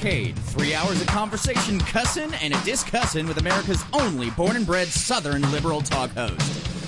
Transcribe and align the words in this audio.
Three 0.00 0.74
hours 0.74 0.98
of 0.98 1.06
conversation, 1.08 1.78
cussing, 1.78 2.32
and 2.42 2.54
a 2.54 2.64
discussin 2.64 3.28
with 3.28 3.36
America's 3.36 3.84
only 3.92 4.30
born 4.30 4.56
and 4.56 4.64
bred 4.64 4.88
Southern 4.88 5.42
liberal 5.52 5.82
talk 5.82 6.10
host. 6.12 6.40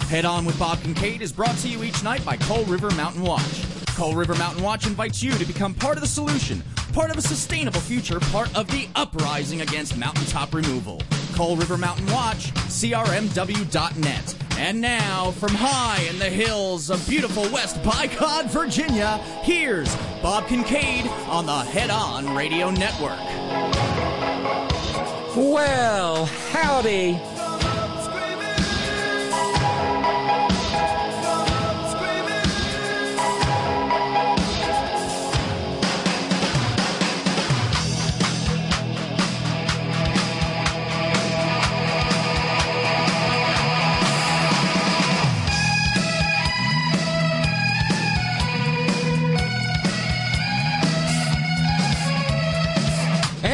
Head 0.09 0.25
on 0.25 0.47
with 0.47 0.59
Bob 0.59 0.81
Kincaid 0.81 1.21
is 1.21 1.31
brought 1.31 1.59
to 1.59 1.69
you 1.69 1.85
each 1.85 2.03
night 2.03 2.25
by 2.25 2.39
Coal 2.39 2.65
River 2.65 2.91
Mountain 2.93 3.21
Watch. 3.21 3.67
Coal 3.89 4.15
River 4.15 4.35
Mountain 4.37 4.63
Watch 4.63 4.87
invites 4.87 5.23
you 5.23 5.31
to 5.33 5.45
become 5.45 5.75
part 5.75 5.99
of 5.99 6.01
the 6.01 6.09
solution, 6.09 6.63
part 6.95 7.11
of 7.11 7.19
a 7.19 7.21
sustainable 7.21 7.81
future, 7.81 8.19
part 8.19 8.49
of 8.57 8.67
the 8.69 8.89
uprising 8.95 9.61
against 9.61 9.99
mountaintop 9.99 10.55
removal. 10.55 11.03
Coal 11.35 11.57
River 11.57 11.77
Mountain 11.77 12.07
Watch, 12.07 12.55
CRMW.net. 12.55 14.37
And 14.57 14.81
now, 14.81 15.33
from 15.33 15.53
high 15.53 16.03
in 16.09 16.19
the 16.19 16.31
hills 16.31 16.89
of 16.89 17.07
beautiful 17.07 17.43
West 17.51 17.85
By 17.85 18.07
God, 18.19 18.51
Virginia, 18.51 19.19
here's 19.43 19.95
Bob 20.23 20.47
Kincaid 20.47 21.09
on 21.29 21.47
the 21.47 21.53
Head 21.53 21.91
On 21.91 22.37
Radio 22.37 22.71
Network. 22.71 23.19
Well, 25.35 26.27
howdy. 26.27 27.21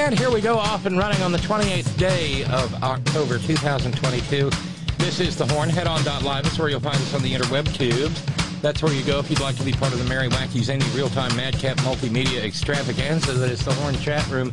And 0.08 0.18
here 0.18 0.30
we 0.30 0.40
go 0.40 0.56
off 0.56 0.86
and 0.86 0.96
running 0.96 1.20
on 1.20 1.32
the 1.32 1.38
28th 1.38 1.98
day 1.98 2.42
of 2.44 2.82
October 2.82 3.36
2022. 3.36 4.48
This 4.96 5.20
is 5.20 5.36
the 5.36 5.44
Horn. 5.44 5.68
Head 5.68 5.86
on 5.86 6.02
live. 6.02 6.44
That's 6.44 6.58
where 6.58 6.70
you'll 6.70 6.80
find 6.80 6.96
us 6.96 7.12
on 7.12 7.20
the 7.20 7.34
interweb 7.34 7.70
tubes. 7.74 8.24
That's 8.62 8.82
where 8.82 8.90
you 8.90 9.04
go 9.04 9.18
if 9.18 9.28
you'd 9.28 9.40
like 9.40 9.56
to 9.56 9.64
be 9.64 9.72
part 9.72 9.92
of 9.92 9.98
the 9.98 10.06
Merry 10.06 10.30
Wacky 10.30 10.62
Zany 10.62 10.86
Real 10.96 11.10
Time 11.10 11.36
Madcap 11.36 11.76
Multimedia 11.80 12.42
Extravaganza 12.42 13.32
that 13.34 13.50
is 13.50 13.62
the 13.62 13.74
Horn 13.74 13.96
chat 13.98 14.26
room 14.30 14.50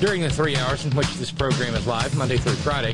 during 0.00 0.20
the 0.20 0.30
three 0.30 0.56
hours 0.56 0.84
in 0.84 0.90
which 0.96 1.14
this 1.14 1.30
program 1.30 1.76
is 1.76 1.86
live, 1.86 2.16
Monday 2.16 2.36
through 2.36 2.54
Friday, 2.54 2.92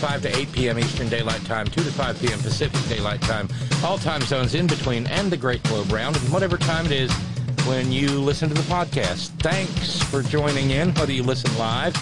5 0.00 0.22
to 0.22 0.36
8 0.36 0.50
p.m. 0.50 0.78
Eastern 0.80 1.08
Daylight 1.08 1.44
Time, 1.44 1.68
2 1.68 1.84
to 1.84 1.92
5 1.92 2.20
p.m. 2.20 2.40
Pacific 2.40 2.80
Daylight 2.88 3.20
Time, 3.20 3.48
all 3.84 3.96
time 3.96 4.22
zones 4.22 4.56
in 4.56 4.66
between, 4.66 5.06
and 5.06 5.30
the 5.30 5.36
Great 5.36 5.62
Globe 5.62 5.92
Round, 5.92 6.16
and 6.16 6.32
whatever 6.32 6.58
time 6.58 6.84
it 6.84 6.90
is 6.90 7.12
when 7.66 7.90
you 7.90 8.08
listen 8.20 8.48
to 8.48 8.54
the 8.54 8.62
podcast. 8.62 9.28
Thanks 9.40 10.02
for 10.02 10.22
joining 10.22 10.70
in, 10.70 10.94
whether 10.94 11.12
you 11.12 11.22
listen 11.22 11.56
live 11.58 11.94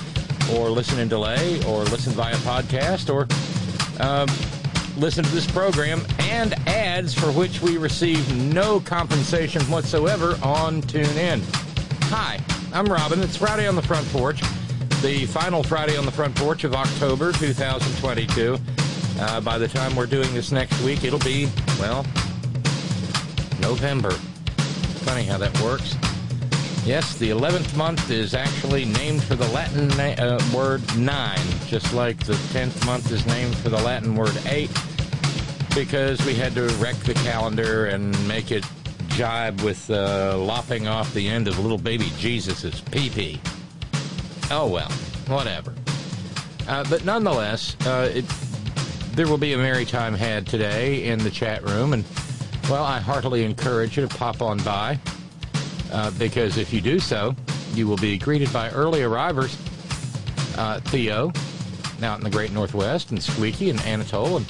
or 0.54 0.70
listen 0.70 0.98
in 0.98 1.08
delay 1.08 1.62
or 1.66 1.84
listen 1.84 2.12
via 2.12 2.34
podcast 2.36 3.12
or 3.12 3.26
um, 4.00 4.28
listen 4.96 5.24
to 5.24 5.30
this 5.30 5.50
program 5.50 6.00
and 6.18 6.54
ads 6.68 7.14
for 7.14 7.32
which 7.32 7.60
we 7.60 7.78
receive 7.78 8.52
no 8.52 8.80
compensation 8.80 9.62
whatsoever 9.62 10.38
on 10.42 10.82
TuneIn. 10.82 11.40
Hi, 12.04 12.40
I'm 12.72 12.86
Robin. 12.86 13.20
It's 13.20 13.36
Friday 13.36 13.66
on 13.66 13.76
the 13.76 13.82
Front 13.82 14.06
Porch, 14.08 14.40
the 15.02 15.26
final 15.26 15.62
Friday 15.62 15.96
on 15.96 16.04
the 16.04 16.12
Front 16.12 16.34
Porch 16.36 16.64
of 16.64 16.74
October 16.74 17.32
2022. 17.32 18.58
Uh, 19.18 19.40
by 19.40 19.58
the 19.58 19.68
time 19.68 19.94
we're 19.96 20.06
doing 20.06 20.32
this 20.34 20.52
next 20.52 20.80
week, 20.82 21.04
it'll 21.04 21.18
be, 21.20 21.48
well, 21.78 22.04
November 23.60 24.14
funny 25.06 25.22
how 25.22 25.38
that 25.38 25.56
works. 25.60 25.94
Yes, 26.84 27.16
the 27.16 27.30
11th 27.30 27.76
month 27.76 28.10
is 28.10 28.34
actually 28.34 28.86
named 28.86 29.22
for 29.22 29.36
the 29.36 29.46
Latin 29.50 29.86
na- 29.90 30.20
uh, 30.20 30.40
word 30.52 30.82
nine, 30.98 31.38
just 31.68 31.94
like 31.94 32.18
the 32.26 32.32
10th 32.52 32.84
month 32.84 33.12
is 33.12 33.24
named 33.24 33.56
for 33.56 33.68
the 33.68 33.78
Latin 33.78 34.16
word 34.16 34.36
eight, 34.46 34.70
because 35.76 36.20
we 36.26 36.34
had 36.34 36.56
to 36.56 36.62
wreck 36.80 36.96
the 36.96 37.14
calendar 37.14 37.86
and 37.86 38.12
make 38.26 38.50
it 38.50 38.64
jibe 39.10 39.60
with 39.60 39.88
uh, 39.90 40.36
lopping 40.38 40.88
off 40.88 41.14
the 41.14 41.28
end 41.28 41.46
of 41.46 41.56
little 41.60 41.78
baby 41.78 42.10
Jesus's 42.18 42.80
pee 42.80 43.08
pee. 43.08 43.40
Oh 44.50 44.66
well, 44.66 44.90
whatever. 45.28 45.72
Uh, 46.66 46.84
but 46.90 47.04
nonetheless, 47.04 47.76
uh, 47.86 48.10
it, 48.12 48.24
there 49.12 49.28
will 49.28 49.38
be 49.38 49.52
a 49.52 49.56
merry 49.56 49.84
time 49.84 50.14
had 50.14 50.48
today 50.48 51.04
in 51.04 51.20
the 51.20 51.30
chat 51.30 51.62
room, 51.62 51.92
and 51.92 52.04
well, 52.68 52.84
I 52.84 52.98
heartily 52.98 53.44
encourage 53.44 53.96
you 53.96 54.06
to 54.06 54.16
pop 54.16 54.42
on 54.42 54.58
by 54.58 54.98
uh, 55.92 56.10
because 56.12 56.58
if 56.58 56.72
you 56.72 56.80
do 56.80 56.98
so, 56.98 57.34
you 57.74 57.86
will 57.86 57.96
be 57.96 58.18
greeted 58.18 58.52
by 58.52 58.70
early 58.70 59.02
arrivers 59.02 59.56
uh, 60.56 60.80
Theo, 60.80 61.32
out 62.02 62.18
in 62.18 62.24
the 62.24 62.30
great 62.30 62.52
Northwest, 62.52 63.10
and 63.10 63.22
Squeaky 63.22 63.70
and 63.70 63.80
Anatole, 63.82 64.38
and 64.38 64.46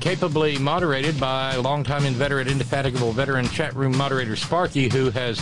capably 0.00 0.58
moderated 0.58 1.18
by 1.18 1.56
longtime 1.56 2.04
inveterate, 2.04 2.46
indefatigable 2.46 3.12
veteran 3.12 3.48
chat 3.48 3.74
room 3.74 3.96
moderator 3.96 4.36
Sparky, 4.36 4.88
who 4.88 5.10
has 5.10 5.40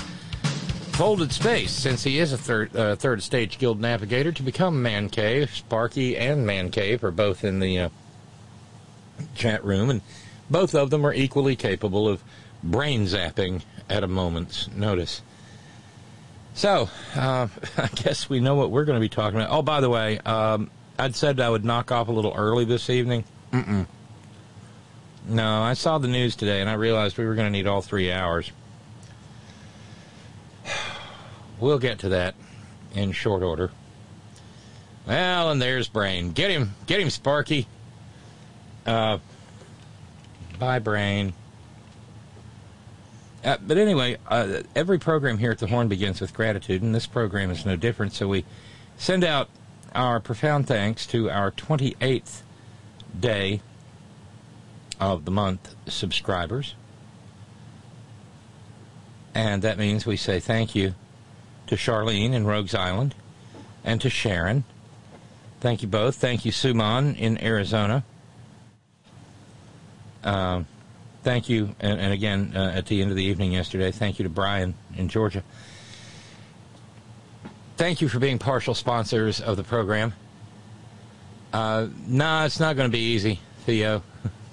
folded 0.92 1.30
space 1.30 1.70
since 1.70 2.02
he 2.02 2.18
is 2.18 2.32
a 2.32 2.38
third 2.38 2.74
uh, 2.74 2.96
third 2.96 3.22
stage 3.22 3.58
guild 3.58 3.80
navigator 3.80 4.32
to 4.32 4.42
become 4.42 4.82
Man 4.82 5.08
Cave. 5.10 5.54
Sparky 5.54 6.16
and 6.16 6.46
Man 6.46 6.70
Cave 6.70 7.04
are 7.04 7.10
both 7.10 7.44
in 7.44 7.60
the 7.60 7.78
uh, 7.78 7.88
chat 9.34 9.62
room, 9.64 9.90
and 9.90 10.00
both 10.50 10.74
of 10.74 10.90
them 10.90 11.04
are 11.06 11.12
equally 11.12 11.56
capable 11.56 12.08
of 12.08 12.22
brain 12.62 13.04
zapping 13.04 13.62
at 13.88 14.02
a 14.02 14.08
moment's 14.08 14.68
notice. 14.68 15.22
So, 16.54 16.88
uh, 17.14 17.48
I 17.76 17.88
guess 17.94 18.28
we 18.28 18.40
know 18.40 18.54
what 18.54 18.70
we're 18.70 18.84
going 18.84 18.96
to 18.96 19.00
be 19.00 19.08
talking 19.08 19.38
about. 19.38 19.50
Oh, 19.50 19.62
by 19.62 19.80
the 19.80 19.90
way, 19.90 20.18
um, 20.18 20.70
I'd 20.98 21.14
said 21.14 21.40
I 21.40 21.48
would 21.48 21.64
knock 21.64 21.92
off 21.92 22.08
a 22.08 22.12
little 22.12 22.34
early 22.34 22.64
this 22.64 22.90
evening. 22.90 23.24
Mm-mm. 23.52 23.86
No, 25.28 25.62
I 25.62 25.74
saw 25.74 25.98
the 25.98 26.08
news 26.08 26.34
today 26.34 26.60
and 26.60 26.70
I 26.70 26.74
realized 26.74 27.18
we 27.18 27.26
were 27.26 27.34
going 27.34 27.46
to 27.46 27.52
need 27.52 27.66
all 27.66 27.82
three 27.82 28.12
hours. 28.12 28.50
We'll 31.60 31.80
get 31.80 31.98
to 32.00 32.10
that 32.10 32.36
in 32.94 33.10
short 33.10 33.42
order. 33.42 33.72
Well, 35.08 35.50
and 35.50 35.60
there's 35.60 35.88
Brain. 35.88 36.30
Get 36.30 36.52
him, 36.52 36.74
get 36.86 37.00
him, 37.00 37.10
Sparky. 37.10 37.66
Uh, 38.86 39.18
Bye, 40.58 40.78
brain. 40.78 41.34
Uh, 43.44 43.56
but 43.64 43.76
anyway, 43.78 44.16
uh, 44.26 44.62
every 44.74 44.98
program 44.98 45.38
here 45.38 45.52
at 45.52 45.58
the 45.58 45.68
Horn 45.68 45.88
begins 45.88 46.20
with 46.20 46.34
gratitude, 46.34 46.82
and 46.82 46.94
this 46.94 47.06
program 47.06 47.50
is 47.50 47.64
no 47.64 47.76
different. 47.76 48.12
So 48.12 48.26
we 48.26 48.44
send 48.96 49.22
out 49.22 49.48
our 49.94 50.20
profound 50.20 50.66
thanks 50.66 51.06
to 51.08 51.30
our 51.30 51.52
28th 51.52 52.42
day 53.18 53.60
of 55.00 55.24
the 55.24 55.30
month 55.30 55.74
subscribers. 55.86 56.74
And 59.34 59.62
that 59.62 59.78
means 59.78 60.04
we 60.04 60.16
say 60.16 60.40
thank 60.40 60.74
you 60.74 60.94
to 61.68 61.76
Charlene 61.76 62.32
in 62.32 62.44
Rogues 62.44 62.74
Island 62.74 63.14
and 63.84 64.00
to 64.00 64.10
Sharon. 64.10 64.64
Thank 65.60 65.82
you 65.82 65.88
both. 65.88 66.16
Thank 66.16 66.44
you, 66.44 66.50
Suman 66.50 67.16
in 67.16 67.42
Arizona. 67.42 68.04
Um, 70.24 70.66
thank 71.22 71.48
you, 71.48 71.74
and, 71.80 72.00
and 72.00 72.12
again 72.12 72.52
uh, 72.54 72.72
at 72.74 72.86
the 72.86 73.00
end 73.00 73.10
of 73.10 73.16
the 73.16 73.24
evening 73.24 73.52
yesterday, 73.52 73.90
thank 73.90 74.18
you 74.18 74.22
to 74.24 74.28
Brian 74.28 74.74
in 74.96 75.08
Georgia. 75.08 75.42
Thank 77.76 78.00
you 78.00 78.08
for 78.08 78.18
being 78.18 78.38
partial 78.38 78.74
sponsors 78.74 79.40
of 79.40 79.56
the 79.56 79.62
program. 79.62 80.12
Uh, 81.52 81.88
nah, 82.06 82.44
it's 82.44 82.60
not 82.60 82.76
going 82.76 82.90
to 82.90 82.92
be 82.92 82.98
easy, 82.98 83.40
Theo. 83.64 84.02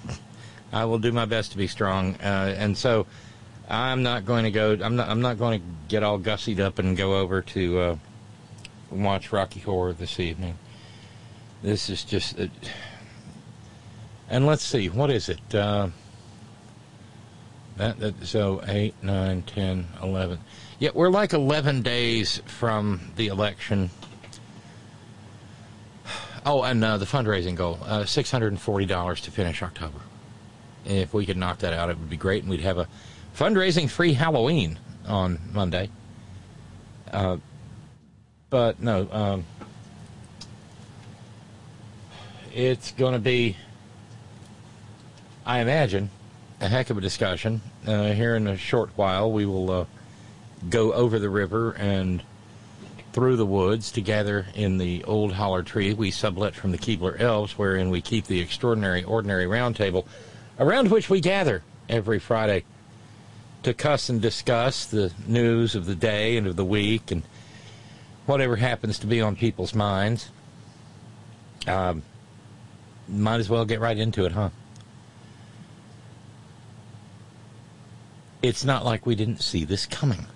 I 0.72 0.84
will 0.84 0.98
do 0.98 1.12
my 1.12 1.24
best 1.24 1.52
to 1.52 1.58
be 1.58 1.66
strong, 1.66 2.14
uh, 2.16 2.54
and 2.56 2.76
so 2.76 3.06
I'm 3.68 4.02
not 4.02 4.24
going 4.24 4.44
to 4.44 4.50
go. 4.50 4.78
I'm 4.80 4.96
not. 4.96 5.08
I'm 5.08 5.20
not 5.20 5.38
going 5.38 5.60
to 5.60 5.66
get 5.88 6.02
all 6.02 6.18
gussied 6.18 6.60
up 6.60 6.78
and 6.78 6.96
go 6.96 7.18
over 7.18 7.42
to 7.42 7.78
uh, 7.78 7.96
watch 8.90 9.32
Rocky 9.32 9.60
Horror 9.60 9.92
this 9.92 10.20
evening. 10.20 10.56
This 11.62 11.90
is 11.90 12.04
just. 12.04 12.38
Uh, 12.38 12.46
and 14.28 14.46
let's 14.46 14.64
see, 14.64 14.88
what 14.88 15.10
is 15.10 15.28
it? 15.28 15.54
Uh, 15.54 15.88
that, 17.76 17.98
that 18.00 18.26
so 18.26 18.62
8, 18.66 18.94
9, 19.02 19.42
10, 19.42 19.86
11. 20.02 20.38
Yeah, 20.78 20.90
we're 20.94 21.10
like 21.10 21.32
11 21.32 21.82
days 21.82 22.42
from 22.46 23.12
the 23.16 23.28
election. 23.28 23.90
Oh, 26.44 26.62
and 26.62 26.82
uh, 26.84 26.96
the 26.96 27.04
fundraising 27.04 27.54
goal 27.54 27.78
uh, 27.84 28.02
$640 28.02 29.20
to 29.20 29.30
finish 29.30 29.62
October. 29.62 29.98
If 30.84 31.12
we 31.12 31.26
could 31.26 31.36
knock 31.36 31.58
that 31.58 31.72
out, 31.72 31.90
it 31.90 31.98
would 31.98 32.08
be 32.08 32.16
great, 32.16 32.42
and 32.42 32.50
we'd 32.50 32.60
have 32.60 32.78
a 32.78 32.88
fundraising 33.36 33.90
free 33.90 34.12
Halloween 34.12 34.78
on 35.06 35.40
Monday. 35.52 35.90
Uh, 37.10 37.38
but 38.48 38.80
no, 38.80 39.08
um, 39.10 39.44
it's 42.54 42.92
going 42.92 43.12
to 43.12 43.18
be 43.18 43.56
I 45.46 45.60
imagine, 45.60 46.10
a 46.60 46.66
heck 46.66 46.90
of 46.90 46.98
a 46.98 47.00
discussion. 47.00 47.60
Uh, 47.86 48.12
here 48.12 48.34
in 48.34 48.48
a 48.48 48.56
short 48.56 48.90
while, 48.96 49.30
we 49.30 49.46
will 49.46 49.70
uh, 49.70 49.84
go 50.68 50.92
over 50.92 51.20
the 51.20 51.30
river 51.30 51.70
and 51.70 52.20
through 53.12 53.36
the 53.36 53.46
woods 53.46 53.92
to 53.92 54.00
gather 54.00 54.46
in 54.56 54.78
the 54.78 55.04
old 55.04 55.34
holler 55.34 55.62
tree 55.62 55.94
we 55.94 56.10
sublet 56.10 56.56
from 56.56 56.72
the 56.72 56.78
Keebler 56.78 57.18
Elves, 57.20 57.56
wherein 57.56 57.90
we 57.90 58.00
keep 58.00 58.26
the 58.26 58.40
extraordinary, 58.40 59.04
ordinary 59.04 59.46
roundtable, 59.46 60.04
around 60.58 60.90
which 60.90 61.08
we 61.08 61.20
gather 61.20 61.62
every 61.88 62.18
Friday 62.18 62.64
to 63.62 63.72
cuss 63.72 64.08
and 64.08 64.20
discuss 64.20 64.84
the 64.84 65.12
news 65.28 65.76
of 65.76 65.86
the 65.86 65.94
day 65.94 66.36
and 66.36 66.48
of 66.48 66.56
the 66.56 66.64
week 66.64 67.12
and 67.12 67.22
whatever 68.26 68.56
happens 68.56 68.98
to 68.98 69.06
be 69.06 69.20
on 69.20 69.36
people's 69.36 69.76
minds. 69.76 70.28
Um, 71.68 72.02
might 73.08 73.38
as 73.38 73.48
well 73.48 73.64
get 73.64 73.78
right 73.78 73.96
into 73.96 74.26
it, 74.26 74.32
huh? 74.32 74.50
It's 78.42 78.64
not 78.64 78.84
like 78.84 79.06
we 79.06 79.14
didn't 79.14 79.42
see 79.42 79.64
this 79.64 79.86
coming. 79.86 80.26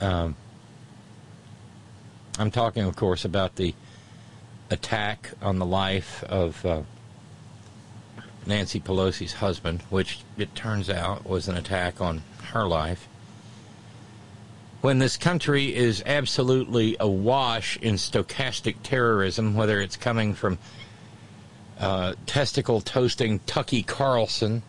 Um, 0.00 0.36
I'm 2.38 2.50
talking, 2.50 2.84
of 2.84 2.96
course, 2.96 3.24
about 3.24 3.56
the 3.56 3.74
attack 4.70 5.30
on 5.40 5.58
the 5.58 5.66
life 5.66 6.22
of 6.24 6.66
uh, 6.66 6.82
Nancy 8.44 8.80
Pelosi's 8.80 9.34
husband, 9.34 9.82
which 9.88 10.20
it 10.36 10.54
turns 10.54 10.90
out 10.90 11.26
was 11.26 11.48
an 11.48 11.56
attack 11.56 12.00
on 12.00 12.22
her 12.52 12.66
life. 12.66 13.08
When 14.82 14.98
this 14.98 15.16
country 15.16 15.74
is 15.74 16.02
absolutely 16.04 16.96
awash 17.00 17.76
in 17.78 17.94
stochastic 17.94 18.76
terrorism, 18.82 19.54
whether 19.54 19.80
it's 19.80 19.96
coming 19.96 20.34
from 20.34 20.58
uh, 21.80 22.14
testicle 22.26 22.80
toasting 22.80 23.40
Tucky 23.40 23.82
Carlson 23.82 24.62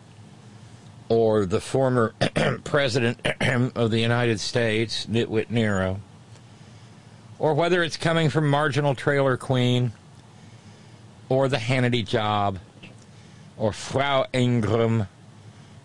or 1.08 1.46
the 1.46 1.60
former 1.60 2.14
president 2.64 3.20
of 3.76 3.90
the 3.90 4.00
United 4.00 4.40
States, 4.40 5.06
Nitwit 5.06 5.50
Nero, 5.50 6.00
or 7.38 7.54
whether 7.54 7.82
it's 7.82 7.96
coming 7.96 8.30
from 8.30 8.48
marginal 8.48 8.94
trailer 8.94 9.36
queen 9.36 9.92
or 11.28 11.48
the 11.48 11.56
Hannity 11.56 12.06
job 12.06 12.58
or 13.56 13.72
Frau 13.72 14.26
Ingraham, 14.32 15.08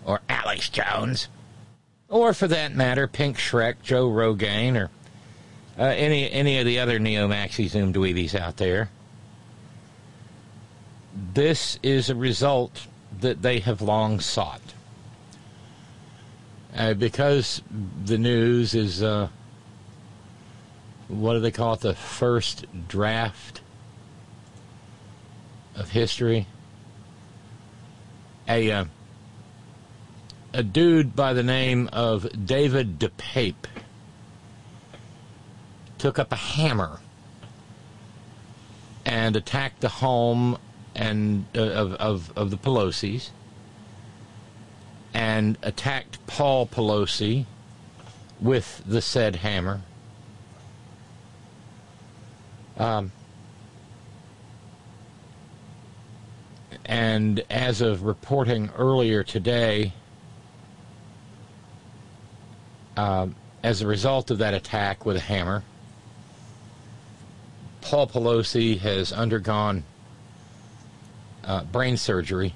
or 0.05 0.21
Alex 0.29 0.69
Jones, 0.69 1.27
or 2.07 2.33
for 2.33 2.47
that 2.47 2.75
matter, 2.75 3.07
Pink 3.07 3.37
Shrek, 3.37 3.75
Joe 3.81 4.09
Rogan, 4.09 4.77
or 4.77 4.91
uh, 5.77 5.83
any 5.83 6.29
any 6.31 6.59
of 6.59 6.65
the 6.65 6.79
other 6.79 6.99
neo 6.99 7.27
maxi 7.27 7.67
zoom 7.67 7.91
dweebies 7.91 8.35
out 8.35 8.57
there. 8.57 8.89
This 11.33 11.79
is 11.81 12.09
a 12.09 12.15
result 12.15 12.87
that 13.19 13.41
they 13.41 13.59
have 13.59 13.81
long 13.81 14.19
sought. 14.19 14.61
Uh, 16.75 16.93
because 16.95 17.61
the 18.03 18.17
news 18.17 18.73
is, 18.73 19.03
uh, 19.03 19.27
what 21.07 21.33
do 21.33 21.39
they 21.39 21.51
call 21.51 21.73
it, 21.73 21.81
the 21.81 21.93
first 21.93 22.65
draft 22.87 23.61
of 25.75 25.91
history? 25.91 26.47
A, 28.47 28.71
uh, 28.71 28.85
a 30.51 30.63
dude 30.63 31.15
by 31.15 31.33
the 31.33 31.43
name 31.43 31.89
of 31.93 32.45
David 32.45 32.97
DePape 32.97 33.67
took 35.99 36.17
up 36.17 36.31
a 36.31 36.35
hammer 36.35 36.99
and 39.05 39.35
attacked 39.35 39.81
the 39.81 39.89
home 39.89 40.57
and 40.95 41.45
uh, 41.55 41.61
of, 41.61 41.93
of, 41.93 42.33
of 42.35 42.49
the 42.49 42.57
Pelosi's 42.57 43.31
and 45.13 45.57
attacked 45.61 46.25
Paul 46.27 46.67
Pelosi 46.67 47.45
with 48.39 48.81
the 48.85 49.01
said 49.01 49.37
hammer. 49.37 49.81
Um, 52.77 53.11
and 56.85 57.43
as 57.49 57.81
of 57.81 58.03
reporting 58.03 58.69
earlier 58.77 59.23
today, 59.23 59.93
uh, 62.97 63.27
as 63.61 63.81
a 63.81 63.87
result 63.87 64.31
of 64.31 64.39
that 64.39 64.53
attack 64.53 65.05
with 65.05 65.15
a 65.15 65.21
hammer, 65.21 65.63
Paul 67.81 68.07
Pelosi 68.07 68.79
has 68.79 69.11
undergone 69.13 69.83
uh, 71.43 71.63
brain 71.65 71.97
surgery 71.97 72.53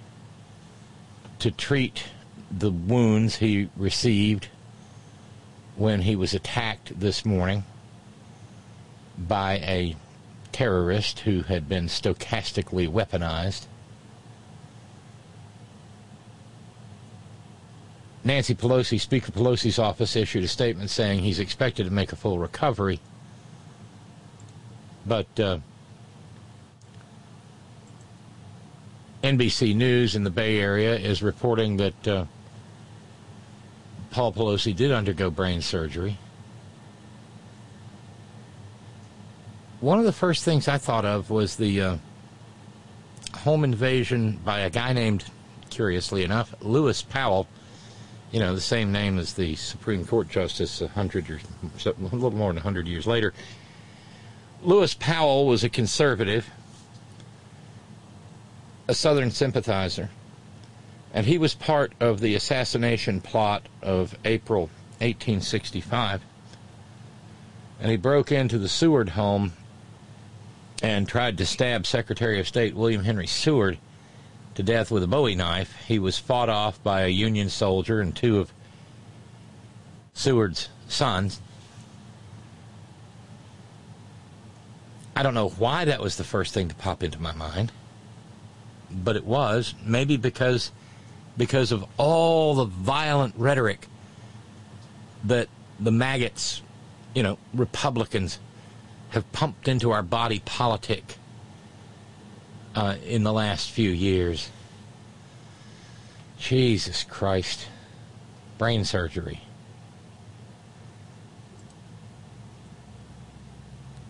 to 1.40 1.52
treat 1.52 2.06
the 2.52 2.72
wounds 2.72 3.38
he 3.38 3.70
received 3.76 4.48
when 5.76 6.02
he 6.02 6.16
was 6.16 6.34
attacked 6.34 7.00
this 7.00 7.26
morning 7.26 7.64
by 9.18 9.56
a 9.58 9.96
terrorist 10.52 11.20
who 11.22 11.42
had 11.44 11.70
been 11.70 11.86
stochastically 11.86 12.90
weaponized. 12.90 13.66
Nancy 18.24 18.56
Pelosi, 18.56 19.00
Speaker 19.00 19.32
Pelosi's 19.32 19.80
office, 19.80 20.16
issued 20.16 20.44
a 20.44 20.48
statement 20.48 20.90
saying 20.90 21.20
he's 21.20 21.40
expected 21.40 21.86
to 21.86 21.92
make 21.92 22.12
a 22.12 22.16
full 22.16 22.40
recovery. 22.40 23.00
But 25.06 25.40
uh, 25.40 25.60
NBC 29.24 29.76
News 29.76 30.16
in 30.16 30.24
the 30.24 30.30
Bay 30.30 30.60
Area 30.60 30.96
is 30.96 31.24
reporting 31.24 31.78
that 31.78 32.08
uh, 32.08 32.26
Paul 34.12 34.34
Pelosi 34.34 34.76
did 34.76 34.92
undergo 34.92 35.30
brain 35.30 35.62
surgery. 35.62 36.18
One 39.80 40.00
of 40.00 40.06
the 40.06 40.12
first 40.12 40.44
things 40.44 40.68
I 40.68 40.78
thought 40.78 41.06
of 41.06 41.30
was 41.30 41.56
the 41.56 41.82
uh, 41.82 41.98
home 43.36 43.64
invasion 43.64 44.40
by 44.44 44.62
a 44.62 44.70
guy 44.70 44.94
named, 44.94 45.26
curiously 45.70 46.24
enough, 46.24 46.56
Lewis 46.62 47.04
Powell. 47.04 47.48
You 48.32 48.40
know, 48.40 48.56
the 48.56 48.62
same 48.62 48.92
name 48.92 49.20
as 49.20 49.34
the 49.34 49.56
Supreme 49.56 50.06
Court 50.06 50.30
Justice 50.30 50.82
a 50.82 50.88
hundred 50.88 51.30
or 51.30 51.40
a 51.86 52.16
little 52.16 52.32
more 52.32 52.50
than 52.50 52.58
a 52.58 52.62
hundred 52.62 52.88
years 52.88 53.06
later. 53.06 53.34
Lewis 54.64 54.94
Powell 54.96 55.46
was 55.46 55.64
a 55.64 55.70
conservative, 55.70 56.50
a 58.88 58.96
Southern 58.96 59.30
sympathizer, 59.30 60.10
and 61.18 61.26
he 61.26 61.40
was 61.40 61.56
part 61.56 61.94
of 62.00 62.20
the 62.20 62.36
assassination 62.36 63.20
plot 63.20 63.68
of 63.82 64.16
April 64.24 64.70
1865. 65.00 66.22
And 67.80 67.90
he 67.90 67.98
broke 67.98 68.32
into 68.32 68.60
the 68.60 68.70
Seward 68.70 69.10
home 69.10 69.54
and 70.84 71.10
tried 71.10 71.40
to 71.40 71.46
stab 71.48 71.88
Secretary 71.88 72.40
of 72.40 72.48
State 72.48 72.76
William 72.76 73.04
Henry 73.04 73.26
Seward 73.26 73.80
to 74.54 74.62
death 74.62 74.92
with 74.92 75.02
a 75.02 75.08
bowie 75.08 75.34
knife. 75.34 75.76
He 75.88 75.98
was 75.98 76.20
fought 76.20 76.50
off 76.50 76.84
by 76.84 77.02
a 77.02 77.08
Union 77.08 77.50
soldier 77.50 78.00
and 78.00 78.16
two 78.16 78.38
of 78.38 78.54
Seward's 80.14 80.70
sons. 80.88 81.42
I 85.16 85.24
don't 85.24 85.34
know 85.34 85.50
why 85.50 85.84
that 85.84 86.00
was 86.00 86.18
the 86.18 86.24
first 86.24 86.54
thing 86.54 86.68
to 86.68 86.76
pop 86.76 87.02
into 87.02 87.20
my 87.20 87.34
mind, 87.34 87.72
but 88.92 89.16
it 89.16 89.26
was. 89.26 89.74
Maybe 89.84 90.16
because 90.16 90.72
because 91.38 91.72
of 91.72 91.86
all 91.98 92.56
the 92.56 92.66
violent 92.66 93.36
rhetoric 93.38 93.88
that 95.24 95.48
the 95.80 95.92
maggots, 95.92 96.62
you 97.14 97.24
know, 97.24 97.38
Republicans, 97.54 98.40
have 99.10 99.32
pumped 99.32 99.68
into 99.68 99.92
our 99.92 100.04
body 100.04 100.42
politic 100.44 101.18
uh, 102.76 102.96
in 103.06 103.24
the 103.24 103.34
last 103.34 103.72
few 103.72 103.90
years. 103.90 104.50
Jesus 106.38 107.04
Christ. 107.04 107.68
Brain 108.58 108.86
surgery. 108.86 109.42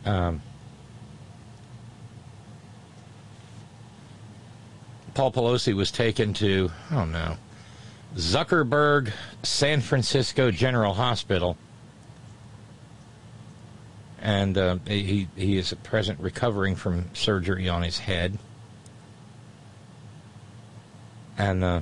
Um, 0.05 0.41
Paul 5.17 5.31
Pelosi 5.31 5.73
was 5.73 5.89
taken 5.89 6.31
to, 6.35 6.69
oh 6.91 7.03
no, 7.03 7.37
Zuckerberg 8.15 9.11
San 9.41 9.81
Francisco 9.81 10.51
General 10.51 10.93
Hospital. 10.93 11.57
And 14.21 14.55
uh, 14.55 14.77
he, 14.85 15.27
he 15.35 15.57
is 15.57 15.73
at 15.73 15.81
present 15.81 16.19
recovering 16.19 16.75
from 16.75 17.09
surgery 17.15 17.67
on 17.67 17.81
his 17.81 17.97
head. 17.97 18.37
And 21.35 21.63
uh, 21.63 21.81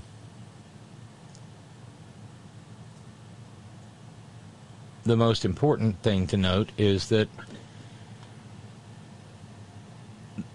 the 5.03 5.17
most 5.17 5.43
important 5.43 6.01
thing 6.01 6.25
to 6.27 6.37
note 6.37 6.69
is 6.77 7.09
that 7.09 7.27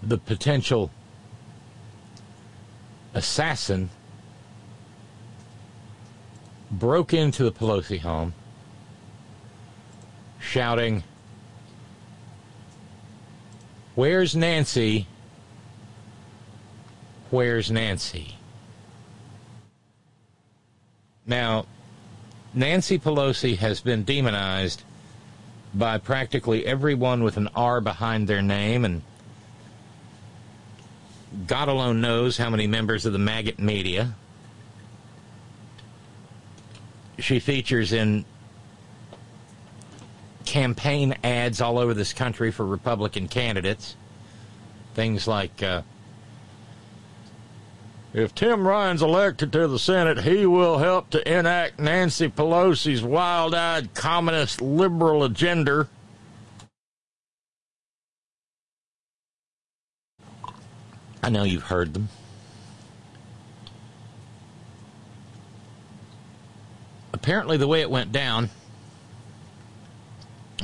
the 0.03 0.17
potential 0.17 0.91
assassin 3.14 3.90
broke 6.71 7.12
into 7.12 7.45
the 7.45 7.52
Pelosi 7.52 8.00
home 8.00 8.35
shouting, 10.40 11.05
Where's 13.95 14.35
Nancy? 14.35 15.07
Where's 17.31 17.71
Nancy? 17.71 18.37
Now, 21.26 21.67
Nancy 22.55 22.99
Pelosi 22.99 23.57
has 23.59 23.81
been 23.81 24.02
demonized 24.02 24.83
by 25.73 25.99
practically 25.99 26.67
everyone 26.67 27.23
with 27.23 27.37
an 27.37 27.49
R 27.55 27.81
behind 27.81 28.26
their 28.26 28.43
name, 28.43 28.85
and 28.85 29.02
God 31.47 31.69
alone 31.69 32.01
knows 32.01 32.37
how 32.37 32.51
many 32.51 32.67
members 32.67 33.07
of 33.07 33.13
the 33.13 33.19
maggot 33.19 33.59
media. 33.59 34.15
She 37.19 37.39
features 37.39 37.93
in 37.93 38.25
campaign 40.45 41.17
ads 41.23 41.61
all 41.61 41.79
over 41.79 41.95
this 41.95 42.13
country 42.13 42.51
for 42.51 42.67
Republican 42.67 43.29
candidates. 43.29 43.95
Things 44.95 45.29
like 45.29 45.63
uh, 45.63 45.83
if 48.13 48.35
Tim 48.35 48.67
Ryan's 48.67 49.03
elected 49.03 49.53
to 49.53 49.69
the 49.69 49.79
Senate, 49.79 50.23
he 50.23 50.45
will 50.45 50.79
help 50.79 51.11
to 51.11 51.39
enact 51.39 51.79
Nancy 51.79 52.29
Pelosi's 52.29 53.05
wild 53.05 53.55
eyed 53.55 53.95
communist 53.95 54.61
liberal 54.61 55.23
agenda. 55.23 55.89
I 61.23 61.31
know 61.31 61.45
you've 61.45 61.65
heard 61.65 61.95
them. 61.95 62.09
Apparently, 67.12 67.57
the 67.57 67.69
way 67.69 67.83
it 67.83 67.91
went 67.91 68.12
down, 68.12 68.49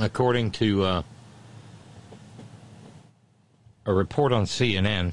according 0.00 0.52
to 0.52 0.84
uh, 0.84 1.02
a 3.84 3.92
report 3.92 4.32
on 4.32 4.44
CNN, 4.44 5.12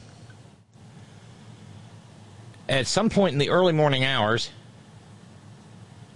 at 2.69 2.87
some 2.87 3.09
point 3.09 3.33
in 3.33 3.39
the 3.39 3.49
early 3.49 3.73
morning 3.73 4.05
hours, 4.05 4.51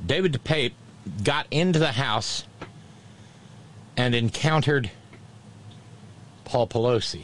David 0.06 0.32
DePape 0.34 0.74
got 1.24 1.48
into 1.52 1.80
the 1.80 1.92
house 1.92 2.46
and 3.98 4.16
encountered 4.16 4.92
Paul 6.46 6.68
Pelosi. 6.68 7.24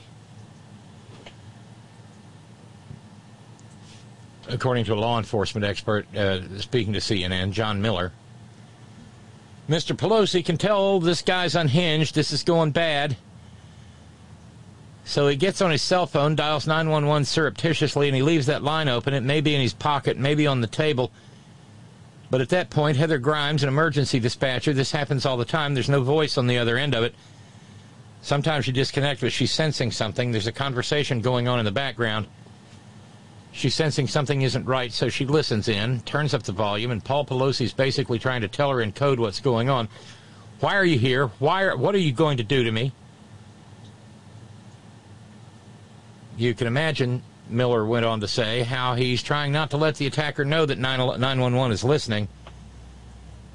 According 4.50 4.86
to 4.86 4.94
a 4.94 4.96
law 4.96 5.18
enforcement 5.18 5.66
expert 5.66 6.14
uh, 6.16 6.42
speaking 6.60 6.94
to 6.94 7.00
CNN, 7.00 7.52
John 7.52 7.82
Miller, 7.82 8.12
Mr. 9.70 9.96
Pelosi 9.96 10.44
can 10.44 10.58
tell 10.58 11.00
this 11.00 11.22
guy's 11.22 11.56
unhinged. 11.56 12.14
This 12.14 12.32
is 12.34 12.44
going 12.44 12.72
bad. 12.72 13.16
So 15.06 15.28
he 15.28 15.36
gets 15.36 15.62
on 15.62 15.72
his 15.72 15.82
cell 15.82 16.06
phone, 16.06 16.36
dials 16.36 16.68
911 16.68 17.26
surreptitiously, 17.26 18.08
and 18.08 18.16
he 18.16 18.22
leaves 18.22 18.46
that 18.48 18.64
line 18.64 18.88
open. 18.88 19.14
It 19.14 19.24
may 19.24 19.42
be 19.42 19.56
in 19.56 19.62
his 19.62 19.74
pocket, 19.74 20.18
maybe 20.18 20.48
on 20.48 20.62
the 20.62 20.68
table. 20.68 21.12
But 22.30 22.42
at 22.42 22.50
that 22.50 22.70
point, 22.70 22.98
Heather 22.98 23.20
Grimes, 23.20 23.64
an 23.64 23.70
emergency 23.70 24.20
dispatcher, 24.20 24.74
this 24.74 24.92
happens 24.92 25.26
all 25.26 25.38
the 25.38 25.46
time. 25.46 25.74
There's 25.74 25.90
no 25.90 26.02
voice 26.02 26.38
on 26.38 26.48
the 26.48 26.58
other 26.58 26.78
end 26.78 26.96
of 26.96 27.04
it. 27.04 27.14
Sometimes 28.22 28.66
you 28.66 28.74
disconnect, 28.74 29.22
but 29.22 29.34
she's 29.34 29.52
sensing 29.52 29.92
something. 29.92 30.32
There's 30.32 30.48
a 30.48 30.54
conversation 30.54 31.22
going 31.22 31.48
on 31.48 31.60
in 31.60 31.66
the 31.66 31.72
background. 31.72 32.28
She's 33.54 33.76
sensing 33.76 34.08
something 34.08 34.42
isn't 34.42 34.66
right, 34.66 34.92
so 34.92 35.10
she 35.10 35.28
listens 35.28 35.68
in, 35.68 36.02
turns 36.02 36.34
up 36.34 36.42
the 36.42 36.52
volume, 36.52 36.90
and 36.90 37.04
Paul 37.04 37.24
Pelosi's 37.24 37.72
basically 37.72 38.18
trying 38.18 38.42
to 38.42 38.48
tell 38.48 38.72
her 38.72 38.82
in 38.82 38.92
code 38.92 39.20
what's 39.20 39.40
going 39.40 39.70
on. 39.70 39.88
Why 40.60 40.76
are 40.76 40.84
you 40.84 40.98
here? 40.98 41.28
Why 41.38 41.64
are, 41.64 41.78
what 41.78 41.94
are 41.94 42.00
you 42.00 42.12
going 42.12 42.38
to 42.38 42.44
do 42.44 42.64
to 42.64 42.72
me? 42.72 42.94
You 46.36 46.56
can 46.56 46.66
imagine, 46.66 47.22
Miller 47.48 47.86
went 47.86 48.06
on 48.06 48.22
to 48.22 48.28
say, 48.28 48.64
how 48.64 48.96
he's 48.96 49.22
trying 49.22 49.52
not 49.52 49.70
to 49.70 49.78
let 49.78 49.96
the 49.96 50.08
attacker 50.08 50.44
know 50.44 50.66
that 50.66 50.80
911 50.80 51.72
is 51.72 51.84
listening. 51.84 52.28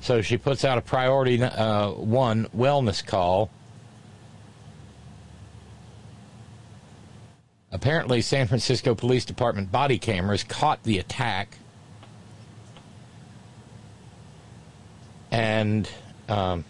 So 0.00 0.22
she 0.22 0.36
puts 0.36 0.64
out 0.64 0.78
a 0.78 0.80
priority 0.80 1.42
uh, 1.42 1.90
one 1.90 2.46
wellness 2.56 3.04
call. 3.04 3.50
Apparently, 7.70 8.22
San 8.22 8.46
Francisco 8.46 8.94
Police 8.94 9.24
Department 9.24 9.70
body 9.70 9.98
cameras 9.98 10.42
caught 10.42 10.82
the 10.84 10.98
attack. 10.98 11.58
And 15.30 15.88
um, 16.28 16.64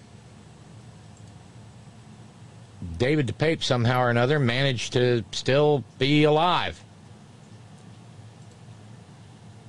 David 2.96 3.28
DePape 3.28 3.62
somehow 3.62 4.02
or 4.02 4.10
another 4.10 4.38
managed 4.38 4.92
to 4.94 5.24
still 5.30 5.84
be 5.98 6.24
alive. 6.24 6.82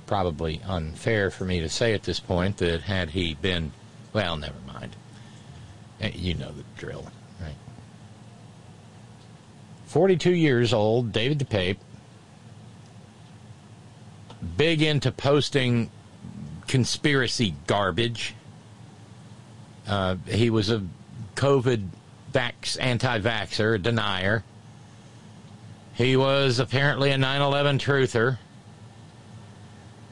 Probably 0.08 0.62
unfair 0.66 1.30
for 1.30 1.46
me 1.46 1.60
to 1.60 1.70
say 1.70 1.94
at 1.94 2.04
this 2.04 2.20
point 2.20 2.58
that 2.58 2.82
had 2.82 3.12
he 3.12 3.36
been, 3.36 3.72
well, 4.14 4.36
never 4.38 4.60
mind. 4.66 4.96
Eh, 6.02 6.12
you 6.16 6.34
know 6.34 6.52
the 6.52 6.64
drill, 6.78 7.06
right? 7.40 7.54
42 9.89 10.36
years 10.36 10.72
old, 10.72 11.12
David 11.12 11.39
DePape, 11.39 11.77
big 14.55 14.84
into 14.84 15.12
posting 15.12 15.89
conspiracy 16.67 17.55
garbage. 17.65 18.36
Uh, 19.88 20.17
he 20.27 20.51
was 20.51 20.69
a 20.69 20.84
COVID 21.34 21.88
vax, 22.31 22.77
anti-vaxxer, 22.79 23.75
a 23.75 23.77
denier. 23.79 24.43
He 25.96 26.15
was 26.15 26.60
apparently 26.60 27.10
a 27.10 27.17
9/11 27.17 27.79
truther. 27.79 28.38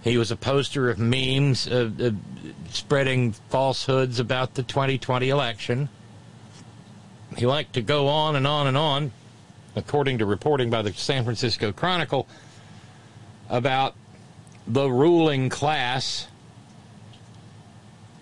He 0.02 0.18
was 0.18 0.32
a 0.32 0.36
poster 0.36 0.90
of 0.90 0.98
memes 0.98 1.68
uh, 1.68 1.92
uh, 2.02 2.12
spreading 2.72 3.34
falsehoods 3.50 4.20
about 4.20 4.56
the 4.56 4.64
2020 4.64 5.30
election. 5.30 5.90
He 7.38 7.46
liked 7.46 7.74
to 7.74 7.84
go 7.84 8.08
on 8.08 8.36
and 8.36 8.48
on 8.48 8.66
and 8.66 8.76
on, 8.76 9.12
according 9.78 10.18
to 10.18 10.26
reporting 10.26 10.70
by 10.70 10.82
the 10.82 10.92
San 10.94 11.24
Francisco 11.24 11.72
Chronicle, 11.72 12.28
about 13.50 13.96
the 14.68 14.90
ruling 14.90 15.50
class. 15.50 16.28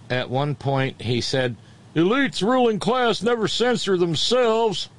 At 0.10 0.30
one 0.30 0.54
point, 0.56 1.02
he 1.02 1.22
said, 1.22 1.56
Elite's 1.96 2.44
ruling 2.44 2.80
class 2.80 3.24
never 3.24 3.48
censor 3.48 3.98
themselves. 3.98 4.90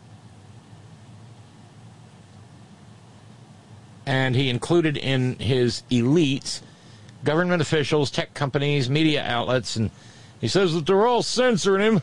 And 4.07 4.35
he 4.35 4.49
included 4.49 4.97
in 4.97 5.39
his 5.39 5.83
elites 5.91 6.61
government 7.25 7.61
officials, 7.61 8.11
tech 8.11 8.35
companies, 8.35 8.89
media 8.89 9.23
outlets, 9.25 9.77
and 9.77 9.91
he 10.41 10.49
says 10.49 10.75
that 10.75 10.87
they're 10.87 11.07
all 11.07 11.23
censoring 11.23 11.83
him. 11.83 12.03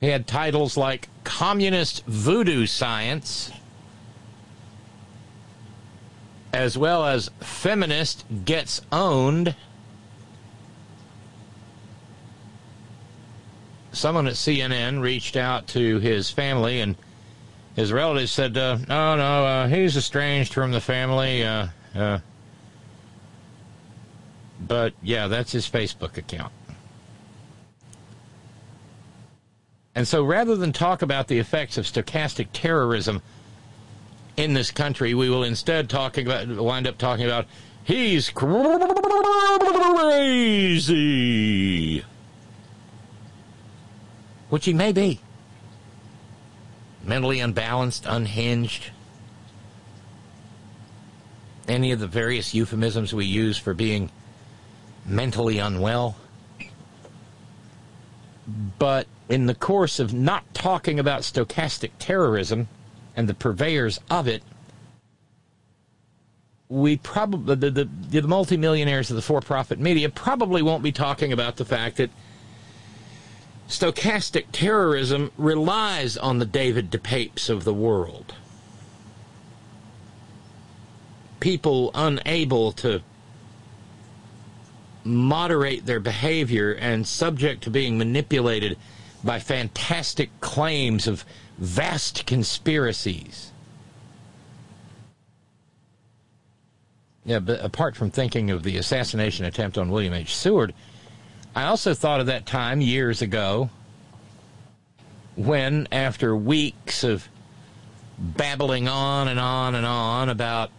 He 0.00 0.08
had 0.08 0.26
titles 0.26 0.76
like 0.76 1.08
Communist 1.24 2.04
Voodoo 2.06 2.66
Science, 2.66 3.50
as 6.52 6.76
well 6.76 7.04
as 7.04 7.30
Feminist 7.40 8.24
Gets 8.44 8.82
Owned. 8.92 9.54
someone 13.96 14.26
at 14.26 14.34
CNN 14.34 15.00
reached 15.00 15.36
out 15.36 15.66
to 15.68 15.98
his 15.98 16.30
family, 16.30 16.80
and 16.80 16.96
his 17.74 17.92
relatives 17.92 18.30
said, 18.30 18.56
uh, 18.56 18.78
"No, 18.88 19.16
no, 19.16 19.46
uh, 19.46 19.68
he's 19.68 19.96
estranged 19.96 20.52
from 20.52 20.70
the 20.70 20.80
family." 20.80 21.44
Uh, 21.44 21.68
uh, 21.94 22.18
but 24.60 24.92
yeah, 25.02 25.28
that's 25.28 25.52
his 25.52 25.68
Facebook 25.68 26.16
account. 26.16 26.52
And 29.96 30.06
so, 30.06 30.22
rather 30.22 30.54
than 30.54 30.72
talk 30.74 31.00
about 31.00 31.26
the 31.26 31.38
effects 31.38 31.78
of 31.78 31.86
stochastic 31.86 32.48
terrorism 32.52 33.22
in 34.36 34.52
this 34.52 34.70
country, 34.70 35.14
we 35.14 35.30
will 35.30 35.42
instead 35.42 35.88
talking 35.88 36.26
about 36.26 36.46
wind 36.48 36.86
up 36.86 36.98
talking 36.98 37.24
about 37.24 37.46
he's 37.82 38.28
crazy 38.28 38.54
which 44.50 44.66
he 44.66 44.74
may 44.74 44.92
be. 44.92 45.18
Mentally 47.02 47.40
unbalanced, 47.40 48.04
unhinged. 48.06 48.90
Any 51.66 51.92
of 51.92 52.00
the 52.00 52.06
various 52.06 52.52
euphemisms 52.54 53.14
we 53.14 53.24
use 53.24 53.56
for 53.56 53.72
being 53.74 54.10
mentally 55.04 55.58
unwell. 55.58 56.16
But 58.78 59.06
in 59.28 59.46
the 59.46 59.54
course 59.54 59.98
of 59.98 60.12
not 60.12 60.54
talking 60.54 60.98
about 60.98 61.22
stochastic 61.22 61.90
terrorism 61.98 62.68
and 63.16 63.28
the 63.28 63.34
purveyors 63.34 63.98
of 64.10 64.28
it, 64.28 64.42
we 66.68 66.96
probably 66.96 67.54
the, 67.54 67.70
the 67.70 67.84
the 67.84 68.22
multimillionaires 68.22 69.10
of 69.10 69.16
the 69.16 69.22
for-profit 69.22 69.78
media 69.78 70.08
probably 70.08 70.62
won't 70.62 70.82
be 70.82 70.92
talking 70.92 71.32
about 71.32 71.56
the 71.56 71.64
fact 71.64 71.96
that 71.96 72.10
stochastic 73.68 74.46
terrorism 74.52 75.30
relies 75.36 76.16
on 76.16 76.38
the 76.38 76.44
David 76.44 76.90
DePapes 76.90 77.48
of 77.48 77.64
the 77.64 77.74
world. 77.74 78.34
People 81.38 81.90
unable 81.94 82.72
to 82.72 83.02
moderate 85.04 85.86
their 85.86 86.00
behavior 86.00 86.72
and 86.72 87.06
subject 87.06 87.62
to 87.62 87.70
being 87.70 87.96
manipulated 87.96 88.76
by 89.24 89.38
fantastic 89.38 90.30
claims 90.40 91.06
of 91.06 91.24
vast 91.58 92.26
conspiracies. 92.26 93.52
Yeah, 97.24 97.40
but 97.40 97.64
apart 97.64 97.96
from 97.96 98.10
thinking 98.10 98.50
of 98.50 98.62
the 98.62 98.76
assassination 98.76 99.44
attempt 99.44 99.76
on 99.78 99.90
William 99.90 100.14
H. 100.14 100.34
Seward, 100.34 100.72
I 101.56 101.64
also 101.64 101.92
thought 101.92 102.20
of 102.20 102.26
that 102.26 102.46
time 102.46 102.80
years 102.80 103.20
ago 103.20 103.70
when, 105.34 105.88
after 105.90 106.36
weeks 106.36 107.02
of 107.02 107.28
babbling 108.18 108.88
on 108.88 109.28
and 109.28 109.40
on 109.40 109.74
and 109.74 109.84
on 109.84 110.28
about 110.28 110.70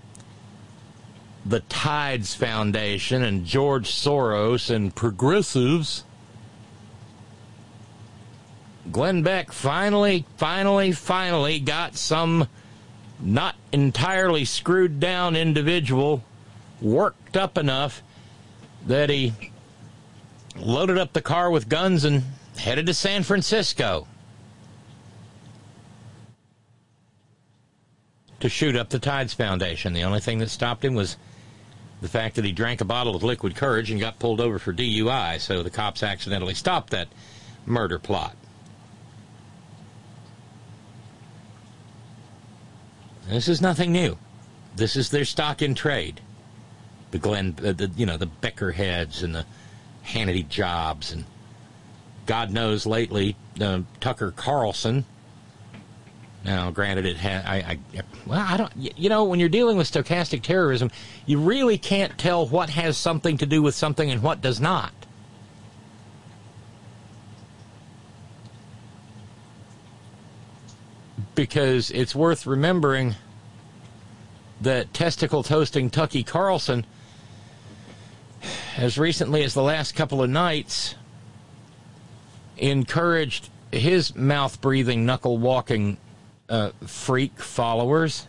the 1.46 1.60
Tides 1.62 2.34
Foundation 2.34 3.24
and 3.24 3.46
George 3.46 3.89
Soros 3.89 4.70
and 4.70 4.94
progressives, 4.94 6.03
Glenn 8.91 9.22
Beck 9.22 9.51
finally, 9.51 10.25
finally, 10.38 10.91
finally 10.91 11.60
got 11.60 11.96
some 11.96 12.48
not 13.20 13.56
entirely 13.72 14.46
screwed 14.46 15.00
down 15.00 15.36
individual 15.36 16.24
worked 16.82 17.36
up 17.36 17.58
enough 17.58 18.03
that 18.86 19.10
he 19.10 19.34
loaded 20.56 20.98
up 20.98 21.13
the 21.13 21.22
car 21.22 21.50
with 21.50 21.67
guns 21.67 22.06
and 22.06 22.24
headed 22.58 22.86
to 22.86 22.94
San 22.94 23.24
Francisco 23.24 24.08
to 28.39 28.50
shoot 28.50 28.75
up 28.75 28.89
the 28.89 29.00
Tides 29.00 29.34
Foundation. 29.34 29.94
The 29.94 30.03
only 30.03 30.20
thing 30.20 30.38
that 30.39 30.50
stopped 30.50 30.86
him 30.86 30.94
was 30.94 31.17
the 32.01 32.08
fact 32.08 32.36
that 32.36 32.46
he 32.46 32.51
drank 32.51 32.82
a 32.82 32.86
bottle 32.86 33.15
of 33.15 33.24
liquid 33.24 33.56
courage 33.56 33.89
and 33.89 34.00
got 34.00 34.20
pulled 34.20 34.39
over 34.39 34.60
for 34.60 34.72
DUI, 34.72 35.39
so 35.39 35.63
the 35.63 35.72
cops 35.72 36.03
accidentally 36.03 36.53
stopped 36.53 36.91
that 36.91 37.08
murder 37.65 37.98
plot. 37.98 38.36
This 43.27 43.48
is 43.48 43.62
nothing 43.62 43.91
new. 43.91 44.17
This 44.75 44.96
is 44.96 45.10
their 45.10 45.25
stock 45.25 45.62
in 45.62 45.75
trade. 45.75 46.22
The 47.12 47.17
Glenn, 47.17 47.55
uh, 47.63 47.74
the, 47.74 47.91
you 47.96 48.05
know, 48.05 48.17
the 48.17 48.25
Becker 48.25 48.72
heads 48.72 49.24
and 49.24 49.34
the 49.36 49.46
Hannity 50.05 50.48
jobs, 50.48 51.12
and 51.12 51.25
God 52.25 52.51
knows 52.51 52.86
lately, 52.86 53.36
uh, 53.60 53.81
Tucker 54.00 54.31
Carlson. 54.31 55.05
Now, 56.46 56.72
granted, 56.72 57.05
it 57.05 57.17
had, 57.17 57.46
I, 57.46 57.55
I, 57.96 58.01
well, 58.25 58.46
I 58.48 58.55
don't, 58.55 58.72
you 58.75 59.10
know, 59.10 59.25
when 59.25 59.39
you're 59.39 59.50
dealing 59.50 59.75
with 59.77 59.91
stochastic 59.91 60.44
terrorism, 60.44 60.92
you 61.25 61.40
really 61.40 61.77
can't 61.77 62.18
tell 62.18 62.48
what 62.48 62.70
has 62.70 62.98
something 62.98 63.37
to 63.40 63.46
do 63.46 63.61
with 63.61 63.75
something 63.75 64.09
and 64.09 64.24
what 64.24 64.42
does 64.42 64.61
not. 64.61 64.94
Because 71.37 71.91
it's 71.91 72.15
worth 72.15 72.47
remembering 72.47 73.13
that 74.59 74.91
testicle 74.91 75.43
toasting 75.43 75.87
Tucky 75.91 76.23
Carlson, 76.23 76.83
as 78.75 78.97
recently 78.97 79.43
as 79.43 79.53
the 79.53 79.61
last 79.61 79.93
couple 79.93 80.23
of 80.23 80.31
nights, 80.31 80.95
encouraged 82.57 83.50
his 83.71 84.15
mouth 84.15 84.59
breathing, 84.61 85.05
knuckle 85.05 85.37
walking 85.37 85.97
uh, 86.50 86.71
freak 86.87 87.39
followers. 87.39 88.25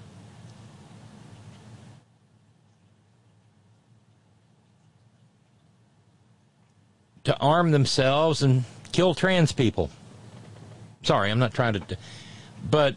To 7.25 7.35
arm 7.39 7.71
themselves 7.71 8.43
and 8.43 8.65
kill 8.93 9.15
trans 9.15 9.53
people. 9.53 9.89
Sorry, 11.03 11.31
I'm 11.31 11.39
not 11.39 11.55
trying 11.55 11.73
to 11.73 11.97
but 12.71 12.97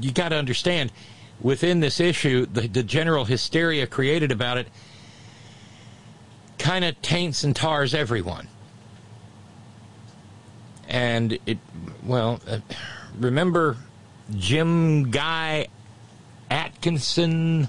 you 0.00 0.12
got 0.12 0.30
to 0.30 0.36
understand 0.36 0.92
within 1.40 1.80
this 1.80 2.00
issue, 2.00 2.46
the, 2.46 2.68
the 2.68 2.82
general 2.82 3.24
hysteria 3.24 3.86
created 3.86 4.32
about 4.32 4.58
it 4.58 4.68
kind 6.58 6.84
of 6.84 7.00
taints 7.02 7.42
and 7.44 7.54
tars 7.54 7.94
everyone. 7.94 8.46
And 10.88 11.38
it, 11.46 11.58
well, 12.04 12.40
uh, 12.46 12.58
remember 13.18 13.76
Jim 14.36 15.10
Guy 15.10 15.68
Atkinson 16.50 17.68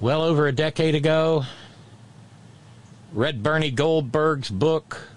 well 0.00 0.22
over 0.22 0.46
a 0.46 0.52
decade 0.52 0.94
ago? 0.94 1.44
Read 3.12 3.42
Bernie 3.42 3.70
Goldberg's 3.70 4.50
book 4.50 5.08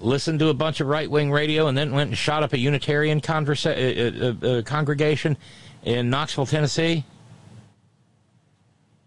listened 0.00 0.38
to 0.38 0.48
a 0.48 0.54
bunch 0.54 0.80
of 0.80 0.86
right 0.86 1.10
wing 1.10 1.30
radio, 1.30 1.66
and 1.66 1.76
then 1.76 1.92
went 1.92 2.08
and 2.08 2.18
shot 2.18 2.42
up 2.42 2.52
a 2.52 2.58
Unitarian 2.58 3.20
conversa- 3.20 4.42
uh, 4.42 4.46
uh, 4.46 4.58
uh, 4.58 4.62
congregation 4.62 5.36
in 5.82 6.10
Knoxville, 6.10 6.46
Tennessee? 6.46 7.04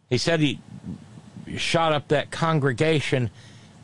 He 0.09 0.17
said 0.17 0.39
he 0.39 0.59
shot 1.57 1.93
up 1.93 2.09
that 2.09 2.31
congregation 2.31 3.29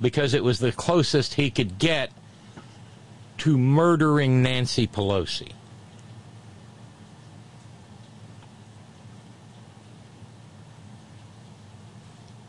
because 0.01 0.33
it 0.33 0.43
was 0.43 0.59
the 0.59 0.71
closest 0.71 1.35
he 1.35 1.49
could 1.49 1.79
get 1.79 2.11
to 3.39 3.57
murdering 3.57 4.41
Nancy 4.41 4.87
Pelosi. 4.87 5.51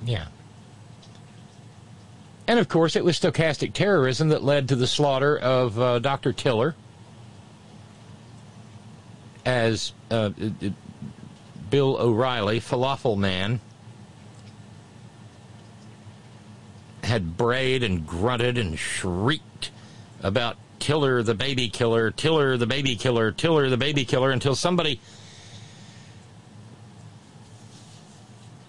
Yeah. 0.05 0.27
And 2.49 2.59
of 2.59 2.67
course, 2.67 2.97
it 2.97 3.05
was 3.05 3.21
stochastic 3.21 3.75
terrorism 3.75 4.31
that 4.31 4.43
led 4.43 4.69
to 4.69 4.77
the 4.77 4.87
slaughter 4.87 5.37
of 5.37 5.79
uh, 5.79 5.99
Dr. 5.99 6.33
Tiller 6.33 6.75
as 9.45 9.93
uh, 10.11 10.31
Bill 11.69 11.99
O'Reilly, 11.99 12.59
falafel 12.59 13.19
man, 13.19 13.61
had 17.05 17.37
brayed 17.37 17.83
and 17.83 18.07
grunted 18.07 18.57
and 18.57 18.79
shrieked 18.79 19.71
about 20.23 20.57
Tiller 20.79 21.23
the 21.23 21.35
baby 21.35 21.69
killer, 21.69 22.11
Tiller 22.11 22.57
the 22.57 22.67
baby 22.67 22.97
killer, 22.97 23.31
Tiller 23.31 23.69
the 23.69 23.77
baby 23.77 24.07
killer 24.07 24.31
until 24.31 24.55
somebody 24.55 25.01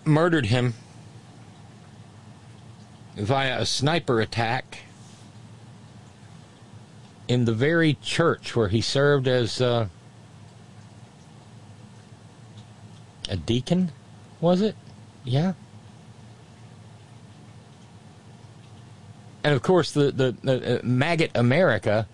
murdered 0.04 0.48
him 0.48 0.74
via 3.20 3.60
a 3.60 3.66
sniper 3.66 4.22
attack 4.22 4.80
in 7.28 7.46
the 7.46 7.54
very 7.54 7.94
church 8.02 8.56
where 8.56 8.70
he 8.70 8.82
served 8.82 9.28
as 9.28 9.62
uh, 9.62 9.88
a 13.30 13.38
deacon, 13.38 13.92
was 14.42 14.62
it? 14.62 14.76
Yeah. 15.24 15.54
And 19.44 19.54
of 19.54 19.62
course, 19.62 19.92
the, 19.92 20.12
the, 20.12 20.36
the 20.44 20.80
uh, 20.80 20.82
maggot 20.84 21.32
America 21.36 22.08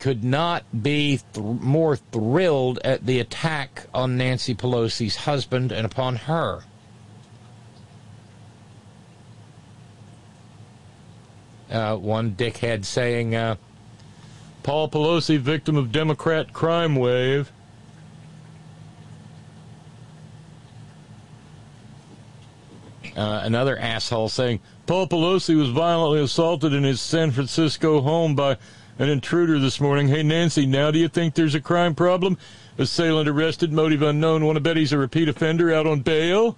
could 0.00 0.24
not 0.24 0.64
be 0.82 1.20
th- 1.32 1.44
more 1.44 1.96
thrilled 1.96 2.78
at 2.84 3.06
the 3.06 3.20
attack 3.20 3.86
on 3.94 4.16
Nancy 4.16 4.54
Pelosi's 4.54 5.16
husband 5.16 5.72
and 5.72 5.86
upon 5.86 6.16
her. 6.16 6.64
Uh, 11.70 11.96
one 11.96 12.32
dickhead 12.32 12.84
saying, 12.84 13.34
uh, 13.34 13.56
Paul 14.62 14.88
Pelosi, 14.88 15.38
victim 15.38 15.76
of 15.76 15.92
Democrat 15.92 16.52
crime 16.52 16.96
wave. 16.96 17.52
Uh, 23.16 23.42
another 23.44 23.78
asshole 23.78 24.28
saying, 24.28 24.60
Paul 24.86 25.06
Pelosi 25.06 25.56
was 25.56 25.68
violently 25.68 26.20
assaulted 26.20 26.72
in 26.72 26.82
his 26.82 27.00
San 27.00 27.30
Francisco 27.30 28.00
home 28.00 28.34
by 28.34 28.56
an 28.98 29.08
intruder 29.08 29.58
this 29.58 29.80
morning. 29.80 30.08
Hey, 30.08 30.22
Nancy, 30.22 30.66
now 30.66 30.90
do 30.90 30.98
you 30.98 31.08
think 31.08 31.34
there's 31.34 31.54
a 31.54 31.60
crime 31.60 31.94
problem? 31.94 32.38
Assailant 32.78 33.28
arrested, 33.28 33.72
motive 33.72 34.02
unknown. 34.02 34.44
Want 34.44 34.56
to 34.56 34.60
bet 34.60 34.76
he's 34.76 34.92
a 34.92 34.98
repeat 34.98 35.28
offender 35.28 35.72
out 35.72 35.86
on 35.86 36.00
bail? 36.00 36.56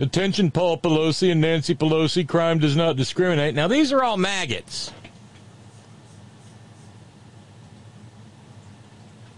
Attention, 0.00 0.50
Paul 0.50 0.78
Pelosi 0.78 1.30
and 1.30 1.42
Nancy 1.42 1.74
Pelosi. 1.74 2.26
Crime 2.26 2.58
does 2.58 2.74
not 2.74 2.96
discriminate. 2.96 3.54
Now, 3.54 3.68
these 3.68 3.92
are 3.92 4.02
all 4.02 4.16
maggots. 4.16 4.90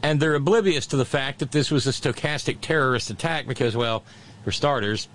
And 0.05 0.21
they're 0.21 0.37
oblivious 0.37 0.87
to 0.89 0.97
the 0.97 1.05
fact 1.05 1.41
that 1.41 1.51
this 1.51 1.73
was 1.73 1.87
a 1.89 1.91
stochastic 1.91 2.61
terrorist 2.61 3.11
attack 3.11 3.49
because, 3.49 3.77
well, 3.77 4.05
for 4.45 4.53
starters, 4.53 5.09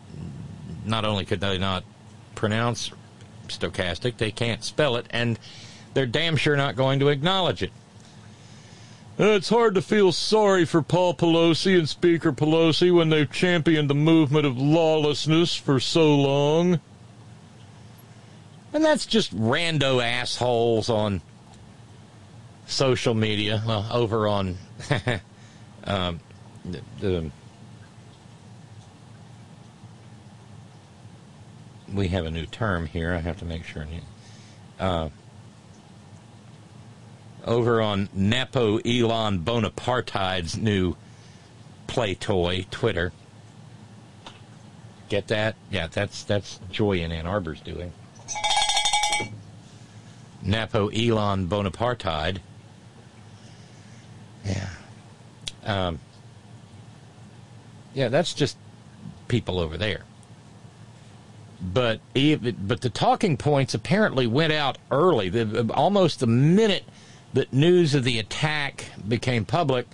not 0.85 1.05
only 1.05 1.23
could 1.23 1.39
they 1.39 1.57
not 1.57 1.85
pronounce 2.35 2.91
stochastic, 3.47 4.17
they 4.17 4.31
can't 4.31 4.65
spell 4.65 4.97
it, 4.97 5.05
and 5.11 5.39
they're 5.93 6.05
damn 6.05 6.35
sure 6.35 6.57
not 6.57 6.75
going 6.75 6.99
to 6.99 7.07
acknowledge 7.07 7.63
it. 7.63 7.71
It's 9.19 9.49
hard 9.49 9.73
to 9.73 9.81
feel 9.81 10.11
sorry 10.11 10.63
for 10.63 10.83
Paul 10.83 11.15
Pelosi 11.15 11.75
and 11.77 11.89
Speaker 11.89 12.31
Pelosi 12.31 12.93
when 12.95 13.09
they've 13.09 13.31
championed 13.31 13.89
the 13.89 13.95
movement 13.95 14.45
of 14.45 14.59
lawlessness 14.59 15.55
for 15.55 15.79
so 15.79 16.15
long. 16.15 16.79
And 18.73 18.85
that's 18.85 19.07
just 19.07 19.35
rando 19.35 20.03
assholes 20.03 20.87
on 20.87 21.21
social 22.67 23.15
media, 23.15 23.63
well, 23.65 23.87
over 23.91 24.27
on 24.27 24.55
um, 25.85 26.19
the, 26.63 26.81
the, 26.99 27.31
we 31.91 32.09
have 32.09 32.25
a 32.25 32.31
new 32.31 32.45
term 32.45 32.85
here. 32.85 33.13
I 33.13 33.19
have 33.19 33.39
to 33.39 33.45
make 33.45 33.63
sure. 33.63 33.87
Uh, 34.79 35.09
over 37.47 37.81
on 37.81 38.09
Napo 38.13 38.77
Elon 38.79 39.39
Bonapartide's 39.39 40.57
new 40.57 40.95
play 41.87 42.13
toy, 42.13 42.65
Twitter. 42.69 43.13
Get 45.09 45.27
that? 45.27 45.55
Yeah, 45.71 45.87
that's 45.87 46.23
that's 46.23 46.59
Joy 46.69 46.99
in 46.99 47.11
Ann 47.11 47.25
Arbor's 47.25 47.61
doing. 47.61 47.93
Napo 50.43 50.89
Elon 50.89 51.47
Bonapartide. 51.47 52.39
Yeah. 54.45 54.69
Um, 55.65 55.99
yeah, 57.93 58.09
that's 58.09 58.33
just 58.33 58.57
people 59.27 59.59
over 59.59 59.77
there. 59.77 60.03
But 61.59 61.99
even, 62.13 62.55
but 62.61 62.81
the 62.81 62.89
talking 62.89 63.35
points 63.35 63.73
apparently 63.73 64.27
went 64.27 64.53
out 64.53 64.77
early. 64.91 65.29
The, 65.29 65.71
almost 65.73 66.19
the 66.19 66.27
minute 66.27 66.83
that 67.33 67.51
news 67.53 67.93
of 67.93 68.03
the 68.03 68.19
attack 68.19 68.85
became 69.07 69.45
public, 69.45 69.85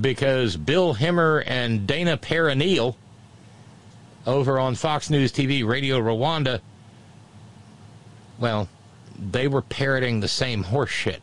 because 0.00 0.56
Bill 0.56 0.94
Hemmer 0.94 1.42
and 1.46 1.86
Dana 1.86 2.16
Perino 2.16 2.94
over 4.26 4.58
on 4.58 4.74
Fox 4.74 5.10
News 5.10 5.32
TV, 5.32 5.66
Radio 5.66 5.98
Rwanda, 6.00 6.60
well, 8.38 8.68
they 9.18 9.48
were 9.48 9.62
parroting 9.62 10.20
the 10.20 10.28
same 10.28 10.64
horseshit 10.64 11.20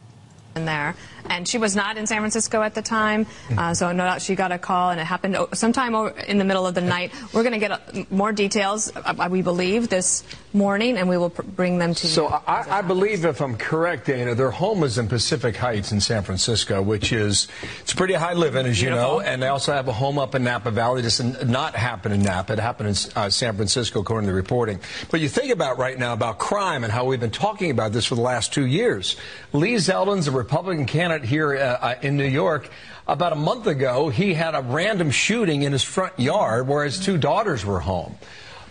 in 0.56 0.66
there. 0.66 0.96
And 1.30 1.48
she 1.48 1.58
was 1.58 1.76
not 1.76 1.98
in 1.98 2.08
San 2.08 2.20
Francisco 2.20 2.62
at 2.62 2.76
the 2.76 2.82
time, 2.82 3.26
uh, 3.58 3.74
so 3.74 3.92
no 3.92 4.04
doubt 4.06 4.22
she 4.22 4.36
got 4.36 4.52
a 4.52 4.58
call, 4.58 4.92
and 4.92 5.00
it 5.00 5.06
happened 5.06 5.38
sometime 5.54 5.96
in 6.28 6.38
the 6.38 6.46
middle 6.46 6.66
of 6.66 6.76
the 6.76 6.82
night. 6.82 7.12
We're 7.34 7.44
going 7.44 7.54
to 7.54 7.60
get 7.60 7.72
uh, 7.72 8.06
more 8.10 8.32
details, 8.32 8.92
uh, 8.96 9.28
we 9.30 9.42
believe, 9.42 9.90
this 9.90 10.24
morning, 10.54 10.98
and 10.98 11.08
we 11.08 11.18
will 11.18 11.30
bring 11.30 11.78
them 11.78 11.94
to 11.94 12.08
so 12.08 12.24
you. 12.24 12.30
So 12.30 12.44
I, 12.48 12.80
I, 12.80 12.82
believe, 12.82 13.26
if 13.26 13.42
I'm 13.42 13.58
correct, 13.58 14.08
Dana, 14.08 14.36
their 14.36 14.52
home 14.52 14.84
is 14.84 14.98
in 14.98 15.08
Pacific 15.08 15.56
Heights 15.56 15.92
in 15.92 16.02
San 16.02 16.24
Francisco, 16.24 16.82
which 16.82 17.12
is 17.12 17.48
it's 17.82 17.94
pretty 17.94 18.14
high 18.14 18.34
living, 18.34 18.66
as 18.66 18.82
you 18.82 18.90
know. 18.90 19.20
And 19.20 19.42
they 19.42 19.48
also 19.48 19.74
have 19.74 19.88
a 19.88 19.94
home 19.94 20.18
up 20.18 20.36
in 20.36 20.44
Napa 20.44 20.72
Valley. 20.72 21.02
This 21.02 21.18
did 21.18 21.50
not 21.50 21.76
happen 21.76 22.12
in 22.12 22.22
Napa; 22.24 22.54
it 22.54 22.60
happened 22.60 22.90
in 22.90 22.96
uh, 23.16 23.30
San 23.30 23.56
Francisco, 23.56 24.02
according 24.02 24.28
to 24.28 24.32
the 24.32 24.36
reporting. 24.36 24.80
But 25.12 25.22
you 25.22 25.30
think 25.30 25.52
about 25.52 25.78
right 25.78 25.98
now 25.98 26.14
about 26.14 26.40
crime 26.40 26.84
and 26.84 26.92
how 26.92 27.06
we've 27.06 27.20
been 27.20 27.32
talking 27.32 27.72
about 27.72 27.92
this 27.92 28.06
for 28.06 28.16
the 28.16 28.22
last 28.22 28.54
two 28.54 28.66
years. 28.66 29.16
Lee 29.54 29.76
Zeldin's 29.76 30.28
a 30.28 30.32
Republican 30.32 30.86
candidate 30.86 31.17
here 31.24 31.56
uh, 31.56 31.60
uh, 31.60 31.96
in 32.02 32.18
New 32.18 32.28
York. 32.28 32.70
About 33.08 33.32
a 33.32 33.38
month 33.38 33.68
ago, 33.68 34.10
he 34.10 34.34
had 34.34 34.54
a 34.54 34.62
random 34.62 35.12
shooting 35.12 35.64
in 35.64 35.72
his 35.72 35.84
front 35.84 36.20
yard 36.20 36.68
where 36.68 36.84
his 36.84 37.00
two 37.00 37.18
daughters 37.18 37.66
were 37.66 37.80
home. 37.80 38.18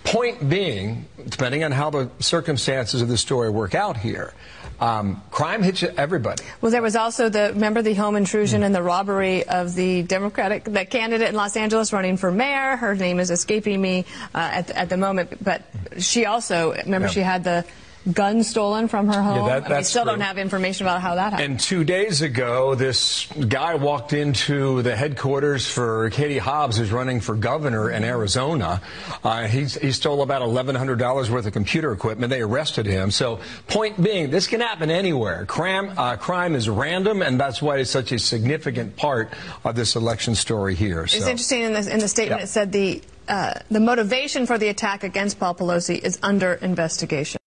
Point 0.04 0.48
being, 0.48 1.06
depending 1.28 1.64
on 1.64 1.72
how 1.72 1.90
the 1.90 2.10
circumstances 2.20 3.02
of 3.02 3.08
the 3.08 3.16
story 3.16 3.50
work 3.50 3.74
out 3.74 3.96
here, 3.96 4.34
um, 4.78 5.22
crime 5.30 5.62
hits 5.62 5.82
everybody. 5.82 6.44
Well, 6.60 6.70
there 6.70 6.82
was 6.82 6.96
also 6.96 7.28
the 7.28 7.52
remember 7.54 7.82
the 7.82 7.94
home 7.94 8.14
intrusion 8.14 8.60
mm. 8.60 8.66
and 8.66 8.74
the 8.74 8.82
robbery 8.82 9.46
of 9.48 9.74
the 9.74 10.02
Democratic 10.02 10.64
the 10.64 10.84
candidate 10.84 11.30
in 11.30 11.34
Los 11.34 11.56
Angeles 11.56 11.92
running 11.92 12.16
for 12.16 12.30
mayor. 12.30 12.76
Her 12.76 12.94
name 12.94 13.18
is 13.18 13.30
escaping 13.30 13.80
me 13.80 14.04
uh, 14.34 14.38
at, 14.38 14.70
at 14.70 14.88
the 14.90 14.96
moment, 14.96 15.42
but 15.42 15.62
she 15.98 16.26
also 16.26 16.74
remember 16.74 17.08
yeah. 17.08 17.12
she 17.12 17.20
had 17.20 17.42
the 17.44 17.64
gun 18.12 18.42
stolen 18.42 18.88
from 18.88 19.08
her 19.08 19.22
home. 19.22 19.46
Yeah, 19.46 19.60
that, 19.60 19.78
we 19.78 19.84
still 19.84 20.04
true. 20.04 20.12
don't 20.12 20.20
have 20.20 20.38
information 20.38 20.86
about 20.86 21.00
how 21.00 21.14
that 21.16 21.32
happened. 21.32 21.52
And 21.52 21.60
two 21.60 21.84
days 21.84 22.22
ago, 22.22 22.74
this 22.74 23.26
guy 23.26 23.74
walked 23.74 24.12
into 24.12 24.82
the 24.82 24.94
headquarters 24.94 25.66
for 25.66 26.10
Katie 26.10 26.38
Hobbs, 26.38 26.76
who's 26.76 26.92
running 26.92 27.20
for 27.20 27.34
governor 27.34 27.90
in 27.90 28.04
Arizona. 28.04 28.80
Uh, 29.24 29.46
he, 29.46 29.64
he 29.64 29.92
stole 29.92 30.22
about 30.22 30.42
$1,100 30.42 31.30
worth 31.30 31.46
of 31.46 31.52
computer 31.52 31.92
equipment. 31.92 32.30
They 32.30 32.42
arrested 32.42 32.86
him. 32.86 33.10
So, 33.10 33.40
point 33.66 34.02
being, 34.02 34.30
this 34.30 34.46
can 34.46 34.60
happen 34.60 34.90
anywhere. 34.90 35.44
Crime, 35.46 35.92
uh, 35.96 36.16
crime 36.16 36.54
is 36.54 36.68
random, 36.68 37.22
and 37.22 37.40
that's 37.40 37.60
why 37.60 37.78
it's 37.78 37.90
such 37.90 38.12
a 38.12 38.18
significant 38.18 38.96
part 38.96 39.32
of 39.64 39.74
this 39.74 39.96
election 39.96 40.34
story 40.34 40.74
here. 40.74 41.06
So. 41.06 41.18
It's 41.18 41.26
interesting 41.26 41.62
in, 41.62 41.72
this, 41.72 41.86
in 41.86 41.98
the 41.98 42.08
statement 42.08 42.42
it 42.42 42.48
said 42.48 42.72
the 42.72 43.02
uh, 43.28 43.54
the 43.72 43.80
motivation 43.80 44.46
for 44.46 44.56
the 44.56 44.68
attack 44.68 45.02
against 45.02 45.40
Paul 45.40 45.54
Pelosi 45.56 45.98
is 45.98 46.18
under 46.22 46.54
investigation. 46.54 47.40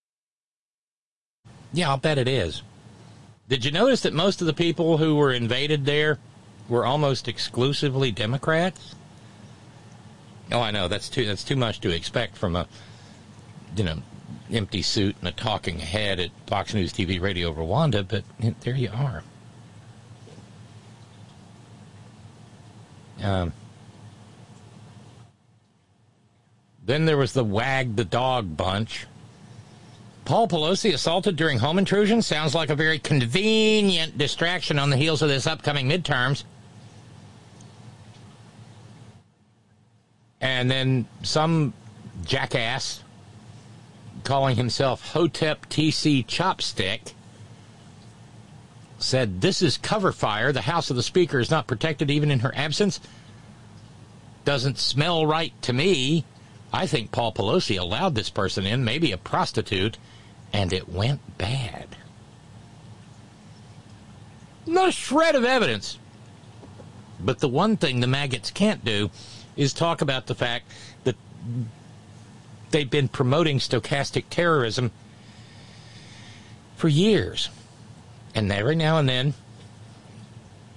Yeah, 1.74 1.90
I'll 1.90 1.98
bet 1.98 2.18
it 2.18 2.28
is. 2.28 2.64
Did 3.48 3.66
you 3.66 3.72
notice 3.72 4.02
that 4.02 4.14
most 4.14 4.42
of 4.42 4.48
the 4.48 4.54
people 4.54 4.98
who 4.98 5.16
were 5.16 5.32
invaded 5.32 5.86
there 5.86 6.20
were 6.68 6.86
almost 6.86 7.28
exclusively 7.28 8.12
Democrats? 8.12 8.96
Oh, 10.52 10.62
I 10.62 10.72
know 10.72 10.88
that's 10.88 11.10
too 11.10 11.26
that's 11.26 11.44
too 11.44 11.56
much 11.56 11.80
to 11.82 11.90
expect 11.90 12.38
from 12.38 12.56
a 12.56 12.68
you 13.76 13.84
know 13.84 14.02
empty 14.52 14.82
suit 14.82 15.16
and 15.20 15.28
a 15.28 15.32
talking 15.32 15.80
head 15.80 16.20
at 16.20 16.32
Fox 16.48 16.74
News 16.74 16.92
TV 16.92 17.22
Radio 17.22 17.54
Rwanda, 17.54 18.08
but 18.08 18.24
there 18.62 18.76
you 18.76 18.90
are. 18.92 19.24
Um, 23.22 23.54
then 26.86 27.06
there 27.06 27.18
was 27.18 27.34
the 27.34 27.44
wag 27.44 27.96
the 27.96 28.06
dog 28.06 28.56
bunch. 28.56 29.06
Paul 30.30 30.48
Pelosi 30.48 30.94
assaulted 30.94 31.36
during 31.38 31.58
home 31.58 31.80
intrusion 31.80 32.22
sounds 32.22 32.54
like 32.54 32.70
a 32.70 32.76
very 32.76 33.00
convenient 33.00 34.16
distraction 34.16 34.78
on 34.78 34.92
the 34.92 34.96
heels 34.96 35.24
of 35.24 35.28
this 35.28 35.48
upcoming 35.48 35.90
midterms. 35.90 36.44
And 40.40 40.70
then 40.70 41.08
some 41.24 41.74
jackass 42.26 43.04
calling 44.24 44.56
himself 44.56 45.14
Hotep 45.14 45.68
TC 45.68 46.28
Chopstick 46.28 47.14
said, 49.00 49.42
This 49.42 49.64
is 49.64 49.80
cover 49.80 50.12
fire. 50.12 50.52
The 50.52 50.62
House 50.62 50.92
of 50.92 50.96
the 50.96 51.02
Speaker 51.02 51.40
is 51.40 51.50
not 51.50 51.66
protected 51.66 52.12
even 52.12 52.30
in 52.30 52.42
her 52.42 52.54
absence. 52.56 53.00
Doesn't 54.46 54.78
smell 54.78 55.26
right 55.26 55.60
to 55.64 55.74
me. 55.74 56.24
I 56.72 56.86
think 56.86 57.12
Paul 57.12 57.34
Pelosi 57.34 57.80
allowed 57.80 58.14
this 58.14 58.30
person 58.30 58.68
in, 58.68 58.84
maybe 58.84 59.12
a 59.12 59.18
prostitute, 59.18 59.98
and 60.54 60.74
it 60.74 60.90
went 60.90 61.38
bad. 61.38 61.96
Not 64.66 64.90
a 64.90 64.92
shred 64.92 65.36
of 65.36 65.44
evidence. 65.44 65.98
But 67.20 67.40
the 67.40 67.50
one 67.50 67.76
thing 67.76 68.00
the 68.00 68.08
maggots 68.08 68.52
can't 68.52 68.86
do 68.86 69.10
is 69.56 69.74
talk 69.74 70.02
about 70.02 70.28
the 70.28 70.36
fact 70.36 70.72
that 71.04 71.16
they've 72.72 72.90
been 72.90 73.08
promoting 73.08 73.60
stochastic 73.60 74.26
terrorism 74.30 74.92
for 76.78 76.88
years. 76.88 77.50
And 78.34 78.52
every 78.52 78.76
now 78.76 78.98
and 79.00 79.10
then, 79.10 79.34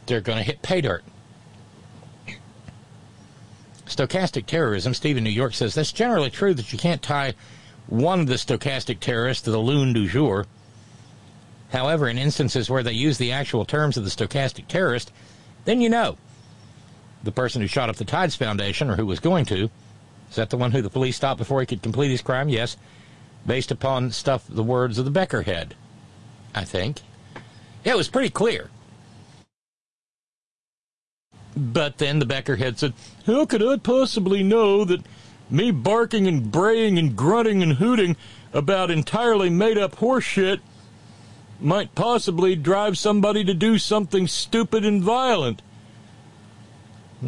they're 0.06 0.20
going 0.20 0.38
to 0.38 0.44
hit 0.44 0.62
pay 0.62 0.80
dirt. 0.80 1.04
Stochastic 3.86 4.46
terrorism, 4.46 4.94
Stephen 4.94 5.22
New 5.22 5.30
York 5.30 5.54
says 5.54 5.74
that's 5.74 5.92
generally 5.92 6.30
true 6.30 6.54
that 6.54 6.72
you 6.72 6.78
can't 6.78 7.02
tie 7.02 7.34
one 7.86 8.20
of 8.20 8.26
the 8.26 8.34
stochastic 8.34 9.00
terrorists 9.00 9.44
the 9.44 9.58
loon 9.58 9.92
du 9.92 10.08
jour. 10.08 10.46
However, 11.70 12.08
in 12.08 12.18
instances 12.18 12.68
where 12.68 12.82
they 12.82 12.92
use 12.92 13.18
the 13.18 13.32
actual 13.32 13.64
terms 13.64 13.96
of 13.96 14.04
the 14.04 14.10
stochastic 14.10 14.68
terrorist, 14.68 15.12
then 15.64 15.80
you 15.80 15.88
know. 15.88 16.16
The 17.22 17.32
person 17.32 17.62
who 17.62 17.68
shot 17.68 17.88
up 17.88 17.96
the 17.96 18.04
Tides 18.04 18.34
Foundation, 18.34 18.90
or 18.90 18.96
who 18.96 19.06
was 19.06 19.20
going 19.20 19.44
to, 19.46 19.70
is 20.28 20.36
that 20.36 20.50
the 20.50 20.56
one 20.56 20.72
who 20.72 20.82
the 20.82 20.90
police 20.90 21.16
stopped 21.16 21.38
before 21.38 21.60
he 21.60 21.66
could 21.66 21.82
complete 21.82 22.10
his 22.10 22.22
crime? 22.22 22.48
Yes. 22.48 22.76
Based 23.46 23.70
upon 23.70 24.10
stuff, 24.10 24.44
the 24.48 24.62
words 24.62 24.98
of 24.98 25.04
the 25.04 25.10
Becker 25.10 25.42
head, 25.42 25.74
I 26.54 26.64
think. 26.64 27.00
Yeah, 27.84 27.92
it 27.92 27.96
was 27.96 28.08
pretty 28.08 28.30
clear. 28.30 28.70
But 31.56 31.98
then 31.98 32.18
the 32.18 32.26
Becker 32.26 32.56
head 32.56 32.78
said, 32.78 32.94
How 33.26 33.44
could 33.46 33.62
I 33.62 33.76
possibly 33.76 34.42
know 34.42 34.84
that 34.84 35.02
me 35.52 35.70
barking 35.70 36.26
and 36.26 36.50
braying 36.50 36.98
and 36.98 37.14
grunting 37.14 37.62
and 37.62 37.74
hooting 37.74 38.16
about 38.52 38.90
entirely 38.90 39.50
made 39.50 39.76
up 39.76 39.96
horseshit 39.96 40.60
might 41.60 41.94
possibly 41.94 42.56
drive 42.56 42.98
somebody 42.98 43.44
to 43.44 43.54
do 43.54 43.78
something 43.78 44.26
stupid 44.26 44.84
and 44.84 45.02
violent. 45.02 45.62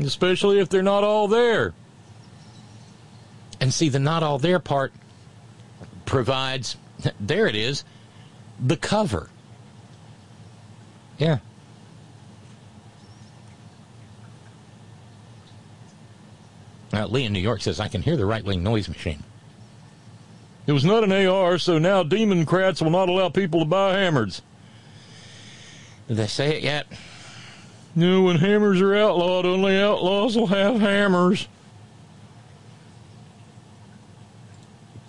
especially 0.00 0.58
if 0.58 0.68
they're 0.68 0.82
not 0.82 1.04
all 1.04 1.28
there. 1.28 1.72
And 3.60 3.72
see, 3.72 3.88
the 3.88 4.00
not 4.00 4.24
all 4.24 4.38
there 4.38 4.58
part 4.58 4.92
provides, 6.04 6.76
there 7.20 7.46
it 7.46 7.54
is, 7.54 7.84
the 8.58 8.76
cover. 8.76 9.30
Yeah. 11.18 11.38
Now, 16.94 17.08
Lee 17.08 17.24
in 17.24 17.32
New 17.32 17.40
York 17.40 17.60
says, 17.60 17.80
I 17.80 17.88
can 17.88 18.02
hear 18.02 18.16
the 18.16 18.24
right 18.24 18.44
wing 18.44 18.62
noise 18.62 18.88
machine. 18.88 19.24
It 20.68 20.70
was 20.70 20.84
not 20.84 21.02
an 21.02 21.10
AR, 21.10 21.58
so 21.58 21.76
now 21.76 22.04
Democrats 22.04 22.80
will 22.80 22.92
not 22.92 23.08
allow 23.08 23.30
people 23.30 23.58
to 23.58 23.66
buy 23.66 23.98
hammers. 23.98 24.42
Did 26.06 26.18
they 26.18 26.28
say 26.28 26.56
it 26.56 26.62
yet? 26.62 26.86
No, 27.96 28.22
when 28.22 28.36
hammers 28.36 28.80
are 28.80 28.94
outlawed, 28.94 29.44
only 29.44 29.76
outlaws 29.76 30.36
will 30.36 30.46
have 30.46 30.80
hammers. 30.80 31.48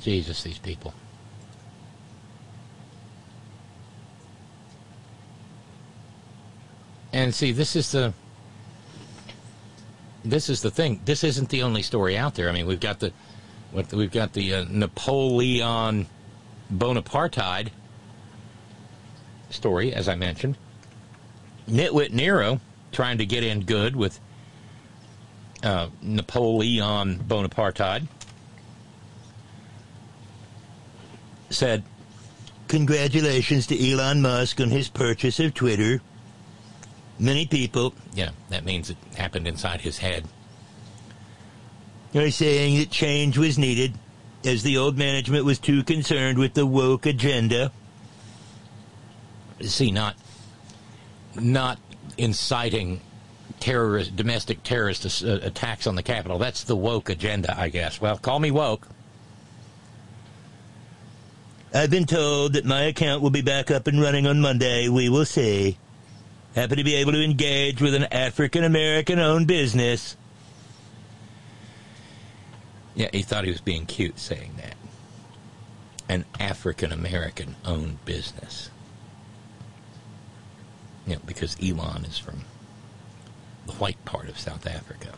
Jesus, 0.01 0.41
these 0.41 0.57
people. 0.57 0.91
And 7.13 7.33
see, 7.33 7.51
this 7.51 7.75
is 7.75 7.91
the 7.91 8.11
this 10.25 10.49
is 10.49 10.61
the 10.61 10.71
thing. 10.71 11.01
This 11.05 11.23
isn't 11.23 11.49
the 11.49 11.63
only 11.63 11.81
story 11.81 12.17
out 12.17 12.35
there. 12.35 12.49
I 12.49 12.51
mean, 12.51 12.65
we've 12.65 12.79
got 12.79 12.99
the 12.99 13.13
we've 13.71 14.11
got 14.11 14.33
the 14.33 14.55
uh, 14.55 14.65
Napoleon 14.69 16.07
Bonaparte 16.69 17.69
story, 19.49 19.93
as 19.93 20.09
I 20.09 20.15
mentioned. 20.15 20.57
Nitwit 21.69 22.11
Nero 22.11 22.59
trying 22.91 23.17
to 23.17 23.25
get 23.25 23.43
in 23.43 23.61
good 23.61 23.95
with 23.95 24.19
uh, 25.63 25.89
Napoleon 26.01 27.17
Bonaparte 27.17 28.07
said, 31.49 31.83
Congratulations 32.67 33.67
to 33.67 33.91
Elon 33.91 34.21
Musk 34.21 34.59
on 34.59 34.69
his 34.69 34.89
purchase 34.89 35.39
of 35.39 35.53
Twitter. 35.53 36.01
Many 37.17 37.45
people, 37.45 37.93
yeah, 38.13 38.31
that 38.49 38.65
means 38.65 38.89
it 38.89 38.97
happened 39.15 39.47
inside 39.47 39.81
his 39.81 39.97
head, 39.97 40.25
are 42.13 42.31
saying 42.31 42.77
that 42.79 42.89
change 42.89 43.37
was 43.37 43.57
needed 43.57 43.93
as 44.45 44.63
the 44.63 44.77
old 44.77 44.97
management 44.97 45.43
was 45.45 45.59
too 45.59 45.83
concerned 45.83 46.37
with 46.37 46.53
the 46.53 46.65
woke 46.65 47.05
agenda. 47.05 47.71
See, 49.61 49.91
not 49.91 50.15
not 51.35 51.79
inciting 52.17 53.01
terrorist 53.59 54.15
domestic 54.15 54.63
terrorist 54.63 55.23
uh, 55.23 55.39
attacks 55.41 55.87
on 55.87 55.95
the 55.95 56.03
Capitol. 56.03 56.37
That's 56.37 56.63
the 56.63 56.75
woke 56.75 57.09
agenda, 57.09 57.57
I 57.57 57.69
guess. 57.69 57.99
Well, 57.99 58.17
call 58.17 58.39
me 58.39 58.51
woke. 58.51 58.87
I've 61.73 61.91
been 61.91 62.05
told 62.05 62.53
that 62.53 62.63
my 62.63 62.83
account 62.83 63.21
will 63.21 63.31
be 63.31 63.41
back 63.41 63.69
up 63.69 63.87
and 63.87 63.99
running 64.01 64.27
on 64.27 64.39
Monday. 64.39 64.87
We 64.87 65.09
will 65.09 65.25
see. 65.25 65.77
Happy 66.55 66.77
to 66.77 66.83
be 66.85 66.95
able 66.95 67.11
to 67.11 67.21
engage 67.21 67.81
with 67.81 67.93
an 67.93 68.05
African 68.05 68.63
American 68.63 69.19
owned 69.19 69.45
business. 69.45 70.15
Yeah, 72.95 73.09
he 73.11 73.23
thought 73.23 73.43
he 73.43 73.51
was 73.51 73.59
being 73.59 73.85
cute 73.85 74.17
saying 74.17 74.53
that. 74.55 74.75
An 76.07 76.23
African 76.39 76.93
American 76.93 77.57
owned 77.65 78.05
business. 78.05 78.69
Yeah, 81.05 81.17
because 81.25 81.57
Elon 81.61 82.05
is 82.05 82.17
from 82.17 82.45
the 83.65 83.73
white 83.73 84.03
part 84.05 84.29
of 84.29 84.39
South 84.39 84.65
Africa. 84.65 85.09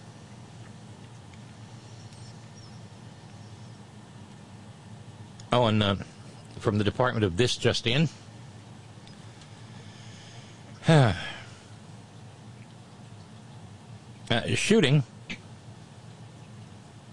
Oh, 5.54 5.68
and 5.68 5.84
uh, 5.84 5.96
from 6.60 6.80
the 6.80 6.84
Department 6.84 7.24
of 7.24 7.38
This 7.38 7.56
Just 7.56 7.86
In. 7.86 8.10
uh, 10.90 11.14
shooting. 14.56 15.04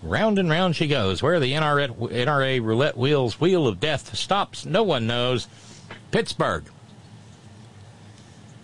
Round 0.01 0.39
and 0.39 0.49
round 0.49 0.77
she 0.77 0.87
goes. 0.87 1.23
Where 1.23 1.41
the 1.41 1.53
NRA, 1.53 1.89
NRA 1.89 2.63
roulette 2.63 2.97
wheels 2.97 3.41
wheel 3.41 3.67
of 3.67 3.81
death 3.81 4.15
stops, 4.15 4.65
no 4.65 4.85
one 4.85 5.09
knows. 5.09 5.49
Pittsburgh. 6.13 6.65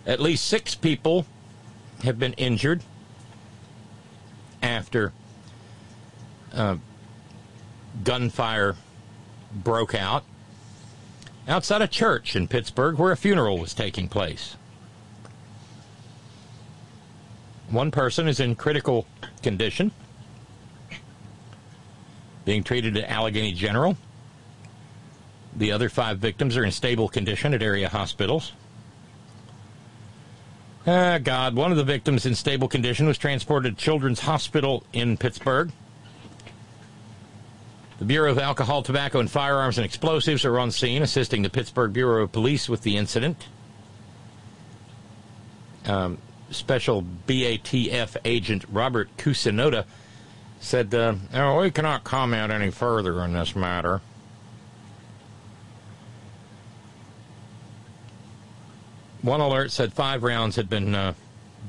At 0.05 0.21
least 0.21 0.45
six 0.45 0.75
people 0.75 1.25
have 2.03 2.17
been 2.17 2.33
injured 2.33 2.81
after 4.61 5.11
uh, 6.53 6.77
gunfire 8.03 8.75
broke 9.53 9.93
out 9.93 10.23
outside 11.47 11.81
a 11.81 11.87
church 11.87 12.35
in 12.35 12.47
Pittsburgh 12.47 12.97
where 12.97 13.11
a 13.11 13.17
funeral 13.17 13.57
was 13.57 13.73
taking 13.73 14.07
place. 14.07 14.55
One 17.71 17.89
person 17.89 18.27
is 18.27 18.41
in 18.41 18.55
critical 18.55 19.07
condition, 19.41 19.91
being 22.43 22.63
treated 22.63 22.97
at 22.97 23.09
Allegheny 23.09 23.53
General. 23.53 23.97
The 25.55 25.71
other 25.71 25.87
five 25.87 26.19
victims 26.19 26.57
are 26.57 26.65
in 26.65 26.71
stable 26.71 27.07
condition 27.07 27.53
at 27.53 27.63
area 27.63 27.87
hospitals. 27.87 28.51
Ah, 30.85 31.17
God. 31.17 31.55
One 31.55 31.71
of 31.71 31.77
the 31.77 31.83
victims 31.83 32.25
in 32.25 32.35
stable 32.35 32.67
condition 32.67 33.07
was 33.07 33.17
transported 33.17 33.77
to 33.77 33.83
Children's 33.83 34.21
Hospital 34.21 34.83
in 34.91 35.15
Pittsburgh. 35.15 35.71
The 37.99 38.05
Bureau 38.05 38.31
of 38.31 38.39
Alcohol, 38.39 38.81
Tobacco, 38.81 39.19
and 39.19 39.29
Firearms 39.29 39.77
and 39.77 39.85
Explosives 39.85 40.43
are 40.43 40.57
on 40.57 40.71
scene, 40.71 41.03
assisting 41.03 41.43
the 41.43 41.49
Pittsburgh 41.49 41.93
Bureau 41.93 42.23
of 42.23 42.31
Police 42.31 42.67
with 42.67 42.81
the 42.81 42.97
incident. 42.97 43.45
Um, 45.85 46.17
Special 46.51 47.01
BATF 47.01 48.17
agent 48.25 48.65
Robert 48.69 49.09
Kusinoda 49.17 49.85
said, 50.59 50.93
uh, 50.93 51.15
We 51.59 51.71
cannot 51.71 52.03
comment 52.03 52.51
any 52.51 52.71
further 52.71 53.21
on 53.21 53.33
this 53.33 53.55
matter. 53.55 54.01
One 59.21 59.39
alert 59.39 59.71
said 59.71 59.93
five 59.93 60.23
rounds 60.23 60.55
had 60.55 60.69
been 60.69 60.95
uh, 60.95 61.13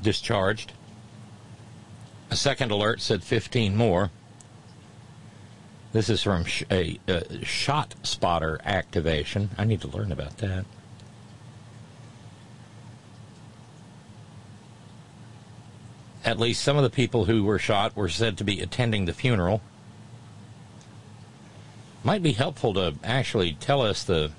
discharged. 0.01 0.73
A 2.31 2.35
second 2.35 2.71
alert 2.71 2.99
said 2.99 3.23
15 3.23 3.75
more. 3.75 4.09
This 5.91 6.09
is 6.09 6.23
from 6.23 6.45
a, 6.71 6.99
a 7.07 7.45
shot 7.45 7.93
spotter 8.01 8.59
activation. 8.65 9.51
I 9.57 9.65
need 9.65 9.81
to 9.81 9.87
learn 9.87 10.11
about 10.11 10.37
that. 10.39 10.65
At 16.25 16.39
least 16.39 16.61
some 16.61 16.77
of 16.77 16.83
the 16.83 16.89
people 16.89 17.25
who 17.25 17.43
were 17.43 17.59
shot 17.59 17.95
were 17.95 18.09
said 18.09 18.37
to 18.37 18.43
be 18.43 18.61
attending 18.61 19.05
the 19.05 19.13
funeral. 19.13 19.61
Might 22.03 22.23
be 22.23 22.33
helpful 22.33 22.73
to 22.73 22.95
actually 23.03 23.53
tell 23.53 23.81
us 23.81 24.03
the 24.03 24.31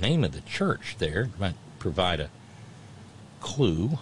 name 0.00 0.24
of 0.24 0.32
the 0.32 0.40
church 0.40 0.96
there. 0.98 1.30
Might 1.38 1.56
provide 1.78 2.20
a 2.20 2.30
clue. 3.40 3.98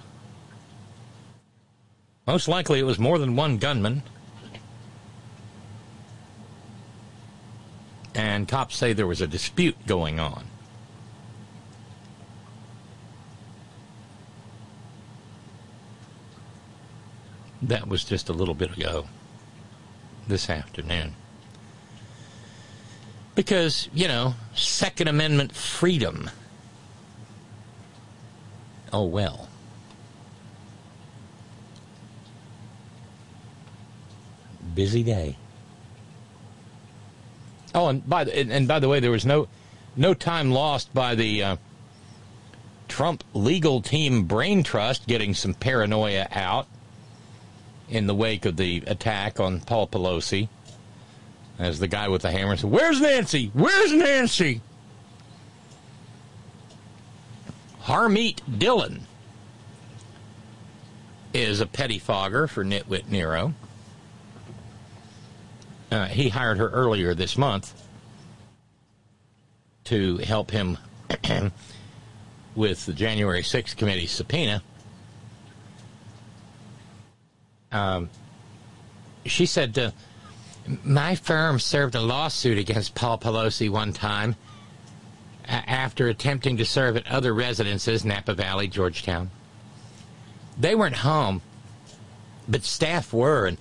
Most 2.27 2.49
likely 2.49 2.79
it 2.79 2.85
was 2.85 2.99
more 2.99 3.19
than 3.19 3.37
one 3.37 3.59
gunman. 3.59 4.03
and 8.19 8.49
cops 8.49 8.77
say 8.77 8.93
there 8.93 9.07
was 9.07 9.21
a 9.21 9.29
dispute 9.29 9.77
going 9.87 10.19
on. 10.19 10.48
That 17.63 17.89
was 17.89 18.05
just 18.05 18.29
a 18.29 18.33
little 18.33 18.55
bit 18.55 18.77
ago 18.77 19.07
this 20.27 20.49
afternoon. 20.49 21.15
Because, 23.35 23.89
you 23.93 24.09
know, 24.09 24.35
Second 24.55 25.09
Amendment 25.09 25.55
freedom. 25.55 26.31
Oh, 28.93 29.05
well. 29.05 29.49
Busy 34.75 35.03
day. 35.03 35.37
Oh, 37.75 37.89
and 37.89 38.09
by 38.09 38.25
the, 38.25 38.37
and 38.37 38.67
by 38.67 38.79
the 38.79 38.89
way, 38.89 39.01
there 39.01 39.11
was 39.11 39.27
no 39.27 39.49
no 39.97 40.15
time 40.15 40.51
lost 40.51 40.93
by 40.95 41.15
the 41.15 41.43
uh, 41.43 41.57
Trump 42.87 43.25
legal 43.35 43.83
team 43.83 44.25
brain 44.25 44.63
trust 44.63 45.07
getting 45.07 45.35
some 45.35 45.55
paranoia 45.55 46.29
out 46.31 46.67
in 47.89 48.07
the 48.07 48.15
wake 48.15 48.45
of 48.45 48.57
the 48.57 48.83
attack 48.87 49.41
on 49.41 49.61
Paul 49.61 49.89
Pelosi. 49.89 50.49
As 51.59 51.79
the 51.79 51.89
guy 51.89 52.09
with 52.09 52.23
the 52.23 52.31
hammer 52.31 52.57
said, 52.57 52.71
"Where's 52.71 53.01
Nancy? 53.01 53.51
Where's 53.53 53.93
Nancy?" 53.93 54.61
Harmeet 57.83 58.41
Dillon 58.59 59.07
is 61.33 61.61
a 61.61 61.67
pettifogger 61.67 62.49
for 62.49 62.65
Nitwit 62.65 63.09
Nero. 63.09 63.55
Uh, 65.91 66.07
he 66.07 66.29
hired 66.29 66.59
her 66.59 66.69
earlier 66.69 67.15
this 67.15 67.39
month 67.39 67.73
to 69.85 70.19
help 70.19 70.51
him 70.51 70.77
with 72.55 72.85
the 72.85 72.93
January 72.93 73.43
6th 73.43 73.77
committee 73.77 74.07
subpoena. 74.07 74.63
Um, 77.73 78.11
she 79.25 79.47
said, 79.47 79.79
uh, 79.79 79.91
My 80.85 81.15
firm 81.15 81.59
served 81.59 81.95
a 81.95 82.01
lawsuit 82.01 82.59
against 82.59 82.95
Paul 82.95 83.19
Pelosi 83.19 83.71
one 83.71 83.93
time 83.93 84.37
after 85.49 86.09
attempting 86.09 86.57
to 86.59 86.65
serve 86.65 86.97
at 86.97 87.07
other 87.07 87.33
residences, 87.33 88.05
Napa 88.05 88.35
Valley, 88.35 88.69
Georgetown. 88.69 89.31
They 90.59 90.75
weren't 90.75 90.97
home, 90.97 91.41
but 92.47 92.65
staff 92.65 93.13
were, 93.13 93.47
and 93.47 93.59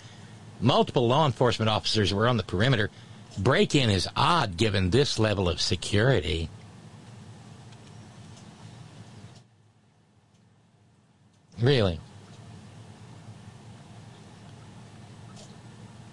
multiple 0.60 1.08
law 1.08 1.26
enforcement 1.26 1.70
officers 1.70 2.14
were 2.14 2.28
on 2.28 2.38
the 2.38 2.44
perimeter. 2.44 2.90
Break 3.38 3.76
in 3.76 3.90
is 3.90 4.08
odd 4.16 4.58
given 4.58 4.90
this 4.90 5.20
level 5.20 5.48
of 5.48 5.62
security. 5.62 6.50
Really. 11.60 12.00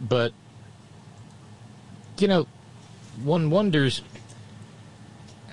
But, 0.07 0.33
you 2.19 2.29
know, 2.29 2.47
one 3.23 3.51
wonders 3.51 4.03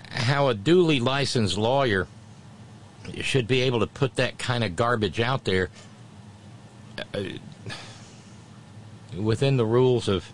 how 0.09 0.49
a 0.49 0.53
duly 0.53 0.99
licensed 0.99 1.57
lawyer 1.57 2.07
should 3.21 3.47
be 3.47 3.61
able 3.61 3.79
to 3.79 3.87
put 3.87 4.15
that 4.17 4.37
kind 4.37 4.63
of 4.63 4.75
garbage 4.75 5.19
out 5.19 5.45
there 5.45 5.69
uh, 7.13 7.23
within 9.17 9.57
the 9.57 9.65
rules 9.65 10.07
of, 10.07 10.31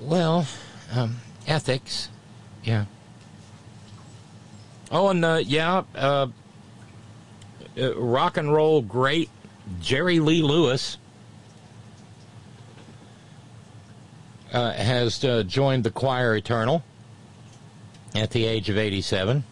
well, 0.00 0.46
um, 0.92 1.16
ethics. 1.46 2.08
Yeah. 2.62 2.84
Oh, 4.90 5.08
and 5.08 5.24
uh, 5.24 5.40
yeah, 5.44 5.82
uh, 5.94 6.28
uh, 7.76 7.96
rock 7.96 8.36
and 8.36 8.52
roll 8.52 8.82
great 8.82 9.28
Jerry 9.80 10.20
Lee 10.20 10.42
Lewis 10.42 10.98
uh, 14.54 14.72
has 14.72 15.22
uh, 15.24 15.42
joined 15.42 15.84
the 15.84 15.90
choir 15.90 16.36
eternal 16.36 16.82
at 18.14 18.30
the 18.30 18.44
age 18.46 18.70
of 18.70 18.78
87. 18.78 19.44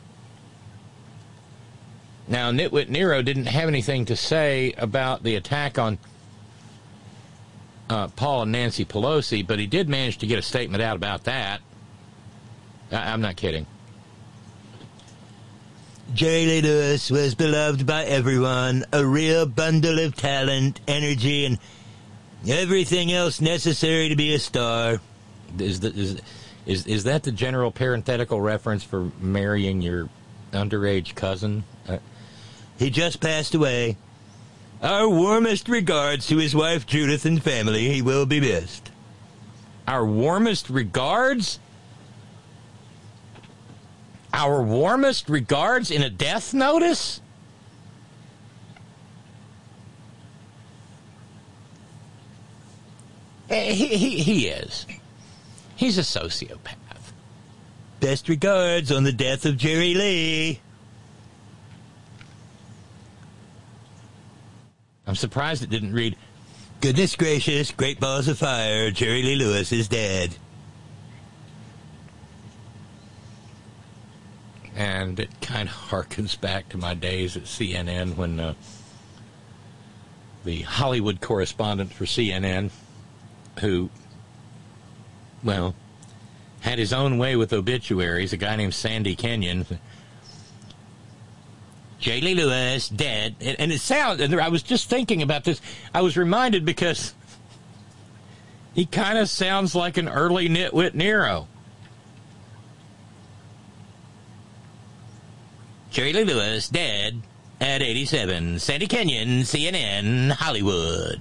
Now, 2.28 2.52
Nitwit 2.52 2.88
Nero 2.88 3.20
didn't 3.20 3.46
have 3.46 3.68
anything 3.68 4.04
to 4.06 4.16
say 4.16 4.72
about 4.78 5.24
the 5.24 5.34
attack 5.34 5.76
on 5.78 5.98
uh, 7.90 8.06
Paul 8.08 8.42
and 8.42 8.52
Nancy 8.52 8.84
Pelosi, 8.84 9.44
but 9.44 9.58
he 9.58 9.66
did 9.66 9.88
manage 9.88 10.18
to 10.18 10.26
get 10.26 10.38
a 10.38 10.42
statement 10.42 10.82
out 10.82 10.96
about 10.96 11.24
that. 11.24 11.60
I- 12.92 13.12
I'm 13.12 13.20
not 13.20 13.34
kidding. 13.36 13.66
Jerry 16.14 16.46
Lee 16.46 16.62
Lewis 16.62 17.10
was 17.10 17.34
beloved 17.34 17.86
by 17.86 18.04
everyone, 18.04 18.84
a 18.92 19.04
real 19.04 19.46
bundle 19.46 19.98
of 19.98 20.14
talent, 20.14 20.80
energy, 20.86 21.44
and 21.44 21.58
everything 22.48 23.12
else 23.12 23.40
necessary 23.40 24.08
to 24.08 24.16
be 24.16 24.34
a 24.34 24.38
star. 24.38 25.00
Is, 25.58 25.80
the, 25.80 25.88
is, 25.88 26.20
is, 26.66 26.86
is 26.86 27.04
that 27.04 27.22
the 27.22 27.32
general 27.32 27.70
parenthetical 27.70 28.40
reference 28.40 28.84
for 28.84 29.10
marrying 29.20 29.82
your 29.82 30.08
underage 30.52 31.14
cousin? 31.14 31.64
Uh, 31.88 31.98
he 32.78 32.90
just 32.90 33.20
passed 33.20 33.54
away. 33.54 33.96
Our 34.82 35.08
warmest 35.08 35.68
regards 35.68 36.26
to 36.26 36.38
his 36.38 36.54
wife 36.54 36.86
Judith 36.86 37.24
and 37.24 37.42
family. 37.42 37.88
He 37.88 38.02
will 38.02 38.26
be 38.26 38.40
missed. 38.40 38.90
Our 39.86 40.04
warmest 40.04 40.70
regards? 40.70 41.60
Our 44.32 44.62
warmest 44.62 45.28
regards 45.28 45.90
in 45.90 46.02
a 46.02 46.10
death 46.10 46.54
notice? 46.54 47.20
He, 53.52 53.86
he, 53.96 54.18
he 54.18 54.48
is. 54.48 54.86
He's 55.76 55.98
a 55.98 56.02
sociopath. 56.02 56.76
Best 58.00 58.28
regards 58.28 58.90
on 58.90 59.04
the 59.04 59.12
death 59.12 59.46
of 59.46 59.56
Jerry 59.56 59.94
Lee. 59.94 60.60
I'm 65.06 65.14
surprised 65.14 65.62
it 65.62 65.70
didn't 65.70 65.92
read, 65.92 66.16
Goodness 66.80 67.14
gracious, 67.14 67.70
great 67.70 68.00
balls 68.00 68.28
of 68.28 68.38
fire, 68.38 68.90
Jerry 68.90 69.22
Lee 69.22 69.36
Lewis 69.36 69.72
is 69.72 69.88
dead. 69.88 70.36
and 74.74 75.20
it 75.20 75.28
kind 75.40 75.68
of 75.68 75.74
harkens 75.74 76.40
back 76.40 76.68
to 76.70 76.78
my 76.78 76.94
days 76.94 77.36
at 77.36 77.44
CNN 77.44 78.16
when 78.16 78.40
uh, 78.40 78.54
the 80.44 80.62
Hollywood 80.62 81.20
correspondent 81.20 81.92
for 81.92 82.04
CNN, 82.04 82.70
who, 83.60 83.90
well, 85.42 85.74
had 86.60 86.78
his 86.78 86.92
own 86.92 87.18
way 87.18 87.36
with 87.36 87.52
obituaries, 87.52 88.32
a 88.32 88.36
guy 88.36 88.56
named 88.56 88.74
Sandy 88.74 89.16
Kenyon. 89.16 89.66
J. 91.98 92.20
Lee 92.20 92.34
Lewis 92.34 92.88
dead, 92.88 93.36
and, 93.40 93.58
and 93.60 93.72
it 93.72 93.80
sounds. 93.80 94.20
And 94.20 94.34
I 94.40 94.48
was 94.48 94.62
just 94.62 94.90
thinking 94.90 95.22
about 95.22 95.44
this. 95.44 95.60
I 95.94 96.00
was 96.00 96.16
reminded 96.16 96.64
because 96.64 97.14
he 98.74 98.86
kind 98.86 99.18
of 99.18 99.28
sounds 99.28 99.74
like 99.74 99.96
an 99.96 100.08
early 100.08 100.48
Nitwit 100.48 100.94
Nero. 100.94 101.46
Jerry 105.90 106.12
Lee 106.12 106.24
Lewis 106.24 106.68
dead 106.68 107.22
at 107.60 107.82
87. 107.82 108.58
Sandy 108.58 108.86
Kenyon, 108.86 109.42
CNN, 109.42 110.32
Hollywood. 110.32 111.20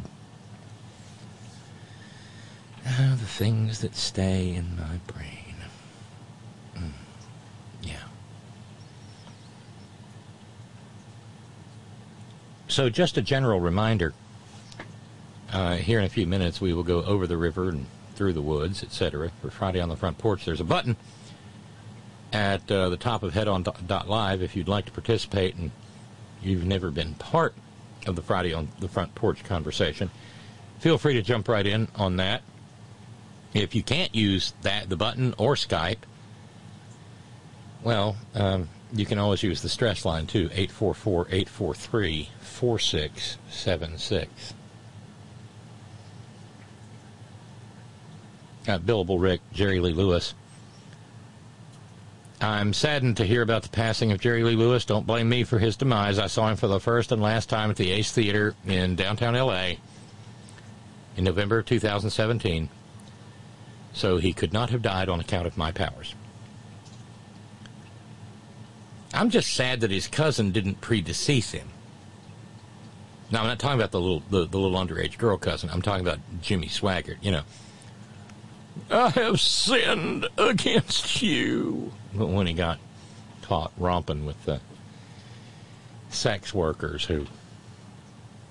Oh, 2.88 3.15
the 3.20 3.26
things 3.26 3.80
that 3.82 3.96
stay 3.96 4.54
in 4.54 4.76
my 4.76 4.98
brain. 5.13 5.56
Mm. 6.76 6.91
Yeah. 7.84 7.96
So, 12.67 12.89
just 12.89 13.17
a 13.17 13.22
general 13.22 13.60
reminder. 13.60 14.13
Uh, 15.52 15.76
here 15.76 16.00
in 16.00 16.06
a 16.06 16.10
few 16.10 16.26
minutes, 16.26 16.62
we 16.62 16.74
will 16.74 16.84
go 16.84 17.04
over 17.04 17.28
the 17.28 17.38
river 17.38 17.70
and 17.70 17.86
through 18.15 18.34
the 18.34 18.41
woods, 18.41 18.84
etc. 18.84 19.32
For 19.41 19.50
Friday 19.50 19.82
on 19.82 19.89
the 19.89 19.96
front 19.96 20.17
porch, 20.17 20.46
there's 20.46 20.62
a 20.62 20.65
button 20.65 20.96
at 22.32 22.72
uh, 22.72 22.89
the 22.89 22.98
top 22.98 23.24
of 23.24 23.34
headon.live 23.34 24.41
if 24.41 24.56
you'd 24.56 24.67
like 24.67 24.86
to 24.86 24.91
participate 24.91 25.56
and 25.56 25.72
you've 26.41 26.65
never 26.65 26.91
been 26.91 27.13
part 27.15 27.54
of 28.08 28.15
the 28.15 28.22
Friday 28.22 28.54
on 28.54 28.70
the 28.80 28.88
front 28.88 29.13
porch 29.15 29.44
conversation. 29.44 30.10
Feel 30.80 30.98
free 30.98 31.13
to 31.13 31.22
jump 31.22 31.48
right 31.48 31.65
in 31.65 31.88
on 31.96 32.17
that. 32.17 32.42
If 33.54 33.75
you 33.75 33.83
can't 33.83 34.15
use 34.15 34.54
that 34.62 34.89
the 34.89 34.95
button 34.95 35.33
or 35.37 35.56
Skype, 35.56 35.97
well, 37.83 38.15
um, 38.35 38.69
you 38.93 39.06
can 39.06 39.19
always 39.19 39.43
use 39.43 39.62
the 39.62 39.69
stress 39.69 40.06
line 40.06 40.27
too 40.27 40.49
844 40.54 41.27
843 41.29 42.29
4676. 42.41 44.54
Billable 48.67 49.19
Rick, 49.19 49.41
Jerry 49.52 49.79
Lee 49.79 49.93
Lewis. 49.93 50.33
I'm 52.39 52.73
saddened 52.73 53.17
to 53.17 53.25
hear 53.25 53.41
about 53.41 53.63
the 53.63 53.69
passing 53.69 54.12
of 54.12 54.19
Jerry 54.19 54.43
Lee 54.43 54.56
Lewis. 54.56 54.85
Don't 54.85 55.06
blame 55.06 55.29
me 55.29 55.43
for 55.43 55.60
his 55.60 55.75
demise. 55.75 56.17
I 56.17 56.27
saw 56.27 56.49
him 56.49 56.56
for 56.56 56.67
the 56.67 56.79
first 56.79 57.12
and 57.12 57.21
last 57.21 57.49
time 57.49 57.69
at 57.69 57.75
the 57.75 57.91
Ace 57.91 58.12
Theater 58.12 58.56
in 58.65 58.95
downtown 58.95 59.35
LA 59.35 59.73
in 61.17 61.23
November 61.23 61.60
of 61.60 61.65
2017. 61.65 62.69
So 63.94 64.17
he 64.17 64.33
could 64.33 64.54
not 64.54 64.69
have 64.69 64.81
died 64.81 65.10
on 65.10 65.19
account 65.19 65.48
of 65.48 65.58
my 65.58 65.71
powers. 65.71 66.15
I'm 69.13 69.29
just 69.29 69.54
sad 69.54 69.81
that 69.81 69.92
his 69.92 70.08
cousin 70.08 70.52
didn't 70.52 70.81
predecease 70.81 71.52
him. 71.52 71.69
Now 73.29 73.42
I'm 73.42 73.48
not 73.48 73.60
talking 73.60 73.79
about 73.79 73.92
the 73.92 74.00
little 74.00 74.23
the, 74.29 74.46
the 74.46 74.58
little 74.58 74.77
underage 74.77 75.17
girl 75.17 75.37
cousin. 75.37 75.69
I'm 75.69 75.81
talking 75.81 76.06
about 76.06 76.19
Jimmy 76.42 76.67
Swaggart. 76.67 77.17
You 77.21 77.31
know, 77.31 77.44
I 78.89 79.10
have 79.10 79.39
sinned 79.39 80.27
against 80.37 81.21
you. 81.21 81.94
But 82.13 82.27
when 82.27 82.48
he 82.48 82.54
got 82.54 82.79
caught 83.42 83.71
romping 83.77 84.25
with 84.25 84.44
the 84.46 84.60
sex 86.10 86.54
workers 86.54 87.06
who, 87.06 87.25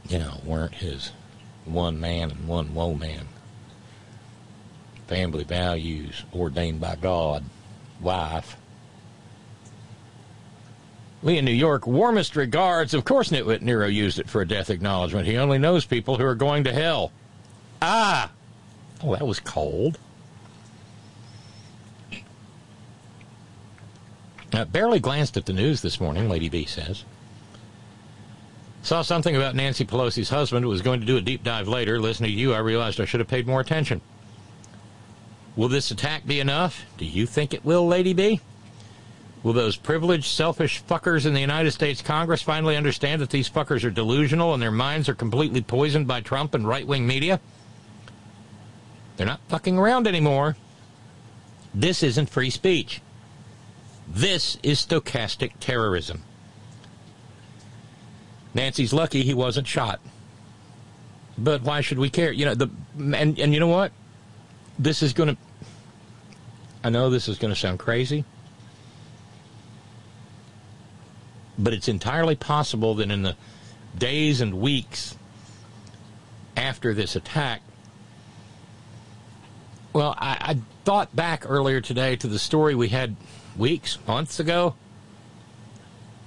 you 0.09 0.18
know, 0.18 0.41
weren't 0.45 0.74
his 0.74 1.12
one 1.64 2.01
man 2.01 2.30
and 2.30 2.49
one 2.49 2.74
woe 2.74 2.95
man, 2.95 3.28
family 5.11 5.43
values 5.43 6.25
ordained 6.33 6.81
by 6.81 6.95
God, 6.95 7.43
wife. 8.01 8.57
Lee 11.25 11.37
in 11.37 11.45
New 11.45 11.51
York, 11.51 11.85
warmest 11.85 12.37
regards. 12.37 12.95
Of 12.95 13.05
course, 13.05 13.31
Nitwit 13.31 13.61
Nero 13.61 13.89
used 13.89 14.21
it 14.21 14.31
for 14.31 14.41
a 14.41 14.47
death 14.47 14.71
acknowledgement. 14.71 15.27
He 15.27 15.37
only 15.37 15.59
knows 15.59 15.85
people 15.85 16.17
who 16.17 16.25
are 16.25 16.37
going 16.37 16.63
to 16.63 16.73
hell. 16.73 17.11
Ah! 17.83 18.31
Oh, 19.03 19.17
that 19.17 19.27
was 19.27 19.41
cold. 19.41 19.99
Uh, 24.53 24.65
barely 24.65 25.01
glanced 25.01 25.37
at 25.37 25.45
the 25.45 25.53
news 25.53 25.83
this 25.83 26.01
morning, 26.01 26.29
Lady 26.29 26.49
B 26.49 26.67
says. 26.67 27.05
Saw 28.83 29.03
something 29.03 29.35
about 29.35 29.57
Nancy 29.57 29.85
Pelosi's 29.85 30.31
husband. 30.31 30.67
Was 30.67 30.83
going 30.83 31.01
to 31.01 31.07
do 31.07 31.17
a 31.17 31.21
deep 31.21 31.43
dive 31.43 31.67
later. 31.67 32.01
Listening 32.01 32.31
to 32.31 32.37
you, 32.37 32.55
I 32.55 32.59
realized 32.59 33.01
I 33.01 33.05
should 33.05 33.21
have 33.21 33.29
paid 33.29 33.49
more 33.49 33.61
attention. 33.61 34.01
Will 35.61 35.69
this 35.69 35.91
attack 35.91 36.27
be 36.27 36.41
enough? 36.41 36.87
Do 36.97 37.05
you 37.05 37.27
think 37.27 37.53
it 37.53 37.67
will, 37.67 37.87
Lady 37.87 38.15
B? 38.15 38.41
Will 39.43 39.53
those 39.53 39.77
privileged, 39.77 40.25
selfish 40.25 40.83
fuckers 40.83 41.27
in 41.27 41.35
the 41.35 41.41
United 41.43 41.73
States 41.73 42.01
Congress 42.01 42.41
finally 42.41 42.79
understand 42.79 43.21
that 43.21 43.29
these 43.29 43.51
fuckers 43.51 43.85
are 43.85 43.91
delusional 43.91 44.55
and 44.55 44.63
their 44.63 44.71
minds 44.71 45.07
are 45.07 45.15
completely 45.15 45.61
poisoned 45.61 46.09
by 46.09 46.23
Trump 46.23 46.55
and 46.55 46.67
right 46.67 46.87
wing 46.87 47.07
media? 47.07 47.41
They're 49.19 49.27
not 49.27 49.43
fucking 49.49 49.77
around 49.77 50.07
anymore. 50.07 50.57
This 51.75 52.03
isn't 52.03 52.31
free 52.31 52.49
speech. 52.49 53.03
This 54.09 54.57
is 54.63 54.87
stochastic 54.87 55.53
terrorism. 55.61 56.23
Nancy's 58.55 58.95
lucky 58.95 59.25
he 59.25 59.35
wasn't 59.35 59.67
shot. 59.67 60.01
But 61.37 61.61
why 61.61 61.83
should 61.83 61.99
we 61.99 62.09
care? 62.09 62.33
You 62.33 62.47
know, 62.47 62.55
the 62.55 62.71
and 62.97 63.39
and 63.39 63.53
you 63.53 63.61
know 63.61 63.67
what? 63.67 63.93
This 64.79 65.03
is 65.03 65.13
going 65.13 65.29
to 65.29 65.37
I 66.83 66.91
know 66.91 67.11
this 67.11 67.28
is 67.28 67.39
going 67.39 67.53
to 67.53 67.59
sound 67.59 67.78
crazy. 67.78 68.24
But 71.59 71.74
it's 71.74 71.89
entirely 71.89 72.37
possible 72.37 72.95
that 72.97 73.11
in 73.11 73.22
the 73.22 73.37
days 73.97 74.41
and 74.41 74.61
weeks 74.61 75.16
after 76.57 76.95
this 76.95 77.16
attack, 77.16 77.61
well, 79.93 80.14
I, 80.18 80.37
I, 80.41 80.59
thought 80.85 81.14
back 81.14 81.45
earlier 81.47 81.81
today 81.81 82.16
to 82.16 82.26
the 82.26 82.39
story 82.39 82.74
we 82.74 82.89
had 82.89 83.14
weeks, 83.57 83.99
months 84.07 84.41
ago 84.41 84.74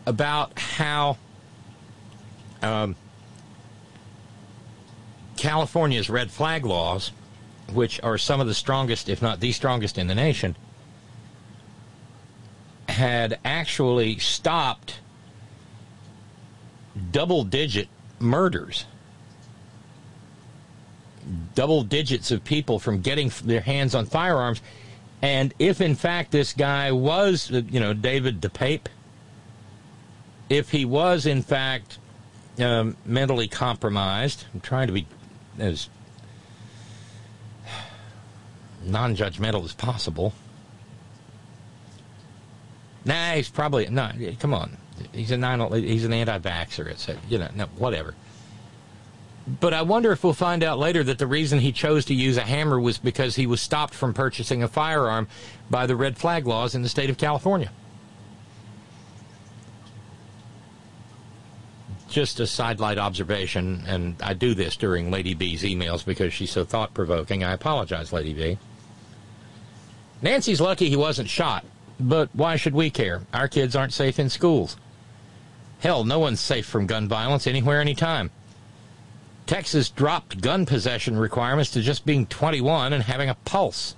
about 0.06 0.60
how 0.60 1.18
um, 2.62 2.96
California's 5.38 6.10
red 6.10 6.30
flag 6.30 6.66
laws, 6.66 7.12
which 7.74 8.02
are 8.04 8.18
some 8.18 8.40
of 8.40 8.48
the 8.48 8.54
strongest, 8.54 9.10
if 9.10 9.22
not 9.22 9.40
the 9.40 9.52
strongest 9.52 9.98
in 9.98 10.08
the 10.08 10.16
nation, 10.16 10.56
had 12.88 13.40
actually 13.44 14.20
stopped 14.20 15.00
double 17.12 17.44
digit 17.44 17.88
murders. 18.20 18.86
Double 21.56 21.84
digits 21.84 22.32
of 22.32 22.44
people 22.44 22.80
from 22.80 23.02
getting 23.02 23.32
their 23.44 23.62
hands 23.62 23.96
on 23.96 24.06
firearms. 24.06 24.62
And 25.22 25.54
if 25.58 25.80
in 25.80 25.96
fact 25.96 26.32
this 26.32 26.54
guy 26.54 26.92
was, 26.92 27.50
you 27.50 27.80
know, 27.80 27.94
David 27.94 28.42
DePape, 28.42 28.88
if 30.50 30.72
he 30.72 30.84
was 30.84 31.26
in 31.26 31.42
fact 31.42 31.98
um, 32.60 32.98
mentally 33.06 33.48
compromised, 33.48 34.46
I'm 34.54 34.60
trying 34.60 34.88
to 34.88 34.94
be 34.94 35.08
as 35.58 35.90
non 38.86 39.16
judgmental 39.16 39.64
as 39.64 39.74
possible. 39.74 40.34
Nah, 43.06 43.34
he's 43.34 43.50
probably, 43.50 43.88
no, 43.90 44.12
come 44.40 44.54
on 44.54 44.78
he's 45.12 45.32
a 45.32 45.38
nine. 45.38 45.60
He's 45.84 46.06
an 46.06 46.14
anti-vaxxer. 46.14 46.88
It's 46.88 47.10
a, 47.10 47.18
you 47.30 47.38
know, 47.38 47.50
no, 47.56 47.66
whatever. 47.78 48.14
But 49.60 49.74
I 49.74 49.82
wonder 49.82 50.12
if 50.12 50.24
we'll 50.24 50.34
find 50.34 50.64
out 50.64 50.80
later 50.80 51.04
that 51.04 51.18
the 51.18 51.28
reason 51.28 51.60
he 51.60 51.74
chose 51.74 52.06
to 52.06 52.14
use 52.14 52.38
a 52.38 52.42
hammer 52.42 52.80
was 52.80 52.98
because 52.98 53.36
he 53.36 53.46
was 53.46 53.62
stopped 53.62 53.94
from 53.94 54.14
purchasing 54.14 54.64
a 54.64 54.68
firearm 54.68 55.28
by 55.70 55.86
the 55.86 55.96
red 55.96 56.18
flag 56.18 56.48
laws 56.48 56.76
in 56.76 56.82
the 56.82 56.90
state 56.90 57.10
of 57.10 57.18
California. 57.18 57.70
Just 62.08 62.40
a 62.40 62.48
sidelight 62.48 63.00
observation, 63.00 63.84
and 63.88 64.16
I 64.22 64.34
do 64.34 64.54
this 64.54 64.78
during 64.78 65.12
Lady 65.12 65.34
B's 65.34 65.64
emails 65.64 66.06
because 66.06 66.32
she's 66.32 66.52
so 66.52 66.64
thought 66.64 66.94
provoking. 66.94 67.44
I 67.44 67.54
apologize, 67.54 68.14
Lady 68.14 68.34
B. 68.34 68.58
Nancy's 70.24 70.62
lucky 70.62 70.88
he 70.88 70.96
wasn't 70.96 71.30
shot, 71.30 71.66
but 72.00 72.30
why 72.32 72.56
should 72.56 72.74
we 72.74 72.90
care? 72.90 73.22
Our 73.34 73.50
kids 73.50 73.76
aren't 73.76 73.92
safe 73.92 74.18
in 74.20 74.30
schools. 74.30 74.78
Hell, 75.82 76.06
no 76.06 76.18
one's 76.18 76.40
safe 76.40 76.66
from 76.66 76.88
gun 76.88 77.10
violence 77.10 77.46
anywhere, 77.46 77.82
anytime. 77.82 78.32
Texas 79.46 79.90
dropped 79.90 80.40
gun 80.40 80.66
possession 80.66 81.18
requirements 81.18 81.72
to 81.72 81.82
just 81.82 82.06
being 82.06 82.26
21 82.26 82.94
and 82.94 83.04
having 83.04 83.30
a 83.30 83.36
pulse. 83.36 83.98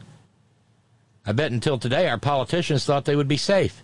I 1.28 1.32
bet 1.32 1.52
until 1.52 1.78
today 1.78 2.10
our 2.10 2.18
politicians 2.18 2.86
thought 2.86 3.06
they 3.06 3.16
would 3.16 3.28
be 3.28 3.38
safe, 3.38 3.84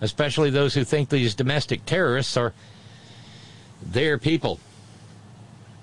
especially 0.00 0.50
those 0.50 0.74
who 0.74 0.84
think 0.84 1.08
these 1.08 1.34
domestic 1.34 1.84
terrorists 1.84 2.36
are 2.36 2.54
their 3.82 4.16
people. 4.16 4.60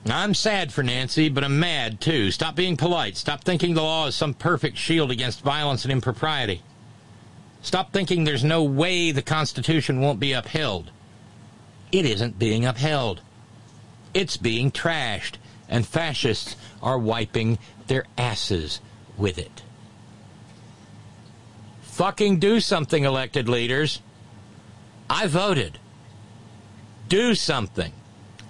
I'm 0.05 0.33
sad 0.33 0.71
for 0.71 0.83
Nancy, 0.83 1.29
but 1.29 1.43
I'm 1.43 1.59
mad 1.59 1.99
too. 1.99 2.31
Stop 2.31 2.55
being 2.55 2.77
polite. 2.77 3.17
Stop 3.17 3.43
thinking 3.43 3.73
the 3.73 3.81
law 3.81 4.07
is 4.07 4.15
some 4.15 4.33
perfect 4.33 4.77
shield 4.77 5.11
against 5.11 5.41
violence 5.41 5.83
and 5.83 5.91
impropriety. 5.91 6.61
Stop 7.61 7.91
thinking 7.91 8.23
there's 8.23 8.43
no 8.43 8.63
way 8.63 9.11
the 9.11 9.21
Constitution 9.23 10.01
won't 10.01 10.19
be 10.19 10.33
upheld 10.33 10.91
it 11.91 12.05
isn't 12.05 12.37
being 12.37 12.65
upheld. 12.65 13.21
It's 14.13 14.37
being 14.37 14.71
trashed, 14.71 15.35
and 15.69 15.87
fascists 15.87 16.55
are 16.81 16.97
wiping 16.97 17.57
their 17.87 18.05
asses 18.17 18.81
with 19.17 19.37
it. 19.37 19.61
Fucking 21.81 22.39
do 22.39 22.59
something, 22.59 23.05
elected 23.05 23.47
leaders. 23.47 24.01
I 25.09 25.27
voted. 25.27 25.79
Do 27.07 27.33
something. 27.35 27.93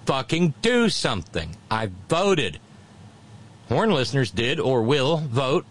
Fucking 0.06 0.53
do 0.62 0.89
something. 0.89 1.58
I 1.70 1.89
voted. 2.08 2.60
Horn 3.70 3.91
listeners 3.91 4.32
did 4.32 4.60
or 4.60 4.84
will 4.84 5.18
vote. 5.18 5.66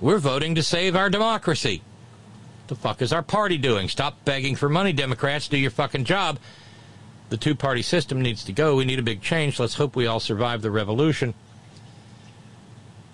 We're 0.00 0.18
voting 0.18 0.54
to 0.54 0.62
save 0.62 0.96
our 0.96 1.10
democracy. 1.10 1.82
The 2.68 2.76
fuck 2.76 3.02
is 3.02 3.12
our 3.12 3.22
party 3.22 3.58
doing? 3.58 3.88
Stop 3.88 4.24
begging 4.24 4.54
for 4.54 4.68
money, 4.68 4.92
Democrats. 4.92 5.48
Do 5.48 5.56
your 5.58 5.72
fucking 5.72 6.04
job 6.04 6.38
the 7.30 7.36
two 7.36 7.54
party 7.54 7.82
system 7.82 8.20
needs 8.20 8.44
to 8.44 8.52
go. 8.52 8.76
We 8.76 8.84
need 8.84 8.98
a 8.98 9.04
big 9.04 9.22
change. 9.22 9.58
Let's 9.58 9.74
hope 9.74 9.96
we 9.96 10.06
all 10.06 10.20
survive 10.20 10.62
the 10.62 10.70
revolution. 10.70 11.32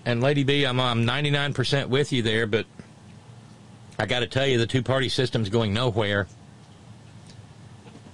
And 0.05 0.21
Lady 0.21 0.43
B, 0.43 0.65
I'm, 0.65 0.79
I'm 0.79 1.05
99% 1.05 1.87
with 1.87 2.11
you 2.11 2.23
there, 2.23 2.47
but 2.47 2.65
I 3.99 4.05
got 4.05 4.19
to 4.19 4.27
tell 4.27 4.47
you, 4.47 4.57
the 4.57 4.67
two 4.67 4.81
party 4.81 5.09
system's 5.09 5.49
going 5.49 5.73
nowhere. 5.73 6.27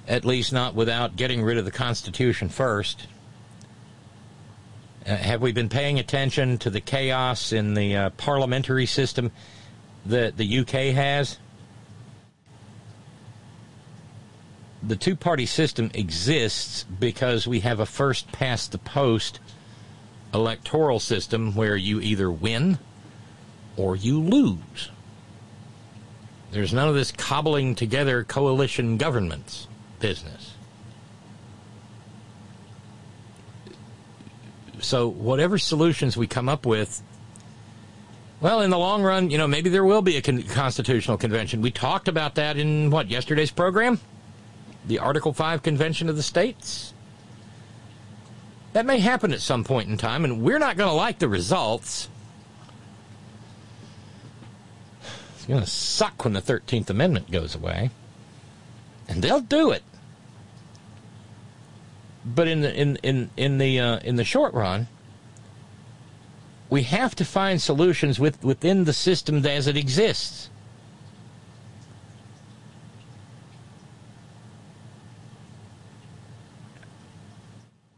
At 0.07 0.25
least 0.25 0.51
not 0.51 0.75
without 0.75 1.15
getting 1.15 1.41
rid 1.41 1.57
of 1.57 1.65
the 1.65 1.71
Constitution 1.71 2.49
first. 2.49 3.07
Uh, 5.05 5.15
have 5.15 5.41
we 5.41 5.51
been 5.51 5.69
paying 5.69 5.99
attention 5.99 6.57
to 6.59 6.69
the 6.69 6.81
chaos 6.81 7.51
in 7.51 7.73
the 7.73 7.95
uh, 7.95 8.09
parliamentary 8.11 8.85
system 8.85 9.31
that 10.05 10.37
the 10.37 10.59
UK 10.59 10.93
has? 10.95 11.37
the 14.85 14.95
two 14.97 15.15
party 15.15 15.45
system 15.45 15.89
exists 15.93 16.83
because 16.83 17.47
we 17.47 17.61
have 17.61 17.79
a 17.79 17.85
first 17.85 18.31
past 18.31 18.71
the 18.71 18.77
post 18.77 19.39
electoral 20.33 20.99
system 20.99 21.55
where 21.55 21.75
you 21.75 22.01
either 22.01 22.29
win 22.29 22.77
or 23.77 23.95
you 23.95 24.19
lose. 24.19 24.89
There's 26.51 26.73
none 26.73 26.89
of 26.89 26.95
this 26.95 27.11
cobbling 27.11 27.75
together 27.75 28.23
coalition 28.23 28.97
governments 28.97 29.67
business. 30.03 30.53
So, 34.79 35.07
whatever 35.07 35.57
solutions 35.57 36.17
we 36.17 36.27
come 36.27 36.49
up 36.49 36.65
with, 36.65 37.01
well, 38.41 38.61
in 38.61 38.69
the 38.69 38.77
long 38.77 39.01
run, 39.01 39.31
you 39.31 39.37
know, 39.37 39.47
maybe 39.47 39.69
there 39.69 39.85
will 39.85 40.01
be 40.01 40.17
a 40.17 40.21
con- 40.21 40.43
constitutional 40.43 41.17
convention. 41.17 41.61
We 41.61 41.71
talked 41.71 42.07
about 42.07 42.35
that 42.35 42.57
in 42.57 42.91
what, 42.91 43.09
yesterday's 43.09 43.49
program? 43.49 43.99
the 44.85 44.99
Article 44.99 45.33
5 45.33 45.63
Convention 45.63 46.09
of 46.09 46.15
the 46.15 46.23
States. 46.23 46.93
That 48.73 48.85
may 48.85 48.99
happen 48.99 49.31
at 49.33 49.41
some 49.41 49.63
point 49.63 49.89
in 49.89 49.97
time, 49.97 50.25
and 50.25 50.41
we're 50.41 50.59
not 50.59 50.77
going 50.77 50.89
to 50.89 50.95
like 50.95 51.19
the 51.19 51.29
results. 51.29 52.09
It's 55.35 55.45
going 55.45 55.61
to 55.61 55.69
suck 55.69 56.23
when 56.23 56.33
the 56.33 56.41
13th 56.41 56.89
Amendment 56.89 57.31
goes 57.31 57.55
away. 57.55 57.91
And 59.07 59.21
they'll 59.21 59.41
do 59.41 59.71
it. 59.71 59.83
But 62.25 62.47
in 62.47 62.61
the 62.61 62.73
in 62.73 62.97
in 63.03 63.29
in 63.35 63.57
the 63.57 63.79
uh, 63.79 63.99
in 63.99 64.15
the 64.15 64.23
short 64.23 64.53
run, 64.53 64.87
we 66.69 66.83
have 66.83 67.13
to 67.13 67.23
find 67.23 67.61
solutions 67.61 68.19
with, 68.19 68.43
within 68.43 68.85
the 68.85 68.93
system 68.93 69.45
as 69.45 69.67
it 69.67 69.77
exists. 69.77 70.49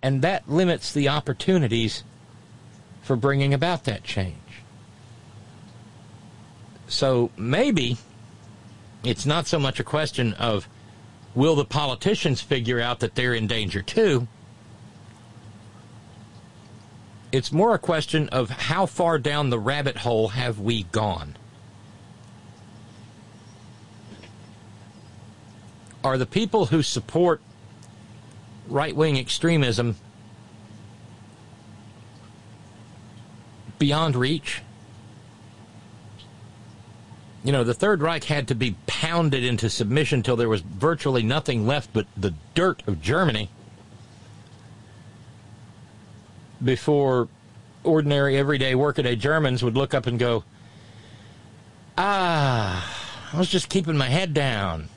And 0.02 0.22
that 0.22 0.50
limits 0.50 0.92
the 0.92 1.08
opportunities 1.08 2.04
for 3.02 3.16
bringing 3.16 3.54
about 3.54 3.86
that 3.86 4.04
change. 4.04 4.36
So 6.88 7.32
maybe 7.38 7.98
it's 9.06 9.26
not 9.26 9.48
so 9.48 9.58
much 9.58 9.80
a 9.80 9.86
question 9.86 10.34
of 10.34 10.68
will 11.36 11.56
the 11.56 11.66
politicians 11.66 12.42
figure 12.42 12.80
out 12.80 13.02
that 13.02 13.16
they're 13.16 13.34
in 13.34 13.46
danger 13.46 13.82
too? 13.82 14.28
It's 17.32 17.52
more 17.52 17.76
a 17.76 17.80
question 17.80 18.30
of 18.30 18.50
how 18.50 18.86
far 18.86 19.20
down 19.20 19.50
the 19.50 19.60
rabbit 19.60 19.98
hole 19.98 20.30
have 20.30 20.60
we 20.60 20.84
gone? 20.84 21.38
Are 26.02 26.18
the 26.18 26.26
people 26.26 26.68
who 26.68 26.82
support 26.82 27.42
right 28.68 28.96
wing 28.96 29.18
extremism 29.18 29.98
beyond 33.80 34.16
reach? 34.16 34.62
You 37.46 37.52
know, 37.52 37.64
the 37.64 37.76
Third 37.76 38.02
Reich 38.02 38.24
had 38.24 38.48
to 38.48 38.56
be 38.56 38.76
pounded 38.88 39.44
into 39.44 39.70
submission 39.70 40.24
till 40.24 40.36
there 40.36 40.50
was 40.50 40.62
virtually 40.62 41.22
nothing 41.22 41.68
left 41.68 41.92
but 41.94 42.08
the 42.18 42.34
dirt 42.56 42.82
of 42.88 43.04
Germany 43.04 43.52
before 46.64 47.28
ordinary, 47.84 48.36
everyday, 48.36 48.74
workaday 48.74 49.16
Germans 49.16 49.64
would 49.64 49.78
look 49.78 49.94
up 49.94 50.08
and 50.08 50.18
go, 50.18 50.44
Ah, 52.00 53.32
I 53.32 53.38
was 53.38 53.48
just 53.48 53.70
keeping 53.70 53.96
my 53.96 54.10
head 54.10 54.34
down. 54.34 54.90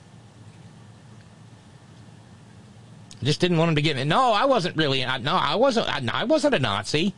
Just 3.23 3.41
didn't 3.41 3.59
want 3.59 3.69
him 3.69 3.77
to 3.77 3.83
get 3.83 3.95
me. 3.95 4.05
No, 4.05 4.33
I 4.33 4.47
wasn't 4.47 4.75
really. 4.75 5.05
No, 5.05 5.35
I 5.35 5.57
wasn't. 5.57 5.87
I, 5.87 6.21
I 6.21 6.25
wasn't 6.25 6.55
a 6.55 6.59
Nazi. 6.59 7.13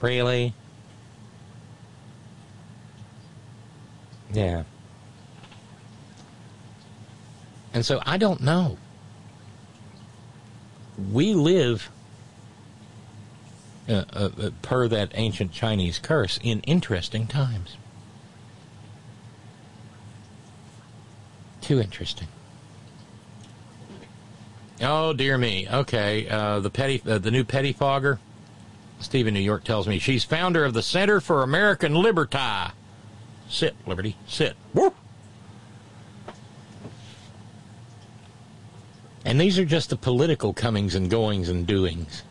Really? 0.00 0.54
Yeah. 4.32 4.64
And 7.72 7.84
so 7.84 8.00
I 8.04 8.16
don't 8.16 8.40
know. 8.40 8.78
We 11.12 11.32
live, 11.34 11.90
uh, 13.88 14.04
uh, 14.12 14.30
uh, 14.40 14.50
per 14.62 14.88
that 14.88 15.12
ancient 15.14 15.52
Chinese 15.52 15.98
curse, 15.98 16.38
in 16.42 16.60
interesting 16.60 17.26
times. 17.26 17.76
Too 21.60 21.80
interesting. 21.80 22.28
Oh 24.80 25.12
dear 25.12 25.38
me. 25.38 25.68
Okay, 25.68 26.28
uh, 26.28 26.60
the 26.60 26.70
petty, 26.70 27.02
uh, 27.06 27.18
the 27.18 27.30
new 27.30 27.44
pettifogger. 27.44 28.18
Stephen 29.00 29.34
New 29.34 29.40
York 29.40 29.62
tells 29.62 29.86
me 29.86 29.98
she's 29.98 30.24
founder 30.24 30.64
of 30.64 30.74
the 30.74 30.82
Center 30.82 31.20
for 31.20 31.42
American 31.42 31.94
Liberty. 31.94 32.72
Sit, 33.48 33.74
Liberty, 33.86 34.16
sit. 34.26 34.56
Woo! 34.74 34.92
And 39.24 39.40
these 39.40 39.58
are 39.58 39.64
just 39.64 39.90
the 39.90 39.96
political 39.96 40.54
comings 40.54 40.94
and 40.94 41.10
goings 41.10 41.48
and 41.48 41.66
doings. 41.66 42.22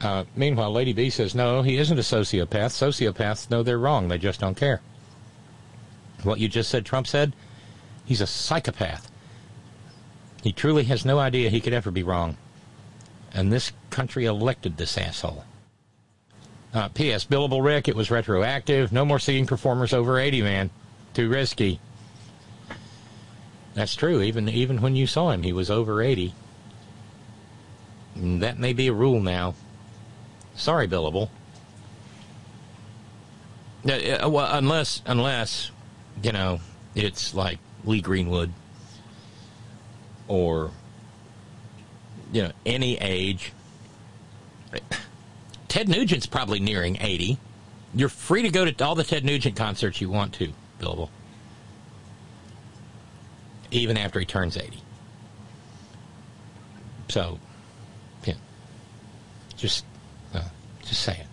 Uh, 0.00 0.24
meanwhile, 0.34 0.72
Lady 0.72 0.94
B 0.94 1.10
says, 1.10 1.34
no, 1.34 1.62
he 1.62 1.76
isn't 1.76 1.98
a 1.98 2.02
sociopath. 2.02 2.48
Sociopaths 2.48 3.50
know 3.50 3.62
they're 3.62 3.78
wrong. 3.78 4.08
They 4.08 4.18
just 4.18 4.40
don't 4.40 4.56
care. 4.56 4.80
What 6.22 6.38
you 6.38 6.48
just 6.48 6.70
said, 6.70 6.84
Trump 6.84 7.06
said, 7.06 7.34
he's 8.04 8.20
a 8.20 8.26
psychopath. 8.26 9.10
He 10.42 10.52
truly 10.52 10.84
has 10.84 11.04
no 11.04 11.18
idea 11.18 11.50
he 11.50 11.60
could 11.60 11.72
ever 11.72 11.90
be 11.90 12.02
wrong. 12.02 12.36
And 13.32 13.52
this 13.52 13.72
country 13.90 14.24
elected 14.24 14.76
this 14.76 14.98
asshole. 14.98 15.44
Uh, 16.72 16.88
P.S. 16.88 17.24
Billable 17.24 17.64
Rick, 17.64 17.88
it 17.88 17.96
was 17.96 18.10
retroactive. 18.10 18.92
No 18.92 19.04
more 19.04 19.18
seeing 19.18 19.46
performers 19.46 19.92
over 19.92 20.18
80, 20.18 20.42
man. 20.42 20.70
Too 21.14 21.28
risky. 21.28 21.80
That's 23.74 23.94
true. 23.94 24.20
Even 24.20 24.48
even 24.48 24.80
when 24.80 24.96
you 24.96 25.06
saw 25.06 25.30
him, 25.30 25.42
he 25.42 25.52
was 25.52 25.70
over 25.70 26.02
80. 26.02 26.34
And 28.14 28.42
that 28.42 28.58
may 28.58 28.72
be 28.72 28.88
a 28.88 28.92
rule 28.92 29.20
now. 29.20 29.54
Sorry, 30.54 30.88
billable. 30.88 31.30
Uh, 33.84 34.28
well, 34.28 34.48
unless 34.52 35.02
unless 35.06 35.70
you 36.22 36.32
know 36.32 36.60
it's 36.94 37.34
like 37.34 37.58
Lee 37.84 38.00
Greenwood 38.00 38.52
or 40.28 40.70
you 42.32 42.42
know 42.42 42.52
any 42.64 42.96
age. 42.98 43.52
Ted 45.68 45.88
Nugent's 45.88 46.26
probably 46.26 46.60
nearing 46.60 46.98
eighty. 47.00 47.38
You're 47.94 48.08
free 48.08 48.42
to 48.42 48.50
go 48.50 48.64
to 48.64 48.84
all 48.84 48.94
the 48.94 49.04
Ted 49.04 49.24
Nugent 49.24 49.56
concerts 49.56 50.00
you 50.00 50.10
want 50.10 50.34
to, 50.34 50.52
billable. 50.78 51.08
Even 53.72 53.96
after 53.96 54.20
he 54.20 54.26
turns 54.26 54.56
eighty. 54.56 54.80
So, 57.08 57.40
yeah, 58.24 58.34
just 59.56 59.84
uh, 60.32 60.42
just 60.84 61.02
say 61.02 61.14
it. 61.14 61.26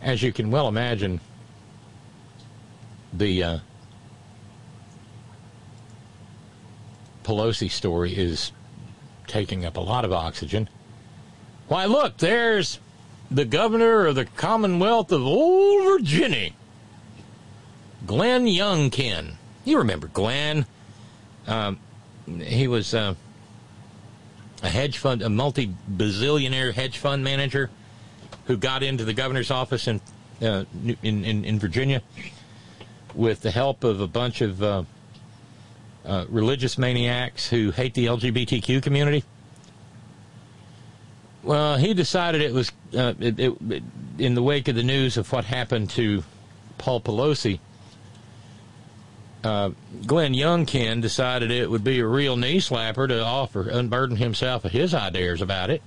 As 0.00 0.22
you 0.22 0.32
can 0.32 0.50
well 0.50 0.68
imagine, 0.68 1.20
the 3.12 3.42
uh, 3.42 3.58
Pelosi 7.24 7.70
story 7.70 8.16
is 8.16 8.52
taking 9.26 9.64
up 9.64 9.76
a 9.76 9.80
lot 9.80 10.04
of 10.04 10.12
oxygen. 10.12 10.68
Why, 11.66 11.84
look, 11.84 12.18
there's 12.18 12.78
the 13.30 13.44
governor 13.44 14.06
of 14.06 14.14
the 14.14 14.24
Commonwealth 14.24 15.12
of 15.12 15.22
Old 15.22 15.84
Virginia, 15.84 16.50
Glenn 18.06 18.46
Youngkin. 18.46 19.34
You 19.64 19.78
remember 19.78 20.06
Glenn? 20.06 20.64
Um, 21.46 21.78
he 22.26 22.68
was 22.68 22.94
uh, 22.94 23.14
a 24.62 24.68
hedge 24.68 24.96
fund, 24.96 25.22
a 25.22 25.28
multi 25.28 25.74
bazillionaire 25.90 26.72
hedge 26.72 26.98
fund 26.98 27.22
manager 27.22 27.68
who 28.48 28.56
got 28.56 28.82
into 28.82 29.04
the 29.04 29.12
governor's 29.12 29.52
office 29.52 29.86
in, 29.86 30.00
uh, 30.42 30.64
in, 30.84 31.24
in, 31.24 31.44
in, 31.44 31.58
Virginia 31.60 32.02
with 33.14 33.40
the 33.42 33.50
help 33.52 33.84
of 33.84 34.00
a 34.00 34.06
bunch 34.06 34.40
of 34.40 34.62
uh, 34.62 34.82
uh 36.04 36.24
religious 36.28 36.76
maniacs 36.76 37.48
who 37.48 37.70
hate 37.70 37.94
the 37.94 38.06
LGBTQ 38.06 38.82
community. 38.82 39.22
Well, 41.44 41.76
he 41.76 41.94
decided 41.94 42.42
it 42.42 42.52
was 42.52 42.72
uh, 42.96 43.14
it, 43.20 43.38
it, 43.38 43.82
in 44.18 44.34
the 44.34 44.42
wake 44.42 44.66
of 44.66 44.74
the 44.74 44.82
news 44.82 45.16
of 45.16 45.30
what 45.30 45.44
happened 45.44 45.90
to 45.90 46.24
Paul 46.78 47.00
Pelosi 47.00 47.60
uh, 49.44 49.70
Glenn 50.06 50.34
Youngkin 50.34 51.00
decided 51.00 51.50
it 51.50 51.70
would 51.70 51.84
be 51.84 52.00
a 52.00 52.06
real 52.06 52.36
knee 52.36 52.58
slapper 52.58 53.08
to 53.08 53.24
offer 53.24 53.68
unburden 53.68 54.16
himself 54.16 54.64
of 54.64 54.72
his 54.72 54.94
ideas 54.94 55.40
about 55.40 55.70
it. 55.70 55.82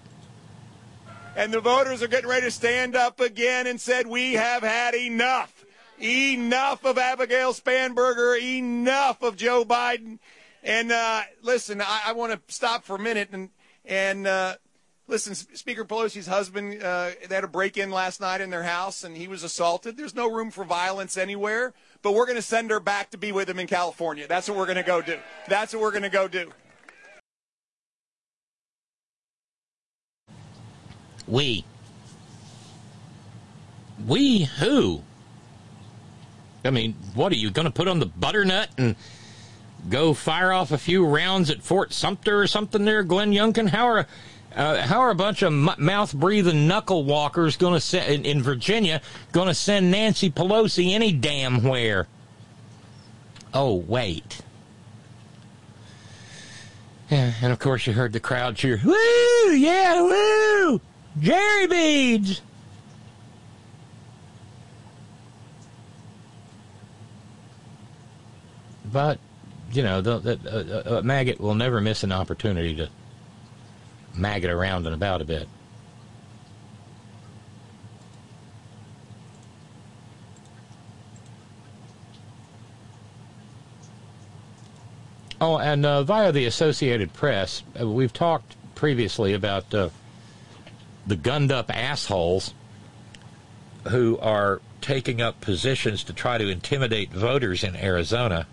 And 1.35 1.53
the 1.53 1.61
voters 1.61 2.03
are 2.03 2.07
getting 2.07 2.29
ready 2.29 2.45
to 2.45 2.51
stand 2.51 2.95
up 2.95 3.19
again 3.19 3.67
and 3.67 3.79
said, 3.79 4.07
"We 4.07 4.33
have 4.33 4.63
had 4.63 4.93
enough, 4.93 5.65
enough 6.01 6.83
of 6.83 6.97
Abigail 6.97 7.53
Spanberger, 7.53 8.39
enough 8.41 9.21
of 9.21 9.37
Joe 9.37 9.63
Biden." 9.63 10.19
And 10.63 10.91
uh, 10.91 11.21
listen, 11.41 11.81
I, 11.81 12.01
I 12.07 12.11
want 12.13 12.33
to 12.33 12.53
stop 12.53 12.83
for 12.83 12.97
a 12.97 12.99
minute 12.99 13.29
and 13.31 13.49
and 13.85 14.27
uh, 14.27 14.55
listen. 15.07 15.33
Speaker 15.35 15.85
Pelosi's 15.85 16.27
husband, 16.27 16.83
uh, 16.83 17.11
they 17.27 17.35
had 17.35 17.45
a 17.45 17.47
break-in 17.47 17.91
last 17.91 18.19
night 18.19 18.41
in 18.41 18.49
their 18.49 18.63
house, 18.63 19.03
and 19.03 19.15
he 19.15 19.27
was 19.27 19.43
assaulted. 19.43 19.95
There's 19.95 20.15
no 20.15 20.29
room 20.29 20.51
for 20.51 20.65
violence 20.65 21.17
anywhere 21.17 21.73
but 22.01 22.13
we're 22.13 22.25
going 22.25 22.37
to 22.37 22.41
send 22.41 22.71
her 22.71 22.79
back 22.79 23.11
to 23.11 23.17
be 23.17 23.31
with 23.31 23.49
him 23.49 23.59
in 23.59 23.67
California. 23.67 24.27
That's 24.27 24.49
what 24.49 24.57
we're 24.57 24.65
going 24.65 24.77
to 24.77 24.83
go 24.83 25.01
do. 25.01 25.19
That's 25.47 25.73
what 25.73 25.81
we're 25.81 25.91
going 25.91 26.03
to 26.03 26.09
go 26.09 26.27
do. 26.27 26.51
We. 31.27 31.65
We 34.05 34.43
who? 34.43 35.01
I 36.63 36.69
mean, 36.69 36.95
what 37.13 37.31
are 37.31 37.35
you 37.35 37.49
going 37.49 37.65
to 37.65 37.71
put 37.71 37.87
on 37.87 37.99
the 37.99 38.05
butternut 38.05 38.69
and 38.77 38.95
go 39.89 40.13
fire 40.13 40.51
off 40.51 40.71
a 40.71 40.77
few 40.77 41.05
rounds 41.05 41.49
at 41.49 41.61
Fort 41.61 41.91
Sumter 41.91 42.39
or 42.39 42.47
something 42.47 42.85
there, 42.85 43.03
Glenn 43.03 43.31
Youngkin? 43.31 43.69
How 43.69 43.85
are 43.85 44.07
uh, 44.55 44.81
how 44.81 44.99
are 44.99 45.11
a 45.11 45.15
bunch 45.15 45.41
of 45.43 45.53
m- 45.53 45.69
mouth 45.77 46.13
breathing 46.13 46.67
knuckle 46.67 47.03
walkers 47.03 47.55
going 47.55 47.79
to 47.79 48.13
in, 48.13 48.25
in 48.25 48.43
Virginia 48.43 49.01
going 49.31 49.47
to 49.47 49.53
send 49.53 49.89
Nancy 49.91 50.29
Pelosi 50.29 50.91
any 50.91 51.11
damn 51.11 51.63
where? 51.63 52.07
Oh, 53.53 53.75
wait. 53.75 54.41
Yeah, 57.09 57.33
and 57.41 57.51
of 57.51 57.59
course 57.59 57.87
you 57.87 57.93
heard 57.93 58.13
the 58.13 58.19
crowd 58.19 58.55
cheer, 58.55 58.79
Woo! 58.83 59.51
Yeah, 59.51 60.01
woo! 60.01 60.81
Jerry 61.19 61.67
beads! 61.67 62.41
But, 68.91 69.19
you 69.71 69.83
know, 69.83 70.01
the, 70.01 70.19
the, 70.19 70.97
a 70.97 71.03
maggot 71.03 71.39
will 71.39 71.55
never 71.55 71.79
miss 71.79 72.03
an 72.03 72.11
opportunity 72.11 72.75
to 72.75 72.89
maggot 74.13 74.49
around 74.49 74.85
and 74.85 74.93
about 74.93 75.21
a 75.21 75.25
bit. 75.25 75.47
Oh, 85.39 85.57
and 85.57 85.85
uh, 85.85 86.03
via 86.03 86.31
the 86.31 86.45
Associated 86.45 87.13
Press, 87.13 87.63
uh, 87.79 87.87
we've 87.87 88.13
talked 88.13 88.55
previously 88.75 89.33
about 89.33 89.73
uh, 89.73 89.89
the 91.11 91.17
gunned 91.17 91.51
up 91.51 91.69
assholes 91.69 92.53
who 93.89 94.17
are 94.19 94.61
taking 94.79 95.21
up 95.21 95.41
positions 95.41 96.05
to 96.05 96.13
try 96.13 96.37
to 96.37 96.47
intimidate 96.47 97.11
voters 97.11 97.65
in 97.65 97.75
Arizona. 97.75 98.47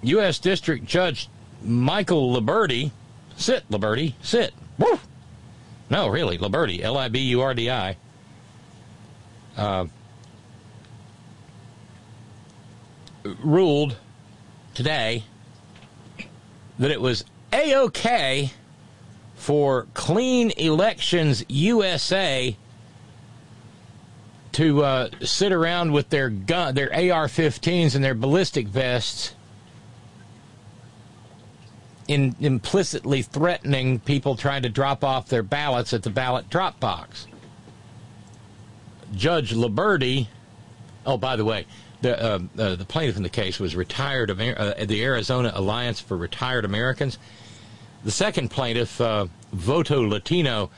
U.S. 0.00 0.38
District 0.38 0.86
Judge 0.86 1.28
Michael 1.62 2.32
Liburdi, 2.34 2.92
sit, 3.36 3.68
Liburdi, 3.68 4.14
sit. 4.22 4.54
Woo! 4.78 4.98
No, 5.90 6.08
really, 6.08 6.38
Liburdi, 6.38 6.80
L 6.80 6.96
I 6.96 7.08
B 7.08 7.18
U 7.18 7.42
R 7.42 7.52
D 7.52 7.70
I. 7.70 7.98
Uh, 9.54 9.84
ruled 13.42 13.98
today 14.72 15.24
that 16.78 16.90
it 16.90 17.02
was 17.02 17.26
a 17.52 17.74
okay 17.76 18.50
for 19.34 19.86
Clean 19.94 20.50
Elections 20.56 21.44
USA 21.48 22.56
to 24.52 24.82
uh, 24.82 25.10
sit 25.20 25.52
around 25.52 25.92
with 25.92 26.08
their 26.08 26.30
gun, 26.30 26.74
their 26.74 26.90
AR-15s 26.90 27.94
and 27.94 28.02
their 28.02 28.14
ballistic 28.14 28.66
vests, 28.66 29.34
in 32.08 32.34
implicitly 32.40 33.22
threatening 33.22 33.98
people 33.98 34.36
trying 34.36 34.62
to 34.62 34.68
drop 34.68 35.04
off 35.04 35.28
their 35.28 35.42
ballots 35.42 35.92
at 35.92 36.02
the 36.02 36.10
ballot 36.10 36.48
drop 36.48 36.80
box. 36.80 37.26
Judge 39.14 39.52
Liburdi. 39.52 40.28
oh, 41.04 41.16
by 41.16 41.36
the 41.36 41.44
way, 41.44 41.66
the 42.06 42.22
uh, 42.22 42.38
uh, 42.58 42.76
the 42.76 42.84
plaintiff 42.84 43.16
in 43.16 43.22
the 43.22 43.28
case 43.28 43.58
was 43.58 43.74
retired 43.74 44.30
Amer- 44.30 44.58
uh, 44.58 44.84
the 44.84 45.02
Arizona 45.02 45.50
Alliance 45.54 45.98
for 45.98 46.16
Retired 46.16 46.64
Americans. 46.64 47.18
The 48.04 48.12
second 48.12 48.50
plaintiff, 48.50 49.00
uh, 49.00 49.26
Voto 49.52 50.00
Latino, 50.00 50.70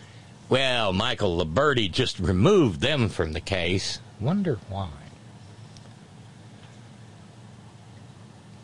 well, 0.49 0.95
Michael 0.95 1.45
Liburdi 1.45 1.93
just 1.93 2.19
removed 2.19 2.81
them 2.81 3.11
from 3.11 3.35
the 3.35 3.41
case. 3.41 4.01
Wonder 4.19 4.59
why. 4.71 4.89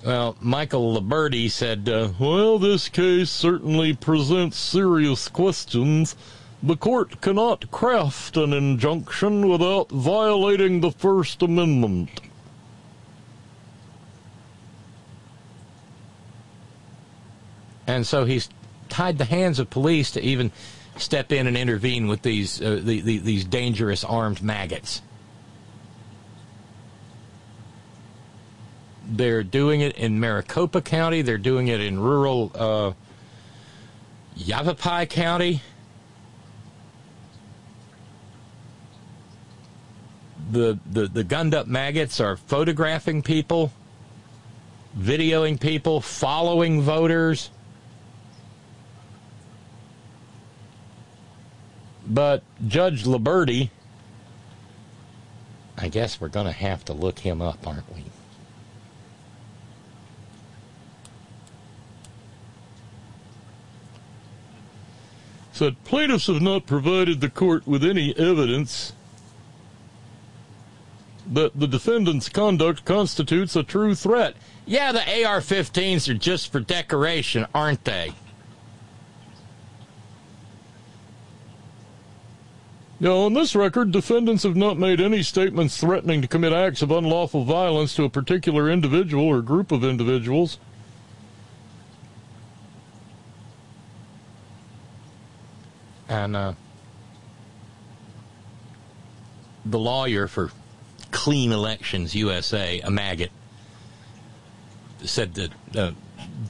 Well, 0.02 0.36
Michael 0.40 0.98
Liburdi 0.98 1.50
said, 1.50 1.88
uh, 1.88 2.10
Well, 2.18 2.58
this 2.58 2.88
case 2.88 3.30
certainly 3.30 3.92
presents 3.92 4.56
serious 4.56 5.28
questions. 5.28 6.16
The 6.62 6.76
court 6.76 7.20
cannot 7.20 7.70
craft 7.70 8.38
an 8.38 8.54
injunction 8.54 9.48
without 9.48 9.90
violating 9.90 10.80
the 10.80 10.92
First 10.92 11.42
Amendment. 11.42 12.22
And 17.86 18.06
so 18.06 18.24
he's 18.24 18.48
tied 18.88 19.18
the 19.18 19.24
hands 19.24 19.58
of 19.58 19.70
police 19.70 20.12
to 20.12 20.22
even 20.22 20.52
step 20.96 21.32
in 21.32 21.46
and 21.46 21.56
intervene 21.56 22.06
with 22.06 22.22
these 22.22 22.62
uh, 22.62 22.80
the, 22.82 23.00
the, 23.00 23.18
these 23.18 23.44
dangerous 23.44 24.04
armed 24.04 24.42
maggots. 24.42 25.02
They're 29.06 29.42
doing 29.42 29.80
it 29.80 29.96
in 29.96 30.18
Maricopa 30.18 30.80
County. 30.80 31.22
They're 31.22 31.36
doing 31.36 31.68
it 31.68 31.80
in 31.80 31.98
rural 31.98 32.50
uh, 32.54 32.92
Yavapai 34.36 35.06
County. 35.06 35.60
The, 40.50 40.78
the, 40.90 41.06
the 41.06 41.24
gunned 41.24 41.54
up 41.54 41.66
maggots 41.66 42.20
are 42.20 42.36
photographing 42.36 43.22
people, 43.22 43.72
videoing 44.96 45.60
people, 45.60 46.00
following 46.00 46.80
voters. 46.80 47.50
But 52.06 52.42
Judge 52.66 53.04
Liburdi, 53.04 53.70
I 55.78 55.88
guess 55.88 56.20
we're 56.20 56.28
going 56.28 56.46
to 56.46 56.52
have 56.52 56.84
to 56.86 56.92
look 56.92 57.20
him 57.20 57.40
up, 57.40 57.66
aren't 57.66 57.92
we? 57.94 58.04
Said 65.52 65.82
plaintiffs 65.84 66.26
have 66.26 66.42
not 66.42 66.66
provided 66.66 67.20
the 67.20 67.30
court 67.30 67.66
with 67.66 67.84
any 67.84 68.16
evidence 68.18 68.92
that 71.32 71.58
the 71.58 71.68
defendant's 71.68 72.28
conduct 72.28 72.84
constitutes 72.84 73.56
a 73.56 73.62
true 73.62 73.94
threat. 73.94 74.34
Yeah, 74.66 74.92
the 74.92 75.24
AR 75.24 75.40
15s 75.40 76.08
are 76.08 76.14
just 76.14 76.50
for 76.50 76.60
decoration, 76.60 77.46
aren't 77.54 77.84
they? 77.84 78.12
Now, 83.00 83.16
on 83.18 83.34
this 83.34 83.56
record, 83.56 83.90
defendants 83.90 84.44
have 84.44 84.54
not 84.54 84.78
made 84.78 85.00
any 85.00 85.22
statements 85.22 85.76
threatening 85.76 86.22
to 86.22 86.28
commit 86.28 86.52
acts 86.52 86.80
of 86.80 86.92
unlawful 86.92 87.44
violence 87.44 87.94
to 87.96 88.04
a 88.04 88.08
particular 88.08 88.70
individual 88.70 89.26
or 89.26 89.42
group 89.42 89.72
of 89.72 89.82
individuals. 89.82 90.58
And 96.08 96.36
uh, 96.36 96.52
the 99.64 99.78
lawyer 99.78 100.28
for 100.28 100.52
Clean 101.10 101.50
Elections 101.50 102.14
USA, 102.14 102.80
a 102.80 102.90
maggot, 102.90 103.32
said 105.02 105.34
that 105.34 105.50
uh, 105.76 105.90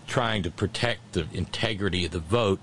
trying 0.07 0.42
to 0.42 0.51
protect 0.51 1.12
the 1.12 1.26
integrity 1.32 2.05
of 2.05 2.11
the 2.11 2.18
vote 2.18 2.61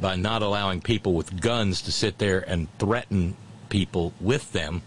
by 0.00 0.16
not 0.16 0.42
allowing 0.42 0.80
people 0.80 1.14
with 1.14 1.40
guns 1.40 1.82
to 1.82 1.92
sit 1.92 2.18
there 2.18 2.40
and 2.40 2.68
threaten 2.78 3.36
people 3.68 4.12
with 4.20 4.52
them. 4.52 4.82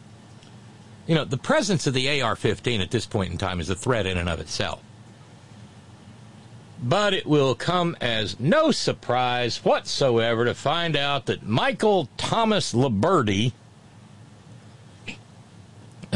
You 1.08 1.16
know, 1.16 1.26
the 1.26 1.38
presence 1.38 1.88
of 1.88 1.94
the 1.94 2.22
AR 2.22 2.36
15 2.36 2.82
at 2.82 2.92
this 2.92 3.06
point 3.06 3.32
in 3.32 3.38
time 3.38 3.60
is 3.60 3.70
a 3.70 3.76
threat 3.76 4.06
in 4.06 4.18
and 4.18 4.30
of 4.30 4.40
itself. 4.40 4.82
But 6.82 7.14
it 7.14 7.28
will 7.28 7.54
come 7.54 7.96
as 8.02 8.40
no 8.40 8.72
surprise 8.72 9.64
whatsoever 9.64 10.46
to 10.46 10.54
find 10.54 10.96
out 10.96 11.28
that 11.28 11.46
Michael 11.46 12.10
Thomas 12.18 12.74
Liburdi, 12.74 13.52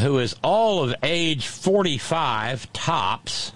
who 0.00 0.18
is 0.18 0.34
all 0.42 0.82
of 0.82 0.94
age 1.02 1.46
45 1.46 2.72
tops, 2.72 3.52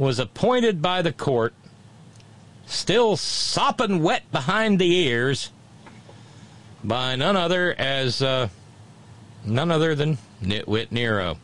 was 0.00 0.18
appointed 0.18 0.80
by 0.80 1.02
the 1.02 1.12
court, 1.12 1.52
still 2.64 3.18
sopping 3.18 4.02
wet 4.02 4.22
behind 4.32 4.78
the 4.78 4.90
ears, 4.90 5.52
by 6.82 7.14
none 7.14 7.36
other 7.36 7.74
as 7.78 8.22
uh, 8.22 8.48
none 9.44 9.70
other 9.70 9.94
than 9.94 10.16
Nitwit 10.42 10.90
Nero. 10.90 11.36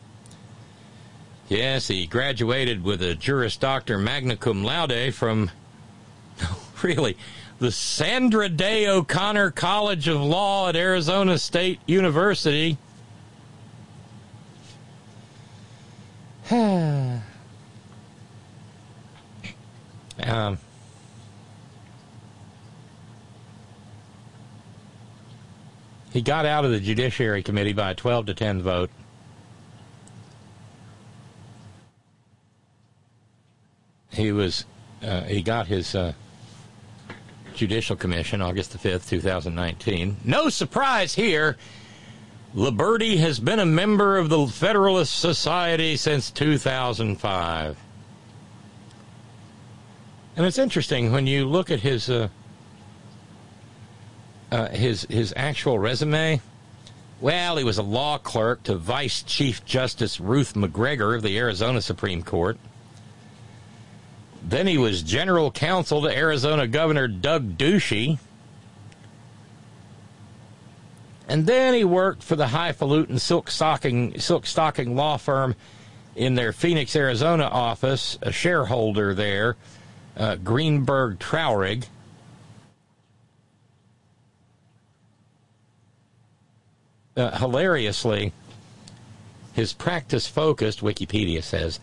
Yes, 1.47 1.87
he 1.87 2.07
graduated 2.07 2.83
with 2.83 3.03
a 3.03 3.13
Juris 3.13 3.57
Doctor 3.57 3.99
magna 3.99 4.35
cum 4.35 4.63
laude 4.63 5.13
from, 5.13 5.51
really, 6.81 7.15
the 7.59 7.71
Sandra 7.71 8.49
Day 8.49 8.87
O'Connor 8.87 9.51
College 9.51 10.07
of 10.07 10.19
Law 10.19 10.67
at 10.67 10.75
Arizona 10.75 11.37
State 11.37 11.79
University. 11.85 12.79
Um, 20.23 20.57
he 26.11 26.21
got 26.21 26.45
out 26.45 26.65
of 26.65 26.71
the 26.71 26.79
Judiciary 26.79 27.43
Committee 27.43 27.73
by 27.73 27.91
a 27.91 27.95
12 27.95 28.27
to 28.27 28.33
10 28.33 28.61
vote. 28.61 28.89
He 34.11 34.31
was, 34.31 34.65
uh, 35.03 35.21
he 35.21 35.43
got 35.43 35.67
his 35.67 35.93
uh, 35.93 36.13
Judicial 37.53 37.95
Commission, 37.95 38.41
August 38.41 38.71
the 38.71 38.77
5th, 38.79 39.07
2019. 39.09 40.17
No 40.23 40.49
surprise 40.49 41.13
here. 41.13 41.57
Liburdi 42.55 43.17
has 43.17 43.39
been 43.39 43.59
a 43.59 43.65
member 43.65 44.17
of 44.17 44.29
the 44.29 44.47
Federalist 44.47 45.19
Society 45.19 45.97
since 45.97 46.31
2005. 46.31 47.77
And 50.37 50.45
it's 50.45 50.59
interesting 50.59 51.11
when 51.11 51.25
you 51.25 51.47
look 51.47 51.71
at 51.71 51.79
his 51.79 52.11
uh, 52.11 52.27
uh, 54.51 54.69
his 54.69 55.01
his 55.09 55.33
actual 55.35 55.79
resume. 55.79 56.41
Well, 57.19 57.57
he 57.57 57.63
was 57.63 57.79
a 57.79 57.83
law 57.83 58.19
clerk 58.19 58.61
to 58.63 58.75
Vice 58.75 59.23
Chief 59.23 59.65
Justice 59.65 60.19
Ruth 60.19 60.53
McGregor 60.53 61.15
of 61.15 61.23
the 61.23 61.39
Arizona 61.39 61.81
Supreme 61.81 62.21
Court. 62.21 62.59
Then 64.43 64.67
he 64.67 64.77
was 64.77 65.01
general 65.01 65.49
counsel 65.49 66.03
to 66.03 66.15
Arizona 66.15 66.67
Governor 66.67 67.07
Doug 67.07 67.57
Ducey. 67.57 68.19
And 71.27 71.47
then 71.47 71.73
he 71.73 71.83
worked 71.83 72.21
for 72.21 72.35
the 72.35 72.47
highfalutin 72.47 73.17
silk 73.17 73.49
stocking, 73.49 74.19
silk 74.19 74.45
stocking 74.45 74.95
law 74.95 75.17
firm 75.17 75.55
in 76.15 76.35
their 76.35 76.53
Phoenix, 76.53 76.95
Arizona 76.95 77.45
office, 77.45 78.19
a 78.21 78.31
shareholder 78.31 79.15
there, 79.15 79.55
uh, 80.17 80.35
Greenberg 80.35 81.19
Traurig. 81.19 81.85
Uh, 87.15 87.37
hilariously, 87.37 88.31
his 89.53 89.73
practice 89.73 90.27
focused, 90.27 90.81
Wikipedia 90.81 91.41
says, 91.41 91.79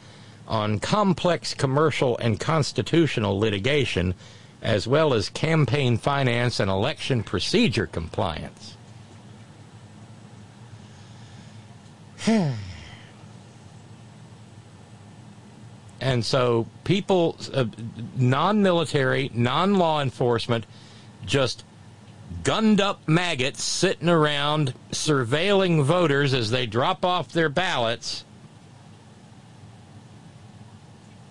on 0.46 0.78
complex 0.78 1.54
commercial 1.54 2.16
and 2.18 2.38
constitutional 2.38 3.38
litigation, 3.38 4.14
as 4.62 4.86
well 4.86 5.12
as 5.12 5.28
campaign 5.28 5.98
finance 5.98 6.60
and 6.60 6.70
election 6.70 7.22
procedure 7.24 7.86
compliance. 7.86 8.76
and 16.00 16.24
so 16.24 16.66
people, 16.84 17.36
uh, 17.52 17.66
non 18.16 18.62
military, 18.62 19.30
non 19.34 19.74
law 19.74 20.02
enforcement, 20.02 20.66
just 21.24 21.64
gunned 22.42 22.80
up 22.80 23.06
maggots 23.06 23.62
sitting 23.62 24.08
around 24.08 24.74
surveilling 24.90 25.82
voters 25.84 26.34
as 26.34 26.50
they 26.50 26.66
drop 26.66 27.04
off 27.04 27.32
their 27.32 27.48
ballots 27.48 28.24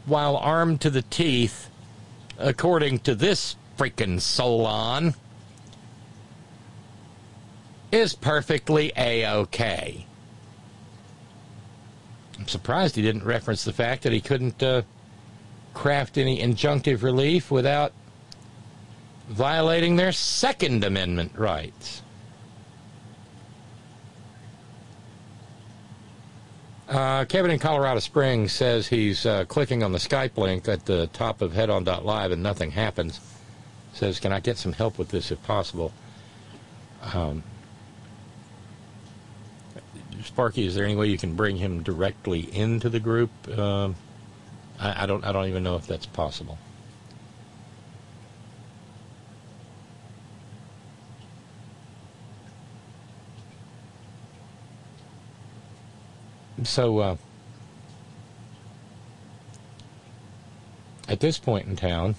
while 0.06 0.36
armed 0.38 0.82
to 0.82 0.90
the 0.90 1.02
teeth, 1.02 1.70
according 2.38 3.00
to 3.00 3.16
this 3.16 3.56
freaking 3.78 4.20
Solon, 4.20 5.14
is 7.92 8.16
perfectly 8.16 8.92
a 8.98 9.26
okay. 9.28 10.06
I'm 12.44 12.50
surprised 12.50 12.98
he 12.98 13.02
didn't 13.02 13.24
reference 13.24 13.64
the 13.64 13.72
fact 13.72 14.04
that 14.04 14.12
he 14.12 14.20
couldn't 14.20 14.62
uh, 14.62 14.82
craft 15.74 16.18
any 16.18 16.42
injunctive 16.42 17.02
relief 17.02 17.50
without 17.50 17.94
violating 19.30 19.96
their 19.96 20.12
Second 20.12 20.84
Amendment 20.84 21.32
rights. 21.38 22.02
Uh, 26.90 27.24
Kevin 27.24 27.50
in 27.50 27.60
Colorado 27.60 28.02
Springs 28.02 28.52
says 28.52 28.90
he's 28.90 29.26
uh, 29.26 29.46
clicking 29.46 29.82
on 29.82 29.94
the 29.94 29.98
Skype 29.98 30.36
link 30.36 30.68
at 30.68 30.86
the 30.86 31.08
top 31.14 31.42
of 31.42 31.54
headon.live 31.54 32.32
and 32.34 32.44
nothing 32.44 32.72
happens. 32.72 33.22
Says, 33.94 34.20
can 34.20 34.34
I 34.34 34.42
get 34.42 34.58
some 34.58 34.74
help 34.74 34.98
with 34.98 35.08
this 35.08 35.32
if 35.32 35.42
possible? 35.44 35.94
Um, 37.14 37.42
Sparky, 40.34 40.66
is 40.66 40.74
there 40.74 40.84
any 40.84 40.96
way 40.96 41.06
you 41.06 41.18
can 41.20 41.36
bring 41.36 41.58
him 41.58 41.84
directly 41.84 42.40
into 42.58 42.90
the 42.90 43.00
group? 43.00 43.30
Um, 43.56 43.96
I, 44.80 45.04
I 45.04 45.06
don't. 45.06 45.24
I 45.24 45.32
don't 45.32 45.48
even 45.48 45.62
know 45.62 45.76
if 45.76 45.86
that's 45.86 46.08
possible. 46.08 46.58
So, 56.64 56.98
uh, 56.98 57.18
at 61.08 61.20
this 61.20 61.38
point 61.38 61.68
in 61.68 61.76
town, 61.76 62.16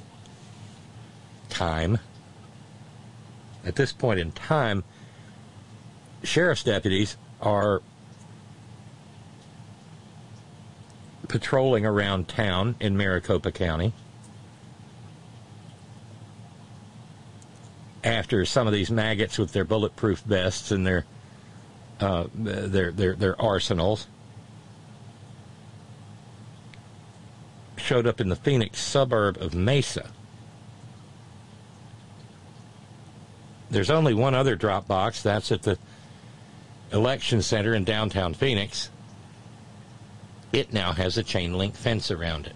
time, 1.49 1.99
at 3.65 3.75
this 3.75 3.93
point 3.93 4.21
in 4.21 4.31
time, 4.31 4.85
sheriff's 6.23 6.63
deputies 6.63 7.17
are 7.41 7.83
patrolling 11.35 11.85
around 11.85 12.29
town 12.29 12.77
in 12.79 12.97
Maricopa 12.97 13.51
County 13.51 13.93
after 18.05 18.45
some 18.45 18.69
of 18.69 18.73
these 18.73 18.89
maggots 18.89 19.37
with 19.37 19.53
their 19.53 19.65
bulletproof 19.65 20.21
vests 20.21 20.71
and 20.71 20.87
their 20.87 21.05
uh, 21.99 22.29
their 22.35 22.93
their 22.93 23.15
their 23.15 23.43
arsenals 23.43 24.07
showed 27.77 28.07
up 28.07 28.21
in 28.21 28.29
the 28.29 28.37
Phoenix 28.37 28.79
suburb 28.79 29.37
of 29.39 29.57
Mesa. 29.57 30.11
There's 33.71 33.91
only 33.91 34.15
one 34.15 34.37
other 34.37 34.55
drop 34.55 34.87
box. 34.87 35.21
That's 35.21 35.51
at 35.51 35.63
the 35.63 35.79
election 36.93 37.43
center 37.43 37.75
in 37.75 37.83
downtown 37.83 38.35
Phoenix. 38.35 38.91
It 40.55 40.73
now 40.73 40.93
has 40.93 41.19
a 41.19 41.25
chain 41.25 41.55
link 41.55 41.75
fence 41.75 42.13
around 42.13 42.47
it. 42.47 42.55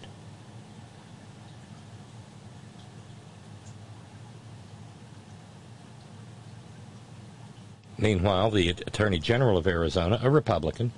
Meanwhile, 7.98 8.52
the 8.52 8.68
Attorney 8.68 9.18
General 9.18 9.58
of 9.58 9.66
Arizona, 9.66 10.20
a 10.22 10.30
Republican, 10.30 10.92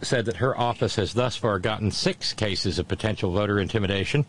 said 0.00 0.24
that 0.24 0.36
her 0.36 0.58
office 0.58 0.96
has 0.96 1.12
thus 1.12 1.36
far 1.36 1.58
gotten 1.58 1.90
six 1.90 2.32
cases 2.32 2.78
of 2.78 2.88
potential 2.88 3.32
voter 3.32 3.60
intimidation. 3.60 4.24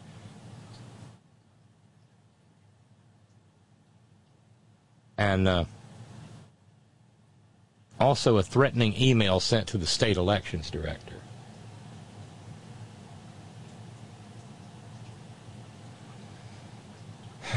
And 5.18 5.48
uh, 5.48 5.64
also 8.02 8.38
a 8.38 8.44
threatening 8.44 8.94
email 9.00 9.40
sent 9.40 9.68
to 9.68 9.78
the 9.78 9.86
state 9.86 10.18
elections 10.18 10.70
director. 10.70 11.16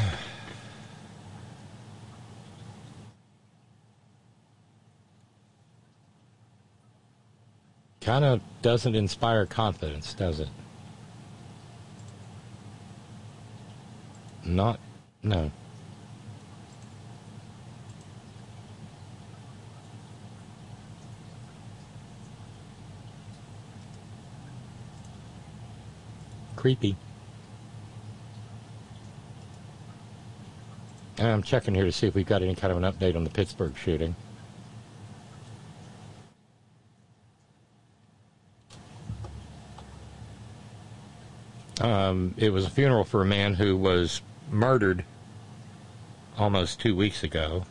kind 8.01 8.23
of 8.23 8.41
doesn't 8.61 8.95
inspire 8.95 9.45
confidence, 9.45 10.13
does 10.13 10.39
it? 10.39 10.49
Not, 14.43 14.79
no. 15.23 15.51
Creepy. 26.65 26.95
I'm 31.19 31.43
checking 31.43 31.75
here 31.75 31.85
to 31.85 31.91
see 31.91 32.07
if 32.07 32.15
we've 32.15 32.25
got 32.25 32.41
any 32.41 32.55
kind 32.55 32.71
of 32.71 32.81
an 32.81 32.91
update 32.91 33.15
on 33.15 33.23
the 33.23 33.29
Pittsburgh 33.29 33.77
shooting. 33.77 34.15
Um, 41.81 42.33
it 42.35 42.51
was 42.51 42.65
a 42.65 42.71
funeral 42.71 43.03
for 43.03 43.21
a 43.21 43.25
man 43.25 43.53
who 43.53 43.77
was 43.77 44.23
murdered 44.49 45.05
almost 46.35 46.79
two 46.79 46.95
weeks 46.95 47.21
ago. 47.21 47.65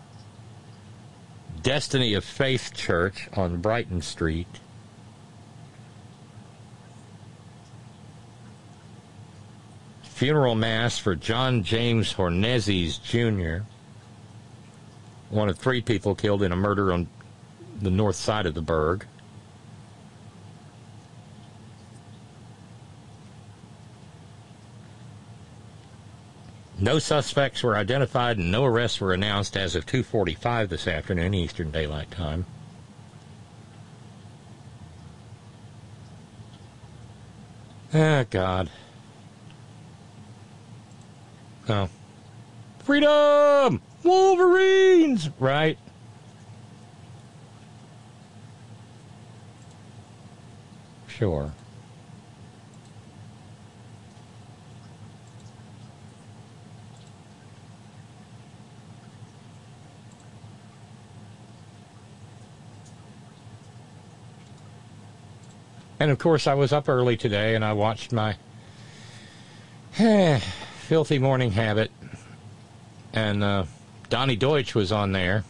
Destiny 1.63 2.15
of 2.15 2.25
Faith 2.25 2.73
Church 2.75 3.29
on 3.35 3.57
Brighton 3.57 4.03
Street. 4.03 4.61
Funeral 10.15 10.55
Mass 10.55 10.97
for 10.97 11.17
John 11.17 11.65
James 11.65 12.15
Hornezes 12.15 13.03
Jr., 13.03 13.65
one 15.29 15.49
of 15.49 15.59
three 15.59 15.81
people 15.81 16.15
killed 16.15 16.45
in 16.45 16.53
a 16.53 16.57
murder 16.57 16.93
on 16.93 17.09
the 17.83 17.91
north 17.91 18.15
side 18.15 18.47
of 18.47 18.55
the 18.55 18.63
burg. 18.63 19.07
No 26.79 27.01
suspects 27.01 27.65
were 27.65 27.77
identified 27.77 28.39
and 28.39 28.53
no 28.53 28.65
arrests 28.65 29.01
were 29.01 29.13
announced 29.13 29.57
as 29.57 29.75
of 29.75 29.85
2:45 29.85 30.69
this 30.69 30.87
afternoon 30.87 31.35
Eastern 31.35 31.73
Daylight 31.73 32.13
Time. 32.13 32.47
Ah, 37.93 38.25
God. 38.31 38.71
Oh. 41.69 41.89
Freedom! 42.81 43.81
Wolverines! 44.03 45.31
Right? 45.39 45.79
Sure. 51.07 51.53
And 65.99 66.11
of 66.11 66.19
course, 66.19 66.47
I 66.47 66.53
was 66.53 66.73
up 66.73 66.91
early 66.91 67.17
today 67.17 67.55
and 67.55 67.65
I 67.65 67.73
watched 67.73 68.13
my 68.13 68.37
filthy 70.85 71.19
morning 71.19 71.51
habit. 71.51 71.91
And 73.13 73.43
uh, 73.43 73.65
Donnie 74.11 74.37
Deutsch 74.37 74.75
was 74.75 74.93
on 74.93 75.13
there. 75.13 75.45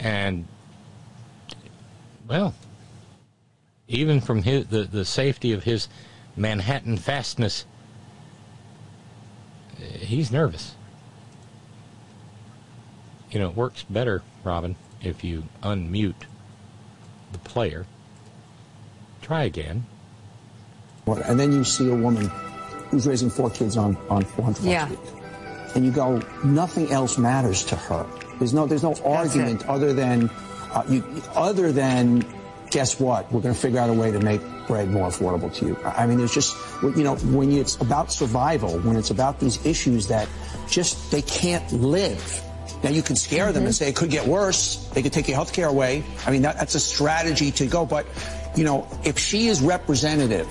And, 0.00 0.46
well, 2.28 2.54
even 3.88 4.20
from 4.20 4.42
his, 4.42 4.66
the, 4.66 4.84
the 4.84 5.04
safety 5.04 5.52
of 5.52 5.64
his 5.64 5.88
Manhattan 6.36 6.96
fastness, 6.96 7.66
he's 9.78 10.30
nervous. 10.30 10.74
You 13.30 13.40
know, 13.40 13.50
it 13.50 13.56
works 13.56 13.82
better, 13.82 14.22
Robin, 14.44 14.76
if 15.02 15.24
you 15.24 15.44
unmute 15.62 16.14
the 17.32 17.38
player. 17.38 17.86
Try 19.20 19.44
again. 19.44 19.86
And 21.06 21.38
then 21.38 21.52
you 21.52 21.62
see 21.62 21.88
a 21.88 21.94
woman 21.94 22.28
who's 22.90 23.06
raising 23.06 23.30
four 23.30 23.48
kids 23.48 23.76
on, 23.76 23.96
on 24.10 24.24
400 24.24 24.64
Yeah. 24.64 24.90
And 25.76 25.84
you 25.84 25.92
go, 25.92 26.20
nothing 26.42 26.90
else 26.90 27.16
matters 27.16 27.64
to 27.66 27.76
her. 27.76 28.06
There's 28.38 28.52
no, 28.52 28.66
there's 28.66 28.82
no 28.82 28.94
argument 29.04 29.62
it. 29.62 29.68
other 29.68 29.92
than, 29.92 30.30
uh, 30.72 30.82
you, 30.88 31.04
other 31.34 31.70
than, 31.70 32.26
guess 32.70 32.98
what? 32.98 33.30
We're 33.32 33.40
going 33.40 33.54
to 33.54 33.60
figure 33.60 33.78
out 33.78 33.88
a 33.88 33.92
way 33.92 34.10
to 34.10 34.18
make 34.18 34.40
bread 34.66 34.90
more 34.90 35.08
affordable 35.08 35.54
to 35.54 35.66
you. 35.66 35.78
I 35.84 36.06
mean, 36.06 36.18
there's 36.18 36.34
just, 36.34 36.56
you 36.82 37.04
know, 37.04 37.14
when 37.16 37.52
it's 37.52 37.76
about 37.76 38.10
survival, 38.10 38.78
when 38.80 38.96
it's 38.96 39.10
about 39.10 39.38
these 39.38 39.64
issues 39.64 40.08
that 40.08 40.28
just, 40.68 41.12
they 41.12 41.22
can't 41.22 41.70
live. 41.72 42.42
Now 42.82 42.90
you 42.90 43.02
can 43.02 43.14
scare 43.14 43.52
them 43.52 43.64
and 43.64 43.74
say 43.74 43.88
it 43.88 43.96
could 43.96 44.10
get 44.10 44.26
worse. 44.26 44.88
They 44.92 45.02
could 45.02 45.12
take 45.12 45.28
your 45.28 45.36
health 45.36 45.52
care 45.52 45.68
away. 45.68 46.02
I 46.26 46.32
mean, 46.32 46.42
that, 46.42 46.56
that's 46.56 46.74
a 46.74 46.80
strategy 46.80 47.52
to 47.52 47.66
go. 47.66 47.86
But, 47.86 48.06
you 48.56 48.64
know, 48.64 48.88
if 49.04 49.18
she 49.18 49.46
is 49.46 49.60
representative 49.62 50.48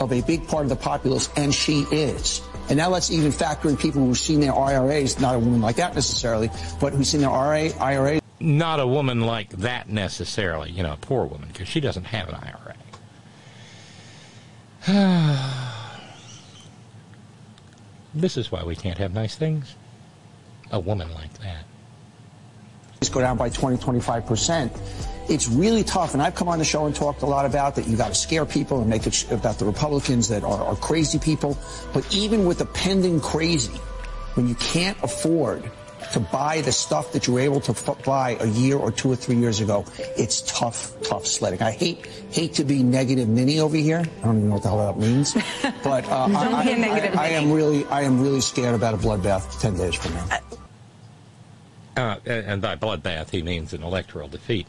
of 0.00 0.12
a 0.12 0.20
big 0.22 0.46
part 0.46 0.64
of 0.64 0.68
the 0.68 0.76
populace, 0.76 1.30
and 1.36 1.54
she 1.54 1.86
is, 1.90 2.42
and 2.68 2.76
now 2.76 2.90
let's 2.90 3.10
even 3.10 3.30
factor 3.30 3.68
in 3.68 3.76
people 3.76 4.04
who've 4.04 4.18
seen 4.18 4.40
their 4.40 4.54
IRAs, 4.54 5.20
not 5.20 5.36
a 5.36 5.38
woman 5.38 5.60
like 5.60 5.76
that 5.76 5.94
necessarily, 5.94 6.50
but 6.80 6.92
who've 6.92 7.06
seen 7.06 7.20
their 7.20 7.30
IRA, 7.30 7.72
IRAs. 7.78 8.20
Not 8.40 8.80
a 8.80 8.86
woman 8.86 9.20
like 9.20 9.50
that 9.50 9.88
necessarily, 9.88 10.70
you 10.70 10.82
know, 10.82 10.92
a 10.92 10.96
poor 10.96 11.26
woman, 11.26 11.48
because 11.52 11.68
she 11.68 11.80
doesn't 11.80 12.04
have 12.04 12.28
an 12.28 12.34
IRA. 12.34 12.74
this 18.14 18.36
is 18.36 18.52
why 18.52 18.64
we 18.64 18.76
can't 18.76 18.98
have 18.98 19.14
nice 19.14 19.36
things. 19.36 19.74
A 20.72 20.80
woman 20.80 21.12
like 21.14 21.32
that. 21.38 21.64
go 23.10 23.20
down 23.20 23.36
by 23.36 23.48
20, 23.48 23.76
25%. 23.76 25.06
It's 25.28 25.48
really 25.48 25.84
tough. 25.84 26.14
And 26.14 26.22
I've 26.22 26.34
come 26.34 26.48
on 26.48 26.58
the 26.58 26.64
show 26.64 26.86
and 26.86 26.94
talked 26.94 27.22
a 27.22 27.26
lot 27.26 27.46
about 27.46 27.74
that. 27.76 27.86
You 27.86 27.96
got 27.96 28.08
to 28.08 28.14
scare 28.14 28.46
people 28.46 28.80
and 28.80 28.88
make 28.90 29.06
it 29.06 29.14
sh- 29.14 29.30
about 29.30 29.58
the 29.58 29.64
Republicans 29.64 30.28
that 30.28 30.44
are, 30.44 30.64
are 30.64 30.76
crazy 30.76 31.18
people. 31.18 31.58
But 31.92 32.14
even 32.14 32.44
with 32.46 32.58
the 32.58 32.66
pending 32.66 33.20
crazy, 33.20 33.72
when 34.34 34.48
you 34.48 34.54
can't 34.56 34.96
afford 35.02 35.70
to 36.12 36.20
buy 36.20 36.60
the 36.60 36.70
stuff 36.70 37.12
that 37.12 37.26
you 37.26 37.32
were 37.34 37.40
able 37.40 37.60
to 37.60 37.72
f- 37.72 38.04
buy 38.04 38.36
a 38.38 38.46
year 38.46 38.76
or 38.76 38.92
two 38.92 39.10
or 39.10 39.16
three 39.16 39.34
years 39.36 39.60
ago, 39.60 39.84
it's 40.16 40.42
tough, 40.42 40.92
tough 41.02 41.26
sledding. 41.26 41.60
I 41.62 41.72
hate 41.72 42.06
hate 42.30 42.54
to 42.54 42.64
be 42.64 42.82
negative 42.84 43.28
Minnie 43.28 43.58
over 43.58 43.76
here. 43.76 43.98
I 44.22 44.24
don't 44.24 44.36
even 44.36 44.48
know 44.48 44.54
what 44.54 44.62
the 44.62 44.68
hell 44.68 44.92
that 44.92 44.98
means, 45.00 45.34
but 45.82 46.04
uh, 46.08 46.28
I, 46.30 46.60
I- 46.60 46.64
be 46.64 46.72
a 46.72 46.76
negative 46.78 47.18
I- 47.18 47.24
I 47.24 47.28
am 47.30 47.50
really 47.50 47.84
I 47.86 48.02
am 48.02 48.20
really 48.22 48.40
scared 48.40 48.74
about 48.76 48.94
a 48.94 48.98
bloodbath 48.98 49.60
ten 49.60 49.76
days 49.76 49.94
from 49.96 50.14
now. 50.14 50.38
Uh, 51.96 52.16
and 52.26 52.60
by 52.60 52.76
bloodbath, 52.76 53.30
he 53.30 53.42
means 53.42 53.72
an 53.72 53.82
electoral 53.82 54.28
defeat. 54.28 54.66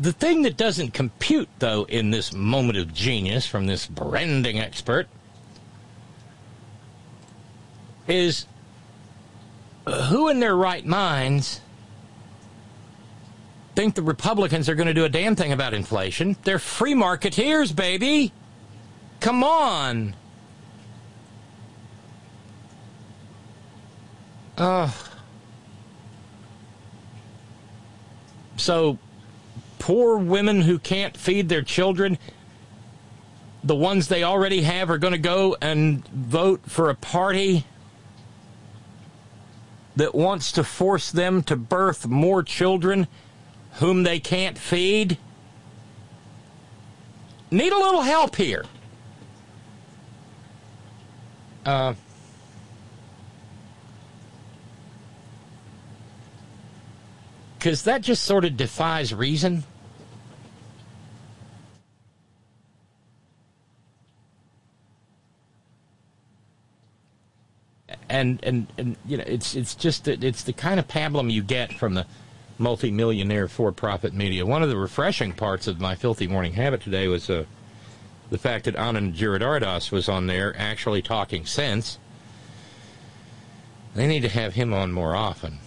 The 0.00 0.12
thing 0.12 0.42
that 0.42 0.56
doesn't 0.56 0.94
compute, 0.94 1.50
though, 1.58 1.84
in 1.84 2.10
this 2.10 2.32
moment 2.32 2.78
of 2.78 2.94
genius 2.94 3.46
from 3.46 3.66
this 3.66 3.86
branding 3.86 4.58
expert 4.58 5.08
is 8.08 8.46
who 9.86 10.28
in 10.28 10.40
their 10.40 10.56
right 10.56 10.86
minds 10.86 11.60
think 13.74 13.94
the 13.94 14.02
Republicans 14.02 14.70
are 14.70 14.74
going 14.74 14.86
to 14.86 14.94
do 14.94 15.04
a 15.04 15.08
damn 15.10 15.36
thing 15.36 15.52
about 15.52 15.74
inflation? 15.74 16.34
They're 16.44 16.58
free 16.58 16.94
marketeers, 16.94 17.76
baby. 17.76 18.32
Come 19.20 19.44
on. 19.44 20.16
Ugh. 24.56 24.90
So, 28.56 28.98
poor 29.80 30.18
women 30.18 30.60
who 30.60 30.78
can't 30.78 31.16
feed 31.16 31.48
their 31.48 31.62
children, 31.62 32.18
the 33.64 33.74
ones 33.74 34.06
they 34.06 34.22
already 34.22 34.62
have, 34.62 34.90
are 34.90 34.98
going 34.98 35.14
to 35.14 35.18
go 35.18 35.56
and 35.60 36.06
vote 36.08 36.60
for 36.66 36.88
a 36.88 36.94
party 36.94 37.64
that 39.96 40.14
wants 40.14 40.52
to 40.52 40.62
force 40.62 41.10
them 41.10 41.42
to 41.42 41.56
birth 41.56 42.06
more 42.06 42.44
children 42.44 43.08
whom 43.74 44.02
they 44.04 44.20
can't 44.20 44.56
feed. 44.56 45.18
Need 47.50 47.72
a 47.72 47.78
little 47.78 48.02
help 48.02 48.36
here. 48.36 48.64
Uh, 51.64 51.94
because 57.60 57.82
that 57.82 58.00
just 58.00 58.24
sort 58.24 58.46
of 58.46 58.56
defies 58.56 59.12
reason. 59.12 59.64
And, 68.10 68.40
and 68.42 68.66
and 68.76 68.96
you 69.06 69.16
know 69.16 69.24
it's 69.24 69.54
it's 69.54 69.76
just 69.76 70.04
that 70.06 70.24
it's 70.24 70.42
the 70.42 70.52
kind 70.52 70.80
of 70.80 70.88
pablum 70.88 71.30
you 71.30 71.44
get 71.44 71.72
from 71.72 71.94
the 71.94 72.06
multimillionaire 72.58 73.46
for-profit 73.46 74.12
media. 74.12 74.44
One 74.44 74.64
of 74.64 74.68
the 74.68 74.76
refreshing 74.76 75.32
parts 75.32 75.68
of 75.68 75.80
my 75.80 75.94
filthy 75.94 76.26
morning 76.26 76.54
habit 76.54 76.80
today 76.80 77.06
was 77.06 77.30
uh, 77.30 77.44
the 78.28 78.36
fact 78.36 78.64
that 78.64 78.74
Anand 78.74 79.14
Giridharadas 79.14 79.92
was 79.92 80.08
on 80.08 80.26
there 80.26 80.54
actually 80.58 81.02
talking 81.02 81.46
sense. 81.46 81.98
They 83.94 84.08
need 84.08 84.22
to 84.22 84.28
have 84.28 84.54
him 84.54 84.74
on 84.74 84.90
more 84.90 85.14
often. 85.14 85.58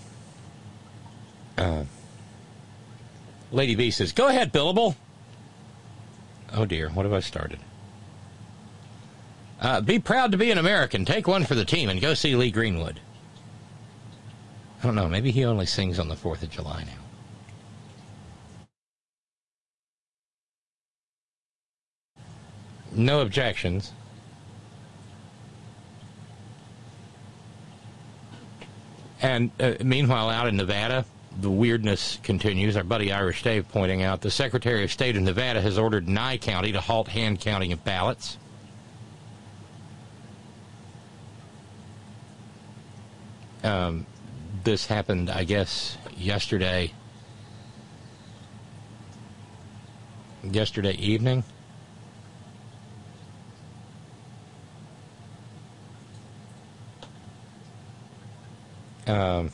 Uh, 1.57 1.85
Lady 3.53 3.75
B 3.75 3.89
says, 3.89 4.11
"Go 4.11 4.27
ahead, 4.27 4.51
Billable." 4.51 4.97
Oh 6.53 6.65
dear, 6.65 6.89
what 6.89 7.05
have 7.05 7.13
I 7.13 7.21
started? 7.21 7.59
Uh, 9.63 9.79
be 9.79 9.97
proud 9.97 10.33
to 10.33 10.37
be 10.37 10.51
an 10.51 10.57
American. 10.57 11.05
Take 11.05 11.25
one 11.25 11.45
for 11.45 11.55
the 11.55 11.63
team 11.63 11.87
and 11.89 12.01
go 12.01 12.13
see 12.13 12.35
Lee 12.35 12.51
Greenwood. 12.51 12.99
I 14.79 14.85
don't 14.85 14.95
know. 14.95 15.07
Maybe 15.07 15.31
he 15.31 15.45
only 15.45 15.65
sings 15.65 15.99
on 15.99 16.09
the 16.09 16.17
Fourth 16.17 16.43
of 16.43 16.49
July 16.49 16.83
now. 16.83 16.91
No 22.91 23.21
objections. 23.21 23.93
And 29.21 29.49
uh, 29.61 29.75
meanwhile, 29.81 30.29
out 30.29 30.47
in 30.47 30.57
Nevada, 30.57 31.05
the 31.39 31.49
weirdness 31.49 32.19
continues. 32.21 32.75
Our 32.75 32.83
buddy 32.83 33.13
Irish 33.13 33.41
Dave 33.41 33.69
pointing 33.69 34.03
out 34.03 34.19
the 34.19 34.29
Secretary 34.29 34.83
of 34.83 34.91
State 34.91 35.15
of 35.15 35.23
Nevada 35.23 35.61
has 35.61 35.77
ordered 35.77 36.09
Nye 36.09 36.37
County 36.37 36.73
to 36.73 36.81
halt 36.81 37.07
hand 37.07 37.39
counting 37.39 37.71
of 37.71 37.85
ballots. 37.85 38.37
Um, 43.63 44.05
this 44.63 44.85
happened, 44.85 45.29
I 45.29 45.43
guess, 45.43 45.97
yesterday. 46.17 46.91
Yesterday 50.43 50.93
evening. 50.93 51.43
Um, 59.07 59.51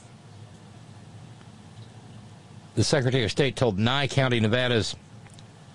the 2.76 2.84
Secretary 2.84 3.24
of 3.24 3.32
State 3.32 3.55
told 3.55 3.78
Nye 3.78 4.07
County, 4.07 4.39
Nevada's 4.39 4.95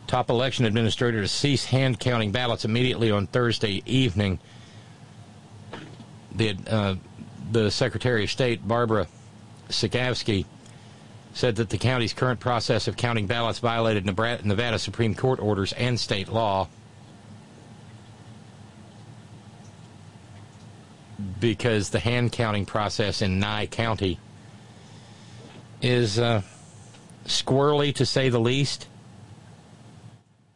top 0.07 0.31
election 0.31 0.65
administrator 0.65 1.21
to 1.23 1.29
cease 1.29 1.65
hand 1.65 1.99
counting 1.99 2.33
ballots 2.33 2.65
immediately 2.65 3.11
on 3.11 3.27
Thursday 3.27 3.83
evening. 3.85 4.39
The 6.35 6.57
uh, 6.67 6.95
the 7.55 7.71
Secretary 7.71 8.25
of 8.25 8.31
State, 8.31 8.67
Barbara 8.67 9.07
Cegavske, 9.69 10.45
said 11.33 11.57
that 11.57 11.71
the 11.71 11.79
county's 11.79 12.13
current 12.13 12.41
process 12.41 12.87
of 12.87 12.97
counting 12.97 13.27
ballots 13.27 13.59
violated 13.59 14.05
Nevada 14.05 14.79
Supreme 14.79 15.15
Court 15.15 15.41
orders 15.41 15.73
and 15.73 15.99
state 15.99 16.29
law. 16.29 16.69
Because 21.41 21.91
the 21.91 22.01
hand 22.01 22.33
counting 22.33 22.67
process 22.67 23.23
in 23.23 23.39
Nye 23.39 23.67
County 23.67 24.19
is 25.81 26.19
uh, 26.19 26.43
squirrely 27.25 27.95
to 27.95 28.07
say 28.07 28.29
the 28.29 28.41
least. 28.41 28.89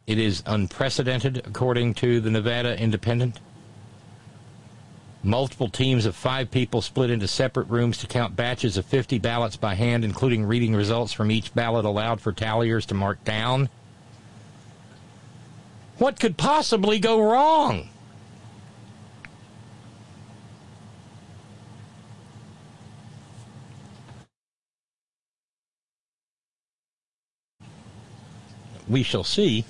It 0.07 0.17
is 0.17 0.43
unprecedented, 0.45 1.45
according 1.45 1.93
to 1.95 2.19
the 2.19 2.31
Nevada 2.31 2.77
Independent. 2.79 3.39
Multiple 5.21 5.67
teams 5.67 6.05
of 6.05 6.15
five 6.15 6.49
people 6.49 6.81
split 6.81 7.09
into 7.09 7.27
separate 7.27 7.67
rooms 7.69 7.97
to 7.97 8.07
count 8.07 8.37
batches 8.37 8.77
of 8.77 8.85
50 8.85 9.19
ballots 9.19 9.57
by 9.57 9.75
hand, 9.75 10.05
including 10.05 10.45
reading 10.45 10.73
results 10.73 11.11
from 11.11 11.29
each 11.29 11.53
ballot 11.53 11.83
allowed 11.83 12.21
for 12.21 12.31
talliers 12.31 12.85
to 12.85 12.93
mark 12.93 13.21
down. 13.25 13.67
What 15.97 16.17
could 16.17 16.37
possibly 16.37 16.99
go 16.99 17.21
wrong? 17.21 17.89
We 28.87 29.03
shall 29.03 29.25
see 29.25 29.65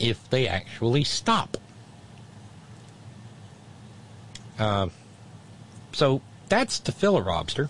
if 0.00 0.28
they 0.28 0.48
actually 0.48 1.04
stop. 1.04 1.56
Uh, 4.58 4.88
so 5.92 6.20
that's 6.48 6.78
the 6.80 6.92
filler 6.92 7.22
lobster. 7.22 7.68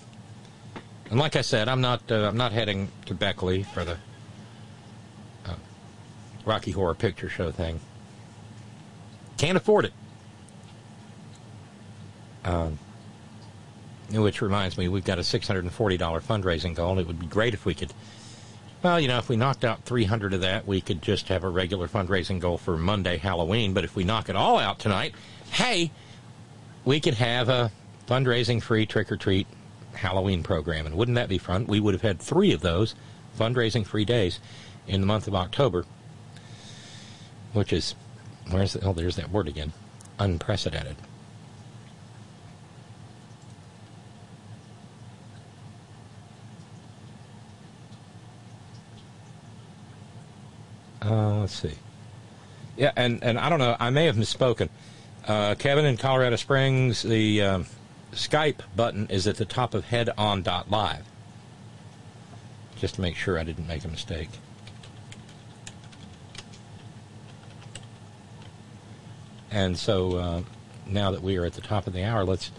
And 1.11 1.18
like 1.18 1.36
I 1.36 1.43
said, 1.43 1.68
I'm 1.68 1.80
not 1.80 2.11
uh, 2.11 2.28
I'm 2.28 2.36
not 2.36 2.53
heading 2.53 2.89
to 3.07 3.14
Beckley 3.14 3.62
for 3.62 3.84
the 3.84 3.97
uh, 5.47 5.55
Rocky 6.45 6.70
Horror 6.70 6.95
Picture 6.95 7.28
Show 7.28 7.51
thing. 7.51 7.80
Can't 9.39 9.57
afford 9.57 9.86
it. 9.86 9.93
Um, 12.45 12.78
which 14.11 14.41
reminds 14.41 14.78
me, 14.78 14.89
we've 14.89 15.05
got 15.05 15.18
a 15.18 15.22
$640 15.22 15.70
fundraising 15.70 16.74
goal. 16.74 16.99
It 16.99 17.07
would 17.07 17.20
be 17.20 17.26
great 17.26 17.55
if 17.55 17.64
we 17.66 17.74
could. 17.74 17.93
Well, 18.82 18.99
you 18.99 19.09
know, 19.09 19.18
if 19.18 19.28
we 19.28 19.36
knocked 19.36 19.64
out 19.64 19.84
300 19.84 20.34
of 20.34 20.41
that, 20.41 20.66
we 20.66 20.80
could 20.80 21.03
just 21.03 21.28
have 21.28 21.45
a 21.45 21.49
regular 21.49 21.89
fundraising 21.89 22.41
goal 22.41 22.59
for 22.59 22.76
Monday, 22.78 23.18
Halloween. 23.18 23.74
But 23.74 23.84
if 23.84 23.97
we 23.97 24.05
knock 24.05 24.28
it 24.28 24.36
all 24.36 24.59
out 24.59 24.78
tonight, 24.78 25.14
hey, 25.51 25.91
we 26.84 27.00
could 27.00 27.14
have 27.14 27.48
a 27.48 27.70
fundraising 28.06 28.62
free 28.62 28.86
trick 28.86 29.12
or 29.12 29.16
treat 29.16 29.46
Halloween 29.94 30.42
program. 30.42 30.86
And 30.86 30.94
wouldn't 30.96 31.16
that 31.16 31.28
be 31.28 31.38
fun? 31.38 31.66
We 31.66 31.80
would 31.80 31.94
have 31.94 32.02
had 32.02 32.20
three 32.20 32.52
of 32.52 32.60
those 32.60 32.94
fundraising 33.38 33.86
free 33.86 34.04
days 34.04 34.40
in 34.86 35.00
the 35.00 35.06
month 35.06 35.28
of 35.28 35.34
October, 35.34 35.84
which 37.52 37.72
is, 37.72 37.94
where's 38.50 38.72
the, 38.72 38.84
oh, 38.84 38.92
there's 38.92 39.16
that 39.16 39.30
word 39.30 39.48
again, 39.48 39.72
unprecedented. 40.18 40.96
Uh, 51.02 51.40
let's 51.40 51.54
see. 51.54 51.74
Yeah, 52.76 52.92
and, 52.96 53.22
and 53.22 53.38
I 53.38 53.48
don't 53.48 53.58
know, 53.58 53.76
I 53.78 53.90
may 53.90 54.06
have 54.06 54.16
misspoken. 54.16 54.68
Uh, 55.28 55.54
Kevin 55.56 55.84
in 55.84 55.98
Colorado 55.98 56.36
Springs, 56.36 57.02
the 57.02 57.42
um, 57.42 57.66
Skype 58.12 58.60
button 58.74 59.06
is 59.10 59.26
at 59.26 59.36
the 59.36 59.44
top 59.44 59.74
of 59.74 59.84
headon.live. 59.84 61.04
Just 62.76 62.94
to 62.94 63.02
make 63.02 63.14
sure 63.14 63.38
I 63.38 63.42
didn't 63.42 63.68
make 63.68 63.84
a 63.84 63.88
mistake. 63.88 64.30
And 69.50 69.78
so 69.78 70.16
uh, 70.16 70.42
now 70.86 71.10
that 71.10 71.22
we 71.22 71.36
are 71.36 71.44
at 71.44 71.52
the 71.52 71.60
top 71.60 71.86
of 71.86 71.92
the 71.92 72.04
hour, 72.04 72.24
let's 72.24 72.50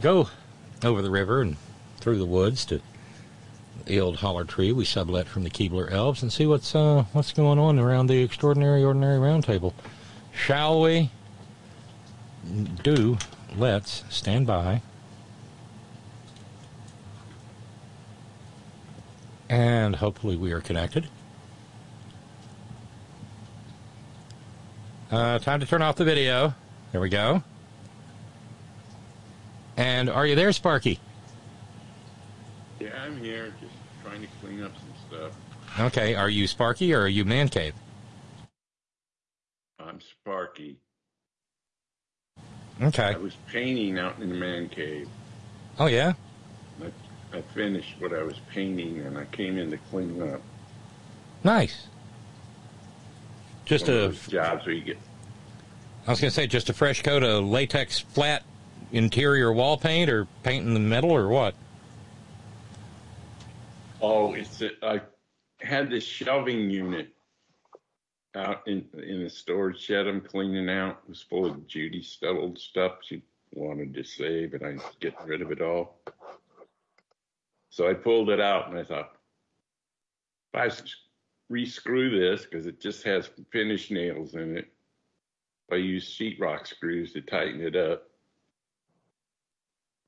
go 0.00 0.30
over 0.82 1.02
the 1.02 1.10
river 1.10 1.42
and 1.42 1.58
through 1.98 2.16
the 2.18 2.26
woods 2.26 2.64
to 2.66 2.80
the 3.84 4.00
old 4.00 4.16
holler 4.16 4.44
tree 4.44 4.72
we 4.72 4.86
sublet 4.86 5.26
from 5.26 5.44
the 5.44 5.50
Keebler 5.50 5.90
Elves 5.92 6.22
and 6.22 6.32
see 6.32 6.46
what's 6.46 6.74
uh, 6.74 7.04
what's 7.12 7.32
going 7.32 7.58
on 7.58 7.78
around 7.78 8.06
the 8.06 8.22
extraordinary 8.22 8.82
ordinary 8.82 9.18
roundtable. 9.18 9.74
Shall 10.32 10.80
we? 10.80 11.10
Do, 12.82 13.18
let's 13.56 14.04
stand 14.08 14.46
by. 14.46 14.82
And 19.48 19.96
hopefully 19.96 20.36
we 20.36 20.52
are 20.52 20.60
connected. 20.60 21.08
Uh, 25.10 25.38
time 25.38 25.60
to 25.60 25.66
turn 25.66 25.82
off 25.82 25.96
the 25.96 26.04
video. 26.04 26.54
There 26.92 27.00
we 27.00 27.08
go. 27.08 27.42
And 29.76 30.08
are 30.08 30.26
you 30.26 30.34
there, 30.34 30.52
Sparky? 30.52 30.98
Yeah, 32.80 32.90
I'm 33.02 33.18
here, 33.18 33.52
just 33.60 33.74
trying 34.02 34.22
to 34.22 34.28
clean 34.40 34.62
up 34.62 34.72
some 34.76 34.92
stuff. 35.08 35.32
Okay, 35.78 36.14
are 36.14 36.30
you 36.30 36.46
Sparky 36.46 36.94
or 36.94 37.02
are 37.02 37.08
you 37.08 37.24
Man 37.24 37.48
Cave? 37.48 37.74
I'm 39.78 40.00
Sparky. 40.00 40.78
Okay. 42.82 43.14
I 43.14 43.16
was 43.16 43.36
painting 43.46 43.98
out 43.98 44.18
in 44.20 44.28
the 44.28 44.34
man 44.34 44.68
cave. 44.68 45.08
Oh 45.78 45.86
yeah. 45.86 46.14
I, 46.82 47.36
I 47.36 47.42
finished 47.54 47.94
what 47.98 48.12
I 48.12 48.22
was 48.22 48.40
painting, 48.50 49.00
and 49.00 49.16
I 49.16 49.24
came 49.26 49.58
in 49.58 49.70
to 49.70 49.78
clean 49.90 50.20
up. 50.22 50.40
Nice. 51.42 51.86
Just 53.64 53.88
One 53.88 53.96
a 53.96 54.12
jobs 54.12 54.66
where 54.66 54.74
you 54.74 54.82
get. 54.82 54.98
I 56.06 56.10
was 56.10 56.20
gonna 56.20 56.30
say 56.30 56.46
just 56.46 56.68
a 56.68 56.74
fresh 56.74 57.02
coat 57.02 57.22
of 57.22 57.44
latex 57.44 57.98
flat 57.98 58.42
interior 58.92 59.52
wall 59.52 59.76
paint, 59.76 60.10
or 60.10 60.26
paint 60.42 60.66
in 60.66 60.74
the 60.74 60.80
metal, 60.80 61.12
or 61.12 61.28
what? 61.28 61.54
Oh, 64.02 64.34
it's 64.34 64.60
a, 64.60 64.70
I 64.82 65.00
had 65.60 65.88
this 65.88 66.04
shelving 66.04 66.68
unit 66.70 67.13
out 68.36 68.66
in 68.66 68.84
in 69.06 69.22
the 69.22 69.30
storage 69.30 69.80
shed 69.80 70.06
I'm 70.06 70.20
cleaning 70.20 70.68
out. 70.68 71.00
It 71.04 71.10
was 71.10 71.22
full 71.22 71.46
of 71.46 71.66
Judy's 71.66 72.18
old 72.22 72.58
stuff 72.58 72.98
she 73.02 73.22
wanted 73.52 73.94
to 73.94 74.04
save, 74.04 74.54
and 74.54 74.64
I 74.64 74.72
was 74.72 74.96
getting 75.00 75.26
rid 75.26 75.42
of 75.42 75.52
it 75.52 75.60
all. 75.60 76.00
So 77.70 77.88
I 77.88 77.94
pulled 77.94 78.30
it 78.30 78.40
out, 78.40 78.68
and 78.68 78.78
I 78.78 78.84
thought, 78.84 79.12
if 80.52 80.60
I 80.60 81.52
rescrew 81.52 82.10
this 82.10 82.44
because 82.44 82.66
it 82.66 82.80
just 82.80 83.04
has 83.04 83.30
finish 83.50 83.90
nails 83.90 84.34
in 84.34 84.56
it, 84.56 84.66
if 85.68 85.72
I 85.72 85.76
use 85.76 86.08
sheetrock 86.08 86.66
screws 86.66 87.12
to 87.12 87.20
tighten 87.20 87.60
it 87.60 87.76
up, 87.76 88.08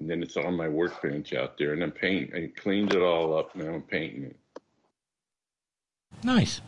and 0.01 0.11
then 0.11 0.23
it's 0.23 0.37
on 0.37 0.55
my 0.55 0.69
workbench 0.69 1.33
out 1.33 1.57
there, 1.59 1.73
and 1.73 1.83
I'm 1.83 1.93
painting. 1.93 2.35
I 2.35 2.61
cleaned 2.61 2.93
it 2.93 3.03
all 3.03 3.37
up. 3.37 3.57
Now 3.57 3.75
I'm 3.75 3.83
painting 3.83 4.25
it. 4.25 4.37
Nice 6.23 6.61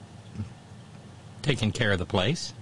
taking 1.49 1.73
care 1.73 1.93
of 1.93 1.99
the 1.99 2.05
place. 2.05 2.53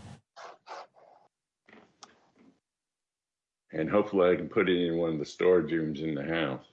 And 3.72 3.91
hopefully 3.91 4.30
I 4.30 4.37
can 4.37 4.49
put 4.49 4.68
it 4.68 4.87
in 4.87 4.97
one 4.97 5.14
of 5.14 5.18
the 5.18 5.24
storage 5.24 5.72
rooms 5.72 6.03
in 6.03 6.14
the 6.14 6.22
house 6.22 6.64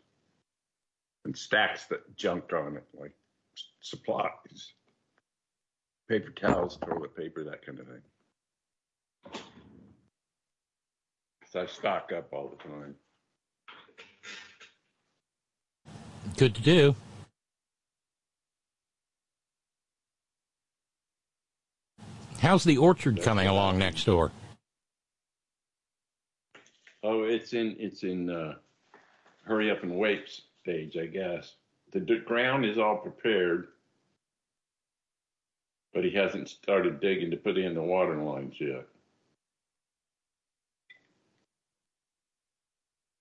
and 1.26 1.36
stacks 1.36 1.88
that 1.88 2.16
junk 2.16 2.54
on 2.54 2.78
it, 2.78 2.84
like 2.94 3.14
supplies, 3.82 4.74
paper 6.08 6.30
towels, 6.30 6.78
toilet 6.86 7.18
paper, 7.18 7.44
that 7.46 7.66
kind 7.66 7.80
of 7.80 7.88
thing. 7.88 9.42
So 11.50 11.62
I 11.62 11.66
stock 11.66 12.12
up 12.16 12.32
all 12.32 12.48
the 12.56 12.64
time. 12.64 12.94
Good 16.38 16.54
to 16.54 16.62
do. 16.62 16.96
How's 22.44 22.66
the 22.66 22.76
orchard 22.76 23.22
coming 23.22 23.48
along 23.48 23.78
next 23.78 24.04
door? 24.04 24.30
Oh, 27.02 27.24
it's 27.24 27.54
in 27.54 27.78
it's 27.80 28.04
in 28.04 28.30
uh, 28.30 28.56
hurry 29.46 29.72
up 29.72 29.82
and 29.82 29.96
wait 29.96 30.28
stage, 30.62 30.98
I 30.98 31.06
guess. 31.06 31.56
The 31.94 32.02
d- 32.02 32.20
ground 32.20 32.66
is 32.66 32.78
all 32.78 32.98
prepared, 32.98 33.70
but 35.94 36.04
he 36.04 36.12
hasn't 36.12 36.50
started 36.50 37.00
digging 37.00 37.32
to 37.32 37.38
put 37.38 37.58
in 37.58 37.76
the 37.76 37.82
water 37.82 38.18
lines 38.18 38.56
yet. 38.60 38.88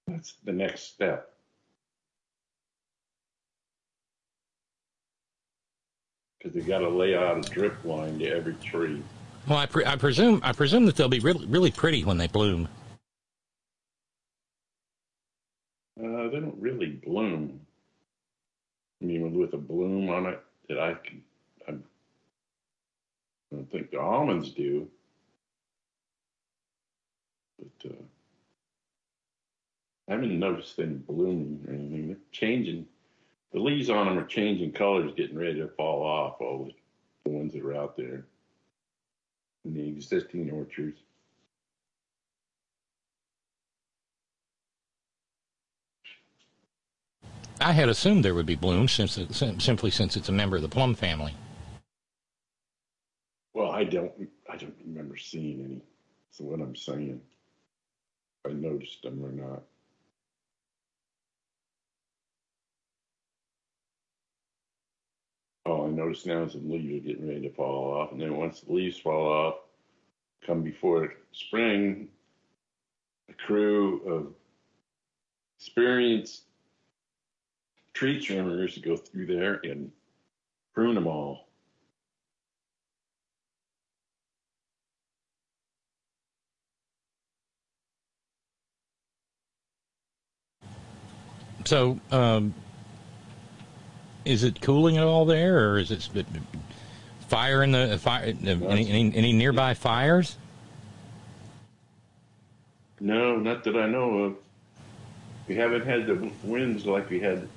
That's 0.09 0.35
the 0.43 0.53
next 0.53 0.93
step. 0.95 1.32
Because 6.43 6.55
they 6.55 6.67
got 6.67 6.79
to 6.79 6.89
lay 6.89 7.15
out 7.15 7.39
a 7.39 7.51
drip 7.51 7.85
line 7.85 8.19
to 8.19 8.29
every 8.29 8.55
tree. 8.55 9.03
Well, 9.47 9.59
I, 9.59 9.67
pre- 9.67 9.85
I 9.85 9.97
presume 9.97 10.41
I 10.45 10.53
presume 10.53 10.87
that 10.87 10.97
they'll 10.97 11.09
be 11.09 11.21
really 11.21 11.47
really 11.47 11.71
pretty 11.71 12.05
when 12.05 12.17
they 12.17 12.27
bloom. 12.27 12.69
Uh, 15.99 16.29
they 16.29 16.41
don't 16.41 16.57
really 16.59 17.01
bloom. 17.05 17.61
I 19.01 19.05
mean, 19.05 19.39
with 19.39 19.53
a 19.53 19.59
bloom 19.59 20.09
on 20.11 20.27
it 20.27 20.43
that 20.69 20.79
I 20.79 20.95
can, 20.95 21.23
I 21.69 21.73
don't 23.53 23.71
think 23.71 23.91
the 23.91 24.01
almonds 24.01 24.51
do. 24.51 24.89
But 27.59 27.91
uh, 27.91 28.03
I 30.09 30.13
haven't 30.13 30.39
noticed 30.39 30.79
any 30.79 30.95
blooming 30.95 31.65
or 31.67 31.75
anything. 31.75 32.09
They're 32.09 32.17
changing. 32.31 32.87
The 33.53 33.61
leaves 33.61 33.91
on 33.91 34.07
them 34.07 34.19
are 34.19 34.27
changing 34.27 34.73
colors, 34.73 35.13
getting 35.17 35.39
ready 35.39 35.61
to 35.61 35.69
fall 35.69 36.03
off. 36.03 36.41
All 36.41 36.65
the, 36.65 36.75
the 37.25 37.37
ones 37.37 37.53
that 37.53 37.63
are 37.63 37.77
out 37.77 37.97
there 37.97 38.25
in 39.65 39.75
the 39.75 39.89
existing 39.89 40.51
orchards. 40.51 41.01
I 47.61 47.73
had 47.73 47.89
assumed 47.89 48.25
there 48.25 48.35
would 48.35 48.47
be 48.47 48.57
blooms 48.57 48.91
since 48.93 49.17
it, 49.19 49.33
simply 49.35 49.91
since 49.91 50.17
it's 50.17 50.29
a 50.29 50.33
member 50.33 50.57
of 50.57 50.63
the 50.63 50.69
plum 50.69 50.95
family. 50.95 51.35
Well, 53.55 53.71
I 53.71 53.85
don't. 53.85 54.11
I 54.51 54.57
don't 54.57 54.75
remember 54.85 55.17
seeing 55.17 55.65
any. 55.65 55.83
So 56.31 56.45
what 56.45 56.61
I'm 56.61 56.75
saying, 56.75 57.21
I 58.47 58.53
noticed 58.53 59.03
them 59.03 59.25
or 59.25 59.31
not. 59.31 59.63
All 65.65 65.87
I 65.87 65.91
notice 65.91 66.27
now 66.27 66.43
is 66.43 66.55
the 66.55 66.59
leaves 66.59 67.05
are 67.05 67.09
getting 67.09 67.29
ready 67.29 67.43
to 67.43 67.55
fall 67.55 67.95
off, 67.95 68.13
and 68.13 68.21
then 68.21 68.37
once 68.37 68.61
the 68.61 68.73
leaves 68.73 68.99
fall 68.99 69.27
off, 69.33 69.55
come 70.45 70.63
before 70.63 71.15
spring, 71.31 72.09
a 73.29 73.33
crew 73.35 74.01
of 74.07 74.35
experienced 75.59 76.43
tree 77.95 78.21
trimmers 78.21 78.79
go 78.79 78.97
through 78.97 79.27
there 79.27 79.61
and 79.63 79.93
prune 80.75 80.97
them 80.97 81.07
all. 81.07 81.49
So, 91.65 92.01
um, 92.11 92.53
is 94.25 94.45
it 94.45 94.61
cooling 94.61 94.97
at 94.97 95.05
all 95.05 95.25
there, 95.25 95.71
or 95.71 95.79
is 95.79 95.91
it 95.91 96.09
fire 97.29 97.63
in 97.63 97.73
the 97.73 97.95
uh, 97.95 97.99
fire? 97.99 98.25
Uh, 98.25 98.49
any, 98.49 98.89
any, 98.89 99.15
any 99.15 99.33
nearby 99.33 99.75
fires? 99.75 100.37
No, 103.01 103.37
not 103.37 103.65
that 103.65 103.77
I 103.77 103.87
know 103.89 104.19
of. 104.19 104.37
We 105.49 105.57
haven't 105.57 105.85
had 105.85 106.07
the 106.07 106.31
winds 106.45 106.87
like 106.87 107.11
we 107.11 107.19
had 107.19 107.49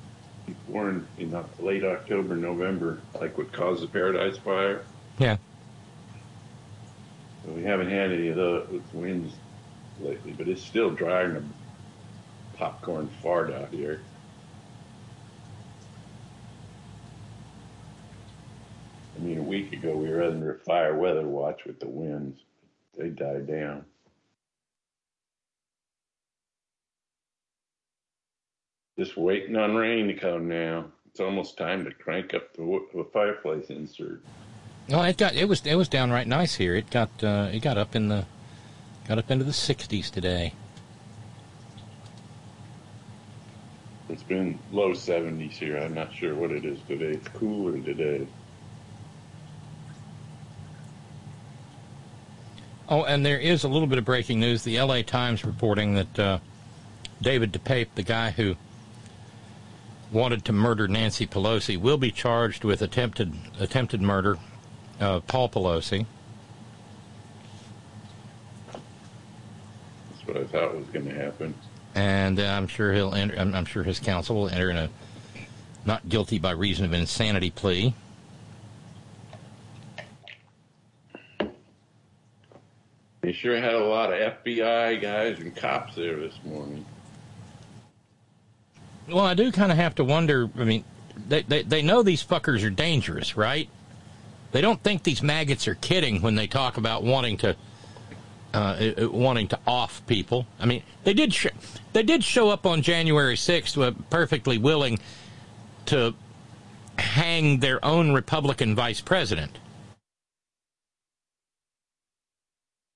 before 0.46 0.90
in, 0.90 1.08
in 1.18 1.34
uh, 1.34 1.44
late 1.60 1.84
October, 1.84 2.36
November, 2.36 3.00
like 3.20 3.38
what 3.38 3.52
caused 3.52 3.84
the 3.84 3.88
Paradise 3.88 4.38
Fire. 4.38 4.84
Yeah. 5.20 5.38
So 7.44 7.52
we 7.52 7.64
haven't 7.64 7.90
had 7.90 8.12
any 8.12 8.30
of 8.30 8.38
those 8.38 8.82
winds 8.92 9.34
lately, 10.02 10.34
but 10.34 10.48
it's 10.48 10.64
still 10.64 10.90
drying 10.90 11.36
the 11.36 11.44
popcorn 12.58 13.10
fart 13.22 13.54
out 13.54 13.70
here. 13.70 14.02
Mean, 19.26 19.38
a 19.40 19.44
week 19.44 19.74
ago 19.74 19.96
we 19.96 20.10
were 20.10 20.24
under 20.24 20.54
a 20.54 20.60
fire 20.60 20.96
weather 20.96 21.28
watch 21.28 21.66
with 21.66 21.80
the 21.80 21.88
winds. 21.88 22.40
They 22.98 23.10
died 23.10 23.48
down. 23.48 23.86
Just 28.98 29.18
waiting 29.18 29.58
on 29.58 29.76
rain 29.76 30.08
to 30.08 30.14
come 30.14 30.48
now. 30.48 30.86
It's 31.08 31.20
almost 31.20 31.58
time 31.58 31.84
to 31.86 31.92
crank 31.92 32.34
up 32.34 32.54
the, 32.54 32.86
the 32.94 33.06
fireplace 33.12 33.70
insert. 33.70 34.22
No, 34.88 35.02
it 35.02 35.18
got 35.18 35.34
it 35.34 35.48
was 35.50 35.66
it 35.66 35.76
was 35.76 35.90
downright 35.90 36.28
nice 36.28 36.56
here. 36.56 36.76
It 36.76 36.90
got 36.90 37.10
uh, 37.24 37.50
it 37.52 37.60
got 37.62 37.78
up 37.78 37.96
in 37.96 38.08
the 38.08 38.26
got 39.08 39.18
up 39.18 39.32
into 39.32 39.44
the 39.44 39.52
60s 39.52 40.12
today. 40.12 40.54
It's 44.08 44.24
been 44.24 44.60
low 44.72 44.92
70s 44.92 45.52
here. 45.52 45.78
I'm 45.78 45.96
not 45.96 46.14
sure 46.14 46.36
what 46.36 46.52
it 46.52 46.64
is 46.64 46.80
today. 46.88 47.18
It's 47.18 47.28
cooler 47.30 47.80
today. 47.80 48.28
Oh, 52.88 53.04
and 53.04 53.26
there 53.26 53.40
is 53.40 53.64
a 53.64 53.68
little 53.68 53.88
bit 53.88 53.98
of 53.98 54.06
breaking 54.06 54.40
news. 54.40 54.64
The 54.64 54.78
L.A. 54.78 55.02
Times 55.02 55.44
reporting 55.44 55.96
that 55.96 56.20
uh, 56.20 56.40
David 57.22 57.52
DePape, 57.52 57.88
the 57.96 58.04
guy 58.04 58.30
who 58.32 58.56
wanted 60.12 60.46
to 60.46 60.54
murder 60.54 60.88
Nancy 60.88 61.26
Pelosi, 61.26 61.78
will 61.78 61.98
be 61.98 62.12
charged 62.12 62.64
with 62.64 62.84
attempted 62.84 63.34
attempted 63.60 64.02
murder 64.02 64.38
of 65.00 65.26
Paul 65.26 65.50
Pelosi. 65.50 66.06
That's 68.72 70.28
what 70.28 70.38
I 70.38 70.44
thought 70.44 70.76
was 70.76 70.88
going 70.88 71.06
to 71.06 71.16
happen. 71.16 71.56
And 71.96 72.40
uh, 72.40 72.44
I'm 72.44 72.68
sure 72.68 72.94
he'll 72.94 73.16
enter. 73.16 73.36
I'm, 73.36 73.56
I'm 73.56 73.66
sure 73.66 73.82
his 73.82 74.00
counsel 74.00 74.36
will 74.36 74.50
enter 74.50 74.70
in 74.70 74.78
a 74.78 74.90
not 75.86 76.08
guilty 76.08 76.38
by 76.38 76.52
reason 76.52 76.86
of 76.86 76.94
insanity 76.94 77.50
plea. 77.50 77.96
They 83.26 83.34
sure 83.34 83.60
had 83.60 83.74
a 83.74 83.84
lot 83.84 84.14
of 84.14 84.44
FBI 84.44 85.02
guys 85.02 85.40
and 85.40 85.56
cops 85.56 85.96
there 85.96 86.16
this 86.16 86.38
morning. 86.46 86.86
Well, 89.10 89.26
I 89.26 89.34
do 89.34 89.52
kind 89.52 89.72
of 89.72 89.80
have 89.80 89.96
to 89.96 90.04
wonder. 90.04 90.48
I 90.56 90.64
mean, 90.64 90.84
they, 91.28 91.42
they 91.42 91.64
they 91.64 91.82
know 91.82 92.04
these 92.04 92.24
fuckers 92.24 92.64
are 92.64 92.70
dangerous, 92.70 93.36
right? 93.36 93.68
They 94.52 94.62
don't 94.62 94.80
think 94.84 95.02
these 95.02 95.24
maggots 95.24 95.68
are 95.68 95.74
kidding 95.74 96.22
when 96.22 96.36
they 96.36 96.46
talk 96.46 96.78
about 96.78 97.04
wanting 97.04 97.38
to 97.38 97.56
uh, 98.54 98.92
uh 98.96 99.10
wanting 99.10 99.48
to 99.48 99.60
off 99.66 100.06
people. 100.06 100.46
I 100.60 100.68
mean, 100.68 100.84
they 101.04 101.16
did 101.16 101.34
sh- 101.34 101.48
they 101.94 102.04
did 102.04 102.24
show 102.24 102.50
up 102.50 102.68
on 102.68 102.84
January 102.84 103.38
sixth, 103.38 103.76
uh, 103.76 103.94
perfectly 104.12 104.60
willing 104.60 105.00
to 105.88 106.14
hang 107.00 107.58
their 107.58 107.84
own 107.84 108.14
Republican 108.14 108.76
vice 108.76 109.02
president. 109.02 109.58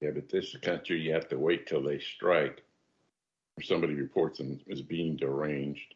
Yeah, 0.01 0.11
but 0.11 0.29
this 0.29 0.55
country, 0.57 1.01
you 1.01 1.13
have 1.13 1.27
to 1.29 1.37
wait 1.37 1.67
till 1.67 1.83
they 1.83 1.99
strike, 1.99 2.63
or 3.57 3.63
somebody 3.63 3.95
reports 3.95 4.37
them 4.37 4.59
as 4.71 4.81
being 4.81 5.17
deranged. 5.17 5.95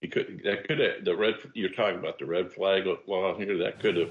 He 0.00 0.08
could 0.08 0.42
that 0.44 0.66
could 0.66 0.78
have 0.78 1.04
the 1.04 1.16
red. 1.16 1.34
You're 1.54 1.70
talking 1.70 1.98
about 1.98 2.18
the 2.18 2.26
red 2.26 2.52
flag 2.52 2.84
law 3.06 3.36
here. 3.36 3.58
That 3.58 3.80
could 3.80 3.96
have 3.96 4.10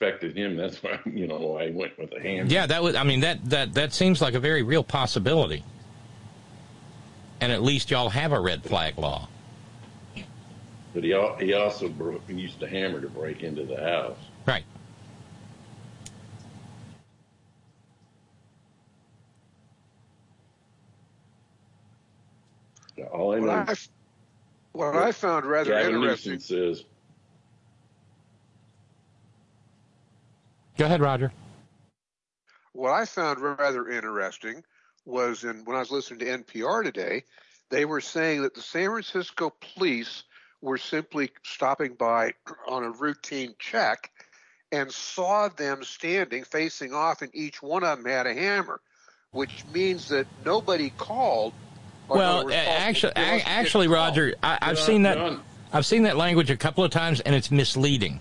affected 0.00 0.36
him. 0.36 0.56
That's 0.56 0.82
why 0.82 0.98
you 1.06 1.26
know 1.26 1.38
why 1.38 1.68
he 1.68 1.72
went 1.72 1.98
with 1.98 2.12
a 2.12 2.20
hand. 2.20 2.50
Yeah, 2.50 2.66
that 2.66 2.82
was. 2.82 2.94
I 2.94 3.04
mean 3.04 3.20
that 3.20 3.44
that 3.50 3.74
that 3.74 3.92
seems 3.92 4.20
like 4.22 4.34
a 4.34 4.40
very 4.40 4.62
real 4.62 4.84
possibility. 4.84 5.62
And 7.40 7.52
at 7.52 7.62
least 7.62 7.90
y'all 7.90 8.08
have 8.08 8.32
a 8.32 8.40
red 8.40 8.64
flag 8.64 8.98
law. 8.98 9.28
But 10.94 11.04
he 11.04 11.14
he 11.38 11.52
also 11.54 11.88
broke, 11.88 12.22
used 12.28 12.62
a 12.62 12.68
hammer 12.68 13.00
to 13.00 13.08
break 13.08 13.42
into 13.42 13.64
the 13.64 13.76
house. 13.76 14.18
Right. 14.46 14.64
All 23.06 23.34
I 23.34 23.38
know. 23.38 23.46
What 23.46 23.70
I, 23.70 23.74
what 24.72 24.94
I 24.96 25.12
found 25.12 25.46
rather 25.46 25.70
Gavin 25.70 25.94
interesting. 25.94 26.32
Newsom 26.34 26.56
says 26.56 26.84
Go 30.78 30.84
ahead, 30.84 31.00
Roger. 31.00 31.32
What 32.72 32.92
I 32.92 33.04
found 33.04 33.40
rather 33.40 33.88
interesting 33.88 34.62
was 35.04 35.42
in 35.42 35.64
when 35.64 35.76
I 35.76 35.80
was 35.80 35.90
listening 35.90 36.20
to 36.20 36.44
NPR 36.44 36.84
today, 36.84 37.24
they 37.70 37.84
were 37.84 38.00
saying 38.00 38.42
that 38.42 38.54
the 38.54 38.62
San 38.62 38.86
Francisco 38.86 39.52
police 39.74 40.22
were 40.60 40.78
simply 40.78 41.30
stopping 41.42 41.94
by 41.94 42.34
on 42.68 42.84
a 42.84 42.90
routine 42.90 43.56
check 43.58 44.12
and 44.70 44.92
saw 44.92 45.48
them 45.48 45.82
standing 45.82 46.44
facing 46.44 46.92
off, 46.92 47.22
and 47.22 47.34
each 47.34 47.60
one 47.60 47.82
of 47.82 47.98
them 47.98 48.06
had 48.06 48.28
a 48.28 48.34
hammer, 48.34 48.80
which 49.32 49.64
means 49.72 50.08
that 50.08 50.26
nobody 50.44 50.90
called. 50.90 51.54
Well, 52.16 52.36
other 52.38 52.44
words, 52.46 52.56
a- 52.56 52.64
called- 52.64 52.80
actually, 52.80 53.12
they 53.16 53.22
a- 53.22 53.32
must 53.34 53.44
have 53.46 53.64
actually. 53.66 53.88
Roger, 53.88 54.34
I, 54.42 54.58
I've 54.62 54.78
seen 54.78 55.02
that. 55.02 55.38
I've 55.72 55.84
seen 55.86 56.04
that 56.04 56.16
language 56.16 56.50
a 56.50 56.56
couple 56.56 56.82
of 56.84 56.90
times, 56.90 57.20
and 57.20 57.34
it's 57.34 57.50
misleading. 57.50 58.20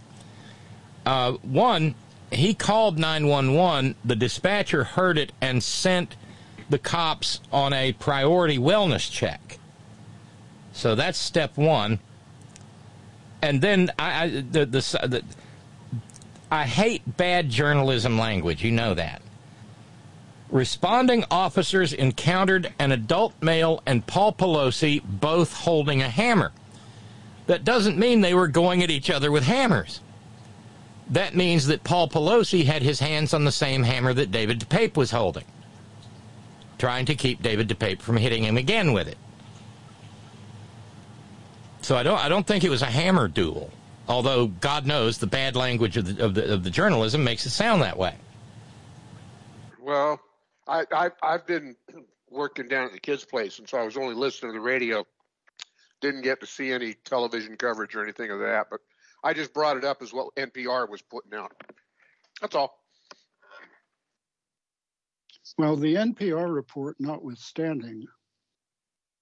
Uh, 1.06 1.34
one, 1.44 1.96
he 2.32 2.54
called 2.54 3.00
nine 3.00 3.28
one 3.28 3.54
one. 3.54 3.96
The 4.04 4.16
dispatcher 4.18 4.84
heard 4.84 5.18
it 5.18 5.32
and 5.40 5.64
sent 5.64 6.16
the 6.70 6.78
cops 6.78 7.40
on 7.52 7.72
a 7.72 7.94
priority 7.94 8.58
wellness 8.58 9.10
check. 9.10 9.58
So 10.74 10.94
that's 10.96 11.18
step 11.18 11.56
one. 11.58 12.00
and 13.42 13.62
then 13.62 13.90
I, 13.98 14.24
I 14.24 14.28
the, 14.30 14.66
the 14.66 15.08
the 15.08 15.24
I 16.52 16.66
hate 16.66 17.16
bad 17.18 17.50
journalism 17.50 18.18
language. 18.20 18.64
You 18.64 18.72
know 18.72 18.94
that. 18.94 19.22
Responding 20.50 21.26
officers 21.30 21.92
encountered 21.92 22.74
an 22.80 22.92
adult 22.92 23.34
male 23.42 23.82
and 23.86 24.06
Paul 24.08 24.34
Pelosi 24.34 25.02
both 25.04 25.54
holding 25.54 26.02
a 26.02 26.10
hammer. 26.10 26.52
That 27.48 27.66
doesn't 27.66 27.98
mean 27.98 28.22
they 28.22 28.34
were 28.34 28.48
going 28.48 28.82
at 28.82 28.90
each 28.90 29.10
other 29.10 29.32
with 29.32 29.44
hammers. 29.44 30.02
That 31.10 31.36
means 31.36 31.68
that 31.68 31.84
Paul 31.84 32.10
Pelosi 32.10 32.66
had 32.66 32.82
his 32.82 33.00
hands 33.00 33.34
on 33.34 33.46
the 33.46 33.52
same 33.52 33.84
hammer 33.84 34.14
that 34.14 34.32
David 34.32 34.60
DePape 34.60 34.98
was 34.98 35.12
holding, 35.12 35.46
trying 36.78 37.06
to 37.06 37.16
keep 37.16 37.42
David 37.42 37.70
DePape 37.70 38.02
from 38.02 38.18
hitting 38.18 38.44
him 38.44 38.58
again 38.58 38.92
with 38.94 39.08
it. 39.08 39.18
So 41.82 41.96
I 41.96 42.04
don't 42.04 42.20
I 42.20 42.28
don't 42.28 42.46
think 42.46 42.66
it 42.66 42.70
was 42.70 42.82
a 42.82 42.88
hammer 42.88 43.30
duel. 43.30 43.72
Although 44.10 44.48
God 44.48 44.86
knows 44.86 45.18
the 45.18 45.28
bad 45.28 45.56
language 45.56 45.96
of 45.96 46.06
the 46.06 46.24
of 46.24 46.34
the, 46.34 46.54
of 46.54 46.64
the 46.64 46.70
journalism 46.70 47.24
makes 47.24 47.46
it 47.46 47.52
sound 47.52 47.82
that 47.82 47.98
way. 47.98 48.16
Well, 49.80 50.20
I, 50.68 50.86
I 50.92 51.12
I've 51.24 51.46
been 51.48 51.76
working 52.30 52.68
down 52.68 52.86
at 52.86 52.94
the 52.94 53.00
kids' 53.00 53.26
place, 53.26 53.60
and 53.60 53.68
so 53.68 53.78
I 53.78 53.84
was 53.84 53.98
only 53.98 54.16
listening 54.16 54.52
to 54.52 54.60
the 54.60 54.64
radio. 54.64 55.06
Didn't 56.02 56.22
get 56.22 56.40
to 56.42 56.46
see 56.46 56.72
any 56.72 56.94
television 56.94 57.58
coverage 57.58 57.96
or 57.96 58.04
anything 58.04 58.30
of 58.30 58.40
that, 58.40 58.68
but 58.70 58.82
I 59.24 59.34
just 59.34 59.54
brought 59.54 59.78
it 59.78 59.84
up 59.84 60.02
as 60.02 60.14
what 60.14 60.36
NPR 60.36 60.88
was 60.90 61.02
putting 61.02 61.34
out. 61.34 61.54
That's 62.42 62.56
all. 62.56 62.84
Well, 65.58 65.76
the 65.76 65.96
NPR 65.96 66.54
report 66.54 66.98
notwithstanding, 67.00 68.06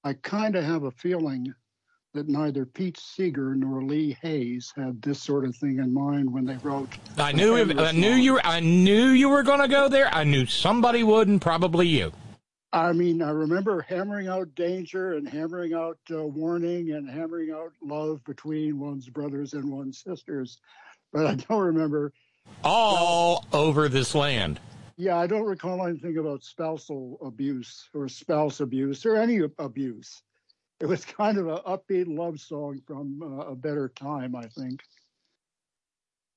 I 0.03 0.13
kind 0.13 0.55
of 0.55 0.65
have 0.65 0.83
a 0.83 0.91
feeling 0.91 1.53
that 2.15 2.29
neither 2.29 2.65
Pete 2.65 2.97
Seeger 2.97 3.55
nor 3.55 3.83
Lee 3.83 4.17
Hays 4.21 4.73
had 4.75 5.01
this 5.01 5.21
sort 5.21 5.45
of 5.45 5.55
thing 5.55 5.79
in 5.79 5.93
mind 5.93 6.31
when 6.31 6.45
they 6.45 6.55
wrote. 6.63 6.89
I 7.17 7.33
knew 7.33 7.57
I 7.57 7.91
knew 7.91 8.13
you 8.13 8.39
I 8.43 8.61
knew 8.61 9.09
you 9.09 9.29
were 9.29 9.43
going 9.43 9.59
to 9.59 9.67
go 9.67 9.89
there. 9.89 10.07
I 10.07 10.23
knew 10.23 10.45
somebody 10.45 11.03
would, 11.03 11.27
and 11.27 11.41
probably 11.41 11.87
you. 11.87 12.13
I 12.71 12.93
mean, 12.93 13.21
I 13.21 13.29
remember 13.29 13.81
hammering 13.81 14.27
out 14.27 14.53
danger 14.55 15.13
and 15.13 15.27
hammering 15.27 15.73
out 15.73 15.97
uh, 16.09 16.23
warning 16.23 16.91
and 16.91 17.09
hammering 17.09 17.51
out 17.51 17.73
love 17.81 18.23
between 18.23 18.79
one's 18.79 19.07
brothers 19.09 19.53
and 19.53 19.69
one's 19.69 20.01
sisters, 20.01 20.57
but 21.13 21.25
I 21.25 21.35
don't 21.35 21.63
remember 21.63 22.13
all 22.63 23.45
over 23.51 23.89
this 23.89 24.15
land. 24.15 24.59
Yeah, 24.97 25.17
I 25.17 25.27
don't 25.27 25.43
recall 25.43 25.85
anything 25.85 26.17
about 26.17 26.43
spousal 26.43 27.17
abuse 27.21 27.89
or 27.93 28.07
spouse 28.07 28.61
abuse 28.61 29.05
or 29.05 29.17
any 29.17 29.41
abuse. 29.59 30.21
It 30.79 30.85
was 30.87 31.05
kind 31.05 31.37
of 31.37 31.47
an 31.47 31.57
upbeat 31.65 32.05
love 32.07 32.39
song 32.39 32.81
from 32.85 33.21
uh, 33.21 33.51
a 33.51 33.55
better 33.55 33.89
time, 33.89 34.35
I 34.35 34.47
think. 34.47 34.81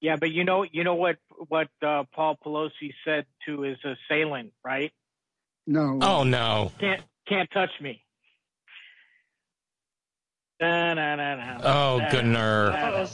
Yeah, 0.01 0.15
but 0.16 0.31
you 0.31 0.44
know, 0.44 0.62
you 0.70 0.85
know 0.85 0.94
what 0.94 1.16
what 1.48 1.69
uh, 1.82 2.05
Paul 2.15 2.36
Pelosi 2.44 2.93
said 3.05 3.27
to 3.47 3.62
his 3.62 3.78
assailant, 3.85 4.52
right? 4.65 4.93
No. 5.66 5.98
Oh 6.01 6.23
no. 6.23 6.70
Can't 6.78 7.02
can't 7.28 7.51
touch 7.51 7.70
me. 7.81 8.05
Na, 10.60 10.94
na, 10.94 11.15
na, 11.16 11.35
na, 11.36 11.59
Oh, 11.62 11.98
na, 11.98 12.10
Gunnar. 12.10 12.70
na, 12.70 13.06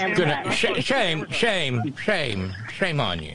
na. 0.00 0.14
Gunnar, 0.14 0.52
sh- 0.52 0.82
shame, 0.82 1.26
shame, 1.30 1.94
shame, 1.96 2.54
shame 2.72 3.00
on 3.00 3.22
you. 3.22 3.34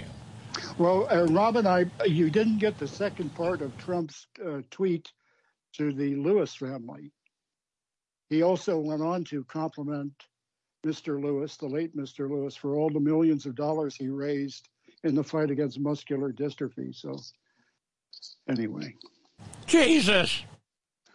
Well, 0.79 1.07
uh, 1.11 1.25
Robin, 1.25 1.67
I 1.67 1.85
you 2.05 2.29
didn't 2.31 2.57
get 2.59 2.79
the 2.79 2.87
second 2.87 3.35
part 3.35 3.61
of 3.61 3.75
Trump's 3.77 4.25
uh, 4.43 4.61
tweet 4.71 5.11
to 5.73 5.93
the 5.93 6.15
Lewis 6.15 6.55
family. 6.55 7.11
He 8.33 8.41
also 8.41 8.79
went 8.79 9.03
on 9.03 9.23
to 9.25 9.43
compliment 9.43 10.11
Mr. 10.83 11.21
Lewis, 11.21 11.55
the 11.55 11.67
late 11.67 11.95
Mr. 11.95 12.27
Lewis, 12.27 12.55
for 12.55 12.75
all 12.75 12.89
the 12.89 12.99
millions 12.99 13.45
of 13.45 13.53
dollars 13.53 13.95
he 13.95 14.09
raised 14.09 14.69
in 15.03 15.13
the 15.13 15.23
fight 15.23 15.51
against 15.51 15.79
muscular 15.79 16.33
dystrophy. 16.33 16.95
So, 16.95 17.19
anyway, 18.49 18.95
Jesus. 19.67 20.41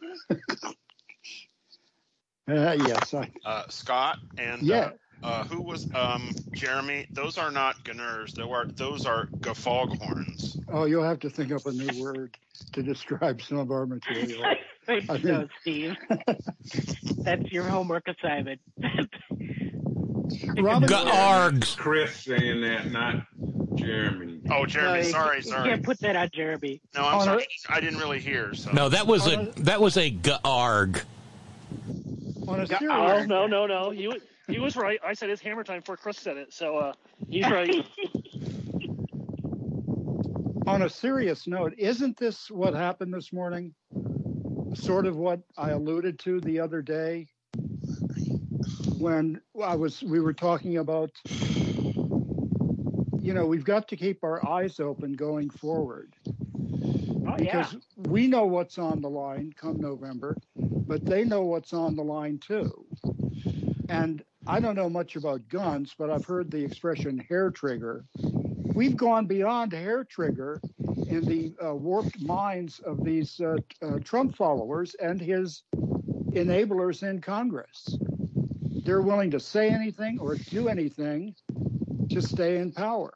uh, 0.31 0.37
yes, 2.47 3.13
I, 3.13 3.29
uh, 3.45 3.65
Scott 3.69 4.21
and 4.39 4.63
Yeah. 4.63 4.77
uh, 4.77 5.27
uh, 5.27 5.45
who 5.47 5.61
was 5.61 5.93
um, 5.97 6.31
Jeremy? 6.53 7.09
Those 7.11 7.37
are 7.37 7.51
not 7.51 7.83
gunners. 7.83 8.33
Those 8.35 8.49
are 8.49 8.67
those 8.67 9.07
are 9.07 9.27
guffaghorns. 9.41 10.57
oh, 10.69 10.85
you'll 10.85 11.03
have 11.03 11.19
to 11.19 11.31
think 11.31 11.51
up 11.51 11.67
a 11.67 11.73
new 11.73 12.01
word 12.01 12.39
to 12.75 12.83
describe 12.85 13.43
some 13.43 13.59
of 13.59 13.73
our 13.73 13.87
material. 13.87 14.45
Thanks, 14.89 15.09
I 15.11 15.21
so, 15.21 15.39
think- 15.39 15.51
Steve. 15.61 15.97
That's 17.25 17.53
your 17.53 17.65
homework 17.65 18.09
assignment. 18.09 18.61
Robin, 20.59 20.89
Args. 20.89 21.77
Chris 21.77 22.17
saying 22.17 22.63
that, 22.63 22.91
not 22.91 23.17
Jeremy. 23.77 24.41
Oh, 24.51 24.65
Jeremy, 24.67 24.93
No, 25.01 25.07
you- 25.07 25.13
sorry, 25.13 25.37
you 25.37 25.43
sorry. 25.43 25.69
can't 25.69 25.83
put 25.85 26.01
that 26.01 26.17
on 26.17 26.31
Jeremy. 26.35 26.81
No, 26.95 27.03
I'm 27.05 27.15
Oh, 27.15 27.19
no. 27.19 27.25
sorry. 27.25 27.47
I 27.69 27.81
didn't 27.81 27.99
really 27.99 28.19
hear. 28.19 28.55
So 28.55 28.73
No, 28.73 28.89
that 28.89 29.07
was 29.07 29.27
a 29.27 29.53
that 29.59 29.81
was 29.81 29.97
a 29.99 30.11
garg. 30.11 31.03
on 32.49 32.61
a 32.61 32.65
Yeah, 32.65 32.79
serious, 32.79 32.91
oh 32.91 33.25
no 33.27 33.47
no 33.47 33.67
no! 33.67 33.91
He 33.91 34.09
wa- 34.09 34.15
he 34.49 34.59
was 34.59 34.75
right. 34.77 34.99
I 35.05 35.13
said 35.13 35.29
it's 35.29 35.43
hammer 35.43 35.65
time 35.65 35.81
before 35.81 35.99
Chris 35.99 36.17
said 36.19 36.39
it, 36.39 36.53
so 36.53 36.79
uh, 36.79 36.93
he's 37.29 37.45
right. 37.51 37.85
on 40.67 40.83
a 40.83 40.89
serious 40.89 41.47
note, 41.47 41.75
isn't 41.79 42.17
this 42.19 42.51
what 42.51 42.75
happened 42.75 43.13
this 43.15 43.33
morning? 43.33 43.75
Sort 44.75 45.07
of 45.07 45.17
what 45.17 45.41
I 45.57 45.71
alluded 45.71 46.19
to 46.21 46.41
the 46.41 46.61
other 46.61 46.83
day 46.83 47.27
when 48.99 49.41
I 49.63 49.77
was 49.77 50.03
we 50.03 50.21
were 50.21 50.33
talking 50.33 50.79
about 50.79 51.11
you 53.29 53.35
know, 53.35 53.45
we've 53.45 53.65
got 53.65 53.87
to 53.89 53.97
keep 53.97 54.25
our 54.25 54.47
eyes 54.49 54.81
open 54.81 55.13
going 55.13 55.51
forward. 55.51 56.15
Oh, 56.27 57.37
yeah. 57.37 57.37
because 57.37 57.77
we 57.97 58.27
know 58.27 58.47
what's 58.47 58.79
on 58.79 59.03
the 59.03 59.11
line 59.11 59.53
come 59.55 59.79
November, 59.79 60.35
but 60.57 61.05
they 61.05 61.25
know 61.25 61.43
what's 61.43 61.75
on 61.75 61.95
the 61.95 62.03
line 62.03 62.39
too. 62.39 62.87
And 63.91 64.25
I 64.47 64.61
don't 64.61 64.77
know 64.77 64.89
much 64.89 65.17
about 65.17 65.47
guns, 65.51 65.95
but 65.99 66.09
I've 66.09 66.25
heard 66.25 66.51
the 66.51 66.65
expression 66.65 67.19
hair 67.19 67.51
trigger. 67.51 68.07
We've 68.75 68.97
gone 68.97 69.27
beyond 69.27 69.75
hair 69.75 70.05
trigger 70.05 70.63
in 71.09 71.25
the 71.25 71.55
uh, 71.65 71.75
warped 71.75 72.21
minds 72.21 72.81
of 72.81 73.03
these 73.03 73.41
uh, 73.41 73.57
uh, 73.83 73.99
Trump 74.05 74.37
followers 74.37 74.95
and 75.01 75.21
his 75.21 75.63
enablers 76.33 77.03
in 77.03 77.21
Congress. 77.21 77.97
They're 78.85 79.03
willing 79.03 79.31
to 79.33 79.41
say 79.41 79.71
anything 79.71 80.19
or 80.21 80.37
do 80.37 80.69
anything 80.69 81.35
to 82.11 82.23
stay 82.23 82.59
in 82.59 82.73
power. 82.73 83.13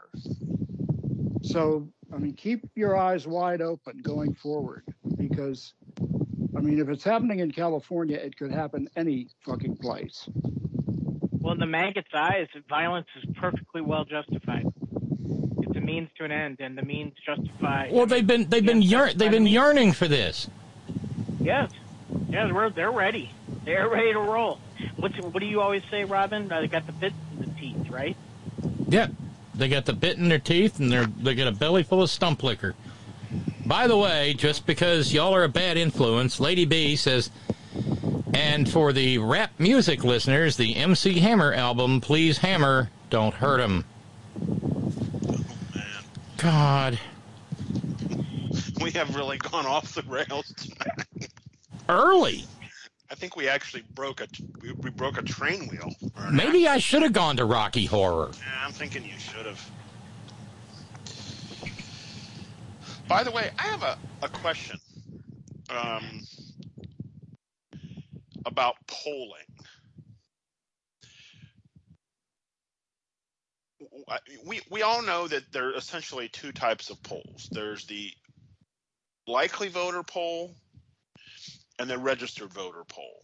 So, 1.43 1.89
I 2.13 2.19
mean, 2.19 2.35
keep 2.35 2.65
your 2.75 2.97
eyes 2.97 3.27
wide 3.27 3.61
open 3.61 3.99
going 3.99 4.35
forward 4.35 4.85
because, 5.17 5.75
I 6.57 6.61
mean, 6.61 6.79
if 6.79 6.89
it's 6.89 7.05
happening 7.05 7.41
in 7.41 7.51
California, 7.51 8.17
it 8.17 8.37
could 8.37 8.53
happen 8.53 8.89
any 8.97 9.29
fucking 9.45 9.77
place. 9.77 10.29
Well, 11.41 11.53
in 11.53 11.59
the 11.59 11.67
maggot's 11.67 12.09
eyes, 12.15 12.47
violence 12.69 13.09
is 13.23 13.29
perfectly 13.35 13.81
well 13.81 14.05
justified. 14.05 14.72
Means 15.93 16.09
to 16.17 16.25
an 16.25 16.33
end, 16.33 16.57
and 16.61 16.77
the 16.79 16.83
means 16.83 17.13
justify. 17.25 17.91
Well, 17.93 18.07
they've 18.07 18.27
been 18.27 18.49
they've 18.49 18.65
been 18.65 18.81
yearn, 18.81 19.13
they've 19.17 19.31
been 19.31 19.47
yearning 19.47 19.93
for 19.93 20.09
this. 20.09 20.49
Yes, 21.39 21.71
yes, 22.31 22.51
we're, 22.51 22.71
they're 22.71 22.91
ready. 22.91 23.31
They're 23.67 23.89
ready 23.91 24.15
to 24.15 24.19
roll. 24.19 24.59
What's, 24.97 25.17
what 25.19 25.41
do 25.41 25.47
you 25.47 25.61
always 25.61 25.83
say, 25.91 26.05
Robin? 26.05 26.51
Uh, 26.51 26.63
they 26.63 26.69
got 26.69 26.87
the 26.87 26.93
bit 26.93 27.13
in 27.33 27.45
the 27.45 27.61
teeth, 27.61 27.91
right? 27.91 28.17
Yeah, 28.89 29.09
They 29.55 29.69
got 29.69 29.85
the 29.85 29.93
bit 29.93 30.17
in 30.17 30.29
their 30.31 30.39
teeth 30.39 30.79
and 30.81 30.91
they're 30.91 31.07
they 31.07 31.35
got 31.35 31.49
a 31.49 31.53
belly 31.53 31.83
full 31.83 32.01
of 32.03 32.09
stump 32.09 32.43
liquor. 32.43 32.75
By 33.67 33.87
the 33.87 33.97
way, 33.97 34.33
just 34.35 34.65
because 34.67 35.13
y'all 35.13 35.35
are 35.35 35.45
a 35.45 35.49
bad 35.49 35.77
influence, 35.77 36.41
Lady 36.41 36.65
B 36.65 36.97
says 36.97 37.31
and 38.33 38.69
for 38.69 38.93
the 38.95 39.19
rap 39.19 39.53
music 39.59 40.05
listeners, 40.05 40.57
the 40.57 40.75
MC 40.77 41.21
Hammer 41.21 41.53
album, 41.53 42.01
Please 42.01 42.39
Hammer, 42.39 42.89
Don't 43.11 43.35
Hurt 43.35 43.61
'em. 43.61 43.85
God. 46.43 46.99
we 48.81 48.91
have 48.91 49.15
really 49.15 49.39
gone 49.39 49.65
off 49.65 49.95
the 49.95 50.03
rails 50.03 50.53
tonight. 50.57 51.31
Early. 51.89 52.45
I 53.11 53.15
think 53.15 53.37
we 53.37 53.47
actually 53.49 53.85
broke 53.95 54.21
a 54.21 54.27
we, 54.61 54.73
we 54.73 54.91
broke 54.91 55.19
a 55.19 55.23
train 55.23 55.69
wheel. 55.69 55.93
Maybe 56.33 56.67
I 56.67 56.79
should 56.79 57.03
have 57.03 57.13
gone 57.13 57.37
to 57.37 57.45
Rocky 57.45 57.85
Horror. 57.85 58.33
Yeah, 58.39 58.67
I'm 58.67 58.73
thinking 58.73 59.05
you 59.05 59.19
should 59.19 59.47
have. 59.47 59.71
By 63.07 63.23
the 63.23 63.31
way, 63.31 63.51
I 63.59 63.63
have 63.63 63.83
a, 63.83 63.99
a 64.23 64.29
question 64.29 64.81
um, 65.71 66.23
about 68.47 68.77
polling. 68.89 69.47
We 74.47 74.61
we 74.71 74.83
all 74.83 75.03
know 75.03 75.29
that 75.29 75.53
there 75.53 75.69
are 75.69 75.77
essentially 75.77 76.29
two 76.29 76.53
types 76.53 76.91
of 76.91 77.03
polls. 77.03 77.49
There's 77.51 77.87
the 77.87 78.11
likely 79.27 79.69
voter 79.69 80.03
poll 80.03 80.55
and 81.79 81.89
the 81.89 81.99
registered 81.99 82.53
voter 82.53 82.85
poll. 82.89 83.23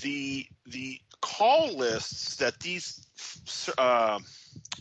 the 0.00 0.46
the 0.66 0.98
call 1.20 1.76
lists 1.76 2.36
that 2.36 2.58
these 2.60 3.06
uh, 3.78 4.18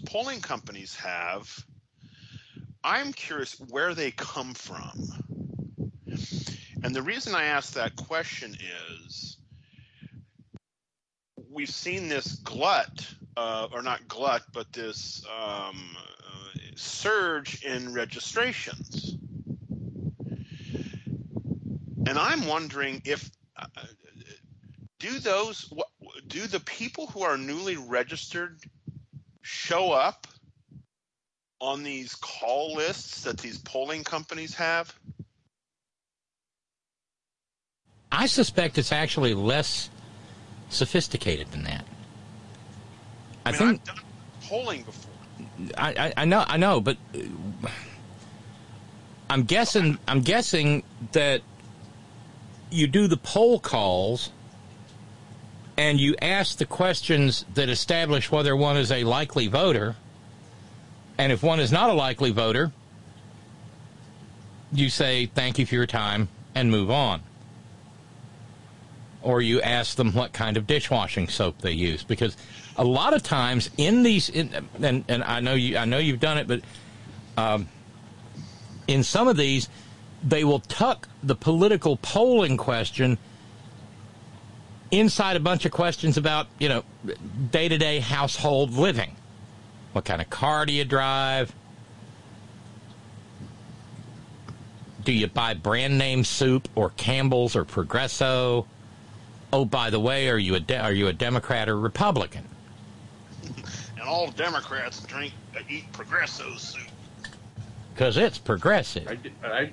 polling 0.05 0.39
companies 0.41 0.95
have, 0.95 1.49
I'm 2.83 3.11
curious 3.13 3.59
where 3.69 3.93
they 3.93 4.11
come 4.11 4.53
from. 4.53 5.09
And 6.83 6.95
the 6.95 7.01
reason 7.01 7.35
I 7.35 7.45
ask 7.45 7.73
that 7.73 7.95
question 7.97 8.55
is 9.07 9.37
we've 11.51 11.69
seen 11.69 12.07
this 12.07 12.35
glut, 12.35 13.07
uh, 13.35 13.67
or 13.71 13.81
not 13.81 14.07
glut, 14.07 14.43
but 14.53 14.71
this 14.71 15.23
um, 15.25 15.95
uh, 15.97 16.59
surge 16.75 17.63
in 17.63 17.93
registrations. 17.93 19.15
And 22.07 22.17
I'm 22.17 22.47
wondering 22.47 23.01
if 23.05 23.29
uh, 23.55 23.65
do 24.99 25.19
those 25.19 25.71
do 26.27 26.47
the 26.47 26.59
people 26.61 27.07
who 27.07 27.21
are 27.21 27.37
newly 27.37 27.77
registered 27.77 28.59
show 29.41 29.91
up 29.91 30.27
on 31.61 31.83
these 31.83 32.15
call 32.15 32.75
lists 32.75 33.23
that 33.23 33.37
these 33.37 33.57
polling 33.59 34.03
companies 34.03 34.53
have? 34.55 34.93
I 38.11 38.25
suspect 38.25 38.77
it's 38.77 38.91
actually 38.91 39.33
less 39.33 39.89
sophisticated 40.69 41.51
than 41.51 41.63
that. 41.63 41.85
I, 43.45 43.49
I 43.49 43.51
mean, 43.51 43.59
think 43.59 43.69
I've 43.81 43.83
done 43.83 44.03
polling 44.43 44.83
before. 44.83 45.11
I, 45.77 45.89
I, 45.89 46.13
I 46.17 46.25
know 46.25 46.43
I 46.47 46.57
know, 46.57 46.79
but 46.79 46.97
uh, 47.13 47.67
I'm 49.29 49.43
guessing 49.43 49.97
I'm 50.07 50.21
guessing 50.21 50.83
that 51.11 51.41
you 52.71 52.87
do 52.87 53.07
the 53.07 53.17
poll 53.17 53.59
calls 53.59 54.31
and 55.77 55.99
you 55.99 56.15
ask 56.21 56.57
the 56.57 56.65
questions 56.65 57.45
that 57.53 57.69
establish 57.69 58.31
whether 58.31 58.55
one 58.55 58.77
is 58.77 58.91
a 58.91 59.03
likely 59.05 59.47
voter. 59.47 59.95
And 61.17 61.31
if 61.31 61.41
one 61.41 61.59
is 61.59 61.71
not 61.71 61.89
a 61.89 61.93
likely 61.93 62.31
voter, 62.31 62.71
you 64.71 64.89
say 64.89 65.25
thank 65.25 65.57
you 65.57 65.65
for 65.65 65.75
your 65.75 65.87
time 65.87 66.27
and 66.53 66.69
move 66.69 66.91
on. 66.91 67.21
Or 69.21 69.41
you 69.41 69.61
ask 69.61 69.97
them 69.97 70.13
what 70.13 70.31
kind 70.31 70.55
of 70.55 70.65
dishwashing 70.65 71.27
soap 71.27 71.59
they 71.59 71.71
use 71.71 72.03
because 72.03 72.37
a 72.77 72.83
lot 72.85 73.13
of 73.13 73.21
times 73.21 73.69
in 73.77 74.03
these 74.03 74.29
in, 74.29 74.65
and 74.81 75.03
and 75.09 75.23
I 75.23 75.41
know 75.41 75.55
you 75.55 75.77
I 75.77 75.83
know 75.85 75.97
you've 75.97 76.21
done 76.21 76.37
it 76.37 76.47
but 76.47 76.61
um, 77.35 77.67
in 78.87 79.03
some 79.03 79.27
of 79.27 79.35
these 79.35 79.67
they 80.23 80.43
will 80.43 80.59
tuck 80.59 81.07
the 81.21 81.35
political 81.35 81.97
polling 81.97 82.57
question 82.57 83.17
inside 84.91 85.35
a 85.35 85.39
bunch 85.39 85.65
of 85.65 85.71
questions 85.71 86.17
about, 86.17 86.47
you 86.57 86.69
know, 86.69 86.83
day 87.51 87.67
to 87.67 87.77
day 87.77 87.99
household 87.99 88.71
living. 88.71 89.15
What 89.93 90.05
kind 90.05 90.21
of 90.21 90.29
car 90.29 90.65
do 90.65 90.73
you 90.73 90.85
drive? 90.85 91.53
Do 95.03 95.13
you 95.13 95.27
buy 95.27 95.53
brand 95.53 95.97
name 95.97 96.23
soup 96.23 96.67
or 96.75 96.89
Campbell's 96.91 97.55
or 97.55 97.65
Progresso? 97.65 98.67
Oh, 99.51 99.65
by 99.65 99.89
the 99.89 99.99
way, 99.99 100.29
are 100.29 100.37
you 100.37 100.55
a 100.55 100.59
de- 100.59 100.77
are 100.79 100.93
you 100.93 101.07
a 101.07 101.13
Democrat 101.13 101.67
or 101.67 101.79
Republican? 101.79 102.47
And 103.93 104.01
all 104.01 104.29
Democrats 104.31 105.01
drink 105.01 105.33
uh, 105.55 105.61
eat 105.67 105.91
Progresso 105.91 106.55
soup. 106.55 106.87
Because 107.93 108.17
it's 108.17 108.37
progressive. 108.37 109.07
I 109.07 109.15
did, 109.15 109.33
I, 109.43 109.71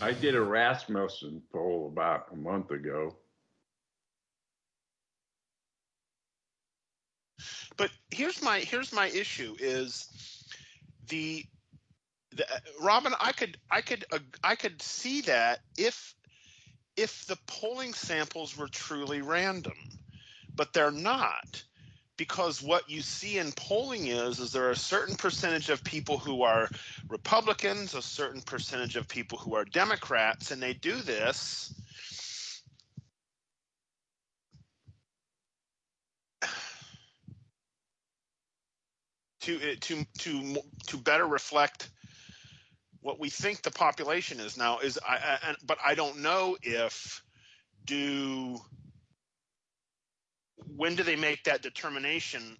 I 0.00 0.12
did 0.12 0.34
a 0.34 0.40
Rasmussen 0.40 1.42
poll 1.52 1.90
about 1.92 2.26
a 2.32 2.36
month 2.36 2.70
ago. 2.70 3.14
But 7.76 7.90
here's 8.10 8.42
my 8.42 8.58
here's 8.58 8.92
my 8.92 9.06
issue 9.06 9.54
is 9.60 10.08
the, 11.08 11.44
the 12.34 12.44
Robin 12.80 13.14
I 13.20 13.30
could 13.32 13.56
I 13.70 13.80
could 13.80 14.04
uh, 14.12 14.18
I 14.42 14.56
could 14.56 14.82
see 14.82 15.20
that 15.22 15.60
if 15.76 16.14
if 16.98 17.26
the 17.26 17.38
polling 17.46 17.94
samples 17.94 18.56
were 18.56 18.66
truly 18.66 19.22
random, 19.22 19.76
but 20.56 20.72
they're 20.72 20.90
not 20.90 21.62
because 22.16 22.60
what 22.60 22.90
you 22.90 23.00
see 23.00 23.38
in 23.38 23.52
polling 23.52 24.08
is 24.08 24.40
is 24.40 24.50
there 24.50 24.64
are 24.64 24.72
a 24.72 24.76
certain 24.76 25.14
percentage 25.14 25.70
of 25.70 25.84
people 25.84 26.18
who 26.18 26.42
are 26.42 26.68
Republicans, 27.08 27.94
a 27.94 28.02
certain 28.02 28.42
percentage 28.42 28.96
of 28.96 29.06
people 29.06 29.38
who 29.38 29.54
are 29.54 29.64
Democrats, 29.64 30.50
and 30.50 30.60
they 30.60 30.74
do 30.74 30.96
this 30.96 31.80
to 39.42 39.76
to 39.76 40.04
to 40.18 40.56
to 40.88 40.96
better 40.96 41.26
reflect 41.26 41.90
what 43.08 43.18
we 43.18 43.30
think 43.30 43.62
the 43.62 43.70
population 43.70 44.38
is. 44.38 44.58
Now 44.58 44.80
is 44.80 44.98
I, 44.98 45.38
I 45.42 45.54
but 45.64 45.78
I 45.82 45.94
don't 45.94 46.18
know 46.18 46.58
if 46.60 47.22
do 47.86 48.60
when 50.76 50.94
do 50.94 51.02
they 51.02 51.16
make 51.16 51.42
that 51.44 51.62
determination? 51.62 52.58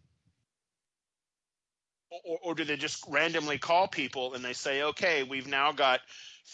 Or, 2.25 2.39
or 2.43 2.55
do 2.55 2.65
they 2.65 2.79
just 2.79 3.05
randomly 3.07 3.59
call 3.59 3.89
people 3.89 4.33
and 4.33 4.43
they 4.43 4.55
say 4.55 4.83
okay 4.85 5.23
we've 5.23 5.47
now 5.47 5.71
got 5.71 6.01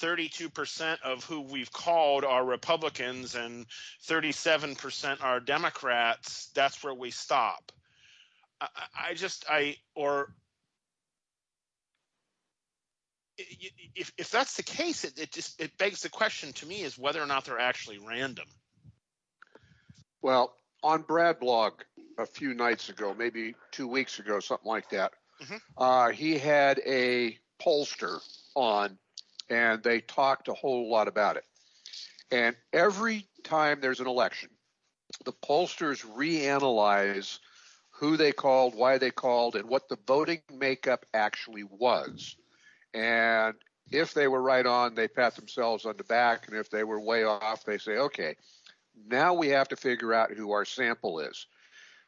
32% 0.00 1.00
of 1.02 1.22
who 1.22 1.42
we've 1.42 1.72
called 1.72 2.24
are 2.24 2.44
Republicans 2.44 3.36
and 3.36 3.64
37% 4.08 5.22
are 5.22 5.38
Democrats 5.38 6.50
that's 6.52 6.82
where 6.82 6.94
we 6.94 7.12
stop. 7.12 7.70
I, 8.60 8.66
I 9.10 9.14
just 9.14 9.44
I 9.48 9.76
or 9.94 10.34
if 13.36 14.12
if 14.16 14.31
that's 14.31 14.56
the 14.56 14.62
case, 14.62 15.05
it, 15.05 15.19
it 15.19 15.32
just 15.32 15.61
it 15.61 15.77
begs 15.78 16.02
the 16.02 16.09
question 16.09 16.52
to 16.55 16.66
me 16.66 16.82
is 16.82 16.98
whether 16.98 17.23
or 17.23 17.27
not 17.27 17.44
they're 17.44 17.59
actually 17.59 17.98
random. 17.98 18.47
Well, 20.23 20.56
on 20.82 21.02
Brad 21.02 21.40
blog 21.40 21.82
a 22.19 22.27
few 22.27 22.55
nights 22.55 22.89
ago, 22.89 23.15
maybe 23.15 23.55
two 23.73 23.89
weeks 23.89 24.19
ago, 24.19 24.40
something 24.40 24.69
like 24.69 24.89
that, 24.90 25.12
Mhm. 25.40 25.61
uh, 25.77 26.11
he 26.11 26.39
had 26.39 26.81
a 26.86 27.39
pollster 27.61 28.20
on, 28.55 28.98
and 29.51 29.82
they 29.82 30.01
talked 30.01 30.48
a 30.48 30.55
whole 30.55 30.89
lot 30.89 31.09
about 31.09 31.36
it. 31.36 31.44
And 32.31 32.56
every 32.73 33.28
time 33.43 33.81
there's 33.81 34.01
an 34.01 34.06
election, 34.06 34.51
the 35.24 35.32
pollsters 35.32 36.05
reanalyze 36.05 37.39
who 37.90 38.16
they 38.16 38.32
called, 38.32 38.74
why 38.74 38.98
they 38.98 39.11
called, 39.11 39.56
and 39.56 39.69
what 39.69 39.89
the 39.89 39.98
voting 40.06 40.43
makeup 40.51 41.06
actually 41.15 41.65
was. 41.65 42.36
And 42.94 43.54
if 43.90 44.14
they 44.14 44.28
were 44.28 44.40
right 44.40 44.64
on, 44.64 44.94
they 44.94 45.08
pat 45.08 45.34
themselves 45.36 45.84
on 45.84 45.96
the 45.96 46.04
back. 46.04 46.48
And 46.48 46.56
if 46.56 46.70
they 46.70 46.84
were 46.84 47.00
way 47.00 47.24
off, 47.24 47.64
they 47.64 47.78
say, 47.78 47.98
okay, 47.98 48.36
now 49.08 49.34
we 49.34 49.48
have 49.48 49.68
to 49.68 49.76
figure 49.76 50.14
out 50.14 50.32
who 50.32 50.52
our 50.52 50.64
sample 50.64 51.18
is. 51.18 51.46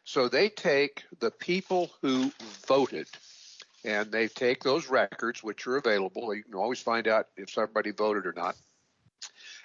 So 0.05 0.29
they 0.29 0.49
take 0.49 1.05
the 1.19 1.33
people 1.33 1.91
who 2.01 2.31
voted 2.67 3.09
and 3.85 4.11
they 4.11 4.29
take 4.29 4.63
those 4.63 4.89
records, 4.89 5.43
which 5.43 5.67
are 5.67 5.77
available. 5.77 6.35
You 6.35 6.45
can 6.45 6.55
always 6.55 6.81
find 6.81 7.09
out 7.09 7.27
if 7.37 7.51
somebody 7.51 7.91
voted 7.91 8.27
or 8.27 8.33
not. 8.33 8.57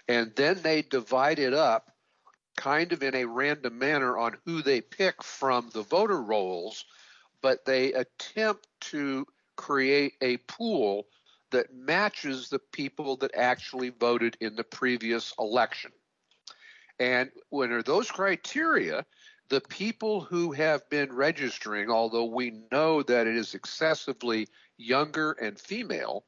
And 0.08 0.32
then 0.36 0.60
they 0.62 0.82
divide 0.82 1.40
it 1.40 1.54
up 1.54 1.92
kind 2.58 2.92
of 2.92 3.02
in 3.02 3.16
a 3.16 3.26
random 3.26 3.78
manner 3.78 4.18
on 4.18 4.36
who 4.46 4.62
they 4.62 4.82
pick 4.82 5.24
from 5.24 5.70
the 5.74 5.84
voter 5.84 6.22
rolls, 6.22 6.86
but 7.42 7.66
they 7.66 7.94
attempt 7.94 8.68
to 8.82 9.26
create 9.56 10.14
a 10.22 10.38
pool 10.38 11.08
that 11.52 11.74
matches 11.74 12.50
the 12.50 12.60
people 12.60 13.18
that 13.18 13.36
actually 13.36 13.90
voted 13.90 14.38
in 14.40 14.56
the 14.56 14.64
previous 14.64 15.34
election. 15.38 15.92
And 17.00 17.30
when 17.50 17.72
are 17.72 17.84
those 17.84 18.10
criteria, 18.10 19.06
the 19.50 19.62
people 19.62 20.22
who 20.22 20.52
have 20.54 20.90
been 20.90 21.12
registering, 21.12 21.90
although 21.90 22.26
we 22.26 22.62
know 22.72 23.04
that 23.04 23.28
it 23.28 23.36
is 23.36 23.54
excessively 23.54 24.48
younger 24.78 25.34
and 25.34 25.60
female, 25.60 26.24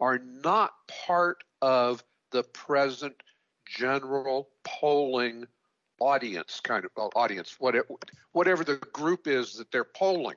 are 0.00 0.18
not 0.18 0.72
part 0.88 1.44
of 1.62 2.02
the 2.32 2.42
present 2.42 3.14
general 3.66 4.48
polling 4.64 5.46
audience 6.00 6.60
kind 6.60 6.84
of 6.84 6.90
audience 7.14 7.56
whatever, 7.58 7.86
whatever 8.32 8.62
the 8.62 8.76
group 8.92 9.26
is 9.26 9.54
that 9.54 9.70
they're 9.72 9.82
polling 9.82 10.36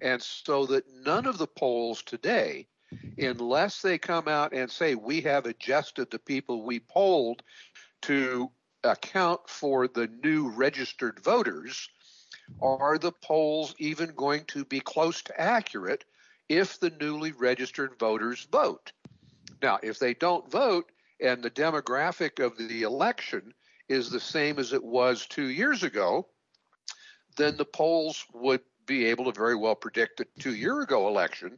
and 0.00 0.22
so 0.22 0.66
that 0.66 0.84
none 1.04 1.26
of 1.26 1.38
the 1.38 1.46
polls 1.46 2.02
today 2.02 2.66
unless 3.18 3.82
they 3.82 3.98
come 3.98 4.26
out 4.26 4.52
and 4.52 4.70
say 4.70 4.94
we 4.94 5.20
have 5.20 5.46
adjusted 5.46 6.10
the 6.10 6.18
people 6.18 6.62
we 6.62 6.80
polled 6.80 7.42
to 8.02 8.50
account 8.84 9.40
for 9.46 9.86
the 9.86 10.08
new 10.24 10.48
registered 10.48 11.20
voters 11.20 11.88
are 12.60 12.98
the 12.98 13.12
polls 13.12 13.74
even 13.78 14.12
going 14.14 14.44
to 14.46 14.64
be 14.64 14.80
close 14.80 15.22
to 15.22 15.40
accurate 15.40 16.04
if 16.48 16.80
the 16.80 16.90
newly 17.00 17.32
registered 17.32 17.96
voters 17.98 18.48
vote? 18.50 18.92
Now 19.62 19.78
if 19.82 19.98
they 19.98 20.14
don't 20.14 20.50
vote 20.50 20.90
and 21.20 21.42
the 21.42 21.50
demographic 21.50 22.44
of 22.44 22.56
the 22.56 22.82
election 22.82 23.54
is 23.88 24.10
the 24.10 24.20
same 24.20 24.58
as 24.58 24.72
it 24.72 24.82
was 24.82 25.26
two 25.26 25.48
years 25.48 25.82
ago, 25.82 26.26
then 27.36 27.56
the 27.56 27.64
polls 27.64 28.24
would 28.32 28.62
be 28.90 29.06
able 29.06 29.24
to 29.26 29.32
very 29.32 29.54
well 29.54 29.76
predict 29.76 30.18
the 30.18 30.26
two 30.40 30.52
year 30.52 30.80
ago 30.80 31.06
election, 31.06 31.56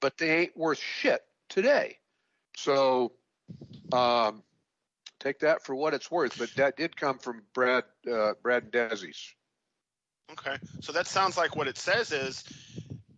but 0.00 0.16
they 0.16 0.38
ain't 0.38 0.56
worth 0.56 0.78
shit 0.78 1.20
today. 1.50 1.98
So 2.56 3.12
um, 3.92 4.42
take 5.18 5.40
that 5.40 5.62
for 5.62 5.74
what 5.74 5.92
it's 5.92 6.10
worth. 6.10 6.38
But 6.38 6.50
that 6.56 6.78
did 6.78 6.96
come 6.96 7.18
from 7.18 7.42
Brad 7.52 7.84
uh, 8.10 8.32
Brad 8.42 8.62
and 8.62 8.72
Desi's. 8.72 9.34
Okay, 10.32 10.56
so 10.80 10.90
that 10.92 11.06
sounds 11.06 11.36
like 11.36 11.54
what 11.54 11.68
it 11.68 11.76
says 11.76 12.12
is 12.12 12.44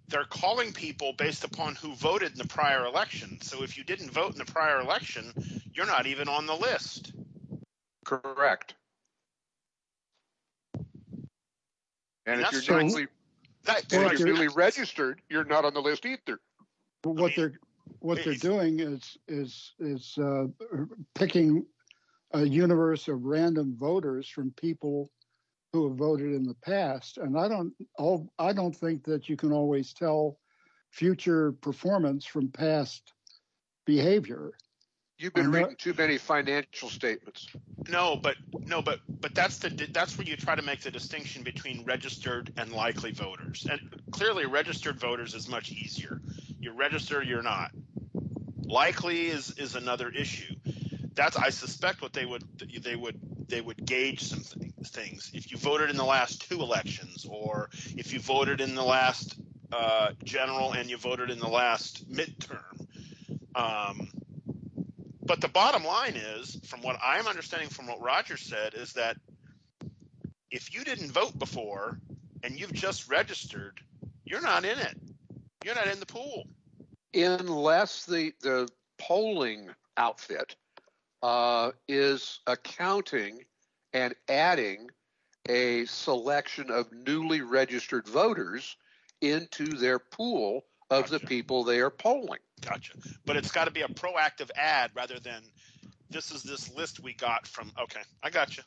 they're 0.09 0.25
calling 0.25 0.73
people 0.73 1.13
based 1.13 1.45
upon 1.45 1.77
who 1.77 1.95
voted 1.95 2.33
in 2.33 2.39
the 2.39 2.49
prior 2.49 2.85
election. 2.85 3.41
So 3.43 3.63
if 3.63 3.79
you 3.79 3.85
didn't 3.85 4.11
vote 4.11 4.33
in 4.33 4.39
the 4.39 4.45
prior 4.45 4.81
election, 4.81 5.33
you're 5.73 5.87
not 5.87 6.07
even 6.07 6.29
on 6.29 6.47
the 6.47 6.57
list. 6.57 7.13
Correct. 8.05 8.75
And, 12.27 12.41
And 12.41 12.41
if 12.41 12.53
you're 12.53 12.81
true. 12.81 13.07
Newly, 13.67 13.75
That, 13.75 13.93
and 13.93 14.03
like, 14.05 14.13
if 14.15 14.19
you're 14.21 14.29
newly 14.29 14.49
registered, 14.49 15.21
you're 15.29 15.45
not 15.45 15.65
on 15.65 15.75
the 15.75 15.81
list 15.81 16.07
either. 16.07 16.41
But 17.03 17.17
what 17.17 17.35
they're 17.37 17.55
what 17.99 18.23
they're 18.25 18.35
doing 18.35 18.81
is 18.81 19.17
is 19.29 19.73
is 19.79 20.17
uh, 20.19 20.47
picking 21.15 21.65
a 22.33 22.45
universe 22.45 23.09
of 23.09 23.25
random 23.25 23.77
voters 23.79 24.29
from 24.29 24.53
people 24.53 25.11
who 25.73 25.89
have 25.89 25.97
voted 25.97 26.33
in 26.33 26.43
the 26.43 26.57
past, 26.63 27.19
and 27.19 27.39
I 27.39 27.49
don't 27.49 27.73
all 27.99 28.33
I 28.39 28.53
don't 28.53 28.75
think 28.75 29.05
that 29.05 29.29
you 29.29 29.37
can 29.37 29.53
always 29.53 29.93
tell 29.93 30.39
future 30.91 31.53
performance 31.53 32.25
from 32.25 32.49
past 32.49 33.13
behavior. 33.87 34.53
You've 35.23 35.35
been 35.35 35.53
reading 35.53 35.77
too 35.77 35.95
many 35.97 36.19
financial 36.19 36.89
statements. 36.89 37.47
No, 37.89 38.17
but 38.17 38.35
no, 38.67 38.83
but 38.83 38.99
but 39.09 39.33
that's 39.37 39.59
the 39.59 39.69
that's 39.93 40.19
where 40.19 40.27
you 40.27 40.37
try 40.37 40.57
to 40.57 40.63
make 40.63 40.81
the 40.81 40.91
distinction 40.91 41.45
between 41.45 41.85
registered 41.85 42.53
and 42.57 42.73
likely 42.73 43.13
voters. 43.13 43.65
And 43.71 43.81
clearly, 44.11 44.47
registered 44.47 44.99
voters 44.99 45.35
is 45.35 45.49
much 45.49 45.71
easier. 45.71 46.21
You're 46.59 46.75
registered, 46.75 47.29
you're 47.29 47.43
not. 47.43 47.71
Likely 48.65 49.29
is 49.29 49.53
is 49.59 49.77
another 49.77 50.09
issue. 50.09 50.57
That's 51.15 51.37
I 51.37 51.51
suspect 51.51 52.03
what 52.03 52.13
they 52.13 52.27
would 52.27 52.43
they 52.83 52.97
would 52.97 53.21
they 53.49 53.61
would 53.61 53.87
gauge 53.87 54.25
some 54.25 54.41
things. 54.85 55.31
If 55.33 55.53
you 55.53 55.57
voted 55.57 55.89
in 55.89 55.97
the 55.97 56.05
last 56.05 56.51
two 56.51 56.61
elections, 56.61 57.29
or 57.31 57.71
if 57.97 58.13
you 58.13 58.19
voted 58.19 58.61
in 58.61 58.75
the 58.75 58.83
last 58.83 59.37
uh, 59.71 60.15
general 60.25 60.73
and 60.73 60.91
you 60.91 60.97
voted 60.97 61.31
in 61.31 61.39
the 61.39 61.49
last 61.49 62.11
midterm. 62.11 62.89
Um, 63.55 64.09
but 65.33 65.41
the 65.41 65.49
bottom 65.49 65.83
line 65.83 66.13
is, 66.15 66.61
from 66.67 66.83
what 66.83 66.99
I'm 67.03 67.27
understanding 67.27 67.71
from 67.71 67.87
what 67.87 68.03
Roger 68.03 68.37
said, 68.37 68.75
is 68.75 68.93
that 68.93 69.17
if 70.51 70.75
you 70.75 70.85
didn't 70.85 71.11
vote 71.11 71.39
before 71.39 71.99
and 72.43 72.61
you've 72.61 72.75
just 72.75 73.09
registered, 73.11 73.81
you're 74.27 74.43
not 74.43 74.67
in 74.67 74.79
it. 74.79 74.95
You're 75.65 75.75
not 75.75 75.89
in 75.89 75.99
the 76.01 76.05
pool. 76.05 76.49
unless 77.15 78.05
the 78.05 78.35
the 78.43 78.69
polling 78.99 79.71
outfit 79.97 80.55
uh, 81.23 81.71
is 81.89 82.41
accounting 82.47 83.39
and 83.95 84.15
adding 84.29 84.91
a 85.49 85.87
selection 85.87 86.71
of 86.71 86.93
newly 86.93 87.41
registered 87.41 88.07
voters 88.07 88.77
into 89.23 89.65
their 89.65 89.99
pool 89.99 90.67
of 90.93 91.11
the 91.11 91.21
people 91.21 91.65
they 91.65 91.81
are 91.81 91.91
polling. 91.91 92.41
Gotcha. 92.61 92.93
But 93.27 93.37
it's 93.37 93.51
got 93.51 93.65
to 93.65 93.71
be 93.71 93.83
a 93.83 93.89
proactive 93.89 94.51
ad 94.55 94.91
rather 94.95 95.19
than 95.19 95.43
this 96.11 96.31
is 96.31 96.43
this 96.43 96.73
list 96.75 97.01
we 97.01 97.15
got 97.15 97.47
from. 97.47 97.73
Okay, 97.81 98.03
I 98.23 98.31
got 98.31 98.57
you. 98.57 98.63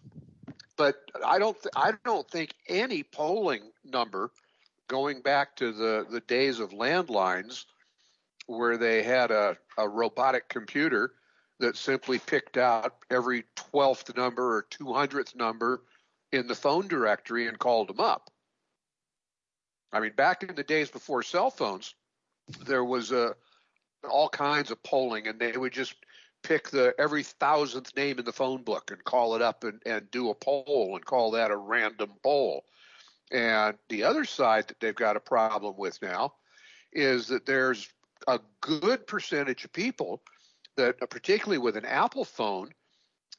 But 0.77 0.95
I 1.25 1.39
don't 1.39 1.55
th- 1.61 1.73
I 1.75 1.93
don't 2.03 2.29
think 2.29 2.53
any 2.67 3.03
polling 3.03 3.61
number 3.83 4.31
going 4.87 5.21
back 5.21 5.55
to 5.57 5.71
the, 5.71 6.05
the 6.09 6.19
days 6.21 6.59
of 6.59 6.71
landlines 6.71 7.65
where 8.47 8.77
they 8.77 9.01
had 9.01 9.31
a, 9.31 9.57
a 9.77 9.87
robotic 9.87 10.49
computer 10.49 11.13
that 11.59 11.77
simply 11.77 12.19
picked 12.19 12.57
out 12.57 12.95
every 13.09 13.45
12th 13.55 14.15
number 14.15 14.57
or 14.57 14.67
200th 14.69 15.35
number 15.35 15.81
in 16.31 16.47
the 16.47 16.55
phone 16.55 16.87
directory 16.87 17.47
and 17.47 17.57
called 17.57 17.87
them 17.87 17.99
up. 17.99 18.29
I 19.91 20.01
mean, 20.01 20.11
back 20.15 20.43
in 20.43 20.53
the 20.53 20.63
days 20.63 20.89
before 20.89 21.23
cell 21.23 21.49
phones, 21.49 21.95
there 22.65 22.83
was 22.83 23.11
uh, 23.11 23.33
all 24.09 24.29
kinds 24.29 24.71
of 24.71 24.81
polling, 24.83 25.27
and 25.27 25.39
they 25.39 25.57
would 25.57 25.73
just 25.73 25.95
pick 26.43 26.69
the 26.69 26.93
every 26.99 27.23
thousandth 27.23 27.95
name 27.95 28.19
in 28.19 28.25
the 28.25 28.31
phone 28.31 28.61
book 28.61 28.91
and 28.91 29.03
call 29.03 29.35
it 29.35 29.41
up 29.41 29.63
and, 29.63 29.81
and 29.85 30.09
do 30.11 30.29
a 30.29 30.35
poll 30.35 30.91
and 30.95 31.05
call 31.05 31.31
that 31.31 31.51
a 31.51 31.57
random 31.57 32.11
poll. 32.23 32.65
And 33.31 33.77
the 33.89 34.03
other 34.03 34.25
side 34.25 34.67
that 34.67 34.79
they've 34.79 34.95
got 34.95 35.17
a 35.17 35.21
problem 35.21 35.75
with 35.77 35.99
now 36.01 36.35
is 36.93 37.27
that 37.27 37.45
there's 37.45 37.87
a 38.27 38.39
good 38.61 39.07
percentage 39.07 39.65
of 39.65 39.73
people 39.73 40.21
that, 40.77 40.97
particularly 41.09 41.57
with 41.57 41.77
an 41.77 41.85
Apple 41.85 42.25
phone, 42.25 42.69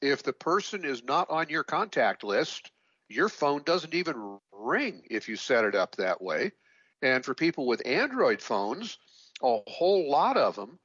if 0.03 0.23
the 0.23 0.33
person 0.33 0.85
is 0.85 1.05
not 1.05 1.31
on 1.31 1.49
your 1.49 1.65
contact 1.65 2.25
list, 2.25 2.73
your 3.09 3.29
phone 3.29 3.63
doesn't 3.63 3.95
even 3.95 4.39
ring 4.53 5.03
if 5.11 5.29
you 5.29 5.37
set 5.37 5.65
it 5.65 5.75
up 5.75 5.97
that 5.97 6.21
way. 6.21 6.53
And 7.03 7.25
for 7.25 7.35
people 7.35 7.67
with 7.67 7.87
Android 7.87 8.41
phones, 8.41 8.99
a 9.43 9.59
whole 9.67 10.11
lot 10.11 10.37
of 10.37 10.57
them 10.57 10.79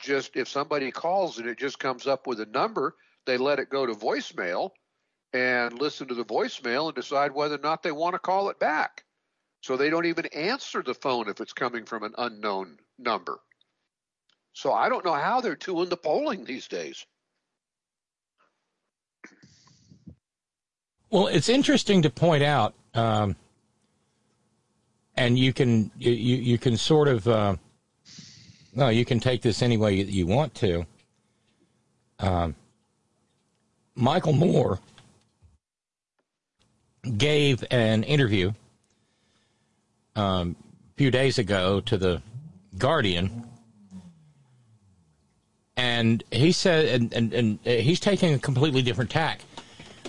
just, 0.00 0.36
if 0.36 0.48
somebody 0.48 0.90
calls 0.90 1.38
and 1.38 1.48
it 1.48 1.58
just 1.58 1.78
comes 1.78 2.06
up 2.06 2.26
with 2.26 2.40
a 2.40 2.46
number, 2.46 2.94
they 3.26 3.36
let 3.36 3.58
it 3.58 3.68
go 3.68 3.84
to 3.84 3.94
voicemail 3.94 4.70
and 5.32 5.78
listen 5.78 6.08
to 6.08 6.14
the 6.14 6.24
voicemail 6.24 6.86
and 6.86 6.94
decide 6.94 7.32
whether 7.32 7.56
or 7.56 7.58
not 7.62 7.82
they 7.82 7.92
want 7.92 8.14
to 8.14 8.18
call 8.18 8.48
it 8.48 8.58
back. 8.58 9.04
So 9.60 9.76
they 9.76 9.90
don't 9.90 10.06
even 10.06 10.26
answer 10.26 10.82
the 10.82 10.94
phone 10.94 11.28
if 11.28 11.40
it's 11.40 11.52
coming 11.52 11.84
from 11.84 12.04
an 12.04 12.14
unknown 12.16 12.78
number. 12.98 13.38
So 14.52 14.72
I 14.72 14.88
don't 14.88 15.04
know 15.04 15.14
how 15.14 15.40
they're 15.40 15.56
doing 15.56 15.88
the 15.88 15.96
polling 15.96 16.44
these 16.44 16.68
days. 16.68 17.04
Well, 21.10 21.26
it's 21.26 21.48
interesting 21.48 22.02
to 22.02 22.10
point 22.10 22.42
out, 22.42 22.74
um, 22.94 23.36
and 25.18 25.36
you 25.36 25.52
can 25.52 25.90
you 25.98 26.12
you 26.12 26.58
can 26.58 26.76
sort 26.76 27.08
of 27.08 27.26
uh, 27.26 27.56
no, 28.74 28.88
you 28.88 29.04
can 29.04 29.18
take 29.18 29.42
this 29.42 29.60
any 29.60 29.76
way 29.76 29.94
you, 29.94 30.26
want 30.26 30.54
to. 30.54 30.86
Um, 32.20 32.54
Michael 33.96 34.32
Moore 34.32 34.78
gave 37.16 37.64
an 37.72 38.04
interview 38.04 38.52
um, 40.14 40.54
a 40.92 40.96
few 40.96 41.10
days 41.10 41.38
ago 41.38 41.80
to 41.80 41.96
the 41.96 42.22
Guardian, 42.76 43.44
and 45.76 46.22
he 46.30 46.52
said, 46.52 46.86
and, 46.86 47.12
and, 47.12 47.32
and 47.32 47.58
he's 47.64 47.98
taking 47.98 48.34
a 48.34 48.38
completely 48.38 48.82
different 48.82 49.10
tack. 49.10 49.40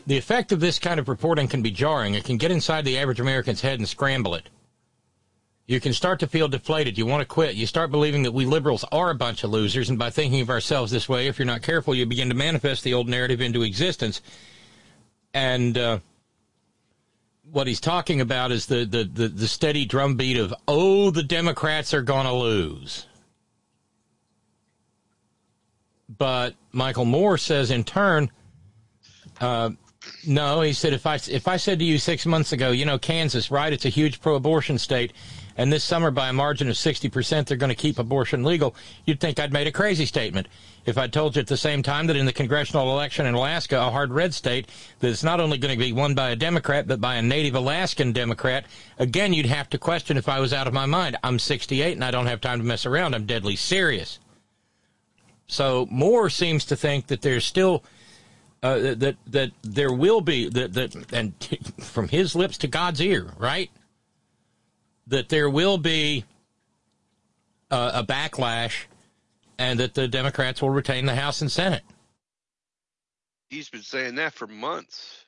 The 0.06 0.18
effect 0.18 0.52
of 0.52 0.60
this 0.60 0.78
kind 0.78 1.00
of 1.00 1.10
reporting 1.10 1.48
can 1.48 1.64
be 1.64 1.72
jarring. 1.72 2.14
It 2.14 2.26
can 2.26 2.38
get 2.38 2.52
inside 2.52 2.86
the 2.86 3.00
average 3.00 3.20
American's 3.20 3.62
head 3.62 3.80
and 3.80 3.88
scramble 3.88 4.36
it. 4.36 4.50
You 5.70 5.80
can 5.80 5.94
start 5.94 6.20
to 6.22 6.28
feel 6.28 6.48
deflated. 6.48 6.98
You 6.98 7.06
want 7.06 7.22
to 7.22 7.28
quit. 7.28 7.54
You 7.54 7.68
start 7.68 7.92
believing 7.92 8.24
that 8.24 8.32
we 8.32 8.44
liberals 8.44 8.84
are 8.92 9.12
a 9.12 9.16
bunch 9.16 9.44
of 9.44 9.52
losers, 9.52 9.88
and 9.88 10.00
by 10.00 10.10
thinking 10.10 10.42
of 10.42 10.50
ourselves 10.50 10.92
this 10.92 11.08
way, 11.08 11.28
if 11.28 11.38
you're 11.38 11.46
not 11.46 11.62
careful, 11.62 11.94
you 11.94 12.08
begin 12.08 12.28
to 12.30 12.34
manifest 12.34 12.84
the 12.84 12.96
old 12.96 13.08
narrative 13.08 13.40
into 13.40 13.62
existence. 13.62 14.20
And 15.32 15.78
uh, 15.78 16.00
what 17.52 17.68
he's 17.68 17.80
talking 17.80 18.20
about 18.20 18.52
is 18.52 18.66
the, 18.66 18.84
the, 18.84 19.04
the, 19.04 19.28
the 19.28 19.48
steady 19.48 19.86
drumbeat 19.86 20.38
of, 20.38 20.56
oh, 20.68 21.12
the 21.12 21.22
Democrats 21.22 21.94
are 21.94 22.02
going 22.02 22.26
to 22.26 22.34
lose. 22.34 23.06
But 26.18 26.56
Michael 26.72 27.06
Moore 27.06 27.38
says 27.38 27.70
in 27.70 27.84
turn, 27.84 28.32
uh, 29.40 29.70
no, 30.26 30.62
he 30.62 30.74
said 30.74 30.94
if 30.94 31.06
I 31.06 31.20
if 31.30 31.48
I 31.48 31.58
said 31.58 31.78
to 31.78 31.86
you 31.86 32.00
six 32.00 32.26
months 32.26 32.54
ago, 32.54 32.72
you 32.72 32.86
know, 32.86 32.98
Kansas, 32.98 33.52
right? 33.52 33.72
It's 33.72 33.86
a 33.86 33.90
huge 33.90 34.20
pro-abortion 34.20 34.80
state, 34.80 35.14
and 35.60 35.74
this 35.74 35.84
summer 35.84 36.10
by 36.10 36.30
a 36.30 36.34
margin 36.34 36.70
of 36.70 36.78
sixty 36.78 37.10
percent 37.10 37.48
they're 37.48 37.58
going 37.58 37.70
to 37.70 37.76
keep 37.76 38.00
abortion 38.00 38.46
legal, 38.46 38.74
you'd 39.06 39.20
think 39.20 39.40
I'd 39.40 39.52
made 39.52 39.68
a 39.68 39.74
crazy 39.74 40.06
statement. 40.06 40.48
If 40.86 40.98
I 40.98 41.08
told 41.08 41.36
you 41.36 41.42
at 41.42 41.48
the 41.48 41.58
same 41.58 41.84
time 41.84 42.08
that 42.08 42.16
in 42.16 42.26
the 42.26 42.32
congressional 42.32 42.90
election 42.90 43.26
in 43.26 43.36
Alaska, 43.36 43.78
a 43.78 43.92
hard 43.92 44.14
red 44.14 44.34
state, 44.34 44.70
that 45.00 45.10
it's 45.10 45.22
not 45.22 45.42
only 45.42 45.58
going 45.58 45.78
to 45.78 45.86
be 45.86 45.92
won 45.92 46.16
by 46.16 46.30
a 46.30 46.36
Democrat 46.38 46.88
but 46.88 47.02
by 47.02 47.16
a 47.16 47.22
native 47.22 47.56
Alaskan 47.56 48.14
Democrat, 48.14 48.66
again 49.00 49.34
you'd 49.34 49.48
have 49.48 49.70
to 49.72 49.78
question 49.78 50.16
if 50.16 50.30
I 50.30 50.40
was 50.40 50.54
out 50.54 50.66
of 50.66 50.74
my 50.74 50.86
mind. 50.86 51.18
I'm 51.24 51.38
68 51.38 51.92
and 51.92 52.06
I 52.06 52.12
don't 52.12 52.28
have 52.28 52.40
time 52.40 52.60
to 52.60 52.66
mess 52.66 52.86
around. 52.86 53.14
I'm 53.14 53.26
deadly 53.26 53.58
serious. 53.58 54.18
So 55.48 55.90
Moore 55.92 56.30
seems 56.30 56.64
to 56.66 56.78
think 56.78 57.08
that 57.08 57.22
there's 57.22 57.44
still 57.44 57.84
uh, 58.64 58.94
that 58.96 59.18
that 59.28 59.52
there 59.62 59.92
will 59.92 60.22
be 60.22 60.48
that 60.48 60.74
that 60.74 61.14
and 61.14 61.34
from 61.82 62.08
his 62.08 62.34
lips 62.34 62.58
to 62.60 62.68
God's 62.68 63.02
ear, 63.02 63.34
right? 63.38 63.70
That 65.10 65.30
there 65.30 65.50
will 65.50 65.78
be 65.78 66.26
uh, 67.72 67.92
a 67.94 67.98
a, 67.98 68.00
a 68.00 68.06
backlash, 68.06 68.86
and 69.58 69.80
that 69.80 69.94
the 69.94 70.08
Democrats 70.08 70.62
will 70.62 70.70
retain 70.70 71.06
the 71.06 71.16
House 71.16 71.42
and 71.42 71.52
Senate. 71.52 71.84
He's 73.50 73.70
been 73.70 73.82
saying 73.82 74.16
that 74.16 74.34
for 74.34 74.48
months. 74.48 75.26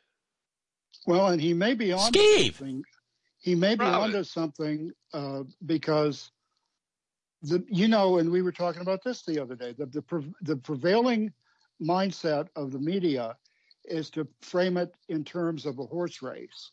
Well, 1.06 1.28
and 1.28 1.42
he 1.42 1.54
may 1.54 1.74
be 1.74 1.92
on 1.92 2.00
Steve! 2.00 2.56
something. 2.56 2.84
He 3.40 3.56
may 3.56 3.76
be 3.76 3.86
Robin. 3.86 4.16
onto 4.16 4.24
something 4.24 4.92
uh, 5.14 5.44
because 5.66 6.32
the 7.42 7.66
you 7.68 7.88
know, 7.88 8.20
and 8.20 8.32
we 8.32 8.42
were 8.42 8.52
talking 8.52 8.82
about 8.82 9.04
this 9.04 9.24
the 9.24 9.42
other 9.42 9.56
day. 9.56 9.74
The 9.74 9.88
the, 9.88 10.02
pre- 10.02 10.34
the 10.42 10.58
prevailing 10.58 11.34
mindset 11.82 12.48
of 12.56 12.72
the 12.72 12.80
media 12.80 13.36
is 13.86 14.10
to 14.12 14.28
frame 14.42 14.78
it 14.78 14.94
in 15.10 15.24
terms 15.24 15.66
of 15.66 15.80
a 15.80 15.86
horse 15.86 16.22
race 16.22 16.72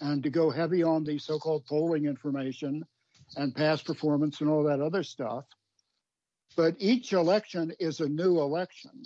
and 0.00 0.22
to 0.22 0.30
go 0.30 0.50
heavy 0.50 0.82
on 0.82 1.04
the 1.04 1.18
so-called 1.18 1.66
polling 1.66 2.06
information 2.06 2.84
and 3.36 3.54
past 3.54 3.84
performance 3.84 4.40
and 4.40 4.50
all 4.50 4.64
that 4.64 4.80
other 4.80 5.02
stuff. 5.02 5.44
But 6.56 6.74
each 6.78 7.12
election 7.12 7.72
is 7.78 8.00
a 8.00 8.08
new 8.08 8.40
election. 8.40 9.02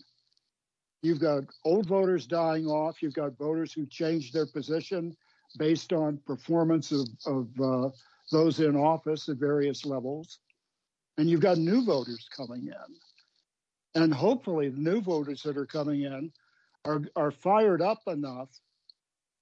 You've 1.02 1.20
got 1.20 1.44
old 1.64 1.86
voters 1.86 2.26
dying 2.26 2.66
off. 2.66 3.02
You've 3.02 3.14
got 3.14 3.36
voters 3.36 3.72
who 3.72 3.86
change 3.86 4.32
their 4.32 4.46
position 4.46 5.14
based 5.58 5.92
on 5.92 6.18
performance 6.26 6.92
of, 6.92 7.06
of 7.26 7.48
uh, 7.60 7.90
those 8.32 8.60
in 8.60 8.76
office 8.76 9.28
at 9.28 9.36
various 9.36 9.84
levels. 9.84 10.38
And 11.18 11.28
you've 11.28 11.40
got 11.40 11.58
new 11.58 11.84
voters 11.84 12.26
coming 12.34 12.68
in. 12.68 14.02
And 14.02 14.12
hopefully, 14.12 14.70
the 14.70 14.80
new 14.80 15.00
voters 15.00 15.42
that 15.42 15.56
are 15.56 15.66
coming 15.66 16.02
in 16.02 16.32
are, 16.84 17.02
are 17.14 17.30
fired 17.30 17.82
up 17.82 18.00
enough, 18.06 18.48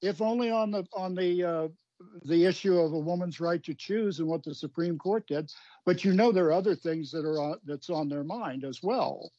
if 0.03 0.21
only 0.21 0.51
on 0.51 0.71
the 0.71 0.85
on 0.93 1.15
the 1.15 1.45
uh, 1.45 1.69
the 2.25 2.45
issue 2.45 2.79
of 2.79 2.93
a 2.93 2.99
woman's 2.99 3.41
right 3.41 3.63
to 3.63 3.75
choose 3.75 4.19
and 4.19 4.29
what 4.29 4.43
the 4.43 4.55
Supreme 4.55 4.99
Court 4.99 5.27
did. 5.27 5.51
But 5.87 6.05
you 6.05 6.13
know 6.13 6.33
there 6.33 6.47
are 6.47 6.53
other 6.53 6.75
things 6.75 7.11
that 7.13 7.25
are 7.25 7.41
on, 7.41 7.59
that's 7.65 7.89
on 7.91 8.09
their 8.09 8.25
mind 8.25 8.65
as 8.65 8.83
well. 8.83 9.31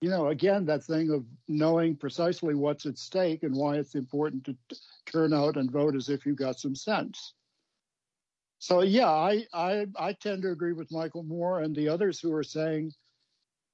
You 0.00 0.10
know, 0.10 0.28
again, 0.28 0.66
that 0.66 0.84
thing 0.84 1.10
of 1.10 1.24
knowing 1.48 1.96
precisely 1.96 2.54
what's 2.54 2.86
at 2.86 2.98
stake 2.98 3.42
and 3.42 3.54
why 3.54 3.76
it's 3.76 3.94
important 3.94 4.44
to 4.44 4.56
t- 4.68 4.76
turn 5.06 5.32
out 5.32 5.56
and 5.56 5.70
vote 5.70 5.96
as 5.96 6.08
if 6.08 6.26
you've 6.26 6.36
got 6.36 6.60
some 6.60 6.74
sense. 6.74 7.32
So 8.58 8.82
yeah, 8.82 9.10
I, 9.10 9.46
I 9.52 9.86
I 9.96 10.12
tend 10.12 10.42
to 10.42 10.50
agree 10.50 10.72
with 10.72 10.92
Michael 10.92 11.22
Moore 11.22 11.60
and 11.60 11.74
the 11.74 11.88
others 11.88 12.20
who 12.20 12.32
are 12.32 12.44
saying, 12.44 12.92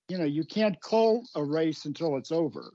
you 0.08 0.18
know, 0.18 0.24
you 0.24 0.44
can't 0.44 0.80
call 0.80 1.24
a 1.34 1.44
race 1.44 1.84
until 1.84 2.16
it's 2.16 2.32
over. 2.32 2.72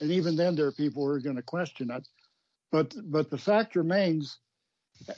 And 0.00 0.10
even 0.10 0.36
then 0.36 0.54
there 0.54 0.66
are 0.66 0.72
people 0.72 1.04
who 1.04 1.10
are 1.10 1.20
going 1.20 1.36
to 1.36 1.42
question 1.42 1.90
it. 1.90 2.06
But 2.72 2.94
but 3.04 3.30
the 3.30 3.38
fact 3.38 3.76
remains 3.76 4.38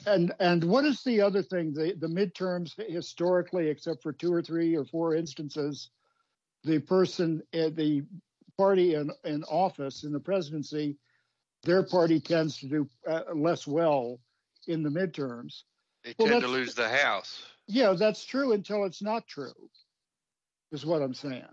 and 0.05 0.33
and 0.39 0.63
what 0.63 0.85
is 0.85 1.03
the 1.03 1.21
other 1.21 1.43
thing? 1.43 1.73
The 1.73 1.93
the 1.97 2.07
midterms 2.07 2.71
historically, 2.89 3.69
except 3.69 4.03
for 4.03 4.13
two 4.13 4.33
or 4.33 4.41
three 4.41 4.75
or 4.75 4.85
four 4.85 5.15
instances, 5.15 5.89
the 6.63 6.79
person 6.79 7.41
at 7.53 7.75
the 7.75 8.03
party 8.57 8.95
in, 8.95 9.11
in 9.23 9.43
office 9.43 10.03
in 10.03 10.13
the 10.13 10.19
presidency, 10.19 10.97
their 11.63 11.83
party 11.83 12.19
tends 12.19 12.57
to 12.59 12.67
do 12.67 12.89
uh, 13.07 13.21
less 13.33 13.67
well 13.67 14.19
in 14.67 14.83
the 14.83 14.89
midterms. 14.89 15.63
They 16.03 16.13
Well, 16.17 16.27
tend 16.27 16.41
to 16.41 16.47
lose 16.47 16.75
the 16.75 16.89
House. 16.89 17.43
Yeah, 17.67 17.93
that's 17.93 18.25
true 18.25 18.53
until 18.53 18.85
it's 18.85 19.01
not 19.01 19.27
true, 19.27 19.69
is 20.71 20.85
what 20.85 21.01
I'm 21.01 21.13
saying. 21.13 21.43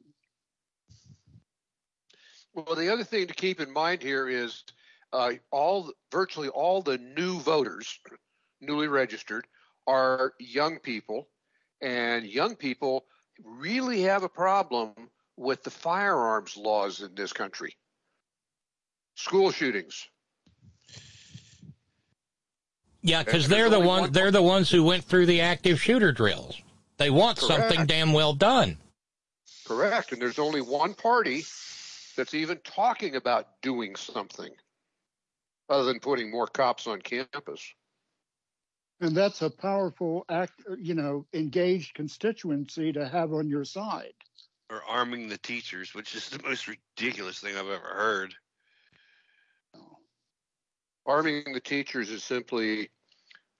Well, 2.54 2.74
the 2.74 2.92
other 2.92 3.04
thing 3.04 3.26
to 3.26 3.34
keep 3.34 3.60
in 3.60 3.72
mind 3.72 4.02
here 4.02 4.28
is 4.28 4.64
uh, 5.12 5.32
all 5.50 5.92
virtually 6.10 6.48
all 6.48 6.82
the 6.82 6.98
new 6.98 7.38
voters, 7.40 7.98
newly 8.60 8.88
registered, 8.88 9.46
are 9.86 10.34
young 10.38 10.78
people, 10.78 11.28
and 11.80 12.24
young 12.24 12.56
people 12.56 13.04
really 13.44 14.02
have 14.02 14.22
a 14.22 14.28
problem 14.28 14.92
with 15.36 15.62
the 15.62 15.70
firearms 15.70 16.56
laws 16.56 17.00
in 17.00 17.14
this 17.14 17.32
country. 17.32 17.76
School 19.14 19.50
shootings. 19.50 20.06
Yeah, 23.02 23.22
because 23.22 23.48
they're 23.48 23.70
the 23.70 23.80
ones 23.80 24.02
one- 24.02 24.12
they're 24.12 24.30
the 24.30 24.42
ones 24.42 24.70
who 24.70 24.84
went 24.84 25.04
through 25.04 25.26
the 25.26 25.40
active 25.40 25.80
shooter 25.80 26.12
drills. 26.12 26.60
They 26.98 27.10
want 27.10 27.38
something 27.38 27.86
damn 27.86 28.12
well 28.12 28.34
done. 28.34 28.76
Correct. 29.66 30.12
And 30.12 30.20
there's 30.20 30.38
only 30.38 30.60
one 30.60 30.92
party 30.92 31.44
that's 32.20 32.34
even 32.34 32.58
talking 32.58 33.16
about 33.16 33.46
doing 33.62 33.96
something 33.96 34.50
other 35.70 35.84
than 35.84 36.00
putting 36.00 36.30
more 36.30 36.46
cops 36.46 36.86
on 36.86 37.00
campus. 37.00 37.72
And 39.00 39.16
that's 39.16 39.40
a 39.40 39.48
powerful 39.48 40.26
act, 40.28 40.62
you 40.78 40.92
know, 40.92 41.24
engaged 41.32 41.94
constituency 41.94 42.92
to 42.92 43.08
have 43.08 43.32
on 43.32 43.48
your 43.48 43.64
side. 43.64 44.12
Or 44.68 44.82
arming 44.86 45.30
the 45.30 45.38
teachers, 45.38 45.94
which 45.94 46.14
is 46.14 46.28
the 46.28 46.42
most 46.46 46.68
ridiculous 46.68 47.38
thing 47.38 47.56
I've 47.56 47.70
ever 47.70 47.88
heard. 47.88 48.34
Arming 51.06 51.54
the 51.54 51.60
teachers 51.60 52.10
is 52.10 52.22
simply 52.22 52.90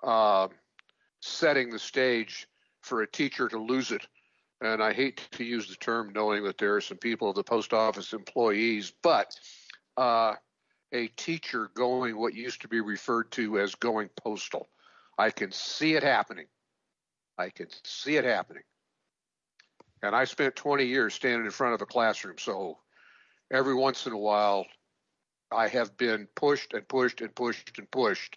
uh, 0.03 0.49
setting 1.23 1.71
the 1.71 1.79
stage 1.79 2.47
for 2.83 3.01
a 3.01 3.11
teacher 3.11 3.49
to 3.49 3.59
lose 3.59 3.91
it. 3.91 4.07
And 4.61 4.83
I 4.83 4.93
hate 4.93 5.27
to 5.33 5.45
use 5.45 5.69
the 5.69 5.77
term 5.77 6.13
knowing 6.15 6.45
that 6.45 6.59
there 6.59 6.77
are 6.77 6.81
some 6.81 6.99
people, 6.99 7.33
the 7.33 7.43
post 7.43 7.73
office 7.73 8.13
employees, 8.13 8.93
but 9.03 9.35
uh, 9.97 10.35
a 10.93 11.09
teacher 11.09 11.71
going 11.75 12.19
what 12.19 12.35
used 12.35 12.61
to 12.63 12.69
be 12.69 12.81
referred 12.81 13.31
to 13.33 13.59
as 13.59 13.75
going 13.75 14.11
postal. 14.23 14.69
I 15.19 15.31
can 15.31 15.51
see 15.53 15.95
it 15.95 16.03
happening. 16.03 16.47
I 17.39 17.49
can 17.49 17.69
see 17.85 18.17
it 18.17 18.25
happening. 18.25 18.63
And 20.03 20.15
I 20.15 20.25
spent 20.25 20.57
20 20.57 20.85
years 20.85 21.15
standing 21.15 21.45
in 21.45 21.51
front 21.51 21.75
of 21.75 21.83
a 21.83 21.87
classroom, 21.87 22.37
so 22.39 22.79
every 23.51 23.75
once 23.75 24.07
in 24.07 24.13
a 24.13 24.19
while 24.19 24.67
I 25.51 25.69
have 25.69 25.97
been 25.97 26.29
pushed 26.37 26.75
and 26.75 26.87
pushed 26.87 27.21
and 27.21 27.35
pushed 27.35 27.79
and 27.79 27.91
pushed. 27.91 28.37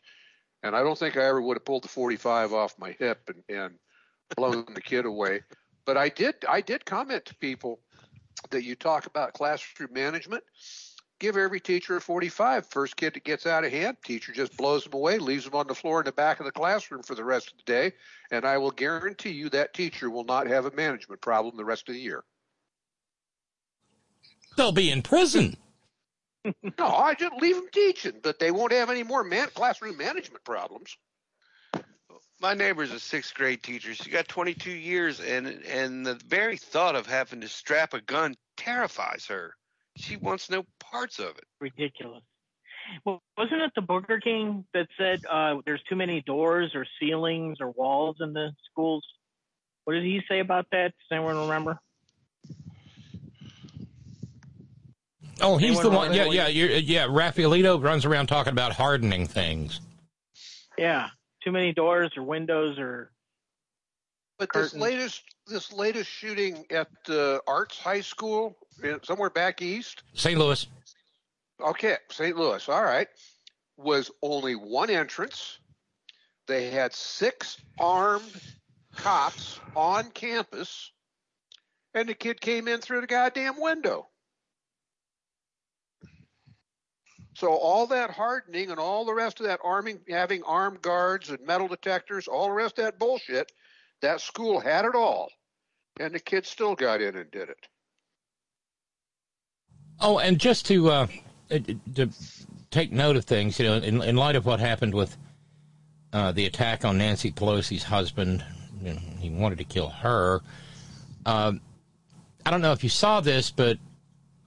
And 0.63 0.75
I 0.75 0.81
don't 0.81 0.97
think 0.97 1.17
I 1.17 1.25
ever 1.25 1.41
would 1.41 1.57
have 1.57 1.65
pulled 1.65 1.83
the 1.83 1.89
45 1.89 2.53
off 2.53 2.79
my 2.79 2.95
hip 2.97 3.29
and, 3.29 3.43
and 3.55 3.75
blown 4.35 4.65
the 4.73 4.81
kid 4.81 5.05
away. 5.05 5.41
But 5.85 5.97
I 5.97 6.09
did 6.09 6.35
I 6.47 6.61
did 6.61 6.85
comment 6.85 7.25
to 7.25 7.35
people 7.35 7.79
that 8.49 8.63
you 8.63 8.75
talk 8.75 9.05
about 9.05 9.33
classroom 9.33 9.93
management. 9.93 10.43
Give 11.19 11.37
every 11.37 11.59
teacher 11.59 11.95
a 11.95 12.01
45. 12.01 12.67
First 12.67 12.97
kid 12.97 13.13
that 13.13 13.23
gets 13.23 13.45
out 13.45 13.63
of 13.63 13.71
hand, 13.71 13.97
teacher 14.03 14.33
just 14.33 14.57
blows 14.57 14.83
them 14.83 14.93
away, 14.93 15.19
leaves 15.19 15.45
them 15.45 15.55
on 15.55 15.67
the 15.67 15.75
floor 15.75 15.99
in 16.01 16.05
the 16.05 16.11
back 16.11 16.39
of 16.39 16.45
the 16.45 16.51
classroom 16.51 17.03
for 17.03 17.15
the 17.15 17.23
rest 17.23 17.51
of 17.51 17.57
the 17.57 17.63
day. 17.63 17.93
And 18.31 18.43
I 18.45 18.57
will 18.57 18.71
guarantee 18.71 19.31
you 19.31 19.49
that 19.49 19.73
teacher 19.73 20.09
will 20.09 20.25
not 20.25 20.47
have 20.47 20.65
a 20.65 20.71
management 20.71 21.21
problem 21.21 21.55
the 21.55 21.63
rest 21.63 21.87
of 21.87 21.95
the 21.95 22.01
year. 22.01 22.23
They'll 24.57 24.71
be 24.71 24.91
in 24.91 25.01
prison. 25.01 25.57
No, 26.77 26.87
I 26.87 27.13
just 27.13 27.41
leave 27.41 27.55
them 27.55 27.69
teaching, 27.71 28.19
but 28.21 28.37
they 28.37 28.51
won't 28.51 28.73
have 28.73 28.89
any 28.89 29.01
more 29.01 29.23
man- 29.23 29.47
classroom 29.53 29.95
management 29.95 30.43
problems. 30.43 30.97
My 32.43 32.53
neighbor's 32.53 32.91
a 32.91 32.99
sixth 32.99 33.33
grade 33.35 33.63
teacher. 33.63 33.93
She 33.93 34.09
got 34.09 34.27
22 34.27 34.69
years, 34.69 35.21
and 35.21 35.47
and 35.47 36.05
the 36.05 36.15
very 36.27 36.57
thought 36.57 36.93
of 36.93 37.07
having 37.07 37.39
to 37.39 37.47
strap 37.47 37.93
a 37.93 38.01
gun 38.01 38.35
terrifies 38.57 39.25
her. 39.27 39.55
She 39.95 40.17
wants 40.17 40.49
no 40.49 40.65
parts 40.77 41.19
of 41.19 41.37
it. 41.37 41.45
Ridiculous. 41.61 42.21
Well, 43.05 43.23
wasn't 43.37 43.61
it 43.61 43.71
the 43.77 43.81
Burger 43.81 44.19
King 44.19 44.65
that 44.73 44.87
said 44.97 45.21
uh, 45.31 45.55
there's 45.65 45.81
too 45.89 45.95
many 45.95 46.19
doors 46.19 46.73
or 46.75 46.85
ceilings 46.99 47.59
or 47.61 47.71
walls 47.71 48.17
in 48.19 48.33
the 48.33 48.51
schools? 48.69 49.05
What 49.85 49.93
did 49.93 50.03
he 50.03 50.19
say 50.27 50.41
about 50.41 50.65
that? 50.73 50.87
Does 50.87 51.17
anyone 51.17 51.37
remember? 51.37 51.79
Oh, 55.39 55.55
he's 55.55 55.79
Anyone 55.79 55.83
the 55.83 55.89
one. 55.91 56.13
Yeah, 56.13 56.25
yeah, 56.25 56.47
you're, 56.47 56.71
yeah. 56.71 57.05
Raffaelito 57.05 57.81
runs 57.81 58.03
around 58.03 58.27
talking 58.27 58.51
about 58.51 58.73
hardening 58.73 59.27
things. 59.27 59.79
Yeah, 60.77 61.07
too 61.43 61.51
many 61.51 61.73
doors 61.73 62.11
or 62.17 62.23
windows 62.23 62.77
or. 62.79 63.11
But 64.39 64.51
this 64.53 64.73
latest 64.73 65.21
this 65.47 65.71
latest 65.71 66.09
shooting 66.09 66.65
at 66.71 66.89
uh, 67.07 67.39
Arts 67.47 67.77
High 67.77 68.01
School 68.01 68.57
somewhere 69.03 69.29
back 69.29 69.61
east. 69.61 70.03
St. 70.13 70.37
Louis. 70.37 70.65
Okay, 71.61 71.97
St. 72.09 72.35
Louis. 72.35 72.67
All 72.67 72.83
right, 72.83 73.07
was 73.77 74.09
only 74.21 74.55
one 74.55 74.89
entrance. 74.89 75.59
They 76.47 76.69
had 76.69 76.93
six 76.93 77.57
armed 77.79 78.41
cops 78.95 79.59
on 79.75 80.09
campus, 80.11 80.91
and 81.93 82.09
the 82.09 82.13
kid 82.13 82.41
came 82.41 82.67
in 82.67 82.81
through 82.81 83.01
the 83.01 83.07
goddamn 83.07 83.61
window. 83.61 84.07
So 87.35 87.51
all 87.51 87.87
that 87.87 88.11
hardening 88.11 88.69
and 88.69 88.79
all 88.79 89.05
the 89.05 89.13
rest 89.13 89.39
of 89.39 89.47
that 89.47 89.59
arming, 89.63 89.99
having 90.07 90.43
armed 90.43 90.81
guards 90.81 91.29
and 91.29 91.39
metal 91.45 91.67
detectors, 91.67 92.27
all 92.27 92.47
the 92.47 92.53
rest 92.53 92.77
of 92.77 92.85
that 92.85 92.99
bullshit, 92.99 93.51
that 94.01 94.21
school 94.21 94.59
had 94.59 94.85
it 94.85 94.95
all, 94.95 95.29
and 95.99 96.13
the 96.13 96.19
kids 96.19 96.49
still 96.49 96.75
got 96.75 97.01
in 97.01 97.15
and 97.15 97.31
did 97.31 97.49
it. 97.49 97.67
Oh, 99.99 100.19
and 100.19 100.37
just 100.37 100.65
to 100.67 100.89
uh, 100.89 101.07
uh, 101.49 101.59
to 101.95 102.09
take 102.69 102.91
note 102.91 103.15
of 103.15 103.25
things, 103.25 103.59
you 103.59 103.65
know, 103.65 103.75
in, 103.75 104.01
in 104.03 104.15
light 104.15 104.35
of 104.35 104.45
what 104.45 104.59
happened 104.59 104.93
with 104.93 105.15
uh, 106.11 106.31
the 106.31 106.45
attack 106.45 106.85
on 106.85 106.97
Nancy 106.97 107.31
Pelosi's 107.31 107.83
husband, 107.83 108.43
you 108.81 108.93
know, 108.93 108.99
he 109.19 109.29
wanted 109.29 109.57
to 109.59 109.63
kill 109.63 109.89
her. 109.89 110.41
Um, 111.25 111.61
I 112.45 112.51
don't 112.51 112.61
know 112.61 112.73
if 112.73 112.83
you 112.83 112.89
saw 112.89 113.21
this, 113.21 113.49
but 113.49 113.77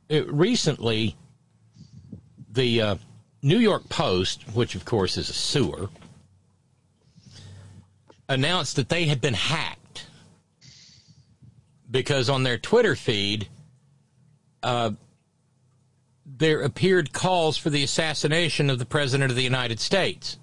it, 0.08 0.30
recently, 0.30 1.16
the 2.56 2.82
uh, 2.82 2.96
New 3.42 3.58
York 3.58 3.88
Post, 3.88 4.42
which 4.54 4.74
of 4.74 4.84
course 4.84 5.16
is 5.16 5.30
a 5.30 5.34
sewer, 5.34 5.88
announced 8.28 8.74
that 8.74 8.88
they 8.88 9.04
had 9.04 9.20
been 9.20 9.34
hacked 9.34 10.06
because 11.88 12.28
on 12.28 12.42
their 12.42 12.58
Twitter 12.58 12.96
feed, 12.96 13.48
uh, 14.62 14.90
there 16.24 16.62
appeared 16.62 17.12
calls 17.12 17.56
for 17.56 17.70
the 17.70 17.84
assassination 17.84 18.68
of 18.68 18.80
the 18.80 18.84
President 18.84 19.30
of 19.30 19.36
the 19.36 19.42
United 19.42 19.78
States, 19.78 20.38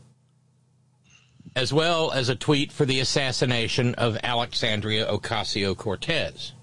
as 1.55 1.73
well 1.73 2.11
as 2.11 2.29
a 2.29 2.35
tweet 2.35 2.71
for 2.71 2.85
the 2.85 2.99
assassination 3.01 3.93
of 3.95 4.17
Alexandria 4.23 5.05
Ocasio 5.05 5.75
Cortez. 5.75 6.53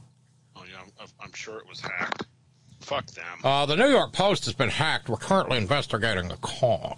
Oh 0.57 0.63
yeah, 0.65 0.81
I'm, 0.99 1.09
I'm 1.21 1.33
sure 1.33 1.59
it 1.59 1.69
was 1.69 1.81
hacked. 1.81 2.27
Fuck 2.91 3.07
them. 3.13 3.25
Uh, 3.45 3.67
the 3.67 3.77
New 3.77 3.89
York 3.89 4.13
Post 4.13 4.47
has 4.47 4.55
been 4.55 4.69
hacked. 4.69 5.09
We're 5.09 5.17
currently 5.17 5.59
investigating 5.59 6.27
the 6.27 6.37
cause. 6.39 6.97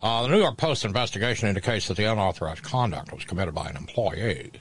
Uh, 0.00 0.22
the 0.22 0.28
New 0.28 0.38
York 0.38 0.56
Post 0.56 0.86
investigation 0.86 1.50
indicates 1.50 1.86
that 1.88 1.98
the 1.98 2.10
unauthorized 2.10 2.62
conduct 2.62 3.12
was 3.12 3.26
committed 3.26 3.54
by 3.54 3.68
an 3.68 3.76
employee. 3.76 4.52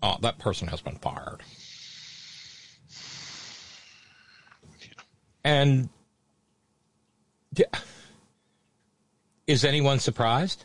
Uh, 0.00 0.16
that 0.18 0.38
person 0.38 0.68
has 0.68 0.80
been 0.80 0.94
fired. 0.98 1.40
And 5.42 5.88
d- 7.52 7.64
is 9.48 9.64
anyone 9.64 9.98
surprised? 9.98 10.64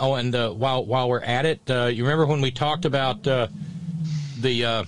Oh, 0.00 0.14
and 0.14 0.34
uh, 0.34 0.50
while 0.52 0.86
while 0.86 1.10
we're 1.10 1.20
at 1.20 1.44
it, 1.44 1.60
uh, 1.68 1.84
you 1.84 2.04
remember 2.04 2.24
when 2.24 2.40
we 2.40 2.50
talked 2.50 2.86
about 2.86 3.26
uh, 3.26 3.48
the 4.42 4.64
uh, 4.64 4.84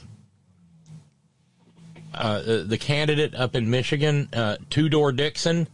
uh, 2.12 2.62
the 2.64 2.78
candidate 2.78 3.34
up 3.34 3.54
in 3.54 3.70
Michigan, 3.70 4.28
uh, 4.32 4.56
Tudor 4.70 5.12
Dixon? 5.12 5.68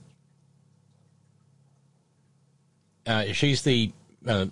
she's 3.33 3.63
the 3.63 3.91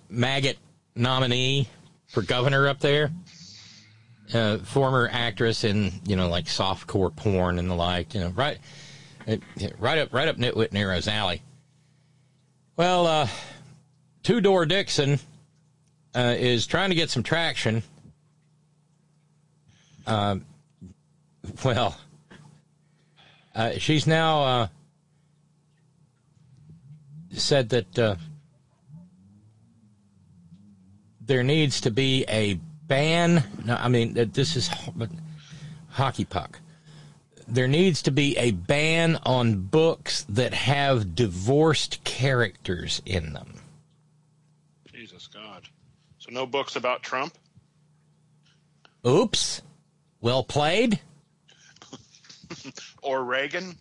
maggot 0.09 0.57
nominee 0.95 1.65
for 2.07 2.21
governor 2.21 2.67
up 2.67 2.81
there 2.81 3.09
uh, 4.33 4.57
former 4.59 5.09
actress 5.11 5.63
in 5.63 5.91
you 6.05 6.15
know 6.15 6.29
like 6.29 6.45
softcore 6.45 7.15
porn 7.15 7.59
and 7.59 7.69
the 7.69 7.75
like. 7.75 8.13
You 8.13 8.21
know, 8.21 8.29
right, 8.29 8.57
right 9.79 9.97
up, 9.99 10.13
right 10.13 10.27
up 10.27 10.37
Nitwit 10.37 10.71
Nero's 10.71 11.07
alley. 11.07 11.41
Well, 12.75 13.07
uh, 13.07 13.27
Door 14.23 14.67
Dixon 14.67 15.19
uh, 16.15 16.35
is 16.37 16.67
trying 16.67 16.89
to 16.89 16.95
get 16.95 17.09
some 17.09 17.23
traction. 17.23 17.83
Uh, 20.09 20.37
well, 21.63 21.95
uh, 23.53 23.73
she's 23.77 24.07
now 24.07 24.41
uh, 24.41 24.67
said 27.31 27.69
that 27.69 27.99
uh, 27.99 28.15
there 31.21 31.43
needs 31.43 31.81
to 31.81 31.91
be 31.91 32.25
a 32.27 32.55
ban. 32.87 33.43
No, 33.63 33.75
I 33.75 33.87
mean 33.87 34.15
this 34.33 34.55
is 34.55 34.71
hockey 35.91 36.25
puck. 36.25 36.59
There 37.47 37.67
needs 37.67 38.01
to 38.03 38.11
be 38.11 38.35
a 38.35 38.49
ban 38.49 39.19
on 39.27 39.61
books 39.61 40.25
that 40.29 40.55
have 40.55 41.13
divorced 41.13 42.03
characters 42.03 42.99
in 43.05 43.33
them. 43.33 43.61
Jesus 44.91 45.27
God! 45.27 45.69
So 46.17 46.31
no 46.31 46.47
books 46.47 46.75
about 46.75 47.03
Trump. 47.03 47.37
Oops. 49.05 49.61
Well 50.21 50.43
played. 50.43 50.99
or 53.01 53.23
Reagan. 53.23 53.75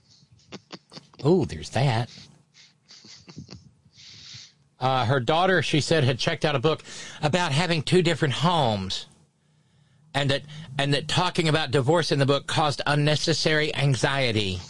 oh, 1.25 1.45
there's 1.45 1.71
that. 1.71 2.11
Uh, 4.81 5.05
her 5.05 5.19
daughter, 5.19 5.61
she 5.61 5.81
said, 5.81 6.05
had 6.05 6.19
checked 6.19 6.45
out 6.45 6.55
a 6.55 6.61
book 6.61 6.85
about 7.21 7.51
having 7.51 7.83
two 7.83 8.01
different 8.01 8.35
homes, 8.35 9.07
and 10.15 10.31
that 10.31 10.43
and 10.79 10.95
that 10.95 11.09
talking 11.09 11.49
about 11.49 11.73
divorce 11.73 12.13
in 12.13 12.21
the 12.21 12.27
book 12.27 12.47
caused 12.47 12.81
unnecessary 12.87 13.75
anxiety. 13.75 14.61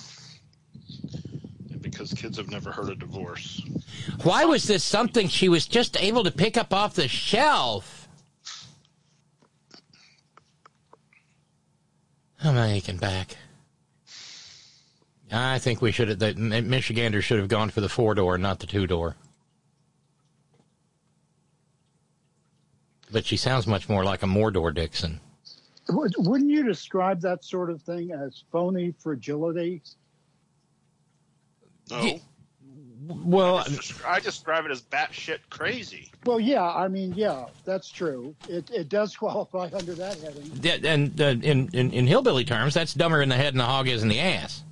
Because 1.80 2.14
kids 2.14 2.38
have 2.38 2.50
never 2.50 2.72
heard 2.72 2.88
of 2.88 2.98
divorce. 2.98 3.62
Why 4.22 4.46
was 4.46 4.64
this 4.64 4.82
something 4.82 5.28
she 5.28 5.48
was 5.48 5.66
just 5.66 6.00
able 6.00 6.24
to 6.24 6.30
pick 6.30 6.56
up 6.56 6.72
off 6.72 6.94
the 6.94 7.08
shelf? 7.08 7.97
How 12.38 12.50
am 12.50 12.58
I 12.58 12.72
aching 12.72 12.98
back? 12.98 13.36
I 15.30 15.58
think 15.58 15.82
we 15.82 15.92
should 15.92 16.08
have. 16.08 16.18
The 16.18 16.34
Michigander 16.34 17.22
should 17.22 17.38
have 17.38 17.48
gone 17.48 17.70
for 17.70 17.80
the 17.80 17.88
four 17.88 18.14
door, 18.14 18.38
not 18.38 18.60
the 18.60 18.66
two 18.66 18.86
door. 18.86 19.16
but 23.10 23.24
she 23.24 23.36
sounds 23.36 23.66
much 23.66 23.88
more 23.88 24.04
like 24.04 24.22
a 24.22 24.26
Mordor 24.26 24.74
Dixon. 24.74 25.20
Wouldn't 25.88 26.50
you 26.50 26.64
describe 26.64 27.20
that 27.22 27.44
sort 27.44 27.70
of 27.70 27.80
thing 27.82 28.12
as 28.12 28.44
phony 28.52 28.94
fragility? 28.98 29.82
No. 31.90 32.20
Yeah. 33.08 33.14
Well, 33.24 33.58
I, 33.58 33.64
just, 33.64 34.06
I 34.06 34.20
describe 34.20 34.64
it 34.66 34.70
as 34.70 34.82
batshit 34.82 35.38
crazy. 35.50 36.10
Well, 36.24 36.38
yeah, 36.38 36.64
I 36.64 36.88
mean, 36.88 37.14
yeah, 37.14 37.46
that's 37.64 37.88
true. 37.90 38.34
It, 38.48 38.70
it 38.70 38.88
does 38.88 39.16
qualify 39.22 39.70
under 39.72 39.94
that 39.94 40.18
heading. 40.20 40.50
Yeah, 40.60 40.76
and 40.84 41.20
uh, 41.20 41.24
in, 41.42 41.68
in 41.72 41.92
in 41.92 42.06
hillbilly 42.06 42.44
terms, 42.44 42.74
that's 42.74 42.94
dumber 42.94 43.22
in 43.22 43.28
the 43.28 43.36
head 43.36 43.54
than 43.54 43.58
the 43.58 43.64
hog 43.64 43.88
is 43.88 44.02
in 44.02 44.08
the 44.08 44.20
ass. 44.20 44.62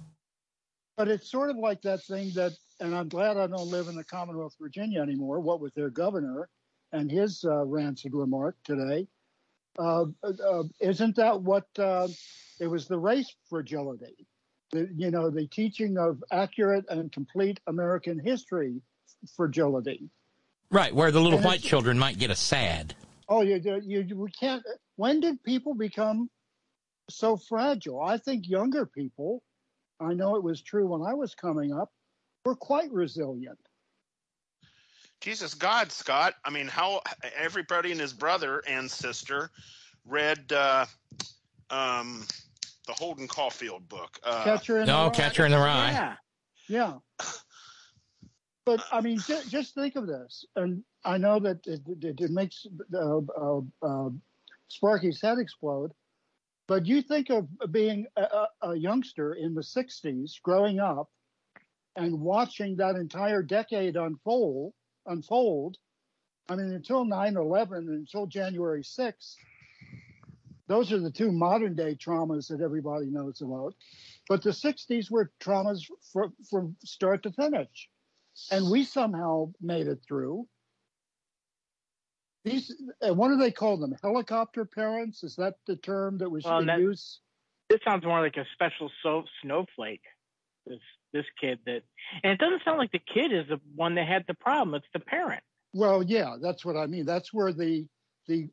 But 0.97 1.09
it's 1.09 1.31
sort 1.31 1.51
of 1.51 1.57
like 1.57 1.83
that 1.83 2.03
thing 2.05 2.31
that, 2.35 2.53
and 2.81 2.95
I'm 2.95 3.09
glad 3.09 3.37
I 3.37 3.47
don't 3.47 3.69
live 3.69 3.89
in 3.89 3.97
the 3.97 4.05
Commonwealth 4.05 4.55
of 4.55 4.65
Virginia 4.65 5.01
anymore. 5.01 5.41
What 5.41 5.61
with 5.61 5.75
their 5.75 5.91
governor, 5.91 6.49
and 6.93 7.11
his 7.11 7.45
uh, 7.45 7.65
rancid 7.65 8.15
remark 8.15 8.57
today. 8.65 9.07
Uh, 9.79 10.07
uh, 10.23 10.63
isn't 10.81 11.17
that 11.17 11.43
what 11.43 11.67
uh, 11.79 12.09
it 12.61 12.67
was 12.67 12.89
the 12.89 12.99
race 12.99 13.35
fragility? 13.51 14.27
The, 14.73 14.89
you 14.97 15.11
know, 15.11 15.31
the 15.31 15.47
teaching 15.47 15.97
of 15.97 16.23
accurate 16.33 16.85
and 16.89 17.13
complete 17.13 17.61
American 17.67 18.19
history 18.19 18.81
fragility. 19.37 20.11
Right, 20.71 20.95
where 20.95 21.13
the 21.13 21.21
little 21.21 21.39
and 21.39 21.45
white 21.45 21.63
children 21.63 21.99
might 21.99 22.19
get 22.19 22.31
a 22.31 22.37
sad. 22.37 22.95
Oh, 23.29 23.43
you, 23.43 23.61
you, 23.85 24.17
we 24.17 24.31
can't. 24.31 24.65
When 24.97 25.21
did 25.21 25.43
people 25.43 25.75
become 25.75 26.29
so 27.09 27.37
fragile? 27.37 28.01
I 28.01 28.19
think 28.19 28.49
younger 28.49 28.87
people, 28.87 29.43
I 30.01 30.15
know 30.15 30.37
it 30.37 30.43
was 30.43 30.63
true 30.63 30.87
when 30.89 31.03
I 31.03 31.15
was 31.15 31.35
coming 31.35 31.73
up, 31.73 31.93
were 32.45 32.57
quite 32.57 32.93
resilient. 32.93 33.59
Jesus 35.21 35.55
God, 35.55 35.91
Scott. 35.91 36.35
I 36.45 36.51
mean, 36.51 36.69
how 36.69 37.01
everybody 37.37 37.91
and 37.91 38.01
his 38.01 38.13
brother 38.13 38.63
and 38.69 38.91
sister 38.91 39.51
read 40.05 40.53
uh, 40.53 40.87
um, 41.71 42.27
the 42.87 42.93
Holden 42.93 43.29
Caulfield 43.29 43.89
book. 43.89 44.19
Uh, 44.23 44.45
Catcher 44.45 44.81
in 44.81 44.87
no, 44.87 45.05
the 45.05 45.11
Catcher 45.11 45.45
in 45.45 45.53
the 45.53 45.59
Rye. 45.59 45.91
Yeah, 45.93 46.15
yeah. 46.69 47.27
But 48.65 48.83
I 48.91 49.01
mean, 49.01 49.19
just, 49.19 49.51
just 49.51 49.75
think 49.75 49.95
of 49.97 50.07
this, 50.07 50.45
and 50.57 50.83
I 51.05 51.19
know 51.19 51.39
that 51.41 51.67
it, 51.67 51.81
it, 51.87 52.21
it 52.21 52.31
makes 52.31 52.67
uh, 52.95 53.19
uh, 53.19 53.61
uh, 53.83 54.11
Sparky's 54.69 55.21
head 55.21 55.39
explode. 55.39 55.93
But 56.67 56.85
you 56.85 57.01
think 57.01 57.31
of 57.31 57.47
being 57.71 58.07
a, 58.17 58.47
a 58.63 58.75
youngster 58.75 59.35
in 59.35 59.55
the 59.55 59.61
'60s, 59.61 60.43
growing 60.43 60.81
up, 60.81 61.09
and 61.95 62.21
watching 62.21 62.77
that 62.77 62.97
entire 62.97 63.43
decade 63.43 63.97
unfold 63.97 64.73
unfold. 65.07 65.77
I 66.49 66.57
mean, 66.57 66.73
until 66.73 67.05
9 67.05 67.37
11, 67.37 67.89
until 67.89 68.27
January 68.27 68.83
6th, 68.83 69.35
those 70.69 70.93
are 70.93 70.99
the 70.99 71.11
two 71.11 71.31
modern 71.31 71.75
day 71.75 71.95
traumas 71.95 72.49
that 72.49 72.61
everybody 72.61 73.07
knows 73.07 73.41
about. 73.41 73.75
But 74.29 74.43
the 74.43 74.51
60s 74.51 75.11
were 75.11 75.31
traumas 75.41 75.83
from, 76.13 76.33
from 76.51 76.77
start 76.85 77.23
to 77.23 77.33
finish. 77.33 77.89
And 78.51 78.71
we 78.71 78.85
somehow 78.85 79.53
made 79.61 79.87
it 79.87 80.01
through. 80.07 80.47
These, 82.45 82.75
uh, 83.07 83.15
what 83.15 83.29
do 83.29 83.37
they 83.37 83.51
call 83.51 83.77
them? 83.77 83.95
Helicopter 84.03 84.65
parents? 84.65 85.25
Is 85.25 85.37
that 85.37 85.55
the 85.67 85.77
term 85.77 86.19
that 86.19 86.31
was 86.31 86.45
well, 86.45 86.63
used? 86.79 87.21
This 87.69 87.81
sounds 87.85 88.05
more 88.05 88.21
like 88.21 88.37
a 88.37 88.45
special 88.53 88.91
so- 89.03 89.25
snowflake. 89.43 90.03
This 90.67 90.81
this 91.13 91.25
kid 91.41 91.61
that, 91.67 91.83
and 92.23 92.33
it 92.33 92.39
doesn't 92.39 92.63
sound 92.65 92.79
like 92.79 92.93
the 92.93 92.99
kid 92.99 93.33
is 93.33 93.49
the 93.49 93.61
one 93.75 93.95
that 93.95 94.07
had 94.07 94.25
the 94.27 94.35
problem. 94.35 94.75
It's 94.75 94.87
the 94.93 95.01
parent. 95.01 95.43
Well, 95.73 96.03
yeah, 96.03 96.37
that's 96.41 96.65
what 96.65 96.77
I 96.77 96.87
mean. 96.87 97.07
That's 97.07 97.33
where 97.33 97.53
the 97.53 97.87
the 98.27 98.49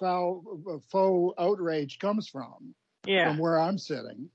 foul 0.00 0.62
uh, 0.68 0.78
faux 0.90 1.34
outrage 1.38 1.98
comes 1.98 2.28
from. 2.28 2.74
Yeah, 3.06 3.28
from 3.28 3.38
where 3.38 3.58
I'm 3.58 3.78
sitting. 3.78 4.30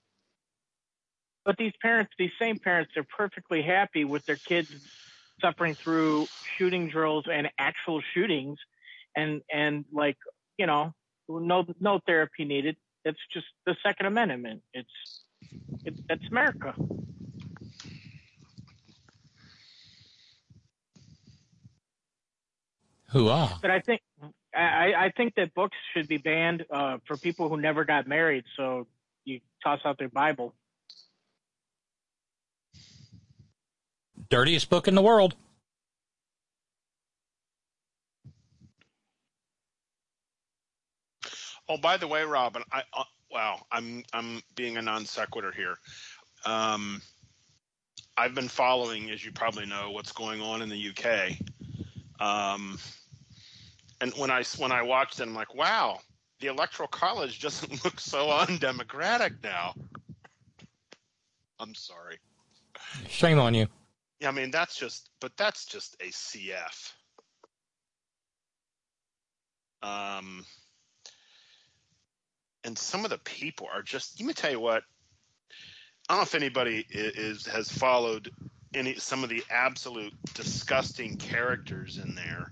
But 1.46 1.58
these 1.58 1.74
parents, 1.82 2.12
these 2.18 2.32
same 2.40 2.58
parents, 2.58 2.94
are 2.96 3.06
perfectly 3.18 3.62
happy 3.62 4.06
with 4.06 4.26
their 4.26 4.40
kids 4.48 4.70
suffering 5.42 5.76
through 5.84 6.28
shooting 6.58 6.90
drills 6.90 7.26
and 7.32 7.50
actual 7.58 8.02
shootings, 8.14 8.58
and 9.16 9.42
and 9.52 9.86
like 9.92 10.18
you 10.58 10.66
know 10.66 10.94
no 11.28 11.66
no 11.80 12.00
therapy 12.06 12.46
needed. 12.46 12.78
It's 13.06 13.20
just 13.34 13.46
the 13.66 13.76
Second 13.86 14.06
Amendment. 14.06 14.62
It's 14.74 14.90
it, 15.86 15.94
it's 16.10 16.24
America. 16.32 16.74
Who 23.10 23.28
are? 23.28 23.60
But 23.62 23.70
I 23.70 23.80
think 23.82 24.02
I, 24.56 24.94
I 25.06 25.14
think 25.16 25.36
that 25.36 25.54
books 25.54 25.78
should 25.94 26.08
be 26.08 26.18
banned 26.18 26.66
uh, 26.70 26.98
for 27.06 27.18
people 27.18 27.50
who 27.50 27.58
never 27.58 27.86
got 27.86 28.08
married. 28.08 28.44
So 28.56 28.88
you 29.26 29.40
toss 29.64 29.80
out 29.86 29.98
their 29.98 30.10
Bible. 30.10 30.54
Dirtiest 34.30 34.70
book 34.70 34.88
in 34.88 34.96
the 34.96 35.02
world. 35.02 35.36
Oh, 41.70 41.78
by 41.78 41.98
the 41.98 42.08
way, 42.08 42.24
Robin, 42.24 42.62
I 42.72 42.84
uh, 42.94 43.04
wow, 43.32 43.60
I'm 43.72 44.04
I'm 44.14 44.42
being 44.56 44.78
a 44.78 44.82
non 44.82 45.06
sequitur 45.06 45.52
here. 45.52 45.76
Um, 46.46 47.02
I've 48.18 48.36
been 48.36 48.50
following, 48.50 49.10
as 49.12 49.24
you 49.24 49.32
probably 49.32 49.66
know, 49.66 49.92
what's 49.92 50.12
going 50.12 50.42
on 50.42 50.62
in 50.62 50.70
the 50.70 50.90
UK. 50.90 51.38
Um, 52.20 52.78
and 54.02 54.14
when 54.14 54.32
I 54.32 54.44
when 54.58 54.72
I 54.72 54.82
watched 54.82 55.20
it, 55.20 55.24
I'm 55.24 55.34
like, 55.34 55.56
wow, 55.56 56.00
the 56.40 56.48
electoral 56.48 56.88
college 56.88 57.40
doesn't 57.40 57.84
look 57.86 58.00
so 58.00 58.30
undemocratic 58.32 59.34
now. 59.44 59.74
I'm 61.60 61.76
sorry. 61.76 62.18
Shame 63.08 63.40
on 63.40 63.54
you. 63.54 63.68
Yeah, 64.20 64.30
I 64.30 64.32
mean 64.32 64.52
that's 64.52 64.76
just, 64.76 65.10
but 65.20 65.32
that's 65.38 65.66
just 65.66 65.96
a 66.02 66.08
CF. 66.08 66.92
Um, 69.82 70.46
and 72.64 72.78
some 72.78 73.04
of 73.04 73.12
the 73.12 73.18
people 73.20 73.68
are 73.74 73.82
just. 73.82 74.20
Let 74.20 74.28
me 74.28 74.34
tell 74.34 74.52
you 74.52 74.60
what. 74.60 74.84
I 76.10 76.16
don't 76.16 76.20
know 76.20 76.24
if 76.24 76.36
anybody 76.36 76.86
is, 76.90 77.46
is 77.46 77.46
has 77.48 77.72
followed 77.72 78.30
any 78.74 78.96
some 78.96 79.24
of 79.24 79.30
the 79.30 79.44
absolute 79.50 80.14
disgusting 80.34 81.18
characters 81.18 81.98
in 81.98 82.16
there, 82.16 82.52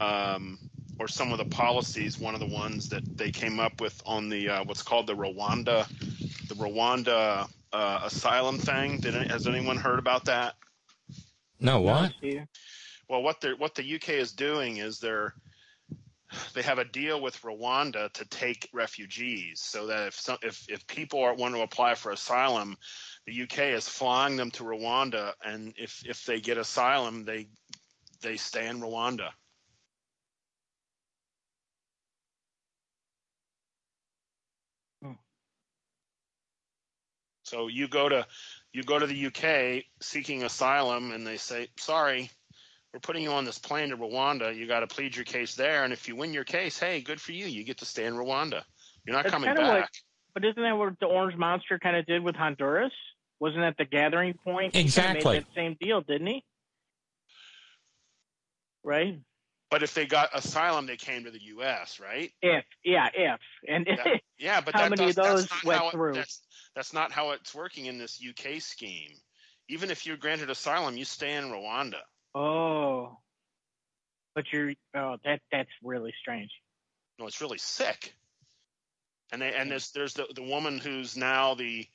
um, 0.00 0.58
or 0.98 1.08
some 1.08 1.32
of 1.32 1.38
the 1.38 1.44
policies. 1.44 2.18
One 2.18 2.34
of 2.34 2.40
the 2.40 2.46
ones 2.46 2.88
that 2.90 3.16
they 3.16 3.30
came 3.30 3.60
up 3.60 3.80
with 3.80 4.00
on 4.06 4.28
the 4.28 4.48
uh, 4.48 4.64
what's 4.64 4.82
called 4.82 5.06
the 5.06 5.14
Rwanda, 5.14 5.86
the 6.48 6.54
Rwanda 6.54 7.48
uh, 7.72 8.00
asylum 8.04 8.58
thing. 8.58 8.98
Did 8.98 9.16
any, 9.16 9.28
has 9.28 9.46
anyone 9.46 9.76
heard 9.76 9.98
about 9.98 10.26
that? 10.26 10.54
No, 11.60 11.80
what? 11.80 12.12
Well, 13.08 13.22
what 13.22 13.40
they 13.40 13.52
what 13.52 13.74
the 13.74 13.94
UK 13.94 14.10
is 14.10 14.32
doing 14.32 14.78
is 14.78 14.98
they're 14.98 15.34
they 16.54 16.62
have 16.62 16.78
a 16.78 16.84
deal 16.84 17.20
with 17.20 17.40
Rwanda 17.40 18.12
to 18.12 18.24
take 18.26 18.68
refugees, 18.72 19.60
so 19.62 19.86
that 19.86 20.08
if 20.08 20.14
some, 20.14 20.38
if 20.42 20.66
if 20.68 20.86
people 20.86 21.20
are, 21.20 21.34
want 21.34 21.54
to 21.54 21.62
apply 21.62 21.94
for 21.94 22.12
asylum, 22.12 22.76
the 23.26 23.42
UK 23.42 23.58
is 23.76 23.88
flying 23.88 24.36
them 24.36 24.50
to 24.52 24.64
Rwanda, 24.64 25.32
and 25.44 25.74
if 25.78 26.02
if 26.06 26.24
they 26.26 26.40
get 26.40 26.58
asylum, 26.58 27.24
they 27.24 27.48
they 28.20 28.36
stay 28.36 28.66
in 28.66 28.80
Rwanda. 28.80 29.30
So 37.48 37.68
you 37.68 37.88
go 37.88 38.08
to 38.08 38.26
you 38.72 38.82
go 38.82 38.98
to 38.98 39.06
the 39.06 39.26
UK 39.26 39.84
seeking 40.00 40.42
asylum, 40.44 41.12
and 41.12 41.26
they 41.26 41.38
say, 41.38 41.68
"Sorry, 41.78 42.30
we're 42.92 43.00
putting 43.00 43.22
you 43.22 43.32
on 43.32 43.44
this 43.46 43.58
plane 43.58 43.88
to 43.88 43.96
Rwanda. 43.96 44.54
You 44.54 44.66
got 44.66 44.80
to 44.80 44.86
plead 44.86 45.16
your 45.16 45.24
case 45.24 45.54
there, 45.54 45.84
and 45.84 45.92
if 45.92 46.06
you 46.08 46.14
win 46.16 46.34
your 46.34 46.44
case, 46.44 46.78
hey, 46.78 47.00
good 47.00 47.20
for 47.20 47.32
you. 47.32 47.46
You 47.46 47.64
get 47.64 47.78
to 47.78 47.86
stay 47.86 48.04
in 48.04 48.14
Rwanda. 48.14 48.62
You're 49.06 49.16
not 49.16 49.24
That's 49.24 49.32
coming 49.34 49.54
back." 49.54 49.80
what- 49.82 49.90
but 50.34 50.44
isn't 50.44 50.62
that 50.62 50.76
what 50.76 51.00
the 51.00 51.06
Orange 51.06 51.36
Monster 51.36 51.78
kind 51.78 51.96
of 51.96 52.06
did 52.06 52.22
with 52.22 52.36
Honduras? 52.36 52.92
Wasn't 53.40 53.60
that 53.62 53.76
the 53.78 53.84
gathering 53.86 54.34
point? 54.34 54.74
He 54.74 54.82
Exactly. 54.82 55.34
made 55.36 55.42
that 55.44 55.54
same 55.54 55.74
deal, 55.80 56.00
didn't 56.02 56.26
he? 56.26 56.44
Right. 58.84 59.18
But 59.70 59.82
if 59.82 59.94
they 59.94 60.06
got 60.06 60.30
asylum, 60.34 60.86
they 60.86 60.96
came 60.96 61.24
to 61.24 61.30
the 61.30 61.42
U.S. 61.44 61.98
Right? 62.00 62.32
If 62.40 62.64
yeah, 62.84 63.08
if 63.12 63.40
and 63.68 63.86
Yeah, 63.86 64.16
yeah, 64.38 64.60
but 64.60 64.74
how 64.74 64.82
that 64.88 64.90
many 64.90 65.12
does, 65.12 65.18
of 65.18 65.24
those 65.48 65.64
went 65.64 65.78
how 65.80 65.88
it- 65.88 65.92
through? 65.92 66.14
that's, 66.14 66.40
that's 66.74 66.92
not 66.92 67.12
how 67.12 67.30
it's 67.30 67.54
working 67.54 67.86
in 67.86 67.98
this 67.98 68.20
UK 68.26 68.60
scheme. 68.60 69.10
Even 69.68 69.90
if 69.90 70.06
you're 70.06 70.16
granted 70.16 70.50
asylum, 70.50 70.96
you 70.96 71.04
stay 71.04 71.34
in 71.34 71.44
Rwanda. 71.44 72.00
Oh, 72.34 73.18
but 74.34 74.44
you're 74.52 74.72
oh 74.94 75.16
that 75.24 75.40
that's 75.50 75.70
really 75.82 76.14
strange. 76.20 76.50
No, 77.18 77.26
it's 77.26 77.40
really 77.40 77.58
sick. 77.58 78.14
And 79.32 79.42
they, 79.42 79.52
and 79.52 79.70
there's 79.70 79.90
there's 79.90 80.14
the 80.14 80.26
the 80.34 80.42
woman 80.42 80.78
who's 80.78 81.16
now 81.16 81.54
the 81.54 81.86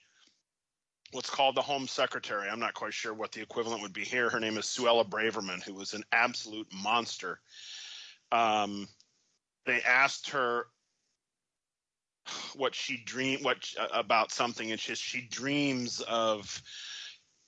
what's 1.13 1.29
called 1.29 1.55
the 1.55 1.61
Home 1.61 1.87
Secretary. 1.87 2.49
I'm 2.49 2.59
not 2.59 2.73
quite 2.73 2.93
sure 2.93 3.13
what 3.13 3.31
the 3.31 3.41
equivalent 3.41 3.81
would 3.81 3.93
be 3.93 4.03
here. 4.03 4.29
Her 4.29 4.39
name 4.39 4.57
is 4.57 4.65
Suella 4.65 5.07
Braverman, 5.07 5.63
who 5.63 5.73
was 5.73 5.93
an 5.93 6.03
absolute 6.11 6.67
monster. 6.73 7.39
Um, 8.31 8.87
they 9.65 9.81
asked 9.81 10.31
her 10.31 10.65
what 12.55 12.75
she 12.75 12.97
dream 13.05 13.39
what 13.41 13.63
sh- 13.63 13.75
about 13.93 14.31
something, 14.31 14.71
and 14.71 14.79
she 14.79 14.95
she 14.95 15.21
dreams 15.21 16.01
of 16.01 16.61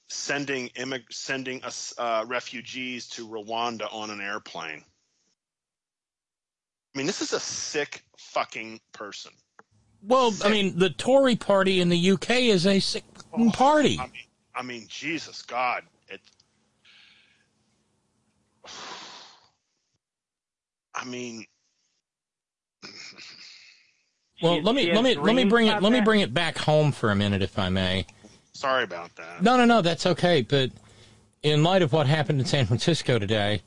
sending 0.08 0.70
immig- 0.70 1.12
sending 1.12 1.64
us 1.64 1.94
uh, 1.98 2.26
refugees 2.28 3.08
to 3.10 3.28
Rwanda 3.28 3.92
on 3.94 4.10
an 4.10 4.22
airplane. 4.22 4.84
I 6.94 6.98
mean, 6.98 7.08
this 7.08 7.22
is 7.22 7.34
a 7.34 7.40
sick 7.40 8.04
fucking 8.18 8.80
person. 8.94 9.32
Well, 10.02 10.34
I 10.44 10.50
mean, 10.50 10.78
the 10.78 10.90
Tory 10.92 11.36
party 11.36 11.82
in 11.82 11.90
the 11.90 12.12
UK 12.12 12.30
is 12.32 12.66
a 12.68 12.80
sick 12.80 13.04
fucking 13.32 13.52
party. 13.52 13.98
I 14.00 14.06
mean, 14.08 14.28
I 14.56 14.62
mean, 14.62 14.86
Jesus 14.88 15.42
God, 15.42 15.84
it. 16.10 16.22
I 20.98 21.04
mean, 21.04 21.46
Well, 24.42 24.56
She- 24.56 24.62
let 24.62 24.76
me 24.76 24.94
let 24.94 25.04
me 25.04 25.16
let 25.16 25.36
me 25.36 25.46
bring 25.46 25.68
it 25.68 25.72
about 25.72 25.84
let 25.84 25.92
me 25.92 26.02
bring 26.02 26.22
it 26.22 26.34
back 26.34 26.58
home 26.58 26.92
for 26.92 27.12
a 27.12 27.16
minute, 27.16 27.42
if 27.42 27.58
I 27.58 27.70
may. 27.70 28.06
sorry 28.54 28.84
about 28.84 29.16
that. 29.16 29.42
No, 29.42 29.58
no, 29.58 29.66
no, 29.66 29.82
that's 29.82 30.06
okay. 30.06 30.42
But 30.42 30.72
in 31.44 31.64
light 31.64 31.82
of 31.82 31.94
what 31.94 32.08
happened 32.08 32.40
in 32.40 32.46
San 32.46 32.66
Francisco 32.66 33.20
today, 33.20 33.62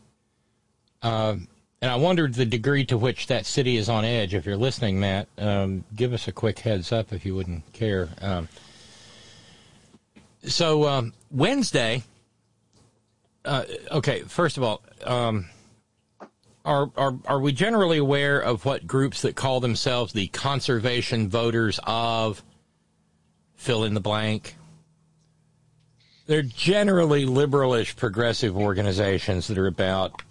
um, 1.02 1.48
and 1.80 1.90
I 1.90 1.96
wondered 1.96 2.34
the 2.34 2.44
degree 2.44 2.84
to 2.86 2.98
which 2.98 3.28
that 3.28 3.46
city 3.46 3.76
is 3.76 3.88
on 3.88 4.04
edge. 4.04 4.34
If 4.34 4.44
you're 4.46 4.56
listening, 4.56 4.98
Matt, 4.98 5.28
um, 5.38 5.84
give 5.94 6.12
us 6.12 6.26
a 6.26 6.32
quick 6.32 6.58
heads 6.60 6.90
up 6.92 7.12
if 7.12 7.24
you 7.24 7.34
wouldn't 7.34 7.72
care. 7.72 8.08
Um, 8.20 8.48
so 10.44 10.86
um, 10.86 11.12
Wednesday. 11.30 12.02
Uh, 13.44 13.64
okay, 13.92 14.20
first 14.22 14.56
of 14.58 14.62
all, 14.62 14.82
um, 15.04 15.46
are, 16.68 16.90
are 16.98 17.18
are 17.24 17.40
we 17.40 17.52
generally 17.52 17.96
aware 17.96 18.38
of 18.38 18.66
what 18.66 18.86
groups 18.86 19.22
that 19.22 19.34
call 19.34 19.58
themselves 19.58 20.12
the 20.12 20.26
conservation 20.28 21.30
voters 21.30 21.80
of 21.84 22.44
fill 23.56 23.84
in 23.84 23.94
the 23.94 24.00
blank? 24.00 24.56
They're 26.26 26.42
generally 26.42 27.24
liberalish 27.24 27.96
progressive 27.96 28.54
organizations 28.54 29.48
that 29.48 29.56
are 29.56 29.66
about, 29.66 30.22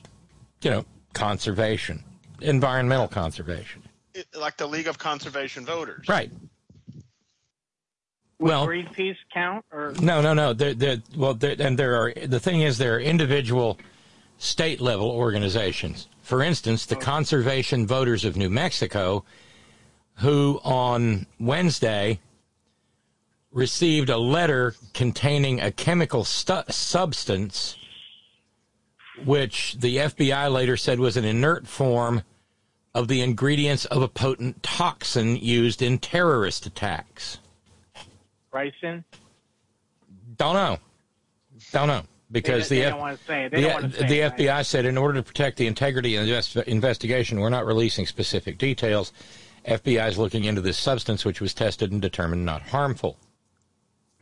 you 0.61 0.69
know, 0.69 0.85
conservation, 1.13 2.03
environmental 2.39 3.07
conservation. 3.07 3.81
Like 4.35 4.57
the 4.57 4.67
League 4.67 4.87
of 4.87 4.99
Conservation 4.99 5.65
Voters. 5.65 6.07
Right. 6.07 6.31
Would 8.39 8.49
Well- 8.49 8.67
Greenpeace 8.67 9.17
count 9.33 9.65
or 9.71 9.93
No, 9.99 10.21
no, 10.21 10.35
no. 10.35 10.53
They're, 10.53 10.75
they're, 10.75 11.01
well, 11.15 11.33
they're, 11.33 11.55
and 11.57 11.79
there 11.79 11.95
are 11.95 12.13
the 12.13 12.39
thing 12.39 12.61
is 12.61 12.77
there 12.77 12.95
are 12.95 12.99
individual 12.99 13.79
state 14.37 14.79
level 14.79 15.09
organizations. 15.09 16.07
For 16.27 16.43
instance, 16.43 16.85
the 16.85 16.97
Conservation 16.97 17.87
Voters 17.87 18.25
of 18.25 18.35
New 18.35 18.49
Mexico, 18.49 19.23
who 20.15 20.59
on 20.61 21.25
Wednesday 21.39 22.19
received 23.53 24.09
a 24.09 24.17
letter 24.17 24.75
containing 24.93 25.61
a 25.61 25.71
chemical 25.71 26.25
stu- 26.25 26.63
substance, 26.67 27.77
which 29.23 29.77
the 29.79 29.95
FBI 29.95 30.51
later 30.51 30.75
said 30.75 30.99
was 30.99 31.15
an 31.15 31.23
inert 31.23 31.65
form 31.65 32.23
of 32.93 33.07
the 33.07 33.21
ingredients 33.21 33.85
of 33.85 34.01
a 34.01 34.09
potent 34.09 34.61
toxin 34.61 35.37
used 35.37 35.81
in 35.81 35.97
terrorist 35.97 36.65
attacks. 36.65 37.37
ricin? 38.53 39.05
Don't 40.35 40.55
know. 40.55 40.77
Don't 41.71 41.87
know 41.87 42.03
because 42.31 42.67
They- 42.69 42.77
the 42.77 42.81
they 42.81 42.87
F- 42.87 42.97
don't 42.97 43.19
say 43.27 43.45
it. 43.45 43.51
They 43.51 43.61
the, 43.61 43.87
the 44.05 44.21
right? 44.21 44.37
FBI 44.37 44.65
said 44.65 44.85
in 44.85 44.97
order 44.97 45.15
to 45.19 45.23
protect 45.23 45.57
the 45.57 45.67
integrity 45.67 46.15
of 46.15 46.25
the 46.25 46.63
investigation, 46.69 47.39
we're 47.39 47.49
not 47.49 47.65
releasing 47.65 48.05
specific 48.05 48.57
details. 48.57 49.13
FBI 49.65 50.07
is 50.07 50.17
looking 50.17 50.43
into 50.45 50.61
this 50.61 50.77
substance, 50.77 51.25
which 51.25 51.41
was 51.41 51.53
tested 51.53 51.91
and 51.91 52.01
determined 52.01 52.45
not 52.45 52.61
harmful, 52.63 53.17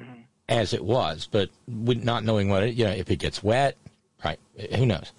Mm-hmm. 0.02 0.22
as 0.50 0.74
it 0.74 0.84
was, 0.84 1.28
but 1.32 1.50
not 1.68 2.24
knowing 2.24 2.50
what 2.50 2.64
it, 2.64 2.76
you 2.76 2.84
know, 2.86 2.92
if 2.92 3.10
it 3.10 3.18
gets 3.18 3.42
wet, 3.44 3.78
right? 4.24 4.40
Who 4.76 4.86
knows? 4.86 5.12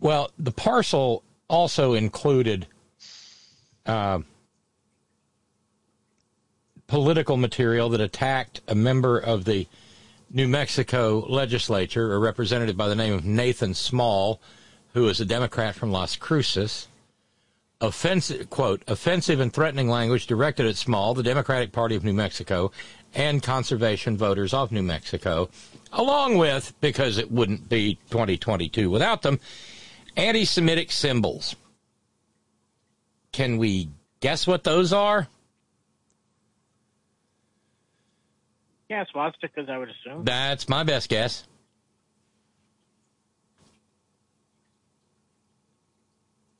Well, 0.00 0.30
the 0.38 0.50
parcel 0.52 1.22
also 1.48 1.94
included 1.94 2.66
uh, 3.86 4.20
political 6.86 7.36
material 7.36 7.88
that 7.90 8.00
attacked 8.00 8.60
a 8.68 8.74
member 8.74 9.18
of 9.18 9.44
the 9.44 9.66
New 10.34 10.48
Mexico 10.48 11.26
legislature, 11.28 12.14
a 12.14 12.18
representative 12.18 12.74
by 12.76 12.88
the 12.88 12.94
name 12.94 13.12
of 13.12 13.24
Nathan 13.24 13.74
Small, 13.74 14.40
who 14.94 15.06
is 15.08 15.20
a 15.20 15.26
Democrat 15.26 15.74
from 15.74 15.92
Las 15.92 16.16
Cruces. 16.16 16.88
Offensive, 17.82 18.48
quote, 18.48 18.82
offensive 18.86 19.40
and 19.40 19.52
threatening 19.52 19.88
language 19.88 20.26
directed 20.26 20.64
at 20.64 20.76
Small, 20.76 21.12
the 21.12 21.22
Democratic 21.22 21.70
Party 21.70 21.96
of 21.96 22.04
New 22.04 22.14
Mexico, 22.14 22.72
and 23.14 23.42
conservation 23.42 24.16
voters 24.16 24.54
of 24.54 24.72
New 24.72 24.82
Mexico, 24.82 25.50
along 25.92 26.38
with, 26.38 26.72
because 26.80 27.18
it 27.18 27.30
wouldn't 27.30 27.68
be 27.68 27.98
2022 28.08 28.88
without 28.88 29.20
them, 29.20 29.38
anti 30.16 30.46
Semitic 30.46 30.90
symbols. 30.92 31.56
Can 33.32 33.58
we 33.58 33.90
guess 34.20 34.46
what 34.46 34.64
those 34.64 34.94
are? 34.94 35.28
Yeah, 38.92 39.06
swastikas, 39.06 39.70
I 39.70 39.78
would 39.78 39.88
assume. 39.88 40.22
That's 40.22 40.68
my 40.68 40.84
best 40.84 41.08
guess. 41.08 41.46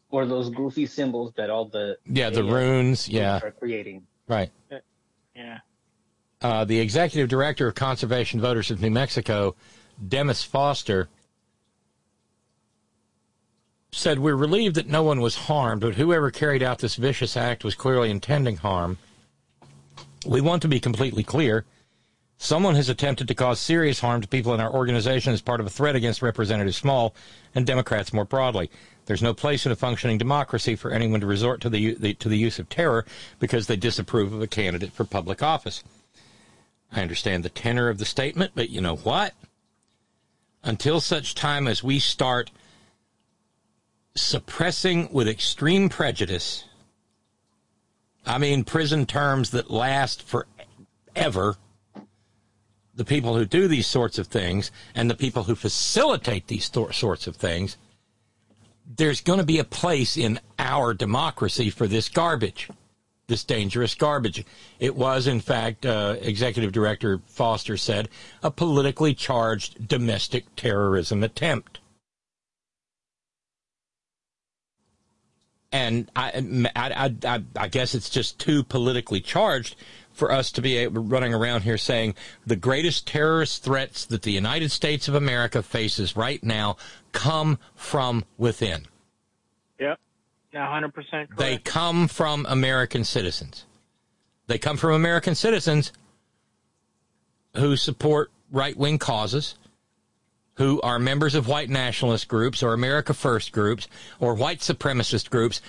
Or 0.08 0.24
those 0.24 0.48
goofy 0.48 0.86
symbols 0.86 1.34
that 1.36 1.50
all 1.50 1.66
the 1.66 1.98
Yeah, 2.06 2.30
the 2.30 2.42
runes. 2.42 3.06
Yeah, 3.06 3.40
are 3.42 3.50
creating. 3.50 4.06
right. 4.28 4.50
Yeah. 5.36 5.58
Uh, 6.40 6.64
the 6.64 6.80
executive 6.80 7.28
director 7.28 7.66
of 7.66 7.74
Conservation 7.74 8.40
Voters 8.40 8.70
of 8.70 8.80
New 8.80 8.90
Mexico, 8.90 9.54
Demis 10.08 10.42
Foster, 10.42 11.10
said, 13.90 14.18
We're 14.18 14.36
relieved 14.36 14.76
that 14.76 14.88
no 14.88 15.02
one 15.02 15.20
was 15.20 15.36
harmed, 15.36 15.82
but 15.82 15.96
whoever 15.96 16.30
carried 16.30 16.62
out 16.62 16.78
this 16.78 16.96
vicious 16.96 17.36
act 17.36 17.62
was 17.62 17.74
clearly 17.74 18.10
intending 18.10 18.56
harm. 18.56 18.96
We 20.26 20.40
want 20.40 20.62
to 20.62 20.68
be 20.68 20.80
completely 20.80 21.24
clear. 21.24 21.66
Someone 22.42 22.74
has 22.74 22.88
attempted 22.88 23.28
to 23.28 23.36
cause 23.36 23.60
serious 23.60 24.00
harm 24.00 24.20
to 24.20 24.26
people 24.26 24.52
in 24.52 24.60
our 24.60 24.72
organization 24.72 25.32
as 25.32 25.40
part 25.40 25.60
of 25.60 25.66
a 25.66 25.70
threat 25.70 25.94
against 25.94 26.22
Representative 26.22 26.74
Small 26.74 27.14
and 27.54 27.64
Democrats 27.64 28.12
more 28.12 28.24
broadly. 28.24 28.68
There's 29.06 29.22
no 29.22 29.32
place 29.32 29.64
in 29.64 29.70
a 29.70 29.76
functioning 29.76 30.18
democracy 30.18 30.74
for 30.74 30.90
anyone 30.90 31.20
to 31.20 31.26
resort 31.28 31.60
to 31.60 31.70
the, 31.70 31.94
the 31.94 32.14
to 32.14 32.28
the 32.28 32.36
use 32.36 32.58
of 32.58 32.68
terror 32.68 33.06
because 33.38 33.68
they 33.68 33.76
disapprove 33.76 34.32
of 34.32 34.42
a 34.42 34.48
candidate 34.48 34.92
for 34.92 35.04
public 35.04 35.40
office. 35.40 35.84
I 36.90 37.00
understand 37.00 37.44
the 37.44 37.48
tenor 37.48 37.88
of 37.88 37.98
the 37.98 38.04
statement, 38.04 38.50
but 38.56 38.70
you 38.70 38.80
know 38.80 38.96
what? 38.96 39.34
Until 40.64 40.98
such 40.98 41.36
time 41.36 41.68
as 41.68 41.84
we 41.84 42.00
start 42.00 42.50
suppressing 44.16 45.08
with 45.12 45.28
extreme 45.28 45.88
prejudice, 45.88 46.64
I 48.26 48.38
mean, 48.38 48.64
prison 48.64 49.06
terms 49.06 49.50
that 49.50 49.70
last 49.70 50.24
forever, 50.24 51.56
the 52.94 53.04
people 53.04 53.36
who 53.36 53.44
do 53.44 53.68
these 53.68 53.86
sorts 53.86 54.18
of 54.18 54.26
things 54.26 54.70
and 54.94 55.10
the 55.10 55.14
people 55.14 55.44
who 55.44 55.54
facilitate 55.54 56.46
these 56.46 56.68
th- 56.68 56.94
sorts 56.94 57.26
of 57.26 57.36
things, 57.36 57.76
there's 58.96 59.20
going 59.20 59.38
to 59.38 59.46
be 59.46 59.58
a 59.58 59.64
place 59.64 60.16
in 60.16 60.38
our 60.58 60.92
democracy 60.92 61.70
for 61.70 61.86
this 61.86 62.08
garbage 62.08 62.68
this 63.32 63.44
dangerous 63.44 63.94
garbage. 63.94 64.44
It 64.78 64.94
was, 64.94 65.26
in 65.26 65.40
fact, 65.40 65.86
uh, 65.86 66.16
Executive 66.20 66.70
Director 66.70 67.20
Foster 67.26 67.78
said, 67.78 68.10
a 68.42 68.50
politically 68.50 69.14
charged 69.14 69.88
domestic 69.88 70.44
terrorism 70.54 71.22
attempt. 71.22 71.80
And 75.72 76.10
I, 76.14 76.70
I, 76.76 77.14
I, 77.24 77.42
I 77.56 77.68
guess 77.68 77.94
it's 77.94 78.10
just 78.10 78.38
too 78.38 78.62
politically 78.62 79.22
charged 79.22 79.76
for 80.12 80.30
us 80.30 80.52
to 80.52 80.62
be 80.62 80.86
running 80.86 81.34
around 81.34 81.62
here 81.62 81.78
saying 81.78 82.14
the 82.46 82.56
greatest 82.56 83.06
terrorist 83.06 83.62
threats 83.62 84.04
that 84.06 84.22
the 84.22 84.32
United 84.32 84.70
States 84.70 85.08
of 85.08 85.14
America 85.14 85.62
faces 85.62 86.16
right 86.16 86.42
now 86.42 86.76
come 87.12 87.58
from 87.74 88.24
within. 88.38 88.86
Yep. 89.78 89.98
Now, 90.52 90.72
100% 90.72 90.92
correct. 90.92 91.36
They 91.38 91.58
come 91.58 92.08
from 92.08 92.46
American 92.48 93.04
citizens. 93.04 93.64
They 94.46 94.58
come 94.58 94.76
from 94.76 94.92
American 94.92 95.34
citizens 95.34 95.92
who 97.56 97.76
support 97.76 98.30
right 98.50 98.76
wing 98.76 98.98
causes, 98.98 99.54
who 100.56 100.80
are 100.82 100.98
members 100.98 101.34
of 101.34 101.48
white 101.48 101.70
nationalist 101.70 102.28
groups 102.28 102.62
or 102.62 102.74
America 102.74 103.14
First 103.14 103.52
groups 103.52 103.88
or 104.20 104.34
white 104.34 104.58
supremacist 104.60 105.30
groups. 105.30 105.62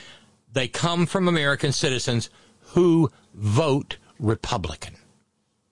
They 0.51 0.67
come 0.67 1.05
from 1.05 1.27
American 1.27 1.71
citizens 1.71 2.29
who 2.59 3.09
vote 3.33 3.97
Republican. 4.23 4.95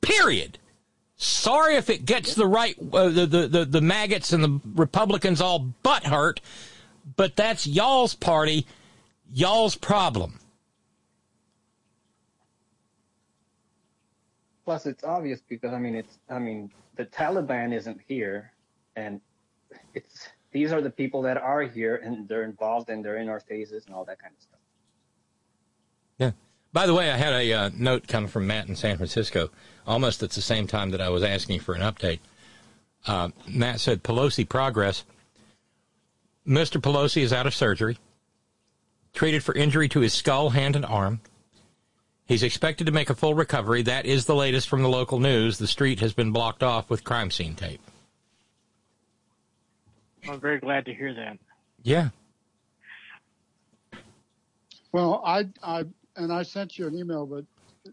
Period. 0.01 0.59
Sorry 1.15 1.75
if 1.75 1.89
it 1.89 2.05
gets 2.05 2.35
the 2.35 2.45
right, 2.45 2.75
uh, 2.93 3.09
the, 3.09 3.25
the, 3.25 3.47
the, 3.47 3.65
the 3.65 3.81
maggots 3.81 4.33
and 4.33 4.43
the 4.43 4.59
Republicans 4.75 5.41
all 5.41 5.59
butt 5.59 6.03
hurt, 6.03 6.41
but 7.15 7.35
that's 7.35 7.65
y'all's 7.65 8.13
party 8.13 8.67
y'all's 9.33 9.75
problem. 9.75 10.39
Plus, 14.65 14.85
it's 14.85 15.03
obvious 15.03 15.41
because 15.47 15.73
I 15.73 15.79
mean, 15.79 15.95
it's 15.95 16.19
I 16.29 16.39
mean, 16.39 16.71
the 16.95 17.05
Taliban 17.05 17.73
isn't 17.73 17.99
here, 18.07 18.53
and 18.95 19.19
it's 19.93 20.29
these 20.51 20.71
are 20.71 20.81
the 20.81 20.89
people 20.89 21.21
that 21.23 21.37
are 21.37 21.63
here, 21.63 21.95
and 22.03 22.27
they're 22.27 22.43
involved, 22.43 22.89
and 22.89 23.03
they're 23.03 23.17
in 23.17 23.29
our 23.29 23.39
faces, 23.39 23.85
and 23.85 23.95
all 23.95 24.05
that 24.05 24.19
kind 24.19 24.33
of 24.35 24.41
stuff. 24.41 24.59
Yeah. 26.73 26.79
By 26.81 26.87
the 26.87 26.93
way, 26.93 27.11
I 27.11 27.17
had 27.17 27.33
a 27.33 27.53
uh, 27.53 27.69
note 27.75 28.07
come 28.07 28.27
from 28.27 28.47
Matt 28.47 28.67
in 28.67 28.75
San 28.75 28.97
Francisco, 28.97 29.49
almost 29.85 30.23
at 30.23 30.31
the 30.31 30.41
same 30.41 30.67
time 30.67 30.91
that 30.91 31.01
I 31.01 31.09
was 31.09 31.23
asking 31.23 31.59
for 31.59 31.73
an 31.73 31.81
update. 31.81 32.19
Uh, 33.05 33.29
Matt 33.47 33.79
said 33.79 34.03
Pelosi 34.03 34.47
progress. 34.47 35.03
Mr. 36.47 36.81
Pelosi 36.81 37.21
is 37.21 37.33
out 37.33 37.47
of 37.47 37.53
surgery 37.53 37.97
treated 39.13 39.43
for 39.43 39.53
injury 39.55 39.89
to 39.89 39.99
his 39.99 40.13
skull, 40.13 40.51
hand, 40.51 40.75
and 40.75 40.85
arm. 40.85 41.21
He's 42.25 42.43
expected 42.43 42.85
to 42.85 42.91
make 42.91 43.09
a 43.09 43.15
full 43.15 43.33
recovery. 43.33 43.81
That 43.81 44.05
is 44.05 44.25
the 44.25 44.35
latest 44.35 44.69
from 44.69 44.81
the 44.81 44.89
local 44.89 45.19
news. 45.19 45.57
The 45.57 45.67
street 45.67 45.99
has 45.99 46.13
been 46.13 46.31
blocked 46.31 46.63
off 46.63 46.89
with 46.89 47.03
crime 47.03 47.29
scene 47.29 47.55
tape. 47.55 47.81
I'm 50.29 50.39
very 50.39 50.59
glad 50.59 50.85
to 50.85 50.93
hear 50.93 51.13
that. 51.13 51.39
Yeah. 51.83 52.09
Well, 54.93 55.21
I, 55.25 55.47
I, 55.63 55.85
and 56.15 56.31
I 56.31 56.43
sent 56.43 56.77
you 56.77 56.87
an 56.87 56.95
email, 56.95 57.25
but 57.25 57.45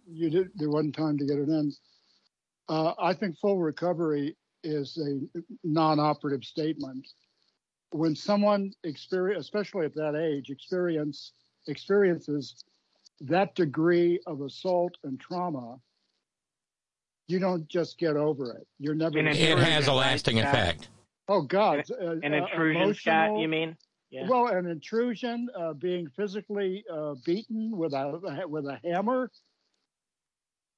you 0.06 0.30
did. 0.30 0.50
There 0.54 0.70
wasn't 0.70 0.94
time 0.94 1.18
to 1.18 1.24
get 1.24 1.38
it 1.38 1.48
in. 1.48 1.72
Uh, 2.68 2.92
I 2.98 3.14
think 3.14 3.38
full 3.38 3.58
recovery 3.58 4.36
is 4.62 4.98
a 4.98 5.40
non-operative 5.64 6.44
statement 6.44 7.06
when 7.90 8.14
someone 8.14 8.72
experience, 8.84 9.44
especially 9.44 9.86
at 9.86 9.94
that 9.94 10.14
age, 10.14 10.50
experience 10.50 11.32
experiences 11.66 12.64
that 13.20 13.54
degree 13.54 14.20
of 14.26 14.40
assault 14.42 14.96
and 15.04 15.18
trauma, 15.20 15.76
you 17.26 17.38
don't 17.38 17.68
just 17.68 17.98
get 17.98 18.16
over 18.16 18.52
it. 18.52 18.66
You're 18.78 18.94
never. 18.94 19.18
It 19.18 19.36
has 19.36 19.86
a 19.86 19.92
lasting 19.92 20.38
effect. 20.40 20.88
Oh 21.28 21.42
God! 21.42 21.84
An 22.00 22.34
intrusion, 22.34 22.94
Scott? 22.94 23.38
You 23.38 23.48
mean? 23.48 23.76
Yeah. 24.10 24.26
Well, 24.28 24.46
an 24.48 24.66
intrusion, 24.66 25.48
uh, 25.54 25.74
being 25.74 26.08
physically 26.08 26.84
uh, 26.90 27.14
beaten 27.24 27.76
with 27.76 27.92
a 27.92 28.44
with 28.48 28.66
a 28.66 28.78
hammer 28.82 29.30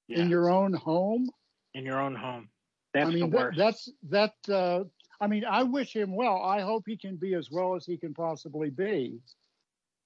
Yeah. 0.09 0.23
in 0.23 0.31
your 0.31 0.51
own 0.51 0.73
home. 0.73 1.31
In 1.74 1.85
your 1.85 2.01
own 2.01 2.15
home. 2.15 2.48
That's 2.93 3.09
I 3.09 3.11
mean, 3.12 3.31
the 3.31 3.36
that, 3.36 3.36
worst. 3.36 3.59
that's 3.59 3.89
that. 4.09 4.35
Uh, 4.48 4.85
I 5.20 5.28
mean, 5.28 5.44
I 5.44 5.62
wish 5.62 5.94
him 5.94 6.15
well. 6.16 6.43
I 6.43 6.61
hope 6.61 6.85
he 6.86 6.97
can 6.97 7.16
be 7.16 7.35
as 7.35 7.51
well 7.51 7.77
as 7.77 7.86
he 7.86 7.97
can 7.97 8.15
possibly 8.15 8.70
be. 8.70 9.20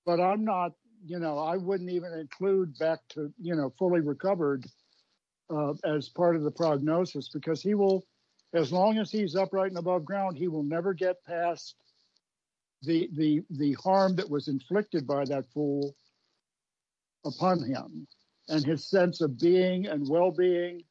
But 0.05 0.21
I'm 0.21 0.45
not. 0.45 0.73
You 1.07 1.19
know, 1.19 1.39
I 1.39 1.57
wouldn't 1.57 1.91
even 1.91 2.13
include 2.13 2.79
back 2.79 3.01
to 3.11 3.33
you 3.41 3.55
know 3.55 3.71
fully 3.79 4.01
recovered 4.01 4.67
uh, 5.51 5.75
as 5.85 6.09
part 6.11 6.37
of 6.37 6.43
the 6.43 6.51
prognosis 6.51 7.29
because 7.29 7.63
he 7.63 7.75
will, 7.75 8.05
as 8.55 8.73
long 8.73 8.99
as 8.99 9.11
he's 9.11 9.35
upright 9.37 9.71
and 9.71 9.79
above 9.79 10.05
ground, 10.05 10.37
he 10.37 10.49
will 10.49 10.63
never 10.63 10.93
get 10.95 11.25
past 11.25 11.77
the 12.85 13.09
the 13.15 13.43
the 13.51 13.73
harm 13.74 14.16
that 14.16 14.28
was 14.28 14.48
inflicted 14.48 15.06
by 15.06 15.24
that 15.24 15.44
fool 15.52 15.94
upon 17.24 17.62
him 17.65 18.06
and 18.48 18.65
his 18.65 18.89
sense 18.89 19.20
of 19.20 19.39
being 19.39 19.86
and 19.86 20.09
well-being. 20.09 20.82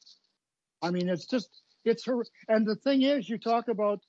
I 0.81 0.91
mean 0.91 1.09
it's 1.09 1.25
just 1.25 1.61
it's 1.85 2.05
her 2.05 2.23
and 2.47 2.65
the 2.65 2.75
thing 2.75 3.03
is 3.03 3.29
you 3.29 3.37
talk 3.37 3.67
about 3.67 3.99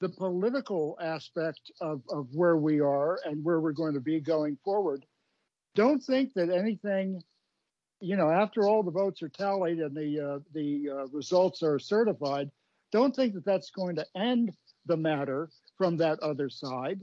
the 0.00 0.08
political 0.08 0.98
aspect 1.00 1.70
of, 1.80 2.02
of 2.10 2.28
where 2.32 2.56
we 2.56 2.80
are 2.80 3.18
and 3.24 3.42
where 3.42 3.60
we're 3.60 3.72
going 3.72 3.94
to 3.94 4.00
be 4.00 4.20
going 4.20 4.58
forward. 4.62 5.06
Don't 5.74 6.02
think 6.02 6.34
that 6.34 6.50
anything 6.50 7.22
you 8.00 8.16
know 8.16 8.30
after 8.30 8.66
all 8.66 8.82
the 8.82 8.90
votes 8.90 9.22
are 9.22 9.28
tallied 9.28 9.78
and 9.78 9.96
the 9.96 10.20
uh, 10.20 10.38
the 10.52 10.90
uh, 10.90 11.06
results 11.12 11.62
are 11.62 11.78
certified 11.78 12.50
don't 12.92 13.16
think 13.16 13.34
that 13.34 13.44
that's 13.44 13.70
going 13.70 13.96
to 13.96 14.06
end 14.14 14.52
the 14.86 14.96
matter 14.96 15.48
from 15.76 15.96
that 15.96 16.18
other 16.20 16.48
side 16.48 17.00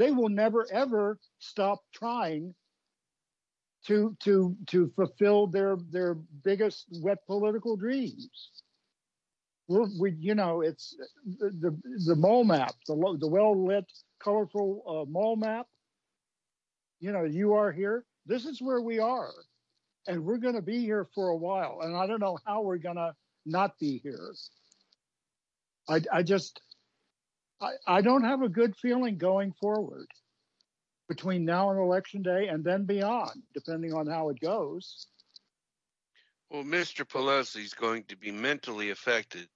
they 0.00 0.10
will 0.10 0.30
never 0.30 0.66
ever 0.72 1.18
stop 1.40 1.80
trying 1.94 2.54
to 3.86 4.16
to 4.24 4.56
to 4.66 4.90
fulfill 4.96 5.46
their 5.46 5.76
their 5.90 6.14
biggest 6.42 6.86
wet 7.02 7.18
political 7.26 7.76
dreams. 7.76 8.50
We're, 9.68 9.86
we, 10.00 10.12
you 10.18 10.34
know, 10.34 10.62
it's 10.62 10.96
the 11.38 11.78
the, 12.06 12.16
mole 12.16 12.44
map, 12.44 12.72
the 12.86 12.94
lo- 12.94 13.18
the 13.18 13.28
well 13.28 13.66
lit, 13.66 13.84
colorful 14.24 14.82
uh, 14.88 15.10
mole 15.10 15.36
map. 15.36 15.66
You 17.00 17.12
know, 17.12 17.24
you 17.24 17.52
are 17.52 17.70
here. 17.70 18.04
This 18.24 18.46
is 18.46 18.60
where 18.62 18.80
we 18.80 19.00
are, 19.00 19.32
and 20.08 20.24
we're 20.24 20.38
going 20.38 20.56
to 20.56 20.62
be 20.62 20.80
here 20.80 21.06
for 21.14 21.28
a 21.28 21.36
while. 21.36 21.80
And 21.82 21.94
I 21.94 22.06
don't 22.06 22.20
know 22.20 22.38
how 22.46 22.62
we're 22.62 22.78
going 22.78 22.96
to 22.96 23.14
not 23.44 23.78
be 23.78 23.98
here. 23.98 24.32
I 25.90 26.00
I 26.10 26.22
just 26.22 26.58
I, 27.60 27.72
I 27.86 28.00
don't 28.00 28.24
have 28.24 28.42
a 28.42 28.48
good 28.48 28.74
feeling 28.76 29.18
going 29.18 29.52
forward 29.60 30.06
between 31.08 31.44
now 31.44 31.70
and 31.70 31.78
election 31.78 32.22
day 32.22 32.48
and 32.48 32.64
then 32.64 32.84
beyond, 32.84 33.42
depending 33.54 33.92
on 33.92 34.06
how 34.06 34.28
it 34.30 34.40
goes. 34.40 35.06
Well, 36.50 36.64
Mr. 36.64 37.04
Pelosi 37.06 37.64
is 37.64 37.74
going 37.74 38.04
to 38.04 38.16
be 38.16 38.30
mentally 38.30 38.90
affected 38.90 39.48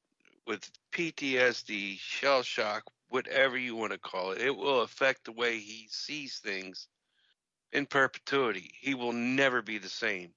with 0.47 0.70
PTSD, 0.93 1.98
shell 1.98 2.43
shock, 2.43 2.82
whatever 3.09 3.56
you 3.56 3.74
want 3.76 3.93
to 3.93 3.98
call 3.98 4.32
it. 4.32 4.40
It 4.40 4.55
will 4.56 4.82
affect 4.82 5.24
the 5.24 5.32
way 5.32 5.59
he 5.59 5.86
sees 5.90 6.39
things 6.39 6.89
in 7.72 7.86
perpetuity. 7.86 8.70
He 8.81 8.94
will 8.94 9.12
never 9.12 9.62
be 9.62 9.78
the 9.78 9.89
same. 9.89 10.31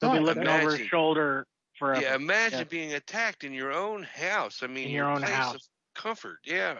He'll 0.00 0.12
be 0.12 0.18
looking 0.18 0.48
over 0.48 0.76
his 0.76 0.86
shoulder 0.86 1.46
forever. 1.78 2.00
Yeah, 2.02 2.14
imagine 2.14 2.60
Yeah. 2.60 2.64
being 2.64 2.94
attacked 2.94 3.44
in 3.44 3.52
your 3.52 3.72
own 3.72 4.02
house. 4.02 4.62
I 4.62 4.66
mean, 4.66 4.86
In 4.88 4.94
your 4.94 5.10
own 5.10 5.18
place 5.18 5.30
house. 5.32 5.54
of 5.56 5.62
comfort. 5.94 6.38
Yeah. 6.44 6.78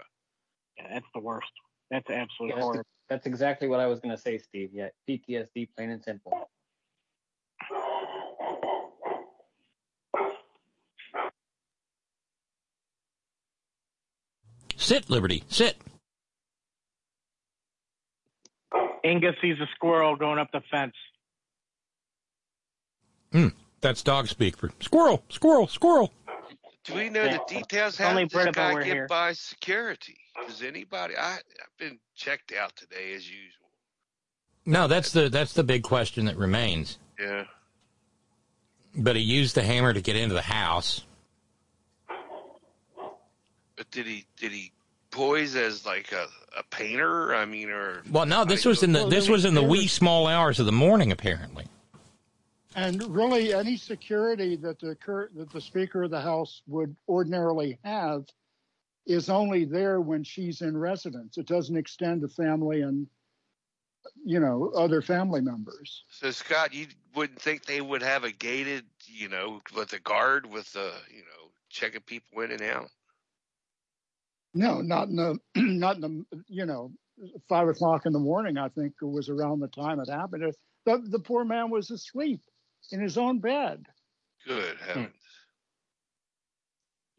Yeah, 0.82 0.94
that's 0.94 1.06
the 1.14 1.20
worst. 1.20 1.50
That's 1.90 2.08
absolutely 2.10 2.56
Yeah, 2.56 2.62
horrible. 2.62 2.76
that's, 2.78 2.88
that's 3.08 3.26
exactly 3.26 3.68
what 3.68 3.80
I 3.80 3.86
was 3.86 4.00
going 4.00 4.14
to 4.14 4.20
say, 4.20 4.38
Steve. 4.38 4.70
Yeah, 4.72 4.88
PTSD, 5.08 5.68
plain 5.76 5.90
and 5.90 6.02
simple. 6.02 6.48
Sit, 14.76 15.10
Liberty, 15.10 15.44
sit. 15.48 15.76
Inga 19.04 19.32
sees 19.40 19.56
a 19.60 19.66
squirrel 19.74 20.16
going 20.16 20.38
up 20.38 20.50
the 20.52 20.62
fence. 20.70 20.94
Hmm, 23.32 23.48
that's 23.80 24.02
dog 24.02 24.26
speak 24.28 24.56
for 24.56 24.70
squirrel, 24.80 25.22
squirrel, 25.28 25.68
squirrel. 25.68 26.12
Do 26.84 26.94
we 26.94 27.08
know 27.08 27.28
the 27.28 27.40
details? 27.46 27.96
How 27.96 28.10
Only 28.10 28.22
did 28.24 28.30
this 28.30 28.42
Britta 28.44 28.52
guy 28.52 28.74
get 28.74 28.84
here. 28.84 29.06
by 29.06 29.32
security? 29.34 30.19
Oh. 30.36 30.46
Does 30.46 30.62
anybody? 30.62 31.14
I, 31.16 31.34
I've 31.34 31.78
been 31.78 31.98
checked 32.14 32.52
out 32.52 32.76
today 32.76 33.14
as 33.14 33.28
usual. 33.28 33.68
No, 34.66 34.86
that's 34.88 35.12
the 35.12 35.28
that's 35.28 35.54
the 35.54 35.64
big 35.64 35.82
question 35.82 36.26
that 36.26 36.36
remains. 36.36 36.98
Yeah. 37.18 37.44
But 38.94 39.16
he 39.16 39.22
used 39.22 39.54
the 39.54 39.62
hammer 39.62 39.92
to 39.92 40.00
get 40.00 40.16
into 40.16 40.34
the 40.34 40.42
house. 40.42 41.04
But 43.76 43.90
did 43.90 44.06
he 44.06 44.26
did 44.36 44.52
he 44.52 44.72
poise 45.10 45.56
as 45.56 45.86
like 45.86 46.12
a, 46.12 46.26
a 46.58 46.62
painter? 46.64 47.34
I 47.34 47.46
mean, 47.46 47.70
or 47.70 48.02
Well, 48.10 48.26
no, 48.26 48.44
this 48.44 48.64
was 48.64 48.82
in 48.82 48.92
the 48.92 49.08
this 49.08 49.28
was 49.28 49.44
in 49.44 49.54
the 49.54 49.62
wee 49.62 49.86
small 49.86 50.26
hours 50.26 50.60
of 50.60 50.66
the 50.66 50.72
morning, 50.72 51.12
apparently. 51.12 51.64
And 52.76 53.02
really, 53.08 53.52
any 53.52 53.76
security 53.76 54.56
that 54.56 54.78
the 54.78 54.94
cur- 54.94 55.30
that 55.34 55.50
the 55.50 55.60
Speaker 55.60 56.04
of 56.04 56.10
the 56.10 56.20
House 56.20 56.62
would 56.68 56.94
ordinarily 57.08 57.78
have 57.84 58.26
is 59.06 59.28
only 59.28 59.64
there 59.64 60.00
when 60.00 60.22
she's 60.22 60.60
in 60.62 60.76
residence. 60.76 61.38
It 61.38 61.46
doesn't 61.46 61.76
extend 61.76 62.20
to 62.22 62.28
family 62.28 62.82
and 62.82 63.06
you 64.24 64.40
know 64.40 64.72
other 64.76 65.02
family 65.02 65.40
members. 65.40 66.04
So 66.10 66.30
Scott, 66.30 66.74
you 66.74 66.86
wouldn't 67.14 67.40
think 67.40 67.64
they 67.64 67.80
would 67.80 68.02
have 68.02 68.24
a 68.24 68.32
gated, 68.32 68.84
you 69.06 69.28
know, 69.28 69.60
with 69.74 69.92
a 69.92 69.98
guard 69.98 70.46
with 70.46 70.72
the, 70.72 70.92
you 71.10 71.20
know, 71.22 71.50
checking 71.68 72.02
people 72.02 72.42
in 72.42 72.52
and 72.52 72.62
out. 72.62 72.90
No, 74.54 74.80
not 74.80 75.08
in 75.08 75.16
the 75.16 75.38
not 75.56 75.96
in 75.96 76.02
the 76.02 76.42
you 76.48 76.66
know 76.66 76.92
five 77.48 77.68
o'clock 77.68 78.06
in 78.06 78.12
the 78.12 78.18
morning. 78.18 78.58
I 78.58 78.68
think 78.68 78.94
it 79.00 79.06
was 79.06 79.28
around 79.28 79.60
the 79.60 79.68
time 79.68 80.00
it 80.00 80.08
happened. 80.08 80.54
The 80.84 81.02
the 81.08 81.20
poor 81.20 81.44
man 81.44 81.70
was 81.70 81.90
asleep 81.90 82.40
in 82.90 83.00
his 83.00 83.16
own 83.16 83.38
bed. 83.38 83.86
Good 84.46 84.78
heavens! 84.78 85.14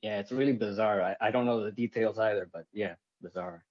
Yeah, 0.01 0.19
it's 0.19 0.31
really 0.31 0.53
bizarre. 0.53 1.01
I, 1.01 1.15
I 1.21 1.31
don't 1.31 1.45
know 1.45 1.63
the 1.63 1.71
details 1.71 2.17
either, 2.17 2.49
but 2.51 2.65
yeah, 2.73 2.95
bizarre. 3.21 3.63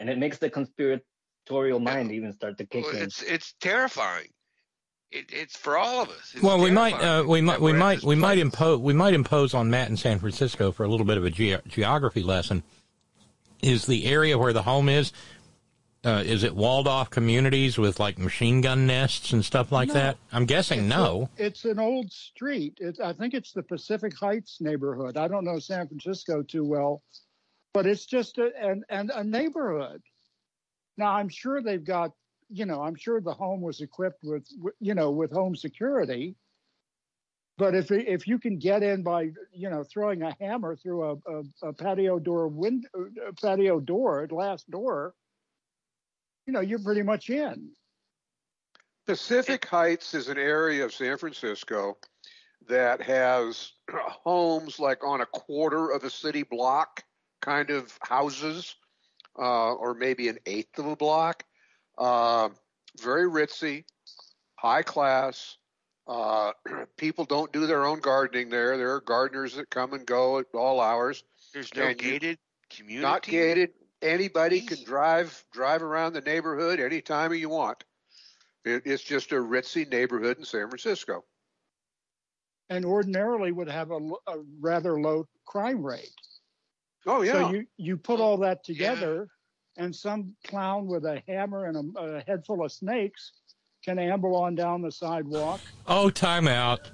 And 0.00 0.08
it 0.10 0.18
makes 0.18 0.38
the 0.38 0.50
conspiratorial 0.50 1.80
mind 1.80 2.12
even 2.12 2.32
start 2.32 2.58
to 2.58 2.66
kick 2.66 2.84
Well, 2.84 2.96
in. 2.96 3.02
it's 3.02 3.22
it's 3.22 3.54
terrifying. 3.60 4.28
It, 5.10 5.26
it's 5.32 5.56
for 5.56 5.78
all 5.78 6.02
of 6.02 6.10
us. 6.10 6.32
It's 6.34 6.42
Well, 6.42 6.60
we 6.60 6.70
might 6.70 6.94
uh, 6.94 7.24
we 7.26 7.40
might 7.40 7.54
that 7.54 7.60
we 7.62 7.72
we're 7.72 7.78
might 7.78 8.02
we 8.02 8.14
might 8.14 8.38
impose 8.38 8.78
we 8.80 8.92
might 8.92 9.14
impose 9.14 9.54
on 9.54 9.70
Matt 9.70 9.88
in 9.88 9.96
San 9.96 10.18
Francisco 10.18 10.70
for 10.72 10.84
a 10.84 10.88
little 10.88 11.06
bit 11.06 11.16
of 11.16 11.24
a 11.24 11.30
ge- 11.30 11.64
geography 11.66 12.22
lesson. 12.22 12.62
Is 13.62 13.86
the 13.86 14.06
area 14.06 14.38
where 14.38 14.52
the 14.52 14.62
home 14.62 14.88
is? 14.88 15.12
Uh, 16.04 16.22
is 16.24 16.44
it 16.44 16.54
walled 16.54 16.86
off 16.86 17.10
communities 17.10 17.76
with 17.76 17.98
like 17.98 18.18
machine 18.18 18.60
gun 18.60 18.86
nests 18.86 19.32
and 19.32 19.44
stuff 19.44 19.72
like 19.72 19.88
No. 19.88 19.94
that? 19.94 20.16
I'm 20.32 20.46
guessing 20.46 20.80
It's 20.80 20.88
no. 20.88 21.28
a- 21.38 21.46
it's 21.46 21.64
an 21.64 21.78
old 21.80 22.12
street. 22.12 22.78
It, 22.80 23.00
I 23.00 23.12
think 23.12 23.34
it's 23.34 23.52
the 23.52 23.64
Pacific 23.64 24.16
Heights 24.16 24.60
neighborhood. 24.60 25.16
I 25.16 25.26
don't 25.26 25.44
know 25.44 25.58
San 25.58 25.88
Francisco 25.88 26.42
too 26.42 26.64
well, 26.64 27.02
but 27.74 27.84
it's 27.86 28.06
just 28.06 28.38
a, 28.38 28.50
an, 28.56 28.84
an, 28.90 29.10
a 29.12 29.24
neighborhood. 29.24 30.00
Now, 30.96 31.12
I'm 31.14 31.28
sure 31.28 31.60
they've 31.62 31.84
got, 31.84 32.12
you 32.48 32.64
know, 32.64 32.80
I'm 32.80 32.94
sure 32.94 33.20
the 33.20 33.34
home 33.34 33.60
was 33.60 33.80
equipped 33.80 34.22
with, 34.22 34.46
you 34.80 34.94
know, 34.94 35.10
with 35.10 35.32
home 35.32 35.56
security. 35.56 36.36
But 37.56 37.74
if 37.74 37.90
if 37.90 38.28
you 38.28 38.38
can 38.38 38.58
get 38.60 38.84
in 38.84 39.02
by, 39.02 39.30
you 39.52 39.68
know, 39.68 39.82
throwing 39.82 40.22
a 40.22 40.36
hammer 40.40 40.76
through 40.76 41.02
a, 41.02 41.14
a, 41.28 41.68
a 41.70 41.72
patio 41.72 42.20
door 42.20 42.46
window, 42.46 42.88
a 43.26 43.32
patio 43.32 43.80
door, 43.80 44.24
glass 44.28 44.62
door, 44.62 45.14
you 46.48 46.52
know, 46.54 46.60
you're 46.60 46.78
pretty 46.78 47.02
much 47.02 47.28
in. 47.28 47.68
Pacific 49.06 49.66
Heights 49.66 50.14
is 50.14 50.28
an 50.28 50.38
area 50.38 50.82
of 50.82 50.94
San 50.94 51.18
Francisco 51.18 51.98
that 52.68 53.02
has 53.02 53.72
homes 53.92 54.80
like 54.80 55.04
on 55.04 55.20
a 55.20 55.26
quarter 55.26 55.90
of 55.90 56.04
a 56.04 56.10
city 56.10 56.42
block 56.42 57.04
kind 57.42 57.68
of 57.68 57.96
houses, 58.00 58.74
uh, 59.38 59.74
or 59.74 59.92
maybe 59.92 60.28
an 60.28 60.38
eighth 60.46 60.78
of 60.78 60.86
a 60.86 60.96
block. 60.96 61.44
Uh, 61.98 62.48
very 62.98 63.28
ritzy, 63.28 63.84
high 64.56 64.82
class. 64.82 65.58
Uh, 66.06 66.52
people 66.96 67.26
don't 67.26 67.52
do 67.52 67.66
their 67.66 67.84
own 67.84 68.00
gardening 68.00 68.48
there. 68.48 68.78
There 68.78 68.94
are 68.94 69.02
gardeners 69.02 69.54
that 69.56 69.68
come 69.68 69.92
and 69.92 70.06
go 70.06 70.38
at 70.38 70.46
all 70.54 70.80
hours. 70.80 71.24
There's 71.52 71.74
no 71.74 71.82
And 71.88 72.00
you- 72.02 72.12
gated 72.12 72.38
community. 72.70 73.02
Not 73.02 73.22
gated. 73.22 73.70
Anybody 74.02 74.60
can 74.60 74.82
drive 74.84 75.44
drive 75.52 75.82
around 75.82 76.12
the 76.12 76.20
neighborhood 76.20 76.78
anytime 76.80 77.32
you 77.34 77.48
want. 77.48 77.82
It, 78.64 78.82
it's 78.84 79.02
just 79.02 79.32
a 79.32 79.36
ritzy 79.36 79.90
neighborhood 79.90 80.38
in 80.38 80.44
San 80.44 80.68
Francisco. 80.68 81.24
and 82.70 82.84
ordinarily 82.84 83.50
would 83.50 83.68
have 83.68 83.90
a 83.90 83.98
rather 84.60 85.00
low 85.00 85.26
crime 85.46 85.82
rate. 85.82 86.10
Oh 87.06 87.22
yeah. 87.22 87.32
So 87.32 87.50
you 87.52 87.66
you 87.76 87.96
put 87.96 88.20
all 88.20 88.36
that 88.38 88.62
together, 88.64 89.28
and 89.76 89.94
some 89.94 90.34
clown 90.44 90.86
with 90.86 91.04
a 91.04 91.22
hammer 91.26 91.64
and 91.66 91.96
a, 91.96 92.00
a 92.00 92.20
head 92.26 92.44
full 92.46 92.64
of 92.64 92.70
snakes 92.70 93.32
can 93.84 93.98
amble 93.98 94.36
on 94.36 94.54
down 94.54 94.82
the 94.82 94.92
sidewalk. 94.92 95.60
Oh, 95.86 96.10
timeout. 96.12 96.90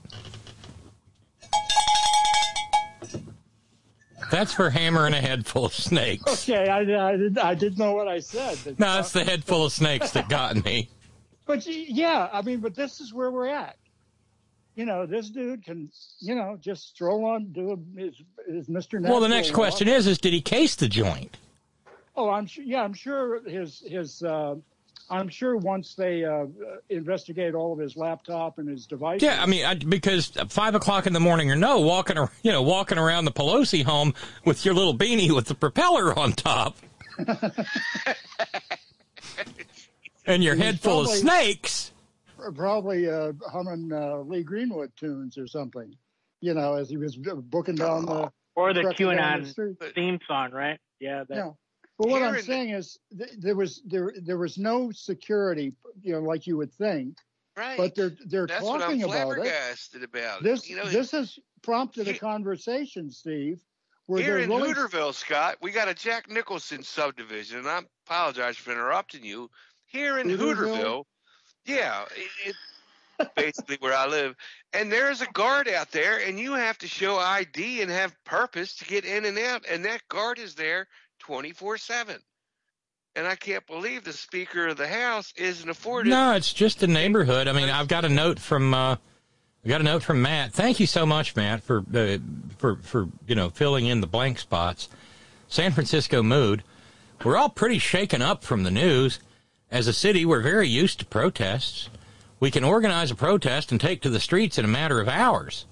That's 4.30 4.52
for 4.54 4.70
hammering 4.70 5.14
a 5.14 5.20
head 5.20 5.46
full 5.46 5.64
of 5.66 5.74
snakes. 5.74 6.48
Okay, 6.48 6.68
I, 6.68 6.78
I, 6.80 7.16
did, 7.16 7.38
I 7.38 7.54
didn't 7.54 7.78
know 7.78 7.92
what 7.92 8.08
I 8.08 8.20
said. 8.20 8.58
but- 8.64 8.78
No, 8.78 8.98
it's 9.00 9.12
the 9.12 9.24
head 9.24 9.44
full 9.44 9.64
of 9.64 9.72
snakes 9.72 10.10
that 10.12 10.28
got 10.28 10.64
me. 10.64 10.88
But 11.46 11.66
yeah, 11.66 12.28
I 12.32 12.42
mean, 12.42 12.60
but 12.60 12.74
this 12.74 13.00
is 13.00 13.12
where 13.12 13.30
we're 13.30 13.48
at. 13.48 13.76
You 14.76 14.86
know, 14.86 15.06
this 15.06 15.30
dude 15.30 15.64
can, 15.64 15.90
you 16.20 16.34
know, 16.34 16.56
just 16.60 16.88
stroll 16.88 17.24
on, 17.26 17.52
do 17.52 17.72
a, 17.72 18.00
his, 18.00 18.22
his 18.48 18.68
Mr. 18.68 19.00
Well, 19.00 19.20
the 19.20 19.28
next 19.28 19.48
walk. 19.50 19.56
question 19.56 19.86
is: 19.86 20.06
Is 20.06 20.18
did 20.18 20.32
he 20.32 20.40
case 20.40 20.74
the 20.74 20.88
joint? 20.88 21.36
Oh, 22.16 22.28
I'm 22.30 22.46
sure. 22.46 22.64
Yeah, 22.64 22.82
I'm 22.82 22.94
sure 22.94 23.48
his 23.48 23.84
his. 23.86 24.22
Uh, 24.22 24.56
I'm 25.10 25.28
sure 25.28 25.56
once 25.56 25.94
they 25.94 26.24
uh, 26.24 26.46
investigate 26.88 27.54
all 27.54 27.72
of 27.72 27.78
his 27.78 27.96
laptop 27.96 28.58
and 28.58 28.68
his 28.68 28.86
devices. 28.86 29.22
Yeah, 29.22 29.42
I 29.42 29.46
mean, 29.46 29.64
I, 29.64 29.74
because 29.74 30.32
five 30.48 30.74
o'clock 30.74 31.06
in 31.06 31.12
the 31.12 31.20
morning 31.20 31.50
or 31.50 31.56
no, 31.56 31.80
walking, 31.80 32.16
ar- 32.16 32.30
you 32.42 32.50
know, 32.52 32.62
walking 32.62 32.96
around 32.98 33.26
the 33.26 33.32
Pelosi 33.32 33.84
home 33.84 34.14
with 34.44 34.64
your 34.64 34.74
little 34.74 34.96
beanie 34.96 35.30
with 35.30 35.46
the 35.46 35.54
propeller 35.54 36.18
on 36.18 36.32
top, 36.32 36.76
and 40.26 40.42
your 40.42 40.56
head 40.56 40.80
full 40.80 41.02
of 41.02 41.08
snakes. 41.10 41.92
probably 42.54 43.08
uh, 43.08 43.32
humming 43.50 43.92
uh, 43.92 44.18
Lee 44.20 44.42
Greenwood 44.42 44.92
tunes 44.96 45.36
or 45.38 45.46
something. 45.46 45.94
You 46.40 46.54
know, 46.54 46.74
as 46.74 46.88
he 46.90 46.96
was 46.96 47.16
booking 47.16 47.74
down 47.76 48.06
the 48.06 48.30
Or 48.54 48.72
the 48.74 48.82
trucking 48.82 49.16
down 49.16 49.42
the 49.42 49.48
QAnon 49.48 49.94
theme 49.94 50.18
song, 50.26 50.50
right? 50.52 50.78
Yeah. 51.00 51.24
That, 51.28 51.36
Yeah. 51.36 51.50
But 51.98 52.08
what 52.08 52.22
I'm 52.22 52.34
in- 52.34 52.42
saying 52.42 52.70
is 52.70 52.98
th- 53.16 53.30
there 53.38 53.54
was 53.54 53.82
there 53.86 54.12
there 54.22 54.38
was 54.38 54.58
no 54.58 54.90
security, 54.90 55.72
you 56.02 56.12
know, 56.12 56.20
like 56.20 56.46
you 56.46 56.56
would 56.56 56.72
think. 56.72 57.18
Right. 57.56 57.76
But 57.76 57.94
they're 57.94 58.12
they're 58.26 58.46
That's 58.46 58.64
what 58.64 58.82
I'm 58.82 58.98
talking 58.98 59.02
about 59.04 59.14
it. 59.14 59.34
flabbergasted 59.34 60.02
about. 60.02 60.42
This 60.42 60.68
you 60.68 60.76
know, 60.76 60.86
this 60.86 61.12
has 61.12 61.38
prompted 61.62 62.08
a 62.08 62.14
conversation, 62.14 63.10
Steve, 63.10 63.60
where 64.06 64.20
Here 64.20 64.38
in 64.38 64.50
willing. 64.50 64.74
Hooterville, 64.74 65.14
Scott, 65.14 65.56
we 65.62 65.70
got 65.70 65.88
a 65.88 65.94
Jack 65.94 66.28
Nicholson 66.28 66.82
subdivision, 66.82 67.58
and 67.58 67.68
I 67.68 67.82
apologize 68.06 68.56
for 68.56 68.72
interrupting 68.72 69.24
you. 69.24 69.50
Here 69.86 70.18
in 70.18 70.26
Hooterville? 70.26 70.56
Hooterville, 70.56 71.04
yeah, 71.64 72.04
it, 72.44 72.56
it, 73.18 73.34
basically 73.36 73.76
where 73.78 73.94
I 73.94 74.08
live, 74.08 74.34
and 74.72 74.90
there's 74.90 75.20
a 75.20 75.26
guard 75.26 75.68
out 75.68 75.92
there, 75.92 76.18
and 76.18 76.40
you 76.40 76.54
have 76.54 76.78
to 76.78 76.88
show 76.88 77.16
ID 77.16 77.82
and 77.82 77.90
have 77.90 78.12
purpose 78.24 78.74
to 78.78 78.84
get 78.84 79.04
in 79.04 79.24
and 79.24 79.38
out, 79.38 79.64
and 79.70 79.84
that 79.84 80.02
guard 80.08 80.40
is 80.40 80.56
there 80.56 80.88
24 81.24 81.78
seven. 81.78 82.16
And 83.16 83.26
I 83.26 83.36
can't 83.36 83.66
believe 83.66 84.04
the 84.04 84.12
Speaker 84.12 84.68
of 84.68 84.76
the 84.76 84.88
House 84.88 85.32
isn't 85.36 85.68
afforded. 85.68 86.10
No, 86.10 86.34
it's 86.34 86.52
just 86.52 86.82
a 86.82 86.86
neighborhood. 86.86 87.46
I 87.46 87.52
mean, 87.52 87.70
I've 87.70 87.88
got 87.88 88.04
a 88.04 88.08
note 88.08 88.38
from 88.38 88.74
uh, 88.74 88.96
I 89.64 89.68
got 89.68 89.80
a 89.80 89.84
note 89.84 90.02
from 90.02 90.20
Matt. 90.20 90.52
Thank 90.52 90.80
you 90.80 90.86
so 90.86 91.06
much, 91.06 91.34
Matt, 91.34 91.62
for 91.62 91.84
uh, 91.94 92.18
for 92.58 92.76
for 92.76 93.08
you 93.26 93.34
know 93.34 93.50
filling 93.50 93.86
in 93.86 94.00
the 94.00 94.06
blank 94.06 94.38
spots. 94.38 94.88
San 95.48 95.72
Francisco 95.72 96.22
mood. 96.22 96.62
We're 97.24 97.36
all 97.36 97.48
pretty 97.48 97.78
shaken 97.78 98.20
up 98.20 98.44
from 98.44 98.64
the 98.64 98.70
news. 98.70 99.20
As 99.70 99.86
a 99.86 99.92
city, 99.92 100.26
we're 100.26 100.42
very 100.42 100.68
used 100.68 100.98
to 100.98 101.06
protests. 101.06 101.88
We 102.38 102.50
can 102.50 102.64
organize 102.64 103.10
a 103.10 103.14
protest 103.14 103.72
and 103.72 103.80
take 103.80 104.02
to 104.02 104.10
the 104.10 104.20
streets 104.20 104.58
in 104.58 104.64
a 104.64 104.68
matter 104.68 105.00
of 105.00 105.08
hours. 105.08 105.64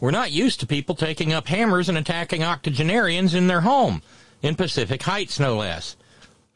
We're 0.00 0.10
not 0.10 0.32
used 0.32 0.58
to 0.60 0.66
people 0.66 0.94
taking 0.94 1.32
up 1.32 1.46
hammers 1.46 1.88
and 1.88 1.96
attacking 1.96 2.42
octogenarians 2.42 3.34
in 3.34 3.46
their 3.46 3.60
home, 3.60 4.02
in 4.42 4.54
Pacific 4.54 5.02
Heights, 5.02 5.40
no 5.40 5.56
less. 5.56 5.96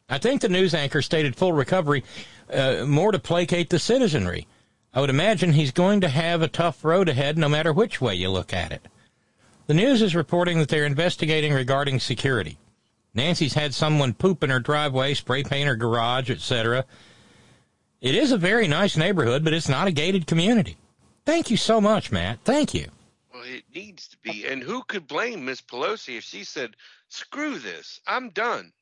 I 0.08 0.18
think 0.18 0.40
the 0.40 0.48
news 0.48 0.74
anchor 0.74 1.02
stated 1.02 1.36
full 1.36 1.52
recovery 1.52 2.04
uh, 2.52 2.84
more 2.86 3.12
to 3.12 3.18
placate 3.18 3.70
the 3.70 3.78
citizenry. 3.78 4.46
I 4.92 5.00
would 5.00 5.10
imagine 5.10 5.52
he's 5.52 5.72
going 5.72 6.00
to 6.02 6.08
have 6.08 6.42
a 6.42 6.48
tough 6.48 6.84
road 6.84 7.08
ahead 7.08 7.36
no 7.36 7.48
matter 7.48 7.72
which 7.72 8.00
way 8.00 8.14
you 8.14 8.30
look 8.30 8.52
at 8.52 8.72
it. 8.72 8.86
The 9.66 9.74
news 9.74 10.02
is 10.02 10.14
reporting 10.14 10.58
that 10.58 10.68
they're 10.68 10.84
investigating 10.84 11.52
regarding 11.52 12.00
security. 12.00 12.58
Nancy's 13.14 13.54
had 13.54 13.74
someone 13.74 14.12
poop 14.12 14.44
in 14.44 14.50
her 14.50 14.60
driveway, 14.60 15.14
spray 15.14 15.42
paint 15.42 15.68
her 15.68 15.76
garage, 15.76 16.30
etc. 16.30 16.84
It 18.00 18.14
is 18.14 18.32
a 18.32 18.36
very 18.36 18.68
nice 18.68 18.96
neighborhood, 18.96 19.44
but 19.44 19.54
it's 19.54 19.68
not 19.68 19.88
a 19.88 19.92
gated 19.92 20.26
community. 20.26 20.76
Thank 21.24 21.50
you 21.50 21.56
so 21.56 21.80
much, 21.80 22.12
Matt. 22.12 22.40
Thank 22.44 22.74
you. 22.74 22.88
Well, 23.32 23.44
it 23.44 23.64
needs 23.74 24.08
to 24.08 24.18
be. 24.18 24.46
And 24.46 24.62
who 24.62 24.82
could 24.82 25.06
blame 25.06 25.44
Miss 25.44 25.62
Pelosi 25.62 26.18
if 26.18 26.24
she 26.24 26.44
said, 26.44 26.76
"Screw 27.14 27.60
this, 27.60 28.00
I'm 28.08 28.30
done. 28.30 28.72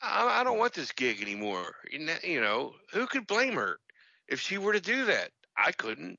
I, 0.00 0.40
I 0.40 0.44
don't 0.44 0.58
want 0.58 0.72
this 0.72 0.92
gig 0.92 1.20
anymore." 1.20 1.74
You 1.90 2.40
know, 2.40 2.74
who 2.92 3.08
could 3.08 3.26
blame 3.26 3.54
her 3.54 3.80
if 4.28 4.38
she 4.40 4.56
were 4.56 4.72
to 4.72 4.80
do 4.80 5.04
that? 5.06 5.32
I 5.56 5.72
couldn't. 5.72 6.16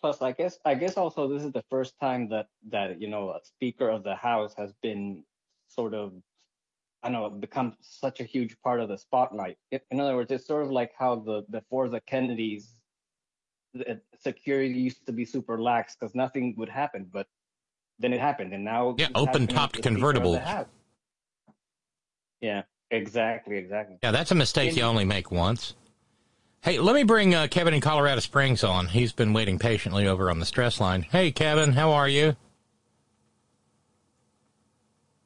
Plus, 0.00 0.20
I 0.20 0.32
guess 0.32 0.58
I 0.64 0.74
guess 0.74 0.96
also 0.96 1.28
this 1.28 1.44
is 1.44 1.52
the 1.52 1.64
first 1.70 1.94
time 2.00 2.28
that 2.30 2.48
that 2.70 3.00
you 3.00 3.08
know 3.08 3.30
a 3.30 3.40
Speaker 3.44 3.88
of 3.88 4.02
the 4.02 4.16
House 4.16 4.52
has 4.56 4.72
been 4.82 5.22
sort 5.68 5.94
of 5.94 6.12
I 7.04 7.10
know 7.10 7.30
become 7.30 7.76
such 7.80 8.18
a 8.18 8.24
huge 8.24 8.60
part 8.62 8.80
of 8.80 8.88
the 8.88 8.98
spotlight. 8.98 9.58
In 9.70 9.80
in 9.92 10.00
other 10.00 10.16
words, 10.16 10.32
it's 10.32 10.46
sort 10.46 10.64
of 10.64 10.72
like 10.72 10.92
how 10.98 11.14
the 11.14 11.44
before 11.50 11.88
the 11.88 12.00
Kennedys, 12.00 12.74
the 13.74 14.00
security 14.18 14.74
used 14.74 15.06
to 15.06 15.12
be 15.12 15.24
super 15.24 15.62
lax 15.62 15.94
because 15.94 16.16
nothing 16.16 16.54
would 16.56 16.68
happen, 16.68 17.08
but 17.12 17.28
then 17.98 18.12
it 18.12 18.20
happened, 18.20 18.52
and 18.52 18.64
now 18.64 18.94
Yeah, 18.98 19.06
it's 19.06 19.18
happening 19.18 19.22
with 19.22 19.28
open-topped 19.28 19.76
the 19.76 19.82
Speaker 19.82 19.88
of 19.88 20.14
the 20.14 20.20
convertibles. 20.20 20.42
House. 20.42 20.66
Yeah, 22.40 22.62
exactly, 22.90 23.56
exactly. 23.56 23.96
Yeah, 24.02 24.10
that's 24.10 24.30
a 24.30 24.34
mistake 24.34 24.76
you 24.76 24.82
only 24.82 25.04
make 25.04 25.30
once. 25.30 25.74
Hey, 26.62 26.78
let 26.78 26.94
me 26.94 27.02
bring 27.02 27.34
uh, 27.34 27.46
Kevin 27.50 27.74
in 27.74 27.80
Colorado 27.80 28.20
Springs 28.20 28.64
on. 28.64 28.86
He's 28.86 29.12
been 29.12 29.32
waiting 29.32 29.58
patiently 29.58 30.06
over 30.06 30.30
on 30.30 30.38
the 30.40 30.46
stress 30.46 30.80
line. 30.80 31.02
Hey, 31.02 31.30
Kevin, 31.30 31.72
how 31.72 31.92
are 31.92 32.08
you? 32.08 32.36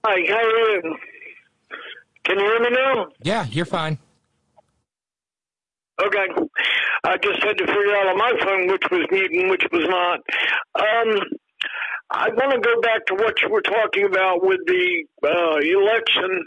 Hi, 0.05 0.21
how 0.29 0.37
are 0.37 0.71
you? 0.71 0.97
Can 2.25 2.39
you 2.39 2.45
hear 2.45 2.61
me 2.61 2.71
now? 2.71 3.07
Yeah, 3.23 3.47
you're 3.51 3.65
fine. 3.67 3.99
Okay. 6.01 6.27
I 7.05 7.17
just 7.19 7.43
had 7.43 7.57
to 7.59 7.67
figure 7.67 7.97
out 7.97 8.07
on 8.09 8.19
my 8.19 8.33
phone 8.45 8.69
which 8.69 8.83
was 8.91 9.07
mute 9.11 9.33
and 9.33 9.51
which 9.51 9.65
was 9.73 9.87
not. 9.89 10.21
Um, 10.79 11.21
I 12.11 12.29
want 12.31 12.53
to 12.53 12.61
go 12.61 12.81
back 12.81 13.05
to 13.07 13.15
what 13.15 13.41
you 13.43 13.51
were 13.51 13.61
talking 13.61 14.07
about 14.07 14.43
with 14.43 14.61
the 14.67 15.05
uh, 15.23 15.59
election. 15.61 16.45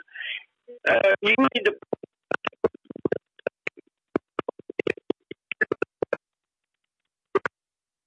Uh, 0.88 1.14
you 1.22 1.36
need 1.38 1.66
to. 1.66 1.74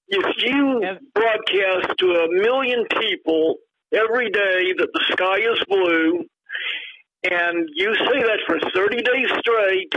If 0.09 0.27
you 0.45 0.83
broadcast 1.15 1.99
to 1.99 2.07
a 2.07 2.29
million 2.29 2.87
people 3.01 3.57
every 3.93 4.31
day 4.31 4.75
that 4.79 4.89
the 4.93 5.05
sky 5.13 5.39
is 5.39 5.65
blue, 5.69 6.25
and 7.31 7.69
you 7.75 7.95
say 7.95 8.21
that 8.21 8.39
for 8.47 8.59
30 8.75 8.97
days 8.97 9.29
straight, 9.39 9.93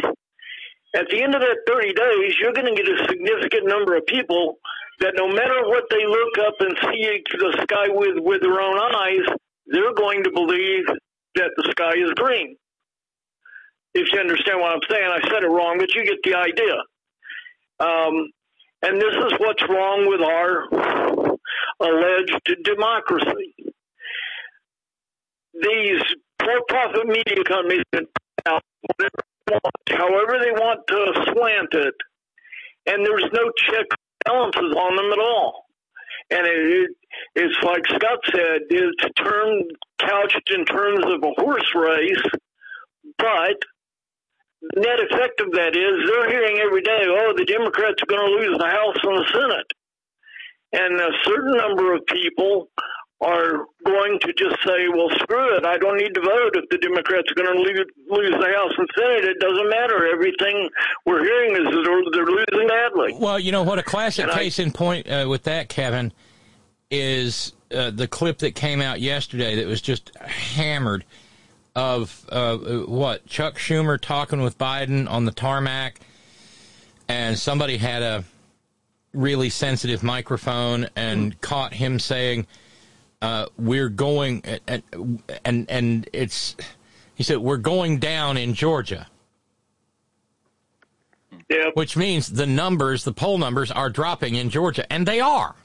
at 0.95 1.07
the 1.09 1.21
end 1.21 1.35
of 1.35 1.41
that 1.41 1.57
30 1.67 1.93
days, 1.93 2.35
you're 2.39 2.53
going 2.53 2.73
to 2.73 2.81
get 2.81 2.87
a 2.87 3.07
significant 3.09 3.67
number 3.67 3.95
of 3.95 4.05
people 4.05 4.57
that 4.99 5.13
no 5.15 5.27
matter 5.27 5.67
what 5.67 5.83
they 5.89 6.05
look 6.05 6.37
up 6.47 6.55
and 6.59 6.77
see 6.81 7.21
the 7.31 7.59
sky 7.63 7.87
with, 7.89 8.17
with 8.17 8.41
their 8.41 8.59
own 8.59 8.79
eyes, 8.79 9.25
they're 9.67 9.93
going 9.93 10.23
to 10.23 10.31
believe 10.31 10.85
that 11.35 11.51
the 11.55 11.67
sky 11.71 11.93
is 11.95 12.11
green. 12.15 12.55
If 13.93 14.11
you 14.11 14.19
understand 14.19 14.59
what 14.59 14.71
I'm 14.71 14.85
saying, 14.89 15.09
I 15.09 15.21
said 15.29 15.43
it 15.43 15.47
wrong, 15.47 15.77
but 15.79 15.93
you 15.93 16.03
get 16.03 16.17
the 16.23 16.35
idea. 16.35 16.75
Um, 17.79 18.29
and 18.81 19.01
this 19.01 19.13
is 19.13 19.33
what's 19.39 19.63
wrong 19.69 20.07
with 20.07 20.21
our 20.21 20.67
alleged 21.79 22.63
democracy. 22.63 23.53
These 25.53 26.01
for-profit 26.39 27.07
media 27.07 27.43
companies 27.43 27.83
can 27.93 28.05
whatever 28.45 29.23
they 29.47 29.53
want, 29.53 29.89
however 29.89 30.39
they 30.39 30.51
want 30.51 30.79
to 30.87 31.31
slant 31.33 31.73
it, 31.73 31.93
and 32.85 33.05
there's 33.05 33.25
no 33.33 33.51
check 33.67 33.85
balances 34.27 34.75
on 34.75 34.95
them 34.95 35.11
at 35.13 35.19
all. 35.19 35.65
And 36.29 36.45
it, 36.45 36.59
it, 36.59 36.89
it's 37.35 37.63
like 37.63 37.83
Scott 37.87 38.19
said, 38.31 38.67
it's 38.69 39.03
term 39.17 39.63
couched 39.99 40.51
in 40.53 40.65
terms 40.65 41.05
of 41.05 41.23
a 41.23 41.41
horse 41.41 41.71
race, 41.75 42.27
but 43.17 43.57
the 44.61 44.81
net 44.81 44.99
effect 44.99 45.39
of 45.41 45.51
that 45.53 45.75
is 45.75 46.09
they're 46.09 46.29
hearing 46.29 46.59
every 46.59 46.81
day, 46.81 47.03
oh, 47.07 47.33
the 47.37 47.45
Democrats 47.45 48.01
are 48.01 48.11
going 48.11 48.25
to 48.25 48.35
lose 48.41 48.57
the 48.57 48.67
House 48.67 48.97
and 49.03 49.17
the 49.17 49.25
Senate. 49.31 49.71
And 50.73 50.99
a 50.99 51.11
certain 51.23 51.57
number 51.57 51.93
of 51.95 52.05
people 52.07 52.69
are 53.19 53.65
going 53.83 54.19
to 54.21 54.33
just 54.37 54.57
say, 54.63 54.87
well, 54.93 55.09
screw 55.21 55.57
it. 55.57 55.65
I 55.65 55.77
don't 55.77 55.97
need 55.97 56.13
to 56.13 56.21
vote 56.21 56.51
if 56.55 56.69
the 56.69 56.77
Democrats 56.77 57.25
are 57.31 57.35
going 57.43 57.55
to 57.55 57.61
lose, 57.61 57.85
lose 58.09 58.29
the 58.31 58.53
House 58.55 58.71
and 58.77 58.87
Senate. 58.95 59.25
It 59.25 59.39
doesn't 59.39 59.69
matter. 59.69 60.07
Everything 60.13 60.69
we're 61.05 61.23
hearing 61.23 61.51
is 61.53 61.63
that 61.65 62.11
they're, 62.13 62.25
losing 62.25 62.67
badly. 62.67 63.15
Well, 63.19 63.39
you 63.39 63.51
know 63.51 63.63
what? 63.63 63.79
A 63.79 63.83
classic 63.83 64.23
And 64.23 64.31
I- 64.31 64.35
case 64.35 64.59
in 64.59 64.71
point 64.71 65.09
uh, 65.09 65.25
with 65.27 65.43
that, 65.43 65.67
Kevin, 65.67 66.13
is 66.91 67.53
uh, 67.73 67.89
the 67.89 68.07
clip 68.07 68.37
that 68.39 68.53
came 68.53 68.81
out 68.81 69.01
yesterday 69.01 69.55
that 69.55 69.67
was 69.67 69.81
just 69.81 70.15
hammered 70.17 71.03
of 71.75 72.25
uh, 72.29 72.57
what 72.57 73.25
Chuck 73.25 73.55
Schumer 73.57 73.99
talking 73.99 74.41
with 74.41 74.57
Biden 74.57 75.09
on 75.09 75.25
the 75.25 75.31
tarmac, 75.31 75.99
and 77.07 77.37
somebody 77.37 77.77
had 77.77 78.03
a 78.03 78.23
really 79.13 79.49
sensitive 79.49 80.03
microphone 80.03 80.87
and 80.95 81.39
caught 81.41 81.73
him 81.73 81.99
saying, 81.99 82.45
uh, 83.21 83.47
"We're 83.57 83.89
going," 83.89 84.43
and 84.67 84.83
and 85.45 85.69
and 85.69 86.09
it's 86.13 86.55
he 87.15 87.23
said, 87.23 87.37
"We're 87.39 87.57
going 87.57 87.99
down 87.99 88.37
in 88.37 88.53
Georgia." 88.53 89.07
Which 91.75 91.95
means 91.95 92.27
the 92.27 92.45
numbers, 92.45 93.05
the 93.05 93.13
poll 93.13 93.37
numbers, 93.37 93.71
are 93.71 93.89
dropping 93.89 94.35
in 94.35 94.49
Georgia, 94.49 94.91
and 94.91 95.07
they 95.07 95.21
are. 95.21 95.55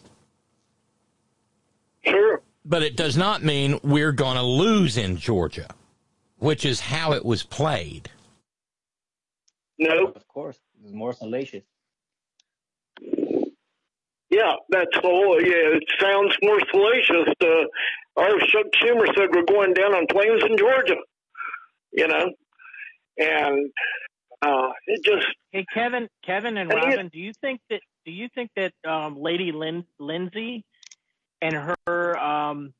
Sure. 2.04 2.40
But 2.64 2.84
it 2.84 2.96
does 2.96 3.16
not 3.16 3.42
mean 3.42 3.80
we're 3.82 4.12
going 4.12 4.36
to 4.36 4.42
lose 4.44 4.96
in 4.96 5.16
Georgia, 5.16 5.68
which 6.38 6.64
is 6.64 6.78
how 6.78 7.12
it 7.12 7.24
was 7.24 7.42
played. 7.42 8.10
No. 9.78 10.12
Of 10.14 10.28
course, 10.28 10.60
it's 10.84 10.92
more 10.92 11.12
salacious. 11.12 11.64
Yeah, 14.32 14.54
that's 14.70 14.96
whole. 14.96 15.38
Yeah, 15.40 15.76
it 15.76 15.84
sounds 16.00 16.34
more 16.42 16.58
salacious. 16.72 17.34
Uh, 17.38 17.66
our 18.16 18.30
Chuck 18.38 18.66
Schumer 18.80 19.06
said 19.14 19.28
we're 19.30 19.44
going 19.44 19.74
down 19.74 19.94
on 19.94 20.06
planes 20.06 20.42
in 20.48 20.56
Georgia. 20.56 20.96
You 21.92 22.08
know, 22.08 22.30
and 23.18 23.70
uh, 24.40 24.70
it 24.86 25.04
just 25.04 25.26
Hey 25.50 25.66
Kevin, 25.72 26.08
Kevin 26.24 26.56
and 26.56 26.72
Robin, 26.72 27.08
do 27.12 27.18
you 27.18 27.32
think 27.42 27.60
that 27.68 27.80
do 28.06 28.10
you 28.10 28.28
think 28.34 28.50
that 28.56 28.72
um, 28.88 29.20
Lady 29.20 29.52
Lin- 29.52 29.84
Lindsay 29.98 30.64
and 31.42 31.54
her 31.54 32.18
um, 32.18 32.72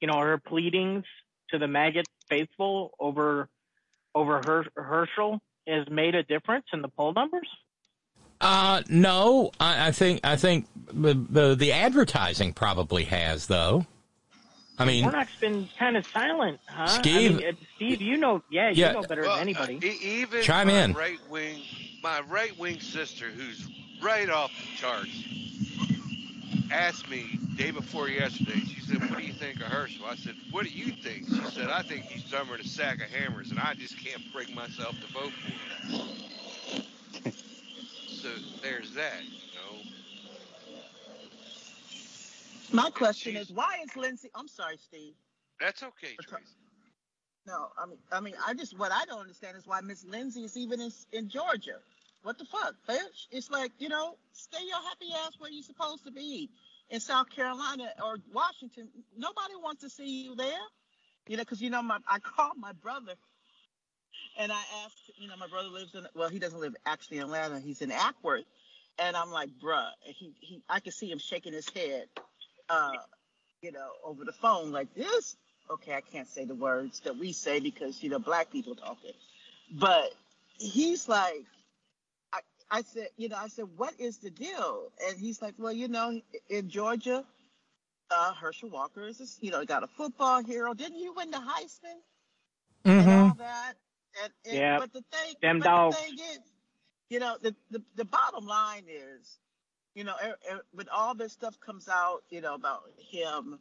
you 0.00 0.08
know 0.08 0.18
her 0.18 0.38
pleadings 0.38 1.04
to 1.50 1.58
the 1.58 1.68
maggot 1.68 2.06
faithful 2.30 2.92
over 2.98 3.50
over 4.14 4.40
Her- 4.46 4.82
Herschel 4.82 5.38
has 5.66 5.86
made 5.90 6.14
a 6.14 6.22
difference 6.22 6.64
in 6.72 6.80
the 6.80 6.88
poll 6.88 7.12
numbers? 7.12 7.48
Uh, 8.40 8.82
no, 8.88 9.50
I, 9.58 9.88
I 9.88 9.90
think 9.92 10.20
I 10.24 10.36
think 10.36 10.66
the, 10.92 11.14
the 11.14 11.54
the 11.56 11.72
advertising 11.72 12.52
probably 12.52 13.04
has 13.04 13.46
though. 13.46 13.84
I 14.80 14.84
mean, 14.84 15.02
Warnock's 15.02 15.34
been 15.40 15.68
kind 15.76 15.96
of 15.96 16.06
silent, 16.06 16.60
huh? 16.66 16.86
Steve- 16.86 17.32
I 17.32 17.38
mean, 17.38 17.48
uh, 17.48 17.52
Steve, 17.74 18.00
you 18.00 18.16
know, 18.16 18.42
yeah, 18.48 18.70
Yeah. 18.72 18.88
you 18.88 18.92
know 18.94 19.02
better 19.02 19.22
Well, 19.22 19.32
than 19.32 19.40
anybody. 19.48 19.76
uh, 19.82 19.92
even 20.00 20.42
Chime 20.42 20.68
my 20.68 20.84
in. 20.84 20.92
right 20.92 21.18
wing, 21.28 21.60
my 22.00 22.20
right 22.28 22.56
wing 22.56 22.78
sister, 22.78 23.26
who's 23.28 23.66
right 24.00 24.30
off 24.30 24.52
the 24.52 24.76
charts, 24.76 25.24
asked 26.70 27.10
me 27.10 27.40
day 27.56 27.72
before 27.72 28.08
yesterday. 28.08 28.60
She 28.60 28.80
said, 28.82 29.00
"What 29.10 29.18
do 29.18 29.24
you 29.24 29.32
think 29.32 29.56
of 29.56 29.62
Herschel?" 29.66 30.06
I 30.06 30.14
said, 30.14 30.36
"What 30.52 30.64
do 30.64 30.70
you 30.70 30.92
think?" 30.92 31.26
She 31.28 31.50
said, 31.50 31.70
"I 31.70 31.82
think 31.82 32.04
he's 32.04 32.22
dumber 32.30 32.56
than 32.56 32.64
a 32.64 32.68
sack 32.68 33.02
of 33.02 33.10
hammers, 33.10 33.50
and 33.50 33.58
I 33.58 33.74
just 33.74 33.98
can't 33.98 34.22
bring 34.32 34.54
myself 34.54 34.94
to 35.00 35.12
vote 35.12 35.32
for 35.32 35.92
him." 35.92 37.32
So 38.22 38.28
there's 38.62 38.92
that. 38.94 39.22
You 39.24 39.30
know. 39.54 39.78
My 42.72 42.90
question 42.90 43.36
is, 43.36 43.50
why 43.50 43.78
is 43.84 43.96
Lindsay? 43.96 44.30
I'm 44.34 44.48
sorry, 44.48 44.76
Steve. 44.76 45.14
That's 45.60 45.82
okay, 45.82 46.16
Tracy. 46.20 46.44
Uh, 46.44 47.48
no, 47.48 47.68
I 47.80 47.86
mean, 47.86 47.98
I 48.12 48.20
mean, 48.20 48.34
I 48.46 48.54
just 48.54 48.78
what 48.78 48.92
I 48.92 49.04
don't 49.06 49.20
understand 49.20 49.56
is 49.56 49.66
why 49.66 49.80
Miss 49.80 50.04
Lindsay 50.04 50.44
is 50.44 50.56
even 50.56 50.80
in, 50.80 50.90
in 51.12 51.28
Georgia. 51.28 51.78
What 52.22 52.36
the 52.38 52.44
fuck, 52.44 52.74
bitch? 52.88 53.26
It's 53.30 53.50
like 53.50 53.72
you 53.78 53.88
know, 53.88 54.16
stay 54.32 54.62
your 54.66 54.82
happy 54.82 55.12
ass 55.24 55.32
where 55.38 55.50
you're 55.50 55.62
supposed 55.62 56.04
to 56.04 56.10
be 56.10 56.50
in 56.90 57.00
South 57.00 57.30
Carolina 57.30 57.90
or 58.04 58.18
Washington. 58.32 58.88
Nobody 59.16 59.54
wants 59.62 59.82
to 59.82 59.88
see 59.88 60.24
you 60.24 60.34
there, 60.34 60.48
you 61.26 61.36
know, 61.36 61.42
because 61.42 61.62
you 61.62 61.70
know, 61.70 61.82
my 61.82 61.98
I 62.08 62.18
called 62.18 62.58
my 62.58 62.72
brother 62.72 63.14
and 64.38 64.52
I 64.52 64.62
asked, 64.84 65.10
you 65.18 65.28
know, 65.28 65.36
my 65.36 65.48
brother 65.48 65.68
lives 65.68 65.94
in 65.94 66.06
well, 66.14 66.28
he 66.28 66.38
doesn't 66.38 66.60
live 66.60 66.76
actually 66.86 67.18
in 67.18 67.24
Atlanta. 67.24 67.60
He's 67.60 67.82
in 67.82 67.90
Acworth, 67.90 68.44
and 68.98 69.16
I'm 69.16 69.30
like, 69.30 69.50
bruh, 69.62 69.90
and 70.06 70.14
he 70.14 70.34
he, 70.40 70.62
I 70.68 70.80
could 70.80 70.94
see 70.94 71.10
him 71.10 71.18
shaking 71.18 71.52
his 71.52 71.68
head, 71.68 72.06
uh, 72.70 72.92
you 73.62 73.72
know, 73.72 73.90
over 74.04 74.24
the 74.24 74.32
phone 74.32 74.72
like 74.72 74.94
this. 74.94 75.36
Okay, 75.70 75.92
I 75.94 76.00
can't 76.00 76.28
say 76.28 76.44
the 76.44 76.54
words 76.54 77.00
that 77.00 77.18
we 77.18 77.32
say 77.32 77.60
because 77.60 78.02
you 78.02 78.08
know 78.08 78.20
black 78.20 78.50
people 78.50 78.76
talking, 78.76 79.12
but 79.72 80.14
he's 80.58 81.08
like, 81.08 81.44
I 82.32 82.40
I 82.70 82.82
said, 82.82 83.08
you 83.16 83.28
know, 83.28 83.36
I 83.36 83.48
said, 83.48 83.66
what 83.76 83.94
is 83.98 84.18
the 84.18 84.30
deal? 84.30 84.92
And 85.06 85.18
he's 85.18 85.42
like, 85.42 85.54
well, 85.58 85.72
you 85.72 85.88
know, 85.88 86.20
in 86.48 86.70
Georgia, 86.70 87.24
uh, 88.10 88.34
Herschel 88.34 88.70
Walker 88.70 89.06
is, 89.06 89.20
a, 89.20 89.44
you 89.44 89.50
know, 89.50 89.64
got 89.64 89.82
a 89.82 89.88
football 89.88 90.42
hero. 90.44 90.74
Didn't 90.74 90.98
you 91.00 91.12
win 91.14 91.30
the 91.30 91.38
Heisman 91.38 91.98
and 92.98 93.10
all 93.10 93.34
that? 93.38 93.74
And, 94.22 94.32
and 94.46 94.54
Yeah, 94.56 94.78
but 94.78 94.92
the 94.92 95.02
thing, 95.12 95.34
them 95.42 95.60
dogs. 95.60 95.96
the 95.96 96.02
thing 96.02 96.18
is, 96.18 96.40
you 97.10 97.20
know, 97.20 97.36
the, 97.40 97.54
the 97.70 97.82
the 97.96 98.04
bottom 98.04 98.46
line 98.46 98.84
is, 98.88 99.38
you 99.94 100.04
know, 100.04 100.14
er, 100.22 100.36
er, 100.50 100.60
when 100.72 100.88
all 100.88 101.14
this 101.14 101.32
stuff 101.32 101.58
comes 101.60 101.88
out, 101.88 102.22
you 102.30 102.40
know, 102.40 102.54
about 102.54 102.82
him, 103.10 103.58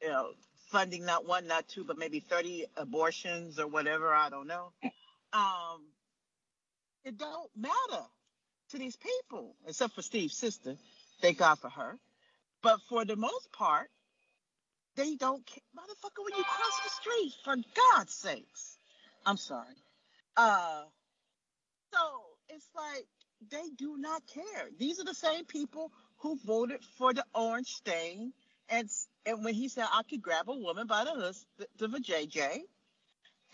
you 0.00 0.08
know, 0.08 0.30
funding 0.70 1.04
not 1.04 1.26
one, 1.26 1.46
not 1.46 1.68
two, 1.68 1.84
but 1.84 1.98
maybe 1.98 2.20
thirty 2.20 2.66
abortions 2.76 3.58
or 3.58 3.66
whatever, 3.66 4.14
I 4.14 4.28
don't 4.30 4.46
know. 4.46 4.72
Um, 5.32 5.82
it 7.04 7.18
don't 7.18 7.50
matter 7.56 8.04
to 8.70 8.78
these 8.78 8.96
people, 8.96 9.56
except 9.66 9.94
for 9.94 10.02
Steve's 10.02 10.36
sister. 10.36 10.76
Thank 11.20 11.38
God 11.38 11.56
for 11.58 11.68
her. 11.70 11.98
But 12.62 12.80
for 12.88 13.04
the 13.04 13.16
most 13.16 13.52
part, 13.52 13.90
they 14.96 15.16
don't 15.16 15.44
care. 15.44 15.62
Motherfucker, 15.76 16.24
when 16.24 16.38
you 16.38 16.44
cross 16.44 16.80
the 16.82 16.90
street, 16.90 17.32
for 17.44 17.56
God's 17.74 18.14
sakes. 18.14 18.78
I'm 19.26 19.36
sorry. 19.36 19.74
Uh, 20.36 20.84
so 21.92 22.00
it's 22.48 22.68
like 22.74 23.06
they 23.50 23.68
do 23.76 23.96
not 23.98 24.22
care. 24.26 24.68
These 24.78 25.00
are 25.00 25.04
the 25.04 25.14
same 25.14 25.44
people 25.44 25.92
who 26.18 26.38
voted 26.44 26.82
for 26.98 27.12
the 27.12 27.24
orange 27.34 27.68
stain. 27.68 28.32
And, 28.68 28.88
and 29.26 29.44
when 29.44 29.54
he 29.54 29.68
said, 29.68 29.86
I 29.92 30.02
could 30.08 30.22
grab 30.22 30.48
a 30.48 30.56
woman 30.56 30.86
by 30.86 31.04
the 31.04 31.12
hus- 31.12 31.46
the, 31.58 31.88
the 31.88 31.98
JJ 31.98 32.60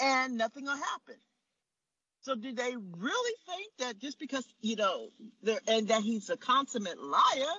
and 0.00 0.36
nothing 0.36 0.64
will 0.64 0.76
happen. 0.76 1.16
So 2.22 2.34
do 2.34 2.52
they 2.52 2.74
really 2.76 3.34
think 3.46 3.72
that 3.78 3.98
just 3.98 4.18
because, 4.18 4.46
you 4.60 4.76
know, 4.76 5.08
and 5.66 5.88
that 5.88 6.02
he's 6.02 6.30
a 6.30 6.36
consummate 6.36 7.00
liar, 7.00 7.54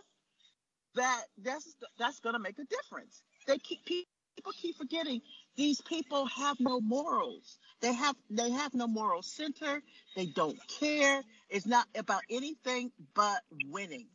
that 0.95 1.23
that's, 1.41 1.75
that's 1.99 2.19
going 2.19 2.33
to 2.33 2.39
make 2.39 2.59
a 2.59 2.65
difference? 2.65 3.23
They 3.47 3.57
keep, 3.57 3.85
people 3.85 4.53
keep 4.55 4.77
forgetting 4.77 5.21
these 5.55 5.81
people 5.81 6.25
have 6.27 6.59
no 6.59 6.79
morals. 6.81 7.57
They 7.81 7.93
have 7.93 8.15
they 8.29 8.51
have 8.51 8.73
no 8.73 8.87
moral 8.87 9.21
center. 9.21 9.81
They 10.15 10.27
don't 10.27 10.57
care. 10.79 11.23
It's 11.49 11.65
not 11.65 11.87
about 11.95 12.21
anything 12.29 12.91
but 13.13 13.41
winning. 13.69 14.07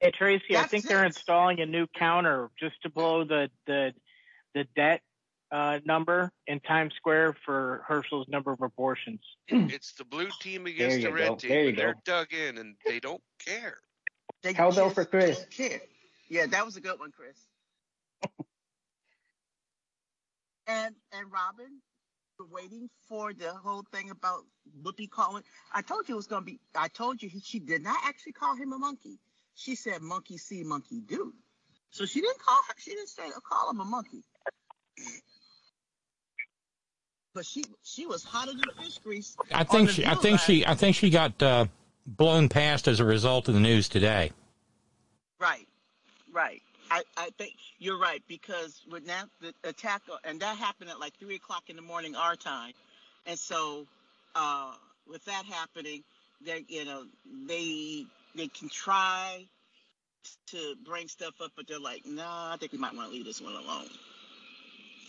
Hey 0.00 0.12
Tracy, 0.16 0.44
I 0.50 0.54
That's 0.54 0.70
think 0.70 0.86
they're 0.86 1.04
installing 1.04 1.60
a 1.60 1.66
new 1.66 1.86
counter 1.98 2.50
just 2.58 2.80
to 2.82 2.90
blow 2.90 3.24
the 3.24 3.50
the 3.66 3.92
the 4.54 4.64
debt 4.74 5.02
uh, 5.52 5.78
number 5.84 6.30
in 6.46 6.60
Times 6.60 6.94
Square 6.96 7.36
for 7.44 7.84
Herschel's 7.86 8.28
number 8.28 8.52
of 8.52 8.60
abortions. 8.62 9.20
It's 9.48 9.92
the 9.92 10.04
blue 10.04 10.28
team 10.40 10.66
against 10.66 11.02
the 11.02 11.12
red 11.12 11.28
go. 11.28 11.34
team, 11.36 11.50
There 11.50 11.64
you 11.64 11.76
they're 11.76 11.94
go. 11.94 12.00
dug 12.04 12.32
in, 12.32 12.58
and 12.58 12.76
they 12.86 13.00
don't 13.00 13.22
care. 13.44 13.76
They 14.42 14.54
Cowbell 14.54 14.84
just 14.84 14.94
for 14.94 15.04
Chris. 15.04 15.38
don't 15.38 15.50
care. 15.50 15.80
Yeah, 16.28 16.46
that 16.46 16.64
was 16.64 16.76
a 16.76 16.80
good 16.80 16.98
one, 16.98 17.10
Chris. 17.10 17.49
And 20.70 20.94
and 21.12 21.26
Robin, 21.32 21.80
waiting 22.50 22.88
for 23.08 23.32
the 23.32 23.52
whole 23.52 23.84
thing 23.92 24.10
about 24.10 24.44
Whoopi 24.82 25.10
calling. 25.10 25.42
I 25.74 25.82
told 25.82 26.08
you 26.08 26.14
it 26.14 26.16
was 26.16 26.26
gonna 26.26 26.44
be. 26.44 26.58
I 26.74 26.88
told 26.88 27.22
you 27.22 27.28
he, 27.28 27.40
she 27.40 27.58
did 27.58 27.82
not 27.82 27.98
actually 28.04 28.32
call 28.32 28.56
him 28.56 28.72
a 28.72 28.78
monkey. 28.78 29.18
She 29.54 29.74
said 29.74 30.00
monkey 30.00 30.38
see, 30.38 30.64
monkey 30.64 31.00
do. 31.00 31.34
So 31.90 32.06
she 32.06 32.20
didn't 32.20 32.40
call 32.40 32.58
her. 32.68 32.74
She 32.78 32.90
didn't 32.92 33.08
say 33.08 33.24
call 33.48 33.70
him 33.70 33.80
a 33.80 33.84
monkey. 33.84 34.22
But 37.34 37.46
she 37.46 37.64
she 37.82 38.06
was 38.06 38.24
hotter 38.24 38.52
than 38.52 38.64
fish 38.82 38.98
grease. 38.98 39.36
I 39.52 39.64
think 39.64 39.90
she, 39.90 40.06
I 40.06 40.14
think 40.14 40.40
she, 40.40 40.66
I 40.66 40.74
think 40.74 40.96
she 40.96 41.10
got 41.10 41.40
uh, 41.42 41.66
blown 42.06 42.48
past 42.48 42.88
as 42.88 43.00
a 43.00 43.04
result 43.04 43.48
of 43.48 43.54
the 43.54 43.60
news 43.60 43.88
today. 43.88 44.32
Right, 45.38 45.66
right. 46.32 46.62
I, 46.90 47.02
I 47.16 47.30
think 47.38 47.54
you're 47.78 47.98
right 47.98 48.22
because 48.28 48.82
with 48.90 49.06
that 49.06 49.26
the 49.40 49.54
attack 49.64 50.02
and 50.24 50.40
that 50.40 50.56
happened 50.56 50.90
at 50.90 50.98
like 51.00 51.14
three 51.18 51.36
o'clock 51.36 51.64
in 51.70 51.76
the 51.76 51.82
morning 51.82 52.16
our 52.16 52.36
time, 52.36 52.72
and 53.26 53.38
so 53.38 53.86
uh, 54.34 54.72
with 55.08 55.24
that 55.26 55.44
happening, 55.44 56.02
they 56.44 56.64
you 56.68 56.84
know 56.84 57.04
they 57.46 58.04
they 58.34 58.48
can 58.48 58.68
try 58.68 59.46
to 60.48 60.74
bring 60.84 61.08
stuff 61.08 61.34
up, 61.42 61.52
but 61.56 61.66
they're 61.68 61.78
like, 61.80 62.04
nah, 62.06 62.52
I 62.52 62.56
think 62.56 62.72
we 62.72 62.78
might 62.78 62.94
want 62.94 63.08
to 63.08 63.14
leave 63.14 63.24
this 63.24 63.40
one 63.40 63.54
alone. 63.54 63.88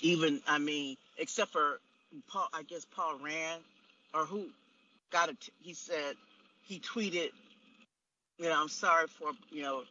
Even 0.01 0.41
I 0.47 0.59
mean, 0.59 0.97
except 1.17 1.51
for 1.51 1.79
Paul, 2.27 2.47
I 2.53 2.63
guess 2.63 2.85
Paul 2.85 3.17
Rand 3.19 3.63
or 4.13 4.25
who 4.25 4.47
got 5.11 5.29
it. 5.29 5.49
He 5.61 5.73
said 5.73 6.15
he 6.63 6.79
tweeted 6.79 7.31
you 8.37 8.49
know, 8.49 8.59
I'm 8.59 8.69
sorry 8.69 9.07
for, 9.07 9.31
you 9.51 9.61
know, 9.61 9.83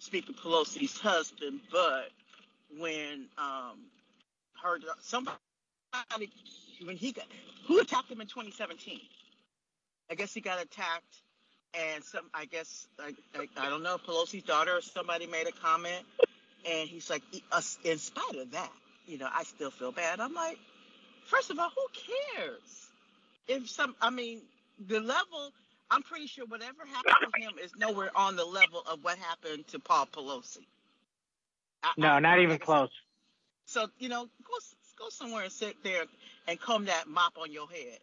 Speaker 0.00 0.32
Pelosi's 0.34 0.98
husband, 0.98 1.60
but 1.72 2.10
when 2.78 3.26
um 3.38 3.78
heard 4.62 4.84
somebody 5.02 5.36
when 6.84 6.96
he 6.96 7.12
got 7.12 7.26
who 7.66 7.80
attacked 7.80 8.10
him 8.10 8.20
in 8.20 8.26
2017? 8.26 9.00
I 10.10 10.16
guess 10.16 10.34
he 10.34 10.40
got 10.42 10.62
attacked, 10.62 11.22
and 11.74 12.04
some 12.04 12.30
I 12.34 12.46
guess 12.46 12.88
I, 13.00 13.14
I, 13.36 13.48
I 13.58 13.70
don't 13.70 13.82
know 13.82 13.98
Pelosi's 13.98 14.44
daughter 14.44 14.76
or 14.76 14.82
somebody 14.82 15.26
made 15.26 15.48
a 15.48 15.52
comment, 15.52 16.04
and 16.66 16.88
he's 16.88 17.10
like, 17.10 17.22
"E- 17.32 17.42
us- 17.52 17.78
in 17.84 17.98
spite 17.98 18.36
of 18.36 18.52
that, 18.52 18.72
you 19.06 19.18
know, 19.18 19.28
I 19.32 19.44
still 19.44 19.70
feel 19.70 19.92
bad. 19.92 20.20
I'm 20.20 20.34
like, 20.34 20.58
first 21.26 21.50
of 21.50 21.58
all, 21.58 21.70
who 21.70 22.36
cares? 22.36 22.88
If 23.48 23.70
some, 23.70 23.96
I 24.00 24.10
mean, 24.10 24.42
the 24.88 25.00
level. 25.00 25.52
I'm 25.90 26.02
pretty 26.02 26.26
sure 26.26 26.46
whatever 26.46 26.84
happened 26.84 27.32
to 27.34 27.40
him 27.40 27.52
is 27.62 27.70
nowhere 27.76 28.10
on 28.16 28.36
the 28.36 28.44
level 28.44 28.82
of 28.90 29.02
what 29.02 29.18
happened 29.18 29.66
to 29.68 29.78
Paul 29.78 30.06
Pelosi. 30.06 30.66
No, 31.96 32.18
not 32.18 32.40
even 32.40 32.58
close. 32.58 32.90
So 33.66 33.86
you 33.98 34.08
know, 34.08 34.28
go 34.44 34.54
go 34.98 35.08
somewhere 35.10 35.44
and 35.44 35.52
sit 35.52 35.76
there 35.84 36.04
and 36.48 36.60
comb 36.60 36.86
that 36.86 37.06
mop 37.06 37.36
on 37.40 37.52
your 37.52 37.68
head. 37.68 37.98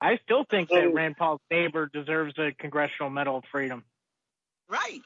I 0.00 0.18
still 0.24 0.44
think 0.50 0.70
that 0.70 0.92
Rand 0.94 1.16
Paul's 1.16 1.40
neighbor 1.50 1.90
deserves 1.92 2.34
a 2.38 2.52
Congressional 2.58 3.10
Medal 3.10 3.38
of 3.38 3.44
Freedom. 3.52 3.84
Right. 4.68 5.00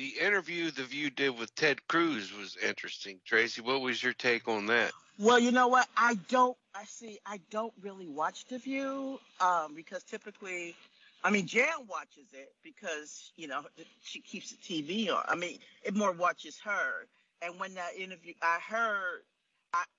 The 0.00 0.18
interview 0.18 0.70
The 0.70 0.84
View 0.84 1.10
did 1.10 1.38
with 1.38 1.54
Ted 1.54 1.86
Cruz 1.86 2.32
was 2.34 2.56
interesting. 2.66 3.20
Tracy, 3.26 3.60
what 3.60 3.82
was 3.82 4.02
your 4.02 4.14
take 4.14 4.48
on 4.48 4.64
that? 4.64 4.92
Well, 5.18 5.38
you 5.38 5.52
know 5.52 5.68
what? 5.68 5.88
I 5.94 6.14
don't. 6.30 6.56
I 6.74 6.84
see. 6.86 7.18
I 7.26 7.38
don't 7.50 7.74
really 7.82 8.08
watch 8.08 8.46
The 8.46 8.56
View 8.56 9.20
um, 9.42 9.74
because 9.74 10.02
typically, 10.02 10.74
I 11.22 11.28
mean, 11.28 11.46
Jan 11.46 11.86
watches 11.86 12.32
it 12.32 12.50
because 12.64 13.30
you 13.36 13.46
know 13.46 13.60
she 14.02 14.20
keeps 14.20 14.52
the 14.52 14.56
TV 14.56 15.14
on. 15.14 15.22
I 15.28 15.34
mean, 15.34 15.58
it 15.82 15.94
more 15.94 16.12
watches 16.12 16.58
her, 16.64 17.06
and 17.42 17.60
when 17.60 17.74
that 17.74 17.90
interview, 17.94 18.32
I 18.40 18.58
heard, 18.66 19.20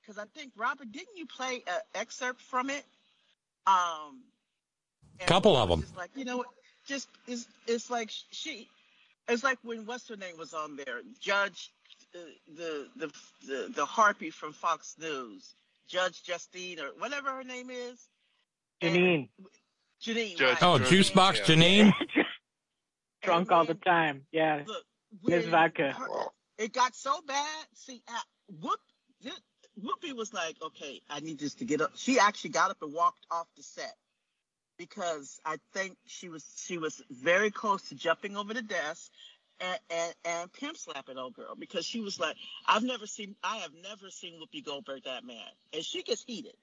because 0.01 0.17
I, 0.17 0.25
think 0.33 0.51
Robert, 0.57 0.91
didn't 0.91 1.15
you 1.15 1.27
play 1.27 1.63
an 1.67 1.79
excerpt 1.93 2.41
from 2.41 2.71
it? 2.71 2.85
Um, 3.67 4.23
a 5.21 5.25
couple 5.27 5.55
of 5.55 5.69
them. 5.69 5.85
Like 5.95 6.09
you 6.15 6.25
know, 6.25 6.43
just 6.87 7.07
it's 7.27 7.45
it's 7.67 7.91
like 7.91 8.09
she, 8.31 8.67
it's 9.27 9.43
like 9.43 9.57
when 9.63 9.85
what's 9.85 10.07
her 10.09 10.15
name 10.15 10.37
was 10.37 10.53
on 10.53 10.75
there, 10.75 11.01
Judge, 11.19 11.71
uh, 12.15 12.19
the 12.55 12.87
the 12.95 13.11
the 13.47 13.73
the 13.75 13.85
harpy 13.85 14.29
from 14.29 14.53
Fox 14.53 14.95
News, 14.99 15.55
Judge 15.87 16.23
Justine 16.23 16.79
or 16.79 16.89
whatever 16.97 17.31
her 17.31 17.43
name 17.43 17.69
is. 17.69 17.99
Janine. 18.81 19.29
Janine. 20.03 20.35
Judge, 20.35 20.61
right. 20.61 20.63
oh, 20.63 20.79
Juice 20.79 21.11
Box 21.11 21.39
Janine. 21.41 21.93
Drunk 23.21 23.51
all 23.51 23.65
the 23.65 23.75
time. 23.75 24.23
Yeah. 24.31 24.63
Look, 24.65 24.83
Ms. 25.23 25.45
Vodka. 25.45 25.91
her- 25.91 26.07
it 26.57 26.73
got 26.73 26.95
so 26.95 27.21
bad. 27.27 27.65
See, 27.73 28.01
uh, 28.07 28.19
Whoop, 28.61 28.79
this- 29.21 29.39
Whoopi 29.79 30.13
was 30.13 30.33
like, 30.33 30.57
"Okay, 30.61 31.01
I 31.09 31.21
need 31.21 31.39
this 31.39 31.53
to 31.55 31.65
get 31.65 31.81
up." 31.81 31.91
She 31.95 32.19
actually 32.19 32.49
got 32.49 32.71
up 32.71 32.81
and 32.81 32.93
walked 32.93 33.25
off 33.31 33.47
the 33.55 33.63
set 33.63 33.95
because 34.81 35.39
I 35.45 35.57
think 35.73 35.95
she 36.07 36.27
was 36.27 36.43
she 36.57 36.79
was 36.79 37.03
very 37.11 37.51
close 37.51 37.89
to 37.89 37.95
jumping 37.95 38.35
over 38.35 38.51
the 38.51 38.63
desk 38.63 39.11
and 39.59 39.79
and, 39.91 40.15
and 40.25 40.53
pimp 40.53 40.75
slapping 40.75 41.19
old 41.19 41.35
girl 41.35 41.53
because 41.55 41.85
she 41.85 41.99
was 41.99 42.19
like, 42.19 42.35
"I've 42.65 42.81
never 42.81 43.05
seen 43.05 43.35
I 43.43 43.57
have 43.57 43.73
never 43.83 44.09
seen 44.09 44.41
Whoopi 44.41 44.65
Goldberg 44.65 45.03
that 45.03 45.23
mad," 45.23 45.51
and 45.71 45.85
she 45.85 46.01
gets 46.01 46.23
heated. 46.23 46.55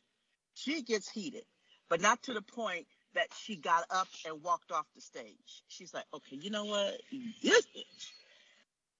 She 0.54 0.82
gets 0.82 1.08
heated, 1.08 1.44
but 1.88 2.00
not 2.00 2.20
to 2.24 2.34
the 2.34 2.42
point 2.42 2.88
that 3.14 3.28
she 3.40 3.54
got 3.54 3.84
up 3.88 4.08
and 4.26 4.42
walked 4.42 4.72
off 4.72 4.86
the 4.96 5.00
stage. 5.00 5.62
She's 5.68 5.94
like, 5.94 6.06
"Okay, 6.12 6.36
you 6.42 6.50
know 6.50 6.64
what? 6.64 7.00
This 7.40 7.66
bitch." 7.66 8.10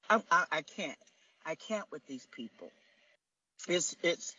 I, 0.08 0.22
I, 0.30 0.44
I 0.52 0.62
can't. 0.62 0.98
I 1.44 1.56
can't 1.56 1.90
with 1.90 2.06
these 2.06 2.26
people. 2.30 2.70
It's 3.66 3.96
it's 4.04 4.36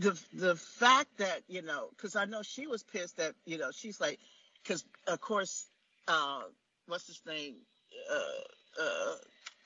the 0.00 0.20
the 0.32 0.56
fact 0.56 1.18
that 1.18 1.42
you 1.48 1.62
know 1.62 1.88
because 1.90 2.16
I 2.16 2.24
know 2.24 2.42
she 2.42 2.66
was 2.66 2.82
pissed 2.82 3.18
that 3.18 3.34
you 3.44 3.58
know 3.58 3.70
she's 3.70 4.00
like 4.00 4.18
because 4.62 4.84
of 5.06 5.20
course 5.20 5.66
uh, 6.08 6.42
what's 6.86 7.06
his 7.06 7.20
name 7.26 7.56
uh, 8.10 8.82
uh, 8.82 9.14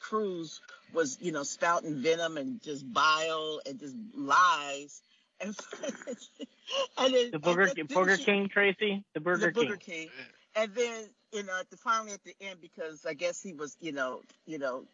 Cruz 0.00 0.60
was 0.92 1.18
you 1.20 1.32
know 1.32 1.44
spouting 1.44 2.02
venom 2.02 2.36
and 2.36 2.62
just 2.62 2.90
bile 2.92 3.60
and 3.66 3.78
just 3.78 3.96
lies 4.14 5.02
and 5.40 5.56
and 6.98 7.14
then, 7.14 7.30
The 7.32 7.38
Burger, 7.38 7.62
and 7.62 7.76
then 7.76 7.86
Burger 7.86 8.16
she- 8.16 8.24
King, 8.24 8.48
Tracy? 8.48 9.04
The 9.14 9.20
Burger 9.20 9.46
the 9.46 9.52
King. 9.52 9.68
Burger 9.68 9.76
King. 9.76 10.08
And 10.56 10.72
then, 10.74 11.04
you 11.32 11.42
know, 11.42 11.58
at 11.58 11.68
the 11.70 11.76
finally 11.76 12.12
at 12.12 12.22
the 12.24 12.34
end, 12.40 12.60
because 12.60 13.04
I 13.04 13.14
guess 13.14 13.42
he 13.42 13.52
was, 13.52 13.76
you 13.80 13.92
know, 13.92 14.22
you 14.46 14.58
know, 14.58 14.84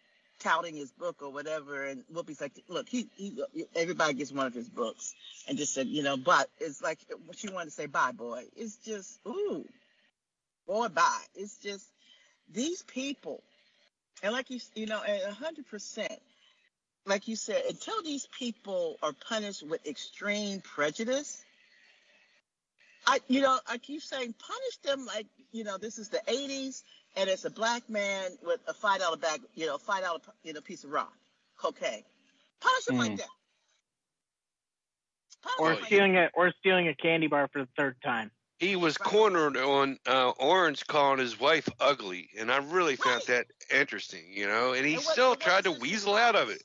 touting 0.40 0.74
his 0.74 0.90
book 0.90 1.22
or 1.22 1.30
whatever, 1.30 1.84
and 1.84 2.02
Whoopi's 2.12 2.40
like, 2.40 2.52
look, 2.68 2.88
he, 2.88 3.08
he 3.14 3.42
everybody 3.76 4.14
gets 4.14 4.32
one 4.32 4.46
of 4.46 4.54
his 4.54 4.68
books, 4.68 5.14
and 5.48 5.56
just 5.56 5.74
said, 5.74 5.86
you 5.86 6.02
know, 6.02 6.16
but 6.16 6.48
it's 6.58 6.82
like 6.82 6.98
what 7.26 7.38
she 7.38 7.48
wanted 7.48 7.66
to 7.66 7.70
say 7.70 7.86
bye, 7.86 8.12
boy. 8.12 8.44
It's 8.56 8.76
just, 8.76 9.20
ooh, 9.26 9.64
boy, 10.66 10.88
bye. 10.88 11.22
It's 11.34 11.56
just 11.58 11.86
these 12.52 12.82
people, 12.82 13.42
and 14.22 14.32
like 14.32 14.50
you, 14.50 14.60
you 14.74 14.86
know, 14.86 15.00
a 15.06 15.32
hundred 15.32 15.68
percent, 15.68 16.18
like 17.06 17.28
you 17.28 17.36
said, 17.36 17.62
until 17.68 18.02
these 18.02 18.26
people 18.38 18.96
are 19.02 19.12
punished 19.28 19.62
with 19.62 19.86
extreme 19.86 20.60
prejudice. 20.60 21.44
I, 23.06 23.18
you 23.28 23.40
know, 23.40 23.58
I 23.66 23.78
keep 23.78 24.02
saying 24.02 24.34
punish 24.38 24.76
them 24.84 25.06
like, 25.06 25.26
you 25.52 25.64
know, 25.64 25.78
this 25.78 25.98
is 25.98 26.10
the 26.10 26.20
80s 26.28 26.82
and 27.16 27.28
it's 27.28 27.44
a 27.44 27.50
black 27.50 27.88
man 27.88 28.30
with 28.42 28.60
a 28.68 28.74
five 28.74 29.00
dollar 29.00 29.16
bag, 29.16 29.40
you 29.54 29.66
know, 29.66 29.78
five 29.78 30.02
dollar, 30.02 30.20
you 30.42 30.52
know, 30.52 30.60
piece 30.60 30.84
of 30.84 30.90
rock, 30.90 31.12
cocaine. 31.56 32.04
Punish 32.60 32.88
him 32.88 32.98
like 32.98 33.12
Mm. 33.12 33.16
that. 33.18 33.28
Or 35.58 35.82
stealing 35.84 36.16
a 36.16 36.30
or 36.34 36.52
stealing 36.60 36.88
a 36.88 36.94
candy 36.94 37.26
bar 37.26 37.48
for 37.48 37.60
the 37.60 37.68
third 37.76 37.96
time. 38.02 38.30
He 38.58 38.76
was 38.76 38.98
cornered 38.98 39.56
on 39.56 39.98
uh, 40.06 40.30
Orange 40.30 40.86
calling 40.86 41.18
his 41.18 41.40
wife 41.40 41.66
ugly, 41.80 42.28
and 42.38 42.52
I 42.52 42.58
really 42.58 42.94
found 42.96 43.22
that 43.22 43.46
interesting, 43.72 44.24
you 44.30 44.46
know. 44.46 44.74
And 44.74 44.84
he 44.84 44.98
still 44.98 45.34
tried 45.34 45.64
to 45.64 45.72
weasel 45.72 46.14
out 46.14 46.36
of 46.36 46.50
it. 46.50 46.62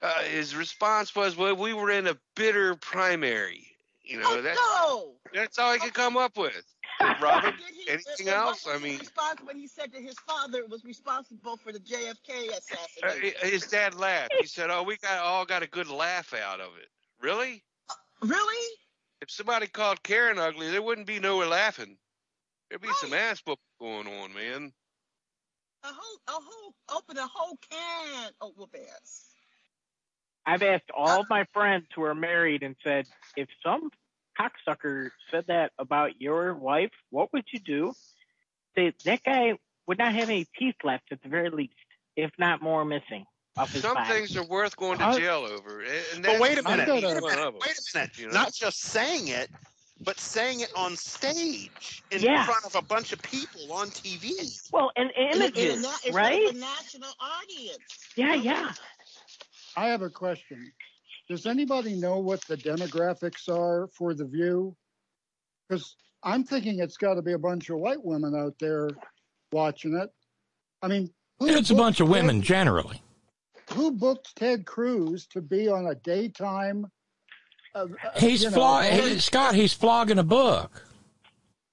Uh, 0.00 0.22
his 0.22 0.56
response 0.56 1.14
was, 1.14 1.36
"Well, 1.36 1.54
we 1.54 1.74
were 1.74 1.90
in 1.90 2.06
a 2.06 2.16
bitter 2.34 2.74
primary." 2.76 3.76
You 4.02 4.18
know, 4.20 4.40
that's 4.40 4.58
No. 4.58 5.14
that's 5.34 5.58
all 5.58 5.74
he 5.74 5.78
could 5.78 5.94
come 5.94 6.16
up 6.16 6.38
with. 6.38 6.64
Robert, 7.20 7.54
Did 7.58 7.74
he- 7.74 7.88
anything 7.90 8.28
else? 8.28 8.66
I 8.68 8.78
mean, 8.78 8.98
response 8.98 9.40
when 9.44 9.58
he 9.58 9.66
said 9.66 9.92
that 9.92 10.02
his 10.02 10.16
father 10.26 10.64
was 10.68 10.84
responsible 10.84 11.56
for 11.56 11.72
the 11.72 11.78
JFK 11.80 12.48
uh, 12.48 12.58
assassination. 12.58 13.50
his 13.50 13.66
dad 13.66 13.94
laughed. 13.94 14.34
He 14.40 14.46
said, 14.46 14.70
"Oh, 14.70 14.82
we 14.82 14.96
got 14.98 15.18
all 15.18 15.44
got 15.44 15.62
a 15.62 15.66
good 15.68 15.88
laugh 15.88 16.32
out 16.34 16.60
of 16.60 16.70
it." 16.80 16.88
Really? 17.20 17.62
Really? 18.22 18.76
If 19.22 19.30
somebody 19.30 19.66
called 19.66 20.02
Karen 20.02 20.38
ugly, 20.38 20.70
there 20.70 20.82
wouldn't 20.82 21.06
be 21.06 21.18
nowhere 21.18 21.46
laughing. 21.46 21.96
There'd 22.68 22.82
be 22.82 22.88
some 23.00 23.14
ass 23.14 23.40
whooping 23.46 23.62
going 23.80 24.06
on, 24.06 24.34
man. 24.34 24.72
A 25.84 25.88
whole, 25.88 26.18
a 26.28 26.32
whole, 26.32 26.74
open 26.96 27.16
a 27.16 27.26
whole 27.26 27.58
can 27.70 28.30
of 28.40 28.52
whoop 28.56 28.74
ass. 28.74 29.26
I've 30.44 30.62
asked 30.62 30.90
all 30.96 31.24
my 31.30 31.44
friends 31.52 31.86
who 31.94 32.02
are 32.02 32.14
married 32.14 32.62
and 32.62 32.76
said, 32.84 33.06
if 33.36 33.48
some 33.64 33.90
cocksucker 34.38 35.10
said 35.30 35.44
that 35.48 35.72
about 35.78 36.20
your 36.20 36.54
wife, 36.54 36.90
what 37.10 37.32
would 37.32 37.44
you 37.52 37.58
do? 37.60 37.92
They, 38.74 38.92
that 39.04 39.22
guy 39.24 39.54
would 39.86 39.98
not 39.98 40.14
have 40.14 40.28
any 40.28 40.46
teeth 40.58 40.76
left 40.84 41.12
at 41.12 41.22
the 41.22 41.28
very 41.28 41.50
least, 41.50 41.74
if 42.16 42.30
not 42.38 42.60
more 42.62 42.84
missing 42.84 43.24
Some 43.68 43.94
body. 43.94 44.10
things 44.10 44.36
are 44.36 44.44
worth 44.44 44.76
going 44.76 44.98
to 44.98 45.04
I- 45.06 45.18
jail 45.18 45.46
over. 45.50 45.80
and- 45.80 45.90
And 46.14 46.22
But 46.22 46.30
that's 46.32 46.40
wait 46.40 46.58
a 46.58 46.62
minute. 46.62 46.88
Wait 46.88 47.04
a 47.04 47.08
minute. 47.08 47.24
Wait 47.24 47.34
a 47.38 47.52
minute. 47.94 48.18
you 48.18 48.26
know? 48.26 48.32
Not 48.32 48.52
just 48.52 48.80
saying 48.80 49.28
it, 49.28 49.48
but 50.04 50.18
saying 50.20 50.60
it 50.60 50.70
on 50.76 50.94
stage 50.96 52.02
in 52.10 52.20
Yeah. 52.20 52.44
front 52.44 52.66
of 52.66 52.74
a 52.74 52.82
bunch 52.82 53.12
of 53.14 53.22
people 53.22 53.72
on 53.72 53.88
TV. 53.90 54.32
Well, 54.72 54.92
and 54.96 55.10
In 55.12 55.16
a- 55.16 55.30
in 55.36 55.40
a 55.40 55.44
images, 55.46 55.74
in 56.04 56.12
front 56.12 56.14
right? 56.34 56.50
of 56.50 56.56
a 56.56 56.58
national 56.58 57.10
audience. 57.18 57.78
Yeah, 58.14 58.34
yeah. 58.34 58.72
I 59.74 59.86
have 59.86 60.02
a 60.02 60.10
question. 60.10 60.72
Does 61.28 61.46
anybody 61.46 61.94
know 61.94 62.18
what 62.18 62.40
the 62.42 62.56
demographics 62.56 63.48
are 63.48 63.88
for 63.92 64.14
The 64.14 64.24
View? 64.24 64.76
Because 65.68 65.96
I'm 66.22 66.44
thinking 66.44 66.78
it's 66.80 66.96
got 66.96 67.14
to 67.14 67.22
be 67.22 67.32
a 67.32 67.38
bunch 67.38 67.68
of 67.70 67.78
white 67.78 68.02
women 68.04 68.34
out 68.36 68.54
there 68.60 68.90
watching 69.52 69.96
it. 69.96 70.10
I 70.82 70.88
mean, 70.88 71.10
who 71.38 71.48
It's 71.48 71.70
a 71.70 71.74
bunch 71.74 72.00
of 72.00 72.06
Ted- 72.06 72.12
women 72.12 72.42
generally. 72.42 73.02
Who 73.72 73.90
booked 73.90 74.36
Ted 74.36 74.64
Cruz 74.66 75.26
to 75.28 75.40
be 75.40 75.68
on 75.68 75.86
a 75.88 75.94
daytime? 75.96 76.86
Uh, 77.74 77.86
uh, 78.04 78.20
He's 78.20 78.42
you 78.44 78.50
know, 78.50 78.54
flog- 78.56 78.84
or- 78.84 79.08
he- 79.08 79.18
Scott. 79.18 79.54
He's 79.56 79.72
flogging 79.72 80.18
a 80.18 80.24
book. 80.24 80.82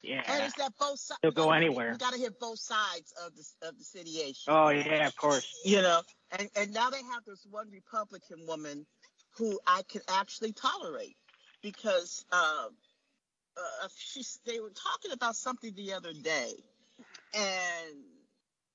Yeah. 0.01 0.23
And 0.27 0.43
it's 0.43 0.55
that 0.57 0.73
both 0.79 0.99
sides. 0.99 1.19
He'll 1.21 1.31
go 1.31 1.51
anywhere. 1.51 1.91
You 1.93 1.97
got 1.97 2.13
to 2.13 2.19
hit 2.19 2.37
both 2.39 2.59
sides 2.59 3.13
of 3.25 3.33
the 3.35 3.67
of 3.69 3.77
the 3.77 3.83
situation. 3.85 4.35
Oh 4.47 4.69
yeah, 4.69 5.07
of 5.07 5.15
course. 5.15 5.47
You 5.63 5.81
know, 5.81 6.01
and 6.37 6.49
and 6.57 6.73
now 6.73 6.89
they 6.89 7.01
have 7.03 7.23
this 7.25 7.45
one 7.49 7.69
Republican 7.71 8.45
woman 8.45 8.85
who 9.37 9.59
I 9.65 9.81
can 9.89 10.01
actually 10.07 10.51
tolerate 10.53 11.15
because 11.61 12.25
uh, 12.31 12.67
uh, 13.57 13.87
she's 13.97 14.39
they 14.45 14.59
were 14.59 14.71
talking 14.71 15.11
about 15.11 15.35
something 15.35 15.73
the 15.75 15.93
other 15.93 16.13
day, 16.13 16.51
and 17.33 17.95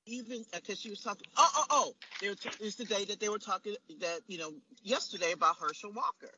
even 0.07 0.45
because 0.53 0.81
she 0.81 0.91
was 0.91 1.01
talking. 1.01 1.27
Oh 1.37 1.51
oh 1.55 1.65
oh! 1.71 1.95
They 2.21 2.29
it's 2.65 2.77
the 2.77 2.85
day 2.85 3.05
that 3.05 3.21
they 3.21 3.29
were 3.29 3.39
talking 3.39 3.77
that 4.01 4.21
you 4.27 4.39
know 4.39 4.53
yesterday 4.83 5.33
about 5.33 5.57
Herschel 5.61 5.93
Walker, 5.93 6.35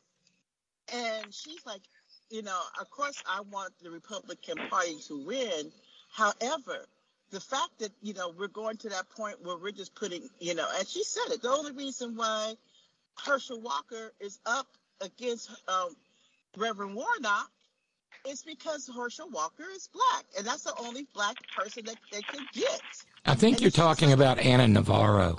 and 0.93 1.33
she's 1.33 1.65
like, 1.65 1.83
you 2.31 2.43
know, 2.43 2.61
of 2.81 2.91
course 2.91 3.23
I 3.29 3.41
want 3.51 3.73
the 3.83 3.91
Republican 3.91 4.57
Party 4.69 4.97
to 5.09 5.25
win. 5.25 5.73
However, 6.13 6.85
the 7.31 7.41
fact 7.41 7.79
that 7.79 7.93
you 8.03 8.15
know 8.15 8.35
we're 8.37 8.49
going 8.49 8.77
to 8.79 8.89
that 8.91 9.09
point 9.11 9.43
where 9.43 9.57
we're 9.57 9.73
just 9.73 9.95
putting, 9.95 10.29
you 10.41 10.55
know, 10.55 10.67
and 10.77 10.87
she 10.87 11.05
said 11.05 11.33
it. 11.33 11.43
The 11.43 11.51
only 11.51 11.73
reason 11.73 12.17
why 12.17 12.55
Herschel 13.19 13.61
Walker 13.61 14.13
is 14.21 14.41
up 14.47 14.67
against 15.01 15.51
um, 15.69 15.97
Reverend 16.57 16.95
Warnock 16.95 17.51
is 18.29 18.43
because 18.43 18.89
Herschel 18.95 19.29
Walker 19.31 19.65
is 19.75 19.89
black, 19.89 20.25
and 20.37 20.47
that's 20.47 20.65
the 20.65 20.75
only 20.79 21.07
black 21.15 21.37
person 21.57 21.85
that 21.87 21.97
they 22.13 22.23
can 22.23 22.47
get. 22.53 22.81
I 23.25 23.35
think 23.35 23.61
you're 23.61 23.71
talking 23.71 24.13
about 24.13 24.39
Anna 24.39 24.69
Navarro. 24.69 25.39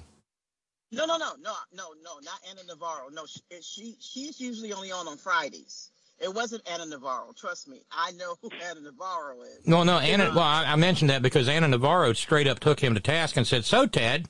No, 0.92 1.06
no, 1.06 1.18
no, 1.18 1.34
no, 1.42 1.54
no, 1.74 1.94
no, 2.04 2.20
not 2.24 2.40
Anna 2.50 2.62
Navarro. 2.68 3.10
No, 3.10 3.26
she, 3.26 3.42
she 3.62 3.96
she's 4.00 4.40
usually 4.42 4.74
only 4.74 4.92
on 4.92 5.08
on 5.08 5.18
Fridays. 5.18 5.92
It 6.20 6.34
wasn't 6.34 6.68
Anna 6.70 6.86
Navarro. 6.86 7.34
Trust 7.36 7.68
me, 7.68 7.82
I 7.92 8.12
know 8.12 8.36
who 8.42 8.50
Anna 8.64 8.82
Navarro 8.82 9.42
is. 9.42 9.66
No, 9.66 9.84
no, 9.84 10.00
Anna. 10.00 10.26
Well, 10.36 10.40
I, 10.40 10.66
I 10.66 10.76
mentioned 10.76 11.10
that 11.10 11.22
because 11.22 11.48
Anna 11.48 11.68
Navarro 11.68 12.14
straight 12.14 12.48
up 12.48 12.60
took 12.60 12.80
him 12.80 12.94
to 12.94 13.00
task 13.00 13.38
and 13.38 13.48
said, 13.48 13.66
"So, 13.66 13.86
Ted, 13.88 14.28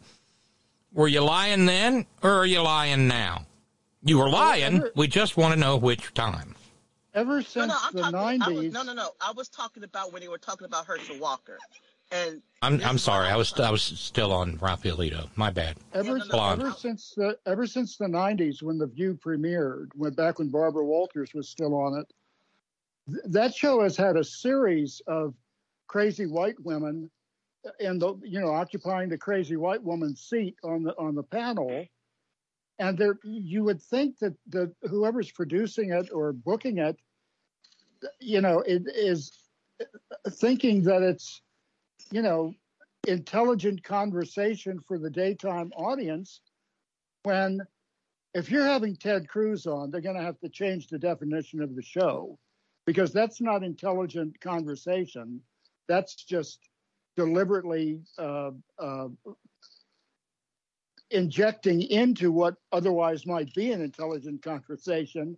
were 0.93 1.07
you 1.07 1.21
lying 1.21 1.65
then, 1.65 2.05
or 2.21 2.31
are 2.31 2.45
you 2.45 2.61
lying 2.61 3.07
now? 3.07 3.45
You 4.03 4.17
were 4.17 4.29
lying. 4.29 4.83
We 4.95 5.07
just 5.07 5.37
want 5.37 5.53
to 5.53 5.59
know 5.59 5.77
which 5.77 6.13
time." 6.13 6.55
Ever 7.13 7.41
since 7.41 7.67
no, 7.67 7.77
I'm 7.81 7.93
the 7.93 8.01
talking. 8.03 8.41
I 8.41 8.47
was, 8.49 8.65
90s, 8.65 8.71
no, 8.71 8.83
no, 8.83 8.93
no. 8.93 9.09
I 9.19 9.31
was 9.33 9.49
talking 9.49 9.83
about 9.83 10.13
when 10.13 10.21
you 10.21 10.31
were 10.31 10.37
talking 10.37 10.65
about 10.65 10.85
Herschel 10.85 11.19
Walker, 11.19 11.57
And 12.11 12.41
I'm 12.61 12.81
I'm 12.83 12.97
sorry. 12.97 13.27
I 13.27 13.35
was 13.35 13.51
I 13.59 13.69
was 13.69 13.81
still 13.81 14.31
on 14.31 14.57
Raphaelito. 14.59 15.29
My 15.35 15.49
bad. 15.49 15.75
Ever, 15.93 16.19
Blonde. 16.29 16.61
ever 16.61 16.71
since 16.71 17.13
the 17.15 17.37
ever 17.45 17.67
since 17.67 17.97
the 17.97 18.05
'90s, 18.05 18.63
when 18.63 18.77
The 18.77 18.87
View 18.87 19.19
premiered, 19.23 19.89
when 19.95 20.13
back 20.13 20.39
when 20.39 20.49
Barbara 20.49 20.85
Walters 20.85 21.33
was 21.33 21.49
still 21.49 21.75
on 21.75 21.99
it, 21.99 22.13
th- 23.09 23.23
that 23.25 23.53
show 23.53 23.81
has 23.81 23.97
had 23.97 24.15
a 24.15 24.23
series 24.23 25.01
of 25.07 25.33
crazy 25.87 26.27
white 26.27 26.59
women, 26.63 27.09
and 27.79 28.01
the 28.01 28.19
you 28.23 28.39
know 28.39 28.49
occupying 28.49 29.09
the 29.09 29.17
crazy 29.17 29.55
white 29.55 29.83
woman's 29.83 30.21
seat 30.21 30.55
on 30.63 30.83
the 30.83 30.97
on 30.97 31.15
the 31.15 31.23
panel, 31.23 31.85
and 32.79 32.97
there 32.97 33.17
you 33.23 33.63
would 33.63 33.81
think 33.81 34.19
that 34.19 34.33
the 34.47 34.73
whoever's 34.83 35.31
producing 35.31 35.91
it 35.91 36.09
or 36.13 36.33
booking 36.33 36.79
it, 36.79 36.97
you 38.19 38.41
know, 38.41 38.59
it 38.59 38.83
is 38.95 39.31
thinking 40.29 40.83
that 40.83 41.01
it's 41.01 41.41
you 42.11 42.21
know, 42.21 42.53
intelligent 43.07 43.83
conversation 43.83 44.79
for 44.87 44.99
the 44.99 45.09
daytime 45.09 45.71
audience 45.75 46.41
when 47.23 47.61
if 48.33 48.49
you're 48.49 48.65
having 48.65 48.95
Ted 48.95 49.27
Cruz 49.27 49.67
on, 49.67 49.91
they're 49.91 50.01
going 50.01 50.15
to 50.15 50.21
have 50.21 50.39
to 50.39 50.49
change 50.49 50.87
the 50.87 50.99
definition 50.99 51.61
of 51.61 51.75
the 51.75 51.81
show 51.81 52.37
because 52.85 53.11
that's 53.11 53.41
not 53.41 53.63
intelligent 53.63 54.39
conversation. 54.39 55.41
That's 55.87 56.15
just 56.15 56.59
deliberately 57.25 58.01
uh, 58.17 58.51
uh, 58.79 59.07
injecting 61.11 61.81
into 61.81 62.31
what 62.31 62.55
otherwise 62.71 63.25
might 63.25 63.53
be 63.53 63.71
an 63.71 63.81
intelligent 63.81 64.41
conversation 64.41 65.37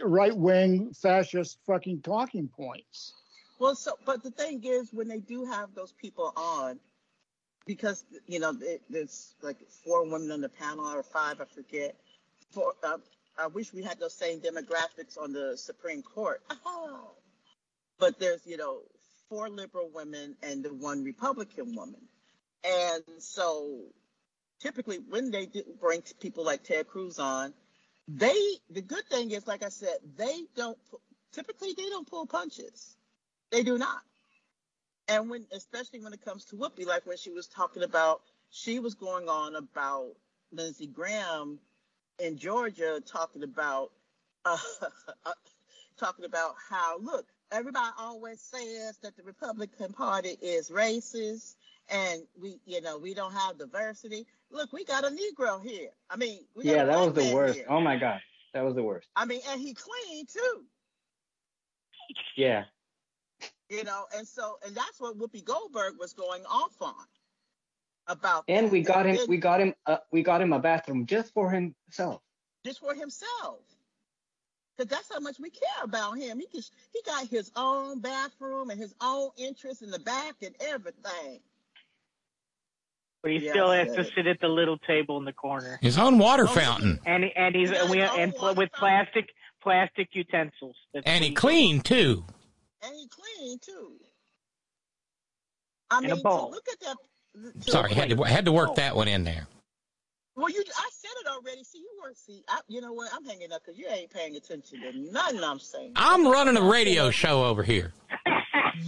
right 0.00 0.36
wing 0.36 0.92
fascist 0.92 1.58
fucking 1.66 2.02
talking 2.02 2.48
points. 2.48 3.12
Well, 3.58 3.76
so 3.76 3.92
but 4.04 4.22
the 4.22 4.30
thing 4.30 4.62
is, 4.64 4.92
when 4.92 5.06
they 5.08 5.20
do 5.20 5.44
have 5.44 5.74
those 5.74 5.92
people 5.92 6.32
on, 6.36 6.80
because 7.64 8.04
you 8.26 8.40
know 8.40 8.56
it, 8.60 8.82
there's 8.90 9.34
like 9.40 9.58
four 9.84 10.02
women 10.04 10.32
on 10.32 10.40
the 10.40 10.48
panel 10.48 10.86
or 10.86 11.02
five, 11.02 11.40
I 11.40 11.44
forget. 11.44 11.94
For 12.50 12.72
uh, 12.82 12.98
I 13.38 13.46
wish 13.46 13.72
we 13.72 13.82
had 13.82 14.00
those 14.00 14.14
same 14.14 14.40
demographics 14.40 15.16
on 15.16 15.32
the 15.32 15.56
Supreme 15.56 16.02
Court. 16.02 16.42
But 17.98 18.18
there's 18.18 18.44
you 18.44 18.56
know 18.56 18.80
four 19.32 19.48
liberal 19.48 19.88
women 19.94 20.36
and 20.42 20.62
the 20.62 20.74
one 20.74 21.02
Republican 21.02 21.74
woman, 21.74 22.02
and 22.62 23.02
so 23.18 23.78
typically 24.60 24.98
when 25.08 25.30
they 25.30 25.48
bring 25.80 26.02
people 26.20 26.44
like 26.44 26.62
Ted 26.62 26.86
Cruz 26.86 27.18
on, 27.18 27.54
they 28.06 28.36
the 28.68 28.82
good 28.82 29.06
thing 29.06 29.30
is, 29.30 29.46
like 29.46 29.62
I 29.62 29.70
said, 29.70 29.96
they 30.18 30.42
don't 30.54 30.76
typically 31.32 31.72
they 31.74 31.88
don't 31.88 32.06
pull 32.06 32.26
punches. 32.26 32.94
They 33.50 33.62
do 33.62 33.78
not. 33.78 34.02
And 35.08 35.30
when, 35.30 35.46
especially 35.50 36.00
when 36.00 36.12
it 36.12 36.22
comes 36.22 36.44
to 36.46 36.56
Whoopi, 36.56 36.86
like 36.86 37.06
when 37.06 37.16
she 37.16 37.30
was 37.30 37.46
talking 37.46 37.84
about, 37.84 38.20
she 38.50 38.80
was 38.80 38.94
going 38.94 39.30
on 39.30 39.56
about 39.56 40.10
Lindsey 40.52 40.86
Graham 40.86 41.58
in 42.18 42.36
Georgia, 42.36 43.00
talking 43.00 43.44
about, 43.44 43.92
uh, 44.44 44.58
talking 45.98 46.26
about 46.26 46.54
how 46.68 46.98
look, 46.98 47.26
everybody 47.52 47.90
always 47.98 48.40
says 48.40 48.98
that 49.02 49.16
the 49.16 49.22
Republican 49.22 49.92
Party 49.92 50.36
is 50.42 50.70
racist, 50.70 51.56
and 51.90 52.22
we, 52.40 52.58
you 52.66 52.80
know, 52.80 52.98
we 52.98 53.14
don't 53.14 53.32
have 53.32 53.58
diversity. 53.58 54.26
Look, 54.50 54.72
we 54.72 54.84
got 54.84 55.04
a 55.04 55.08
Negro 55.08 55.62
here. 55.62 55.90
I 56.10 56.16
mean, 56.16 56.40
we 56.54 56.64
Yeah, 56.64 56.84
that 56.84 56.98
was 56.98 57.14
the 57.14 57.32
worst. 57.34 57.56
here. 57.56 57.66
Oh 57.68 57.80
my 57.80 57.96
god, 57.96 58.20
that 58.54 58.64
was 58.64 58.74
the 58.74 58.82
worst. 58.82 59.08
I 59.16 59.24
mean, 59.24 59.40
and 59.48 59.60
he 59.60 59.74
clean 59.74 60.26
too. 60.26 60.64
Yeah. 62.36 62.64
you 63.68 63.84
know, 63.84 64.04
and 64.16 64.26
so 64.26 64.58
and 64.66 64.74
that's 64.74 65.00
what 65.00 65.18
Whoopi 65.18 65.44
Goldberg 65.44 65.94
was 65.98 66.12
going 66.12 66.44
off 66.46 66.80
on 66.80 66.94
about 68.06 68.44
And 68.48 68.66
that. 68.66 68.72
we 68.72 68.82
got 68.82 69.06
him. 69.06 69.18
We 69.28 69.36
got 69.38 69.60
him. 69.60 69.74
Uh, 69.86 69.98
we 70.12 70.22
got 70.22 70.40
him 70.42 70.52
a 70.52 70.58
bathroom 70.58 71.06
just 71.06 71.32
for 71.32 71.50
himself. 71.50 72.20
just 72.64 72.80
for 72.80 72.94
himself. 72.94 73.60
Cause 74.82 74.88
that's 74.88 75.12
how 75.12 75.20
much 75.20 75.38
we 75.38 75.48
care 75.48 75.84
about 75.84 76.18
him. 76.18 76.40
He 76.40 76.46
can, 76.46 76.60
he 76.92 77.00
got 77.06 77.28
his 77.28 77.52
own 77.54 78.00
bathroom 78.00 78.70
and 78.70 78.80
his 78.80 78.92
own 79.00 79.30
interest 79.36 79.80
in 79.82 79.92
the 79.92 80.00
back 80.00 80.34
and 80.42 80.56
everything. 80.60 81.38
But 83.22 83.30
he 83.30 83.38
Yeah, 83.38 83.52
still 83.52 83.70
has 83.70 83.92
I 83.92 83.96
to 83.96 84.04
sit 84.12 84.26
at 84.26 84.40
the 84.40 84.48
little 84.48 84.78
table 84.78 85.18
in 85.18 85.24
the 85.24 85.32
corner. 85.32 85.78
His 85.80 85.98
own 85.98 86.18
water 86.18 86.48
fountain. 86.48 86.98
And 87.06 87.26
and 87.36 87.54
he's 87.54 87.70
and 87.70 87.90
we 87.90 88.00
and 88.00 88.34
pl- 88.34 88.56
with 88.56 88.72
plastic 88.72 89.28
plastic 89.62 90.08
utensils. 90.14 90.74
That's 90.92 91.06
And 91.06 91.22
he 91.22 91.30
what 91.30 91.38
clean 91.38 91.80
too. 91.80 92.24
And 92.82 92.92
he 92.92 93.06
clean 93.06 93.58
too. 93.60 93.92
I 95.92 95.98
And 95.98 96.06
mean, 96.06 96.12
a 96.12 96.22
to 96.22 96.46
look 96.46 96.66
at 96.72 96.80
that. 96.80 97.72
Sorry, 97.72 97.94
had 97.94 98.10
to 98.10 98.20
had 98.24 98.46
to 98.46 98.52
work 98.52 98.70
oh. 98.70 98.74
that 98.74 98.96
one 98.96 99.06
in 99.06 99.22
there. 99.22 99.46
Well, 100.34 100.48
you, 100.48 100.62
I 100.76 100.88
said 100.92 101.10
it 101.20 101.28
already. 101.28 101.62
See, 101.62 101.78
you 101.78 101.90
weren't. 102.02 102.16
See, 102.16 102.42
I, 102.48 102.60
you 102.66 102.80
know 102.80 102.92
what? 102.92 103.10
I'm 103.14 103.24
hanging 103.24 103.52
up 103.52 103.62
because 103.64 103.78
you 103.78 103.86
ain't 103.88 104.10
paying 104.10 104.34
attention 104.36 104.80
to 104.80 105.12
nothing 105.12 105.44
I'm 105.44 105.58
saying. 105.58 105.92
I'm 105.96 106.26
running 106.26 106.56
a 106.56 106.62
radio 106.62 107.10
show 107.10 107.44
over 107.44 107.62
here. 107.62 107.92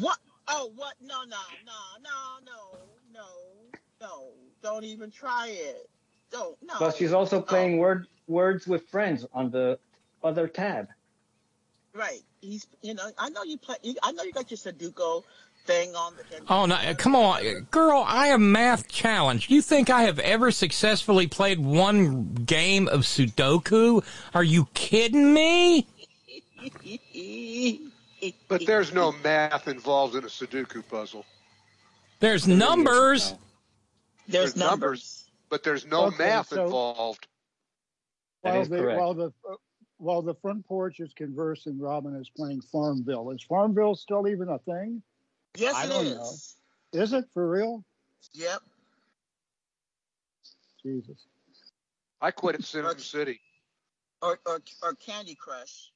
What? 0.00 0.18
Oh, 0.48 0.72
what? 0.74 0.94
No, 1.02 1.20
no, 1.24 1.36
no, 1.66 1.72
no, 2.02 2.10
no, 2.44 2.88
no, 3.12 3.26
no. 4.00 4.30
Don't 4.62 4.84
even 4.84 5.10
try 5.10 5.48
it. 5.50 5.90
Don't. 6.30 6.56
No. 6.62 6.74
But 6.78 6.96
she's 6.96 7.12
also 7.12 7.38
oh. 7.38 7.42
playing 7.42 7.76
word 7.76 8.06
words 8.26 8.66
with 8.66 8.88
friends 8.88 9.26
on 9.34 9.50
the 9.50 9.78
other 10.22 10.48
tab. 10.48 10.88
Right. 11.92 12.22
He's. 12.40 12.66
You 12.80 12.94
know. 12.94 13.10
I 13.18 13.28
know 13.28 13.42
you 13.42 13.58
play. 13.58 13.76
I 14.02 14.12
know 14.12 14.22
you 14.22 14.32
got 14.32 14.50
your 14.50 14.58
Sudoku 14.58 15.22
thing 15.64 15.94
on. 15.94 16.14
The, 16.16 16.40
Oh 16.48 16.66
no! 16.66 16.76
Come 16.96 17.14
on, 17.16 17.66
girl! 17.70 18.04
I 18.06 18.28
am 18.28 18.52
math 18.52 18.88
challenged. 18.88 19.50
You 19.50 19.62
think 19.62 19.90
I 19.90 20.02
have 20.02 20.18
ever 20.18 20.50
successfully 20.50 21.26
played 21.26 21.58
one 21.58 22.34
game 22.34 22.88
of 22.88 23.00
Sudoku? 23.02 24.04
Are 24.34 24.44
you 24.44 24.68
kidding 24.74 25.32
me? 25.34 25.86
But 28.48 28.64
there's 28.64 28.94
no 28.94 29.12
math 29.22 29.68
involved 29.68 30.14
in 30.14 30.24
a 30.24 30.28
Sudoku 30.28 30.82
puzzle. 30.88 31.26
There's 32.20 32.48
numbers. 32.48 33.34
There's 34.28 34.56
numbers, 34.56 35.24
but 35.50 35.62
there's 35.62 35.84
no 35.84 36.04
Okay, 36.06 36.16
math 36.24 36.48
so- 36.48 36.64
involved. 36.64 37.26
While 38.40 38.64
the 38.64 38.76
correct. 38.78 38.98
while 39.00 39.14
the 39.14 39.26
uh, 39.50 39.54
while 39.98 40.22
the 40.22 40.34
front 40.36 40.66
porch 40.66 41.00
is 41.00 41.12
conversing, 41.14 41.78
Robin 41.78 42.14
is 42.16 42.30
playing 42.34 42.62
Farmville. 42.72 43.30
Is 43.30 43.42
Farmville 43.42 43.94
still 43.94 44.26
even 44.28 44.48
a 44.48 44.58
thing? 44.60 45.02
Yes, 45.56 45.74
I 45.74 45.84
it 45.84 45.88
don't 45.88 46.06
is. 46.06 46.14
know. 46.92 47.02
Is 47.02 47.12
it 47.12 47.24
for 47.32 47.48
real? 47.48 47.84
Yep. 48.32 48.60
Jesus. 50.82 51.26
I 52.20 52.30
quit 52.30 52.56
at 52.56 52.64
Sim 52.64 52.86
City. 52.98 53.40
Or, 54.22 54.38
or 54.46 54.60
or 54.82 54.94
Candy 54.94 55.34
Crush. 55.34 55.90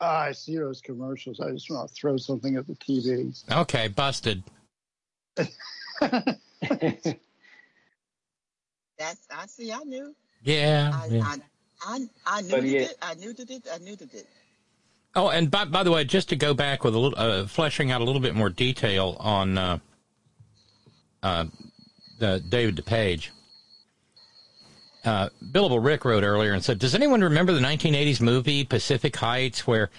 Ah, 0.00 0.20
I 0.22 0.32
see 0.32 0.56
those 0.56 0.80
commercials. 0.80 1.40
I 1.40 1.50
just 1.50 1.70
want 1.70 1.88
to 1.88 1.94
throw 1.94 2.16
something 2.16 2.56
at 2.56 2.66
the 2.66 2.74
TV. 2.76 3.34
Okay, 3.50 3.88
busted. 3.88 4.42
That's. 5.36 5.56
I 9.30 9.46
see. 9.46 9.70
I 9.72 9.80
knew. 9.84 10.14
Yeah. 10.42 10.90
I. 10.94 11.06
yeah. 11.06 11.22
I, 11.24 11.36
I, 11.82 12.08
I 12.26 12.40
knew 12.42 12.50
But 12.50 12.62
that 12.62 12.68
yeah. 12.68 12.80
it. 12.82 12.98
I 13.02 13.14
knew 13.14 13.32
that 13.34 13.50
it. 13.50 13.68
I 13.72 13.78
knew 13.78 13.96
that 13.96 14.14
it. 14.14 14.26
Oh, 15.14 15.28
and 15.28 15.50
by, 15.50 15.64
by 15.64 15.82
the 15.82 15.90
way, 15.90 16.04
just 16.04 16.28
to 16.28 16.36
go 16.36 16.54
back 16.54 16.84
with 16.84 16.94
a 16.94 16.98
little, 16.98 17.18
uh, 17.18 17.46
fleshing 17.46 17.90
out 17.90 18.00
a 18.00 18.04
little 18.04 18.20
bit 18.20 18.34
more 18.34 18.48
detail 18.48 19.16
on 19.18 19.58
uh, 19.58 19.78
uh, 21.22 21.46
the 22.18 22.42
David 22.48 22.76
DePape. 22.76 23.28
Uh, 25.04 25.30
Billable 25.50 25.84
Rick 25.84 26.04
wrote 26.04 26.22
earlier 26.22 26.52
and 26.52 26.62
said, 26.62 26.78
"Does 26.78 26.94
anyone 26.94 27.22
remember 27.22 27.52
the 27.52 27.60
1980s 27.60 28.20
movie 28.20 28.64
Pacific 28.64 29.16
Heights, 29.16 29.66
where 29.66 29.90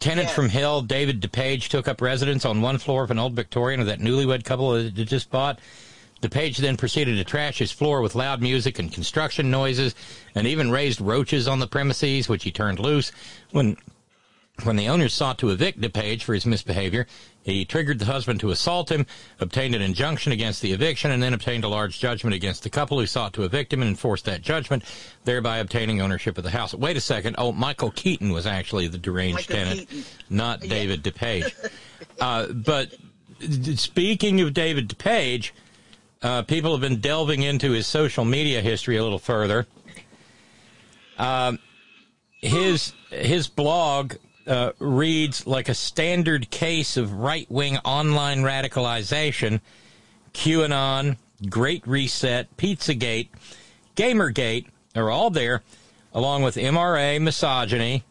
tenant 0.00 0.28
from 0.28 0.48
Hell, 0.48 0.82
David 0.82 1.22
DePape, 1.22 1.68
took 1.68 1.88
up 1.88 2.02
residence 2.02 2.44
on 2.44 2.60
one 2.60 2.76
floor 2.78 3.04
of 3.04 3.10
an 3.10 3.18
old 3.18 3.34
Victorian 3.34 3.80
of 3.80 3.86
that 3.86 4.00
newlywed 4.00 4.44
couple 4.44 4.72
that 4.72 4.96
had 4.96 5.08
just 5.08 5.30
bought?" 5.30 5.60
DePape 6.20 6.56
then 6.58 6.76
proceeded 6.76 7.16
to 7.16 7.24
trash 7.24 7.58
his 7.58 7.72
floor 7.72 8.00
with 8.00 8.14
loud 8.14 8.40
music 8.40 8.78
and 8.78 8.92
construction 8.92 9.50
noises, 9.50 9.94
and 10.34 10.46
even 10.46 10.70
raised 10.70 11.00
roaches 11.00 11.48
on 11.48 11.58
the 11.58 11.66
premises, 11.66 12.28
which 12.28 12.44
he 12.44 12.52
turned 12.52 12.78
loose 12.78 13.10
when 13.50 13.76
when 14.64 14.76
the 14.76 14.88
owners 14.88 15.14
sought 15.14 15.38
to 15.38 15.50
evict 15.50 15.80
DePape 15.80 16.22
for 16.22 16.34
his 16.34 16.46
misbehavior, 16.46 17.06
he 17.42 17.64
triggered 17.64 17.98
the 17.98 18.04
husband 18.04 18.38
to 18.40 18.50
assault 18.50 18.90
him, 18.90 19.06
obtained 19.40 19.74
an 19.74 19.82
injunction 19.82 20.30
against 20.30 20.62
the 20.62 20.72
eviction, 20.72 21.10
and 21.10 21.22
then 21.22 21.34
obtained 21.34 21.64
a 21.64 21.68
large 21.68 21.98
judgment 21.98 22.34
against 22.34 22.62
the 22.62 22.70
couple 22.70 23.00
who 23.00 23.06
sought 23.06 23.32
to 23.32 23.44
evict 23.44 23.72
him 23.72 23.80
and 23.82 23.88
enforced 23.88 24.26
that 24.26 24.42
judgment, 24.42 24.84
thereby 25.24 25.58
obtaining 25.58 26.00
ownership 26.00 26.38
of 26.38 26.44
the 26.44 26.50
house. 26.50 26.74
Wait 26.74 26.96
a 26.96 27.00
second. 27.00 27.34
Oh, 27.38 27.50
Michael 27.50 27.90
Keaton 27.90 28.30
was 28.30 28.46
actually 28.46 28.86
the 28.86 28.98
deranged 28.98 29.50
Michael 29.50 29.56
tenant, 29.56 29.88
Keaton. 29.88 30.04
not 30.30 30.60
David 30.60 31.02
DePape. 31.02 31.70
uh, 32.20 32.46
but 32.52 32.94
speaking 33.74 34.40
of 34.42 34.54
David 34.54 34.88
DePape, 34.88 35.50
uh, 36.22 36.42
people 36.42 36.70
have 36.72 36.80
been 36.80 37.00
delving 37.00 37.42
into 37.42 37.72
his 37.72 37.86
social 37.86 38.24
media 38.24 38.60
history 38.60 38.96
a 38.96 39.02
little 39.02 39.18
further. 39.18 39.66
Um, 41.18 41.58
his 42.40 42.92
his 43.10 43.48
blog 43.48 44.14
uh, 44.46 44.72
reads 44.78 45.46
like 45.46 45.68
a 45.68 45.74
standard 45.74 46.50
case 46.50 46.96
of 46.96 47.12
right 47.12 47.50
wing 47.50 47.78
online 47.78 48.38
radicalization. 48.38 49.60
QAnon, 50.34 51.16
Great 51.48 51.86
Reset, 51.86 52.56
Pizzagate, 52.56 53.28
Gamergate 53.96 54.66
are 54.94 55.10
all 55.10 55.30
there, 55.30 55.62
along 56.12 56.42
with 56.42 56.56
MRA, 56.56 57.20
misogyny, 57.20 58.04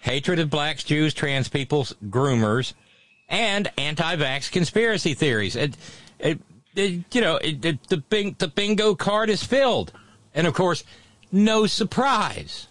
hatred 0.00 0.38
of 0.38 0.50
blacks, 0.50 0.84
Jews, 0.84 1.14
trans 1.14 1.48
people, 1.48 1.84
groomers, 2.08 2.74
and 3.28 3.70
anti-vax 3.76 4.50
conspiracy 4.50 5.14
theories. 5.14 5.56
It, 5.56 5.76
it, 6.18 6.40
it 6.74 7.04
you 7.14 7.20
know, 7.20 7.38
the 7.38 8.02
bing, 8.08 8.36
the 8.38 8.48
bingo 8.48 8.94
card 8.94 9.30
is 9.30 9.42
filled, 9.42 9.92
and 10.34 10.46
of 10.46 10.54
course, 10.54 10.84
no 11.30 11.66
surprise. 11.66 12.67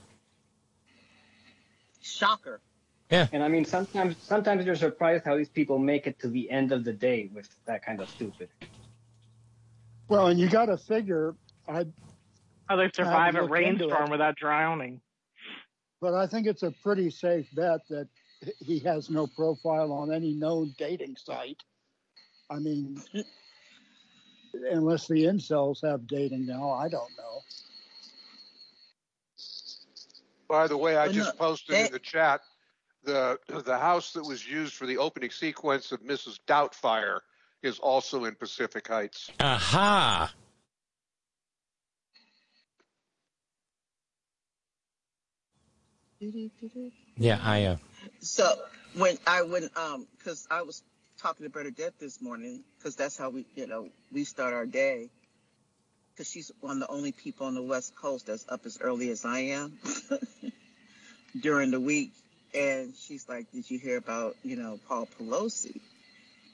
Shocker. 2.18 2.60
Yeah. 3.10 3.28
And 3.32 3.44
I 3.44 3.48
mean, 3.48 3.64
sometimes 3.64 4.18
sometimes 4.18 4.66
you're 4.66 4.76
surprised 4.76 5.24
how 5.24 5.38
these 5.38 5.50
people 5.50 5.78
make 5.80 6.08
it 6.08 6.20
to 6.20 6.28
the 6.28 6.50
end 6.52 6.72
of 6.72 6.84
the 6.84 6.94
day 6.94 7.30
with 7.34 7.50
that 7.66 7.86
kind 7.86 8.02
of 8.02 8.10
stupid. 8.10 8.50
Well, 10.10 10.28
and 10.28 10.40
you 10.40 10.50
got 10.50 10.66
to 10.66 10.78
figure, 10.78 11.36
I, 11.68 11.86
How 12.68 12.76
they 12.78 12.90
survive 12.94 13.36
a 13.36 13.44
rainstorm 13.44 14.10
without 14.10 14.36
drowning. 14.36 15.02
but 16.02 16.14
I 16.14 16.28
think 16.28 16.48
it's 16.48 16.64
a 16.64 16.72
pretty 16.84 17.10
safe 17.10 17.48
bet 17.54 17.82
that 17.90 18.08
he 18.60 18.80
has 18.80 19.10
no 19.10 19.28
profile 19.28 19.92
on 19.92 20.14
any 20.14 20.34
known 20.34 20.74
dating 20.78 21.16
site. 21.18 21.62
I 22.50 22.60
mean, 22.60 23.02
unless 24.72 25.08
the 25.08 25.26
incels 25.26 25.84
have 25.84 26.08
dating 26.08 26.46
now, 26.46 26.72
I 26.72 26.88
don't 26.88 27.12
know. 27.18 27.42
By 30.48 30.68
the 30.68 30.78
way, 30.78 30.96
I 30.96 31.06
Well, 31.06 31.14
just 31.14 31.34
no, 31.34 31.40
posted 31.46 31.76
they- 31.76 31.86
in 31.88 31.92
the 31.92 32.00
chat 32.00 32.42
the 33.04 33.40
the 33.48 33.78
house 33.78 34.12
that 34.14 34.24
was 34.24 34.46
used 34.46 34.74
for 34.74 34.86
the 34.86 34.98
opening 34.98 35.30
sequence 35.32 35.92
of 35.92 36.02
Mrs. 36.02 36.40
Doubtfire 36.48 37.22
is 37.62 37.80
also 37.80 38.26
in 38.26 38.36
Pacific 38.36 38.88
Heights. 38.88 39.32
Aha. 39.40 40.34
Yeah, 47.18 47.40
I. 47.44 47.66
Uh, 47.66 47.78
So 48.20 48.56
when 48.96 49.18
I 49.26 49.44
went, 49.44 49.76
um, 49.78 50.08
because 50.18 50.48
I 50.52 50.62
was 50.64 50.84
talking 51.18 51.46
to 51.46 51.50
Bernadette 51.50 52.00
this 52.00 52.22
morning, 52.22 52.64
because 52.78 52.96
that's 52.96 53.18
how 53.18 53.30
we, 53.30 53.46
you 53.56 53.68
know, 53.68 53.90
we 54.12 54.24
start 54.24 54.54
our 54.54 54.66
day. 54.66 55.10
Because 56.14 56.30
she's 56.32 56.52
one 56.62 56.82
of 56.82 56.88
the 56.88 56.94
only 56.94 57.12
people 57.12 57.46
on 57.46 57.54
the 57.54 57.62
West 57.62 57.96
Coast 57.96 58.26
that's 58.26 58.46
up 58.50 58.66
as 58.66 58.80
early 58.82 59.10
as 59.12 59.24
I 59.24 59.40
am 59.40 59.78
during 61.42 61.72
the 61.72 61.80
week, 61.80 62.12
and 62.54 62.94
she's 62.96 63.28
like, 63.28 63.52
"Did 63.52 63.70
you 63.70 63.80
hear 63.80 63.98
about, 63.98 64.36
you 64.44 64.56
know, 64.56 64.80
Paul 64.88 65.08
Pelosi?" 65.20 65.80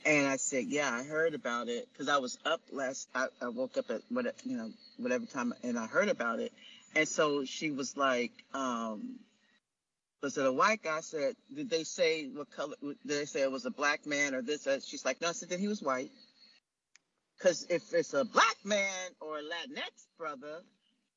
And 0.06 0.28
I 0.28 0.38
said, 0.38 0.66
"Yeah, 0.66 0.92
I 0.92 1.04
heard 1.04 1.34
about 1.34 1.70
it 1.70 1.88
because 1.92 2.10
I 2.10 2.18
was 2.18 2.38
up 2.46 2.62
last. 2.72 3.08
I, 3.16 3.28
I 3.42 3.50
woke 3.50 3.78
up 3.78 3.90
at 3.90 4.02
what, 4.10 4.34
you 4.44 4.58
know, 4.58 4.72
whatever 4.98 5.26
time, 5.26 5.54
and 5.64 5.78
I 5.78 5.88
heard 5.88 6.10
about 6.10 6.40
it." 6.40 6.52
And 6.96 7.08
so 7.08 7.44
she 7.44 7.72
was 7.72 7.98
like, 7.98 8.32
um, 8.54 9.20
was 10.22 10.38
it 10.38 10.46
a 10.46 10.52
white 10.52 10.84
guy? 10.84 10.98
I 10.98 11.02
said, 11.02 11.36
did 11.54 11.70
they 11.70 11.84
say 11.84 12.28
what 12.28 12.52
color? 12.52 12.76
Did 12.82 12.98
they 13.04 13.26
say 13.26 13.42
it 13.42 13.52
was 13.52 13.66
a 13.66 13.72
black 13.72 14.06
man 14.06 14.34
or 14.34 14.42
this? 14.42 14.64
That? 14.64 14.84
She's 14.84 15.04
like, 15.04 15.22
no, 15.22 15.30
I 15.30 15.32
said 15.32 15.50
that 15.50 15.60
he 15.60 15.68
was 15.68 15.82
white. 15.82 16.12
Because 17.38 17.66
if 17.70 17.94
it's 17.94 18.14
a 18.14 18.24
black 18.24 18.56
man 18.64 19.10
or 19.20 19.40
a 19.40 19.42
Latinx 19.42 20.08
brother, 20.18 20.62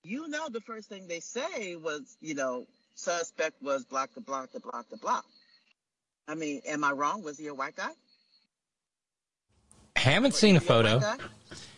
you 0.03 0.29
know 0.29 0.49
the 0.49 0.61
first 0.61 0.89
thing 0.89 1.07
they 1.07 1.21
say 1.21 1.77
was, 1.77 2.17
you 2.21 2.35
know, 2.35 2.67
suspect 2.97 3.63
was 3.63 3.85
block 3.85 4.11
the 4.15 4.21
block 4.21 4.51
the 4.53 4.61
block 4.61 4.89
the 4.91 4.97
block. 4.97 5.25
I 6.27 6.35
mean, 6.35 6.61
am 6.67 6.83
I 6.83 6.91
wrong? 6.91 7.23
Was 7.23 7.39
he 7.39 7.47
a 7.47 7.55
white 7.55 7.77
guy? 7.77 7.91
haven't 9.97 10.35
seen 10.35 10.57
a 10.57 10.61
photo. 10.61 11.01
Guy? 11.01 11.17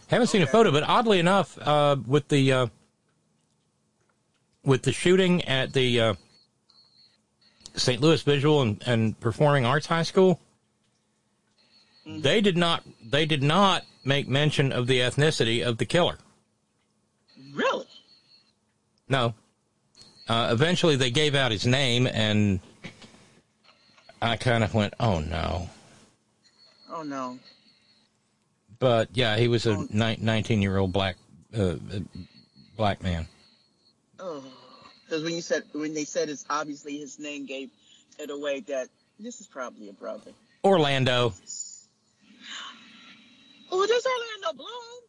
Haven't 0.09 0.29
seen 0.29 0.43
a 0.43 0.47
photo, 0.47 0.71
but 0.71 0.83
oddly 0.85 1.19
enough, 1.19 1.59
uh, 1.61 1.97
with 2.07 2.29
the 2.29 2.53
uh, 2.53 2.67
with 4.65 4.83
the 4.83 4.93
shooting 4.93 5.45
at 5.45 5.73
the 5.73 6.01
uh, 6.01 6.15
St. 7.75 8.01
Louis 8.01 8.23
Visual 8.23 8.63
and, 8.63 8.83
and 8.87 9.21
Performing 9.21 9.67
Arts 9.67 9.87
High 9.87 10.03
School, 10.03 10.41
they 12.07 12.41
did 12.41 12.57
not 12.57 12.85
they 13.05 13.27
did 13.27 13.43
not 13.43 13.85
make 14.05 14.29
mention 14.29 14.73
of 14.73 14.87
the 14.87 15.01
ethnicity 15.01 15.67
of 15.67 15.77
the 15.77 15.85
killer. 15.85 16.17
Really? 17.53 17.87
No. 19.09 19.35
Uh, 20.29 20.51
eventually, 20.53 20.97
they 20.97 21.11
gave 21.11 21.35
out 21.35 21.51
his 21.51 21.67
name, 21.67 22.07
and 22.07 22.61
I 24.21 24.37
kind 24.37 24.63
of 24.63 24.75
went, 24.75 24.95
"Oh 25.01 25.21
no!" 25.21 25.71
Oh 26.91 27.03
no. 27.03 27.39
But 28.79 29.09
yeah, 29.15 29.37
he 29.37 29.49
was 29.49 29.67
a 29.67 29.87
nineteen-year-old 29.91 30.93
black 30.93 31.17
uh, 31.57 31.77
black 32.77 33.03
man. 33.03 33.27
Oh, 34.21 34.45
because 35.05 35.25
when 35.25 35.35
you 35.35 35.41
said 35.41 35.65
when 35.73 35.95
they 35.95 36.05
said 36.05 36.29
it's 36.29 36.45
obviously 36.51 36.99
his 36.99 37.19
name 37.19 37.47
gave 37.47 37.71
it 38.19 38.31
away 38.31 38.61
that 38.61 38.89
this 39.19 39.41
is 39.41 39.47
probably 39.47 39.89
a 39.89 39.93
brother. 39.93 40.33
Orlando. 40.63 41.33
Oh, 43.71 43.87
there's 43.87 44.07
Orlando 44.07 44.57
Bloom. 44.57 45.03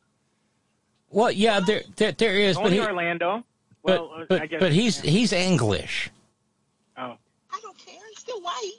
Well, 1.12 1.32
yeah, 1.32 1.60
there 1.60 1.84
there, 1.96 2.12
there 2.12 2.40
is, 2.40 2.58
but 2.58 2.72
he, 2.72 2.80
Orlando. 2.80 3.44
But 3.84 4.00
Well, 4.00 4.22
uh, 4.22 4.26
but, 4.28 4.42
I 4.42 4.46
guess, 4.48 4.60
but 4.60 4.72
he's 4.72 5.00
he's 5.00 5.34
English. 5.34 6.10
Oh. 6.98 7.16
I 7.52 7.60
don't 7.62 7.78
care. 7.78 8.00
He's 8.10 8.20
still 8.20 8.42
white. 8.42 8.72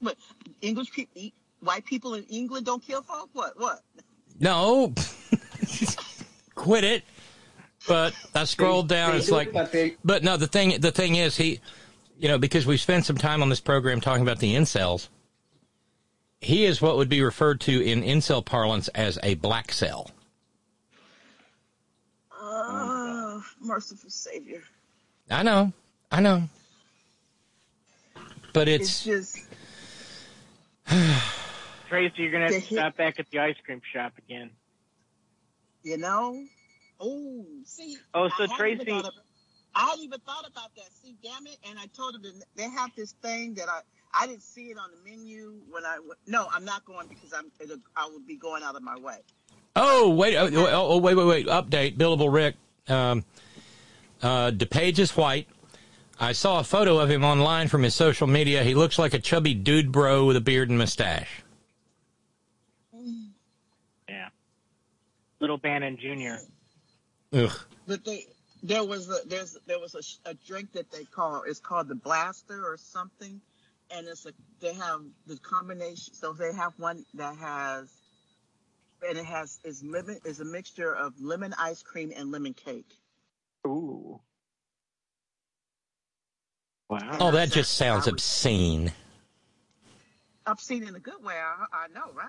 But 0.00 0.16
English 0.60 0.90
people, 0.92 1.30
white 1.60 1.84
people 1.84 2.14
in 2.14 2.24
England 2.24 2.66
don't 2.66 2.82
kill 2.82 3.02
folk. 3.02 3.30
What? 3.32 3.58
What? 3.58 3.82
No, 4.40 4.92
quit 6.54 6.84
it. 6.84 7.04
But 7.86 8.14
I 8.34 8.44
scrolled 8.44 8.88
down. 8.88 9.12
they 9.12 9.18
It's 9.18 9.26
do, 9.26 9.32
like, 9.32 9.52
but 9.52 9.74
but 10.04 10.22
no. 10.22 10.36
The 10.36 10.46
thing 10.46 10.80
the 10.80 10.92
thing 10.92 11.16
is, 11.16 11.36
he, 11.36 11.60
you 12.18 12.28
know, 12.28 12.38
because 12.38 12.66
we 12.66 12.76
spent 12.76 13.04
some 13.04 13.16
time 13.16 13.42
on 13.42 13.48
this 13.48 13.60
program 13.60 14.00
talking 14.00 14.22
about 14.22 14.38
the 14.38 14.54
incels. 14.54 15.08
He 16.40 16.64
is 16.64 16.82
what 16.82 16.96
would 16.96 17.08
be 17.08 17.22
referred 17.22 17.60
to 17.62 17.84
in 17.84 18.02
incel 18.02 18.44
parlance 18.44 18.88
as 18.88 19.16
a 19.22 19.34
black 19.34 19.70
cell. 19.72 20.10
Oh, 22.32 23.44
merciful 23.62 24.10
Savior. 24.10 24.62
I 25.30 25.42
know, 25.42 25.72
I 26.10 26.20
know. 26.20 26.42
But 28.52 28.68
It's, 28.68 28.84
it's 28.84 29.04
just 29.04 29.38
Tracy, 31.88 32.22
you're 32.22 32.32
gonna 32.32 32.44
have 32.44 32.52
to 32.54 32.60
hit- 32.60 32.78
stop 32.78 32.96
back 32.96 33.18
at 33.20 33.30
the 33.30 33.38
ice 33.38 33.56
cream 33.64 33.80
shop 33.92 34.12
again. 34.18 34.50
you 35.82 35.96
know. 35.98 36.44
Oh, 37.00 37.44
see. 37.64 37.96
Oh, 38.14 38.28
so 38.28 38.34
I 38.34 38.40
hadn't 38.42 38.56
Tracy- 38.56 38.82
even 38.82 38.94
thought 39.02 39.04
of- 39.06 39.14
I 39.74 39.86
hadn't 39.86 40.04
even 40.04 40.20
thought 40.20 40.46
about 40.46 40.74
that. 40.76 40.84
See, 41.02 41.16
damn 41.22 41.46
it! 41.46 41.56
And 41.68 41.78
I 41.78 41.86
told 41.96 42.14
him 42.14 42.22
that 42.22 42.44
they 42.56 42.68
have 42.68 42.90
this 42.94 43.12
thing 43.22 43.54
that 43.54 43.68
I 43.70 43.80
I 44.12 44.26
didn't 44.26 44.42
see 44.42 44.66
it 44.66 44.76
on 44.76 44.90
the 44.90 45.10
menu 45.10 45.54
when 45.70 45.86
I 45.86 45.98
went. 45.98 46.18
No, 46.26 46.46
I'm 46.52 46.64
not 46.66 46.84
going 46.84 47.08
because 47.08 47.32
I'm 47.32 47.50
it'll, 47.58 47.78
I 47.96 48.06
would 48.12 48.26
be 48.26 48.36
going 48.36 48.62
out 48.62 48.76
of 48.76 48.82
my 48.82 48.98
way. 48.98 49.16
Oh 49.74 50.10
wait! 50.10 50.36
Oh, 50.36 50.50
oh, 50.52 50.68
oh, 50.92 50.98
wait! 50.98 51.14
Wait! 51.14 51.24
Wait! 51.26 51.46
Update. 51.46 51.96
Billable 51.96 52.30
Rick. 52.30 52.56
Um, 52.88 53.24
uh, 54.22 54.50
DePape 54.50 54.98
is 54.98 55.16
white. 55.16 55.48
I 56.20 56.32
saw 56.32 56.60
a 56.60 56.64
photo 56.64 56.98
of 56.98 57.10
him 57.10 57.24
online 57.24 57.68
from 57.68 57.82
his 57.82 57.94
social 57.94 58.26
media. 58.26 58.62
He 58.62 58.74
looks 58.74 58.98
like 58.98 59.14
a 59.14 59.18
chubby 59.18 59.54
dude 59.54 59.90
bro 59.90 60.26
with 60.26 60.36
a 60.36 60.40
beard 60.40 60.68
and 60.68 60.78
mustache. 60.78 61.42
Yeah. 64.08 64.28
Little 65.40 65.58
Bannon 65.58 65.96
Jr. 65.96 66.44
Ugh. 67.36 67.50
But 67.86 68.04
they 68.04 68.26
there 68.62 68.84
was 68.84 69.08
a 69.08 69.26
there's 69.26 69.58
there 69.66 69.80
was 69.80 69.94
a, 69.94 70.30
a 70.30 70.34
drink 70.34 70.72
that 70.72 70.90
they 70.92 71.04
call 71.04 71.42
it's 71.46 71.58
called 71.58 71.88
the 71.88 71.96
Blaster 71.96 72.64
or 72.64 72.76
something, 72.76 73.40
and 73.90 74.06
it's 74.06 74.26
a 74.26 74.32
they 74.60 74.74
have 74.74 75.00
the 75.26 75.36
combination. 75.38 76.14
So 76.14 76.32
they 76.32 76.52
have 76.52 76.72
one 76.76 77.04
that 77.14 77.36
has 77.38 77.90
and 79.08 79.18
it 79.18 79.24
has 79.24 79.58
is 79.64 79.82
lemon 79.82 80.20
is 80.24 80.38
a 80.38 80.44
mixture 80.44 80.94
of 80.94 81.14
lemon 81.20 81.54
ice 81.58 81.82
cream 81.82 82.12
and 82.16 82.30
lemon 82.30 82.54
cake. 82.54 82.94
Ooh. 83.66 84.20
Wow. 86.88 87.16
Oh, 87.20 87.30
that 87.30 87.50
just 87.50 87.74
sounds 87.74 88.06
obscene. 88.06 88.92
Obscene 90.46 90.86
in 90.86 90.94
a 90.94 91.00
good 91.00 91.22
way, 91.22 91.34
I, 91.34 91.64
I 91.72 91.86
know, 91.88 92.12
right? 92.14 92.28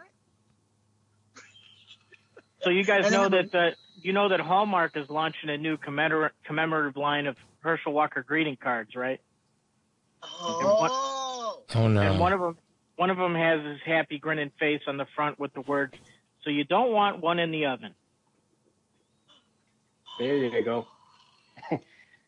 So 2.62 2.70
you 2.70 2.86
guys 2.86 3.12
know 3.12 3.28
that 3.28 3.52
the 3.52 3.72
you 4.02 4.14
know 4.14 4.30
that 4.30 4.40
Hallmark 4.40 4.96
is 4.96 5.10
launching 5.10 5.50
a 5.50 5.58
new 5.58 5.76
commemor- 5.76 6.32
commemorative 6.46 6.96
line 6.96 7.28
of 7.28 7.36
Herschel 7.60 7.92
Walker 7.92 8.24
greeting 8.24 8.56
cards, 8.56 8.96
right? 8.96 9.20
Oh, 10.24 11.62
Oh 11.76 11.88
no. 11.90 12.02
And 12.02 12.20
one 12.20 12.32
of 12.32 12.40
them 12.40 12.58
one 12.96 13.10
of 13.10 13.18
them 13.18 13.36
has 13.36 13.60
his 13.66 13.80
happy 13.86 14.18
grinning 14.18 14.52
face 14.60 14.82
on 14.88 14.96
the 14.96 15.06
front 15.16 15.40
with 15.40 15.54
the 15.54 15.62
words, 15.62 15.94
"So 16.44 16.52
you 16.52 16.64
don't 16.64 16.92
want 16.94 17.20
one 17.20 17.40
in 17.40 17.52
the 17.52 17.66
oven." 17.66 17.94
There 20.20 20.38
you 20.38 20.64
go. 20.64 20.88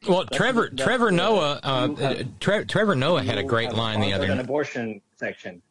Well, 0.07 0.23
That's 0.23 0.37
Trevor 0.37 0.69
that's 0.71 0.83
Trevor 0.83 1.05
the- 1.07 1.11
Noah 1.17 1.59
uh, 1.63 1.87
have- 1.87 2.01
uh, 2.01 2.23
Tre- 2.39 2.65
Trevor 2.65 2.95
Noah 2.95 3.23
had 3.23 3.37
a 3.37 3.43
great 3.43 3.73
line 3.73 3.99
the 4.01 4.13
other 4.13 4.25
an 4.25 4.37
night. 4.37 4.43
abortion 4.45 5.01
section. 5.17 5.61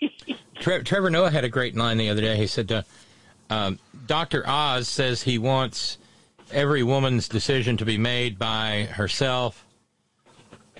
Tre- 0.60 0.82
Trevor 0.82 1.10
Noah 1.10 1.30
had 1.30 1.44
a 1.44 1.48
great 1.48 1.76
line 1.76 1.98
the 1.98 2.08
other 2.10 2.20
day. 2.22 2.36
He 2.36 2.46
said, 2.46 2.70
uh, 2.72 2.82
um, 3.50 3.78
"Dr. 4.06 4.42
Oz 4.48 4.88
says 4.88 5.22
he 5.22 5.38
wants 5.38 5.98
every 6.50 6.82
woman's 6.82 7.28
decision 7.28 7.76
to 7.78 7.84
be 7.84 7.98
made 7.98 8.38
by 8.38 8.84
herself 8.92 9.64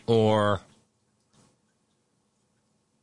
or 0.06 0.60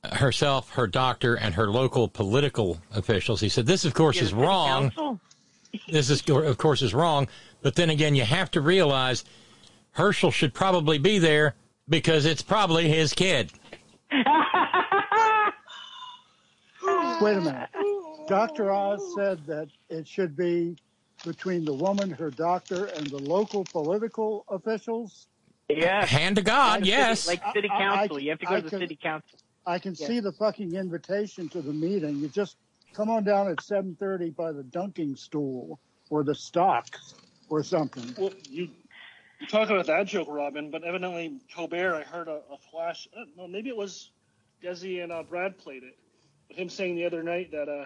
herself, 0.03 0.71
her 0.71 0.87
doctor, 0.87 1.35
and 1.35 1.55
her 1.55 1.69
local 1.69 2.07
political 2.07 2.79
officials." 2.93 3.39
He 3.41 3.49
said, 3.49 3.65
"This, 3.65 3.85
of 3.85 3.93
course, 3.93 4.21
is 4.21 4.33
wrong. 4.33 4.91
This 5.87 6.09
is, 6.09 6.23
of 6.29 6.57
course, 6.57 6.81
is 6.81 6.93
wrong. 6.93 7.27
But 7.61 7.75
then 7.75 7.89
again, 7.89 8.13
you 8.15 8.23
have 8.23 8.51
to 8.51 8.61
realize 8.61 9.23
Herschel 9.93 10.31
should 10.31 10.53
probably 10.53 10.97
be 10.97 11.19
there 11.19 11.55
because 11.89 12.25
it's 12.25 12.41
probably 12.41 12.87
his 12.89 13.13
kid." 13.13 13.51
Wait 17.21 17.37
a 17.37 17.41
minute. 17.41 17.69
Dr. 18.27 18.71
Oz 18.71 19.01
said 19.15 19.45
that 19.47 19.69
it 19.89 20.07
should 20.07 20.35
be 20.35 20.75
between 21.25 21.63
the 21.63 21.73
woman, 21.73 22.09
her 22.11 22.29
doctor, 22.29 22.85
and 22.85 23.07
the 23.07 23.17
local 23.17 23.63
political 23.65 24.43
officials. 24.49 25.27
Yeah. 25.69 26.05
Hand 26.05 26.35
to 26.35 26.41
God, 26.41 26.81
Like 26.81 26.89
yes. 26.89 27.21
City, 27.21 27.41
like 27.45 27.53
city 27.53 27.69
I- 27.69 27.75
I- 27.75 27.79
council. 28.07 28.19
you 28.19 28.29
have 28.31 28.39
to 28.39 28.45
go 28.45 28.55
I 28.55 28.57
to 28.57 28.63
the 28.63 28.69
can- 28.69 28.79
city 28.79 28.95
council. 29.01 29.39
I 29.65 29.79
can 29.79 29.95
Yeah. 29.97 30.07
see 30.07 30.19
the 30.19 30.33
fucking 30.33 30.75
invitation 30.75 31.47
to 31.49 31.61
the 31.61 31.71
meeting. 31.71 32.17
You 32.17 32.27
just 32.27 32.57
come 32.93 33.09
on 33.09 33.23
down 33.23 33.47
at 33.49 33.61
7:30 33.63 34.29
by 34.31 34.51
the 34.51 34.63
dunking 34.63 35.15
stool 35.15 35.79
or 36.09 36.23
the 36.23 36.35
stocks 36.35 37.15
or 37.49 37.63
something. 37.63 38.13
Well, 38.17 38.33
you 38.49 38.63
you 38.63 38.69
talk 39.49 39.69
about 39.69 39.85
that 39.87 40.07
joke, 40.07 40.27
Robin, 40.29 40.71
but 40.71 40.83
evidently 40.83 41.39
Colbert, 41.55 41.95
I 41.95 42.03
heard 42.03 42.27
a, 42.27 42.41
a 42.51 42.57
flash. 42.71 43.07
Uh, 43.15 43.25
no, 43.37 43.47
maybe 43.47 43.69
it 43.69 43.77
was 43.77 44.11
Desi 44.63 45.03
and 45.03 45.11
uh, 45.11 45.23
Brad 45.23 45.57
played 45.57 45.83
it. 45.83 45.97
But 46.47 46.57
him 46.57 46.69
saying 46.69 46.95
the 46.95 47.05
other 47.05 47.23
night 47.23 47.51
that 47.51 47.69
uh, 47.69 47.85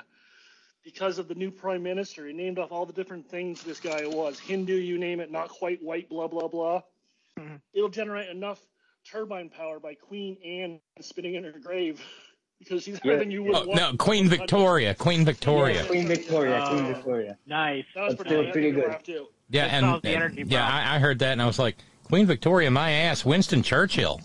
because 0.83 1.19
of 1.19 1.27
the 1.27 1.35
new 1.35 1.51
prime 1.51 1.83
minister, 1.83 2.25
he 2.27 2.33
named 2.33 2.59
off 2.59 2.71
all 2.71 2.85
the 2.85 2.93
different 2.93 3.29
things 3.29 3.63
this 3.63 3.79
guy 3.79 4.05
was 4.05 4.39
Hindu, 4.39 4.73
you 4.75 4.97
name 4.97 5.19
it, 5.19 5.31
not 5.31 5.49
quite 5.49 5.81
white, 5.83 6.09
blah 6.09 6.27
blah 6.27 6.47
blah. 6.47 6.81
It'll 7.73 7.89
generate 7.89 8.29
enough 8.29 8.59
turbine 9.05 9.49
power 9.49 9.79
by 9.79 9.93
Queen 9.93 10.37
Anne 10.43 10.79
spinning 11.01 11.35
in 11.35 11.43
her 11.43 11.53
grave 11.63 12.01
because 12.59 12.81
she's 12.83 12.99
Yeah. 13.03 13.17
better 13.17 13.29
you 13.29 13.43
would 13.43 13.55
Oh, 13.55 13.65
want. 13.67 13.75
no, 13.79 13.93
Queen 13.97 14.27
Victoria. 14.27 14.95
Queen 14.95 15.23
Victoria. 15.23 15.85
Queen 15.85 16.07
Victoria, 16.07 16.65
Queen 16.67 16.85
Oh. 16.85 16.93
Victoria. 16.93 17.37
Nice. 17.45 17.85
That 17.93 18.05
was 18.05 18.15
That's 18.15 18.27
pretty, 18.29 18.43
still 18.43 18.51
pretty 18.51 18.71
good. 18.71 19.27
Laugh, 19.51 19.51
too. 19.51 19.57
Yeah, 19.57 19.67
That 19.67 19.73
and, 19.73 19.83
solves 19.85 20.01
the 20.03 20.07
and- 20.09 20.15
energy 20.23 20.43
yeah, 20.47 20.67
problem. 20.67 20.87
I, 20.87 20.95
I 20.95 20.99
heard 20.99 21.19
that 21.19 21.31
and 21.33 21.41
I 21.41 21.45
was 21.45 21.59
like, 21.59 21.77
Queen 22.03 22.25
Victoria, 22.25 22.71
my 22.71 22.91
ass, 22.91 23.25
Winston 23.25 23.61
Churchill. 23.63 24.21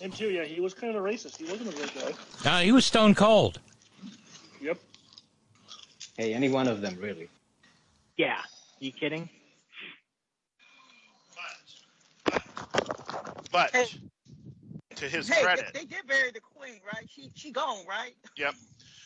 Him 0.00 0.12
too, 0.12 0.28
yeah. 0.30 0.44
He 0.44 0.60
was 0.60 0.74
kind 0.74 0.94
of 0.94 1.02
a 1.02 1.06
racist. 1.08 1.38
He 1.38 1.44
wasn't 1.44 1.72
a 1.72 1.76
great 1.76 1.92
guy. 2.44 2.58
Uh, 2.58 2.60
he 2.62 2.70
was 2.72 2.84
stone 2.84 3.14
cold. 3.14 3.58
Yep. 4.60 4.78
Hey, 6.16 6.34
any 6.34 6.48
one 6.48 6.68
of 6.68 6.80
them, 6.80 6.96
really. 7.00 7.28
Yeah. 8.16 8.40
You 8.80 8.92
kidding? 8.92 9.28
But 13.50 13.72
to 14.96 15.04
his 15.08 15.28
hey, 15.28 15.42
credit, 15.42 15.66
They, 15.72 15.80
they 15.80 15.86
did 15.86 16.06
bury 16.06 16.30
the 16.32 16.40
queen, 16.40 16.80
right? 16.92 17.08
She 17.08 17.30
she 17.34 17.50
gone, 17.50 17.84
right? 17.88 18.14
yep. 18.36 18.54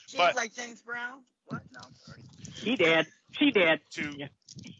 She 0.08 0.18
But- 0.18 0.34
was 0.34 0.42
like 0.42 0.54
James 0.54 0.82
Brown. 0.82 1.20
What? 1.46 1.62
No, 1.72 1.80
I'm 1.86 1.94
sorry. 2.04 2.20
He 2.54 2.76
did. 2.76 3.06
She 3.32 3.50
did. 3.50 3.80
To 3.92 4.16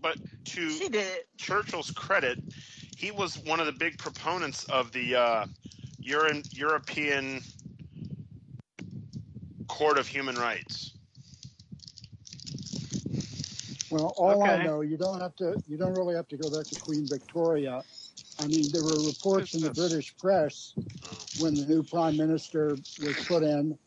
but 0.01 0.17
to 0.45 0.71
She 0.71 0.89
did. 0.89 1.25
Churchill's 1.39 1.91
credit, 1.91 2.39
he 2.97 3.11
was 3.11 3.39
one 3.39 3.61
of 3.61 3.67
the 3.67 3.73
big 3.73 3.99
proponents 3.99 4.65
of 4.65 4.93
the 4.93 5.17
uh, 5.17 5.47
Euro- 6.01 6.43
European 6.53 7.43
Court 9.69 9.99
of 9.99 10.07
Human 10.07 10.37
Rights. 10.37 10.93
Well, 13.91 14.15
all 14.17 14.43
I 14.43 14.65
know, 14.65 14.81
you 14.81 14.97
don't 14.97 15.21
have 15.21 15.37
to. 15.37 15.61
You 15.69 15.77
don't 15.77 15.93
really 15.93 16.15
have 16.15 16.29
to 16.29 16.37
go 16.37 16.49
back 16.49 16.67
to 16.69 16.81
Queen 16.81 17.07
Victoria. 17.09 17.83
I 18.39 18.47
mean, 18.47 18.71
there 18.71 18.83
were 18.83 19.01
reports 19.03 19.55
in 19.55 19.61
the 19.61 19.71
British 19.71 20.17
press 20.17 20.73
when 21.39 21.55
the 21.57 21.67
new 21.67 21.83
prime 21.83 22.17
minister 22.17 22.77
was 23.03 23.17
put 23.27 23.43
in 23.43 23.79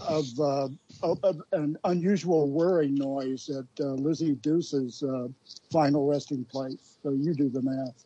of, 0.00 0.26
uh, 0.40 0.68
of, 1.02 1.42
an 1.52 1.76
unusual 1.84 2.50
whirring 2.50 2.94
noise 2.94 3.48
at 3.48 3.84
uh, 3.84 3.90
Lizzie 3.92 4.34
Deuce's 4.34 5.02
uh, 5.02 5.28
final 5.70 6.06
resting 6.06 6.44
place. 6.44 6.98
So 7.02 7.10
you 7.10 7.34
do 7.34 7.48
the 7.48 7.62
math. 7.62 8.04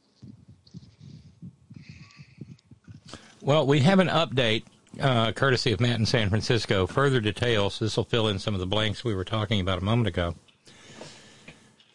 Well, 3.43 3.67
we 3.67 3.81
have 3.81 4.01
an 4.01 4.09
update, 4.09 4.65
uh, 5.01 5.33
courtesy 5.33 5.73
of 5.73 5.81
Matt 5.81 5.99
in 5.99 6.07
San 6.07 6.29
Francisco. 6.29 6.87
Further 6.87 7.21
details. 7.21 7.79
This 7.79 7.97
will 7.97 8.05
fill 8.05 8.29
in 8.29 8.39
some 8.39 8.55
of 8.55 8.61
the 8.61 8.67
blanks 8.67 9.03
we 9.03 9.15
were 9.15 9.25
talking 9.25 9.61
about 9.61 9.79
a 9.79 9.85
moment 9.85 10.09
ago. 10.09 10.35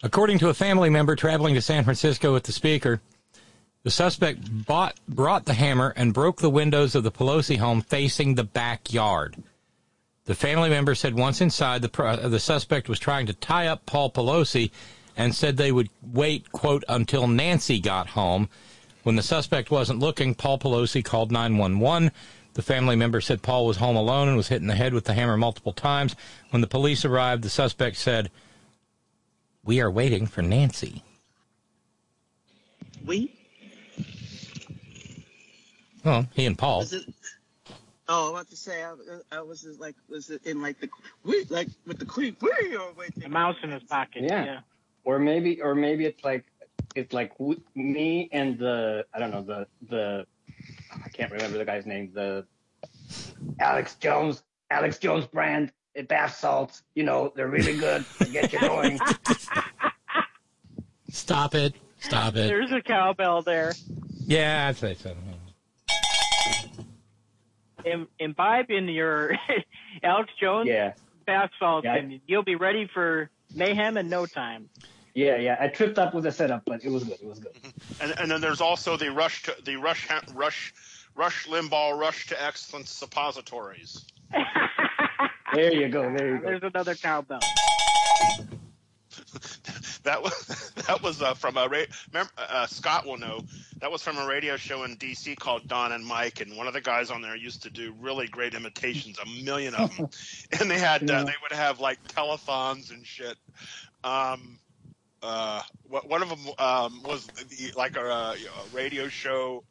According 0.01 0.39
to 0.39 0.49
a 0.49 0.53
family 0.53 0.89
member 0.89 1.15
traveling 1.15 1.55
to 1.55 1.61
San 1.61 1.83
Francisco 1.83 2.33
with 2.33 2.43
the 2.43 2.51
speaker, 2.51 3.01
the 3.83 3.91
suspect 3.91 4.65
bought, 4.65 4.99
brought 5.07 5.45
the 5.45 5.53
hammer 5.53 5.93
and 5.95 6.13
broke 6.13 6.41
the 6.41 6.49
windows 6.49 6.95
of 6.95 7.03
the 7.03 7.11
Pelosi 7.11 7.57
home 7.57 7.81
facing 7.81 8.33
the 8.33 8.43
backyard. 8.43 9.35
The 10.25 10.35
family 10.35 10.69
member 10.69 10.95
said 10.95 11.13
once 11.13 11.39
inside, 11.39 11.81
the, 11.81 11.89
pro- 11.89 12.15
the 12.17 12.39
suspect 12.39 12.89
was 12.89 12.99
trying 12.99 13.27
to 13.27 13.33
tie 13.33 13.67
up 13.67 13.85
Paul 13.85 14.11
Pelosi 14.11 14.71
and 15.15 15.33
said 15.33 15.55
they 15.55 15.71
would 15.71 15.89
wait, 16.01 16.51
quote, 16.51 16.83
until 16.89 17.27
Nancy 17.27 17.79
got 17.79 18.07
home. 18.09 18.49
When 19.03 19.15
the 19.15 19.21
suspect 19.21 19.69
wasn't 19.69 19.99
looking, 19.99 20.33
Paul 20.33 20.57
Pelosi 20.57 21.05
called 21.05 21.31
911. 21.31 22.11
The 22.55 22.61
family 22.63 22.95
member 22.95 23.21
said 23.21 23.43
Paul 23.43 23.67
was 23.67 23.77
home 23.77 23.95
alone 23.95 24.27
and 24.27 24.35
was 24.35 24.47
hit 24.47 24.61
in 24.61 24.67
the 24.67 24.75
head 24.75 24.93
with 24.93 25.05
the 25.05 25.13
hammer 25.13 25.37
multiple 25.37 25.73
times. 25.73 26.15
When 26.49 26.61
the 26.61 26.67
police 26.67 27.05
arrived, 27.05 27.43
the 27.43 27.49
suspect 27.49 27.97
said, 27.97 28.31
We 29.63 29.79
are 29.79 29.91
waiting 29.91 30.25
for 30.25 30.41
Nancy. 30.41 31.03
We? 33.05 33.31
Well, 36.03 36.27
he 36.33 36.45
and 36.45 36.57
Paul. 36.57 36.81
It? 36.81 37.05
Oh, 38.07 38.17
I 38.17 38.23
was 38.23 38.31
about 38.31 38.49
to 38.49 38.55
say, 38.55 38.83
I, 38.83 38.93
I 39.31 39.41
was 39.41 39.61
just 39.61 39.79
like, 39.79 39.95
was 40.07 40.29
it 40.29 40.45
in 40.45 40.61
like 40.61 40.79
the 40.79 40.89
we 41.23 41.45
like 41.49 41.69
with 41.87 41.99
the 41.99 42.05
queen? 42.05 42.35
We 42.41 42.75
or 42.75 42.93
with 42.93 43.23
A 43.23 43.29
mouse 43.29 43.55
in 43.63 43.71
his 43.71 43.83
pocket. 43.83 44.23
Yeah. 44.23 44.45
Yeah. 44.45 44.59
Or 45.03 45.19
maybe, 45.19 45.61
or 45.61 45.75
maybe 45.75 46.05
it's 46.05 46.23
like, 46.23 46.45
it's 46.95 47.13
like 47.13 47.33
me 47.75 48.29
and 48.31 48.57
the, 48.59 49.05
I 49.13 49.19
don't 49.19 49.31
know, 49.31 49.43
the 49.43 49.67
the, 49.89 50.25
I 51.03 51.09
can't 51.09 51.31
remember 51.31 51.57
the 51.57 51.65
guy's 51.65 51.85
name. 51.85 52.11
The 52.13 52.45
Alex 53.59 53.95
Jones, 53.95 54.43
Alex 54.69 54.99
Jones 54.99 55.25
brand 55.25 55.71
bath 56.07 56.35
salts. 56.35 56.83
You 56.93 57.03
know, 57.03 57.33
they're 57.35 57.47
really 57.47 57.77
good 57.77 58.05
to 58.19 58.25
get 58.25 58.53
you 58.53 58.59
going. 58.59 58.99
Stop 61.09 61.55
it. 61.55 61.73
Stop 61.99 62.35
it. 62.35 62.47
There's 62.47 62.71
a 62.71 62.81
cowbell 62.81 63.41
there. 63.41 63.73
Yeah, 64.25 64.67
I'd 64.67 64.77
say 64.77 64.95
so. 64.95 65.15
Im- 67.85 68.07
imbibe 68.19 68.69
in 68.71 68.87
your 68.87 69.31
Alex 70.03 70.31
Jones 70.39 70.67
Yeah. 70.67 70.93
bath 71.25 71.51
salts, 71.59 71.85
Yeah. 71.85 71.95
and 71.95 72.19
you'll 72.27 72.43
be 72.43 72.55
ready 72.55 72.87
for 72.93 73.29
mayhem 73.53 73.97
in 73.97 74.09
no 74.09 74.25
time. 74.25 74.69
Yeah, 75.13 75.37
yeah. 75.37 75.55
I 75.59 75.67
tripped 75.69 75.97
up 75.97 76.13
with 76.13 76.25
the 76.25 76.31
setup, 76.31 76.63
but 76.65 76.83
it 76.83 76.89
was 76.89 77.03
good. 77.05 77.19
It 77.21 77.27
was 77.27 77.39
good. 77.39 77.53
And, 78.01 78.13
and 78.19 78.29
then 78.29 78.41
there's 78.41 78.59
also 78.61 78.97
the 78.97 79.11
rush 79.11 79.43
to 79.43 79.55
the 79.63 79.77
rush 79.77 80.09
rush 80.33 80.73
rush 81.15 81.47
Limbaugh 81.47 81.97
rush 81.97 82.27
to 82.27 82.43
excellence 82.43 82.89
suppositories. 82.91 84.05
There 85.53 85.73
you 85.73 85.87
go. 85.87 86.01
There 86.13 86.35
you 86.35 86.39
go. 86.39 86.45
There's 86.47 86.63
another 86.63 86.95
cowbell. 86.95 87.39
That 90.05 90.23
was 90.23 90.71
that 90.87 91.03
was 91.03 91.21
uh, 91.21 91.33
from 91.33 91.57
a 91.57 91.67
ra- 91.67 91.83
remember, 92.11 92.31
uh, 92.37 92.65
Scott 92.67 93.05
will 93.05 93.17
know 93.17 93.41
that 93.81 93.91
was 93.91 94.01
from 94.01 94.17
a 94.17 94.25
radio 94.25 94.55
show 94.55 94.83
in 94.83 94.95
D.C. 94.95 95.35
called 95.35 95.67
Don 95.67 95.91
and 95.91 96.05
Mike, 96.05 96.39
and 96.41 96.55
one 96.55 96.67
of 96.67 96.73
the 96.73 96.81
guys 96.81 97.11
on 97.11 97.21
there 97.21 97.35
used 97.35 97.63
to 97.63 97.69
do 97.69 97.93
really 97.99 98.27
great 98.27 98.53
imitations, 98.53 99.17
a 99.19 99.43
million 99.43 99.75
of 99.75 99.95
them, 99.97 100.07
and 100.59 100.71
they 100.71 100.79
had 100.79 101.09
uh, 101.09 101.23
they 101.23 101.33
would 101.43 101.51
have 101.51 101.79
like 101.79 102.01
telethons 102.07 102.91
and 102.91 103.05
shit. 103.05 103.35
Um, 104.03 104.59
uh, 105.23 105.61
wh- 105.89 106.07
one 106.09 106.21
of 106.21 106.29
them 106.29 106.39
um, 106.59 107.01
was 107.03 107.25
the, 107.25 107.71
like 107.75 107.97
a, 107.97 108.01
uh, 108.01 108.35
a 108.35 108.75
radio 108.75 109.07
show. 109.07 109.63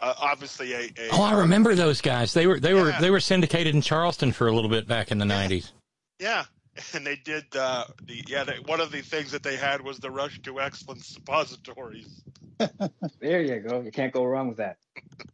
Uh, 0.00 0.12
obviously, 0.20 0.72
a, 0.72 0.80
a 0.98 1.08
Oh, 1.12 1.22
I 1.22 1.34
remember 1.40 1.74
those 1.74 2.00
guys. 2.00 2.34
They 2.34 2.46
were 2.46 2.58
they 2.58 2.74
were 2.74 2.92
they 3.00 3.10
were 3.10 3.20
syndicated 3.20 3.74
in 3.74 3.80
Charleston 3.80 4.32
for 4.32 4.48
a 4.48 4.52
little 4.52 4.70
bit 4.70 4.88
back 4.88 5.10
in 5.12 5.18
the 5.18 5.24
nineties. 5.24 5.72
Yeah, 6.18 6.44
and 6.94 7.06
they 7.06 7.16
did 7.16 7.44
uh, 7.56 7.84
the 8.06 8.22
yeah. 8.26 8.44
They, 8.44 8.54
one 8.66 8.80
of 8.80 8.90
the 8.90 9.00
things 9.00 9.30
that 9.32 9.42
they 9.42 9.56
had 9.56 9.80
was 9.80 9.98
the 9.98 10.10
rush 10.10 10.40
to 10.42 10.60
excellence 10.60 11.06
suppositories. 11.06 12.22
There 13.20 13.42
you 13.42 13.58
go. 13.60 13.80
You 13.80 13.90
can't 13.90 14.12
go 14.12 14.24
wrong 14.24 14.46
with 14.48 14.58
that. 14.58 14.76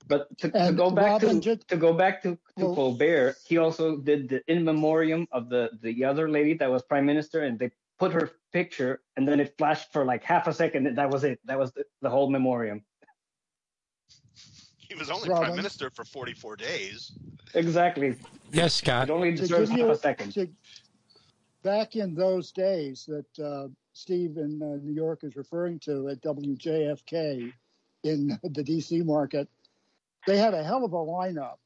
But 0.08 0.36
to, 0.38 0.50
to 0.50 0.72
go 0.72 0.90
back 0.90 1.22
Robin, 1.22 1.40
to 1.40 1.54
just- 1.56 1.68
to 1.68 1.76
go 1.76 1.92
back 1.92 2.22
to, 2.22 2.30
to 2.30 2.38
Well- 2.64 2.74
Colbert, 2.74 3.36
he 3.46 3.58
also 3.58 3.96
did 3.98 4.28
the 4.28 4.42
in 4.52 4.64
memoriam 4.64 5.26
of 5.30 5.48
the 5.50 5.70
the 5.82 6.04
other 6.04 6.28
lady 6.30 6.54
that 6.54 6.70
was 6.70 6.82
prime 6.82 7.04
minister, 7.06 7.42
and 7.44 7.58
they 7.58 7.70
put 7.98 8.12
her 8.12 8.30
picture, 8.52 9.02
and 9.16 9.28
then 9.28 9.38
it 9.40 9.54
flashed 9.58 9.92
for 9.92 10.04
like 10.04 10.24
half 10.24 10.46
a 10.46 10.52
second. 10.52 10.86
And 10.86 10.96
that 10.98 11.10
was 11.10 11.24
it. 11.24 11.40
That 11.44 11.58
was 11.58 11.72
the, 11.72 11.84
the 12.00 12.08
whole 12.10 12.30
memoriam. 12.30 12.82
He 14.78 14.94
was 14.94 15.10
only 15.10 15.28
Robin? 15.28 15.44
prime 15.44 15.56
minister 15.56 15.90
for 15.90 16.04
44 16.04 16.56
days. 16.56 17.12
Exactly. 17.54 18.16
Yes, 18.52 18.74
Scott. 18.74 19.08
It 19.08 19.12
only 19.12 19.32
deserves 19.32 19.70
half 19.70 19.78
you- 19.78 19.90
a 19.90 19.96
second. 19.96 20.32
to- 20.32 20.48
back 21.62 21.96
in 21.96 22.14
those 22.14 22.52
days 22.52 23.06
that 23.06 23.44
uh, 23.44 23.68
Steve 23.92 24.36
in 24.36 24.60
uh, 24.62 24.84
New 24.84 24.94
York 24.94 25.24
is 25.24 25.36
referring 25.36 25.78
to 25.80 26.08
at 26.08 26.22
WJFK 26.22 27.52
in 28.04 28.28
the 28.42 28.62
DC 28.62 29.04
market, 29.04 29.48
they 30.26 30.38
had 30.38 30.54
a 30.54 30.62
hell 30.62 30.84
of 30.84 30.92
a 30.92 30.96
lineup. 30.96 31.56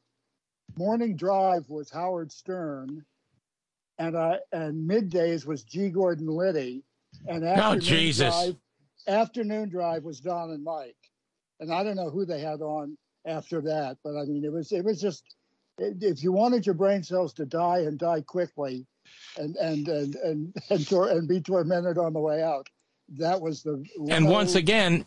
Morning 0.76 1.16
drive 1.16 1.68
was 1.68 1.90
Howard 1.90 2.32
Stern, 2.32 3.04
and 3.98 4.16
uh, 4.16 4.36
and 4.52 4.88
middays 4.88 5.46
was 5.46 5.62
G. 5.62 5.88
Gordon 5.90 6.26
Liddy, 6.26 6.82
and 7.26 7.44
afternoon 7.44 7.80
Jesus. 7.80 8.34
drive 8.34 8.56
afternoon 9.06 9.68
drive 9.68 10.04
was 10.04 10.20
Don 10.20 10.50
and 10.50 10.64
Mike, 10.64 10.96
and 11.60 11.72
I 11.72 11.84
don't 11.84 11.96
know 11.96 12.10
who 12.10 12.24
they 12.24 12.40
had 12.40 12.60
on 12.60 12.96
after 13.26 13.60
that, 13.60 13.98
but 14.02 14.16
I 14.16 14.24
mean 14.24 14.44
it 14.44 14.52
was 14.52 14.72
it 14.72 14.84
was 14.84 15.00
just 15.00 15.36
if 15.78 16.22
you 16.22 16.32
wanted 16.32 16.66
your 16.66 16.74
brain 16.74 17.02
cells 17.02 17.34
to 17.34 17.46
die 17.46 17.80
and 17.80 17.98
die 17.98 18.22
quickly, 18.22 18.86
and 19.36 19.56
and 19.56 19.88
and 19.88 20.14
and 20.16 20.54
and, 20.70 20.88
tor- 20.88 21.08
and 21.10 21.28
be 21.28 21.40
tormented 21.40 21.98
on 21.98 22.12
the 22.12 22.20
way 22.20 22.42
out, 22.42 22.68
that 23.18 23.40
was 23.40 23.62
the 23.62 23.84
And 24.08 24.28
once 24.28 24.54
again, 24.54 25.04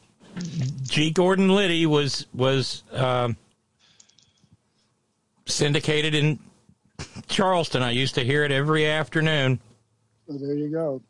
G. 0.84 1.12
Gordon 1.12 1.50
Liddy 1.50 1.86
was 1.86 2.28
was 2.34 2.84
um, 2.92 3.38
syndicated 5.46 6.14
in 6.14 6.40
Charleston. 7.28 7.82
I 7.82 7.92
used 7.92 8.16
to 8.16 8.24
hear 8.24 8.44
it 8.44 8.52
every 8.52 8.86
afternoon. 8.86 9.60
So 10.28 10.38
there 10.38 10.54
you 10.56 10.70
go. 10.70 11.02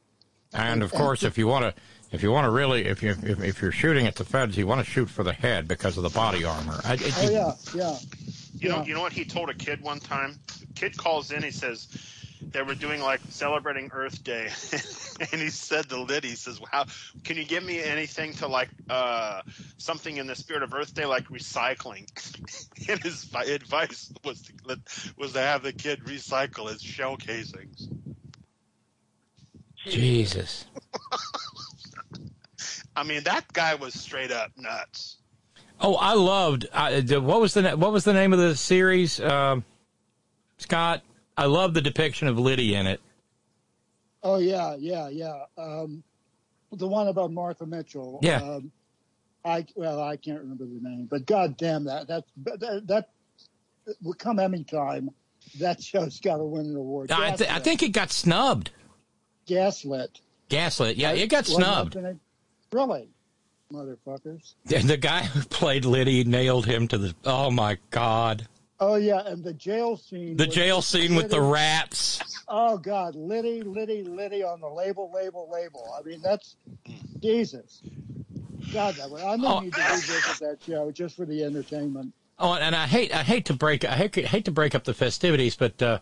And 0.53 0.81
of 0.83 0.91
course, 0.91 1.23
if 1.23 1.37
you 1.37 1.47
want 1.47 1.65
to, 1.65 1.81
if 2.11 2.23
you 2.23 2.31
want 2.31 2.45
to 2.45 2.51
really, 2.51 2.85
if 2.85 3.03
you 3.03 3.11
if, 3.23 3.41
if 3.43 3.61
you're 3.61 3.71
shooting 3.71 4.07
at 4.07 4.15
the 4.15 4.23
feds, 4.23 4.55
you 4.57 4.65
want 4.67 4.83
to 4.85 4.89
shoot 4.89 5.09
for 5.09 5.23
the 5.23 5.33
head 5.33 5.67
because 5.67 5.97
of 5.97 6.03
the 6.03 6.09
body 6.09 6.43
armor. 6.45 6.79
I, 6.85 6.93
it- 6.93 7.13
Oh 7.17 7.29
yeah, 7.29 7.51
yeah. 7.75 7.97
You 8.59 8.69
know, 8.69 8.83
you 8.83 8.95
know 8.95 9.01
what 9.01 9.13
he 9.13 9.23
told 9.23 9.49
a 9.49 9.53
kid 9.53 9.81
one 9.81 9.99
time. 9.99 10.39
Kid 10.73 10.97
calls 10.97 11.31
in. 11.31 11.43
He 11.43 11.51
says 11.51 11.87
they 12.41 12.61
were 12.61 12.75
doing 12.75 13.01
like 13.01 13.21
celebrating 13.29 13.89
Earth 13.93 14.23
Day, 14.23 14.49
and 15.31 15.41
he 15.41 15.49
said 15.49 15.89
to 15.89 16.01
Liddy, 16.01 16.29
he 16.29 16.35
says, 16.35 16.59
"Wow, 16.59 16.85
can 17.23 17.37
you 17.37 17.45
give 17.45 17.63
me 17.63 17.81
anything 17.81 18.33
to 18.33 18.47
like 18.47 18.69
uh, 18.89 19.41
something 19.77 20.17
in 20.17 20.27
the 20.27 20.35
spirit 20.35 20.63
of 20.63 20.73
Earth 20.73 20.93
Day, 20.93 21.05
like 21.05 21.25
recycling?" 21.25 22.07
and 22.89 23.01
his 23.01 23.27
advice 23.33 24.11
was 24.23 24.41
to, 24.43 24.79
was 25.17 25.33
to 25.33 25.39
have 25.39 25.63
the 25.63 25.73
kid 25.73 26.01
recycle 26.05 26.69
his 26.69 26.81
shell 26.81 27.17
casings. 27.17 27.89
Jesus. 29.85 30.65
I 32.95 33.03
mean, 33.03 33.23
that 33.23 33.51
guy 33.53 33.75
was 33.75 33.93
straight 33.93 34.31
up 34.31 34.51
nuts. 34.57 35.17
Oh, 35.79 35.95
I 35.95 36.13
loved. 36.13 36.67
I, 36.73 37.01
what 37.19 37.39
was 37.39 37.53
the 37.53 37.77
what 37.77 37.91
was 37.91 38.03
the 38.03 38.13
name 38.13 38.33
of 38.33 38.39
the 38.39 38.55
series? 38.55 39.19
Um, 39.19 39.63
Scott, 40.57 41.03
I 41.37 41.45
love 41.45 41.73
the 41.73 41.81
depiction 41.81 42.27
of 42.27 42.39
Liddy 42.39 42.75
in 42.75 42.87
it. 42.87 42.99
Oh 44.23 44.39
yeah, 44.39 44.75
yeah, 44.77 45.09
yeah. 45.09 45.43
Um, 45.57 46.03
the 46.71 46.87
one 46.87 47.07
about 47.07 47.31
Martha 47.31 47.65
Mitchell. 47.65 48.19
Yeah. 48.21 48.41
Um, 48.41 48.71
I 49.45 49.65
well, 49.75 50.01
I 50.01 50.17
can't 50.17 50.39
remember 50.39 50.65
the 50.65 50.79
name, 50.81 51.07
but 51.09 51.25
god 51.25 51.55
damn 51.57 51.85
that 51.85 52.07
that 52.07 52.25
that, 52.43 52.87
that 52.87 53.09
will 54.01 54.13
come 54.13 54.39
Emmy 54.39 54.63
time. 54.63 55.09
That 55.59 55.81
show's 55.81 56.19
got 56.19 56.37
to 56.37 56.43
win 56.43 56.65
an 56.65 56.75
award. 56.75 57.09
I, 57.09 57.31
th- 57.31 57.49
I 57.49 57.59
think 57.59 57.81
it 57.81 57.89
got 57.89 58.11
snubbed. 58.11 58.71
Gaslit. 59.45 60.19
Gaslit. 60.49 60.97
Yeah, 60.97 61.11
it 61.11 61.27
got 61.27 61.45
snubbed. 61.45 61.95
Really, 62.73 63.07
motherfuckers. 63.71 64.55
The 64.65 64.79
the 64.85 64.97
guy 64.97 65.23
who 65.23 65.41
played 65.43 65.85
Liddy 65.85 66.25
nailed 66.25 66.65
him 66.65 66.87
to 66.89 66.97
the. 66.97 67.15
Oh 67.23 67.49
my 67.49 67.77
God! 67.91 68.47
Oh 68.79 68.95
yeah, 68.95 69.21
and 69.25 69.43
the 69.43 69.53
jail 69.53 69.97
scene. 69.97 70.37
The 70.37 70.45
jail 70.47 70.81
scene 70.81 71.15
with 71.15 71.29
the 71.29 71.37
Liddy- 71.39 71.51
rats. 71.51 72.43
Oh 72.47 72.77
God, 72.77 73.15
Liddy, 73.15 73.61
Liddy, 73.63 74.03
Liddy 74.03 74.43
on 74.43 74.61
the 74.61 74.67
label, 74.69 75.11
label, 75.13 75.49
label. 75.51 75.93
I 75.97 76.03
mean, 76.07 76.21
that's 76.21 76.55
Jesus. 77.19 77.81
God, 78.71 78.95
that 78.95 79.09
way. 79.09 79.23
I 79.23 79.35
may 79.37 79.47
Oh. 79.47 79.59
need 79.61 79.73
to 79.73 79.81
revisit 79.81 80.39
that 80.39 80.57
show 80.65 80.91
just 80.91 81.15
for 81.15 81.25
the 81.25 81.43
entertainment. 81.43 82.13
Oh, 82.39 82.53
and 82.53 82.75
I 82.75 82.85
hate 82.85 83.13
I 83.15 83.23
hate 83.23 83.45
to 83.45 83.53
break 83.53 83.83
I 83.83 83.95
hate, 83.95 84.15
hate 84.15 84.45
to 84.45 84.51
break 84.51 84.75
up 84.75 84.83
the 84.83 84.93
festivities, 84.93 85.55
but 85.55 85.81
uh, 85.81 85.99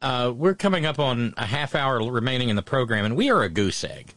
uh, 0.00 0.32
we're 0.34 0.54
coming 0.54 0.86
up 0.86 0.98
on 1.00 1.34
a 1.36 1.46
half 1.46 1.74
hour 1.74 1.98
remaining 2.10 2.48
in 2.48 2.54
the 2.56 2.62
program, 2.62 3.04
and 3.04 3.16
we 3.16 3.28
are 3.30 3.42
a 3.42 3.48
goose 3.48 3.82
egg. 3.82 4.14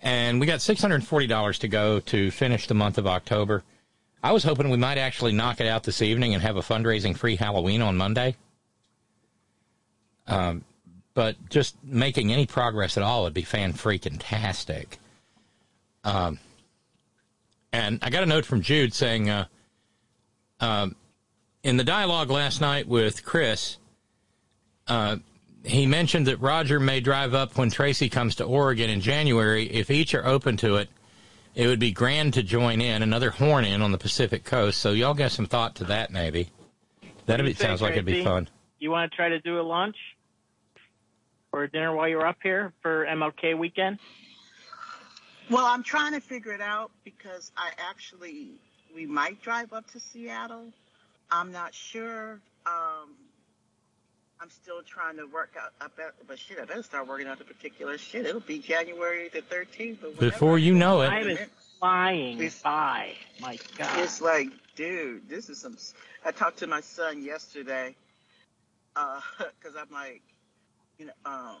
And 0.00 0.40
we 0.40 0.46
got 0.46 0.60
six 0.60 0.80
hundred 0.82 0.96
and 0.96 1.06
forty 1.06 1.28
dollars 1.28 1.60
to 1.60 1.68
go 1.68 2.00
to 2.00 2.30
finish 2.32 2.66
the 2.66 2.74
month 2.74 2.98
of 2.98 3.06
October. 3.06 3.62
I 4.22 4.32
was 4.32 4.44
hoping 4.44 4.70
we 4.70 4.76
might 4.76 4.98
actually 4.98 5.32
knock 5.32 5.60
it 5.60 5.66
out 5.66 5.82
this 5.82 6.00
evening 6.00 6.34
and 6.34 6.42
have 6.42 6.56
a 6.56 6.60
fundraising 6.60 7.16
free 7.16 7.36
Halloween 7.36 7.82
on 7.82 7.96
Monday. 7.96 8.36
Um, 10.26 10.64
but 11.14 11.36
just 11.50 11.76
making 11.82 12.32
any 12.32 12.46
progress 12.46 12.96
at 12.96 13.02
all 13.02 13.24
would 13.24 13.34
be 13.34 13.42
fan 13.42 13.72
freaking 13.72 14.16
tastic. 14.18 14.98
Um, 16.04 16.38
and 17.72 17.98
I 18.02 18.10
got 18.10 18.22
a 18.22 18.26
note 18.26 18.44
from 18.44 18.62
Jude 18.62 18.94
saying, 18.94 19.28
uh, 19.28 19.46
um, 20.60 20.94
in 21.64 21.76
the 21.76 21.84
dialogue 21.84 22.30
last 22.30 22.60
night 22.60 22.86
with 22.86 23.24
Chris, 23.24 23.78
uh, 24.86 25.16
he 25.64 25.86
mentioned 25.86 26.26
that 26.26 26.40
Roger 26.40 26.80
may 26.80 27.00
drive 27.00 27.34
up 27.34 27.56
when 27.56 27.70
Tracy 27.70 28.08
comes 28.08 28.36
to 28.36 28.44
Oregon 28.44 28.90
in 28.90 29.00
January. 29.00 29.64
If 29.64 29.90
each 29.90 30.14
are 30.14 30.26
open 30.26 30.56
to 30.58 30.76
it, 30.76 30.88
it 31.54 31.66
would 31.66 31.80
be 31.80 31.92
grand 31.92 32.34
to 32.34 32.42
join 32.42 32.80
in 32.80 33.02
another 33.02 33.30
horn 33.30 33.64
in 33.64 33.82
on 33.82 33.92
the 33.92 33.98
Pacific 33.98 34.44
coast. 34.44 34.78
So 34.80 34.92
y'all 34.92 35.14
got 35.14 35.32
some 35.32 35.46
thought 35.46 35.76
to 35.76 35.84
that, 35.84 36.10
maybe. 36.10 36.48
That 37.26 37.38
What 37.38 37.44
do 37.44 37.48
you 37.48 37.54
sounds 37.54 37.80
think, 37.80 37.90
like 37.90 37.92
it'd 37.92 38.04
be 38.04 38.24
fun. 38.24 38.48
You 38.78 38.90
want 38.90 39.10
to 39.10 39.16
try 39.16 39.28
to 39.28 39.40
do 39.40 39.60
a 39.60 39.62
lunch 39.62 39.96
or 41.52 41.64
a 41.64 41.70
dinner 41.70 41.94
while 41.94 42.08
you're 42.08 42.26
up 42.26 42.38
here 42.42 42.72
for 42.82 43.06
MLK 43.06 43.56
weekend? 43.56 43.98
Well, 45.50 45.66
I'm 45.66 45.82
trying 45.82 46.12
to 46.12 46.20
figure 46.20 46.52
it 46.52 46.60
out 46.60 46.90
because 47.04 47.52
I 47.56 47.70
actually 47.78 48.52
we 48.94 49.06
might 49.06 49.40
drive 49.42 49.72
up 49.72 49.90
to 49.92 50.00
Seattle. 50.00 50.72
I'm 51.30 51.52
not 51.52 51.74
sure. 51.74 52.40
Um, 52.66 53.10
I'm 54.42 54.50
still 54.50 54.82
trying 54.82 55.18
to 55.18 55.26
work 55.26 55.54
out. 55.56 55.70
I 55.80 55.86
bet, 55.96 56.14
but 56.26 56.36
shit, 56.36 56.58
I 56.60 56.64
better 56.64 56.82
start 56.82 57.06
working 57.06 57.28
out 57.28 57.38
the 57.38 57.44
particular 57.44 57.96
shit. 57.96 58.26
It'll 58.26 58.40
be 58.40 58.58
January 58.58 59.28
the 59.32 59.40
13th. 59.42 59.98
But 60.00 60.16
whenever 60.16 60.30
Before 60.32 60.58
you 60.58 60.74
know 60.74 61.02
it, 61.02 61.08
Time 61.10 61.28
it, 61.28 61.40
is 61.40 61.48
flying 61.78 62.50
by. 62.64 63.12
My 63.40 63.56
God. 63.78 64.00
It's 64.00 64.20
like, 64.20 64.48
dude, 64.74 65.28
this 65.28 65.48
is 65.48 65.60
some. 65.60 65.76
I 66.24 66.32
talked 66.32 66.58
to 66.58 66.66
my 66.66 66.80
son 66.80 67.22
yesterday, 67.22 67.94
because 68.96 69.76
I'm 69.78 69.92
like, 69.92 70.22
you 70.98 71.06
know, 71.06 71.12
um, 71.24 71.56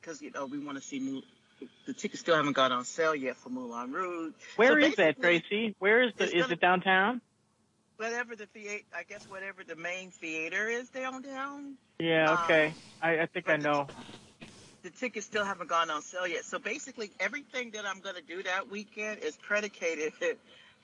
because 0.00 0.22
you 0.22 0.30
know 0.30 0.46
we 0.46 0.58
want 0.58 0.78
to 0.78 0.82
see 0.82 1.00
Mul- 1.00 1.22
the 1.86 1.92
tickets 1.92 2.20
still 2.20 2.34
haven't 2.36 2.54
gone 2.54 2.72
on 2.72 2.86
sale 2.86 3.14
yet 3.14 3.36
for 3.36 3.50
Moulin 3.50 3.92
Rouge. 3.92 4.32
Where 4.56 4.80
So 4.80 4.86
is 4.86 4.96
that, 4.96 5.20
Tracy? 5.20 5.76
Where 5.78 6.02
is 6.04 6.14
the? 6.16 6.24
it's 6.24 6.32
Is 6.32 6.40
gonna- 6.44 6.52
it 6.54 6.60
downtown? 6.62 7.20
Whatever 8.00 8.34
the 8.34 8.46
theater, 8.46 8.82
I 8.96 9.02
guess 9.02 9.26
whatever 9.28 9.62
the 9.62 9.76
main 9.76 10.10
theater 10.10 10.66
is 10.68 10.88
downtown. 10.88 11.74
Yeah. 11.98 12.30
Um, 12.30 12.38
Okay. 12.44 12.72
I, 13.02 13.20
I 13.20 13.26
think 13.26 13.50
I 13.50 13.58
know. 13.58 13.88
the 14.82 14.88
tickets 14.88 15.26
still 15.26 15.44
haven't 15.44 15.68
gone 15.68 15.90
on 15.90 16.00
sale 16.00 16.26
yet. 16.26 16.46
So 16.46 16.58
basically, 16.58 17.10
everything 17.20 17.72
that 17.72 17.84
I'm 17.84 18.00
going 18.00 18.14
to 18.14 18.22
do 18.22 18.42
that 18.44 18.70
weekend 18.70 19.18
is 19.22 19.36
predicated 19.36 20.14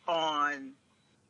on 0.09 0.73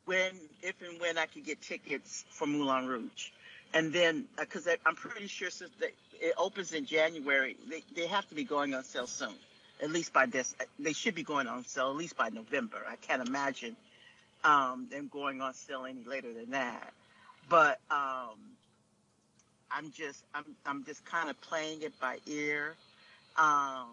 when, 0.03 0.31
if 0.61 0.75
and 0.81 0.99
when 0.99 1.17
I 1.17 1.25
can 1.25 1.43
get 1.43 1.61
tickets 1.61 2.25
for 2.31 2.47
Moulin 2.47 2.85
Rouge. 2.87 3.29
And 3.73 3.93
then, 3.93 4.25
because 4.37 4.67
I'm 4.85 4.95
pretty 4.95 5.27
sure 5.27 5.49
since 5.49 5.71
they, 5.79 5.91
it 6.19 6.33
opens 6.37 6.73
in 6.73 6.85
January, 6.85 7.55
they, 7.69 7.81
they 7.95 8.07
have 8.07 8.27
to 8.27 8.35
be 8.35 8.43
going 8.43 8.73
on 8.73 8.83
sale 8.83 9.07
soon. 9.07 9.35
At 9.81 9.91
least 9.91 10.11
by 10.11 10.25
this, 10.25 10.53
they 10.79 10.91
should 10.91 11.15
be 11.15 11.23
going 11.23 11.47
on 11.47 11.63
sale 11.63 11.91
at 11.91 11.95
least 11.95 12.17
by 12.17 12.27
November. 12.27 12.79
I 12.89 12.97
can't 12.97 13.25
imagine 13.25 13.77
um, 14.43 14.87
them 14.89 15.09
going 15.11 15.41
on 15.41 15.53
sale 15.53 15.85
any 15.85 16.03
later 16.03 16.33
than 16.33 16.51
that. 16.51 16.93
But 17.49 17.79
um, 17.91 18.37
I'm 19.71 19.91
just 19.91 20.23
I'm 20.33 20.45
I'm 20.65 20.83
just 20.85 21.03
kind 21.05 21.29
of 21.29 21.39
playing 21.41 21.81
it 21.81 21.93
by 21.99 22.17
ear. 22.27 22.75
Um, 23.37 23.87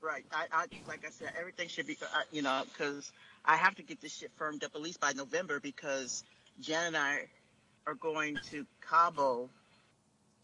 right. 0.00 0.24
I, 0.32 0.46
I 0.52 0.66
like 0.86 1.04
I 1.06 1.10
said, 1.10 1.32
everything 1.38 1.68
should 1.68 1.86
be 1.86 1.96
uh, 2.02 2.20
you 2.32 2.42
know 2.42 2.62
because 2.72 3.10
I 3.44 3.56
have 3.56 3.74
to 3.76 3.82
get 3.82 4.00
this 4.00 4.16
shit 4.16 4.30
firmed 4.36 4.64
up 4.64 4.72
at 4.74 4.80
least 4.80 5.00
by 5.00 5.12
November 5.12 5.60
because 5.60 6.24
Jen 6.60 6.86
and 6.88 6.96
I 6.96 7.26
are 7.86 7.94
going 7.94 8.38
to 8.50 8.66
Cabo. 8.88 9.48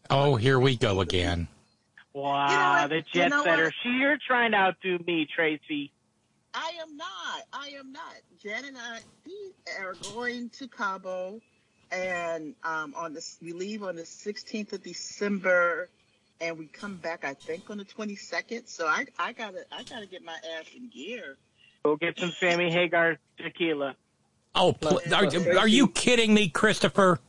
oh, 0.09 0.35
here 0.35 0.59
we 0.59 0.75
go 0.77 1.01
again. 1.01 1.47
Wow, 2.13 2.81
what? 2.81 2.89
the 2.89 2.95
You 2.95 3.03
jet 3.13 3.29
know 3.29 3.43
setter. 3.43 3.65
what? 3.65 3.73
See, 3.83 3.89
you're 3.99 4.17
trying 4.25 4.51
to 4.51 4.57
outdo 4.57 4.99
me, 5.05 5.27
Tracy. 5.35 5.91
I 6.55 6.71
am 6.81 6.95
not. 6.95 7.43
I 7.51 7.67
am 7.77 7.91
not. 7.91 8.15
Jen 8.41 8.65
and 8.65 8.77
I 8.77 8.99
we 9.25 9.33
are 9.79 9.95
going 10.13 10.49
to 10.51 10.67
Cabo, 10.67 11.41
and 11.91 12.55
um, 12.63 12.93
on 12.95 13.13
this 13.13 13.37
we 13.41 13.51
leave 13.51 13.83
on 13.83 13.95
the 13.95 14.03
16th 14.03 14.73
of 14.73 14.81
December, 14.81 15.89
and 16.39 16.57
we 16.57 16.67
come 16.67 16.95
back 16.95 17.25
I 17.25 17.33
think 17.33 17.69
on 17.69 17.77
the 17.77 17.85
22nd. 17.85 18.67
So 18.69 18.87
I 18.87 19.05
I 19.19 19.33
gotta 19.33 19.65
I 19.71 19.83
gotta 19.83 20.05
get 20.05 20.23
my 20.23 20.37
ass 20.57 20.65
in 20.75 20.89
gear. 20.89 21.37
Go 21.83 21.97
get 21.97 22.17
some 22.17 22.31
Sammy 22.31 22.71
Hagar 22.71 23.17
tequila. 23.37 23.95
Oh, 24.55 24.71
pl- 24.73 25.01
are, 25.13 25.59
are 25.59 25.67
you 25.67 25.89
kidding 25.89 26.33
me, 26.33 26.47
Christopher? 26.47 27.19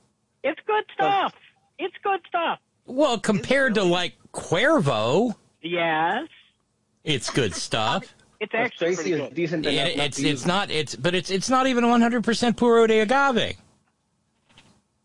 It's 0.44 0.60
good 0.64 0.84
stuff. 0.94 1.34
It's 1.78 1.96
good 2.04 2.20
stuff. 2.28 2.60
Well, 2.86 3.18
compared 3.18 3.74
to 3.74 3.82
like 3.82 4.14
Cuervo, 4.32 5.34
Yes. 5.60 6.28
it's 7.02 7.28
good 7.30 7.52
stuff. 7.54 8.14
It's 8.40 8.54
actually 8.54 8.94
pretty 8.94 9.10
good. 9.10 9.34
decent 9.34 9.66
enough 9.66 9.96
not 9.96 10.06
it's 10.06 10.16
to 10.16 10.22
it's 10.22 10.40
use. 10.42 10.46
not 10.46 10.70
it's 10.70 10.94
but 10.96 11.14
it's 11.14 11.30
it's 11.30 11.48
not 11.48 11.66
even 11.66 11.84
100% 11.84 12.56
puro 12.56 12.86
de 12.86 13.00
agave. 13.00 13.56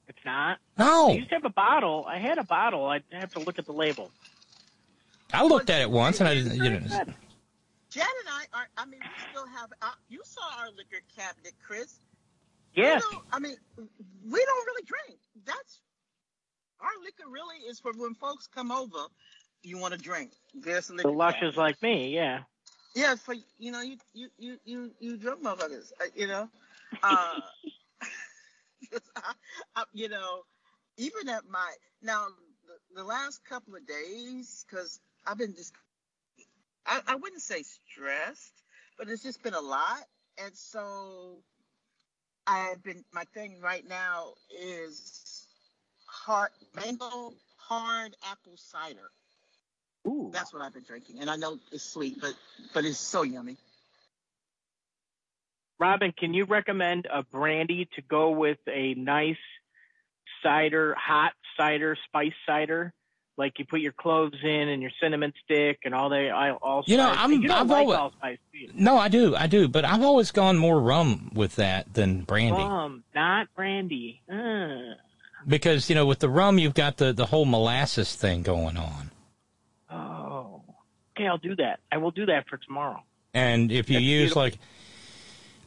It's 0.07 0.25
not. 0.25 0.57
No. 0.77 1.09
I 1.09 1.13
used 1.13 1.29
to 1.29 1.35
have 1.35 1.45
a 1.45 1.49
bottle. 1.49 2.05
I 2.07 2.17
had 2.17 2.37
a 2.37 2.43
bottle. 2.43 2.85
I'd 2.85 3.03
have 3.11 3.33
to 3.33 3.39
look 3.39 3.57
at 3.59 3.65
the 3.65 3.73
label. 3.73 4.11
I 5.33 5.43
looked 5.45 5.69
at 5.69 5.81
it 5.81 5.89
once 5.89 6.19
and 6.19 6.27
I 6.27 6.35
didn't. 6.35 6.55
You 6.55 6.69
know, 6.69 6.79
Jan 7.89 8.05
and 8.05 8.29
I 8.29 8.43
are. 8.57 8.67
I 8.77 8.85
mean, 8.85 8.99
we 9.01 9.23
still 9.31 9.47
have. 9.47 9.71
Uh, 9.81 9.91
you 10.09 10.21
saw 10.23 10.41
our 10.59 10.67
liquor 10.77 11.01
cabinet, 11.15 11.53
Chris. 11.65 11.99
Yes. 12.73 13.03
I 13.31 13.39
mean, 13.39 13.55
we 13.77 14.45
don't 14.45 14.65
really 14.67 14.83
drink. 14.83 15.19
That's 15.45 15.79
our 16.79 16.89
liquor. 17.03 17.29
Really 17.29 17.57
is 17.69 17.79
for 17.79 17.91
when 17.97 18.13
folks 18.15 18.47
come 18.47 18.71
over. 18.71 19.07
You 19.63 19.77
want 19.77 19.93
to 19.93 19.99
drink. 19.99 20.31
There's 20.55 20.89
a 20.89 20.93
liquor. 20.93 21.09
The 21.09 21.15
lushes 21.15 21.39
cabinet. 21.39 21.57
like 21.57 21.81
me, 21.81 22.15
yeah. 22.15 22.39
Yeah, 22.95 23.15
for 23.15 23.35
you 23.57 23.71
know, 23.71 23.81
you 23.81 23.97
you 24.13 24.29
you 24.37 24.59
you 24.65 24.91
you 24.99 25.17
drunk 25.17 25.43
motherfuckers. 25.43 25.91
Uh, 26.01 26.05
you 26.15 26.27
know, 26.27 26.49
uh, 27.03 27.41
I, 29.15 29.33
I, 29.75 29.83
you 29.93 30.09
know, 30.09 30.41
even 30.97 31.29
at 31.29 31.45
my 31.49 31.71
now 32.01 32.27
the, 32.67 32.95
the 33.01 33.03
last 33.03 33.45
couple 33.45 33.75
of 33.75 33.87
days, 33.87 34.65
because 34.69 34.99
I've 35.25 35.37
been 35.37 35.55
just, 35.55 35.73
I, 36.85 37.01
I 37.07 37.15
wouldn't 37.15 37.41
say 37.41 37.63
stressed, 37.63 38.63
but 38.97 39.09
it's 39.09 39.23
just 39.23 39.41
been 39.43 39.53
a 39.53 39.61
lot, 39.61 40.03
and 40.37 40.55
so 40.55 41.37
I've 42.47 42.83
been 42.83 43.03
my 43.13 43.23
thing 43.33 43.61
right 43.61 43.87
now 43.87 44.33
is 44.49 45.47
hard 46.05 46.51
mango 46.75 47.33
hard 47.57 48.15
apple 48.29 48.57
cider. 48.57 49.11
Ooh. 50.07 50.29
That's 50.33 50.51
what 50.53 50.61
I've 50.63 50.73
been 50.73 50.83
drinking, 50.83 51.19
and 51.19 51.29
I 51.29 51.35
know 51.35 51.59
it's 51.71 51.83
sweet, 51.83 52.19
but 52.19 52.33
but 52.73 52.85
it's 52.85 52.97
so 52.97 53.21
yummy. 53.23 53.57
Robin, 55.79 56.11
can 56.15 56.33
you 56.33 56.45
recommend 56.45 57.07
a 57.11 57.23
brandy 57.23 57.87
to 57.95 58.01
go 58.01 58.31
with 58.31 58.59
a 58.67 58.93
nice 58.93 59.37
cider, 60.43 60.95
hot 60.99 61.33
cider, 61.57 61.97
spice 62.05 62.33
cider? 62.45 62.93
Like 63.37 63.57
you 63.57 63.65
put 63.65 63.79
your 63.79 63.91
cloves 63.93 64.37
in 64.43 64.69
and 64.69 64.81
your 64.81 64.91
cinnamon 65.01 65.33
stick 65.43 65.79
and 65.85 65.95
all 65.95 66.09
the 66.09 66.29
all. 66.31 66.57
all 66.61 66.83
You 66.85 66.97
know, 66.97 67.07
spice. 67.11 67.17
I'm- 67.19 67.31
you 67.33 67.47
don't 67.47 67.51
I've 67.57 67.69
like 67.69 67.79
always- 67.79 67.97
allspice, 67.97 68.37
do 68.51 68.57
you? 68.59 68.69
no, 68.75 68.97
I 68.97 69.07
do, 69.07 69.35
I 69.35 69.47
do, 69.47 69.67
but 69.67 69.85
I've 69.85 70.03
always 70.03 70.31
gone 70.31 70.57
more 70.57 70.79
rum 70.79 71.31
with 71.33 71.55
that 71.55 71.91
than 71.93 72.21
brandy 72.23 72.57
Rum, 72.61 73.03
not 73.15 73.47
brandy. 73.55 74.21
Uh. 74.31 74.95
because 75.47 75.89
you 75.89 75.95
know 75.95 76.05
with 76.05 76.19
the 76.19 76.29
rum 76.29 76.59
you've 76.59 76.73
got 76.75 76.97
the 76.97 77.13
the 77.13 77.27
whole 77.27 77.45
molasses 77.45 78.15
thing 78.15 78.41
going 78.43 78.77
on. 78.77 79.10
Okay, 81.21 81.27
I'll 81.27 81.37
do 81.37 81.55
that. 81.57 81.79
I 81.91 81.97
will 81.97 82.11
do 82.11 82.25
that 82.25 82.47
for 82.49 82.57
tomorrow. 82.57 83.03
and 83.33 83.71
if 83.71 83.89
you 83.89 83.95
That's 83.95 84.05
use 84.05 84.19
beautiful. 84.33 84.41
like. 84.41 84.57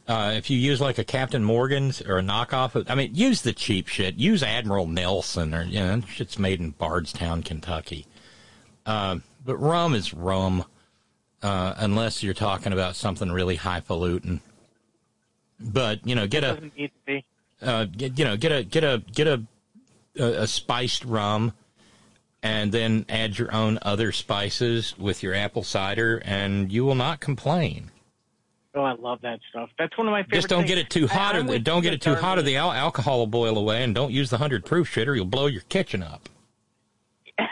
Uh, 0.07 0.35
if 0.37 0.51
you 0.51 0.59
use 0.59 0.83
like 0.83 0.99
a 0.99 1.05
Captain 1.05 1.43
Morgan's 1.43 2.03
or 2.03 2.19
a 2.19 2.23
knockoff, 2.23 2.75
of, 2.75 2.91
I 2.91 2.95
mean, 2.95 3.15
use 3.15 3.41
the 3.41 3.55
cheap 3.55 3.89
shit. 3.89 4.17
Use 4.17 4.43
Admiral 4.43 4.87
Nelson 4.87 5.55
or 5.55 5.63
you 5.63 5.81
know, 5.81 6.03
shit's 6.03 6.39
made 6.39 6.61
in 6.61 6.73
Bardstown, 6.73 7.43
Kentucky. 7.43 8.05
Uh, 8.85 9.21
but 9.47 9.57
rum 9.57 9.95
is 9.95 10.13
rum, 10.13 10.67
uh, 11.43 11.73
unless 11.79 12.23
you're 12.23 12.35
talking 12.35 12.75
about 12.75 12.97
something 12.97 13.33
really 13.33 13.57
highfalutin. 13.57 14.43
But 15.59 16.07
you 16.07 16.15
know, 16.15 16.27
get 16.27 16.45
a 16.45 16.61
need 16.77 16.89
to 16.89 16.93
be. 17.07 17.25
uh, 17.63 17.87
get, 17.87 18.19
you 18.19 18.27
know, 18.27 18.37
get 18.37 18.53
a 18.53 18.63
get 18.63 18.85
a 18.85 19.03
get 19.11 19.27
a, 19.27 19.43
a 20.19 20.25
a 20.43 20.47
spiced 20.47 21.07
rum, 21.07 21.55
and 22.45 22.71
then 22.71 23.07
add 23.09 23.39
your 23.39 23.53
own 23.55 23.79
other 23.81 24.13
spices 24.13 24.97
with 24.99 25.23
your 25.23 25.35
apple 25.35 25.65
cider, 25.65 26.23
and 26.27 26.71
you 26.71 26.85
will 26.85 26.95
not 26.95 27.19
complain. 27.19 27.91
Oh, 28.75 28.83
I 28.83 28.93
love 28.93 29.23
that 29.23 29.41
stuff. 29.49 29.71
That's 29.79 29.97
one 29.97 30.07
of 30.07 30.13
my 30.13 30.25
favorite. 30.25 30.37
Just 30.37 30.49
don't 30.49 30.61
things. 30.61 30.71
get 30.71 30.79
it 30.79 30.91
too 30.91 31.07
hot, 31.07 31.37
I'm 31.37 31.49
or 31.49 31.59
don't 31.59 31.83
get 31.83 31.95
it 31.95 32.03
too 32.03 32.15
hot, 32.15 32.39
or 32.39 32.43
the 32.43 32.57
al- 32.57 32.73
alcohol 32.73 33.21
will 33.21 33.27
boil 33.27 33.57
away, 33.57 33.83
and 33.83 33.95
don't 33.95 34.13
use 34.13 34.29
the 34.29 34.37
hundred 34.37 34.67
proof 34.67 34.89
shit, 34.91 35.09
or 35.09 35.15
you'll 35.15 35.25
blow 35.25 35.47
your 35.47 35.63
kitchen 35.63 36.03
up. 36.03 36.29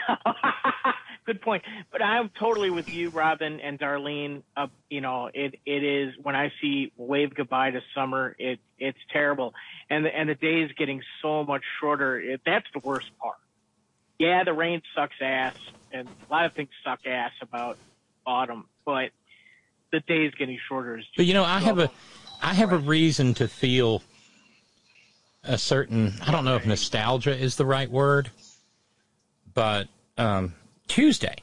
Good 1.24 1.40
point. 1.40 1.62
But 1.90 2.02
I'm 2.02 2.30
totally 2.38 2.70
with 2.70 2.92
you, 2.92 3.08
Robin 3.10 3.60
and 3.60 3.78
Darlene. 3.78 4.42
Uh, 4.56 4.66
you 4.90 5.00
know, 5.00 5.30
it 5.32 5.54
it 5.64 5.84
is 5.84 6.12
when 6.22 6.36
I 6.36 6.52
see 6.60 6.92
wave 6.98 7.34
goodbye 7.34 7.70
to 7.70 7.80
summer, 7.94 8.36
it 8.38 8.58
it's 8.78 8.98
terrible, 9.10 9.54
and 9.88 10.04
the, 10.04 10.14
and 10.14 10.28
the 10.28 10.34
days 10.34 10.70
getting 10.76 11.00
so 11.22 11.44
much 11.44 11.62
shorter. 11.80 12.20
It, 12.20 12.42
that's 12.44 12.66
the 12.74 12.80
worst 12.80 13.06
part. 13.18 13.36
Yeah, 14.22 14.44
the 14.44 14.52
rain 14.52 14.80
sucks 14.94 15.16
ass, 15.20 15.56
and 15.90 16.06
a 16.06 16.32
lot 16.32 16.44
of 16.44 16.52
things 16.52 16.68
suck 16.84 17.00
ass 17.08 17.32
about 17.40 17.76
autumn, 18.24 18.66
but 18.84 19.10
the 19.90 19.98
day 19.98 20.26
is 20.26 20.34
getting 20.36 20.60
shorter. 20.68 21.02
But 21.16 21.26
you 21.26 21.34
know, 21.34 21.42
I 21.42 21.58
have 21.58 21.80
a, 21.80 21.90
I 22.40 22.54
have 22.54 22.70
a 22.70 22.78
reason 22.78 23.34
to 23.34 23.48
feel 23.48 24.00
a 25.42 25.58
certain. 25.58 26.12
I 26.24 26.30
don't 26.30 26.44
know 26.44 26.54
if 26.54 26.64
nostalgia 26.64 27.36
is 27.36 27.56
the 27.56 27.66
right 27.66 27.90
word, 27.90 28.30
but 29.54 29.88
um, 30.16 30.54
Tuesday, 30.86 31.34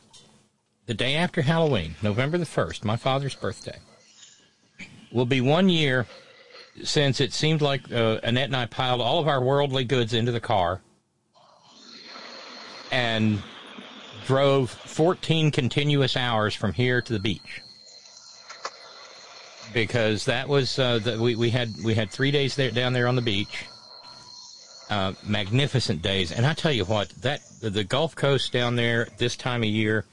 the 0.85 0.93
day 0.93 1.15
after 1.15 1.41
Halloween, 1.41 1.95
November 2.01 2.37
the 2.37 2.45
first, 2.45 2.85
my 2.85 2.95
father's 2.95 3.35
birthday, 3.35 3.79
will 5.11 5.25
be 5.25 5.41
one 5.41 5.67
year 5.67 6.07
since 6.81 7.19
it 7.19 7.33
seemed 7.33 7.61
like 7.61 7.91
uh, 7.91 8.21
Annette 8.23 8.45
and 8.45 8.55
I 8.55 8.67
piled 8.67 9.01
all 9.01 9.19
of 9.19 9.27
our 9.27 9.43
worldly 9.43 9.83
goods 9.83 10.13
into 10.13 10.31
the 10.31 10.39
car 10.39 10.79
and 12.91 13.41
drove 14.25 14.69
14 14.69 15.51
continuous 15.51 16.15
hours 16.15 16.53
from 16.53 16.73
here 16.73 17.01
to 17.01 17.13
the 17.13 17.19
beach 17.19 17.61
because 19.73 20.25
that 20.25 20.47
was 20.47 20.77
uh, 20.79 20.99
the, 20.99 21.21
we 21.21 21.35
we 21.35 21.49
had 21.49 21.69
we 21.83 21.93
had 21.93 22.09
three 22.09 22.31
days 22.31 22.55
there 22.55 22.71
down 22.71 22.93
there 22.93 23.07
on 23.07 23.15
the 23.15 23.21
beach, 23.21 23.65
uh, 24.89 25.13
magnificent 25.25 26.01
days. 26.01 26.31
And 26.31 26.45
I 26.45 26.53
tell 26.53 26.71
you 26.71 26.85
what, 26.85 27.09
that 27.21 27.41
the, 27.61 27.69
the 27.69 27.83
Gulf 27.83 28.15
Coast 28.15 28.51
down 28.51 28.75
there 28.75 29.07
this 29.17 29.35
time 29.35 29.63
of 29.63 29.69
year, 29.69 30.05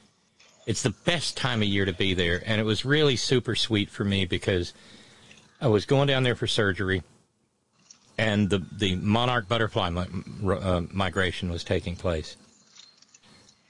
it's 0.66 0.82
the 0.82 0.94
best 1.04 1.36
time 1.36 1.62
of 1.62 1.68
year 1.68 1.84
to 1.84 1.92
be 1.92 2.14
there. 2.14 2.42
And 2.44 2.60
it 2.60 2.64
was 2.64 2.84
really 2.84 3.16
super 3.16 3.54
sweet 3.54 3.90
for 3.90 4.04
me 4.04 4.26
because 4.26 4.72
I 5.60 5.68
was 5.68 5.86
going 5.86 6.08
down 6.08 6.22
there 6.22 6.36
for 6.36 6.46
surgery, 6.46 7.02
and 8.18 8.50
the 8.50 8.64
the 8.72 8.96
monarch 8.96 9.48
butterfly 9.48 9.90
mi- 9.90 10.52
uh, 10.52 10.82
migration 10.92 11.50
was 11.50 11.64
taking 11.64 11.96
place, 11.96 12.36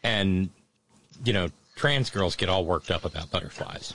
and 0.06 0.48
you 1.24 1.32
know 1.32 1.48
trans 1.74 2.08
girls 2.10 2.36
get 2.36 2.48
all 2.48 2.64
worked 2.64 2.90
up 2.90 3.04
about 3.04 3.30
butterflies. 3.30 3.94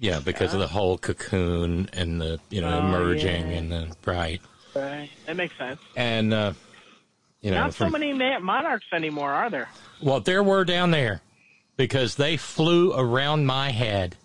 Yeah, 0.00 0.18
because 0.20 0.52
of 0.52 0.58
the 0.60 0.66
whole 0.66 0.98
cocoon 0.98 1.88
and 1.92 2.20
the 2.20 2.40
you 2.50 2.60
know 2.60 2.80
Oh, 2.80 2.86
emerging 2.86 3.50
yeah. 3.50 3.56
and 3.58 3.72
the 3.72 3.96
right 4.06 4.40
Right. 4.74 5.10
That 5.26 5.36
makes 5.36 5.56
sense. 5.58 5.80
and 5.96 6.32
uh, 6.32 6.52
you 7.42 7.50
know 7.50 7.58
Not 7.60 7.74
so 7.74 7.88
many 7.90 8.12
monarchs 8.40 8.86
anymore, 8.92 9.32
are 9.32 9.50
there? 9.50 9.68
well 10.02 10.20
there 10.20 10.42
were 10.42 10.64
down 10.64 10.90
there 10.92 11.20
because 11.76 12.14
they 12.16 12.36
flew 12.36 12.92
around 12.94 13.46
my 13.46 13.70
head 13.70 14.16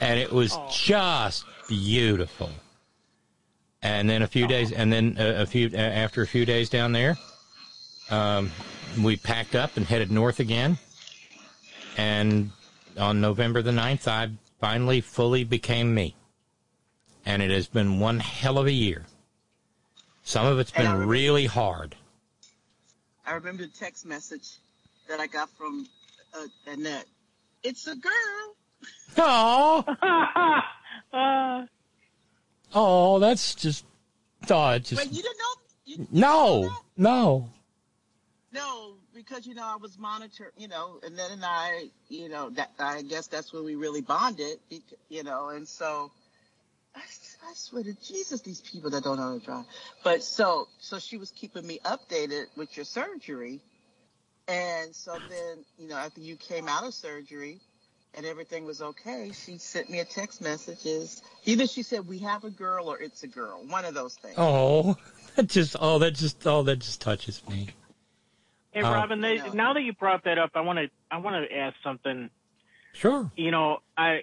and 0.00 0.18
it 0.20 0.30
was 0.32 0.56
just 0.70 1.44
beautiful. 1.68 2.50
And 3.82 4.08
then 4.10 4.22
a 4.22 4.26
few 4.26 4.46
days, 4.48 4.72
and 4.72 4.92
then 4.92 5.16
a, 5.18 5.42
a 5.42 5.46
few 5.46 5.70
after 5.76 6.22
a 6.22 6.26
few 6.26 6.44
days 6.44 6.68
down 6.68 6.92
there, 6.92 7.16
um, 8.10 8.50
we 9.02 9.16
packed 9.16 9.54
up 9.54 9.76
and 9.76 9.86
headed 9.86 10.10
north 10.10 10.40
again. 10.40 10.78
And 11.96 12.50
on 12.98 13.20
November 13.20 13.62
the 13.62 13.70
9th, 13.70 14.06
I 14.08 14.30
finally 14.60 15.00
fully 15.00 15.44
became 15.44 15.94
me. 15.94 16.14
And 17.26 17.42
it 17.42 17.50
has 17.50 17.66
been 17.66 18.00
one 18.00 18.20
hell 18.20 18.58
of 18.58 18.66
a 18.66 18.72
year. 18.72 19.04
Some 20.22 20.46
of 20.46 20.58
it's 20.58 20.70
been 20.70 20.84
remember- 20.84 21.06
really 21.06 21.46
hard. 21.46 21.96
I 23.26 23.32
remember 23.32 23.64
the 23.64 23.72
text 23.78 24.06
message 24.06 24.56
that 25.08 25.20
I 25.20 25.26
got 25.26 25.50
from 25.50 25.86
uh, 26.34 26.46
Annette. 26.66 27.06
It's 27.62 27.86
a 27.86 27.94
girl. 27.94 28.56
Oh, 29.18 29.84
oh, 32.74 33.18
that's 33.18 33.54
just, 33.54 33.84
oh, 34.50 34.78
just, 34.78 34.96
Wait, 35.02 35.12
you 35.12 35.22
didn't 35.22 35.38
know? 35.38 35.54
You, 35.84 36.06
no, 36.10 36.70
no. 36.96 37.50
No, 38.52 38.94
because 39.14 39.46
you 39.46 39.54
know 39.54 39.64
I 39.66 39.76
was 39.76 39.98
monitoring, 39.98 40.52
you 40.58 40.68
know, 40.68 41.00
and 41.04 41.18
then 41.18 41.32
and 41.32 41.44
I, 41.44 41.90
you 42.08 42.28
know, 42.28 42.50
that 42.50 42.72
I 42.78 43.02
guess 43.02 43.26
that's 43.28 43.52
when 43.52 43.64
we 43.64 43.76
really 43.76 44.02
bonded, 44.02 44.58
you 45.10 45.24
know, 45.24 45.50
and 45.50 45.68
so 45.68 46.10
I, 46.96 47.00
I 47.00 47.54
swear 47.54 47.84
to 47.84 47.94
Jesus, 47.94 48.42
these 48.42 48.60
people 48.62 48.90
that 48.90 49.04
don't 49.04 49.16
know 49.18 49.22
how 49.24 49.38
to 49.38 49.44
drive. 49.44 49.66
But 50.04 50.22
so, 50.24 50.68
so 50.80 50.98
she 50.98 51.18
was 51.18 51.30
keeping 51.32 51.66
me 51.66 51.80
updated 51.84 52.46
with 52.56 52.76
your 52.76 52.84
surgery, 52.86 53.60
And 54.48 54.94
so 54.94 55.20
then, 55.28 55.64
you 55.78 55.88
know, 55.88 55.96
after 55.96 56.20
you 56.20 56.36
came 56.36 56.68
out 56.68 56.84
of 56.84 56.94
surgery 56.94 57.60
and 58.14 58.26
everything 58.26 58.64
was 58.66 58.82
okay, 58.82 59.32
she 59.32 59.58
sent 59.58 59.90
me 59.90 60.00
a 60.00 60.04
text 60.04 60.40
messages. 60.42 61.22
Either 61.46 61.66
she 61.66 61.82
said 61.82 62.06
we 62.08 62.18
have 62.20 62.44
a 62.44 62.50
girl 62.50 62.88
or 62.88 63.00
it's 63.00 63.22
a 63.22 63.28
girl, 63.28 63.64
one 63.68 63.84
of 63.84 63.94
those 63.94 64.16
things. 64.16 64.34
Oh, 64.36 64.96
that 65.36 65.48
just 65.48 65.76
oh 65.80 65.98
that 66.00 66.12
just 66.14 66.46
oh 66.46 66.62
that 66.64 66.78
just 66.80 67.00
touches 67.00 67.42
me. 67.48 67.68
Hey, 68.72 68.82
Uh, 68.82 68.92
Robin, 68.92 69.20
they, 69.20 69.38
now 69.54 69.72
that 69.72 69.82
you 69.82 69.92
brought 69.92 70.24
that 70.24 70.38
up, 70.38 70.50
I 70.54 70.60
want 70.60 70.78
to 70.78 70.90
I 71.10 71.18
want 71.18 71.48
to 71.48 71.56
ask 71.56 71.76
something. 71.82 72.30
Sure. 72.92 73.30
You 73.36 73.50
know, 73.50 73.78
I 73.96 74.22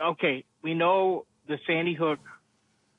okay. 0.00 0.44
We 0.62 0.74
know 0.74 1.26
the 1.46 1.58
Sandy 1.66 1.94
Hook 1.94 2.18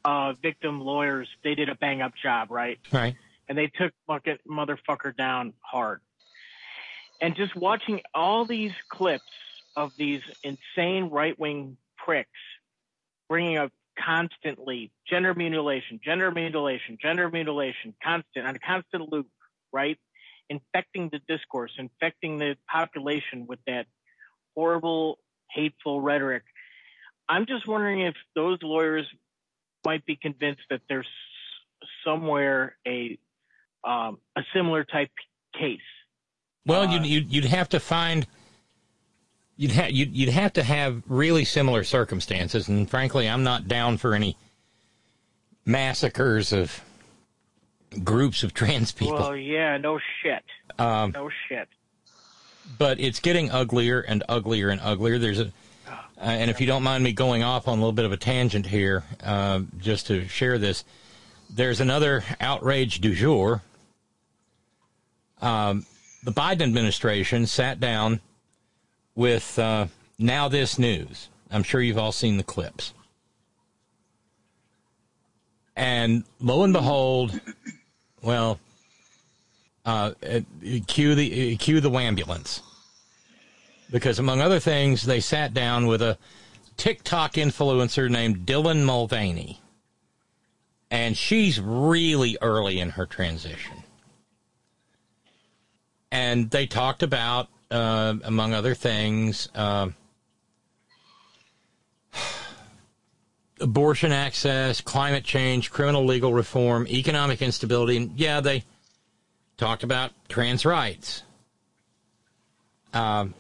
uh, 0.06 0.34
victim 0.42 0.82
lawyers. 0.82 1.28
They 1.44 1.56
did 1.56 1.70
a 1.70 1.76
bang 1.76 2.02
up 2.02 2.14
job, 2.22 2.52
right? 2.52 2.80
Right. 2.92 3.16
And 3.48 3.58
they 3.58 3.68
took 3.68 3.92
bucket 4.08 4.42
motherfucker 4.48 5.16
down 5.16 5.54
hard. 5.60 6.02
And 7.20 7.36
just 7.36 7.56
watching 7.56 8.02
all 8.16 8.46
these 8.46 8.72
clips 8.90 9.24
of 9.76 9.92
these 9.98 10.22
insane 10.44 11.10
right 11.10 11.38
wing 11.38 11.78
pricks 11.98 12.30
bringing 13.30 13.58
up 13.58 13.72
constantly 13.98 14.92
gender 15.08 15.34
mutilation, 15.34 16.00
gender 16.04 16.32
mutilation, 16.32 16.98
gender 17.02 17.30
mutilation, 17.30 17.94
constant 18.04 18.48
on 18.48 18.56
a 18.56 18.60
constant 18.60 19.12
loop, 19.12 19.28
right? 19.72 19.98
Infecting 20.52 21.10
the 21.12 21.20
discourse, 21.34 21.72
infecting 21.78 22.38
the 22.38 22.56
population 22.70 23.48
with 23.48 23.60
that 23.68 23.86
horrible, 24.54 25.18
hateful 25.50 26.02
rhetoric. 26.02 26.44
I'm 27.30 27.46
just 27.46 27.66
wondering 27.66 28.02
if 28.02 28.16
those 28.36 28.58
lawyers 28.62 29.06
might 29.86 30.06
be 30.06 30.18
convinced 30.18 30.64
that 30.70 30.82
there's 30.90 31.08
somewhere 32.06 32.76
a 32.86 33.18
um, 33.84 34.18
a 34.36 34.42
similar 34.54 34.84
type 34.84 35.10
case. 35.58 35.80
Well, 36.66 36.92
you'd, 36.92 37.06
you'd 37.06 37.34
you'd 37.34 37.46
have 37.46 37.70
to 37.70 37.80
find 37.80 38.28
you'd 39.56 39.72
have 39.72 39.92
you'd, 39.92 40.14
you'd 40.14 40.30
have 40.30 40.54
to 40.54 40.64
have 40.64 41.02
really 41.08 41.46
similar 41.46 41.86
circumstances, 41.86 42.68
and 42.68 42.90
frankly, 42.90 43.30
I'm 43.30 43.44
not 43.44 43.70
down 43.70 43.98
for 43.98 44.14
any 44.14 44.36
massacres 45.66 46.52
of 46.52 46.84
groups 48.04 48.44
of 48.44 48.54
trans 48.54 48.92
people. 48.92 49.16
Well, 49.16 49.36
yeah, 49.36 49.78
no 49.78 50.00
shit. 50.22 50.44
Um, 50.80 51.12
no 51.12 51.30
shit. 51.50 51.68
but 52.78 53.00
it's 53.00 53.20
getting 53.20 53.52
uglier 53.52 54.02
and 54.02 54.24
uglier 54.30 54.70
and 54.70 54.80
uglier. 54.82 55.20
There's 55.20 55.40
a, 55.40 55.52
uh, 55.88 55.98
and 56.18 56.50
if 56.50 56.62
you 56.62 56.68
don't 56.68 56.84
mind 56.84 57.04
me 57.04 57.12
going 57.14 57.44
off 57.44 57.68
on 57.68 57.78
a 57.78 57.82
little 57.82 57.92
bit 57.92 58.06
of 58.06 58.12
a 58.12 58.18
tangent 58.18 58.66
here, 58.68 59.04
uh, 59.24 59.62
just 59.78 60.08
to 60.08 60.28
share 60.28 60.58
this, 60.58 60.84
there's 61.50 61.82
another 61.82 62.24
outrage 62.40 63.02
du 63.02 63.14
jour. 63.14 63.62
Um, 65.42 65.86
the 66.24 66.32
Biden 66.32 66.62
administration 66.62 67.46
sat 67.48 67.80
down 67.80 68.22
with 69.16 69.58
uh, 69.60 69.88
Now 70.18 70.48
This 70.48 70.78
News. 70.80 71.30
I'm 71.50 71.64
sure 71.64 71.82
you've 71.82 71.98
all 71.98 72.12
seen 72.14 72.38
the 72.38 72.44
clips. 72.44 72.94
And 75.76 76.24
lo 76.40 76.64
and 76.64 76.74
behold, 76.74 77.40
well, 78.22 78.60
uh, 79.86 80.12
cue 80.88 81.16
the 81.16 81.56
cue 81.58 81.80
the 81.80 81.92
ambulance 81.92 82.62
because 83.92 84.20
among 84.20 84.42
other 84.42 84.60
things, 84.60 85.04
they 85.04 85.20
sat 85.20 85.54
down 85.54 85.86
with 85.86 86.02
a 86.02 86.18
TikTok 86.78 87.34
influencer 87.34 88.10
named 88.10 88.46
Dylan 88.48 88.86
Mulvaney, 88.86 89.62
and 90.90 91.16
she's 91.16 91.60
really 91.60 92.38
early 92.42 92.80
in 92.80 92.92
her 92.92 93.06
transition. 93.06 93.84
And 96.12 96.50
they 96.50 96.66
talked 96.66 97.04
about, 97.04 97.50
uh, 97.70 98.16
among 98.24 98.54
other 98.54 98.74
things, 98.74 99.50
uh, 99.54 99.90
abortion 103.62 104.12
access, 104.12 104.82
climate 104.82 105.24
change, 105.24 105.72
criminal 105.72 106.06
legal 106.06 106.34
reform, 106.34 106.88
economic 106.88 107.42
instability, 107.42 107.98
and 107.98 108.12
yeah, 108.18 108.42
they 108.42 108.64
talked 109.58 109.84
about 109.84 110.12
trans 110.28 110.66
rights. 110.66 111.24
Um, 112.94 113.34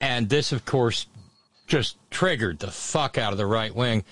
and 0.00 0.28
this, 0.28 0.52
of 0.52 0.64
course, 0.64 1.06
just 1.66 1.96
triggered 2.10 2.58
the 2.58 2.70
fuck 2.70 3.16
out 3.16 3.32
of 3.32 3.38
the 3.38 3.46
right 3.46 3.74
wing. 3.74 4.04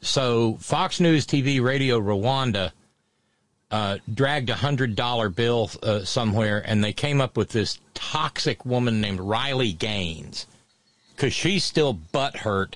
So 0.00 0.56
Fox 0.60 1.00
News 1.00 1.26
TV 1.26 1.62
Radio 1.62 2.00
Rwanda 2.00 2.72
uh, 3.70 3.98
dragged 4.12 4.50
a 4.50 4.54
hundred 4.54 4.94
dollar 4.94 5.28
bill 5.28 5.70
uh, 5.82 6.04
somewhere, 6.04 6.62
and 6.64 6.82
they 6.82 6.92
came 6.92 7.20
up 7.20 7.36
with 7.36 7.50
this 7.50 7.78
toxic 7.94 8.64
woman 8.64 9.00
named 9.00 9.20
Riley 9.20 9.72
Gaines 9.72 10.46
because 11.14 11.32
she's 11.32 11.64
still 11.64 11.94
butthurt 12.12 12.74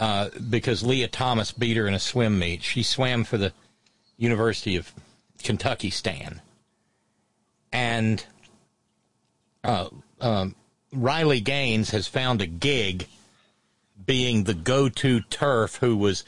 uh, 0.00 0.30
because 0.48 0.82
Lia 0.82 1.06
Thomas 1.06 1.52
beat 1.52 1.76
her 1.76 1.86
in 1.86 1.94
a 1.94 1.98
swim 2.00 2.38
meet. 2.38 2.62
She 2.62 2.82
swam 2.82 3.22
for 3.22 3.36
the 3.36 3.52
University 4.16 4.76
of 4.76 4.92
Kentucky 5.44 5.90
Stan, 5.90 6.40
and 7.72 8.24
uh, 9.62 9.88
um, 10.20 10.56
Riley 10.92 11.40
Gaines 11.40 11.90
has 11.90 12.08
found 12.08 12.40
a 12.40 12.46
gig 12.46 13.06
being 14.06 14.44
the 14.44 14.54
go-to 14.54 15.20
turf 15.20 15.76
who 15.76 15.96
was 15.96 16.24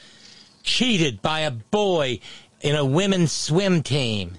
cheated 0.61 1.21
by 1.21 1.41
a 1.41 1.51
boy 1.51 2.19
in 2.61 2.75
a 2.75 2.85
women's 2.85 3.31
swim 3.31 3.81
team. 3.81 4.37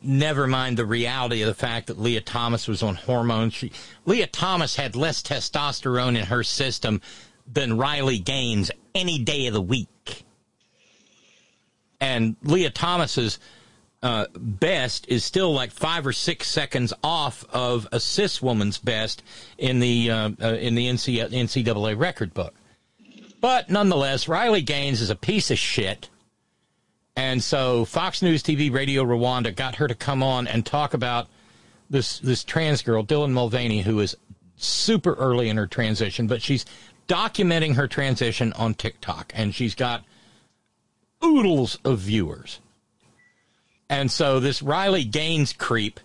Never 0.00 0.46
mind 0.46 0.76
the 0.76 0.86
reality 0.86 1.42
of 1.42 1.48
the 1.48 1.54
fact 1.54 1.88
that 1.88 1.98
Lia 1.98 2.20
Thomas 2.20 2.68
was 2.68 2.84
on 2.84 2.94
hormones. 2.94 3.52
She, 3.52 3.72
Lia 4.06 4.28
Thomas 4.28 4.76
had 4.76 4.94
less 4.94 5.22
testosterone 5.22 6.16
in 6.16 6.26
her 6.26 6.44
system 6.44 7.02
than 7.52 7.76
Riley 7.76 8.18
Gaines 8.18 8.70
any 8.94 9.18
day 9.18 9.46
of 9.46 9.54
the 9.54 9.60
week. 9.60 10.24
And 12.00 12.36
Lia 12.42 12.70
Thomas's 12.70 13.38
uh, 14.02 14.26
best 14.36 15.08
is 15.08 15.24
still 15.24 15.52
like 15.52 15.72
five 15.72 16.06
or 16.06 16.12
six 16.12 16.46
seconds 16.48 16.92
off 17.02 17.44
of 17.50 17.88
a 17.90 17.98
cis 17.98 18.40
woman's 18.40 18.78
best 18.78 19.22
in 19.56 19.80
the 19.80 20.10
uh, 20.10 20.30
uh, 20.40 20.54
in 20.54 20.74
the 20.74 20.86
NCAA 20.86 21.98
record 21.98 22.32
book. 22.32 22.54
But 23.40 23.70
nonetheless, 23.70 24.28
Riley 24.28 24.62
Gaines 24.62 25.00
is 25.00 25.10
a 25.10 25.16
piece 25.16 25.50
of 25.50 25.58
shit. 25.58 26.08
And 27.16 27.42
so 27.42 27.84
Fox 27.84 28.22
News 28.22 28.44
TV 28.44 28.72
Radio 28.72 29.04
Rwanda 29.04 29.54
got 29.54 29.76
her 29.76 29.88
to 29.88 29.94
come 29.94 30.22
on 30.22 30.46
and 30.46 30.64
talk 30.64 30.94
about 30.94 31.26
this 31.90 32.20
this 32.20 32.44
trans 32.44 32.82
girl, 32.82 33.02
Dylan 33.02 33.32
Mulvaney, 33.32 33.82
who 33.82 33.98
is 33.98 34.16
super 34.56 35.14
early 35.14 35.48
in 35.48 35.56
her 35.56 35.66
transition, 35.66 36.26
but 36.26 36.42
she's 36.42 36.64
documenting 37.08 37.74
her 37.74 37.88
transition 37.88 38.52
on 38.52 38.74
TikTok, 38.74 39.32
and 39.34 39.54
she's 39.54 39.74
got 39.74 40.04
oodles 41.24 41.78
of 41.84 41.98
viewers. 41.98 42.60
And 43.90 44.10
so 44.10 44.38
this 44.38 44.62
Riley 44.62 45.04
Gaines 45.04 45.52
creep 45.52 45.98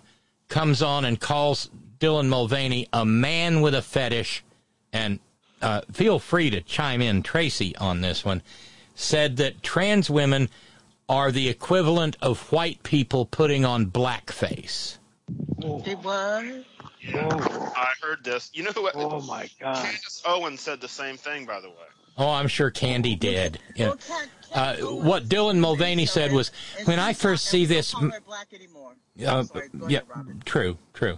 comes 0.48 0.82
on 0.82 1.06
and 1.06 1.20
calls 1.20 1.70
Dylan 2.00 2.28
Mulvaney 2.28 2.88
a 2.94 3.06
man 3.06 3.62
with 3.62 3.76
a 3.76 3.82
fetish. 3.82 4.44
And 4.92 5.20
uh, 5.62 5.82
feel 5.92 6.20
free 6.20 6.50
to 6.50 6.62
chime 6.62 7.02
in, 7.02 7.24
Tracy, 7.24 7.76
on 7.76 8.02
this 8.02 8.24
one. 8.24 8.42
Said 8.96 9.38
that 9.38 9.64
trans 9.64 10.10
women 10.10 10.50
are 11.10 11.32
the 11.32 11.50
equivalent 11.50 12.16
of 12.22 12.52
white 12.52 12.84
people 12.84 13.26
putting 13.26 13.66
on 13.66 13.88
blackface. 13.88 14.98
It 17.04 17.16
was. 17.16 17.48
I 17.76 17.92
heard 18.02 18.24
this. 18.24 18.50
You 18.54 18.64
know 18.64 18.72
who? 18.72 18.90
Oh 18.96 19.22
my 19.22 19.50
God! 19.60 19.76
Candace 19.76 20.24
Owen 20.26 20.58
said 20.58 20.82
the 20.82 20.88
same 20.88 21.18
thing, 21.18 21.46
by 21.46 21.60
the 21.60 21.70
way. 21.70 21.76
Oh, 22.18 22.30
I'm 22.30 22.48
sure 22.48 22.70
Candy 22.70 23.16
did. 23.16 23.60
Yeah. 23.76 23.94
Uh, 24.54 24.76
what 24.78 25.28
Dylan 25.28 25.58
Mulvaney 25.58 26.06
said 26.06 26.32
was, 26.32 26.52
when 26.86 27.00
I 27.00 27.14
first 27.14 27.46
see 27.46 27.66
this, 27.66 27.96
uh, 27.96 28.12
yeah, 29.88 30.02
true, 30.46 30.78
true. 30.94 31.18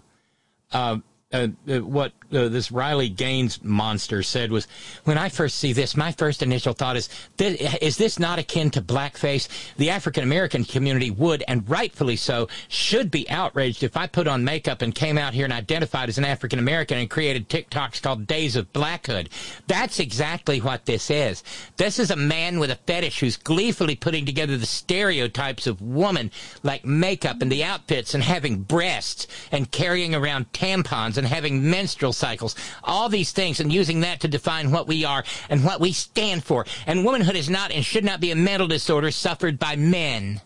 Uh, 0.71 0.99
uh, 1.35 1.47
uh, 1.67 1.79
what 1.83 2.13
uh, 2.31 2.49
this 2.49 2.71
Riley 2.71 3.09
Gaines 3.09 3.63
monster 3.63 4.23
said 4.23 4.51
was, 4.51 4.67
when 5.03 5.17
I 5.17 5.29
first 5.29 5.57
see 5.57 5.73
this, 5.73 5.95
my 5.95 6.11
first 6.11 6.41
initial 6.41 6.73
thought 6.73 6.97
is, 6.97 7.09
is 7.39 7.97
this 7.97 8.19
not 8.19 8.39
akin 8.39 8.71
to 8.71 8.81
blackface? 8.81 9.47
The 9.77 9.89
African 9.89 10.23
American 10.23 10.65
community 10.65 11.11
would, 11.11 11.43
and 11.47 11.69
rightfully 11.69 12.15
so, 12.15 12.47
should 12.67 13.11
be 13.11 13.29
outraged 13.29 13.83
if 13.83 13.97
I 13.97 14.07
put 14.07 14.27
on 14.27 14.43
makeup 14.43 14.81
and 14.81 14.93
came 14.93 15.17
out 15.17 15.33
here 15.33 15.45
and 15.45 15.53
identified 15.53 16.09
as 16.09 16.17
an 16.17 16.25
African 16.25 16.59
American 16.59 16.97
and 16.97 17.09
created 17.09 17.49
TikToks 17.49 18.01
called 18.01 18.27
Days 18.27 18.55
of 18.55 18.71
Blackhood. 18.73 19.29
That's 19.67 19.99
exactly 19.99 20.59
what 20.59 20.85
this 20.85 21.09
is. 21.09 21.43
This 21.77 21.99
is 21.99 22.11
a 22.11 22.15
man 22.15 22.59
with 22.59 22.71
a 22.71 22.75
fetish 22.75 23.19
who's 23.19 23.37
gleefully 23.37 23.95
putting 23.95 24.25
together 24.25 24.57
the 24.57 24.65
stereotypes 24.65 25.67
of 25.67 25.81
woman, 25.81 26.31
like 26.63 26.85
makeup 26.85 27.41
and 27.41 27.51
the 27.51 27.63
outfits 27.63 28.13
and 28.13 28.23
having 28.23 28.61
breasts 28.61 29.27
and 29.51 29.71
carrying 29.71 30.15
around 30.15 30.51
tampons 30.51 31.17
and 31.17 31.24
having 31.25 31.69
menstrual 31.69 32.13
cycles, 32.13 32.55
all 32.83 33.09
these 33.09 33.31
things, 33.31 33.59
and 33.59 33.71
using 33.71 34.01
that 34.01 34.21
to 34.21 34.27
define 34.27 34.71
what 34.71 34.87
we 34.87 35.05
are 35.05 35.23
and 35.49 35.63
what 35.63 35.79
we 35.79 35.91
stand 35.91 36.43
for. 36.43 36.65
And 36.85 37.05
womanhood 37.05 37.35
is 37.35 37.49
not 37.49 37.71
and 37.71 37.83
should 37.83 38.05
not 38.05 38.19
be 38.19 38.31
a 38.31 38.35
mental 38.35 38.67
disorder 38.67 39.11
suffered 39.11 39.59
by 39.59 39.75
men. 39.75 40.41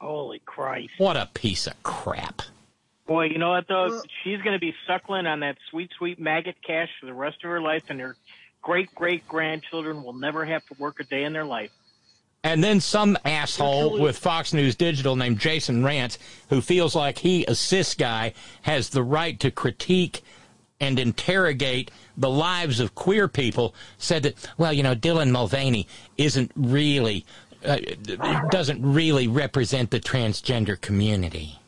Holy 0.00 0.40
Christ. 0.44 0.92
What 0.98 1.16
a 1.16 1.28
piece 1.34 1.66
of 1.66 1.80
crap. 1.82 2.42
Boy, 3.06 3.24
you 3.24 3.38
know 3.38 3.50
what 3.50 3.66
though? 3.68 4.02
She's 4.22 4.40
going 4.40 4.54
to 4.54 4.60
be 4.60 4.74
suckling 4.86 5.26
on 5.26 5.40
that 5.40 5.56
sweet, 5.68 5.90
sweet 5.98 6.20
maggot 6.20 6.56
cash 6.64 6.88
for 7.00 7.06
the 7.06 7.12
rest 7.12 7.38
of 7.44 7.50
her 7.50 7.60
life, 7.60 7.84
and 7.88 8.00
her 8.00 8.16
great 8.62 8.94
great 8.94 9.26
grandchildren 9.26 10.02
will 10.02 10.12
never 10.12 10.44
have 10.44 10.64
to 10.66 10.74
work 10.78 11.00
a 11.00 11.04
day 11.04 11.24
in 11.24 11.32
their 11.32 11.44
life. 11.44 11.70
And 12.42 12.64
then 12.64 12.80
some 12.80 13.18
asshole 13.24 14.00
with 14.00 14.16
Fox 14.16 14.54
News 14.54 14.74
Digital 14.74 15.14
named 15.14 15.38
Jason 15.38 15.82
Rantz, 15.82 16.16
who 16.48 16.62
feels 16.62 16.94
like 16.94 17.18
he, 17.18 17.44
a 17.44 17.54
cis 17.54 17.94
guy, 17.94 18.32
has 18.62 18.88
the 18.88 19.02
right 19.02 19.38
to 19.40 19.50
critique 19.50 20.22
and 20.80 20.98
interrogate 20.98 21.90
the 22.16 22.30
lives 22.30 22.80
of 22.80 22.94
queer 22.94 23.28
people, 23.28 23.74
said 23.98 24.22
that, 24.22 24.34
well, 24.56 24.72
you 24.72 24.82
know, 24.82 24.94
Dylan 24.94 25.30
Mulvaney 25.30 25.86
isn't 26.16 26.50
really, 26.56 27.26
uh, 27.66 27.76
doesn't 28.50 28.80
really 28.82 29.28
represent 29.28 29.90
the 29.90 30.00
transgender 30.00 30.80
community. 30.80 31.58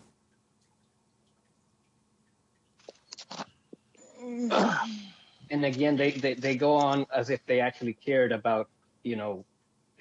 and 5.50 5.64
again, 5.66 5.96
they, 5.96 6.12
they, 6.12 6.32
they 6.32 6.56
go 6.56 6.74
on 6.74 7.06
as 7.14 7.28
if 7.28 7.44
they 7.44 7.60
actually 7.60 7.92
cared 7.92 8.32
about, 8.32 8.70
you 9.02 9.16
know, 9.16 9.44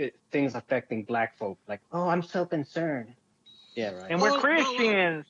it, 0.01 0.15
things 0.31 0.55
affecting 0.55 1.03
black 1.03 1.37
folk. 1.37 1.57
Like, 1.67 1.81
oh, 1.91 2.07
I'm 2.07 2.23
so 2.23 2.45
concerned. 2.45 3.13
Yeah, 3.75 3.91
right. 3.91 4.11
And 4.11 4.21
we're 4.21 4.29
no, 4.29 4.39
Christians. 4.39 5.25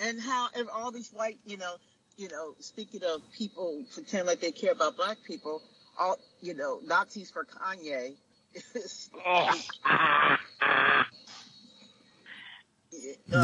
and 0.00 0.20
how 0.20 0.48
and 0.54 0.68
all 0.68 0.92
these 0.92 1.10
white, 1.10 1.38
you 1.44 1.56
know, 1.56 1.74
you 2.16 2.28
know, 2.28 2.54
speaking 2.60 3.02
of 3.04 3.22
people 3.32 3.84
pretend 3.92 4.26
like 4.26 4.40
they 4.40 4.52
care 4.52 4.72
about 4.72 4.96
black 4.96 5.18
people, 5.26 5.62
all 5.98 6.18
you 6.40 6.54
know, 6.54 6.80
Nazis 6.84 7.30
for 7.30 7.44
Kanye. 7.44 8.14
Oh. 9.26 9.54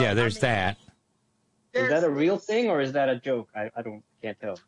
yeah, 0.01 0.15
there's 0.15 0.39
that. 0.39 0.79
Is 1.75 1.91
that 1.91 2.05
a 2.05 2.09
real 2.09 2.39
thing 2.39 2.71
or 2.71 2.81
is 2.81 2.93
that 2.93 3.11
a 3.11 3.17
joke? 3.17 3.51
I, 3.55 3.71
I 3.77 3.83
don't 3.83 4.03
can't 4.23 4.41
tell. 4.41 4.59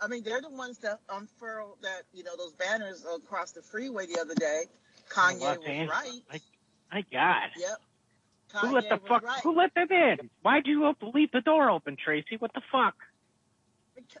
I, 0.00 0.08
mean, 0.08 0.22
they're 0.22 0.40
the 0.40 0.50
ones 0.50 0.78
that 0.78 1.00
unfurled 1.08 1.76
that, 1.82 2.02
you 2.12 2.24
know, 2.24 2.36
those 2.36 2.52
banners 2.52 3.04
across 3.14 3.52
the 3.52 3.62
freeway 3.62 4.06
the 4.06 4.20
other 4.20 4.34
day. 4.34 4.64
Kanye 5.10 5.58
was 5.58 5.66
Angeles. 5.66 5.90
right. 5.90 6.20
My, 6.30 6.40
my 6.92 7.04
God. 7.12 7.50
Yep. 7.56 7.78
Who 8.60 8.74
let 8.74 8.88
the 8.88 8.98
fuck? 9.08 9.22
right. 9.22 9.40
Who 9.42 9.54
let 9.54 9.74
them 9.74 9.88
in? 9.90 10.30
Why'd 10.42 10.66
you 10.66 10.84
op- 10.84 11.02
leave 11.14 11.30
the 11.32 11.40
door 11.40 11.70
open, 11.70 11.96
Tracy? 12.02 12.36
What 12.38 12.52
the 12.54 12.62
fuck? 12.72 12.94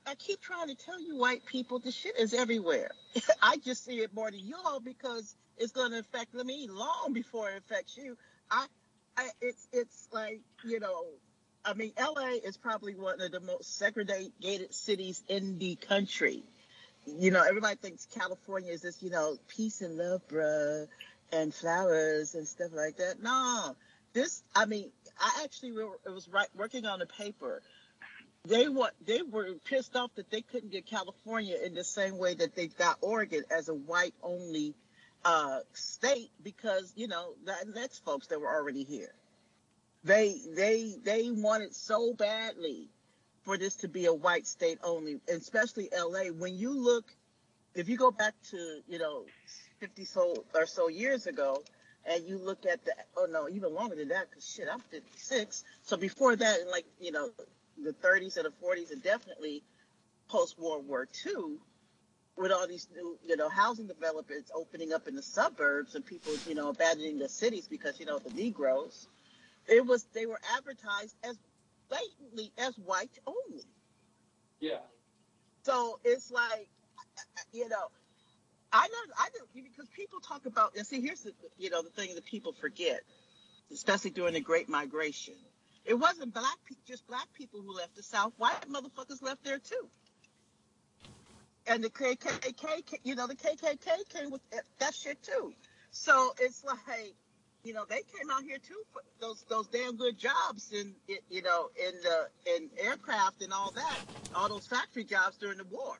I 0.06 0.14
keep 0.14 0.40
trying 0.40 0.68
to 0.68 0.74
tell 0.74 1.00
you, 1.00 1.16
white 1.16 1.44
people, 1.46 1.78
the 1.78 1.90
shit 1.90 2.18
is 2.18 2.34
everywhere. 2.34 2.90
I 3.42 3.56
just 3.56 3.84
see 3.84 4.00
it 4.00 4.14
more 4.14 4.30
than 4.30 4.40
you 4.40 4.56
all 4.64 4.80
because 4.80 5.34
it's 5.56 5.72
going 5.72 5.92
to 5.92 5.98
affect 5.98 6.34
me 6.34 6.68
long 6.70 7.12
before 7.12 7.50
it 7.50 7.58
affects 7.58 7.96
you. 7.96 8.16
I, 8.50 8.66
I, 9.16 9.28
it's, 9.40 9.68
it's 9.72 10.08
like 10.12 10.40
you 10.64 10.80
know, 10.80 11.04
I 11.64 11.74
mean, 11.74 11.92
LA 11.98 12.38
is 12.44 12.56
probably 12.56 12.94
one 12.94 13.20
of 13.20 13.32
the 13.32 13.40
most 13.40 13.76
segregated 13.76 14.74
cities 14.74 15.22
in 15.28 15.58
the 15.58 15.76
country. 15.76 16.42
You 17.06 17.30
know, 17.30 17.42
everybody 17.42 17.76
thinks 17.76 18.06
California 18.06 18.72
is 18.72 18.82
this, 18.82 19.02
you 19.02 19.10
know, 19.10 19.36
peace 19.48 19.80
and 19.80 19.96
love, 19.96 20.26
bruh, 20.28 20.86
and 21.32 21.52
flowers 21.54 22.34
and 22.34 22.46
stuff 22.46 22.70
like 22.72 22.96
that. 22.96 23.22
No, 23.22 23.76
this, 24.12 24.42
I 24.54 24.66
mean, 24.66 24.90
I 25.18 25.42
actually 25.44 25.72
were, 25.72 25.98
was 26.06 26.28
right, 26.28 26.48
working 26.54 26.86
on 26.86 27.02
a 27.02 27.06
paper 27.06 27.62
they 28.44 28.68
were 28.68 28.90
they 29.06 29.22
were 29.22 29.54
pissed 29.64 29.96
off 29.96 30.14
that 30.14 30.30
they 30.30 30.40
couldn't 30.40 30.72
get 30.72 30.86
California 30.86 31.56
in 31.64 31.74
the 31.74 31.84
same 31.84 32.16
way 32.16 32.34
that 32.34 32.54
they 32.54 32.68
got 32.68 32.96
Oregon 33.00 33.44
as 33.50 33.68
a 33.68 33.74
white 33.74 34.14
only 34.22 34.74
uh, 35.24 35.60
state 35.74 36.30
because 36.42 36.92
you 36.96 37.08
know 37.08 37.34
the 37.44 37.54
next 37.74 38.04
folks 38.04 38.28
that 38.28 38.40
were 38.40 38.48
already 38.48 38.84
here. 38.84 39.12
They 40.04 40.40
they 40.54 40.94
they 41.02 41.30
wanted 41.30 41.74
so 41.74 42.14
badly 42.14 42.88
for 43.42 43.58
this 43.58 43.76
to 43.76 43.88
be 43.88 44.06
a 44.06 44.14
white 44.14 44.46
state 44.46 44.78
only, 44.82 45.20
especially 45.28 45.90
LA. 45.96 46.26
When 46.26 46.56
you 46.56 46.72
look, 46.72 47.12
if 47.74 47.88
you 47.88 47.96
go 47.96 48.10
back 48.10 48.34
to 48.50 48.80
you 48.88 48.98
know 48.98 49.26
50 49.78 50.04
so 50.04 50.44
or 50.54 50.66
so 50.66 50.88
years 50.88 51.26
ago, 51.26 51.62
and 52.06 52.26
you 52.26 52.38
look 52.38 52.64
at 52.64 52.84
the 52.84 52.92
oh 53.16 53.26
no 53.30 53.48
even 53.48 53.74
longer 53.74 53.94
than 53.94 54.08
that 54.08 54.30
because 54.30 54.48
shit 54.48 54.68
I'm 54.72 54.80
56. 54.80 55.64
So 55.82 55.96
before 55.96 56.34
that, 56.34 56.60
in 56.60 56.70
like 56.70 56.86
you 56.98 57.12
know 57.12 57.30
the 57.82 57.92
30s 57.92 58.36
and 58.36 58.46
the 58.46 58.66
40s 58.66 58.92
and 58.92 59.02
definitely 59.02 59.62
post 60.28 60.58
World 60.58 60.86
War 60.86 61.08
II, 61.26 61.58
with 62.40 62.52
all 62.52 62.66
these 62.66 62.88
new, 62.94 63.18
you 63.26 63.36
know, 63.36 63.48
housing 63.48 63.86
developments 63.86 64.50
opening 64.54 64.92
up 64.92 65.06
in 65.06 65.14
the 65.14 65.22
suburbs 65.22 65.94
and 65.94 66.04
people, 66.04 66.32
you 66.48 66.54
know, 66.54 66.70
abandoning 66.70 67.18
the 67.18 67.28
cities 67.28 67.68
because, 67.68 68.00
you 68.00 68.06
know, 68.06 68.18
the 68.18 68.30
Negroes, 68.30 69.08
it 69.68 69.86
was, 69.86 70.04
they 70.12 70.26
were 70.26 70.40
advertised 70.56 71.14
as 71.24 71.38
blatantly 71.88 72.52
as 72.58 72.76
white 72.78 73.18
only. 73.26 73.64
Yeah. 74.60 74.78
So 75.62 75.98
it's 76.04 76.30
like, 76.30 76.68
you 77.52 77.68
know, 77.68 77.88
I 78.72 78.86
know, 78.86 79.14
I 79.18 79.28
know, 79.36 79.46
because 79.54 79.88
people 79.88 80.20
talk 80.20 80.46
about, 80.46 80.76
and 80.76 80.86
see, 80.86 81.00
here's 81.00 81.22
the, 81.22 81.32
you 81.58 81.70
know, 81.70 81.82
the 81.82 81.90
thing 81.90 82.14
that 82.14 82.24
people 82.24 82.52
forget, 82.52 83.00
especially 83.72 84.10
during 84.10 84.34
the 84.34 84.40
Great 84.40 84.68
Migration. 84.68 85.34
It 85.84 85.94
wasn't 85.94 86.32
black, 86.32 86.58
just 86.86 87.06
black 87.06 87.26
people 87.32 87.62
who 87.62 87.74
left 87.74 87.96
the 87.96 88.02
South. 88.02 88.32
White 88.36 88.68
motherfuckers 88.70 89.22
left 89.22 89.42
there 89.44 89.58
too. 89.58 89.88
And 91.66 91.82
the 91.82 91.90
KKK, 91.90 92.98
you 93.02 93.14
know, 93.14 93.26
the 93.26 93.34
KKK 93.34 94.08
came 94.08 94.30
with 94.30 94.42
that 94.78 94.94
shit 94.94 95.22
too. 95.22 95.52
So 95.90 96.32
it's 96.38 96.64
like, 96.64 97.14
you 97.64 97.74
know, 97.74 97.84
they 97.88 98.02
came 98.18 98.30
out 98.30 98.42
here 98.42 98.58
too 98.58 98.82
for 98.92 99.02
those 99.20 99.44
those 99.48 99.66
damn 99.68 99.96
good 99.96 100.18
jobs 100.18 100.72
in, 100.72 100.94
in 101.08 101.18
you 101.28 101.42
know 101.42 101.70
in 101.76 101.92
the 102.02 102.28
in 102.56 102.70
aircraft 102.78 103.42
and 103.42 103.52
all 103.52 103.70
that, 103.72 104.00
all 104.34 104.48
those 104.48 104.66
factory 104.66 105.04
jobs 105.04 105.36
during 105.36 105.58
the 105.58 105.64
war. 105.64 105.98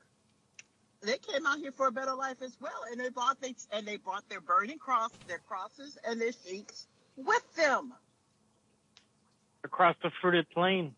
They 1.03 1.17
came 1.19 1.47
out 1.47 1.59
here 1.59 1.73
for 1.73 1.87
a 1.87 1.93
better 1.93 2.15
life 2.15 2.43
as 2.43 2.57
well, 2.61 2.85
and 2.91 3.01
they 3.01 3.11
brought 3.11 3.41
they 3.41 3.55
and 3.73 3.87
they 3.87 3.97
brought 3.97 4.29
their 4.29 4.41
burning 4.41 4.79
cross, 4.79 5.11
their 5.27 5.41
crosses, 5.47 5.99
and 6.07 6.21
their 6.21 6.33
sheets 6.33 6.87
with 7.17 7.55
them. 7.57 7.93
Across 9.65 9.97
the 10.03 10.11
fruited 10.21 10.49
plain. 10.51 10.95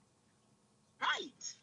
Right. 1.01 1.55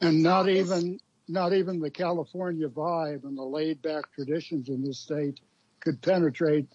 And 0.00 0.22
not 0.22 0.48
even 0.48 0.98
not 1.28 1.52
even 1.52 1.80
the 1.80 1.90
California 1.90 2.68
vibe 2.68 3.24
and 3.24 3.36
the 3.36 3.42
laid 3.42 3.82
back 3.82 4.12
traditions 4.14 4.70
in 4.70 4.82
this 4.82 4.98
state 4.98 5.40
could 5.80 6.00
penetrate 6.00 6.68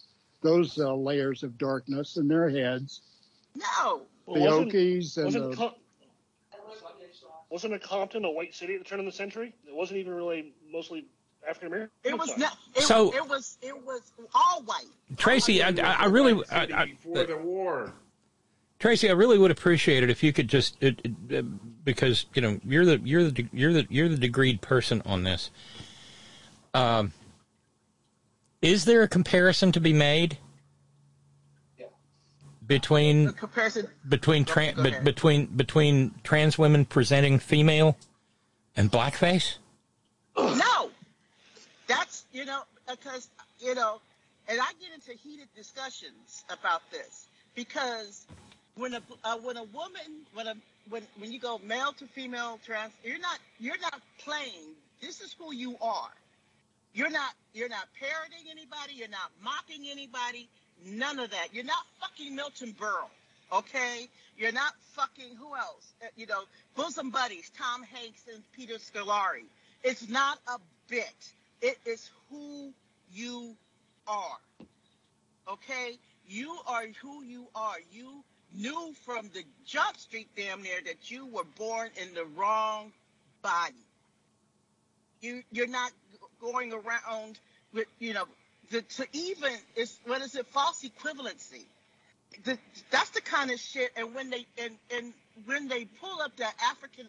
those 0.43 0.77
uh, 0.77 0.93
layers 0.93 1.43
of 1.43 1.57
darkness 1.57 2.17
in 2.17 2.27
their 2.27 2.49
heads. 2.49 3.01
No. 3.55 4.01
The 4.27 4.39
Okies 4.39 5.17
and 5.17 5.25
wasn't, 5.25 5.51
the, 5.51 5.57
Com- 5.57 5.73
wasn't 7.49 7.81
Compton 7.81 8.25
a 8.25 8.31
white 8.31 8.53
city 8.53 8.75
at 8.75 8.79
the 8.79 8.85
turn 8.85 8.99
of 8.99 9.05
the 9.05 9.11
century? 9.11 9.53
It 9.67 9.75
wasn't 9.75 9.99
even 9.99 10.13
really 10.13 10.53
mostly 10.71 11.05
African 11.47 11.67
American. 11.67 11.91
It 12.03 12.17
was 12.17 12.37
not. 12.37 12.57
It, 12.75 12.83
So- 12.83 13.13
it 13.13 13.27
was 13.27 13.57
it 13.61 13.75
was 13.85 14.01
all 14.33 14.61
white. 14.63 14.85
Tracy, 15.17 15.61
I, 15.61 15.69
I, 15.69 16.03
I 16.03 16.05
really, 16.05 16.41
I, 16.51 16.61
I, 16.73 16.85
before 16.85 17.25
the 17.25 17.37
war. 17.37 17.93
Tracy, 18.79 19.09
I 19.09 19.13
really 19.13 19.37
would 19.37 19.51
appreciate 19.51 20.03
it 20.03 20.09
if 20.09 20.23
you 20.23 20.33
could 20.33 20.49
just, 20.49 20.75
it, 20.81 20.99
it, 21.29 21.37
uh, 21.37 21.41
because 21.85 22.25
you 22.33 22.41
know 22.41 22.59
you're 22.65 22.85
the 22.85 22.99
you're 23.03 23.29
the 23.29 23.47
you're 23.53 23.71
the 23.71 23.87
you're 23.89 24.09
the 24.09 24.29
degreed 24.29 24.59
person 24.61 25.01
on 25.05 25.23
this. 25.23 25.51
Um, 26.73 27.13
is 28.63 28.85
there 28.85 29.03
a 29.03 29.07
comparison 29.07 29.71
to 29.73 29.79
be 29.79 29.93
made 29.93 30.37
between 32.65 33.33
comparison 33.33 33.87
between 34.07 34.45
tran 34.45 34.81
be, 34.81 34.97
between 35.03 35.45
between 35.47 36.15
trans 36.23 36.57
women 36.57 36.85
presenting 36.85 37.37
female 37.37 37.97
and 38.75 38.89
blackface? 38.89 39.57
No, 40.37 40.89
that's 41.87 42.25
you 42.31 42.45
know 42.45 42.63
because 42.89 43.29
you 43.59 43.75
know, 43.75 43.99
and 44.47 44.59
I 44.59 44.71
get 44.79 44.93
into 44.93 45.11
heated 45.11 45.49
discussions 45.55 46.45
about 46.49 46.81
this 46.89 47.27
because 47.55 48.25
when 48.75 48.93
a 48.93 49.01
uh, 49.25 49.37
when 49.37 49.57
a 49.57 49.63
woman 49.63 50.23
when 50.33 50.47
a 50.47 50.55
when 50.89 51.03
when 51.17 51.33
you 51.33 51.39
go 51.39 51.59
male 51.65 51.91
to 51.93 52.05
female 52.05 52.59
trans, 52.65 52.93
you're 53.03 53.19
not 53.19 53.39
you're 53.59 53.79
not 53.81 54.01
playing. 54.19 54.71
This 55.01 55.19
is 55.19 55.35
who 55.37 55.53
you 55.53 55.75
are. 55.81 56.11
You're 56.93 57.09
not 57.09 57.33
you're 57.53 57.69
not 57.69 57.87
parroting 57.99 58.49
anybody. 58.51 58.93
You're 58.95 59.09
not 59.09 59.31
mocking 59.43 59.85
anybody. 59.91 60.49
None 60.85 61.19
of 61.19 61.31
that. 61.31 61.47
You're 61.53 61.65
not 61.65 61.85
fucking 61.99 62.35
Milton 62.35 62.75
Berle. 62.79 63.09
Okay, 63.51 64.07
you're 64.37 64.51
not 64.51 64.73
fucking 64.93 65.35
who 65.37 65.55
else? 65.55 65.93
Uh, 66.03 66.07
You 66.15 66.25
know, 66.25 66.43
bosom 66.75 67.11
buddies, 67.11 67.51
Tom 67.57 67.83
Hanks 67.83 68.23
and 68.33 68.43
Peter 68.53 68.75
Scolari. 68.75 69.45
It's 69.83 70.07
not 70.09 70.39
a 70.47 70.57
bit. 70.87 71.33
It 71.61 71.77
is 71.85 72.09
who 72.29 72.73
you 73.13 73.55
are. 74.07 74.37
Okay, 75.47 75.97
you 76.27 76.57
are 76.67 76.85
who 77.01 77.23
you 77.23 77.47
are. 77.55 77.77
You 77.91 78.23
knew 78.55 78.93
from 79.05 79.29
the 79.33 79.43
jump 79.65 79.97
street 79.97 80.29
damn 80.35 80.61
near 80.61 80.79
that 80.85 81.11
you 81.11 81.25
were 81.27 81.45
born 81.57 81.89
in 82.01 82.13
the 82.13 82.25
wrong 82.35 82.91
body. 83.41 83.75
You 85.21 85.43
you're 85.51 85.67
not 85.67 85.91
going 86.43 86.73
around 86.73 87.39
with 87.73 87.87
you 87.99 88.13
know 88.13 88.25
the, 88.69 88.81
to 88.81 89.07
even 89.13 89.53
is 89.75 89.97
what 90.05 90.21
is 90.21 90.35
it 90.35 90.45
false 90.47 90.83
equivalency. 90.83 91.65
The, 92.43 92.57
that's 92.89 93.11
the 93.11 93.21
kind 93.21 93.51
of 93.51 93.59
shit 93.59 93.91
and 93.95 94.13
when 94.13 94.29
they 94.29 94.45
and, 94.57 94.75
and 94.95 95.13
when 95.45 95.67
they 95.67 95.85
pull 95.85 96.21
up 96.21 96.35
that 96.37 96.55
african 96.71 97.07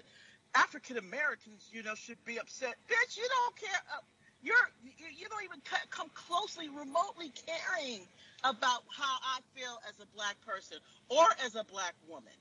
african 0.54 0.98
americans 0.98 1.68
you 1.72 1.82
know 1.82 1.94
should 1.94 2.22
be 2.24 2.38
upset. 2.38 2.74
Bitch 2.88 3.16
you 3.16 3.26
don't 3.28 3.56
care 3.56 3.80
uh, 3.92 4.00
you're 4.42 4.54
you, 4.84 5.26
don't 5.28 5.44
even 5.44 5.60
come 5.90 6.10
closely 6.14 6.68
remotely 6.68 7.32
caring 7.46 8.00
about 8.44 8.82
how 8.94 9.16
i 9.34 9.40
feel 9.56 9.78
as 9.88 9.94
a 10.00 10.16
black 10.16 10.36
person 10.46 10.76
or 11.08 11.24
as 11.44 11.54
a 11.54 11.64
black 11.64 11.94
woman. 12.08 12.36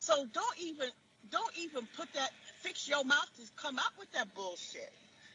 So 0.00 0.26
don't 0.32 0.60
even 0.60 0.90
don't 1.30 1.56
even 1.58 1.88
put 1.96 2.12
that 2.12 2.30
fix 2.60 2.86
your 2.86 3.04
mouth 3.04 3.30
to 3.36 3.42
come 3.56 3.78
up 3.78 3.92
with 3.98 4.12
that 4.12 4.34
bullshit 4.34 4.92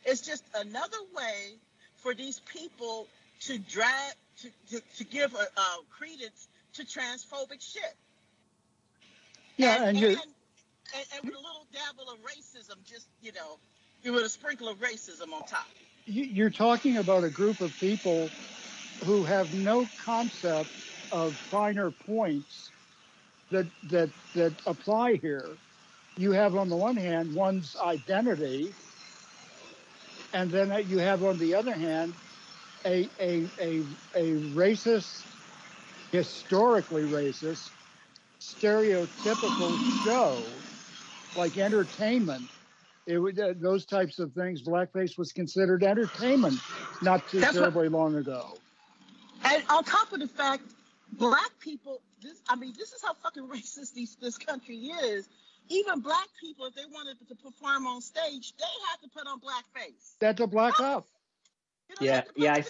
it's 0.07 0.21
just 0.21 0.43
another 0.55 0.97
way 1.15 1.55
for 1.97 2.15
these 2.15 2.39
people 2.39 3.07
to 3.41 3.59
drag 3.59 4.13
to, 4.41 4.49
to, 4.69 4.81
to 4.97 5.03
give 5.03 5.33
a, 5.33 5.37
a 5.37 5.67
credence 5.89 6.47
to 6.73 6.83
transphobic 6.83 7.61
shit. 7.61 7.95
Yeah, 9.57 9.77
and, 9.77 9.89
and, 9.89 9.97
you 9.99 10.07
and, 10.07 10.17
and 11.13 11.23
with 11.25 11.33
a 11.33 11.37
little 11.37 11.67
dabble 11.73 12.11
of 12.11 12.19
racism, 12.19 12.83
just 12.85 13.07
you 13.21 13.31
know, 13.33 13.59
with 14.13 14.23
a 14.23 14.29
sprinkle 14.29 14.69
of 14.69 14.79
racism 14.79 15.33
on 15.33 15.43
top. 15.43 15.67
you're 16.05 16.49
talking 16.49 16.97
about 16.97 17.23
a 17.23 17.29
group 17.29 17.61
of 17.61 17.77
people 17.79 18.31
who 19.03 19.25
have 19.25 19.53
no 19.53 19.89
concept 20.03 20.71
of 21.11 21.37
finer 21.37 21.91
points 21.91 22.71
that 23.51 23.67
that 23.83 24.09
that 24.33 24.53
apply 24.65 25.15
here. 25.15 25.57
You 26.17 26.31
have 26.31 26.55
on 26.55 26.69
the 26.69 26.77
one 26.77 26.95
hand 26.97 27.33
one's 27.35 27.75
identity, 27.75 28.73
and 30.33 30.51
then 30.51 30.73
you 30.87 30.99
have 30.99 31.23
on 31.23 31.37
the 31.37 31.55
other 31.55 31.73
hand 31.73 32.13
a 32.85 33.09
a 33.19 33.49
a, 33.59 33.83
a 34.15 34.33
racist, 34.55 35.23
historically 36.11 37.03
racist, 37.03 37.69
stereotypical 38.39 40.05
show 40.05 40.43
like 41.35 41.57
entertainment. 41.57 42.43
It 43.05 43.19
would, 43.19 43.39
uh, 43.39 43.53
those 43.61 43.85
types 43.85 44.19
of 44.19 44.33
things. 44.33 44.61
Blackface 44.61 45.17
was 45.17 45.31
considered 45.31 45.81
entertainment 45.83 46.59
not 47.01 47.25
too 47.29 47.39
That's 47.39 47.55
what- 47.55 47.61
terribly 47.61 47.89
long 47.89 48.15
ago. 48.15 48.57
And 49.45 49.63
on 49.69 49.83
top 49.85 50.11
of 50.11 50.19
the 50.19 50.27
fact, 50.27 50.63
black 51.13 51.51
people, 51.61 52.01
this, 52.21 52.41
I 52.49 52.55
mean, 52.57 52.73
this 52.77 52.91
is 52.91 53.01
how 53.01 53.13
fucking 53.13 53.47
racist 53.53 53.93
these, 53.93 54.17
this 54.19 54.37
country 54.37 54.75
is. 54.75 55.29
Even 55.69 55.99
black 55.99 56.27
people, 56.39 56.65
if 56.65 56.75
they 56.75 56.85
wanted 56.85 57.17
to 57.27 57.35
perform 57.35 57.87
on 57.87 58.01
stage, 58.01 58.53
they 58.57 58.65
had 58.89 59.01
to 59.01 59.09
put 59.09 59.27
on 59.27 59.39
blackface. 59.39 60.15
That's 60.19 60.41
a 60.41 60.47
black 60.47 60.79
up. 60.79 61.05
Yeah, 62.01 62.23
yeah. 62.35 62.63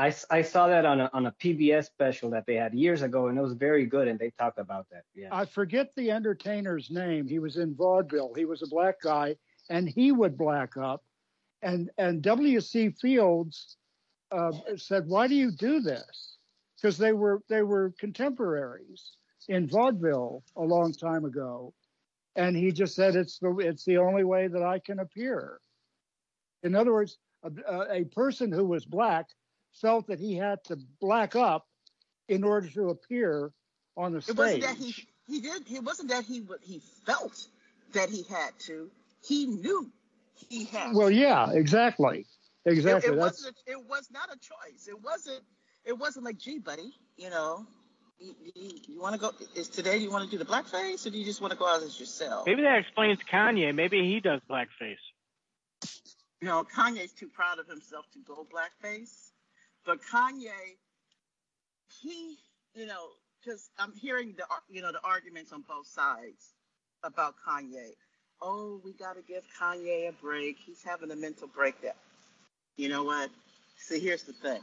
I, 0.00 0.14
I 0.30 0.40
saw 0.40 0.66
that 0.68 0.86
on 0.86 1.00
a 1.00 1.10
on 1.12 1.26
a 1.26 1.32
PBS 1.32 1.84
special 1.84 2.30
that 2.30 2.46
they 2.46 2.54
had 2.54 2.72
years 2.72 3.02
ago, 3.02 3.26
and 3.26 3.36
it 3.36 3.42
was 3.42 3.52
very 3.52 3.84
good, 3.84 4.08
and 4.08 4.18
they 4.18 4.30
talked 4.30 4.58
about 4.58 4.88
that. 4.90 5.04
Yeah. 5.14 5.28
I 5.30 5.44
forget 5.44 5.94
the 5.94 6.10
entertainer's 6.10 6.90
name. 6.90 7.28
He 7.28 7.38
was 7.38 7.58
in 7.58 7.74
vaudeville. 7.74 8.32
He 8.34 8.46
was 8.46 8.62
a 8.62 8.66
black 8.66 9.02
guy, 9.02 9.36
and 9.68 9.86
he 9.86 10.10
would 10.10 10.38
black 10.38 10.78
up. 10.78 11.04
And 11.60 11.90
and 11.98 12.22
W.C. 12.22 12.90
Fields 12.98 13.76
uh, 14.32 14.52
said, 14.76 15.06
"Why 15.06 15.26
do 15.28 15.34
you 15.34 15.50
do 15.50 15.80
this?" 15.80 16.38
Because 16.76 16.96
they 16.96 17.12
were 17.12 17.42
they 17.50 17.62
were 17.62 17.92
contemporaries 17.98 19.12
in 19.48 19.68
vaudeville 19.68 20.42
a 20.56 20.62
long 20.62 20.94
time 20.94 21.26
ago, 21.26 21.74
and 22.40 22.56
he 22.56 22.72
just 22.72 22.94
said, 22.94 23.16
"It's 23.16 23.38
the 23.38 23.54
it's 23.58 23.84
the 23.84 23.98
only 23.98 24.24
way 24.24 24.48
that 24.48 24.62
I 24.62 24.78
can 24.78 24.98
appear." 24.98 25.60
In 26.62 26.74
other 26.74 26.92
words, 26.92 27.18
a, 27.42 27.84
a 27.90 28.04
person 28.04 28.50
who 28.50 28.64
was 28.64 28.86
black 28.86 29.28
felt 29.74 30.06
that 30.06 30.18
he 30.18 30.34
had 30.36 30.64
to 30.64 30.78
black 31.00 31.36
up 31.36 31.66
in 32.28 32.42
order 32.42 32.68
to 32.70 32.88
appear 32.88 33.52
on 33.96 34.12
the 34.12 34.22
stage. 34.22 34.34
It 34.34 34.38
wasn't 34.38 34.62
that 34.62 34.76
he 34.76 35.06
he 35.26 35.40
did. 35.40 35.70
It 35.70 35.84
wasn't 35.84 36.08
that 36.08 36.24
he 36.24 36.42
he 36.62 36.80
felt 37.04 37.46
that 37.92 38.08
he 38.08 38.22
had 38.22 38.58
to. 38.60 38.90
He 39.22 39.46
knew 39.46 39.90
he 40.48 40.64
had. 40.64 40.94
Well, 40.94 41.08
to. 41.08 41.14
yeah, 41.14 41.50
exactly, 41.52 42.26
exactly. 42.64 43.10
It, 43.10 43.16
it 43.16 43.18
wasn't. 43.18 43.56
It 43.66 43.86
was 43.86 44.08
not 44.10 44.30
a 44.32 44.38
choice. 44.38 44.88
It 44.88 45.00
wasn't. 45.02 45.42
It 45.84 45.98
wasn't 45.98 46.24
like, 46.24 46.38
gee, 46.38 46.58
buddy, 46.58 46.92
you 47.16 47.30
know, 47.30 47.66
you, 48.20 48.34
you, 48.54 48.70
you 48.86 49.00
want 49.00 49.14
to 49.14 49.20
go? 49.20 49.32
Is 49.54 49.68
today 49.68 49.96
you 49.96 50.10
want 50.10 50.24
to 50.24 50.30
do 50.30 50.42
the 50.42 50.44
blackface, 50.44 51.06
or 51.06 51.10
do 51.10 51.18
you 51.18 51.24
just 51.24 51.40
want 51.40 51.52
to 51.52 51.58
go 51.58 51.66
out 51.66 51.82
as 51.82 51.98
yourself? 51.98 52.46
Maybe 52.46 52.62
that 52.62 52.78
explains 52.78 53.18
Kanye. 53.30 53.74
Maybe 53.74 54.04
he 54.04 54.20
does 54.20 54.40
blackface. 54.48 54.96
You 56.40 56.48
know, 56.48 56.64
Kanye's 56.64 57.12
too 57.12 57.28
proud 57.28 57.58
of 57.58 57.66
himself 57.66 58.06
to 58.12 58.18
go 58.26 58.46
blackface, 58.52 59.30
but 59.84 59.98
Kanye, 60.02 60.50
he, 62.00 62.36
you 62.74 62.86
know, 62.86 63.08
because 63.42 63.70
I'm 63.78 63.92
hearing 63.94 64.34
the, 64.36 64.44
you 64.68 64.82
know, 64.82 64.92
the 64.92 65.00
arguments 65.04 65.52
on 65.52 65.64
both 65.68 65.86
sides 65.86 66.54
about 67.02 67.34
Kanye. 67.46 67.90
Oh, 68.42 68.80
we 68.84 68.92
got 68.94 69.16
to 69.16 69.22
give 69.22 69.42
Kanye 69.60 70.08
a 70.08 70.12
break. 70.12 70.56
He's 70.64 70.82
having 70.82 71.10
a 71.10 71.16
mental 71.16 71.46
breakdown. 71.46 71.92
You 72.76 72.88
know 72.88 73.04
what? 73.04 73.30
See, 73.76 73.98
here's 73.98 74.22
the 74.22 74.32
thing. 74.32 74.60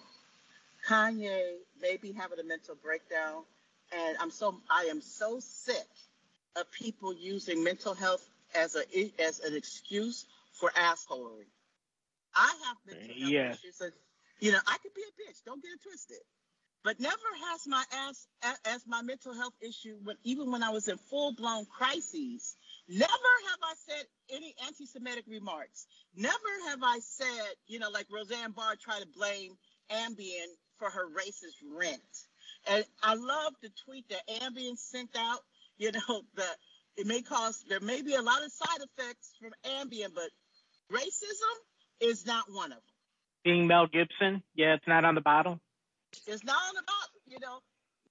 Kanye 0.85 1.55
may 1.81 1.97
be 1.97 2.11
having 2.11 2.39
a 2.39 2.43
mental 2.43 2.75
breakdown, 2.75 3.43
and 3.91 4.17
I'm 4.19 4.31
so 4.31 4.59
I 4.69 4.83
am 4.85 5.01
so 5.01 5.39
sick 5.39 5.87
of 6.55 6.71
people 6.71 7.13
using 7.13 7.63
mental 7.63 7.93
health 7.93 8.27
as 8.55 8.75
a 8.75 9.11
as 9.21 9.39
an 9.39 9.55
excuse 9.55 10.25
for 10.53 10.69
assholery. 10.71 11.47
I 12.35 12.53
have 12.65 12.77
mental 12.85 13.15
health 13.15 13.31
Yes. 13.31 13.57
issues. 13.63 13.81
And, 13.81 13.93
you 14.39 14.51
know, 14.51 14.59
I 14.67 14.77
could 14.77 14.93
be 14.93 15.01
a 15.01 15.21
bitch. 15.21 15.43
Don't 15.45 15.61
get 15.61 15.71
it 15.71 15.81
twisted. 15.81 16.17
But 16.83 16.99
never 16.99 17.15
has 17.51 17.67
my 17.67 17.83
ass 17.91 18.27
as 18.65 18.85
my 18.87 19.01
mental 19.01 19.33
health 19.33 19.53
issue 19.61 19.97
when 20.03 20.15
even 20.23 20.51
when 20.51 20.63
I 20.63 20.69
was 20.69 20.87
in 20.87 20.97
full 20.97 21.33
blown 21.33 21.65
crises. 21.65 22.55
Never 22.87 23.11
have 23.11 23.59
I 23.63 23.73
said 23.87 24.05
any 24.29 24.55
anti-Semitic 24.65 25.25
remarks. 25.27 25.87
Never 26.15 26.35
have 26.69 26.79
I 26.83 26.99
said, 26.99 27.55
you 27.67 27.79
know, 27.79 27.89
like 27.89 28.07
Roseanne 28.09 28.51
Barr 28.51 28.75
tried 28.77 29.01
to 29.01 29.07
blame 29.07 29.57
Ambien 29.91 30.47
for 30.77 30.89
her 30.89 31.07
racist 31.07 31.57
rent. 31.75 32.01
And 32.69 32.85
I 33.01 33.15
love 33.15 33.53
the 33.61 33.69
tweet 33.85 34.09
that 34.09 34.27
Ambien 34.27 34.77
sent 34.77 35.09
out. 35.17 35.39
You 35.77 35.91
know, 35.91 36.21
that 36.35 36.55
it 36.95 37.05
may 37.07 37.21
cause 37.21 37.63
there 37.69 37.79
may 37.79 38.01
be 38.01 38.15
a 38.15 38.21
lot 38.21 38.43
of 38.43 38.51
side 38.51 38.81
effects 38.81 39.33
from 39.39 39.51
Ambien, 39.65 40.13
but 40.13 40.29
racism 40.91 41.55
is 41.99 42.25
not 42.25 42.45
one 42.51 42.71
of 42.71 42.77
them. 42.77 42.81
Being 43.43 43.67
Mel 43.67 43.87
Gibson, 43.87 44.43
yeah, 44.55 44.73
it's 44.73 44.87
not 44.87 45.05
on 45.05 45.15
the 45.15 45.21
bottle. 45.21 45.59
It's 46.25 46.43
not 46.43 46.57
on 46.69 46.75
the 46.75 46.81
bottle. 46.81 47.21
you 47.27 47.39
know, 47.39 47.59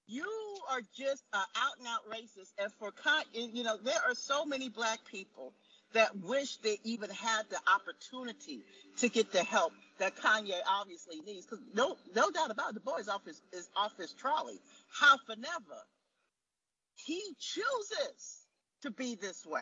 you 0.07 0.25
are 0.71 0.81
just 0.97 1.23
uh, 1.33 1.43
out 1.55 1.77
and 1.79 1.87
out 1.87 2.01
racist. 2.09 2.53
And 2.57 2.71
for, 2.79 2.91
con- 2.91 3.23
you 3.33 3.63
know, 3.63 3.77
there 3.83 3.99
are 4.07 4.15
so 4.15 4.45
many 4.45 4.69
black 4.69 4.99
people 5.05 5.53
that 5.93 6.17
wish 6.17 6.57
they 6.57 6.79
even 6.83 7.09
had 7.09 7.43
the 7.49 7.59
opportunity 7.73 8.61
to 8.97 9.09
get 9.09 9.31
the 9.31 9.43
help 9.43 9.73
that 9.99 10.15
Kanye 10.15 10.59
obviously 10.67 11.21
needs. 11.21 11.45
Because 11.45 11.63
no, 11.73 11.97
no 12.15 12.29
doubt 12.31 12.51
about 12.51 12.69
it, 12.69 12.73
the 12.75 12.79
boy's 12.81 13.07
off 13.07 13.25
his, 13.25 13.41
is 13.53 13.69
off 13.75 13.97
his 13.97 14.13
trolley. 14.13 14.59
How 14.91 15.17
for 15.25 15.35
never? 15.35 15.81
he 16.97 17.21
chooses 17.39 18.45
to 18.81 18.91
be 18.91 19.15
this 19.15 19.45
way. 19.45 19.61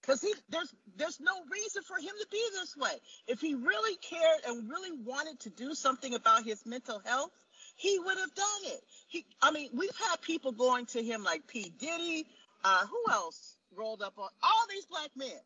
Because 0.00 0.20
he 0.20 0.32
there's 0.48 0.72
there's 0.96 1.20
no 1.20 1.32
reason 1.50 1.82
for 1.82 1.96
him 1.96 2.14
to 2.20 2.26
be 2.30 2.42
this 2.52 2.76
way. 2.76 2.92
If 3.26 3.40
he 3.40 3.54
really 3.54 3.96
cared 3.96 4.40
and 4.46 4.70
really 4.70 4.92
wanted 5.04 5.40
to 5.40 5.50
do 5.50 5.74
something 5.74 6.14
about 6.14 6.44
his 6.44 6.64
mental 6.64 7.00
health, 7.04 7.32
he 7.76 7.98
would 7.98 8.16
have 8.16 8.34
done 8.34 8.62
it. 8.64 8.80
He 9.08 9.26
I 9.42 9.50
mean, 9.50 9.70
we've 9.74 9.96
had 10.08 10.22
people 10.22 10.52
going 10.52 10.86
to 10.86 11.02
him 11.02 11.24
like 11.24 11.46
P. 11.48 11.72
Diddy, 11.78 12.26
uh, 12.64 12.86
who 12.86 13.12
else 13.12 13.56
rolled 13.76 14.02
up 14.02 14.14
on 14.18 14.28
all 14.42 14.66
these 14.70 14.86
black 14.86 15.10
men 15.16 15.40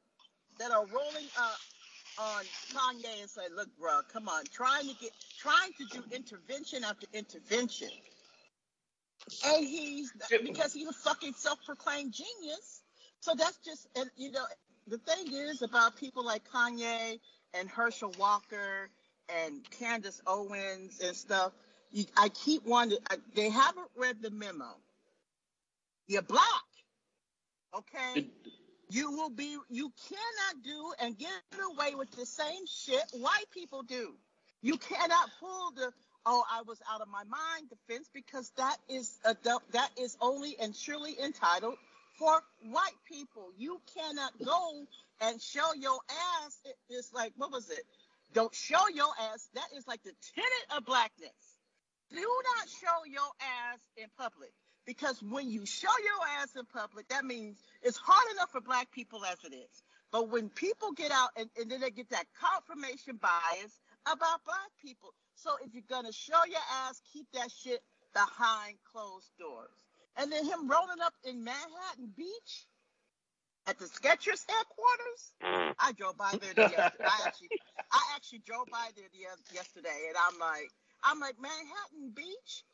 that 0.59 0.71
are 0.71 0.87
rolling 0.87 1.29
up 1.39 1.59
on 2.19 2.45
Kanye 2.75 3.21
and 3.21 3.31
say, 3.31 3.43
look, 3.55 3.69
bro, 3.79 4.01
come 4.13 4.29
on, 4.29 4.45
trying 4.53 4.89
to 4.89 4.95
get 5.01 5.13
trying 5.39 5.73
to 5.79 5.85
do 5.87 6.05
intervention 6.15 6.85
after 6.85 7.07
intervention. 7.13 7.89
And 9.47 9.67
he's 9.67 10.13
because 10.45 10.73
he's 10.73 10.89
a 10.89 10.93
fucking 10.93 11.35
self-proclaimed 11.35 12.13
genius. 12.13 12.83
So 13.21 13.35
that's 13.37 13.59
just 13.59 13.89
and 13.97 14.11
you 14.17 14.33
know 14.33 14.45
the 14.87 14.99
thing 14.99 15.33
is 15.33 15.63
about 15.63 15.97
people 15.97 16.25
like 16.25 16.43
Kanye 16.49 17.19
and 17.55 17.69
Herschel 17.69 18.13
Walker 18.19 18.91
and 19.29 19.69
Candace 19.71 20.21
Owens 20.27 21.01
and 21.01 21.17
stuff. 21.17 21.53
You, 21.91 22.05
I 22.17 22.31
keep 22.31 22.65
wondering, 22.67 23.01
I, 23.11 23.17
they 23.35 23.51
haven't 23.51 23.89
read 23.97 24.23
the 24.23 24.31
memo. 24.31 24.77
You're 26.07 26.23
black, 26.23 26.43
okay? 27.75 28.27
You 28.91 29.11
will 29.11 29.31
be. 29.31 29.57
You 29.71 29.91
cannot 30.09 30.63
do 30.63 30.93
and 31.01 31.17
get 31.19 31.31
away 31.73 31.95
with 31.95 32.11
the 32.13 32.27
same 32.27 32.67
shit 32.67 33.05
white 33.13 33.51
people 33.51 33.83
do. 33.83 34.15
You 34.61 34.77
cannot 34.77 35.31
pull 35.41 35.73
the 35.73 35.93
oh 36.27 36.45
I 36.51 36.63
was 36.63 36.81
out 36.93 37.01
of 37.01 37.09
my 37.09 37.25
mind 37.25 37.71
defense 37.71 38.09
because 38.13 38.53
that 38.57 38.77
is 38.89 39.19
a 39.25 39.35
that 39.73 39.91
is 39.99 40.17
only 40.21 40.57
and 40.61 40.77
surely 40.77 41.19
entitled 41.19 41.77
for 42.19 42.43
white 42.71 42.99
people. 43.09 43.49
You 43.57 43.81
cannot 43.97 44.33
go 44.45 44.85
and 45.23 45.41
show 45.41 45.73
your 45.75 45.99
ass. 46.45 46.61
It's 46.91 47.13
like 47.15 47.33
what 47.37 47.51
was 47.51 47.71
it? 47.71 47.85
Don't 48.35 48.55
show 48.55 48.89
your 48.95 49.11
ass. 49.33 49.49
That 49.55 49.69
is 49.77 49.87
like 49.89 50.03
the 50.03 50.13
tenet 50.35 50.77
of 50.77 50.85
blackness. 50.85 51.31
Do 52.11 52.21
not 52.21 52.69
show 52.69 53.07
your 53.11 53.31
ass 53.41 53.81
in 53.97 54.07
public. 54.19 54.53
Because 54.87 55.23
when 55.23 55.51
you 55.51 55.65
show 55.65 55.93
your 56.03 56.29
ass 56.41 56.57
in 56.57 56.65
public, 56.67 57.09
that 57.09 57.25
means 57.25 57.59
it's 57.83 57.97
hard 57.97 58.25
enough 58.35 58.51
for 58.51 58.61
black 58.61 58.91
people 58.91 59.25
as 59.25 59.39
it 59.45 59.55
is. 59.55 59.83
But 60.11 60.29
when 60.29 60.49
people 60.51 60.93
get 60.93 61.13
out 61.13 61.31
and, 61.37 61.49
and 61.59 61.71
then 61.71 61.81
they 61.81 61.91
get 61.91 62.11
that 62.11 62.27
confirmation 62.39 63.19
bias 63.21 63.81
about 64.07 64.45
black 64.45 64.71
people. 64.85 65.15
So 65.37 65.53
if 65.65 65.73
you're 65.73 65.85
gonna 65.89 66.13
show 66.13 66.45
your 66.47 66.61
ass, 66.85 67.01
keep 67.13 67.27
that 67.33 67.51
shit 67.51 67.81
behind 68.13 68.77
closed 68.93 69.31
doors. 69.39 69.71
And 70.17 70.31
then 70.31 70.45
him 70.45 70.69
rolling 70.69 71.01
up 71.03 71.15
in 71.25 71.43
Manhattan 71.43 72.13
Beach 72.17 72.67
at 73.67 73.79
the 73.79 73.87
Skechers 73.87 74.45
headquarters. 74.49 75.33
Mm. 75.43 75.75
I 75.79 75.93
drove 75.93 76.19
by 76.19 76.35
there 76.41 76.55
the 76.55 76.63
yesterday. 76.63 77.05
I 77.05 77.27
actually, 77.27 77.49
I 77.91 78.01
actually 78.15 78.43
drove 78.45 78.67
by 78.71 78.89
there 78.97 79.09
the, 79.13 79.55
yesterday, 79.55 80.09
and 80.09 80.17
I'm 80.17 80.39
like, 80.39 80.69
I'm 81.03 81.21
like 81.21 81.37
Manhattan 81.41 82.13
Beach. 82.15 82.65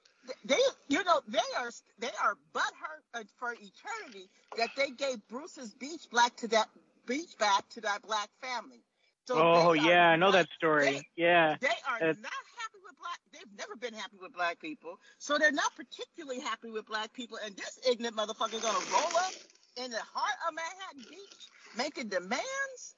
They, 0.44 0.58
you 0.88 1.02
know, 1.04 1.20
they 1.26 1.38
are 1.58 1.70
they 1.98 2.10
are 2.22 2.36
butthurt 2.54 3.02
uh, 3.14 3.22
for 3.38 3.52
eternity 3.52 4.28
that 4.56 4.70
they 4.76 4.90
gave 4.90 5.26
Bruce's 5.28 5.74
Beach 5.74 6.08
black 6.10 6.36
to 6.36 6.48
that 6.48 6.68
beach 7.06 7.36
back 7.38 7.68
to 7.70 7.80
that 7.82 8.02
black 8.02 8.28
family. 8.42 8.82
So 9.26 9.36
oh 9.38 9.72
yeah, 9.72 10.08
I 10.10 10.16
know 10.16 10.30
that 10.32 10.48
story. 10.56 10.84
they- 10.84 11.02
yeah. 11.16 11.56
They 11.60 11.68
are 11.88 11.98
That's- 12.00 12.16
not 12.22 12.32
happy 12.32 12.78
with 12.84 12.98
black. 12.98 13.18
They've 13.32 13.58
never 13.58 13.76
been 13.76 13.94
happy 13.94 14.16
with 14.20 14.32
black 14.34 14.58
people, 14.60 14.98
so 15.18 15.38
they're 15.38 15.52
not 15.52 15.74
particularly 15.76 16.40
happy 16.40 16.70
with 16.70 16.86
black 16.86 17.12
people. 17.12 17.38
And 17.44 17.56
this 17.56 17.78
ignorant 17.88 18.16
motherfucker 18.16 18.54
is 18.54 18.62
gonna 18.62 18.84
roll 18.92 19.16
up 19.18 19.32
in 19.76 19.90
the 19.90 20.00
heart 20.00 20.34
of 20.48 20.54
Manhattan 20.54 21.10
Beach, 21.10 21.48
making 21.76 22.08
demands. 22.08 22.96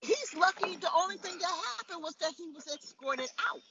He's 0.00 0.34
lucky. 0.36 0.76
The 0.76 0.90
only 0.94 1.16
thing 1.16 1.38
that 1.38 1.62
happened 1.78 2.02
was 2.02 2.14
that 2.16 2.32
he 2.36 2.48
was 2.50 2.66
escorted 2.68 3.28
out. 3.50 3.62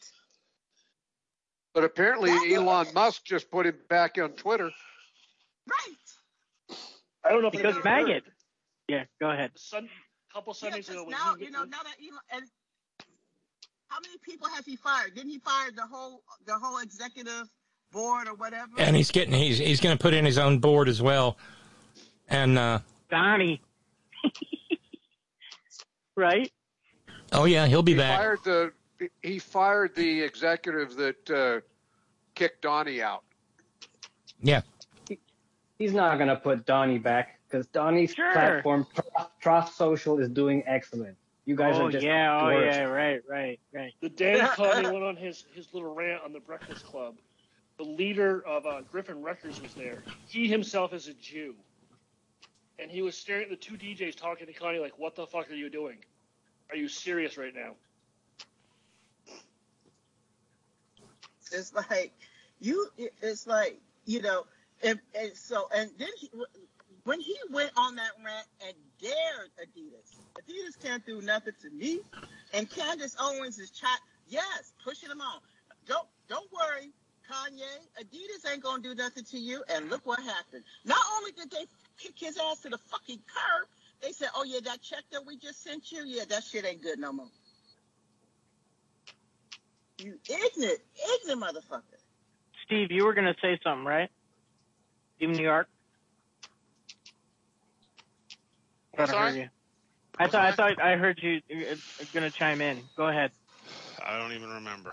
But 1.76 1.84
apparently, 1.84 2.32
Elon 2.56 2.88
Musk 2.96 3.26
just 3.26 3.52
put 3.52 3.66
him 3.66 3.76
back 3.90 4.18
on 4.18 4.32
Twitter. 4.32 4.72
Right. 5.70 6.78
I 7.26 7.30
don't 7.30 7.42
know 7.42 7.50
if 7.50 7.54
Because 7.54 7.76
you 7.76 7.84
maggot. 7.84 8.24
Yeah, 8.88 9.04
go 9.20 9.30
ahead. 9.30 9.52
Sun, 9.56 9.90
couple 10.34 10.54
Sundays 10.54 10.88
ago, 10.90 11.04
when 11.04 11.12
Now 11.12 11.36
he, 11.38 11.46
you 11.46 11.52
know 11.52 11.66
now 11.66 11.84
that 11.84 11.96
Elon 12.00 12.20
and 12.32 12.46
how 13.90 13.98
many 14.00 14.18
people 14.22 14.48
has 14.48 14.66
he 14.66 14.78
fired? 14.78 15.16
Didn't 15.16 15.32
he 15.32 15.40
fire 15.40 15.70
the 15.76 15.86
whole 15.86 16.24
the 16.46 16.54
whole 16.54 16.80
executive 16.80 17.50
board 17.92 18.30
or 18.30 18.36
whatever? 18.36 18.72
And 18.78 18.96
he's 18.96 19.12
getting 19.12 19.34
he's 19.34 19.58
he's 19.58 19.82
going 19.82 19.98
to 19.98 20.02
put 20.02 20.14
in 20.14 20.24
his 20.24 20.38
own 20.38 20.60
board 20.60 20.88
as 20.88 21.02
well. 21.02 21.38
And 22.30 22.58
uh, 22.58 22.80
Donnie. 23.10 23.62
right? 26.16 26.50
oh 27.34 27.44
yeah, 27.44 27.68
he'll 27.68 27.84
be 27.84 27.94
he 27.94 27.98
back. 27.98 28.20
Fired 28.20 28.40
the 28.46 28.74
he 29.22 29.40
fired 29.40 29.96
the 29.96 30.22
executive 30.22 30.96
that 30.96 31.30
uh, 31.30 31.60
kicked 32.34 32.62
Donnie 32.62 33.02
out. 33.02 33.24
Yeah. 34.42 34.62
He's 35.78 35.94
not 35.94 36.18
gonna 36.18 36.36
put 36.38 36.66
Donnie 36.66 37.00
back 37.00 37.40
because 37.48 37.68
Donnie's 37.68 38.14
Sure. 38.14 38.32
platform, 38.32 38.88
Trough- 38.94 39.30
Trough 39.42 39.74
Social, 39.74 40.20
is 40.20 40.30
doing 40.30 40.64
excellent. 40.66 41.18
You 41.46 41.56
guys 41.56 41.76
oh 41.78 41.88
are 41.88 41.92
just 41.92 42.04
yeah, 42.06 42.40
oh 42.42 42.46
worse. 42.46 42.76
yeah, 42.76 42.84
right, 42.84 43.22
right, 43.30 43.60
right. 43.74 43.94
the 44.02 44.10
day 44.10 44.40
Kanye 44.42 44.92
went 44.92 45.04
on 45.04 45.16
his, 45.16 45.46
his 45.54 45.74
little 45.74 45.94
rant 45.94 46.24
on 46.24 46.34
the 46.34 46.40
Breakfast 46.40 46.86
Club, 46.86 47.16
the 47.78 47.84
leader 47.84 48.42
of 48.48 48.66
uh, 48.66 48.82
Griffin 48.92 49.22
Records 49.22 49.62
was 49.62 49.74
there. 49.74 50.04
He 50.28 50.48
himself 50.48 50.94
is 50.94 51.08
a 51.08 51.14
Jew. 51.14 51.56
And 52.80 52.90
he 52.90 53.02
was 53.02 53.18
staring 53.18 53.44
at 53.44 53.50
the 53.50 53.56
two 53.56 53.76
DJs 53.78 54.16
talking 54.16 54.48
to 54.48 54.54
Kanye 54.54 54.82
like, 54.82 54.98
what 54.98 55.16
the 55.16 55.28
fuck 55.28 55.50
are 55.52 55.56
you 55.56 55.70
doing? 55.70 55.98
Are 56.70 56.76
you 56.76 56.88
serious 56.88 57.38
right 57.38 57.54
now? 57.54 57.76
It's 61.56 61.74
like 61.74 62.14
you. 62.60 62.90
It's 63.22 63.48
like 63.48 63.82
you 64.06 64.22
know, 64.22 64.46
and, 64.84 65.00
and 65.16 65.36
so 65.36 65.70
and 65.76 65.92
then 65.98 66.10
he, 66.20 66.30
when 67.06 67.22
he 67.22 67.38
went 67.52 67.72
on 67.78 67.96
that 67.98 68.12
rant 68.26 68.48
and 68.66 68.76
dared 69.02 69.52
Adidas, 69.62 70.20
Adidas 70.40 70.82
can't 70.84 71.06
do 71.06 71.22
nothing 71.22 71.54
to 71.62 71.72
me, 71.72 72.02
and 72.54 72.70
Candace 72.70 73.18
Owens 73.20 73.60
is 73.60 73.72
chat. 73.72 74.00
Yes, 74.28 74.74
pushing 74.84 75.10
him 75.12 75.22
on. 75.22 75.42
Don't 75.88 76.08
don't 76.30 76.50
worry, 76.54 76.92
Kanye. 77.30 77.62
Adidas 78.02 78.52
ain't 78.52 78.64
gonna 78.64 78.84
do 78.84 78.96
nothing 78.96 79.26
to 79.26 79.40
you. 79.40 79.64
And 79.70 79.90
look 79.90 80.06
what 80.06 80.22
happened. 80.22 80.66
Not 80.86 81.02
only 81.18 81.32
did 81.34 81.52
they 81.52 81.66
kick 82.00 82.16
his 82.20 82.38
ass 82.38 82.62
to 82.62 82.70
the 82.70 82.80
fucking 82.80 83.20
curb, 83.28 83.70
they 84.02 84.12
said, 84.14 84.30
"Oh 84.36 84.44
yeah, 84.46 84.62
that 84.66 84.82
check 84.84 85.06
that 85.12 85.26
we 85.26 85.38
just 85.38 85.64
sent 85.64 85.92
you, 85.92 86.04
yeah, 86.06 86.26
that 86.30 86.44
shit 86.44 86.66
ain't 86.66 86.84
good 86.84 87.00
no 87.00 87.14
more." 87.14 87.32
You 89.98 90.16
ignorant, 90.28 90.80
ignorant 91.24 91.42
motherfucker. 91.42 91.82
Steve, 92.66 92.92
you 92.92 93.06
were 93.06 93.14
gonna 93.14 93.36
say 93.42 93.60
something, 93.64 93.86
right? 93.86 94.10
Steve 95.18 95.30
New 95.30 95.44
York. 95.44 95.68
I'm 98.98 99.08
Thought 99.08 99.10
I 99.10 99.12
sorry? 99.12 99.32
heard 99.32 99.38
you. 99.38 99.50
I 100.18 100.28
thought 100.28 100.46
I 100.46 100.52
thought 100.54 100.82
I 100.82 100.96
heard 100.96 101.20
you 101.22 101.42
uh, 101.52 101.76
gonna 102.14 102.32
chime 102.32 102.62
in. 102.62 102.82
Go 102.96 103.08
ahead. 103.08 103.32
I 104.06 104.18
don't 104.18 104.34
even 104.34 104.50
remember. 104.50 104.92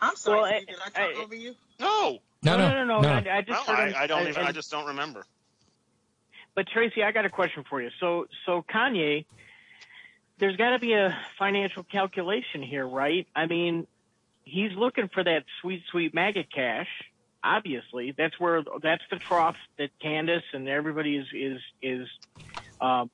I'm 0.00 0.16
sorry, 0.16 0.40
Well, 0.40 0.50
Steve, 0.56 0.66
did 0.68 0.76
I 0.84 0.90
talk 0.90 1.24
over 1.24 1.34
you? 1.34 1.54
No. 1.78 2.18
No, 2.42 2.56
no, 2.56 2.70
no, 2.70 2.84
no, 2.84 3.00
no. 3.02 3.08
I, 3.08 3.36
I 3.38 3.42
just 3.42 3.68
Well, 3.68 3.76
I, 3.76 3.92
I 3.96 4.06
don't 4.06 4.26
even. 4.28 4.42
I 4.42 4.46
and- 4.46 4.54
just 4.54 4.70
don't 4.70 4.86
remember. 4.86 5.24
But 6.54 6.66
Tracy, 6.68 7.02
I 7.04 7.12
got 7.12 7.24
a 7.24 7.30
question 7.30 7.64
for 7.70 7.80
you. 7.80 7.90
So, 8.00 8.26
so 8.44 8.64
Kanye, 8.74 9.24
there's 10.40 10.56
got 10.56 10.70
to 10.70 10.78
be 10.78 10.94
a 10.94 11.16
financial 11.38 11.84
calculation 11.84 12.62
here, 12.62 12.86
right? 12.86 13.26
I 13.36 13.46
mean, 13.46 13.86
he's 14.44 14.72
looking 14.76 15.08
for 15.12 15.22
that 15.22 15.44
sweet, 15.60 15.82
sweet 15.90 16.14
maggot 16.14 16.46
cash. 16.52 16.88
Obviously, 17.44 18.14
that's 18.16 18.38
where 18.40 18.62
that's 18.82 19.02
the 19.10 19.18
trough 19.28 19.56
that 19.78 19.90
Candace 20.02 20.42
and 20.52 20.68
everybody 20.68 21.16
is 21.16 21.26
is 21.34 21.60
is, 21.80 22.08
um, 22.80 23.10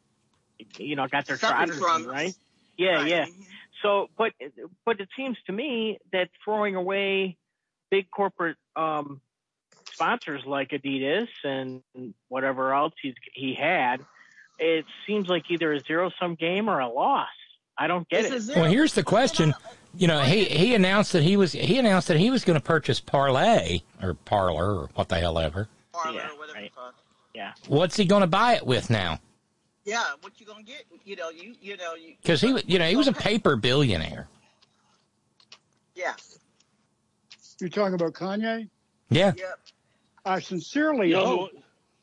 you 0.76 0.96
know, 0.96 1.06
got 1.06 1.26
their 1.26 1.36
trotters 1.36 1.78
from. 1.78 2.06
right? 2.06 2.34
Yeah, 2.76 2.96
Right. 2.96 3.08
yeah. 3.08 3.24
So, 3.82 4.08
but 4.16 4.32
but 4.84 5.00
it 5.00 5.08
seems 5.16 5.36
to 5.46 5.52
me 5.52 5.98
that 6.12 6.30
throwing 6.44 6.74
away 6.74 7.36
big 7.90 8.10
corporate 8.10 8.56
um, 8.74 9.20
sponsors 9.92 10.42
like 10.46 10.70
Adidas 10.70 11.28
and 11.44 11.82
whatever 12.28 12.74
else 12.74 12.94
he's, 13.02 13.14
he 13.34 13.54
had, 13.54 14.04
it 14.58 14.84
seems 15.06 15.28
like 15.28 15.50
either 15.50 15.72
a 15.72 15.80
zero 15.80 16.10
sum 16.18 16.34
game 16.34 16.68
or 16.68 16.80
a 16.80 16.88
loss. 16.88 17.28
I 17.78 17.86
don't 17.86 18.08
get 18.08 18.24
it. 18.24 18.42
Well, 18.56 18.64
here's 18.64 18.94
the 18.94 19.02
question. 19.02 19.54
You 19.94 20.08
know, 20.08 20.20
he 20.20 20.44
he 20.44 20.74
announced 20.74 21.12
that 21.12 21.22
he 21.22 21.36
was 21.36 21.52
he 21.52 21.78
announced 21.78 22.08
that 22.08 22.18
he 22.18 22.30
was 22.30 22.44
going 22.44 22.58
to 22.58 22.64
purchase 22.64 23.00
Parlay 23.00 23.80
or 24.02 24.14
Parlor 24.14 24.82
or 24.82 24.90
what 24.94 25.08
the 25.08 25.16
hell 25.16 25.38
ever. 25.38 25.68
yeah, 26.12 26.28
right. 26.54 26.72
yeah. 27.34 27.52
What's 27.68 27.96
he 27.96 28.04
going 28.04 28.22
to 28.22 28.26
buy 28.26 28.56
it 28.56 28.66
with 28.66 28.90
now? 28.90 29.20
Yeah, 29.84 30.02
what 30.20 30.38
you 30.40 30.46
gonna 30.46 30.64
get? 30.64 30.84
You 31.04 31.14
know, 31.14 31.30
you 31.30 31.54
you 31.62 31.76
know 31.76 31.94
you. 31.94 32.14
Because 32.20 32.40
he, 32.40 32.60
you 32.66 32.78
know, 32.78 32.86
he 32.86 32.96
was 32.96 33.06
a 33.06 33.12
paper 33.12 33.54
billionaire. 33.54 34.26
Yeah. 35.94 36.14
You're 37.60 37.70
talking 37.70 37.94
about 37.94 38.12
Kanye? 38.12 38.68
Yeah. 39.10 39.32
I 40.24 40.40
sincerely 40.40 41.10
Yo. 41.10 41.24
hope 41.24 41.50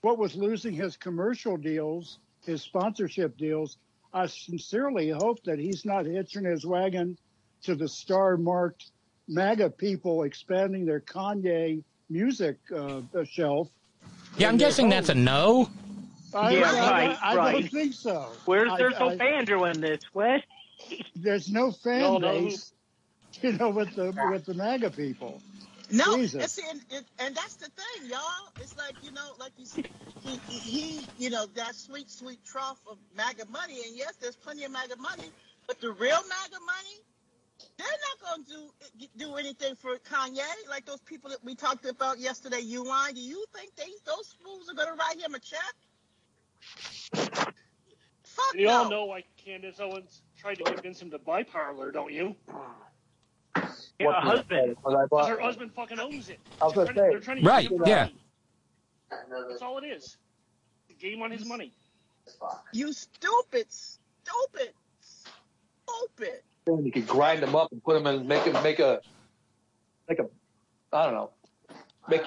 what 0.01 0.17
with 0.17 0.35
losing 0.35 0.73
his 0.73 0.97
commercial 0.97 1.57
deals, 1.57 2.19
his 2.45 2.61
sponsorship 2.61 3.37
deals, 3.37 3.77
I 4.13 4.27
sincerely 4.27 5.09
hope 5.09 5.43
that 5.43 5.59
he's 5.59 5.85
not 5.85 6.05
hitching 6.05 6.45
his 6.45 6.65
wagon 6.65 7.17
to 7.63 7.75
the 7.75 7.87
star 7.87 8.37
marked 8.37 8.91
MAGA 9.27 9.69
people 9.71 10.23
expanding 10.23 10.85
their 10.85 10.99
Kanye 10.99 11.83
music 12.09 12.57
uh, 12.75 13.01
shelf. 13.23 13.69
Yeah, 14.37 14.47
I'm 14.49 14.53
in 14.55 14.57
their 14.59 14.67
guessing 14.67 14.89
that's 14.89 15.09
a 15.09 15.15
no. 15.15 15.69
I, 16.33 16.51
Yeah, 16.57 16.71
I- 16.71 16.91
right, 16.91 17.17
I, 17.23 17.35
right. 17.35 17.51
don't 17.61 17.71
think 17.71 17.93
so. 17.93 18.29
Where's 18.45 18.69
I- 18.71 18.77
there's 18.77 18.99
no 18.99 19.09
I- 19.09 19.15
banjo 19.15 19.63
in 19.65 19.79
this? 19.79 20.01
What? 20.13 20.41
There's 21.15 21.49
no 21.49 21.71
fan 21.71 22.01
Y'all 22.01 22.19
know 22.19 22.39
who- 22.39 22.45
base, 22.47 22.73
you 23.41 23.53
know, 23.53 23.69
with 23.69 23.95
the 23.95 24.11
with 24.31 24.45
the 24.45 24.53
MAGA 24.53 24.89
people. 24.91 25.41
No, 25.93 26.17
Jesus. 26.17 26.41
and, 26.41 26.49
see, 26.49 26.63
and, 26.67 26.81
and, 26.91 27.05
and 27.19 27.35
that's 27.35 27.55
the 27.55 27.67
thing, 27.69 28.09
y'all. 28.09 28.49
It's 28.59 28.75
like 28.77 28.95
you 29.03 29.11
know, 29.11 29.33
like 29.39 29.51
you 29.57 29.65
said, 29.65 29.87
he, 30.21 30.39
he, 30.49 30.57
he, 30.57 31.07
you 31.19 31.29
know, 31.29 31.45
that 31.53 31.75
sweet, 31.75 32.09
sweet 32.09 32.43
trough 32.43 32.81
of 32.89 32.97
MAGA 33.15 33.45
money. 33.51 33.79
And 33.85 33.95
yes, 33.95 34.15
there's 34.19 34.35
plenty 34.35 34.63
of 34.63 34.71
MAGA 34.71 34.95
money, 34.97 35.29
but 35.67 35.79
the 35.79 35.91
real 35.91 36.17
MAGA 36.17 36.59
money, 36.65 36.97
they're 37.77 37.87
not 37.87 38.27
going 38.27 38.45
to 38.45 38.71
do 38.97 39.07
do 39.17 39.35
anything 39.35 39.75
for 39.75 39.95
Kanye. 39.99 40.41
Like 40.67 40.87
those 40.87 41.01
people 41.01 41.29
that 41.29 41.43
we 41.43 41.53
talked 41.53 41.85
about 41.85 42.17
yesterday, 42.17 42.61
you 42.61 42.83
UI. 42.85 43.13
Do 43.13 43.21
you 43.21 43.45
think 43.55 43.75
they 43.75 43.91
those 44.03 44.35
fools 44.43 44.69
are 44.71 44.75
going 44.75 44.87
to 44.87 44.95
write 44.95 45.21
him 45.21 45.35
a 45.35 45.39
check? 45.39 45.59
Fuck 48.23 48.55
You 48.55 48.69
all 48.69 48.85
no. 48.85 48.89
know 48.89 49.05
why 49.05 49.23
Candace 49.37 49.79
Owens 49.79 50.23
tried 50.35 50.55
to 50.55 50.63
convince 50.63 50.99
him 50.99 51.11
to 51.11 51.19
buy 51.19 51.43
Parler, 51.43 51.91
don't 51.91 52.11
you? 52.11 52.35
Yeah, 54.03 54.17
a 54.17 54.21
husband. 54.21 54.75
Because 54.83 55.27
her 55.27 55.39
husband 55.39 55.71
fucking 55.73 55.99
owns 55.99 56.29
it. 56.29 56.39
I 56.61 56.65
was 56.65 56.73
gonna 56.73 56.87
say. 56.87 56.93
they're 56.93 57.19
trying 57.19 57.41
to 57.41 57.47
Right, 57.47 57.69
yeah. 57.85 58.09
That's 59.49 59.61
all 59.61 59.77
it 59.77 59.85
is. 59.85 60.17
The 60.87 60.93
game 60.95 61.21
on 61.21 61.31
his 61.31 61.45
money. 61.45 61.71
You 62.71 62.93
stupid, 62.93 63.65
stupid, 63.69 64.71
stupid. 65.01 66.41
And 66.67 66.85
you 66.85 66.91
could 66.91 67.07
grind 67.07 67.43
them 67.43 67.55
up 67.55 67.71
and 67.71 67.83
put 67.83 67.93
them 67.95 68.07
in, 68.07 68.27
make 68.27 68.45
them 68.45 68.61
make 68.63 68.79
a, 68.79 69.01
make 70.07 70.19
a, 70.19 70.27
I 70.91 71.05
don't 71.05 71.13
know, 71.13 71.29
make. 72.07 72.21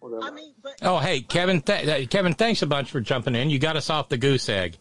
Whatever. 0.00 0.24
I 0.24 0.30
mean, 0.30 0.54
but 0.62 0.76
Oh, 0.80 0.98
hey, 0.98 1.20
Kevin. 1.20 1.60
Th- 1.60 1.86
uh, 1.86 2.08
Kevin, 2.08 2.32
thanks 2.32 2.62
a 2.62 2.66
bunch 2.66 2.90
for 2.90 3.00
jumping 3.00 3.34
in. 3.34 3.50
You 3.50 3.58
got 3.58 3.76
us 3.76 3.90
off 3.90 4.08
the 4.08 4.16
goose 4.16 4.48
egg, 4.48 4.78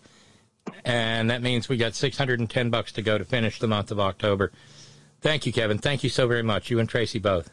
and 0.85 1.29
that 1.29 1.41
means 1.41 1.67
we 1.67 1.75
got 1.75 1.93
six 1.93 2.17
hundred 2.17 2.39
and 2.39 2.49
ten 2.49 2.69
bucks 2.69 2.93
to 2.93 3.01
go 3.01 3.17
to 3.17 3.25
finish 3.25 3.59
the 3.59 3.67
month 3.67 3.91
of 3.91 3.99
October. 3.99 4.53
Thank 5.21 5.45
you, 5.45 5.53
Kevin. 5.53 5.77
Thank 5.77 6.03
you 6.03 6.09
so 6.09 6.27
very 6.27 6.43
much. 6.43 6.69
You 6.69 6.79
and 6.79 6.87
Tracy 6.87 7.19
both. 7.19 7.49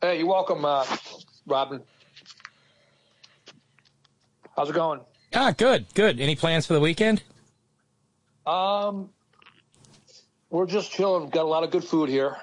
Hey, 0.00 0.18
you're 0.18 0.26
welcome, 0.26 0.64
uh, 0.64 0.84
Robin. 1.46 1.82
How's 4.56 4.70
it 4.70 4.74
going? 4.74 5.00
Ah, 5.34 5.52
good, 5.56 5.86
good. 5.94 6.20
Any 6.20 6.36
plans 6.36 6.66
for 6.66 6.74
the 6.74 6.80
weekend? 6.80 7.22
Um, 8.46 9.10
we're 10.50 10.66
just 10.66 10.90
chilling. 10.90 11.30
Got 11.30 11.44
a 11.44 11.48
lot 11.48 11.64
of 11.64 11.70
good 11.70 11.84
food 11.84 12.08
here. 12.08 12.36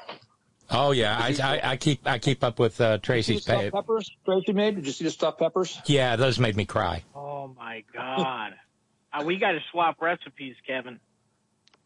Oh 0.72 0.92
yeah, 0.92 1.18
I, 1.18 1.36
I, 1.42 1.72
I 1.72 1.78
keep 1.78 2.08
I 2.08 2.20
keep 2.20 2.44
up 2.44 2.60
with 2.60 2.80
uh, 2.80 3.00
Tracy's 3.00 3.44
see 3.44 3.52
pay. 3.52 3.72
peppers 3.72 4.10
Tracy 4.24 4.54
made? 4.54 4.76
Did 4.76 4.86
you 4.86 4.92
see 4.92 5.04
the 5.04 5.12
stuffed 5.12 5.40
peppers? 5.40 5.82
Yeah, 5.86 6.16
those 6.16 6.38
made 6.38 6.56
me 6.56 6.66
cry. 6.66 7.04
Oh 7.16 7.54
my 7.58 7.84
god. 7.94 8.54
uh, 9.14 9.24
we 9.26 9.38
got 9.38 9.54
to 9.54 9.60
swap 9.72 10.00
recipes, 10.02 10.56
Kevin. 10.68 11.00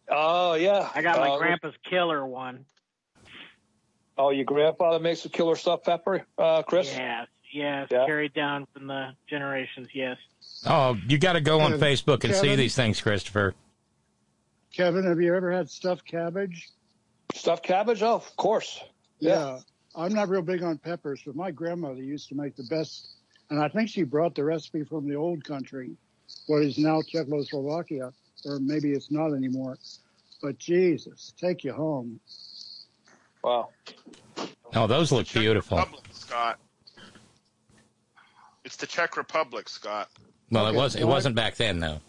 Oh 0.09 0.53
yeah. 0.55 0.89
I 0.93 1.01
got 1.01 1.19
my 1.19 1.29
Uh, 1.29 1.37
grandpa's 1.37 1.75
killer 1.89 2.25
one. 2.25 2.65
Oh, 4.17 4.29
your 4.29 4.45
grandfather 4.45 4.99
makes 4.99 5.25
a 5.25 5.29
killer 5.29 5.55
stuffed 5.55 5.85
pepper, 5.85 6.25
uh, 6.37 6.61
Chris? 6.63 6.93
Yes, 6.95 7.27
yes, 7.51 7.87
Yeah. 7.91 8.05
carried 8.05 8.33
down 8.33 8.67
from 8.73 8.85
the 8.87 9.15
generations. 9.27 9.87
Yes. 9.93 10.17
Oh, 10.67 10.95
you 11.07 11.17
got 11.17 11.33
to 11.33 11.41
go 11.41 11.59
on 11.61 11.71
Kevin- 11.71 11.87
Facebook 11.87 12.23
and 12.23 12.35
see 12.35 12.55
these 12.55 12.75
things, 12.75 13.01
Christopher. 13.01 13.55
Kevin, 14.71 15.03
have 15.05 15.19
you 15.19 15.33
ever 15.35 15.51
had 15.51 15.69
stuffed 15.69 16.05
cabbage? 16.05 16.69
Stuffed 17.33 17.63
cabbage? 17.63 18.03
Oh, 18.03 18.15
of 18.15 18.35
course. 18.35 18.83
Yeah. 19.19 19.59
I'm 19.95 20.13
not 20.13 20.29
real 20.29 20.41
big 20.41 20.61
on 20.63 20.77
peppers, 20.77 21.21
but 21.25 21.35
my 21.35 21.49
grandmother 21.51 22.01
used 22.01 22.29
to 22.29 22.35
make 22.35 22.55
the 22.55 22.63
best, 22.63 23.07
and 23.49 23.59
I 23.59 23.67
think 23.67 23.89
she 23.89 24.03
brought 24.03 24.35
the 24.35 24.43
recipe 24.43 24.83
from 24.83 25.07
the 25.07 25.15
old 25.15 25.43
country, 25.43 25.95
what 26.47 26.63
is 26.63 26.77
now 26.77 27.01
Czechoslovakia, 27.01 28.11
or 28.45 28.59
maybe 28.59 28.91
it's 28.91 29.11
not 29.11 29.33
anymore. 29.33 29.77
But 30.41 30.57
Jesus, 30.57 31.33
take 31.39 31.63
you 31.63 31.73
home. 31.73 32.19
Wow. 33.43 33.69
Oh, 34.75 34.87
those 34.87 35.11
look 35.11 35.31
beautiful. 35.31 35.77
Republic, 35.77 36.03
Scott. 36.11 36.59
It's 38.63 38.75
the 38.77 38.87
Czech 38.87 39.17
Republic, 39.17 39.69
Scott. 39.69 40.09
Well, 40.49 40.67
it 40.67 40.75
was 40.75 40.95
it 40.95 41.07
wasn't 41.07 41.35
back 41.35 41.55
then 41.55 41.79
though. 41.79 41.99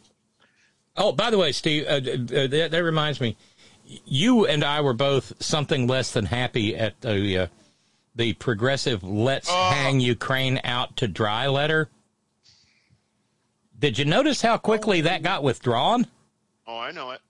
Oh, 0.96 1.12
by 1.12 1.30
the 1.30 1.38
way, 1.38 1.50
Steve, 1.52 1.86
uh, 1.86 1.94
uh, 1.94 2.46
that, 2.46 2.68
that 2.70 2.84
reminds 2.84 3.20
me, 3.20 3.36
you 3.84 4.46
and 4.46 4.62
I 4.62 4.80
were 4.80 4.92
both 4.92 5.32
something 5.42 5.88
less 5.88 6.12
than 6.12 6.26
happy 6.26 6.76
at 6.76 7.00
the 7.00 7.38
uh, 7.38 7.46
the 8.14 8.32
progressive 8.34 9.02
"Let's 9.02 9.48
Hang 9.48 10.00
Ukraine 10.00 10.60
Out 10.62 10.96
to 10.98 11.08
Dry" 11.08 11.48
letter. 11.48 11.88
Did 13.78 13.98
you 13.98 14.04
notice 14.04 14.40
how 14.40 14.56
quickly 14.56 15.02
that 15.02 15.22
got 15.22 15.42
withdrawn? 15.42 16.06
Oh, 16.66 16.78
I 16.78 16.90
know 16.92 17.10
it. 17.10 17.20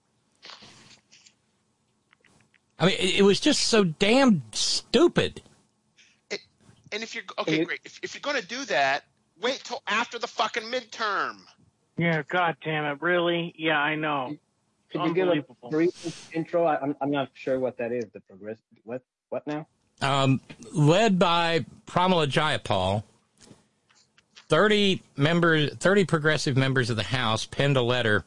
I 2.79 2.87
mean, 2.87 2.95
it, 2.99 3.19
it 3.19 3.21
was 3.23 3.39
just 3.39 3.61
so 3.61 3.83
damn 3.83 4.41
stupid. 4.51 5.41
And 6.91 7.03
if 7.03 7.13
you're 7.13 7.23
okay, 7.39 7.65
great. 7.65 7.79
If, 7.83 7.99
if 8.03 8.13
you're 8.13 8.21
going 8.21 8.41
to 8.41 8.47
do 8.47 8.63
that, 8.65 9.03
wait 9.41 9.61
till 9.63 9.81
after 9.87 10.17
the 10.17 10.27
fucking 10.27 10.63
midterm. 10.63 11.39
Yeah. 11.97 12.23
God 12.27 12.55
damn 12.63 12.85
it! 12.85 13.01
Really? 13.01 13.53
Yeah, 13.57 13.79
I 13.79 13.95
know. 13.95 14.37
Could 14.91 15.03
you 15.05 15.13
give 15.13 15.27
a 15.27 15.69
brief 15.69 16.29
intro? 16.33 16.65
I, 16.65 16.79
I'm 16.79 16.95
I'm 17.01 17.11
not 17.11 17.29
sure 17.33 17.59
what 17.59 17.77
that 17.79 17.91
is. 17.91 18.05
The 18.13 18.21
progress. 18.21 18.57
What 18.83 19.01
what 19.29 19.45
now? 19.45 19.67
um, 20.01 20.41
led 20.71 21.19
by 21.19 21.65
Pramila 21.87 22.27
Jayapal. 22.27 23.03
Thirty 24.47 25.01
members, 25.17 25.73
thirty 25.75 26.05
progressive 26.05 26.55
members 26.55 26.89
of 26.89 26.97
the 26.97 27.03
House 27.03 27.45
penned 27.45 27.77
a 27.77 27.81
letter 27.81 28.23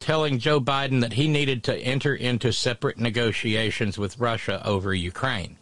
telling 0.00 0.38
Joe 0.38 0.60
Biden 0.60 1.00
that 1.02 1.12
he 1.12 1.28
needed 1.28 1.62
to 1.64 1.76
enter 1.76 2.14
into 2.14 2.52
separate 2.52 2.98
negotiations 2.98 3.98
with 3.98 4.18
Russia 4.18 4.60
over 4.66 4.92
Ukraine. 4.94 5.56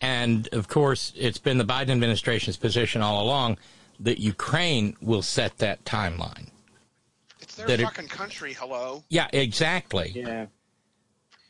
And 0.00 0.48
of 0.52 0.68
course, 0.68 1.12
it's 1.16 1.38
been 1.38 1.58
the 1.58 1.64
Biden 1.64 1.90
administration's 1.90 2.56
position 2.56 3.02
all 3.02 3.22
along 3.22 3.58
that 4.00 4.18
Ukraine 4.18 4.96
will 5.00 5.22
set 5.22 5.58
that 5.58 5.84
timeline. 5.84 6.48
It's 7.40 7.54
their 7.54 7.66
That 7.68 7.80
it- 7.80 7.84
fucking 7.84 8.08
country. 8.08 8.54
Hello. 8.54 9.04
Yeah, 9.08 9.28
exactly. 9.32 10.12
Yeah. 10.14 10.46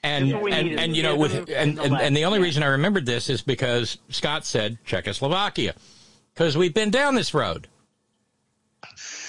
And 0.05 0.33
That's 0.33 0.47
and, 0.49 0.81
and 0.81 0.97
you 0.97 1.05
know 1.05 1.15
with 1.17 1.49
and, 1.49 1.79
and, 1.79 1.95
and 1.97 2.17
the 2.17 2.25
only 2.25 2.41
reason 2.41 2.65
I 2.65 2.67
remembered 2.67 3.07
this 3.07 3.31
is 3.31 3.41
because 3.41 3.99
Scott 4.09 4.45
said 4.45 4.79
Czechoslovakia 4.85 5.75
because 6.35 6.57
we've 6.57 6.75
been 6.75 6.91
down 6.91 7.15
this 7.15 7.33
road. 7.33 7.69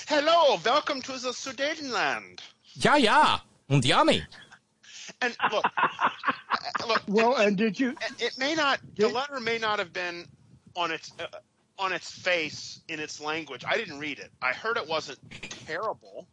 Hello, 0.07 0.59
welcome 0.65 1.01
to 1.01 1.14
the 1.14 1.30
Sudetenland. 1.30 2.40
Yeah, 2.73 2.98
yeah, 2.98 3.40
und 3.69 3.85
yummy. 3.85 4.22
And 5.22 5.35
look, 5.51 5.65
look. 6.88 7.01
Well, 7.07 7.35
and 7.38 7.57
did 7.57 7.80
you? 7.80 7.95
It 8.19 8.38
may 8.38 8.53
not. 8.53 8.80
The 8.98 9.07
letter 9.07 9.40
may 9.40 9.57
not 9.57 9.80
have 9.80 9.93
been 9.93 10.27
on 10.75 10.91
its 10.91 11.11
uh, 11.19 11.27
on 11.80 11.93
its 11.93 12.11
face 12.11 12.82
in 12.90 12.99
its 12.99 13.22
language. 13.22 13.64
I 13.65 13.77
didn't 13.77 13.99
read 13.99 14.19
it. 14.19 14.30
I 14.41 14.51
heard 14.51 14.75
it 14.75 14.88
wasn't 14.88 15.19
terrible, 15.65 16.27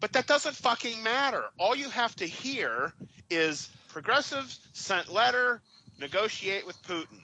but 0.00 0.12
that 0.14 0.26
doesn't 0.26 0.56
fucking 0.56 1.02
matter. 1.02 1.44
All 1.58 1.76
you 1.76 1.90
have 1.90 2.16
to 2.16 2.26
hear 2.26 2.92
is 3.28 3.68
progressives 3.88 4.60
sent 4.72 5.12
letter, 5.12 5.60
negotiate 6.00 6.66
with 6.66 6.82
Putin. 6.84 7.20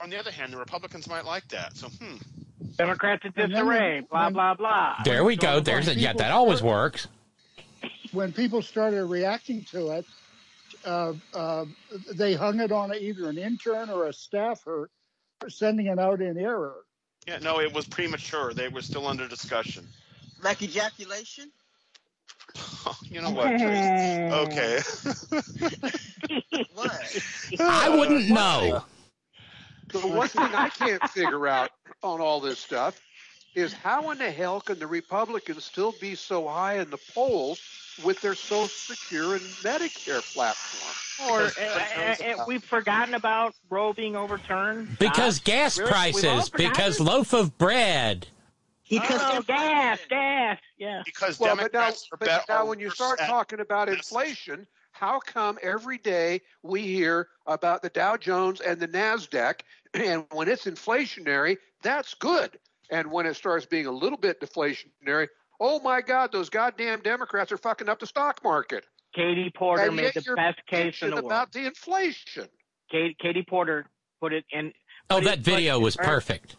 On 0.00 0.08
the 0.08 0.18
other 0.18 0.30
hand, 0.30 0.52
the 0.52 0.58
Republicans 0.58 1.06
might 1.06 1.24
like 1.24 1.48
that. 1.48 1.76
So, 1.76 1.88
hmm. 1.88 2.16
Democrats 2.76 3.24
in 3.24 3.32
And 3.36 3.52
then 3.54 3.64
disarray. 3.64 4.00
Blah 4.00 4.24
when- 4.24 4.32
blah 4.34 4.54
blah. 4.54 4.96
There 5.04 5.24
we 5.24 5.36
go. 5.36 5.60
There's 5.60 5.88
a, 5.88 5.94
yeah, 5.94 6.12
that 6.14 6.30
always 6.30 6.62
works. 6.62 7.06
When 8.12 8.32
people 8.32 8.62
started 8.62 9.04
reacting 9.04 9.64
to 9.72 9.90
it, 9.90 10.06
uh, 10.84 11.12
uh, 11.34 11.64
they 12.12 12.34
hung 12.34 12.60
it 12.60 12.72
on 12.72 12.94
either 12.94 13.28
an 13.28 13.38
intern 13.38 13.90
or 13.90 14.06
a 14.06 14.12
staffer 14.12 14.88
for 15.40 15.50
sending 15.50 15.86
it 15.86 15.98
out 15.98 16.20
in 16.20 16.38
error. 16.38 16.74
Yeah, 17.26 17.38
no, 17.38 17.60
it 17.60 17.72
was 17.72 17.86
premature. 17.86 18.54
They 18.54 18.68
were 18.68 18.80
still 18.82 19.06
under 19.06 19.28
discussion. 19.28 19.86
Like 20.42 20.62
ejaculation? 20.62 21.50
You 23.02 23.20
know 23.20 23.30
what? 23.30 23.48
Trace? 23.58 24.32
Okay. 24.32 24.80
What? 26.74 27.60
I 27.60 27.88
wouldn't 27.90 28.28
know. 28.30 28.82
The 29.92 30.00
one 30.00 30.28
thing 30.28 30.42
I 30.54 30.68
can't 30.68 31.02
figure 31.10 31.46
out 31.46 31.70
on 32.02 32.20
all 32.20 32.40
this 32.40 32.58
stuff 32.58 33.00
is 33.54 33.72
how 33.72 34.10
in 34.10 34.18
the 34.18 34.30
hell 34.30 34.60
can 34.60 34.78
the 34.78 34.86
Republicans 34.86 35.64
still 35.64 35.94
be 36.00 36.14
so 36.14 36.46
high 36.46 36.78
in 36.78 36.90
the 36.90 36.98
polls 37.14 37.60
with 38.04 38.20
their 38.20 38.34
Social 38.34 38.68
Secure 38.68 39.32
and 39.34 39.42
Medicare 39.62 40.22
platform? 40.34 41.30
Or 41.30 41.40
uh, 41.42 41.50
uh, 41.58 42.42
uh, 42.42 42.44
we've 42.46 42.62
forgotten 42.62 43.14
about 43.14 43.54
Roe 43.70 43.92
being 43.92 44.14
overturned 44.14 44.98
Because 44.98 45.40
Gosh, 45.40 45.44
gas 45.44 45.78
really? 45.78 45.90
Prices, 45.90 46.50
because 46.50 47.00
loaf 47.00 47.32
of 47.32 47.58
bread. 47.58 48.28
Because 48.88 49.20
oh, 49.22 49.42
gas, 49.42 49.98
gas, 50.08 50.58
yeah. 50.78 51.02
Because 51.04 51.38
well, 51.38 51.56
but 51.56 51.72
now, 51.72 51.80
Democrats 51.80 52.08
are 52.12 52.16
but 52.16 52.44
now 52.48 52.66
when 52.66 52.78
you 52.78 52.90
start 52.90 53.20
at 53.20 53.28
talking 53.28 53.60
about 53.60 53.88
inflation, 53.88 54.66
how 54.98 55.20
come 55.20 55.58
every 55.62 55.98
day 55.98 56.40
we 56.62 56.82
hear 56.82 57.28
about 57.46 57.82
the 57.82 57.88
Dow 57.88 58.16
Jones 58.16 58.60
and 58.60 58.80
the 58.80 58.88
Nasdaq, 58.88 59.60
and 59.94 60.24
when 60.32 60.48
it's 60.48 60.64
inflationary, 60.64 61.56
that's 61.82 62.14
good, 62.14 62.58
and 62.90 63.10
when 63.10 63.26
it 63.26 63.34
starts 63.34 63.64
being 63.66 63.86
a 63.86 63.92
little 63.92 64.18
bit 64.18 64.40
deflationary, 64.40 65.28
oh 65.60 65.80
my 65.80 66.00
God, 66.00 66.32
those 66.32 66.50
goddamn 66.50 67.00
Democrats 67.00 67.52
are 67.52 67.58
fucking 67.58 67.88
up 67.88 68.00
the 68.00 68.06
stock 68.06 68.42
market. 68.42 68.84
Katie 69.14 69.52
Porter 69.56 69.84
And 69.84 69.96
made 69.96 70.12
the 70.14 70.34
best 70.36 70.58
case 70.68 71.00
in 71.02 71.10
the 71.10 71.16
world. 71.16 71.26
about 71.26 71.52
the 71.52 71.64
inflation. 71.66 72.48
Katie, 72.90 73.16
Katie 73.20 73.44
Porter 73.48 73.86
put 74.20 74.32
it 74.32 74.44
in. 74.50 74.72
Oh, 75.10 75.20
that 75.20 75.38
it- 75.38 75.44
video 75.44 75.74
but- 75.78 75.84
was 75.84 75.96
perfect. 75.96 76.56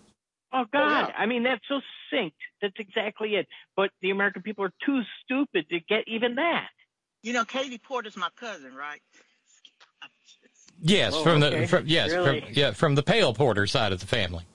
Oh, 0.51 0.61
oh 0.61 0.65
God! 0.73 1.13
I 1.15 1.27
mean, 1.27 1.43
that's 1.43 1.61
so 1.67 1.79
synced. 2.11 2.31
That's 2.59 2.73
exactly 2.79 3.35
it. 3.35 3.47
But 3.75 3.91
the 4.01 4.09
American 4.09 4.41
people 4.41 4.65
are 4.65 4.73
too 4.83 5.01
stupid 5.23 5.69
to 5.69 5.79
get 5.79 6.07
even 6.07 6.35
that. 6.35 6.69
You 7.21 7.33
know, 7.33 7.43
Katie 7.45 7.77
Porter's 7.77 8.15
my 8.17 8.29
cousin, 8.39 8.73
right? 8.75 9.01
Yes, 10.81 11.13
Oh, 11.13 11.23
from 11.23 11.43
okay. 11.43 11.61
the 11.61 11.67
from, 11.67 11.87
yes 11.87 12.11
Really? 12.11 12.39
from, 12.41 12.49
yeah 12.53 12.71
from 12.71 12.95
the 12.95 13.03
pale 13.03 13.33
porter 13.33 13.67
side 13.67 13.91
of 13.91 13.99
the 13.99 14.07
family. 14.07 14.45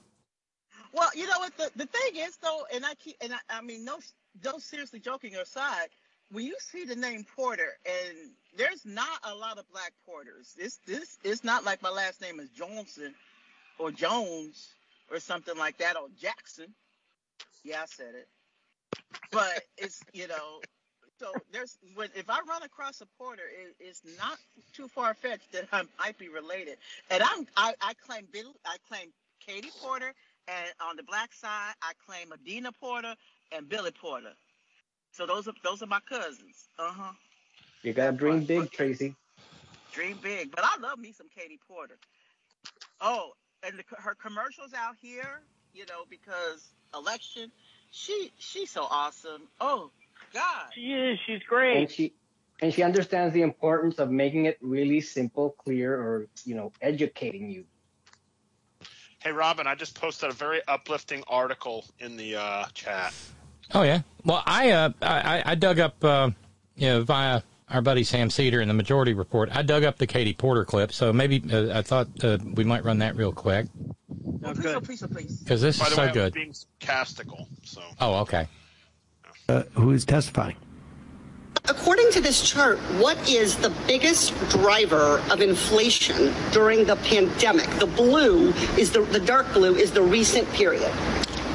Well, 0.92 1.10
you 1.14 1.26
know 1.26 1.38
what 1.38 1.54
the, 1.58 1.70
the 1.76 1.86
thing 1.86 2.16
is 2.16 2.36
though, 2.38 2.64
and 2.72 2.86
I 2.86 2.94
keep 2.94 3.16
and 3.20 3.34
I, 3.34 3.38
I 3.50 3.60
mean 3.60 3.84
no 3.84 3.98
no 4.42 4.58
seriously 4.58 5.00
joking 5.00 5.36
aside, 5.36 5.88
when 6.30 6.46
you 6.46 6.54
see 6.60 6.84
the 6.86 6.96
name 6.96 7.26
Porter 7.36 7.72
and 7.84 8.30
there's 8.56 8.86
not 8.86 9.18
a 9.24 9.34
lot 9.34 9.58
of 9.58 9.68
black 9.70 9.92
porters. 10.06 10.54
This 10.56 10.78
this 10.86 11.18
it's 11.24 11.44
not 11.44 11.64
like 11.64 11.82
my 11.82 11.90
last 11.90 12.22
name 12.22 12.40
is 12.40 12.48
Johnson 12.50 13.14
or 13.78 13.90
Jones 13.90 14.72
or 15.10 15.20
something 15.20 15.58
like 15.58 15.76
that 15.78 15.96
or 15.96 16.06
Jackson. 16.18 16.72
Yeah, 17.64 17.82
I 17.82 17.86
said 17.86 18.14
it. 18.14 18.28
but 19.30 19.62
it's 19.76 20.00
you 20.14 20.26
know. 20.28 20.60
So 21.20 21.32
there's 21.52 21.78
when 21.94 22.08
if 22.14 22.28
I 22.28 22.40
run 22.48 22.62
across 22.62 23.00
a 23.00 23.06
porter, 23.18 23.42
it, 23.44 23.76
it's 23.78 24.02
not 24.18 24.38
too 24.72 24.88
far 24.88 25.14
fetched 25.14 25.52
that 25.52 25.68
I 25.72 25.84
might 25.98 26.18
be 26.18 26.28
related. 26.28 26.78
And 27.10 27.22
I'm 27.22 27.46
I, 27.56 27.74
I 27.80 27.94
claim 27.94 28.26
Bill, 28.32 28.54
I 28.66 28.76
claim 28.88 29.12
Katie 29.40 29.70
Porter, 29.80 30.12
and 30.48 30.66
on 30.80 30.96
the 30.96 31.02
black 31.04 31.32
side, 31.32 31.74
I 31.82 31.92
claim 32.04 32.32
Adina 32.32 32.72
Porter 32.72 33.14
and 33.52 33.68
Billy 33.68 33.92
Porter. 33.92 34.32
So 35.12 35.26
those 35.26 35.46
are 35.46 35.54
those 35.62 35.82
are 35.82 35.86
my 35.86 36.00
cousins. 36.08 36.68
Uh 36.78 36.92
huh. 36.92 37.12
You 37.82 37.92
gotta 37.92 38.16
dream 38.16 38.44
big, 38.44 38.70
Tracy. 38.72 39.14
Dream 39.92 40.18
big, 40.20 40.50
but 40.50 40.64
I 40.64 40.80
love 40.80 40.98
me 40.98 41.12
some 41.12 41.28
Katie 41.28 41.60
Porter. 41.68 41.96
Oh, 43.00 43.32
and 43.62 43.78
the, 43.78 43.84
her 43.98 44.14
commercials 44.14 44.74
out 44.74 44.96
here, 45.00 45.42
you 45.72 45.86
know, 45.86 46.04
because 46.10 46.74
election, 46.92 47.52
she 47.92 48.32
she's 48.38 48.70
so 48.70 48.86
awesome. 48.90 49.42
Oh 49.60 49.90
God, 50.34 50.66
she 50.74 50.92
is. 50.92 51.18
She's 51.26 51.42
great. 51.44 51.76
And 51.76 51.90
she 51.90 52.12
and 52.60 52.74
she 52.74 52.82
understands 52.82 53.32
the 53.34 53.42
importance 53.42 53.98
of 53.98 54.10
making 54.10 54.46
it 54.46 54.58
really 54.60 55.00
simple, 55.00 55.50
clear, 55.58 55.94
or 55.94 56.26
you 56.44 56.54
know, 56.54 56.72
educating 56.82 57.48
you. 57.50 57.64
Hey, 59.22 59.32
Robin, 59.32 59.66
I 59.66 59.74
just 59.74 59.98
posted 59.98 60.30
a 60.30 60.34
very 60.34 60.60
uplifting 60.68 61.22
article 61.28 61.86
in 62.00 62.16
the 62.16 62.36
uh, 62.36 62.64
chat. 62.74 63.14
Oh 63.72 63.82
yeah. 63.82 64.00
Well, 64.24 64.42
I 64.44 64.70
uh, 64.72 64.90
I, 65.00 65.42
I 65.46 65.54
dug 65.54 65.78
up 65.78 66.02
uh, 66.04 66.30
you 66.76 66.88
know 66.88 67.02
via 67.04 67.40
our 67.70 67.80
buddy 67.80 68.04
Sam 68.04 68.28
Seder 68.28 68.60
in 68.60 68.68
the 68.68 68.74
Majority 68.74 69.14
Report. 69.14 69.48
I 69.52 69.62
dug 69.62 69.84
up 69.84 69.96
the 69.96 70.06
Katie 70.06 70.34
Porter 70.34 70.64
clip, 70.64 70.92
so 70.92 71.12
maybe 71.12 71.42
uh, 71.50 71.78
I 71.78 71.82
thought 71.82 72.08
uh, 72.22 72.38
we 72.54 72.64
might 72.64 72.84
run 72.84 72.98
that 72.98 73.16
real 73.16 73.32
quick 73.32 73.66
Oh, 74.46 74.52
please, 74.52 74.66
oh, 74.74 74.80
please, 74.80 75.02
oh, 75.02 75.08
please. 75.08 75.40
because 75.40 75.62
this 75.62 75.78
By 75.78 75.86
is 75.86 75.90
the 75.90 75.96
so 75.96 76.02
way, 76.02 76.08
I 76.08 76.10
was 76.10 76.14
good. 76.14 76.32
being 76.34 76.52
sarcastical. 76.52 77.48
So 77.62 77.80
Oh, 78.00 78.16
okay. 78.16 78.46
Uh, 79.46 79.62
who 79.74 79.90
is 79.90 80.06
testifying? 80.06 80.56
According 81.66 82.10
to 82.12 82.20
this 82.20 82.48
chart, 82.48 82.78
what 82.98 83.28
is 83.28 83.56
the 83.56 83.70
biggest 83.86 84.32
driver 84.48 85.22
of 85.30 85.42
inflation 85.42 86.32
during 86.50 86.84
the 86.84 86.96
pandemic? 86.96 87.68
The 87.78 87.86
blue 87.86 88.50
is 88.78 88.90
the, 88.90 89.02
the 89.02 89.20
dark 89.20 89.52
blue 89.52 89.74
is 89.74 89.90
the 89.90 90.00
recent 90.00 90.50
period. 90.52 90.90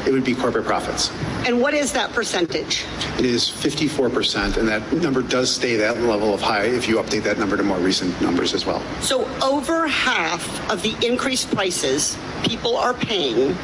It 0.06 0.12
would 0.12 0.24
be 0.24 0.36
corporate 0.36 0.66
profits. 0.66 1.12
And 1.48 1.62
what 1.62 1.74
is 1.74 1.92
that 1.94 2.12
percentage? 2.14 2.86
It 3.18 3.26
is 3.26 3.50
54%, 3.50 4.58
and 4.58 4.68
that 4.68 4.92
number 4.94 5.22
does 5.22 5.54
stay 5.54 5.76
that 5.76 6.00
level 6.02 6.34
of 6.34 6.42
high 6.42 6.66
if 6.66 6.88
you 6.88 6.98
update 6.98 7.24
that 7.24 7.40
number 7.40 7.58
to 7.58 7.64
more 7.64 7.80
recent 7.80 8.20
numbers 8.22 8.54
as 8.54 8.66
well. 8.68 8.82
So 9.02 9.28
over 9.42 9.88
half 9.88 10.72
of 10.72 10.84
the 10.84 10.96
increased 11.06 11.52
prices 11.52 12.18
people 12.44 12.78
are 12.78 12.94
paying 12.94 13.58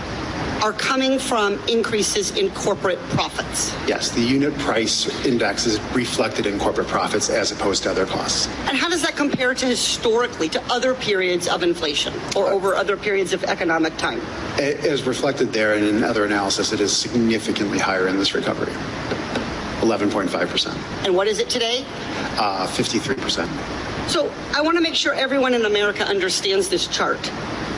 are 0.64 0.74
coming 0.74 1.20
from 1.20 1.60
increases 1.68 2.32
in 2.38 2.50
corporate 2.52 2.98
profits. 3.10 3.74
Yes, 3.88 4.10
the 4.12 4.22
unit 4.22 4.58
price 4.60 5.08
index 5.26 5.66
is 5.66 5.80
reflected 5.94 6.46
in 6.46 6.58
corporate 6.60 6.88
profits 6.88 7.30
as 7.30 7.52
opposed 7.52 7.84
to 7.84 7.92
other 7.92 8.06
costs. 8.06 8.48
And 8.68 8.78
how 8.78 8.90
does 8.90 9.02
that 9.04 9.16
compare 9.16 9.54
to 9.54 9.66
historically 9.66 10.50
to 10.50 10.62
other 10.72 10.96
periods 10.96 11.48
of 11.48 11.62
inflation 11.62 12.14
or 12.36 12.48
over 12.48 12.76
other 12.76 12.98
periods 12.98 13.32
of 13.34 13.44
economic 13.44 13.96
time? 13.98 14.20
As 14.60 15.04
reflected 15.06 15.54
there 15.54 15.76
and 15.76 15.86
in 15.86 16.04
other 16.04 16.26
analysis, 16.26 16.72
it 16.72 16.80
is 16.80 16.96
significantly 16.96 17.78
higher 17.78 18.08
in 18.08 18.18
this 18.18 18.34
recovery 18.34 18.74
11.5%, 19.82 21.06
And 21.06 21.16
what 21.16 21.28
is 21.28 21.38
it 21.40 21.50
today? 21.50 21.86
uh, 22.40 22.66
53%. 22.68 23.48
So 24.10 24.32
I 24.56 24.62
want 24.62 24.78
to 24.78 24.82
make 24.82 24.96
sure 24.96 25.14
everyone 25.14 25.54
in 25.54 25.66
America 25.66 26.04
understands 26.06 26.70
this 26.70 26.88
chart. 26.88 27.20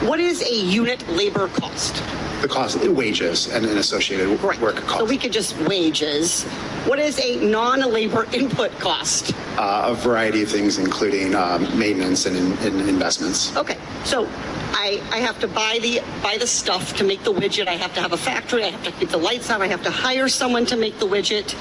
What 0.03 0.19
is 0.19 0.41
a 0.41 0.53
unit 0.55 1.05
labor 1.09 1.47
cost? 1.49 1.95
The 2.41 2.47
cost 2.47 2.77
wages 2.89 3.47
and 3.47 3.65
an 3.65 3.77
associated 3.77 4.41
work 4.41 4.75
cost. 4.75 4.99
So 4.99 5.05
we 5.05 5.17
could 5.17 5.33
just 5.33 5.57
wages. 5.61 6.43
What 6.85 6.99
is 6.99 7.19
a 7.19 7.43
non-labor 7.43 8.27
input 8.31 8.71
cost? 8.79 9.33
Uh, 9.57 9.87
a 9.87 9.95
variety 9.95 10.43
of 10.43 10.49
things, 10.49 10.77
including 10.77 11.33
um, 11.33 11.63
maintenance 11.77 12.27
and, 12.27 12.37
in, 12.37 12.79
and 12.79 12.87
investments. 12.87 13.55
Okay, 13.57 13.77
so 14.03 14.27
I, 14.73 15.01
I 15.11 15.17
have 15.17 15.39
to 15.39 15.47
buy 15.47 15.79
the 15.81 16.01
buy 16.21 16.37
the 16.37 16.45
stuff 16.45 16.95
to 16.97 17.03
make 17.03 17.23
the 17.23 17.33
widget. 17.33 17.67
I 17.67 17.73
have 17.73 17.93
to 17.95 18.01
have 18.01 18.13
a 18.13 18.17
factory. 18.17 18.63
I 18.63 18.69
have 18.69 18.83
to 18.83 18.91
keep 18.91 19.09
the 19.09 19.17
lights 19.17 19.49
on. 19.49 19.61
I 19.63 19.67
have 19.67 19.83
to 19.83 19.91
hire 19.91 20.29
someone 20.29 20.65
to 20.67 20.77
make 20.77 20.99
the 20.99 21.07
widget. 21.07 21.55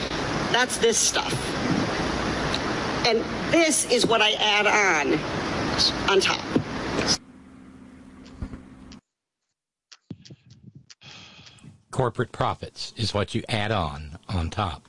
That's 0.52 0.76
this 0.76 0.98
stuff. 0.98 1.32
And 3.06 3.24
this 3.50 3.90
is 3.90 4.06
what 4.06 4.20
I 4.20 4.32
add 4.32 4.66
on 4.66 5.18
on 6.10 6.20
top. 6.20 6.45
Corporate 11.96 12.30
profits 12.30 12.92
is 12.98 13.14
what 13.14 13.34
you 13.34 13.42
add 13.48 13.72
on 13.72 14.18
on 14.28 14.50
top. 14.50 14.86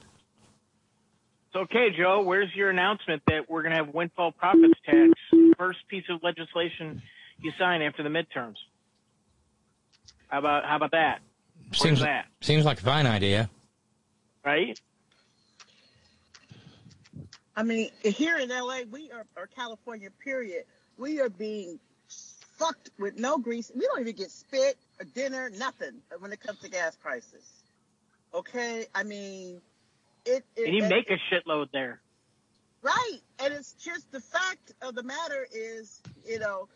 So, 1.54 1.60
okay, 1.60 1.88
Joe, 1.98 2.22
where's 2.22 2.54
your 2.54 2.70
announcement 2.70 3.22
that 3.28 3.50
we're 3.50 3.62
going 3.62 3.72
to 3.72 3.78
have 3.78 3.94
windfall 3.94 4.34
profits 4.34 4.78
tax? 4.86 5.14
First 5.58 5.80
piece 5.88 6.04
of 6.10 6.22
legislation 6.22 7.02
you 7.40 7.54
sign 7.58 7.82
after 7.82 8.04
the 8.04 8.10
midterms. 8.10 8.56
How 10.28 10.40
about 10.40 10.66
how 10.66 10.76
about 10.76 10.92
that? 10.92 11.20
Where's 11.70 11.80
Seems 11.82 12.00
that? 12.02 12.26
seems 12.42 12.66
like 12.66 12.80
a 12.80 12.84
fine 12.84 13.06
idea. 13.06 13.50
Right? 14.44 14.78
I 17.56 17.64
mean, 17.64 17.90
here 18.04 18.38
in 18.38 18.50
LA, 18.50 18.80
we 18.92 19.12
are, 19.12 19.26
or 19.38 19.48
California, 19.48 20.10
period, 20.22 20.66
we 20.98 21.22
are 21.22 21.30
being 21.30 21.80
fucked 22.58 22.90
with 23.00 23.18
no 23.18 23.38
grease. 23.38 23.72
We 23.74 23.86
don't 23.86 24.02
even 24.02 24.16
get 24.16 24.30
spit 24.30 24.76
or 24.76 24.87
dinner, 25.06 25.50
nothing 25.58 26.02
when 26.20 26.32
it 26.32 26.40
comes 26.40 26.60
to 26.60 26.70
gas 26.70 26.96
prices. 26.96 27.46
Okay? 28.34 28.86
I 28.96 29.04
mean, 29.04 29.62
it. 30.26 30.46
it 30.56 30.66
And 30.68 30.76
you 30.76 30.84
and- 30.84 30.90
make 30.90 31.10
a 31.10 31.18
shitload 31.34 31.68
there. 31.72 32.02
Right. 32.82 33.20
And 33.40 33.54
it's 33.54 33.74
just 33.74 34.12
the 34.12 34.22
fact 34.22 34.74
of 34.82 34.96
the 34.96 35.04
matter 35.04 35.48
is, 35.52 36.02
you 36.26 36.40
know, 36.40 36.68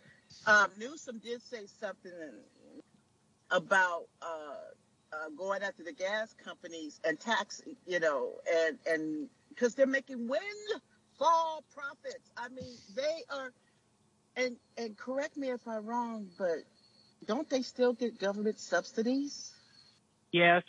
um, 0.47 0.67
Newsom 0.77 1.19
did 1.19 1.41
say 1.43 1.65
something 1.79 2.11
about 3.51 4.05
uh, 4.21 4.25
uh, 5.13 5.29
going 5.37 5.61
after 5.61 5.83
the 5.83 5.93
gas 5.93 6.33
companies 6.43 6.99
and 7.05 7.19
tax, 7.19 7.61
you 7.85 7.99
know, 7.99 8.31
and 8.51 8.77
and 8.87 9.29
because 9.49 9.75
they're 9.75 9.85
making 9.85 10.27
windfall 10.27 11.63
profits. 11.73 12.31
I 12.37 12.49
mean, 12.49 12.75
they 12.95 13.23
are, 13.29 13.51
and 14.35 14.55
and 14.77 14.97
correct 14.97 15.37
me 15.37 15.49
if 15.51 15.67
I'm 15.67 15.85
wrong, 15.85 16.27
but 16.37 16.63
don't 17.25 17.49
they 17.49 17.61
still 17.61 17.93
get 17.93 18.19
government 18.19 18.59
subsidies? 18.59 19.51
Yes. 20.31 20.63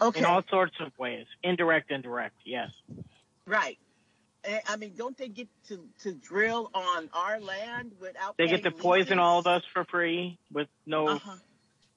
Okay. 0.00 0.20
In 0.20 0.24
all 0.24 0.42
sorts 0.50 0.74
of 0.80 0.92
ways. 0.98 1.26
Indirect, 1.42 1.90
indirect, 1.90 2.36
yes. 2.44 2.70
Right. 3.46 3.78
I 4.66 4.76
mean, 4.76 4.94
don't 4.96 5.16
they 5.18 5.28
get 5.28 5.48
to, 5.68 5.86
to 6.02 6.12
drill 6.14 6.70
on 6.72 7.10
our 7.12 7.38
land 7.40 7.92
without? 8.00 8.38
They 8.38 8.46
get 8.46 8.62
to 8.62 8.70
paying 8.70 8.80
poison 8.80 9.18
leases? 9.18 9.18
all 9.18 9.38
of 9.40 9.46
us 9.46 9.62
for 9.74 9.84
free 9.84 10.38
with 10.50 10.68
no 10.86 11.08
Uh-huh. 11.08 11.32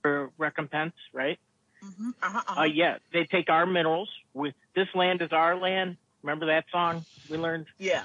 for 0.02 0.32
recompense, 0.38 0.94
right? 1.14 1.40
Uh-huh, 1.82 2.12
uh-huh. 2.22 2.62
Uh, 2.62 2.64
yeah, 2.66 2.98
they 3.14 3.24
take 3.26 3.50
our 3.50 3.66
minerals. 3.66 4.10
With 4.34 4.56
this 4.76 4.88
land 4.94 5.22
is 5.22 5.32
our 5.32 5.56
land. 5.56 5.96
Remember 6.22 6.48
that 6.48 6.66
song 6.72 7.06
we 7.30 7.38
learned, 7.38 7.68
Yeah. 7.78 8.04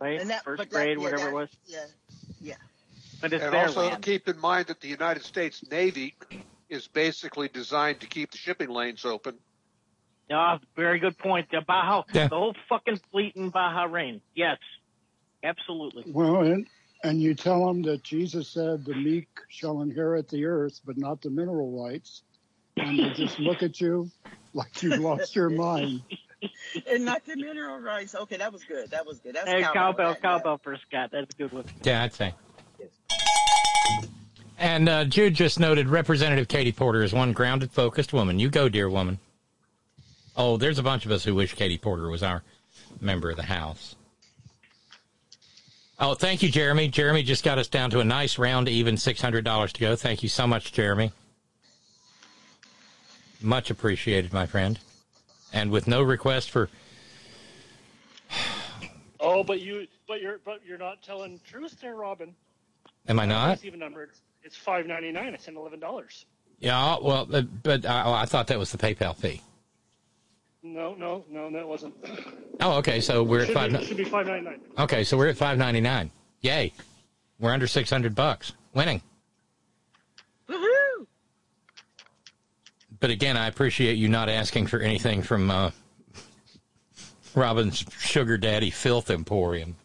right? 0.00 0.20
And 0.20 0.30
that, 0.30 0.42
First 0.44 0.58
that- 0.58 0.70
grade, 0.70 0.96
yeah, 0.98 1.02
whatever 1.04 1.22
that- 1.24 1.30
it 1.30 1.34
was. 1.34 1.48
Yeah. 1.66 1.84
But 3.20 3.32
it's 3.32 3.44
and 3.44 3.52
their 3.54 3.66
also 3.66 3.88
land. 3.88 4.02
keep 4.02 4.28
in 4.28 4.38
mind 4.38 4.66
that 4.66 4.80
the 4.80 4.88
United 4.88 5.24
States 5.24 5.62
Navy 5.70 6.14
is 6.68 6.88
basically 6.88 7.48
designed 7.48 8.00
to 8.00 8.06
keep 8.06 8.30
the 8.30 8.38
shipping 8.38 8.68
lanes 8.70 9.04
open. 9.04 9.36
Ah, 10.32 10.58
very 10.76 10.98
good 10.98 11.16
point. 11.18 11.48
The 11.50 11.60
Baja, 11.66 12.02
Yeah. 12.12 12.28
the 12.28 12.36
whole 12.36 12.54
fucking 12.68 13.00
fleet 13.12 13.36
in 13.36 13.52
Bahrain. 13.52 14.20
Yes, 14.34 14.58
absolutely. 15.42 16.04
Well, 16.06 16.40
and, 16.42 16.66
and 17.02 17.20
you 17.20 17.34
tell 17.34 17.66
them 17.66 17.82
that 17.82 18.02
Jesus 18.02 18.48
said 18.48 18.84
the 18.84 18.94
meek 18.94 19.28
shall 19.48 19.82
inherit 19.82 20.28
the 20.28 20.46
earth, 20.46 20.80
but 20.84 20.96
not 20.96 21.20
the 21.22 21.30
mineral 21.30 21.84
rights. 21.84 22.22
And 22.76 22.98
they 22.98 23.10
just 23.10 23.38
look 23.38 23.62
at 23.62 23.80
you 23.80 24.10
like 24.54 24.82
you've 24.82 24.98
lost 25.00 25.36
your 25.36 25.50
mind. 25.50 26.02
and 26.90 27.04
not 27.04 27.24
the 27.26 27.36
mineral 27.36 27.78
rights. 27.78 28.14
Okay, 28.14 28.38
that 28.38 28.52
was 28.52 28.64
good. 28.64 28.90
That 28.90 29.06
was 29.06 29.18
good. 29.20 29.34
That's 29.36 29.48
Hey, 29.48 29.62
cowbell. 29.62 29.72
cowbell, 29.92 30.12
That- 30.14 30.22
cowbell 30.22 30.58
for 30.62 30.76
Scott. 30.88 31.10
That's 31.12 31.32
a 31.34 31.36
good 31.38 31.52
one. 31.52 31.64
Yeah, 31.84 32.02
I'd 32.02 32.12
say. 32.14 32.34
And 34.58 34.88
uh, 34.88 35.04
Jude 35.04 35.34
just 35.34 35.60
noted 35.60 35.88
Representative 35.88 36.48
Katie 36.48 36.72
Porter 36.72 37.02
is 37.02 37.12
one 37.12 37.32
grounded, 37.32 37.70
focused 37.72 38.12
woman. 38.12 38.38
You 38.38 38.48
go, 38.48 38.68
dear 38.68 38.88
woman. 38.88 39.18
Oh, 40.36 40.56
there's 40.56 40.78
a 40.78 40.82
bunch 40.82 41.04
of 41.04 41.10
us 41.10 41.24
who 41.24 41.34
wish 41.34 41.54
Katie 41.54 41.78
Porter 41.78 42.08
was 42.08 42.22
our 42.22 42.42
member 43.00 43.30
of 43.30 43.36
the 43.36 43.44
House. 43.44 43.94
Oh, 45.98 46.14
thank 46.14 46.42
you, 46.42 46.48
Jeremy. 46.48 46.88
Jeremy 46.88 47.22
just 47.22 47.44
got 47.44 47.58
us 47.58 47.68
down 47.68 47.90
to 47.90 48.00
a 48.00 48.04
nice 48.04 48.38
round, 48.38 48.68
even 48.68 48.96
$600 48.96 49.72
to 49.72 49.80
go. 49.80 49.94
Thank 49.96 50.22
you 50.22 50.28
so 50.28 50.46
much, 50.46 50.72
Jeremy. 50.72 51.12
Much 53.40 53.70
appreciated, 53.70 54.32
my 54.32 54.46
friend. 54.46 54.78
And 55.52 55.70
with 55.70 55.86
no 55.86 56.02
request 56.02 56.50
for. 56.50 56.68
Oh, 59.26 59.42
but 59.42 59.62
you, 59.62 59.86
but 60.06 60.20
you're, 60.20 60.38
but 60.44 60.60
you're 60.66 60.76
not 60.76 61.02
telling 61.02 61.40
truth 61.48 61.80
there, 61.80 61.94
Robin. 61.94 62.34
Am 63.08 63.20
I 63.20 63.26
not? 63.26 63.54
It's 63.54 63.64
even 63.64 63.80
numbered. 63.80 64.10
It's 64.42 64.56
five 64.56 64.86
ninety 64.86 65.12
nine. 65.12 65.34
I 65.34 65.36
sent 65.36 65.56
eleven 65.56 65.80
dollars. 65.80 66.26
Yeah, 66.58 66.96
well, 67.02 67.28
uh, 67.32 67.42
but 67.42 67.84
I, 67.84 68.22
I 68.22 68.26
thought 68.26 68.46
that 68.46 68.58
was 68.58 68.72
the 68.72 68.78
PayPal 68.78 69.14
fee. 69.16 69.42
No, 70.62 70.94
no, 70.94 71.24
no, 71.30 71.50
that 71.50 71.66
wasn't. 71.66 71.94
Oh, 72.60 72.78
okay. 72.78 73.00
So 73.00 73.22
we're 73.22 73.42
at 73.42 73.50
five. 73.50 73.72
Be, 73.72 73.84
should 73.84 73.96
be 73.98 74.04
five 74.04 74.26
ninety 74.26 74.44
nine. 74.48 74.60
Okay, 74.78 75.04
so 75.04 75.16
we're 75.16 75.28
at 75.28 75.36
five 75.36 75.58
ninety 75.58 75.80
nine. 75.80 76.10
Yay, 76.40 76.72
we're 77.38 77.52
under 77.52 77.66
six 77.66 77.90
hundred 77.90 78.14
bucks, 78.14 78.52
winning. 78.72 79.02
Woohoo! 80.48 81.06
But 83.00 83.10
again, 83.10 83.36
I 83.36 83.48
appreciate 83.48 83.98
you 83.98 84.08
not 84.08 84.30
asking 84.30 84.66
for 84.68 84.80
anything 84.80 85.20
from 85.20 85.50
uh, 85.50 85.70
Robin's 87.34 87.84
Sugar 87.98 88.38
Daddy 88.38 88.70
Filth 88.70 89.10
Emporium. 89.10 89.76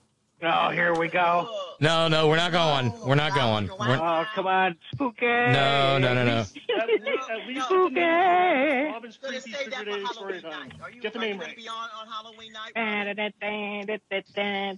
Oh, 0.42 0.70
here 0.70 0.94
we 0.94 1.10
go. 1.10 1.50
No, 1.82 2.08
no, 2.10 2.28
we're 2.28 2.36
not 2.36 2.52
going. 2.52 2.92
We're 3.06 3.16
not 3.16 3.34
going. 3.34 3.70
We're, 3.80 3.96
Oh, 3.96 4.26
come 4.36 4.48
on, 4.48 4.76
spooky. 4.94 5.26
no, 5.26 5.98
no, 5.98 6.14
no, 6.14 6.26
no. 6.26 6.38
At 6.40 6.48
least, 6.48 7.30
at 7.30 7.48
least 7.48 7.70
get 7.70 7.70
the 7.70 7.90
name 7.90 7.96
right. 7.96 8.92
Robin's 8.94 9.18
creepy 9.18 9.52
sugar 9.52 9.70
daddy 9.86 10.06
story 10.08 10.42
time. 10.42 10.72
Get 11.02 11.14
the 11.14 11.20
name 11.20 11.40
right. 11.40 11.58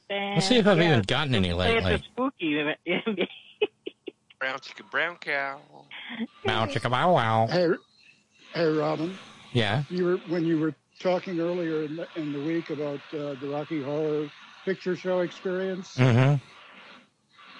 Let's 0.09 0.47
see 0.47 0.57
if 0.57 0.67
I've 0.67 0.79
even 0.81 1.01
gotten 1.03 1.35
any 1.35 1.49
It's 1.49 1.57
lately. 1.57 1.93
a 1.93 1.97
spooky. 1.99 2.75
Brown 4.39 4.59
chicken, 4.59 4.85
brown 4.89 5.17
cow. 5.17 5.59
Bow 6.45 6.65
chicka 6.65 6.89
bow 6.89 7.13
wow. 7.13 7.45
Hey, 7.47 7.67
hey, 8.55 8.65
Robin. 8.65 9.15
Yeah. 9.53 9.83
You 9.89 10.05
were 10.05 10.17
when 10.29 10.45
you 10.45 10.59
were 10.59 10.73
talking 10.99 11.39
earlier 11.39 11.83
in 11.83 11.95
the, 11.97 12.07
in 12.15 12.33
the 12.33 12.39
week 12.41 12.71
about 12.71 12.99
uh, 13.13 13.35
the 13.39 13.49
Rocky 13.51 13.83
Horror 13.83 14.31
Picture 14.65 14.95
Show 14.95 15.19
experience. 15.19 15.95
Mm-hmm. 15.95 16.43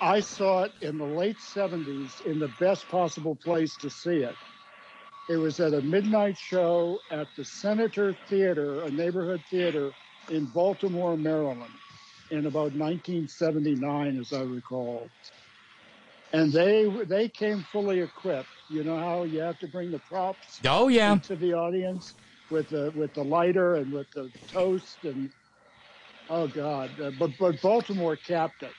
I 0.01 0.21
saw 0.21 0.63
it 0.63 0.73
in 0.81 0.97
the 0.97 1.05
late 1.07 1.39
70s 1.39 2.21
in 2.25 2.39
the 2.39 2.49
best 2.49 2.89
possible 2.89 3.35
place 3.35 3.77
to 3.77 3.89
see 3.89 4.17
it. 4.17 4.38
It 5.30 5.38
was 5.38 5.59
at 5.59 5.73
a 5.73 5.81
midnight 5.81 6.38
show 6.38 7.01
at 7.11 7.30
the 7.35 7.45
Senator 7.45 8.17
Theater, 8.30 8.83
a 8.83 8.91
neighborhood 8.91 9.43
theater 9.49 9.95
in 10.30 10.47
Baltimore, 10.47 11.17
Maryland, 11.17 11.75
in 12.31 12.47
about 12.47 12.73
1979, 12.73 14.19
as 14.19 14.33
I 14.33 14.41
recall. 14.41 15.11
And 16.33 16.53
they 16.53 16.88
they 17.07 17.30
came 17.30 17.63
fully 17.71 18.01
equipped. 18.01 18.49
You 18.69 18.83
know 18.83 18.97
how 18.97 19.23
you 19.25 19.41
have 19.41 19.59
to 19.59 19.67
bring 19.67 19.91
the 19.91 19.99
props 19.99 20.61
Oh 20.65 20.88
yeah. 20.89 21.13
into 21.13 21.35
the 21.35 21.53
audience 21.53 22.15
with 22.49 22.69
the 22.69 22.91
with 22.95 23.13
the 23.15 23.23
lighter 23.23 23.75
and 23.75 23.91
with 23.91 24.07
the 24.13 24.31
toast 24.51 24.99
and 25.03 25.31
oh 26.30 26.47
god 26.47 26.97
but 27.17 27.38
but 27.38 27.61
baltimore 27.61 28.17
capped 28.17 28.63
it 28.63 28.75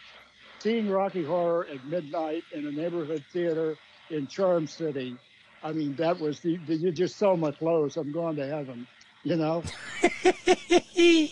seeing 0.63 0.89
rocky 0.89 1.25
horror 1.25 1.67
at 1.73 1.85
midnight 1.87 2.45
in 2.53 2.67
a 2.67 2.71
neighborhood 2.71 3.25
theater 3.33 3.77
in 4.11 4.27
charm 4.27 4.67
city 4.67 5.17
i 5.63 5.73
mean 5.73 5.95
that 5.97 6.19
was 6.19 6.41
the, 6.41 6.57
the 6.67 6.75
you 6.75 6.93
just 6.93 7.17
so 7.17 7.37
much 7.37 7.61
lows 7.61 7.97
i'm 7.97 8.13
going 8.13 8.37
to 8.37 8.47
heaven 8.47 8.87
you 9.25 9.37
know 9.37 9.63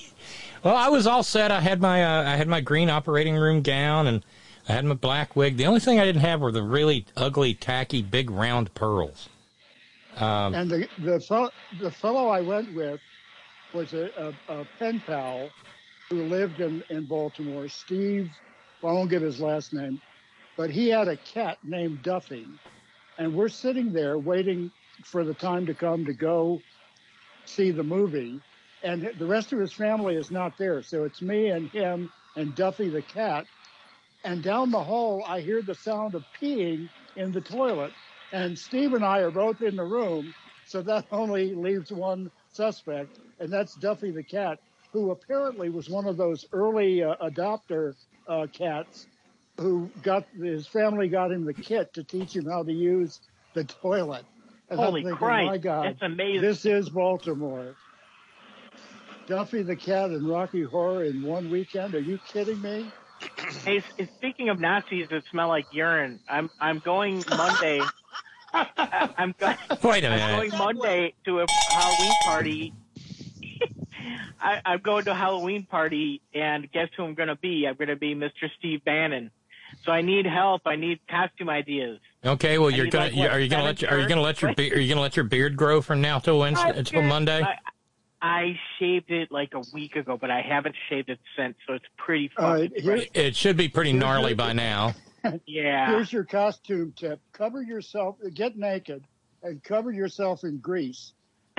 Well, 0.62 0.76
I 0.76 0.89
was 0.89 1.07
all 1.07 1.23
set. 1.23 1.50
I 1.50 1.60
had 1.60 1.81
my 1.81 2.05
uh, 2.05 2.31
I 2.31 2.36
had 2.36 2.49
my 2.49 2.60
green 2.60 2.91
operating 2.91 3.34
room 3.36 3.62
gown 3.62 4.07
and 4.07 4.25
I 4.68 4.73
had 4.73 4.84
my 4.84 4.94
black 4.94 5.34
wig. 5.34 5.57
The 5.57 5.67
only 5.67 5.81
thing 5.81 5.99
I 5.99 6.05
didn't 6.05 6.20
have 6.20 6.41
were 6.41 6.52
the 6.52 6.62
really 6.62 7.07
ugly, 7.17 7.55
tacky, 7.55 8.02
big 8.02 8.31
round 8.31 8.73
pearls. 8.75 9.28
Um, 10.17 10.55
and 10.55 10.70
the 10.70 10.89
the 10.99 11.20
fellow, 11.20 11.50
the 11.81 11.91
fellow 11.91 12.28
I 12.28 12.42
went 12.42 12.75
with 12.75 13.00
was 13.73 13.94
a, 13.94 14.34
a, 14.49 14.55
a 14.60 14.67
pen 14.78 15.02
pal 15.07 15.49
who 16.10 16.25
lived 16.25 16.60
in, 16.60 16.83
in 16.91 17.07
Baltimore, 17.07 17.68
Steve. 17.68 18.31
Well, 18.83 18.94
I 18.94 18.97
won't 18.99 19.10
give 19.10 19.23
his 19.23 19.41
last 19.41 19.75
name, 19.75 20.00
but 20.57 20.70
he 20.70 20.89
had 20.89 21.09
a 21.09 21.17
cat 21.17 21.59
named 21.65 22.02
Duffy, 22.02 22.47
and 23.18 23.34
we're 23.34 23.49
sitting 23.49 23.92
there 23.92 24.18
waiting 24.18 24.70
for 25.05 25.25
the 25.25 25.34
time 25.34 25.67
to 25.67 25.75
come 25.75 26.05
to 26.07 26.15
go 26.15 26.62
see 27.47 27.70
the 27.73 27.83
movie, 27.84 28.41
and 28.83 29.10
the 29.18 29.26
rest 29.26 29.52
of 29.52 29.60
his 29.60 29.73
family 29.75 30.17
is 30.17 30.31
not 30.31 30.59
there, 30.59 30.83
so 30.83 31.05
it's 31.05 31.23
me 31.23 31.49
and 31.49 31.68
him 31.70 32.10
and 32.36 32.55
Duffy 32.55 32.89
the 32.89 33.02
cat, 33.02 33.47
and 34.25 34.42
down 34.42 34.70
the 34.70 34.84
hall 34.84 35.25
I 35.26 35.41
hear 35.41 35.62
the 35.62 35.75
sound 35.75 36.15
of 36.15 36.25
peeing 36.41 36.89
in 37.17 37.33
the 37.33 37.41
toilet, 37.42 37.92
and 38.33 38.59
Steve 38.59 38.94
and 38.94 39.05
I 39.05 39.20
are 39.20 39.31
both 39.33 39.62
in 39.62 39.76
the 39.76 39.84
room, 39.84 40.33
so 40.67 40.83
that 40.83 41.07
only 41.12 41.55
leaves 41.55 41.92
one 41.92 42.31
suspect, 42.52 43.18
and 43.41 43.52
that's 43.52 43.75
Duffy 43.75 44.10
the 44.12 44.25
cat, 44.25 44.59
who 44.92 45.10
apparently 45.10 45.70
was 45.70 45.88
one 45.88 46.06
of 46.06 46.16
those 46.16 46.44
early 46.52 47.02
uh, 47.02 47.14
adopter 47.22 47.94
uh, 48.28 48.46
cats 48.52 49.06
who 49.58 49.90
got 50.02 50.26
his 50.40 50.66
family 50.66 51.08
got 51.08 51.30
him 51.30 51.44
the 51.44 51.54
kit 51.54 51.92
to 51.94 52.02
teach 52.04 52.34
him 52.34 52.46
how 52.46 52.62
to 52.62 52.72
use 52.72 53.20
the 53.54 53.64
toilet. 53.64 54.24
And 54.70 54.78
Holy 54.78 55.00
I'm 55.00 55.06
thinking, 55.08 55.18
Christ, 55.18 55.46
my 55.46 55.58
God, 55.58 55.86
that's 55.86 56.02
amazing. 56.02 56.42
This 56.42 56.64
is 56.64 56.88
Baltimore. 56.88 57.74
Duffy 59.26 59.62
the 59.62 59.76
cat 59.76 60.10
and 60.10 60.28
Rocky 60.28 60.62
Horror 60.62 61.04
in 61.04 61.22
one 61.22 61.50
weekend? 61.50 61.94
Are 61.94 62.00
you 62.00 62.18
kidding 62.26 62.60
me? 62.60 62.86
Hey, 63.62 63.82
speaking 64.16 64.48
of 64.48 64.58
Nazis 64.58 65.08
that 65.10 65.22
smell 65.30 65.48
like 65.48 65.66
urine, 65.70 66.18
I'm 66.28 66.50
I'm 66.58 66.78
going 66.78 67.22
Monday. 67.28 67.82
I- 68.54 69.10
I'm 69.18 69.34
going. 69.38 69.56
Wait 69.82 70.04
a 70.04 70.08
I'm 70.08 70.30
going 70.30 70.50
Monday 70.56 71.14
to 71.26 71.40
a 71.40 71.46
Halloween 71.70 72.12
party. 72.24 72.72
I, 74.40 74.60
I'm 74.64 74.80
going 74.80 75.04
to 75.04 75.12
a 75.12 75.14
Halloween 75.14 75.64
party, 75.64 76.20
and 76.34 76.70
guess 76.72 76.88
who 76.96 77.04
I'm 77.04 77.14
going 77.14 77.28
to 77.28 77.36
be? 77.36 77.66
I'm 77.68 77.74
going 77.76 77.88
to 77.88 77.96
be 77.96 78.14
Mr. 78.14 78.48
Steve 78.58 78.84
Bannon. 78.84 79.30
So 79.84 79.92
I 79.92 80.02
need 80.02 80.26
help. 80.26 80.62
I 80.66 80.76
need 80.76 81.00
costume 81.08 81.48
ideas. 81.48 82.00
Okay, 82.24 82.58
well, 82.58 82.70
you're 82.70 82.86
gonna 82.88 83.04
like, 83.06 83.14
what, 83.16 83.30
are 83.30 83.38
you 83.40 83.48
gonna 83.48 83.62
let 83.62 83.80
your, 83.80 83.90
are 83.92 83.98
you 84.00 84.08
gonna 84.08 84.20
let 84.20 84.42
your 84.42 84.52
be- 84.52 84.72
are 84.74 84.78
you 84.78 84.88
gonna 84.88 85.00
let 85.00 85.16
your 85.16 85.24
beard 85.24 85.56
grow 85.56 85.80
from 85.80 86.00
now 86.00 86.18
till 86.18 86.38
Wednesday 86.40 86.78
I- 86.80 86.82
till 86.82 87.02
Monday? 87.02 87.40
I, 87.40 87.54
I 88.20 88.58
shaved 88.78 89.10
it 89.10 89.30
like 89.30 89.54
a 89.54 89.62
week 89.72 89.96
ago, 89.96 90.18
but 90.20 90.30
I 90.30 90.42
haven't 90.42 90.74
shaved 90.88 91.08
it 91.08 91.20
since, 91.36 91.54
so 91.66 91.74
it's 91.74 91.84
pretty 91.96 92.30
All 92.36 92.52
right, 92.54 92.68
fucking 92.68 92.82
here- 92.84 93.06
It 93.14 93.36
should 93.36 93.56
be 93.56 93.68
pretty 93.68 93.92
gnarly 93.92 94.34
by 94.34 94.52
now. 94.54 94.94
Yeah. 95.46 95.90
Here's 95.90 96.12
your 96.12 96.24
costume 96.24 96.92
tip. 96.96 97.20
Cover 97.32 97.62
yourself, 97.62 98.16
get 98.34 98.58
naked, 98.58 99.04
and 99.42 99.62
cover 99.62 99.92
yourself 99.92 100.44
in 100.44 100.58
grease. 100.58 101.12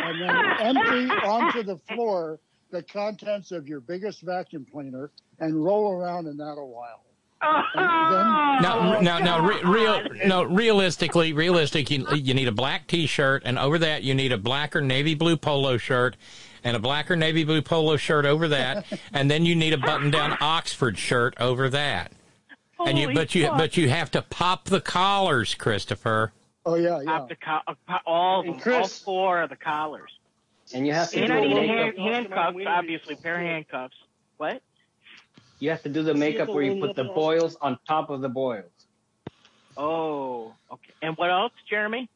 And 0.04 0.22
then 0.22 0.78
empty 0.78 1.14
onto 1.26 1.64
the 1.64 1.78
floor 1.94 2.40
the 2.72 2.82
contents 2.84 3.52
of 3.52 3.68
your 3.68 3.82
biggest 3.82 4.22
vacuum 4.22 4.66
cleaner 4.72 5.12
and 5.40 5.64
roll 5.64 5.92
around 5.92 6.28
in 6.28 6.38
that 6.38 6.54
a 6.58 6.66
while. 6.66 7.04
Now, 7.44 8.98
oh, 8.98 9.02
now, 9.02 9.18
now, 9.18 9.46
re- 9.46 9.64
real, 9.64 10.02
no, 10.26 10.44
realistically, 10.44 11.34
realistic, 11.34 11.90
you, 11.90 12.06
you 12.14 12.34
need 12.36 12.48
a 12.48 12.52
black 12.52 12.88
T-shirt, 12.88 13.42
and 13.46 13.58
over 13.58 13.80
that 13.80 14.04
you 14.04 14.14
need 14.14 14.32
a 14.32 14.38
black 14.38 14.76
or 14.76 14.82
navy 14.82 15.16
blue 15.16 15.38
polo 15.38 15.78
shirt, 15.78 16.18
and 16.64 16.78
a 16.78 16.80
black 16.80 17.10
or 17.10 17.16
navy 17.16 17.44
blue 17.44 17.64
polo 17.64 17.98
shirt 17.98 18.26
over 18.26 18.48
that, 18.50 18.86
and 19.14 19.32
then 19.32 19.44
you 19.44 19.56
need 19.56 19.74
a 19.74 19.78
button-down 19.78 20.38
Oxford 20.40 21.00
shirt 21.00 21.34
over 21.40 21.68
that. 21.70 22.12
And 22.86 22.98
you, 22.98 23.06
Holy 23.06 23.16
but 23.16 23.36
you, 23.36 23.48
fuck. 23.48 23.58
but 23.58 23.78
you 23.78 23.90
have 23.90 24.12
to 24.12 24.22
pop 24.22 24.66
the 24.66 24.82
collars, 24.82 25.56
Christopher. 25.56 26.34
Oh 26.66 26.76
yeah, 26.76 27.02
Pop 27.04 27.30
the 27.30 27.36
co- 27.36 27.60
uh, 27.68 27.98
all 28.06 28.42
of 28.42 28.46
them, 28.46 28.74
all 28.74 28.88
four 28.88 29.42
of 29.42 29.50
the 29.50 29.56
collars. 29.56 30.12
And 30.74 30.86
you 30.86 30.94
have 30.94 31.10
to 31.12 31.18
And 31.20 31.28
do 31.28 31.34
I 31.34 31.42
the 31.42 31.48
need 31.48 31.56
makeup. 31.56 31.98
hand, 31.98 31.98
handcuffs, 31.98 32.58
obviously, 32.68 33.16
pair 33.16 33.36
of 33.36 33.42
handcuffs. 33.42 33.96
What? 34.38 34.62
You 35.60 35.72
have 35.72 35.84
to 35.84 35.90
do 35.90 36.04
the 36.04 36.14
makeup 36.14 36.50
where 36.50 36.64
you 36.64 36.80
put 36.80 36.96
the 36.96 37.04
boils 37.04 37.58
on 37.62 37.78
top 37.88 38.10
of 38.10 38.22
the 38.22 38.30
boils. 38.30 38.72
Oh, 39.78 40.54
okay. 40.72 40.94
And 41.02 41.16
what 41.18 41.30
else, 41.30 41.54
Jeremy? 41.70 42.10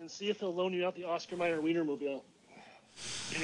And 0.00 0.10
see 0.10 0.28
if 0.28 0.40
they'll 0.40 0.54
loan 0.54 0.72
you 0.72 0.86
out 0.86 0.94
the 0.94 1.04
Oscar 1.04 1.36
Mayer 1.36 1.60
Wienermobile. 1.60 2.22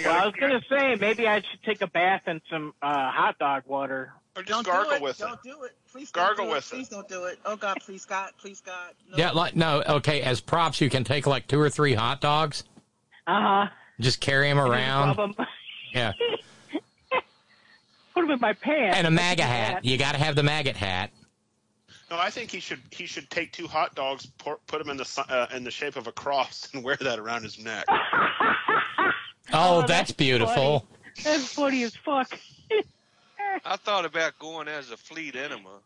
Well, 0.05 0.15
I 0.15 0.27
was 0.27 0.35
gonna 0.39 0.61
say 0.69 0.97
maybe 0.97 1.27
I 1.27 1.37
should 1.41 1.63
take 1.65 1.81
a 1.81 1.87
bath 1.87 2.23
in 2.27 2.41
some 2.51 2.73
uh, 2.83 3.11
hot 3.11 3.39
dog 3.39 3.63
water. 3.67 4.13
Or 4.39 4.43
just 4.43 4.51
Don't 4.65 4.67
gargle 4.67 4.91
do 4.91 4.97
it. 4.97 5.03
with 5.03 5.19
don't 5.19 5.33
it. 5.33 5.39
do 5.43 5.63
it. 5.65 5.73
Please 5.91 6.13
Gargle 6.13 6.37
don't 6.37 6.47
do 6.47 6.55
with 6.55 6.65
it. 6.65 6.67
it. 6.67 6.77
Please 6.77 6.89
don't 6.89 7.09
do 7.09 7.25
it. 7.25 7.39
Oh 7.45 7.57
God, 7.57 7.79
please 7.85 8.05
God, 8.05 8.31
please 8.39 8.61
God. 8.61 8.93
No. 9.11 9.17
Yeah, 9.19 9.31
like 9.33 9.57
no, 9.57 9.83
okay. 9.89 10.23
As 10.23 10.41
props, 10.41 10.81
you 10.81 10.89
can 10.89 11.03
take 11.03 11.27
like 11.27 11.49
two 11.49 11.59
or 11.61 11.69
three 11.69 11.93
hot 11.95 12.21
dogs, 12.21 12.63
Uh 13.27 13.41
huh. 13.65 13.67
just 13.99 14.21
carry 14.21 14.49
them 14.49 14.61
around. 14.61 15.17
Rub 15.19 15.21
'em. 15.39 15.47
Yeah, 15.93 16.13
Put 18.15 18.21
them 18.23 18.31
in 18.31 18.39
my 18.41 18.53
pants. 18.53 18.97
and 18.97 19.07
a 19.09 19.11
MAGA 19.11 19.43
hat. 19.43 19.85
You 19.85 19.97
got 19.99 20.13
to 20.13 20.19
have 20.19 20.37
the 20.37 20.43
maggot 20.45 20.77
hat. 20.77 21.11
No, 22.09 22.17
I 22.19 22.31
think 22.31 22.51
he 22.53 22.61
should 22.61 22.81
he 22.93 23.07
should 23.07 23.29
take 23.31 23.51
two 23.53 23.67
hot 23.67 23.97
dogs, 23.97 24.27
pour, 24.39 24.59
put 24.69 24.79
them 24.79 24.89
in 24.91 24.97
the 24.99 25.25
uh, 25.29 25.49
in 25.57 25.65
the 25.65 25.71
shape 25.73 25.97
of 25.97 26.07
a 26.07 26.13
cross, 26.13 26.69
and 26.75 26.85
wear 26.85 26.97
that 27.01 27.19
around 27.19 27.43
his 27.43 27.59
neck. 27.59 27.87
Oh, 29.51 29.79
Oh, 29.79 29.79
that's 29.81 29.89
that's 29.89 30.13
beautiful. 30.13 30.87
That's 31.25 31.51
funny 31.55 31.83
as 31.83 31.97
fuck. 31.97 32.39
I 33.65 33.77
thought 33.77 34.05
about 34.05 34.39
going 34.39 34.69
as 34.69 34.91
a 34.91 34.97
fleet 34.97 35.37
enema. 35.37 35.81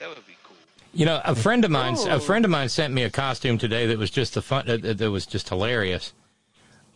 That 0.00 0.08
would 0.08 0.26
be 0.26 0.36
cool. 0.44 0.56
You 0.94 1.06
know, 1.06 1.20
a 1.24 1.34
friend 1.34 1.64
of 1.64 1.70
mine, 1.70 1.96
Oh. 1.98 2.16
a 2.16 2.20
friend 2.20 2.44
of 2.44 2.50
mine 2.50 2.68
sent 2.68 2.94
me 2.94 3.02
a 3.02 3.10
costume 3.10 3.58
today 3.58 3.86
that 3.86 3.98
was 3.98 4.10
just 4.10 4.34
the 4.34 4.42
fun. 4.42 4.68
uh, 4.68 4.76
That 4.94 5.10
was 5.10 5.26
just 5.26 5.48
hilarious. 5.48 6.12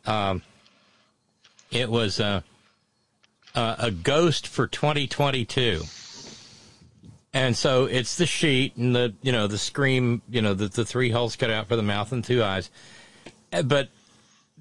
Um, 0.07 0.43
it 1.71 1.89
was 1.91 2.19
uh, 2.21 2.41
uh, 3.55 3.77
a 3.79 3.91
ghost 3.91 4.47
for 4.47 4.67
2022, 4.67 5.83
and 7.35 7.57
so 7.57 7.85
it's 7.85 8.17
the 8.17 8.27
sheet 8.27 8.77
and 8.77 8.95
the 8.95 9.15
you 9.23 9.33
know 9.33 9.47
the 9.47 9.59
scream, 9.59 10.23
you 10.29 10.43
know 10.43 10.55
the 10.55 10.69
the 10.69 10.85
three 10.85 11.11
holes 11.11 11.37
cut 11.37 11.51
out 11.51 11.69
for 11.69 11.77
the 11.77 11.83
mouth 11.83 12.13
and 12.13 12.25
two 12.25 12.43
eyes, 12.43 12.71
Uh, 13.53 13.63
but 13.63 13.89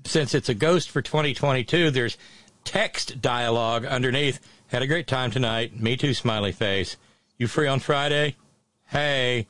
since 0.03 0.33
it's 0.33 0.49
a 0.49 0.53
ghost 0.53 0.89
for 0.89 1.01
2022, 1.01 1.91
there's 1.91 2.17
text 2.63 3.21
dialogue 3.21 3.85
underneath. 3.85 4.39
Had 4.71 4.83
a 4.83 4.87
great 4.87 5.05
time 5.05 5.31
tonight. 5.31 5.81
Me 5.81 5.97
too, 5.97 6.13
smiley 6.13 6.53
face. 6.53 6.95
You 7.37 7.47
free 7.47 7.67
on 7.67 7.81
Friday? 7.81 8.37
Hey. 8.87 9.47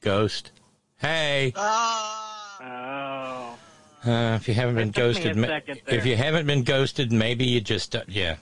Ghost. 0.00 0.52
Hey. 0.96 1.52
Oh. 1.54 3.58
Uh, 4.06 4.38
if 4.40 4.48
you 4.48 4.54
haven't 4.54 4.76
been 4.76 4.88
It 4.88 4.94
took 4.94 5.04
me 5.04 5.30
a 5.30 5.34
ghosted, 5.34 5.36
ma- 5.36 5.74
if 5.86 6.06
you 6.06 6.16
haven't 6.16 6.46
been 6.46 6.62
ghosted, 6.62 7.12
maybe 7.12 7.44
you 7.44 7.60
just 7.60 7.94
uh, 7.94 8.04
yeah. 8.08 8.36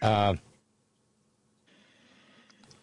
Uh, 0.00 0.36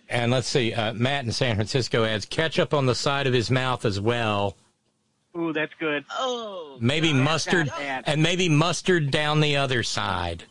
and 0.07 0.31
let's 0.31 0.47
see, 0.47 0.71
uh, 0.71 0.93
Matt 0.93 1.25
in 1.25 1.31
San 1.31 1.55
Francisco 1.55 2.03
adds 2.03 2.25
ketchup 2.25 2.75
on 2.75 2.85
the 2.85 2.93
side 2.93 3.25
of 3.25 3.33
his 3.33 3.49
mouth 3.49 3.85
as 3.85 3.99
well. 3.99 4.55
Ooh, 5.37 5.53
that's 5.53 5.73
good. 5.79 6.05
Oh. 6.11 6.77
Maybe 6.81 7.13
mustard 7.13 7.71
and 7.79 8.21
maybe 8.23 8.49
mustard 8.49 9.11
down 9.11 9.39
the 9.41 9.57
other 9.57 9.83
side, 9.83 10.43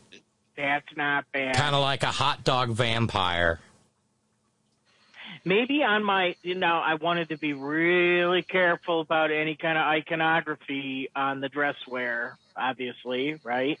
That's 0.55 0.85
not 0.95 1.25
bad. 1.33 1.55
kind 1.55 1.75
of 1.75 1.81
like 1.81 2.03
a 2.03 2.11
hot 2.11 2.43
dog 2.43 2.69
vampire. 2.71 3.59
Maybe 5.45 5.83
on 5.83 6.03
my, 6.03 6.35
you 6.43 6.55
know, 6.55 6.75
I 6.83 6.95
wanted 6.95 7.29
to 7.29 7.37
be 7.37 7.53
really 7.53 8.41
careful 8.41 8.99
about 9.01 9.31
any 9.31 9.55
kind 9.55 9.77
of 9.77 9.85
iconography 9.85 11.09
on 11.15 11.39
the 11.39 11.49
dress 11.49 11.75
wear, 11.87 12.37
obviously, 12.55 13.39
right? 13.43 13.79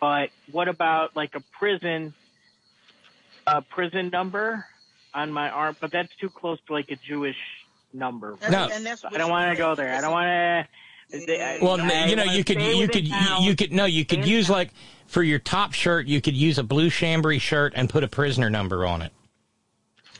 But 0.00 0.30
what 0.50 0.68
about 0.68 1.14
like 1.16 1.34
a 1.34 1.40
prison, 1.58 2.14
a 3.46 3.62
prison 3.62 4.08
number 4.10 4.66
on 5.12 5.32
my 5.32 5.50
arm? 5.50 5.76
But 5.80 5.92
that's 5.92 6.14
too 6.16 6.30
close 6.30 6.58
to 6.66 6.72
like 6.72 6.90
a 6.90 6.96
Jewish 6.96 7.36
number. 7.94 8.36
No. 8.50 8.68
And 8.72 8.84
that's 8.84 9.04
I 9.04 9.10
don't 9.16 9.30
want 9.30 9.50
to 9.50 9.56
go 9.56 9.74
there. 9.74 9.94
I 9.94 10.00
don't 10.00 10.12
want 10.12 10.26
to. 10.26 10.68
Well, 11.62 11.78
you 12.08 12.16
know, 12.16 12.24
you 12.24 12.42
could 12.42 12.60
you 12.60 12.88
could 12.88 13.06
you 13.06 13.54
could 13.56 13.72
no, 13.72 13.84
you 13.84 14.04
could 14.04 14.26
use 14.26 14.50
like 14.50 14.70
for 15.06 15.22
your 15.22 15.38
top 15.38 15.72
shirt, 15.72 16.06
you 16.06 16.20
could 16.20 16.34
use 16.36 16.58
a 16.58 16.62
blue 16.64 16.90
chambray 16.90 17.38
shirt 17.38 17.72
and 17.76 17.88
put 17.88 18.02
a 18.02 18.08
prisoner 18.08 18.50
number 18.50 18.84
on 18.84 19.02
it. 19.02 19.12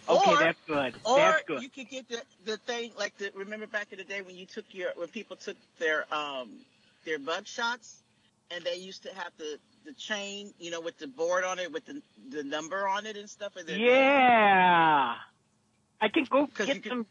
Okay, 0.08 0.32
Or- 0.32 0.38
that's 0.38 0.58
good. 0.66 0.94
Or 1.04 1.16
that's 1.18 1.42
good. 1.46 1.62
you 1.62 1.70
could 1.70 1.88
get 1.88 2.06
the, 2.08 2.20
the 2.44 2.56
thing 2.58 2.92
like 2.98 3.16
the 3.16 3.30
remember 3.34 3.66
back 3.66 3.88
in 3.90 3.98
the 3.98 4.04
day 4.04 4.20
when 4.20 4.36
you 4.36 4.44
took 4.44 4.66
your 4.72 4.90
when 4.96 5.08
people 5.08 5.34
took 5.34 5.56
their 5.78 6.04
um 6.14 6.50
their 7.06 7.18
bug 7.18 7.46
shots 7.46 8.02
and 8.50 8.62
they 8.64 8.76
used 8.76 9.02
to 9.04 9.14
have 9.14 9.32
the 9.38 9.58
the 9.86 9.92
chain 9.94 10.52
you 10.60 10.70
know 10.70 10.80
with 10.80 10.98
the 10.98 11.06
board 11.06 11.42
on 11.44 11.58
it 11.58 11.72
with 11.72 11.86
the 11.86 12.02
the 12.30 12.44
number 12.44 12.86
on 12.86 13.06
it 13.06 13.16
and 13.16 13.28
stuff. 13.28 13.56
And 13.56 13.66
then- 13.66 13.80
Yeah. 13.80 15.14
I 16.00 16.08
can 16.08 16.24
go 16.24 16.46
get 16.54 16.84
some 16.84 17.06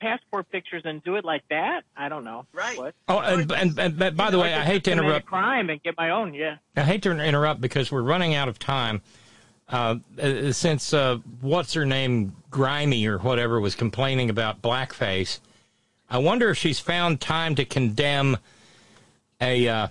passport 0.00 0.50
pictures 0.50 0.82
and 0.84 1.02
do 1.02 1.16
it 1.16 1.24
like 1.24 1.42
that. 1.50 1.82
I 1.96 2.08
don't 2.08 2.24
know. 2.24 2.46
Right. 2.52 2.78
What? 2.78 2.94
Oh, 3.08 3.18
and, 3.18 3.50
and, 3.52 3.78
and, 3.78 3.98
but 3.98 4.16
by 4.16 4.30
the 4.30 4.38
way, 4.38 4.54
I 4.54 4.64
hate 4.64 4.84
to 4.84 4.92
interrupt. 4.92 5.26
crime 5.26 5.70
and 5.70 5.82
get 5.82 5.96
my 5.96 6.10
own. 6.10 6.34
Yeah. 6.34 6.56
I 6.76 6.82
hate 6.82 7.02
to 7.02 7.10
interrupt 7.10 7.60
because 7.60 7.90
we're 7.90 8.02
running 8.02 8.34
out 8.34 8.48
of 8.48 8.58
time. 8.58 9.02
Uh, 9.68 9.96
uh, 10.20 10.50
since 10.50 10.94
uh, 10.94 11.18
what's 11.40 11.74
her 11.74 11.84
name, 11.84 12.34
Grimy 12.50 13.06
or 13.06 13.18
whatever, 13.18 13.60
was 13.60 13.74
complaining 13.74 14.30
about 14.30 14.62
blackface, 14.62 15.40
I 16.08 16.18
wonder 16.18 16.48
if 16.50 16.56
she's 16.56 16.80
found 16.80 17.20
time 17.20 17.54
to 17.56 17.66
condemn 17.66 18.38
a 19.40 19.68
uh, 19.68 19.88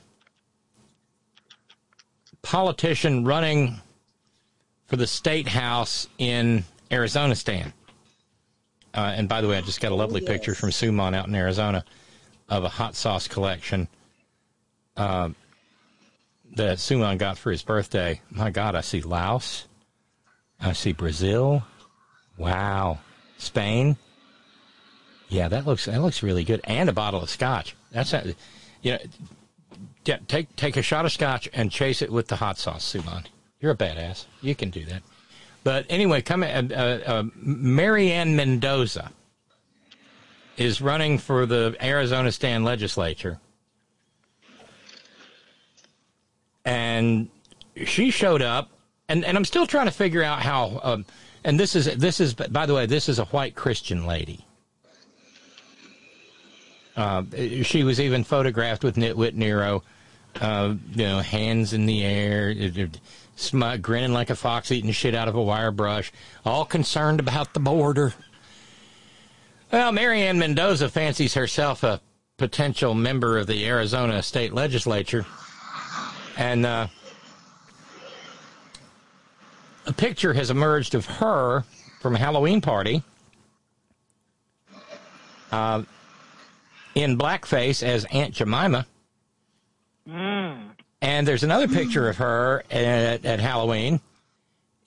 politician 2.41 3.23
running 3.23 3.81
for 4.87 4.95
the 4.95 5.05
state 5.05 5.49
house 5.49 6.07
in 6.17 6.63
Arizona. 6.91 7.35
Stan. 7.35 7.73
Uh, 8.93 9.13
and 9.15 9.29
by 9.29 9.41
the 9.41 9.47
way, 9.47 9.57
I 9.57 9.61
just 9.61 9.81
got 9.81 9.91
a 9.91 9.95
lovely 9.95 10.21
picture 10.21 10.55
from 10.55 10.69
Suman 10.69 11.15
out 11.15 11.27
in 11.27 11.35
Arizona 11.35 11.85
of 12.49 12.63
a 12.63 12.69
hot 12.69 12.95
sauce 12.95 13.27
collection. 13.27 13.87
Uh, 14.95 15.29
that 16.55 16.77
Suman 16.77 17.17
got 17.17 17.37
for 17.37 17.51
his 17.51 17.61
birthday. 17.61 18.21
My 18.31 18.49
God, 18.49 18.75
I 18.75 18.81
see 18.81 19.01
Laos. 19.01 19.67
I 20.59 20.73
see 20.73 20.91
Brazil. 20.91 21.63
Wow. 22.37 22.99
Spain. 23.37 23.97
Yeah, 25.29 25.49
that 25.49 25.65
looks 25.65 25.85
that 25.85 26.01
looks 26.01 26.23
really 26.23 26.43
good. 26.43 26.61
And 26.63 26.89
a 26.89 26.93
bottle 26.93 27.21
of 27.21 27.29
scotch. 27.29 27.75
That's 27.91 28.13
a, 28.13 28.33
you 28.81 28.93
know, 28.93 28.99
yeah, 30.05 30.17
take 30.27 30.55
take 30.55 30.77
a 30.77 30.81
shot 30.81 31.05
of 31.05 31.11
scotch 31.11 31.49
and 31.53 31.69
chase 31.69 32.01
it 32.01 32.11
with 32.11 32.27
the 32.27 32.37
hot 32.37 32.57
sauce, 32.57 32.91
Suman. 32.91 33.25
You're 33.59 33.73
a 33.73 33.77
badass. 33.77 34.25
You 34.41 34.55
can 34.55 34.69
do 34.69 34.85
that. 34.85 35.03
But 35.67 35.85
anyway, 35.89 36.21
come 36.21 36.43
uh, 36.43 36.45
uh, 36.45 36.99
uh, 37.05 37.23
Marianne 37.35 38.37
Mendoza 38.37 39.11
is 40.55 40.79
running 40.79 41.17
for 41.17 41.45
the 41.45 41.75
Arizona 41.81 42.31
Stand 42.31 42.63
Legislature. 42.63 43.37
and 46.63 47.27
she 47.85 48.11
showed 48.11 48.41
up, 48.41 48.69
and, 49.09 49.25
and 49.25 49.35
I'm 49.35 49.43
still 49.43 49.67
trying 49.67 49.87
to 49.87 49.91
figure 49.91 50.23
out 50.23 50.41
how. 50.41 50.79
Um, 50.81 51.05
and 51.43 51.59
this 51.59 51.75
is 51.75 51.97
this 51.97 52.21
is 52.21 52.33
by 52.33 52.65
the 52.65 52.73
way, 52.73 52.85
this 52.85 53.09
is 53.09 53.19
a 53.19 53.25
white 53.25 53.53
Christian 53.53 54.05
lady. 54.05 54.45
Uh, 56.95 57.23
she 57.63 57.83
was 57.83 57.99
even 57.99 58.23
photographed 58.23 58.85
with 58.85 58.95
Nitwit 58.95 59.33
Nero, 59.33 59.83
uh, 60.39 60.75
you 60.91 61.03
know, 61.03 61.19
hands 61.19 61.73
in 61.73 61.85
the 61.85 62.05
air, 62.05 62.53
sm- 63.37 63.77
grinning 63.81 64.11
like 64.11 64.29
a 64.29 64.35
fox 64.35 64.71
eating 64.71 64.91
shit 64.91 65.15
out 65.15 65.29
of 65.29 65.35
a 65.35 65.41
wire 65.41 65.71
brush, 65.71 66.11
all 66.45 66.65
concerned 66.65 67.21
about 67.21 67.53
the 67.53 67.59
border. 67.61 68.13
Well, 69.71 69.91
Marianne 69.91 70.39
Mendoza 70.39 70.89
fancies 70.89 71.33
herself 71.33 71.83
a 71.83 72.01
potential 72.37 72.93
member 72.93 73.37
of 73.37 73.47
the 73.47 73.65
Arizona 73.65 74.21
state 74.21 74.53
legislature. 74.53 75.25
And 76.37 76.65
uh, 76.65 76.87
a 79.85 79.93
picture 79.93 80.33
has 80.33 80.49
emerged 80.49 80.95
of 80.95 81.05
her 81.05 81.63
from 81.99 82.15
a 82.15 82.19
Halloween 82.19 82.61
party 82.61 83.03
uh, 85.51 85.83
in 86.95 87.17
blackface 87.17 87.83
as 87.83 88.05
Aunt 88.05 88.33
Jemima. 88.33 88.85
Mm. 90.07 90.66
And 91.01 91.27
there's 91.27 91.43
another 91.43 91.67
picture 91.67 92.09
of 92.09 92.17
her 92.17 92.63
at, 92.71 93.23
at 93.25 93.39
Halloween 93.39 94.01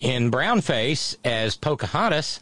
in 0.00 0.30
brownface 0.30 1.16
as 1.24 1.56
Pocahontas. 1.56 2.40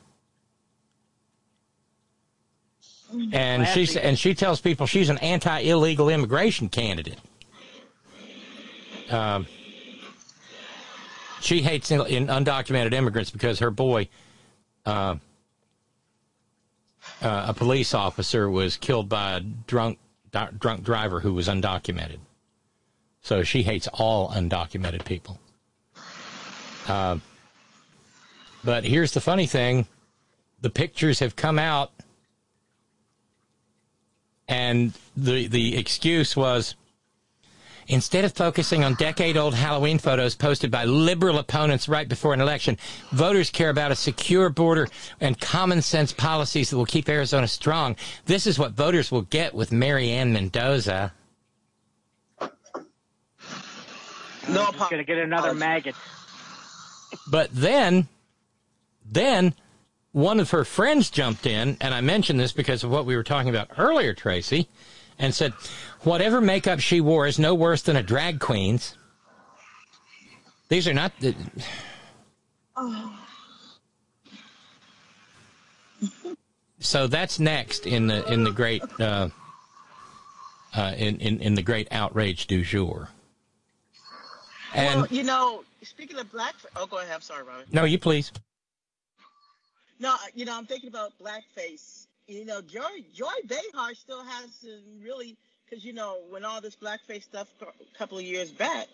And 3.33 3.67
she 3.67 3.99
and 3.99 4.19
she 4.19 4.35
tells 4.35 4.61
people 4.61 4.87
she's 4.87 5.09
an 5.09 5.19
anti-illegal 5.19 6.11
immigration 6.11 6.69
candidate. 6.69 7.19
Um, 9.11 9.47
she 11.41 11.63
hates 11.63 11.91
in, 11.91 12.05
in 12.07 12.27
undocumented 12.27 12.93
immigrants 12.93 13.31
because 13.31 13.61
her 13.61 13.71
boy, 13.71 14.09
uh, 14.85 15.17
uh, 17.23 17.45
a 17.49 17.55
police 17.55 17.95
officer, 17.95 18.51
was 18.51 18.77
killed 18.77 19.09
by 19.09 19.37
a 19.37 19.41
drunk 19.41 19.99
drunk 20.59 20.83
driver 20.83 21.21
who 21.21 21.33
was 21.33 21.49
undocumented. 21.49 22.19
So 23.29 23.43
she 23.43 23.63
hates 23.63 23.87
all 23.93 24.31
undocumented 24.31 25.05
people. 25.05 25.39
Uh, 26.89 27.19
but 28.65 28.85
here's 28.85 29.13
the 29.13 29.21
funny 29.21 29.47
thing: 29.47 29.87
the 30.63 30.71
pictures 30.71 31.19
have 31.19 31.37
come 31.37 31.59
out, 31.59 31.91
and 34.49 34.95
the 35.15 35.47
the 35.47 35.77
excuse 35.77 36.39
was 36.39 36.75
Instead 37.91 38.25
of 38.25 38.33
focusing 38.35 38.85
on 38.85 38.93
decade 38.95 39.39
old 39.39 39.55
Halloween 39.55 39.99
photos 39.99 40.35
posted 40.35 40.71
by 40.71 40.85
liberal 40.85 41.39
opponents 41.39 41.89
right 41.89 42.07
before 42.07 42.35
an 42.35 42.41
election, 42.41 42.77
voters 43.13 43.51
care 43.51 43.71
about 43.71 43.91
a 43.91 43.97
secure 43.97 44.51
border 44.51 44.89
and 45.21 45.41
common 45.41 45.81
sense 45.81 46.13
policies 46.13 46.69
that 46.69 46.77
will 46.77 46.85
keep 46.85 47.09
Arizona 47.09 47.49
strong. 47.49 47.97
This 48.27 48.47
is 48.47 48.59
what 48.59 48.73
voters 48.73 49.11
will 49.11 49.23
get 49.23 49.55
with 49.55 49.73
Marianne 49.73 50.35
Mendoza. 50.35 51.15
No, 54.49 54.65
I'm 54.67 54.73
just 54.73 54.91
gonna 54.91 55.05
get 55.05 55.19
another 55.19 55.55
maggot. 55.55 55.95
But 57.31 57.51
then, 57.53 58.09
then 59.05 59.55
one 60.13 60.41
of 60.41 60.51
her 60.51 60.65
friends 60.65 61.11
jumped 61.11 61.47
in, 61.47 61.77
and 61.81 61.95
I 61.95 62.01
mentioned 62.01 62.41
this 62.41 62.53
because 62.53 62.85
of 62.85 62.91
what 62.91 63.07
we 63.07 63.17
were 63.17 63.23
talking 63.23 63.51
about 63.51 63.71
earlier, 63.79 64.15
Tracy, 64.15 64.69
and 65.19 65.35
said, 65.35 65.53
whatever 66.03 66.41
makeup 66.41 66.81
she 66.81 67.01
wore 67.01 67.27
is 67.27 67.39
no 67.39 67.55
worse 67.55 67.83
than 67.83 67.97
a 67.97 68.03
drag 68.03 68.41
queen's. 68.41 68.97
These 70.69 70.87
are 70.87 70.95
not 70.95 71.13
the. 71.21 71.35
So 76.81 77.07
that's 77.07 77.41
next 77.41 77.87
in 77.87 78.07
the 78.07 78.31
in 78.33 78.45
the 78.45 78.53
great 78.53 78.83
uh, 79.01 79.31
uh, 80.77 80.95
in, 80.97 81.21
in 81.21 81.41
in 81.41 81.55
the 81.55 81.63
great 81.63 81.89
outrage 81.91 82.47
du 82.47 82.63
jour. 82.63 83.09
And 84.75 85.01
well, 85.03 85.09
you 85.11 85.23
know, 85.23 85.65
speaking 85.83 86.19
of 86.19 86.31
black, 86.31 86.55
oh, 86.77 86.87
go 86.87 86.99
ahead. 86.99 87.13
I'm 87.15 87.21
sorry, 87.21 87.43
Robin. 87.45 87.65
no, 87.73 87.85
you 87.85 87.99
please. 87.99 88.33
No, 90.01 90.15
you 90.35 90.45
know, 90.45 90.57
I'm 90.57 90.67
thinking 90.67 90.89
about 90.89 91.13
blackface 91.19 92.07
you 92.29 92.45
know, 92.45 92.61
Joy 92.61 93.03
Joy 93.15 93.33
Behar 93.47 93.95
still 93.95 94.23
hasn't 94.23 94.83
really, 95.03 95.37
because 95.65 95.85
you 95.85 95.93
know, 95.95 96.19
when 96.29 96.45
all 96.45 96.61
this 96.61 96.77
blackface 96.77 97.23
stuff 97.25 97.49
a 97.63 97.99
couple 97.99 98.19
of 98.19 98.25
years 98.25 98.51
back, 98.51 98.87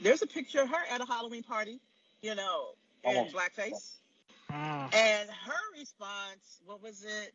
there's 0.00 0.22
a 0.22 0.26
picture 0.26 0.62
of 0.62 0.70
her 0.70 0.82
at 0.90 1.00
a 1.00 1.04
Halloween 1.04 1.42
party, 1.42 1.78
you 2.22 2.34
know, 2.34 2.70
in 3.04 3.16
Oh. 3.16 3.26
blackface. 3.26 3.96
Mm. 4.50 4.94
And 4.94 5.28
her 5.30 5.78
response, 5.78 6.60
what 6.64 6.82
was 6.82 7.04
it? 7.04 7.34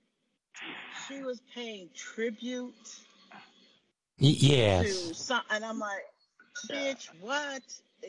She 1.07 1.21
was 1.21 1.39
paying 1.53 1.89
tribute 1.95 2.73
Y- 4.19 4.31
to 4.33 4.45
yes. 4.45 5.17
some, 5.17 5.41
and 5.51 5.63
I'm 5.63 5.77
like, 5.77 6.01
bitch, 6.69 7.07
what? 7.21 7.61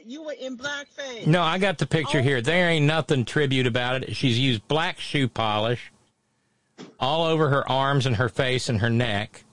You 0.07 0.23
were 0.25 0.33
in 0.39 0.57
blackface. 0.59 1.27
No, 1.27 1.43
I 1.43 1.59
got 1.59 1.79
the 1.79 1.87
picture 1.87 2.19
Oh. 2.19 2.23
here. 2.23 2.41
There 2.41 2.69
ain't 2.69 2.85
nothing 2.87 3.25
tribute 3.25 3.67
about 3.67 4.03
it. 4.03 4.17
She's 4.17 4.39
used 4.39 4.67
black 4.69 4.99
shoe 4.99 5.29
polish 5.29 5.93
all 6.99 7.25
over 7.27 7.49
her 7.51 7.69
arms 7.71 8.05
and 8.07 8.17
her 8.17 8.29
face 8.29 8.69
and 8.69 8.81
her 8.81 8.91
neck. 8.91 9.45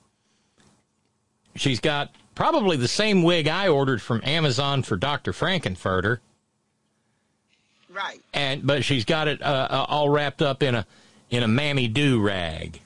She's 1.56 1.80
got 1.80 2.10
probably 2.34 2.76
the 2.78 2.88
same 2.88 3.24
wig 3.24 3.48
I 3.48 3.68
ordered 3.68 4.02
from 4.02 4.22
Amazon 4.24 4.82
for 4.84 4.96
Dr. 4.98 5.32
Frankenfurter. 5.32 6.20
Right. 7.94 8.22
and 8.34 8.66
but 8.66 8.86
she's 8.86 9.04
got 9.04 9.28
it 9.28 9.42
uh, 9.42 9.68
uh, 9.70 9.86
all 9.90 10.08
wrapped 10.10 10.42
up 10.42 10.64
in 10.64 10.76
a 10.76 10.86
in 11.30 11.44
a 11.44 11.48
mammy 11.48 11.90
do 11.90 12.22
rag, 12.22 12.80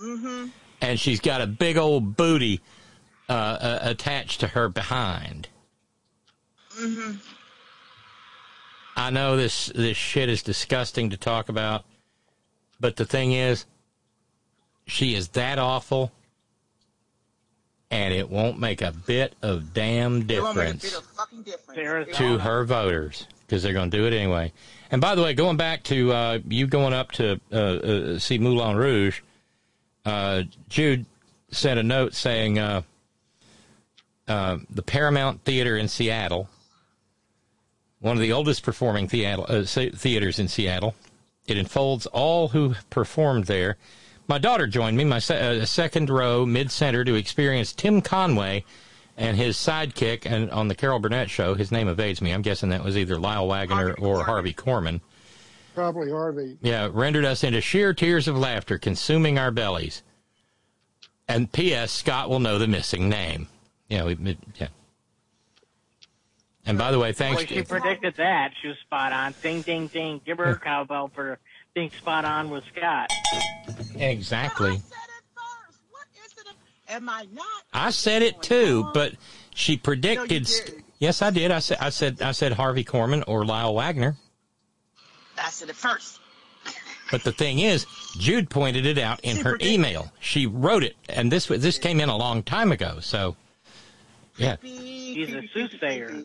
Mm-hmm. 0.00 0.46
and 0.80 1.00
she's 1.00 1.18
got 1.20 1.40
a 1.40 1.48
big 1.48 1.76
old 1.76 2.16
booty 2.16 2.60
uh, 3.28 3.32
uh, 3.32 3.78
attached 3.82 4.40
to 4.40 4.48
her 4.48 4.68
behind. 4.68 5.48
Mm-hmm. 6.78 7.12
I 8.96 9.10
know 9.10 9.36
this 9.36 9.66
this 9.74 9.96
shit 9.96 10.28
is 10.28 10.42
disgusting 10.42 11.10
to 11.10 11.16
talk 11.16 11.48
about, 11.48 11.84
but 12.78 12.96
the 12.96 13.04
thing 13.04 13.32
is, 13.32 13.66
she 14.86 15.14
is 15.14 15.28
that 15.28 15.58
awful, 15.58 16.12
and 17.90 18.14
it 18.14 18.30
won't 18.30 18.58
make 18.58 18.82
a 18.82 18.92
bit 18.92 19.34
of 19.42 19.72
damn 19.72 20.28
It 20.30 20.42
won't 20.42 20.56
make 20.56 20.68
a 20.68 20.72
difference 20.72 20.82
bit 20.82 20.98
of 20.98 21.06
fucking 21.06 21.42
difference. 21.42 22.16
to 22.16 22.38
her 22.38 22.64
voters 22.64 23.26
because 23.46 23.62
they're 23.62 23.72
going 23.72 23.90
to 23.90 23.96
do 23.96 24.06
it 24.06 24.12
anyway. 24.12 24.52
And 24.90 25.00
by 25.00 25.14
the 25.14 25.22
way, 25.22 25.34
going 25.34 25.56
back 25.56 25.82
to 25.84 26.12
uh, 26.12 26.38
you 26.48 26.66
going 26.66 26.92
up 26.92 27.12
to 27.12 27.40
uh, 27.52 27.56
uh, 27.56 28.18
see 28.18 28.38
Moulin 28.38 28.76
Rouge, 28.76 29.20
uh, 30.04 30.42
Jude 30.68 31.06
sent 31.50 31.80
a 31.80 31.82
note 31.82 32.14
saying 32.14 32.58
uh, 34.28 34.58
the 34.70 34.82
Paramount 34.82 35.44
Theater 35.44 35.76
in 35.76 35.88
Seattle, 35.88 36.48
one 38.00 38.16
of 38.16 38.22
the 38.22 38.32
oldest 38.32 38.62
performing 38.62 39.08
theater, 39.08 39.44
uh, 39.48 39.64
theaters 39.64 40.38
in 40.38 40.48
Seattle, 40.48 40.94
it 41.46 41.58
enfolds 41.58 42.06
all 42.06 42.48
who 42.48 42.74
performed 42.90 43.44
there. 43.44 43.76
My 44.26 44.38
daughter 44.38 44.66
joined 44.66 44.96
me, 44.96 45.04
my 45.04 45.18
se- 45.18 45.60
uh, 45.60 45.66
second 45.66 46.08
row, 46.08 46.46
mid 46.46 46.70
center, 46.70 47.04
to 47.04 47.14
experience 47.14 47.72
Tim 47.72 48.00
Conway 48.00 48.64
and 49.16 49.36
his 49.36 49.56
sidekick 49.56 50.24
and 50.24 50.50
on 50.50 50.68
the 50.68 50.74
Carol 50.74 50.98
Burnett 50.98 51.30
show. 51.30 51.54
His 51.54 51.70
name 51.70 51.88
evades 51.88 52.20
me. 52.22 52.32
I'm 52.32 52.42
guessing 52.42 52.70
that 52.70 52.82
was 52.82 52.96
either 52.96 53.18
Lyle 53.18 53.46
Waggoner 53.46 53.94
or 53.94 54.24
Harvey 54.24 54.54
Korman. 54.54 55.00
Probably 55.74 56.10
Harvey. 56.10 56.56
Yeah, 56.62 56.88
rendered 56.92 57.24
us 57.24 57.44
into 57.44 57.60
sheer 57.60 57.92
tears 57.92 58.28
of 58.28 58.38
laughter, 58.38 58.78
consuming 58.78 59.38
our 59.38 59.50
bellies. 59.50 60.02
And 61.28 61.50
P.S. 61.50 61.90
Scott 61.90 62.30
will 62.30 62.38
know 62.40 62.58
the 62.58 62.66
missing 62.68 63.08
name. 63.08 63.48
Yeah, 63.88 64.04
we, 64.04 64.38
yeah. 64.56 64.68
And 66.66 66.78
by 66.78 66.90
the 66.90 66.98
way, 66.98 67.12
thanks. 67.12 67.42
Boy, 67.42 67.46
she 67.46 67.62
predicted 67.62 68.14
that. 68.16 68.52
She 68.60 68.68
was 68.68 68.78
spot 68.78 69.12
on. 69.12 69.34
Ding, 69.42 69.62
ding, 69.62 69.88
ding. 69.88 70.20
Give 70.24 70.38
her 70.38 70.50
a 70.50 70.58
cowbell 70.58 71.10
for 71.14 71.38
being 71.74 71.90
spot 71.90 72.24
on 72.24 72.48
with 72.50 72.64
Scott. 72.74 73.12
Exactly. 73.96 74.80
Am 76.88 77.08
I 77.08 77.26
not? 77.32 77.46
I 77.72 77.90
said 77.90 78.22
it 78.22 78.42
too, 78.42 78.88
but 78.94 79.14
she 79.54 79.76
predicted. 79.76 80.48
yes, 80.98 81.22
I 81.22 81.30
did. 81.30 81.50
I 81.50 81.58
said. 81.58 81.78
I 81.80 81.90
said. 81.90 82.22
I 82.22 82.32
said 82.32 82.52
Harvey 82.52 82.84
Korman 82.84 83.24
or 83.26 83.44
Lyle 83.44 83.74
Waggoner. 83.74 84.16
I 85.38 85.50
said 85.50 85.68
it 85.68 85.76
first. 85.76 86.20
But 87.10 87.22
the 87.24 87.32
thing 87.32 87.58
is, 87.58 87.86
Jude 88.18 88.48
pointed 88.48 88.86
it 88.86 88.98
out 88.98 89.20
in 89.20 89.36
her 89.38 89.58
email. 89.60 90.10
She 90.20 90.46
wrote 90.46 90.82
it, 90.84 90.96
and 91.08 91.30
this 91.30 91.46
this 91.46 91.78
came 91.78 92.00
in 92.00 92.08
a 92.08 92.16
long 92.16 92.42
time 92.42 92.72
ago. 92.72 92.98
So, 93.00 93.36
yeah, 94.36 94.56
He's 94.62 95.32
a 95.32 95.42
soothsayer. 95.52 96.24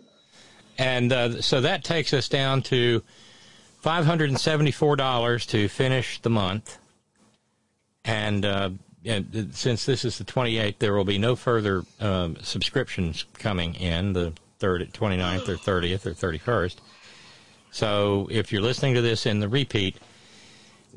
and 0.78 1.12
uh, 1.14 1.42
so 1.42 1.62
that 1.62 1.84
takes 1.84 2.14
us 2.14 2.28
down 2.30 2.62
to 2.64 3.04
five 3.82 4.06
hundred 4.06 4.30
and 4.30 4.40
seventy-four 4.40 4.96
dollars 4.96 5.46
to 5.48 5.68
finish 5.68 6.20
the 6.22 6.30
month. 6.30 6.78
And 8.06 8.46
uh, 8.46 8.70
th- 9.04 9.26
since 9.52 9.86
this 9.86 10.06
is 10.06 10.18
the 10.18 10.24
twenty-eighth, 10.24 10.80
there 10.80 10.94
will 10.94 11.04
be 11.06 11.18
no 11.18 11.36
further 11.36 11.84
um, 12.00 12.38
subscriptions 12.42 13.26
coming 13.34 13.76
in 13.76 14.14
the 14.14 14.34
third, 14.60 14.92
29th 14.94 15.48
or 15.50 15.58
thirtieth 15.58 16.06
or 16.08 16.14
thirty-first. 16.14 16.82
So 17.72 18.28
if 18.32 18.52
you're 18.52 18.62
listening 18.64 18.96
to 18.96 19.02
this 19.02 19.26
in 19.28 19.40
the 19.40 19.48
repeat, 19.50 19.98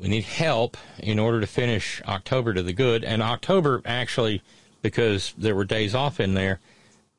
we 0.01 0.07
need 0.07 0.23
help 0.23 0.75
in 0.97 1.19
order 1.19 1.39
to 1.39 1.45
finish 1.47 2.01
October 2.07 2.53
to 2.55 2.63
the 2.63 2.73
good. 2.73 3.03
And 3.03 3.21
October, 3.21 3.81
actually, 3.85 4.41
because 4.81 5.33
there 5.37 5.53
were 5.55 5.65
days 5.65 5.93
off 5.93 6.19
in 6.19 6.33
there, 6.33 6.59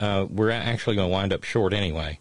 uh, 0.01 0.27
we're 0.29 0.51
actually 0.51 0.97
going 0.97 1.09
to 1.09 1.13
wind 1.13 1.33
up 1.33 1.45
short 1.45 1.73
anyway. 1.73 2.19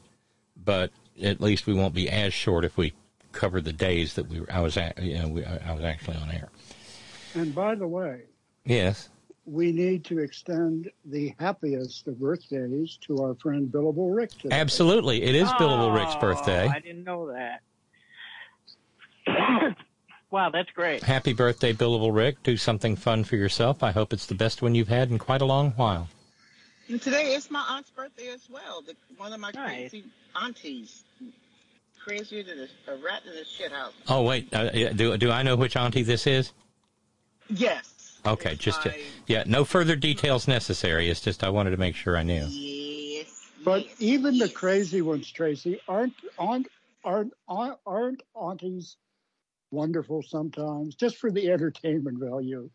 But 0.64 0.92
at 1.22 1.42
least 1.42 1.68
we 1.68 1.74
won't 1.74 1.94
be 1.94 2.10
as 2.10 2.34
short 2.34 2.64
if 2.66 2.78
we 2.78 2.94
cover 3.32 3.60
the 3.62 3.74
days 3.74 4.14
that 4.14 4.30
we 4.30 4.40
were, 4.40 4.52
I 4.52 4.62
was 4.62 4.78
at, 4.78 5.02
you 5.02 5.18
know, 5.20 5.28
we, 5.28 5.44
I 5.46 5.74
was 5.74 5.84
actually 5.84 6.18
on 6.18 6.32
air. 6.32 6.50
And 7.34 7.54
by 7.54 7.76
the 7.76 7.88
way, 7.88 8.22
Yes. 8.66 9.10
we 9.46 9.72
need 9.72 10.06
to 10.06 10.20
extend 10.20 10.90
the 11.06 11.34
happiest 11.40 12.08
of 12.08 12.20
birthdays 12.20 12.98
to 13.02 13.24
our 13.24 13.36
friend 13.36 13.68
Billable 13.70 14.16
Rick 14.16 14.32
today. 14.38 14.56
Absolutely. 14.56 15.24
It 15.24 15.36
is 15.36 15.50
Billable 15.50 15.94
Rick's 15.94 16.16
birthday. 16.16 16.66
Oh, 16.68 16.72
I 16.72 16.80
didn't 16.80 17.04
know 17.04 17.34
that. 17.34 17.62
wow, 20.32 20.50
that's 20.50 20.70
great. 20.72 21.04
Happy 21.04 21.34
birthday, 21.34 21.74
Billable 21.74 22.14
Rick. 22.16 22.44
Do 22.44 22.56
something 22.56 22.96
fun 22.96 23.24
for 23.24 23.36
yourself. 23.36 23.84
I 23.84 23.92
hope 23.92 24.14
it's 24.14 24.28
the 24.28 24.36
best 24.36 24.62
one 24.62 24.76
you've 24.76 24.88
had 24.90 25.10
in 25.10 25.18
quite 25.18 25.42
a 25.42 25.46
long 25.46 25.72
while. 25.72 26.08
And 26.90 27.02
today 27.02 27.34
is 27.34 27.50
my 27.50 27.64
aunt's 27.70 27.90
birthday 27.90 28.30
as 28.30 28.48
well. 28.50 28.82
The, 28.82 28.96
one 29.18 29.34
of 29.34 29.40
my 29.40 29.52
crazy 29.52 30.04
aunties. 30.42 31.04
Crazier 32.04 32.44
than 32.44 32.60
a, 32.60 32.92
a 32.92 32.98
rat 32.98 33.22
in 33.26 33.38
a 33.38 33.46
shit 33.46 33.72
house. 33.72 33.94
Oh, 34.10 34.24
wait. 34.24 34.54
Uh, 34.54 34.70
do, 34.92 35.16
do 35.18 35.32
I 35.32 35.44
know 35.44 35.56
which 35.56 35.78
auntie 35.78 36.04
this 36.04 36.28
is? 36.28 36.52
Yes. 37.50 38.20
Okay, 38.26 38.56
just 38.56 38.84
to, 38.84 38.94
yeah, 39.28 39.44
no 39.46 39.66
further 39.66 39.96
details 39.96 40.48
necessary. 40.48 41.10
It's 41.10 41.22
just 41.22 41.44
I 41.44 41.50
wanted 41.50 41.72
to 41.72 41.78
make 41.78 41.96
sure 41.96 42.18
I 42.18 42.24
knew. 42.24 42.48
But 43.64 43.86
even 44.00 44.38
the 44.38 44.50
crazy 44.50 45.02
ones, 45.02 45.30
Tracy, 45.32 45.80
aren't 45.88 46.14
aren't 46.38 46.68
aren't 47.04 47.34
aren't, 47.48 47.78
aren't 47.86 48.24
aunties 48.36 48.98
wonderful 49.72 50.24
sometimes 50.24 50.96
just 50.96 51.18
for 51.18 51.32
the 51.32 51.52
entertainment 51.52 52.20
value? 52.20 52.70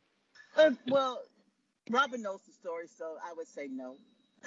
Uh, 0.57 0.71
well, 0.89 1.23
Robin 1.91 2.23
knows 2.23 2.41
the 2.47 2.53
story, 2.53 2.87
so 2.99 3.17
I 3.25 3.33
would 3.35 3.49
say 3.49 3.69
no. 3.71 3.97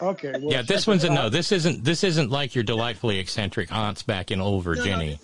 Okay. 0.02 0.32
Well, 0.32 0.52
Yeah, 0.52 0.62
this 0.62 0.88
one's 0.88 1.04
a 1.04 1.10
no. 1.10 1.30
This 1.30 1.52
isn't 1.52 1.84
this 1.84 2.04
isn't 2.04 2.30
like 2.30 2.56
your 2.56 2.64
delightfully 2.64 3.20
eccentric 3.20 3.72
aunts 3.72 4.04
back 4.04 4.32
in 4.32 4.40
old 4.40 4.64
Virginia. 4.64 5.18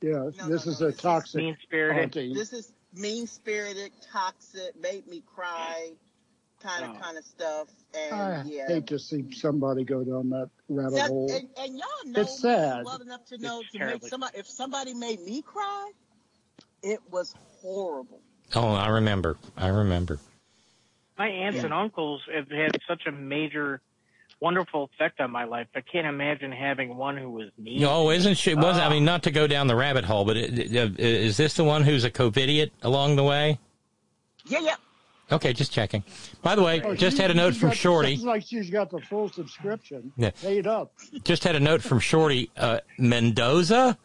Yeah, 0.00 0.30
this 0.46 0.66
is 0.66 0.80
a 0.80 0.92
toxic 0.92 1.42
Mean-spirited. 1.42 2.34
This 2.34 2.52
is 2.52 2.72
mean 2.94 3.26
spirited, 3.26 3.90
toxic, 4.12 4.80
made 4.80 5.06
me 5.08 5.22
cry, 5.26 5.90
kind 6.62 6.84
of 6.84 6.96
oh. 6.96 7.00
kind 7.00 7.18
of 7.18 7.24
stuff. 7.24 7.68
And 7.94 8.14
I 8.14 8.42
yeah. 8.46 8.68
hate 8.68 8.86
to 8.88 8.98
see 8.98 9.32
somebody 9.32 9.84
go 9.84 10.04
down 10.04 10.30
that 10.30 10.50
rabbit 10.68 10.94
That- 10.94 11.08
hole. 11.08 11.30
and, 11.32 11.48
and 11.58 11.78
y'all 11.78 11.88
know 12.12 12.20
It's 12.20 12.42
me 12.42 12.50
sad. 12.50 12.84
well 12.84 13.00
enough 13.00 13.24
to 13.26 13.38
know 13.38 13.60
It's 13.60 13.72
to 13.72 13.78
make 13.78 14.06
somebody 14.06 14.38
if 14.38 14.46
somebody 14.46 14.94
made 14.94 15.20
me 15.20 15.42
cry, 15.42 15.90
it 16.82 17.00
was 17.10 17.34
horrible. 17.60 18.20
Oh, 18.54 18.68
I 18.68 18.88
remember. 18.88 19.36
I 19.56 19.68
remember. 19.68 20.18
My 21.18 21.28
aunts 21.28 21.58
Yeah. 21.58 21.64
and 21.64 21.74
uncles 21.74 22.22
have 22.32 22.48
had 22.50 22.78
such 22.86 23.06
a 23.06 23.12
major, 23.12 23.80
wonderful 24.40 24.84
effect 24.94 25.20
on 25.20 25.30
my 25.32 25.44
life. 25.44 25.66
I 25.74 25.80
can't 25.80 26.06
imagine 26.06 26.52
having 26.52 26.96
one 26.96 27.16
who 27.16 27.30
was 27.30 27.48
mean. 27.58 27.82
Oh, 27.84 28.10
isn't 28.10 28.36
she? 28.36 28.54
Was 28.54 28.78
I 28.78 28.86
Oh. 28.86 28.90
mean, 28.90 29.04
not 29.04 29.24
to 29.24 29.30
go 29.30 29.46
down 29.46 29.66
the 29.66 29.74
rabbit 29.76 30.04
hole, 30.04 30.24
but 30.24 30.36
it, 30.36 30.58
it- 30.58 30.76
uh, 30.76 30.92
is 30.98 31.36
this 31.36 31.54
the 31.54 31.64
one 31.64 31.82
who's 31.82 32.04
a 32.04 32.10
covidiot 32.10 32.70
along 32.82 33.16
the 33.16 33.24
way? 33.24 33.58
Yeah, 34.46 34.60
yeah. 34.60 34.76
Okay, 35.30 35.52
just 35.52 35.72
checking. 35.72 36.02
By 36.40 36.54
the 36.54 36.62
way, 36.62 36.80
Oh, 36.82 36.94
just 36.94 37.16
she- 37.16 37.22
had 37.22 37.30
a 37.30 37.34
note 37.34 37.54
from 37.54 37.70
got- 37.70 37.76
Shorty. 37.76 38.14
Sounds 38.16 38.24
like 38.26 38.44
she's 38.46 38.70
got 38.70 38.88
the 38.90 39.00
full 39.00 39.28
subscription. 39.28 40.12
Yeah. 40.16 40.30
Paid 40.40 40.66
up. 40.66 40.92
Just 41.24 41.44
had 41.44 41.54
a 41.56 41.60
note 41.60 41.82
from 41.82 41.98
Shorty. 42.00 42.48
Uh, 42.56 42.78
Mendoza. 42.98 43.98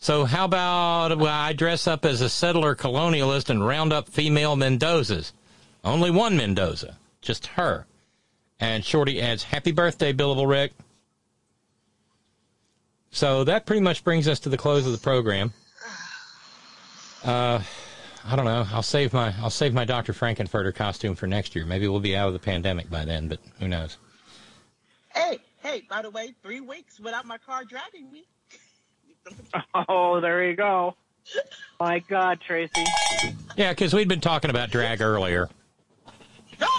So 0.00 0.24
how 0.26 0.44
about 0.44 1.16
well, 1.18 1.26
I 1.32 1.52
dress 1.54 1.86
up 1.86 2.04
as 2.04 2.20
a 2.20 2.28
settler 2.28 2.74
colonialist 2.76 3.48
and 3.48 3.66
round 3.66 3.92
up 3.92 4.08
female 4.08 4.56
Mendozas? 4.56 5.32
Only 5.84 6.10
one 6.10 6.36
Mendoza, 6.36 6.98
just 7.20 7.46
her. 7.48 7.86
And 8.60 8.84
Shorty 8.84 9.20
adds, 9.20 9.44
"Happy 9.44 9.72
birthday, 9.72 10.12
Billable 10.12 10.48
Rick." 10.48 10.72
So 13.10 13.44
that 13.44 13.66
pretty 13.66 13.80
much 13.80 14.04
brings 14.04 14.28
us 14.28 14.40
to 14.40 14.48
the 14.48 14.58
close 14.58 14.86
of 14.86 14.92
the 14.92 14.98
program. 14.98 15.52
Uh, 17.24 17.60
I 18.24 18.36
don't 18.36 18.44
know. 18.44 18.66
I'll 18.72 18.82
save 18.82 19.12
my 19.12 19.34
I'll 19.40 19.50
save 19.50 19.72
my 19.72 19.84
Dr. 19.84 20.12
Frankenfurter 20.12 20.74
costume 20.74 21.14
for 21.14 21.26
next 21.26 21.54
year. 21.54 21.64
Maybe 21.64 21.88
we'll 21.88 22.00
be 22.00 22.16
out 22.16 22.28
of 22.28 22.32
the 22.32 22.38
pandemic 22.38 22.90
by 22.90 23.04
then, 23.04 23.28
but 23.28 23.38
who 23.58 23.68
knows? 23.68 23.96
Hey, 25.14 25.38
hey, 25.62 25.82
by 25.88 26.02
the 26.02 26.10
way, 26.10 26.34
three 26.42 26.60
weeks 26.60 27.00
without 27.00 27.26
my 27.26 27.38
car 27.38 27.64
dragging 27.64 28.10
me. 28.12 28.24
Oh, 29.74 30.20
there 30.20 30.48
you 30.48 30.56
go. 30.56 30.94
My 31.78 31.98
God, 31.98 32.40
Tracy. 32.40 32.84
Yeah, 33.56 33.72
because 33.72 33.92
we'd 33.92 34.08
been 34.08 34.22
talking 34.22 34.48
about 34.48 34.70
drag 34.70 35.02
earlier. 35.02 35.50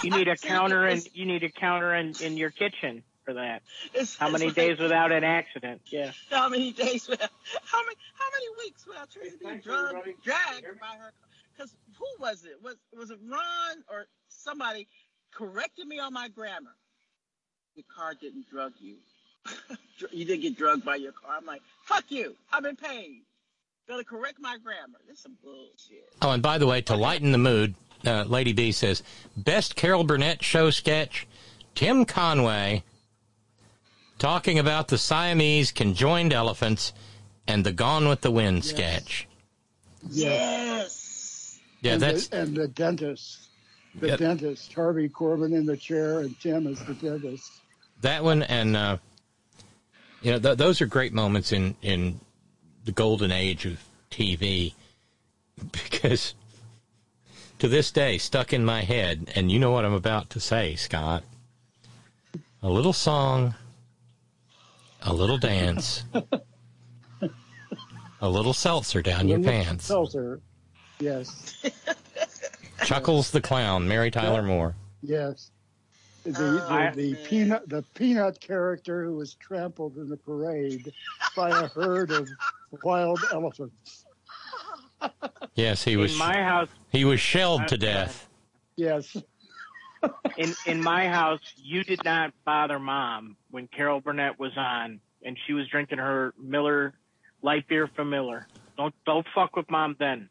You 0.02 0.10
need 0.10 0.28
a 0.28 0.36
counter 0.36 0.86
and 0.86 1.06
you 1.14 1.26
need 1.26 1.42
a 1.44 1.50
counter 1.50 1.94
in, 1.94 2.14
in 2.20 2.36
your 2.36 2.50
kitchen 2.50 3.02
for 3.24 3.34
that. 3.34 3.62
How 4.18 4.30
many 4.30 4.50
days 4.50 4.78
without 4.78 5.12
an 5.12 5.24
accident? 5.24 5.82
Yeah. 5.86 6.12
How 6.30 6.48
many 6.48 6.72
days 6.72 7.08
without? 7.08 7.30
How 7.64 7.82
many? 7.82 7.96
How 8.14 8.26
many 8.32 8.66
weeks 8.66 8.86
without 8.86 9.10
Tracy 9.10 9.36
being 9.40 9.58
drug, 9.58 9.94
dragged 10.24 10.80
by 10.80 10.96
her? 10.98 11.12
Because 11.54 11.74
who 11.98 12.06
was 12.18 12.44
it? 12.44 12.62
Was 12.62 12.76
was 12.96 13.10
it 13.10 13.18
Ron 13.28 13.84
or 13.90 14.06
somebody 14.28 14.88
corrected 15.32 15.86
me 15.86 15.98
on 15.98 16.12
my 16.12 16.28
grammar? 16.28 16.74
Your 17.74 17.84
car 17.94 18.14
didn't 18.14 18.48
drug 18.50 18.72
you. 18.80 18.96
you 20.10 20.24
didn't 20.24 20.42
get 20.42 20.56
drugged 20.56 20.84
by 20.84 20.96
your 20.96 21.12
car. 21.12 21.36
I'm 21.36 21.46
like, 21.46 21.62
fuck 21.84 22.04
you. 22.08 22.36
I've 22.52 22.62
been 22.62 22.76
paid. 22.76 23.22
Gonna 23.88 24.04
correct 24.04 24.38
my 24.40 24.56
grammar. 24.62 24.98
This 25.08 25.16
is 25.16 25.22
some 25.22 25.36
bullshit. 25.42 26.08
Oh, 26.22 26.30
and 26.30 26.42
by 26.42 26.58
the 26.58 26.66
way, 26.66 26.80
to 26.82 26.94
lighten 26.94 27.32
the 27.32 27.38
mood, 27.38 27.74
uh, 28.06 28.24
Lady 28.24 28.52
B 28.52 28.72
says 28.72 29.02
best 29.36 29.76
Carol 29.76 30.04
Burnett 30.04 30.42
show 30.42 30.70
sketch: 30.70 31.26
Tim 31.74 32.04
Conway 32.04 32.82
talking 34.18 34.58
about 34.58 34.88
the 34.88 34.98
Siamese 34.98 35.72
conjoined 35.72 36.32
elephants 36.32 36.92
and 37.46 37.64
the 37.64 37.72
Gone 37.72 38.08
with 38.08 38.20
the 38.20 38.30
Wind 38.30 38.64
sketch. 38.64 39.26
Yes. 40.10 41.58
Yeah, 41.82 41.94
and 41.94 42.02
that's 42.02 42.28
the, 42.28 42.40
and 42.40 42.56
the 42.56 42.68
dentist, 42.68 43.48
the 43.94 44.08
Yep. 44.08 44.18
dentist, 44.18 44.72
Harvey 44.74 45.08
Korman 45.08 45.54
in 45.56 45.64
the 45.66 45.76
chair, 45.76 46.20
and 46.20 46.38
Tim 46.40 46.66
is 46.66 46.78
the 46.84 46.94
dentist. 46.94 47.50
that 48.02 48.22
one, 48.22 48.42
and 48.42 48.76
uh, 48.76 48.98
you 50.22 50.32
know 50.32 50.38
th- 50.38 50.58
those 50.58 50.80
are 50.82 50.86
great 50.86 51.12
moments 51.14 51.52
in 51.52 51.74
in 51.82 52.20
the 52.84 52.92
golden 52.92 53.30
age 53.32 53.64
of 53.66 53.82
TV 54.10 54.74
because 55.72 56.34
to 57.60 57.68
this 57.68 57.90
day 57.90 58.16
stuck 58.18 58.52
in 58.52 58.64
my 58.64 58.80
head, 58.80 59.30
and 59.34 59.52
you 59.52 59.58
know 59.58 59.70
what 59.70 59.84
I'm 59.84 59.92
about 59.92 60.30
to 60.30 60.40
say, 60.40 60.74
Scott. 60.76 61.22
A 62.62 62.68
little 62.68 62.92
song, 62.92 63.54
a 65.02 65.12
little 65.12 65.38
dance, 65.38 66.04
a 68.20 68.28
little 68.28 68.52
seltzer 68.54 69.02
down 69.02 69.28
your 69.28 69.40
pants. 69.40 69.84
Seltzer. 69.86 70.40
Yes, 70.98 71.64
Chuckles 72.84 73.30
the 73.30 73.40
clown, 73.40 73.86
Mary 73.86 74.10
Tyler 74.10 74.42
Moore. 74.42 74.74
yes. 75.02 75.50
The, 76.22 76.32
the, 76.32 76.66
ah, 76.68 76.90
the 76.94 77.14
peanut 77.14 77.66
the 77.66 77.82
peanut 77.94 78.40
character 78.40 79.06
who 79.06 79.16
was 79.16 79.34
trampled 79.36 79.96
in 79.96 80.10
the 80.10 80.18
parade 80.18 80.92
by 81.34 81.48
a 81.48 81.66
herd 81.68 82.10
of 82.10 82.28
wild 82.82 83.20
elephants. 83.32 84.04
Yes, 85.54 85.84
he 85.84 85.96
was. 85.96 86.12
in 86.12 86.18
my 86.18 86.42
house, 86.42 86.68
He 86.90 87.04
was 87.04 87.20
shelled 87.20 87.68
to 87.68 87.76
death. 87.78 88.28
Yes. 88.76 89.14
in 90.38 90.54
in 90.66 90.82
my 90.82 91.08
house, 91.08 91.40
you 91.56 91.84
did 91.84 92.02
not 92.04 92.32
bother 92.44 92.78
mom 92.78 93.36
when 93.50 93.66
Carol 93.66 94.00
Burnett 94.00 94.38
was 94.38 94.52
on 94.56 95.00
and 95.22 95.36
she 95.46 95.52
was 95.52 95.68
drinking 95.68 95.98
her 95.98 96.32
Miller 96.38 96.94
light 97.42 97.68
beer 97.68 97.86
from 97.94 98.10
Miller. 98.10 98.46
Don't 98.76 98.94
don't 99.04 99.26
fuck 99.34 99.56
with 99.56 99.70
mom 99.70 99.96
then. 99.98 100.30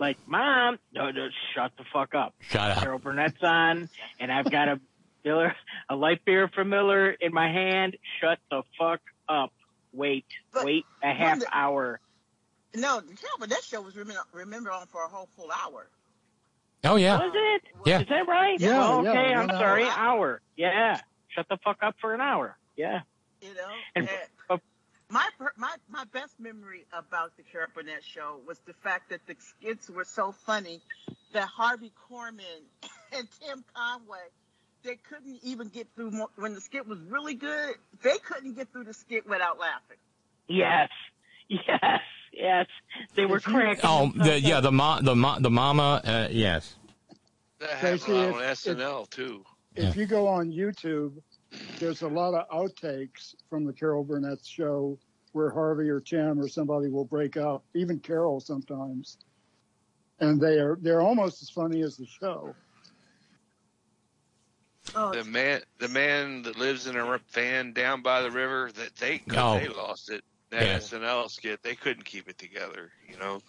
Like 0.00 0.16
mom, 0.26 0.78
no, 0.92 1.10
no, 1.10 1.28
shut 1.54 1.72
the 1.78 1.84
fuck 1.92 2.14
up. 2.14 2.34
Shut 2.40 2.70
up. 2.72 2.82
Carol 2.82 2.98
Burnett's 2.98 3.42
on, 3.42 3.88
and 4.18 4.32
I've 4.32 4.50
got 4.50 4.68
a 4.68 4.80
Miller, 5.24 5.54
a 5.90 5.94
light 5.94 6.24
beer 6.24 6.48
from 6.48 6.70
Miller 6.70 7.10
in 7.10 7.32
my 7.34 7.52
hand. 7.52 7.96
Shut 8.20 8.38
the 8.50 8.62
fuck 8.78 9.00
up. 9.28 9.52
Wait, 9.92 10.24
wait 10.64 10.84
a 11.04 11.12
half 11.12 11.40
the- 11.40 11.46
hour. 11.52 12.00
No, 12.74 13.00
the 13.00 13.14
Carol 13.14 13.38
Burnett 13.38 13.62
show 13.64 13.80
was 13.80 13.96
remember, 13.96 14.22
remember 14.32 14.70
on 14.70 14.86
for 14.86 15.04
a 15.04 15.08
whole 15.08 15.28
full 15.36 15.50
hour. 15.50 15.88
Oh 16.84 16.96
yeah. 16.96 17.18
Was 17.18 17.32
it? 17.34 17.62
Yeah. 17.84 18.00
Is 18.00 18.08
that 18.08 18.26
right? 18.28 18.58
Yeah, 18.60 18.86
Oh, 18.86 19.00
okay, 19.00 19.34
one 19.34 19.38
I'm 19.44 19.50
hour. 19.50 19.58
sorry. 19.58 19.84
Hour. 19.88 20.40
Yeah. 20.56 21.00
Shut 21.28 21.46
the 21.48 21.58
fuck 21.64 21.78
up 21.82 21.94
for 22.00 22.14
an 22.14 22.20
hour. 22.20 22.56
Yeah. 22.76 23.00
You 23.42 23.54
know, 23.54 23.68
And- 23.96 24.08
and 24.08 24.18
oh. 24.50 24.58
my 25.10 25.28
my 25.56 25.74
my 25.88 26.04
best 26.12 26.38
memory 26.38 26.86
about 26.96 27.36
the 27.36 27.42
Carol 27.42 27.68
Burnett 27.74 28.04
show 28.04 28.40
was 28.46 28.58
the 28.66 28.72
fact 28.74 29.10
that 29.10 29.20
the 29.26 29.34
skits 29.38 29.90
were 29.90 30.04
so 30.04 30.32
funny 30.32 30.80
that 31.32 31.48
Harvey 31.48 31.92
Korman 32.10 32.62
and 33.12 33.28
Tim 33.40 33.64
Conway 33.74 34.18
they 34.82 34.96
couldn't 34.96 35.38
even 35.42 35.68
get 35.68 35.86
through 35.94 36.10
mo- 36.12 36.30
when 36.36 36.54
the 36.54 36.60
skit 36.62 36.86
was 36.88 36.98
really 37.00 37.34
good. 37.34 37.74
They 38.02 38.16
couldn't 38.18 38.54
get 38.54 38.72
through 38.72 38.84
the 38.84 38.94
skit 38.94 39.28
without 39.28 39.58
laughing. 39.58 39.98
Yes. 40.48 40.88
Yes. 41.66 42.00
Yes. 42.32 42.66
They 43.16 43.26
were 43.26 43.40
cracking. 43.40 43.80
Oh, 43.84 44.12
the, 44.14 44.40
yeah, 44.40 44.60
the 44.60 44.70
mo- 44.72 45.00
the 45.02 45.14
mo- 45.16 45.38
the 45.40 45.50
mama. 45.50 46.00
Uh, 46.04 46.28
yes. 46.30 46.76
That 47.58 47.70
happened 47.70 48.00
Tracy, 48.02 48.18
on 48.18 48.28
if- 48.42 48.58
SNL 48.58 49.10
too. 49.10 49.44
If 49.74 49.96
you 49.96 50.06
go 50.06 50.26
on 50.28 50.50
YouTube, 50.52 51.20
there's 51.78 52.02
a 52.02 52.08
lot 52.08 52.34
of 52.34 52.48
outtakes 52.50 53.34
from 53.48 53.64
the 53.64 53.72
Carol 53.72 54.04
Burnett 54.04 54.44
show 54.44 54.98
where 55.32 55.50
Harvey 55.50 55.88
or 55.88 56.00
Tim 56.00 56.40
or 56.40 56.48
somebody 56.48 56.88
will 56.88 57.04
break 57.04 57.36
up, 57.36 57.64
even 57.74 57.98
Carol 58.00 58.40
sometimes, 58.40 59.18
and 60.20 60.40
they 60.40 60.58
are 60.58 60.76
they're 60.80 61.00
almost 61.02 61.42
as 61.42 61.50
funny 61.50 61.82
as 61.82 61.96
the 61.96 62.06
show. 62.06 62.54
Oh, 64.94 65.12
The 65.12 65.24
man, 65.24 65.60
the 65.78 65.88
man 65.88 66.42
that 66.42 66.58
lives 66.58 66.86
in 66.86 66.96
a 66.96 67.20
van 67.32 67.72
down 67.72 68.02
by 68.02 68.22
the 68.22 68.30
river, 68.30 68.70
that 68.74 68.96
they 68.96 69.22
Oh. 69.36 69.58
they 69.58 69.68
lost 69.68 70.10
it. 70.10 70.24
That 70.50 70.62
Yeah. 70.62 70.76
SNL 70.78 71.28
skit, 71.30 71.62
they 71.62 71.74
couldn't 71.74 72.04
keep 72.04 72.28
it 72.28 72.38
together. 72.38 72.90
You 73.08 73.18
know, 73.18 73.40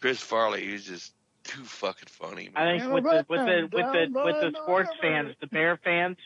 Chris 0.00 0.20
Farley, 0.20 0.64
he 0.64 0.72
was 0.72 0.84
just 0.84 1.12
too 1.44 1.64
fucking 1.64 2.08
funny. 2.08 2.50
Man. 2.54 2.68
I 2.68 2.78
think 2.78 2.92
with 2.92 3.04
the 3.04 3.26
with 3.28 3.40
the 3.46 3.68
with 3.72 3.92
the 3.92 4.22
with 4.24 4.40
the 4.40 4.58
sports 4.62 4.90
fans, 5.00 5.34
the 5.40 5.48
Bear 5.48 5.76
fans, 5.78 6.16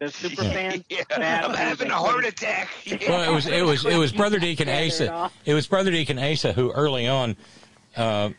the 0.00 0.10
super 0.10 0.42
fans. 0.44 0.82
Yeah, 0.90 1.02
I'm 1.10 1.54
having 1.54 1.90
a 1.90 1.94
heart 1.94 2.24
attack. 2.24 2.68
Well, 3.08 3.30
it 3.30 3.32
was 3.34 3.46
it 3.46 3.62
was 3.64 3.84
it 3.86 3.96
was 3.96 4.12
Brother 4.12 4.38
Deacon 4.40 4.68
Asa. 4.68 5.30
It 5.44 5.54
was 5.54 5.66
Brother 5.68 5.90
Deacon 5.92 6.18
Asa 6.18 6.52
who 6.52 6.72
early 6.72 7.06
on 7.06 7.36
uh, 7.96 8.30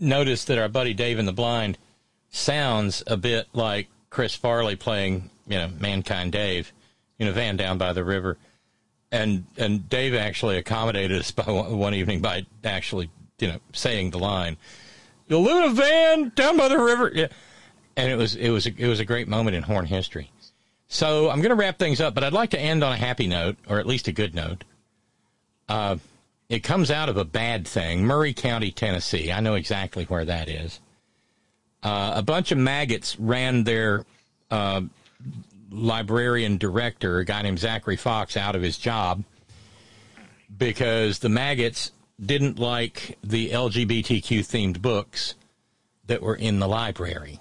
noticed 0.00 0.48
that 0.48 0.58
our 0.58 0.68
buddy 0.68 0.94
Dave 0.94 1.18
in 1.18 1.26
the 1.26 1.32
Blind 1.32 1.78
sounds 2.30 3.02
a 3.06 3.16
bit 3.16 3.46
like 3.52 3.88
Chris 4.10 4.34
Farley 4.34 4.76
playing, 4.76 5.30
you 5.46 5.58
know, 5.58 5.68
Mankind 5.78 6.32
Dave 6.32 6.72
in 7.18 7.28
a 7.28 7.32
van 7.32 7.56
down 7.56 7.78
by 7.78 7.92
the 7.92 8.02
river. 8.04 8.36
And 9.10 9.46
and 9.56 9.88
Dave 9.88 10.14
actually 10.14 10.58
accommodated 10.58 11.18
us 11.18 11.30
by 11.32 11.44
one 11.44 11.94
evening 11.94 12.20
by 12.20 12.46
actually, 12.64 13.10
you 13.38 13.48
know, 13.48 13.58
saying 13.72 14.10
the 14.10 14.18
line, 14.18 14.56
"You 15.28 15.38
live 15.38 15.64
in 15.64 15.70
a 15.70 15.74
van 15.74 16.32
down 16.34 16.56
by 16.56 16.68
the 16.68 16.78
river." 16.78 17.10
Yeah. 17.14 17.28
And 17.96 18.10
it 18.10 18.16
was 18.16 18.36
it 18.36 18.50
was 18.50 18.66
a, 18.66 18.74
it 18.76 18.86
was 18.86 19.00
a 19.00 19.04
great 19.04 19.28
moment 19.28 19.56
in 19.56 19.62
horn 19.62 19.86
history. 19.86 20.30
So 20.88 21.28
I'm 21.28 21.40
going 21.40 21.50
to 21.50 21.54
wrap 21.54 21.78
things 21.78 22.00
up, 22.00 22.14
but 22.14 22.24
I'd 22.24 22.32
like 22.32 22.50
to 22.50 22.58
end 22.58 22.82
on 22.82 22.92
a 22.92 22.96
happy 22.96 23.26
note, 23.26 23.56
or 23.68 23.78
at 23.78 23.86
least 23.86 24.08
a 24.08 24.12
good 24.12 24.34
note. 24.34 24.64
Uh, 25.68 25.96
it 26.48 26.60
comes 26.60 26.90
out 26.90 27.10
of 27.10 27.18
a 27.18 27.26
bad 27.26 27.68
thing, 27.68 28.06
Maury 28.06 28.32
County, 28.32 28.70
Tennessee. 28.70 29.30
I 29.30 29.40
know 29.40 29.54
exactly 29.54 30.04
where 30.04 30.24
that 30.24 30.48
is. 30.48 30.80
Uh, 31.82 32.12
a 32.16 32.22
bunch 32.22 32.52
of 32.52 32.58
maggots 32.58 33.20
ran 33.20 33.64
their 33.64 34.06
uh, 34.50 34.80
librarian 35.70 36.58
director, 36.58 37.18
a 37.18 37.24
guy 37.24 37.42
named 37.42 37.58
Zachary 37.58 37.96
Fox, 37.96 38.36
out 38.36 38.54
of 38.54 38.62
his 38.62 38.78
job 38.78 39.24
because 40.56 41.18
the 41.18 41.28
maggots 41.28 41.92
didn't 42.24 42.58
like 42.58 43.18
the 43.22 43.50
LGBTQ 43.50 44.40
themed 44.40 44.80
books 44.80 45.34
that 46.06 46.22
were 46.22 46.34
in 46.34 46.58
the 46.58 46.68
library. 46.68 47.40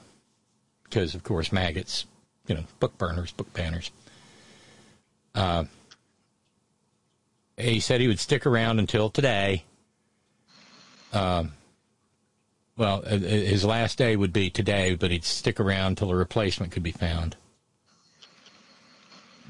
Because, 0.83 1.15
of 1.15 1.23
course, 1.23 1.51
maggots, 1.51 2.05
you 2.47 2.55
know, 2.55 2.63
book 2.79 2.97
burners, 2.97 3.31
book 3.31 3.51
banners. 3.53 3.91
Uh, 5.33 5.65
he 7.57 7.79
said 7.79 8.01
he 8.01 8.07
would 8.07 8.19
stick 8.19 8.45
around 8.45 8.79
until 8.79 9.09
today. 9.09 9.63
Um, 11.11 11.53
well, 12.77 13.03
uh, 13.05 13.17
his 13.17 13.65
last 13.65 13.97
day 13.97 14.15
would 14.15 14.31
be 14.31 14.49
today, 14.49 14.95
but 14.95 15.11
he'd 15.11 15.23
stick 15.23 15.59
around 15.59 15.97
till 15.97 16.11
a 16.11 16.15
replacement 16.15 16.71
could 16.71 16.83
be 16.83 16.91
found. 16.91 17.35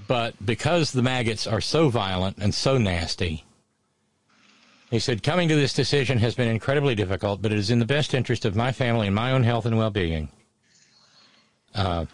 But 0.08 0.34
because 0.44 0.92
the 0.92 1.02
maggots 1.02 1.46
are 1.46 1.62
so 1.62 1.90
violent 1.90 2.38
and 2.38 2.54
so 2.54 2.78
nasty, 2.78 3.44
he 4.90 5.00
said, 5.00 5.22
coming 5.22 5.50
to 5.50 5.56
this 5.56 5.74
decision 5.74 6.18
has 6.20 6.36
been 6.36 6.48
incredibly 6.48 6.96
difficult, 6.96 7.42
but 7.42 7.52
it 7.52 7.58
is 7.58 7.70
in 7.70 7.80
the 7.80 7.86
best 7.86 8.14
interest 8.14 8.46
of 8.46 8.56
my 8.56 8.72
family 8.72 9.08
and 9.08 9.16
my 9.16 9.34
own 9.34 9.44
health 9.44 9.66
and 9.66 9.78
well 9.78 9.90
being. 9.90 10.30
Uh, 11.76 12.06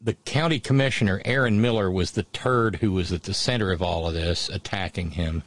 the 0.00 0.12
county 0.12 0.60
commissioner, 0.60 1.22
Aaron 1.24 1.60
Miller, 1.60 1.90
was 1.90 2.10
the 2.10 2.24
turd 2.24 2.76
who 2.76 2.92
was 2.92 3.12
at 3.12 3.22
the 3.22 3.32
center 3.32 3.72
of 3.72 3.80
all 3.80 4.06
of 4.06 4.14
this, 4.14 4.48
attacking 4.48 5.12
him. 5.12 5.42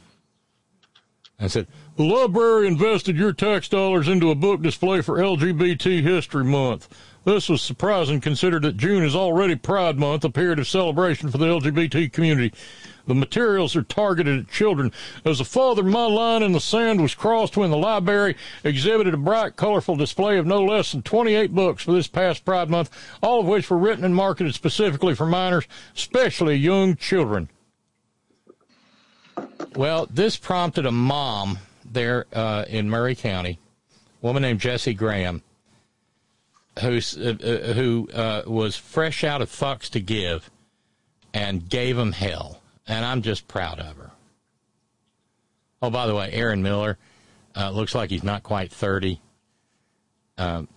I 1.38 1.48
said, 1.48 1.66
the 1.96 2.04
library 2.04 2.66
invested 2.66 3.16
your 3.16 3.34
tax 3.34 3.68
dollars 3.68 4.08
into 4.08 4.30
a 4.30 4.34
book 4.34 4.62
display 4.62 5.02
for 5.02 5.18
LGBT 5.18 6.02
History 6.02 6.44
Month. 6.44 6.88
This 7.26 7.48
was 7.48 7.60
surprising 7.60 8.20
considering 8.20 8.62
that 8.62 8.76
June 8.76 9.02
is 9.02 9.16
already 9.16 9.56
Pride 9.56 9.98
Month, 9.98 10.22
a 10.24 10.30
period 10.30 10.60
of 10.60 10.68
celebration 10.68 11.28
for 11.28 11.38
the 11.38 11.46
LGBT 11.46 12.12
community. 12.12 12.56
The 13.08 13.16
materials 13.16 13.74
are 13.74 13.82
targeted 13.82 14.38
at 14.38 14.48
children. 14.48 14.92
As 15.24 15.40
a 15.40 15.44
father, 15.44 15.82
my 15.82 16.06
line 16.06 16.44
in 16.44 16.52
the 16.52 16.60
sand 16.60 17.02
was 17.02 17.16
crossed 17.16 17.56
when 17.56 17.72
the 17.72 17.76
library 17.76 18.36
exhibited 18.62 19.12
a 19.12 19.16
bright, 19.16 19.56
colorful 19.56 19.96
display 19.96 20.38
of 20.38 20.46
no 20.46 20.62
less 20.62 20.92
than 20.92 21.02
28 21.02 21.52
books 21.52 21.82
for 21.82 21.90
this 21.90 22.06
past 22.06 22.44
Pride 22.44 22.70
Month, 22.70 22.90
all 23.20 23.40
of 23.40 23.46
which 23.46 23.70
were 23.70 23.76
written 23.76 24.04
and 24.04 24.14
marketed 24.14 24.54
specifically 24.54 25.16
for 25.16 25.26
minors, 25.26 25.66
especially 25.96 26.54
young 26.54 26.94
children. 26.94 27.48
Well, 29.74 30.06
this 30.08 30.36
prompted 30.36 30.86
a 30.86 30.92
mom 30.92 31.58
there 31.84 32.26
uh, 32.32 32.66
in 32.68 32.88
Maury 32.88 33.16
County, 33.16 33.58
a 34.22 34.26
woman 34.26 34.42
named 34.42 34.60
Jessie 34.60 34.94
Graham, 34.94 35.42
who's, 36.80 37.16
uh, 37.16 37.34
uh, 37.42 37.72
who 37.74 38.08
uh, 38.12 38.42
was 38.46 38.76
fresh 38.76 39.24
out 39.24 39.42
of 39.42 39.50
fucks 39.50 39.88
to 39.90 40.00
give 40.00 40.50
and 41.34 41.68
gave 41.68 41.96
him 41.98 42.12
hell. 42.12 42.60
And 42.86 43.04
I'm 43.04 43.22
just 43.22 43.48
proud 43.48 43.78
of 43.80 43.96
her. 43.96 44.10
Oh, 45.82 45.90
by 45.90 46.06
the 46.06 46.14
way, 46.14 46.30
Aaron 46.32 46.62
Miller 46.62 46.98
uh, 47.56 47.70
looks 47.70 47.94
like 47.94 48.10
he's 48.10 48.22
not 48.24 48.42
quite 48.42 48.70
30. 48.72 49.20
Um, 50.38 50.68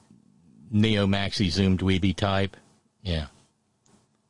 Neo 0.72 1.06
Maxi 1.08 1.50
Zoom 1.50 1.78
Dweeby 1.78 2.16
type. 2.16 2.56
Yeah, 3.02 3.28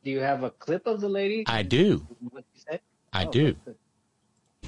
Do 0.04 0.10
you 0.10 0.20
have 0.20 0.42
a 0.44 0.50
clip 0.50 0.86
of 0.86 1.00
the 1.00 1.08
lady? 1.08 1.44
I 1.46 1.62
do. 1.62 2.06
What 2.30 2.44
you 2.54 2.60
said? 2.68 2.80
I 3.12 3.24
Oh, 3.26 3.30
do. 3.30 3.56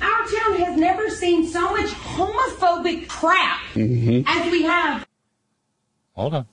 Our 0.01 0.09
town 0.27 0.57
has 0.59 0.77
never 0.77 1.09
seen 1.09 1.47
so 1.47 1.71
much 1.71 1.91
homophobic 1.91 3.07
crap 3.09 3.61
as 3.77 4.51
we 4.53 4.63
have 4.65 5.07
Hold 6.15 6.35
on. 6.35 6.47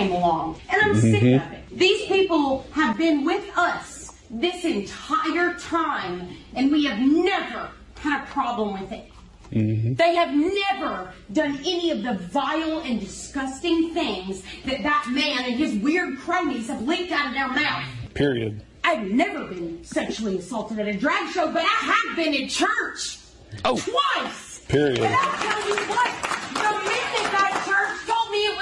Came 0.00 0.12
along. 0.12 0.60
And 0.70 0.82
I'm 0.82 1.00
sick 1.00 1.22
mm-hmm. 1.22 1.46
of 1.46 1.52
it. 1.52 1.78
These 1.78 2.06
people 2.06 2.66
have 2.72 2.96
been 2.96 3.24
with 3.24 3.46
us 3.56 4.12
this 4.30 4.64
entire 4.64 5.54
time, 5.54 6.28
and 6.54 6.70
we 6.70 6.84
have 6.84 6.98
never 6.98 7.70
had 7.96 8.22
a 8.22 8.26
problem 8.26 8.80
with 8.80 8.92
it. 8.92 9.10
Mm-hmm. 9.52 9.94
They 9.94 10.14
have 10.14 10.32
never 10.32 11.12
done 11.32 11.58
any 11.58 11.90
of 11.90 12.02
the 12.04 12.14
vile 12.14 12.80
and 12.80 13.00
disgusting 13.00 13.92
things 13.92 14.42
that 14.64 14.82
that 14.84 15.08
man 15.10 15.44
and 15.44 15.54
his 15.54 15.74
weird 15.82 16.18
cronies 16.18 16.68
have 16.68 16.86
leaked 16.86 17.10
out 17.10 17.28
of 17.28 17.34
their 17.34 17.48
mouth. 17.48 17.84
Period. 18.14 18.62
I've 18.84 19.10
never 19.10 19.46
been 19.46 19.84
sexually 19.84 20.38
assaulted 20.38 20.78
at 20.78 20.88
a 20.88 20.94
drag 20.94 21.32
show, 21.32 21.52
but 21.52 21.62
I 21.62 21.66
have 21.66 22.16
been 22.16 22.32
in 22.32 22.48
church. 22.48 23.18
Oh. 23.64 23.76
Twice. 23.76 24.64
Period. 24.68 25.00
And 25.00 25.14
I'll 25.14 25.42
tell 25.42 25.68
you 25.68 25.74
what, 25.90 26.10
the 26.54 26.70
men 26.86 27.24
at 27.24 27.32
that 27.32 27.50
church 27.50 27.50
told 27.50 27.50
me 27.50 27.56
it 27.56 27.59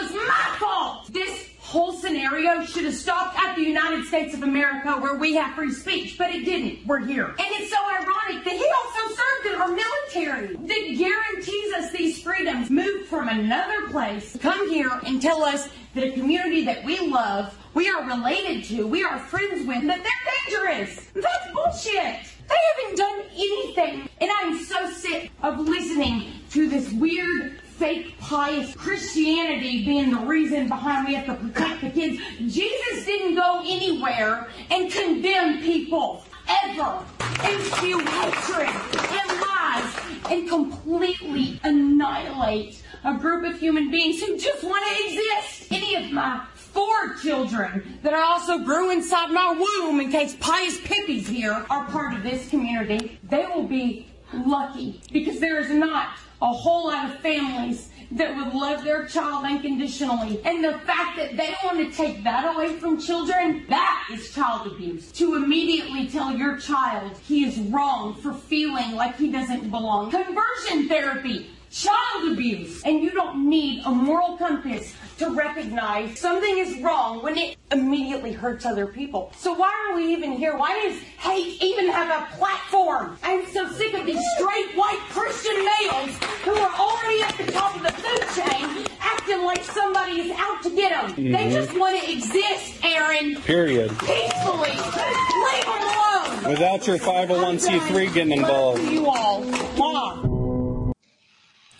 was 0.01 0.13
my 0.13 0.57
fault. 0.59 1.13
This 1.13 1.49
whole 1.61 1.93
scenario 1.93 2.65
should 2.65 2.85
have 2.85 2.95
stopped 2.95 3.39
at 3.39 3.57
the 3.57 3.63
United 3.63 4.05
States 4.07 4.35
of 4.35 4.43
America 4.43 4.93
where 4.93 5.17
we 5.17 5.35
have 5.35 5.55
free 5.55 5.73
speech, 5.73 6.17
but 6.17 6.31
it 6.31 6.45
didn't. 6.45 6.87
We're 6.87 7.01
here. 7.01 7.27
And 7.27 7.37
it's 7.39 7.71
so 7.71 7.77
ironic 7.85 8.45
that 8.45 8.55
he 8.55 8.67
also 8.67 9.15
served 9.15 9.55
in 9.55 9.61
our 9.61 9.69
military 9.69 10.57
that 10.57 10.97
guarantees 10.97 11.73
us 11.75 11.93
these 11.93 12.23
freedoms. 12.23 12.71
Moved 12.71 13.09
from 13.09 13.29
another 13.29 13.89
place, 13.89 14.37
come 14.41 14.71
here 14.71 15.01
and 15.05 15.21
tell 15.21 15.43
us 15.43 15.69
that 15.95 16.05
a 16.05 16.13
community 16.13 16.65
that 16.65 16.85
we 16.85 16.99
love, 17.01 17.55
we 17.75 17.89
are 17.89 18.05
related 18.05 18.65
to, 18.65 18.87
we 18.87 19.05
are 19.05 19.19
friends 19.19 19.67
with, 19.67 19.87
that 19.87 20.03
they're 20.03 20.65
dangerous. 20.65 21.11
That's 21.15 21.53
bullshit. 21.53 22.17
They 22.49 22.57
haven't 22.77 22.97
done 22.97 23.23
anything. 23.35 24.09
And 24.21 24.31
I'm 24.39 24.59
so 24.59 24.91
sick 24.91 25.31
of 25.43 25.59
listening 25.59 26.33
to 26.51 26.69
this 26.69 26.91
weird, 26.93 27.61
fake, 27.79 28.19
pious 28.19 28.75
Christianity 28.75 29.85
being 29.85 30.11
the 30.11 30.19
reason 30.19 30.69
behind 30.69 31.07
we 31.07 31.15
have 31.15 31.27
to 31.27 31.35
protect 31.35 31.81
the 31.81 31.91
kids. 31.91 32.21
Jesus 32.39 33.07
didn't 33.07 33.37
go 33.37 33.63
anywhere 33.65 34.49
and 34.71 34.91
condemn 34.91 35.63
people. 35.63 36.25
Ever. 36.65 37.05
And 37.41 37.63
spew 37.63 37.99
hatred 38.01 38.69
and 38.69 39.41
lies 39.41 39.97
and 40.31 40.49
completely 40.49 41.61
annihilate 41.63 42.83
a 43.05 43.15
group 43.15 43.45
of 43.45 43.61
human 43.61 43.91
beings 43.91 44.23
who 44.23 44.39
just 44.39 44.65
want 44.65 44.83
to 44.87 45.05
exist. 45.05 45.71
Any 45.71 45.95
of 45.97 46.11
my 46.11 46.43
four 46.55 47.15
children 47.17 47.99
that 48.03 48.15
I 48.15 48.23
also 48.23 48.65
grew 48.65 48.91
inside 48.91 49.31
my 49.31 49.53
womb 49.53 50.01
in 50.01 50.11
case 50.11 50.37
pious 50.41 50.81
pippies 50.81 51.29
here 51.29 51.67
are 51.69 51.85
part 51.85 52.15
of 52.15 52.23
this 52.23 52.49
community, 52.49 53.19
they 53.25 53.47
will 53.47 53.65
be 53.65 54.07
lucky 54.33 55.03
because 55.13 55.41
there 55.41 55.61
is 55.61 55.71
not 55.71 56.17
a 56.41 56.53
whole 56.53 56.87
lot 56.87 57.11
of 57.11 57.19
families 57.21 57.91
that 58.13 58.35
would 58.37 58.55
love 58.55 58.85
their 58.85 59.07
child 59.07 59.45
unconditionally. 59.45 60.41
And 60.45 60.65
the 60.65 60.79
fact 60.81 61.19
that 61.19 61.37
they 61.37 61.55
want 61.65 61.79
to 61.79 61.91
take 61.91 62.25
that 62.25 62.55
away 62.55 62.77
from 62.77 63.01
children, 63.01 63.67
that 63.69 64.09
is 64.13 64.33
child 64.33 64.67
abuse. 64.67 65.13
To 65.13 65.37
immediately 65.37 66.09
tell 66.09 66.35
your 66.35 66.57
child 66.59 67.19
he 67.27 67.45
is 67.45 67.59
wrong 67.59 68.15
for 68.15 68.33
feeling 68.33 68.93
like 68.93 69.17
he 69.17 69.31
doesn't 69.31 69.71
belong. 69.71 70.11
Conversion 70.11 70.89
therapy. 70.89 71.51
Child 71.71 72.33
abuse. 72.33 72.83
And 72.85 73.03
you 73.03 73.11
don't 73.11 73.47
need 73.49 73.83
a 73.85 73.91
moral 73.91 74.39
compass 74.39 74.95
to 75.19 75.31
recognize 75.31 76.19
something 76.19 76.59
is 76.59 76.79
wrong 76.83 77.23
when 77.23 77.37
it 77.37 77.57
immediately 77.73 78.33
hurts 78.33 78.65
other 78.65 78.87
people. 78.87 79.33
So 79.37 79.53
why 79.53 79.73
are 79.91 79.97
we 79.97 80.13
even 80.13 80.33
here? 80.33 80.57
Why 80.57 80.81
does 80.83 80.99
hate 81.19 81.63
even 81.63 81.89
have 81.89 82.09
a 82.09 82.37
platform? 82.37 83.19
I'm 83.23 83.45
so 83.47 83.69
sick 83.73 83.95
of 83.95 84.07
these 84.07 84.23
straight 84.37 84.77
white 84.77 85.01
Christian 85.11 85.57
males 85.57 86.17
who 86.45 86.53
are 86.53 86.73
already 86.79 87.23
at 87.23 87.37
the 87.37 87.53
top 87.53 87.77
of 87.77 87.83
the 87.83 87.93
food 87.93 88.45
chain 88.45 88.87
acting 89.01 89.43
like 89.45 89.65
somebody 89.65 90.21
is 90.21 90.33
out 90.39 90.63
to 90.63 90.71
get 90.71 90.91
them. 90.91 91.15
They 91.33 91.47
Mhm. 91.47 91.53
just 91.53 91.77
want 91.77 92.01
to 92.01 92.11
exist, 92.13 92.75
Aaron. 92.85 93.37
Period. 93.43 93.91
Peacefully. 93.99 94.71
Leave 94.71 95.65
them 95.65 95.83
alone. 95.83 96.51
Without 96.51 96.87
your 96.87 96.99
501c3 96.99 98.07
getting 98.07 98.33
involved. 98.39 98.83
You 98.91 99.07
all. 99.09 99.43
Mwah. 99.77 100.93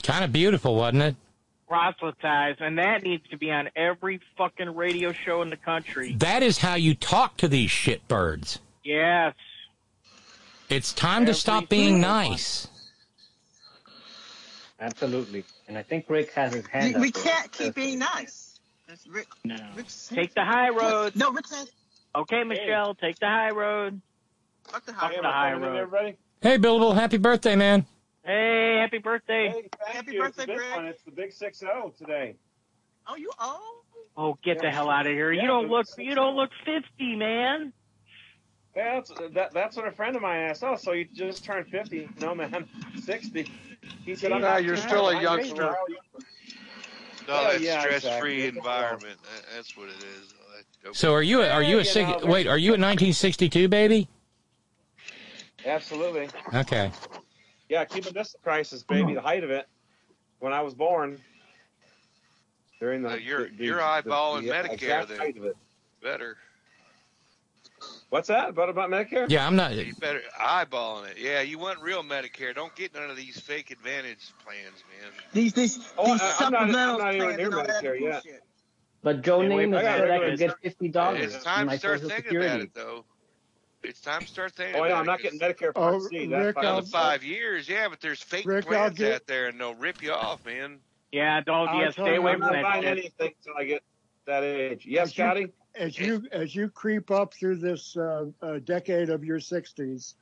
Kind 0.03 0.25
of 0.25 0.33
beautiful, 0.33 0.75
wasn't 0.75 1.03
it? 1.03 1.17
Proselytize, 1.69 2.57
and 2.61 2.79
that 2.79 3.03
needs 3.03 3.29
to 3.31 3.37
be 3.39 3.51
on 3.51 3.69
every 3.77 4.21
fucking 4.37 4.75
radio 4.75 5.13
show 5.13 5.43
in 5.43 5.51
the 5.51 5.57
country. 5.57 6.15
That 6.19 6.43
is 6.43 6.59
how 6.59 6.75
you 6.75 6.95
talk 6.95 7.37
to 7.39 7.49
these 7.49 7.71
shitbirds. 7.71 8.59
Yes. 8.85 9.35
It's 10.71 10.93
time 10.93 11.27
to 11.27 11.35
stop 11.35 11.69
being 11.69 12.01
nice. 12.01 12.69
Absolutely. 14.81 15.45
And 15.67 15.77
I 15.77 15.83
think 15.83 16.07
Rick 16.09 16.33
has 16.33 16.55
his 16.55 16.67
hand 16.67 16.89
We, 16.89 16.95
up. 16.95 17.01
we 17.01 17.11
can't 17.13 17.53
keep 17.53 17.75
being 17.75 17.99
nice. 17.99 18.61
That's 18.87 19.07
Rick. 19.07 19.27
No. 19.45 19.57
Rick's- 19.77 20.09
Take 20.09 20.35
the 20.35 20.45
high 20.45 20.71
road. 20.71 21.17
No, 21.17 21.33
Rick 21.33 21.47
says. 21.49 21.71
Okay, 22.15 22.43
Michelle, 22.45 22.95
take 22.95 23.19
the 23.19 23.27
high 23.27 23.51
road. 23.51 24.01
Fuck 24.65 24.85
the 24.87 24.93
Fuck 24.93 25.13
the 25.15 25.23
high 25.29 25.53
road. 25.53 25.77
everybody. 25.77 26.17
Hey, 26.41 26.59
Billable, 26.59 26.95
happy 26.95 27.19
birthday, 27.19 27.57
man. 27.57 27.87
Hey, 28.29 28.77
happy 28.79 28.99
birthday. 28.99 29.49
Hey, 29.49 29.69
Happy 29.91 30.13
you. 30.13 30.21
birthday, 30.21 30.43
it's 30.43 30.45
a 30.45 30.47
big 30.49 30.57
Greg. 30.59 30.77
one. 30.77 30.85
It's 30.87 31.03
the 31.03 31.11
big 31.11 31.33
six 31.33 31.61
zero 31.61 31.95
today. 31.97 32.37
Oh, 33.07 33.17
you 33.17 33.31
old? 33.43 33.85
Oh, 34.19 34.39
get 34.45 34.61
the 34.61 34.71
hell 34.71 34.91
out 34.91 35.07
of 35.07 35.13
here. 35.13 35.33
Yeah, 35.33 35.41
You 35.41 35.47
don't 35.49 35.65
but 35.69 35.71
look 35.71 35.81
it's- 35.87 35.97
oh. 35.99 36.03
you 36.03 36.15
don't 36.15 36.37
look 36.37 36.51
50, 36.67 37.17
man. 37.17 37.73
Yeah, 38.77 38.97
that's 38.97 39.11
that, 39.33 39.55
that's 39.55 39.77
what 39.79 39.89
a 39.89 39.93
friend 39.93 40.15
of 40.15 40.21
mine 40.21 40.41
asked. 40.51 40.63
Oh, 40.63 40.77
so 40.77 40.93
you 40.93 41.07
just 41.07 41.43
turned 41.43 41.69
fifty? 41.69 42.07
No, 42.21 42.35
man, 42.35 42.69
sixty. 43.03 43.51
He 44.05 44.15
said, 44.15 44.31
"I'm 44.31 44.43
Nah, 44.43 44.51
not 44.51 44.65
you're 44.65 44.77
still 44.77 45.09
a 45.09 45.21
youngster. 45.23 45.63
young." 45.63 45.75
No, 47.27 47.35
oh, 47.35 47.43
Yeah, 47.43 47.51
that's 47.53 47.63
yeah, 47.63 47.81
stress-free 47.81 48.43
exactly. 48.43 48.59
environment. 48.59 49.19
That's 49.57 49.75
what 49.75 49.89
it 49.89 49.97
is. 50.05 50.35
So 50.93 51.15
are 51.15 51.23
you? 51.23 51.41
A, 51.43 51.49
are 51.49 51.63
you 51.63 51.79
a 51.79 51.85
sig- 51.85 52.23
wait? 52.25 52.47
Are 52.47 52.59
you 52.59 52.73
a 52.75 52.79
1962 52.79 53.69
baby? 53.69 54.07
Absolutely. 55.65 56.29
Okay. 56.55 56.93
Yeah, 57.69 57.85
Cuban 57.85 58.13
Missile 58.15 58.41
Crisis, 58.43 58.83
baby, 58.83 59.15
the 59.15 59.21
height 59.21 59.45
of 59.45 59.51
it. 59.51 59.67
When 60.41 60.53
I 60.53 60.61
was 60.63 60.75
born. 60.75 61.21
During 62.81 63.03
the 63.03 63.11
Uh, 63.11 63.15
you're- 63.17 63.49
the- 63.51 63.57
the- 63.57 63.65
you're 63.65 63.81
eyeballing 63.81 64.43
the- 64.43 64.49
the 64.49 64.53
Medicare 64.55 64.73
exact 64.75 65.09
then. 65.09 65.19
height 65.19 65.37
of 65.37 65.45
it. 65.45 65.57
Better. 66.01 66.39
What's 68.11 68.29
that? 68.29 68.55
What 68.55 68.69
about 68.69 68.89
Medicare? 68.89 69.27
Yeah, 69.29 69.47
I'm 69.47 69.57
not. 69.57 69.75
You 69.75 69.93
better 69.97 70.23
eyeballing 70.41 71.11
it. 71.11 71.19
Yeah, 71.19 71.41
you 71.43 71.59
want 71.59 71.81
real 71.81 72.03
Medicare. 72.05 72.55
Don't 72.55 72.75
get 72.77 72.95
none 72.95 73.11
of 73.11 73.17
these 73.17 73.39
fake 73.41 73.71
advantage 73.73 74.33
plans, 74.45 74.83
man. 75.01 75.11
These 75.33 75.53
these 75.55 75.79
Oh, 75.99 76.13
these 76.13 76.23
I- 76.23 76.47
I'm 76.47 76.53
not- 76.53 76.63
I'm 76.63 76.69
supplemental 76.73 76.99
not 76.99 77.15
even 77.15 77.27
plans 77.27 77.37
near 77.39 77.47
and 77.47 77.55
all 77.57 77.67
that 77.67 77.85
Medicare 77.85 78.01
yet. 78.01 78.43
But 79.03 79.23
Joe 79.23 79.41
Hey, 79.43 79.49
wait, 79.49 79.69
Namath 79.69 79.79
I 79.79 79.83
said 79.83 80.01
I 80.01 80.05
regular- 80.09 80.31
could 80.31 80.39
get 80.39 80.59
fifty 80.61 80.89
dollars. 80.89 81.35
It's 81.35 81.45
time 81.45 81.69
to 81.69 81.79
start 81.79 82.01
thinking 82.01 82.17
Security. 82.17 82.47
about 82.49 82.61
it, 82.61 82.75
though. 82.75 83.05
It's 83.83 84.01
time 84.01 84.23
to 84.23 84.27
start 84.27 84.53
thinking 84.53 84.75
Oh, 84.77 84.85
about 84.85 84.89
yeah. 84.91 84.99
I'm 84.99 85.07
not 85.07 85.21
getting 85.21 85.39
Medicare 85.39 85.73
Part 85.75 85.95
Oh, 85.95 86.01
C. 86.01 86.27
That's 86.27 86.47
Rick, 86.47 86.55
fine. 86.57 86.65
I'll- 86.65 86.73
Another 86.79 86.87
five 86.89 87.23
years, 87.23 87.69
yeah, 87.69 87.89
but 87.89 88.01
there's 88.01 88.23
fake 88.23 88.45
Rick, 88.47 88.67
plans 88.67 88.99
get- 88.99 89.13
out 89.15 89.27
there 89.27 89.47
and 89.47 89.61
they'll 89.61 89.75
rip 89.75 90.03
you 90.03 90.13
off, 90.13 90.45
man. 90.45 90.81
Yeah, 91.13 91.41
don't 91.41 91.69
I'll 91.69 91.77
yeah, 91.81 91.91
tell 91.91 92.05
stay 92.07 92.15
you, 92.15 92.21
away 92.21 92.33
I'm 92.33 92.39
from 92.41 92.47
not 92.49 92.53
that 92.55 92.63
buying 92.63 92.85
anything 92.85 93.33
until 93.39 93.55
I 93.57 93.65
get 93.65 93.83
that 94.27 94.43
age. 94.43 94.85
Yes, 94.87 95.09
As 95.09 95.19
you- 95.19 95.25
Scotty? 95.25 95.53
As 95.75 95.99
you 95.99 96.27
as 96.33 96.57
you 96.57 96.69
creep 96.71 97.11
up 97.13 97.33
through 97.35 97.57
this 97.59 97.97
uh, 97.97 98.27
uh, 98.43 98.59
decade 98.65 99.11
of 99.11 99.23
your 99.25 99.39
60s, 99.39 100.15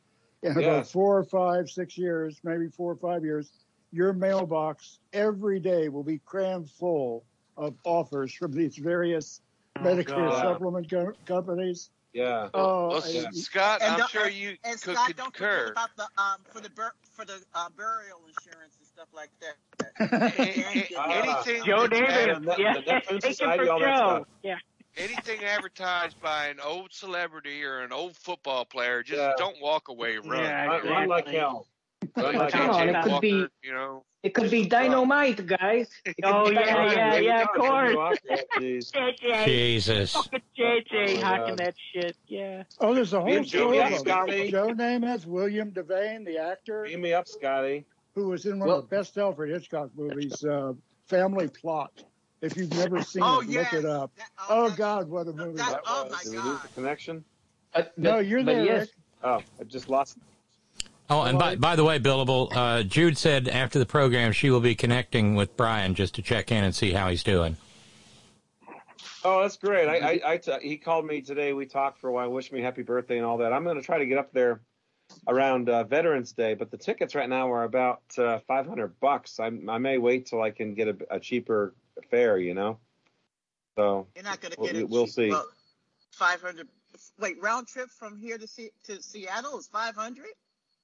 in 0.43 0.53
about 0.59 0.87
four 0.87 1.17
or 1.17 1.25
five, 1.25 1.71
six 1.71 1.97
years, 1.97 2.39
maybe 2.45 2.69
four 2.69 2.93
or 2.93 2.97
five 2.97 3.25
years, 3.25 3.51
your 3.91 4.13
mailbox 4.13 4.99
every 5.15 5.59
day 5.59 5.89
will 5.89 6.03
be 6.03 6.19
crammed 6.19 6.69
full 6.71 7.25
of 7.57 7.75
offers 7.85 8.35
from 8.35 8.53
these 8.53 8.77
various 8.77 9.41
Medicare 9.79 10.29
God. 10.29 10.43
supplement 10.43 10.91
co- 10.91 11.13
companies. 11.25 11.91
Yeah. 12.17 12.49
Oh, 12.55 12.89
Well, 12.89 13.03
I- 13.05 13.31
Scott, 13.33 13.83
And 13.83 13.93
I'm 13.93 13.99
don't- 13.99 14.11
sure 14.11 14.29
you 14.31 14.57
and 14.65 14.81
could 14.81 14.97
Scott, 14.97 15.13
don't 15.17 15.37
forget 15.37 15.71
about 15.73 15.91
the 15.97 16.05
um 16.17 16.39
for 16.51 16.61
the 16.61 16.71
bur- 16.71 16.95
for 17.13 17.27
the 17.27 17.43
uh, 17.55 17.69
burial 17.77 18.21
insurance 18.27 18.75
and 18.79 18.87
stuff 18.87 19.09
like 19.13 19.29
that. 19.41 20.39
Anything 20.39 21.65
Joe 21.67 21.87
that's 21.87 22.01
Davis, 22.01 22.49
ad- 22.49 22.59
yeah, 22.59 22.75
the 23.11 23.19
take 23.21 23.35
Society, 23.35 23.67
for 23.67 23.79
Joe. 23.79 24.27
Yeah. 24.43 24.57
anything 24.97 25.45
advertised 25.45 26.19
by 26.23 26.47
an 26.47 26.59
old 26.59 26.95
celebrity 26.95 27.63
or 27.63 27.81
an 27.81 27.93
old 27.93 28.17
football 28.17 28.65
player, 28.65 29.03
just 29.03 29.21
Yeah. 29.21 29.33
don't 29.37 29.61
walk 29.61 29.89
away. 29.89 30.17
Run. 30.17 30.43
Yeah, 30.43 30.65
Run, 30.69 30.87
run 30.89 31.09
like 31.09 31.29
hell. 31.29 31.67
Run 32.17 32.35
like 32.37 32.53
Come 32.53 32.71
on, 32.71 32.89
it 32.89 32.93
Walker, 32.95 33.09
could 33.11 33.21
be- 33.21 33.47
you 33.63 33.73
know. 33.75 34.05
It 34.27 34.35
could 34.35 34.51
be 34.51 34.67
dynamite, 34.67 35.47
guys. 35.47 35.89
Oh 36.25 36.49
be 36.49 36.55
yeah, 36.57 36.65
dynamite. 36.65 36.97
yeah, 36.97 37.19
yeah, 37.19 37.43
of 37.43 37.49
course. 37.55 38.19
JJ. 38.59 39.45
Jesus. 39.45 40.13
Fucking 40.15 40.41
JJ 40.59 40.85
Oh, 40.93 41.15
my 41.15 41.21
hawking 41.21 41.47
God. 41.57 41.59
that 41.59 41.75
shit. 41.93 42.17
Yeah. 42.27 42.65
Oh, 42.81 42.93
there's 42.93 43.13
a 43.13 43.21
whole 43.21 43.33
and 43.33 43.47
Joe 43.47 43.71
slew 43.71 43.81
of 43.81 43.87
Namath, 43.87 43.91
them. 43.91 43.99
Scotty. 44.01 44.51
Joe 44.51 44.67
Namath, 44.69 45.27
William 45.27 45.71
Devane, 45.71 46.25
the 46.25 46.39
actor, 46.39 46.83
Beam 46.89 47.03
me 47.03 47.13
up, 47.13 47.29
Scotty. 47.29 47.85
who 48.17 48.29
was 48.29 48.47
in 48.47 48.59
one 48.59 48.67
Well- 48.69 48.79
of 48.79 48.89
the 48.91 48.97
best 48.97 49.17
Alfred 49.17 49.51
Hitchcock 49.53 49.91
movies, 49.97 50.45
uh, 50.45 50.73
Family 51.07 51.47
Plot. 51.47 52.03
If 52.41 52.57
you've 52.57 52.73
never 52.75 53.03
seen 53.03 53.23
Oh, 53.23 53.41
it, 53.43 53.49
yes. 53.49 53.73
look 53.73 53.85
it 53.85 53.89
up. 53.89 54.11
That- 54.17 54.27
Oh 54.49 54.63
that's- 54.63 54.77
God, 54.79 55.09
what 55.09 55.29
a 55.29 55.33
movie! 55.33 55.59
that- 55.59 55.71
that 55.71 55.81
oh 55.87 56.03
was. 56.05 56.13
my 56.13 56.19
Did 56.25 56.33
we 56.33 56.39
lose 56.51 56.61
the 56.63 56.69
connection? 56.69 57.25
Uh, 57.75 57.83
No, 57.97 58.19
you're 58.19 58.41
but 58.43 58.55
there, 58.57 58.65
yes, 58.65 58.89
Oh, 59.23 59.41
I 59.61 59.65
just 59.65 59.89
lost. 59.89 60.19
Oh, 61.09 61.23
and 61.23 61.39
by, 61.39 61.55
by 61.57 61.77
the 61.77 61.85
way, 61.85 61.99
Billable, 62.01 62.49
uh, 62.55 62.83
Jude 62.83 63.17
said 63.17 63.49
after 63.49 63.79
the 63.79 63.87
program 63.87 64.33
she 64.33 64.51
will 64.51 64.61
be 64.61 64.75
connecting 64.75 65.35
with 65.37 65.57
Brian 65.57 65.95
just 65.95 66.15
to 66.17 66.23
check 66.23 66.51
in 66.51 66.65
and 66.65 66.75
see 66.75 66.93
how 66.93 67.09
he's 67.09 67.23
doing. 67.23 67.57
Oh, 69.25 69.43
that's 69.43 69.57
great. 69.57 69.89
I, 69.89 69.97
I, 70.25 70.33
I 70.33 70.37
t- 70.37 70.53
he 70.63 70.77
called 70.77 71.05
me 71.07 71.21
today. 71.21 71.53
We 71.53 71.67
talked 71.67 71.99
for 72.01 72.09
a 72.09 72.13
while, 72.13 72.31
wished 72.31 72.53
me 72.53 72.61
happy 72.61 72.83
birthday 72.83 73.17
and 73.17 73.27
all 73.27 73.39
that. 73.39 73.53
I'm 73.53 73.65
going 73.65 73.77
to 73.77 73.83
try 73.83 73.99
to 73.99 74.07
get 74.07 74.19
up 74.19 74.33
there 74.33 74.61
around 75.29 75.69
uh, 75.69 75.85
Veterans 75.85 76.33
Day, 76.33 76.55
but 76.55 76.71
the 76.71 76.77
tickets 76.77 77.15
right 77.15 77.29
now 77.29 77.51
are 77.53 77.65
about 77.65 78.03
uh, 78.19 78.39
500 78.47 78.99
bucks. 79.01 79.39
I, 79.41 79.47
I 79.47 79.79
may 79.79 79.99
wait 79.99 80.27
till 80.27 80.43
I 80.43 80.51
can 80.51 80.75
get 80.75 80.89
a, 80.89 80.97
a 81.17 81.21
cheaper 81.21 81.75
fare, 82.11 82.39
you 82.39 82.55
know. 82.55 82.79
So 83.77 84.07
You're 84.15 84.25
not 84.25 84.41
gonna 84.41 84.55
We'll- 84.59 84.73
get 84.73 84.77
it. 84.83 84.89
we'll 84.89 85.05
cheap. 85.07 85.15
see. 85.15 85.31
Well, 85.31 85.47
Five 86.13 86.41
hundred. 86.41 86.69
Wait, 87.21 87.37
round 87.43 87.67
trip 87.69 87.91
from 87.91 88.17
here 88.17 88.39
to 88.39 88.47
Se- 88.47 88.71
to 88.85 89.03
Seattle 89.03 89.59
is 89.59 89.67
five 89.67 89.95
hundred. 89.95 90.29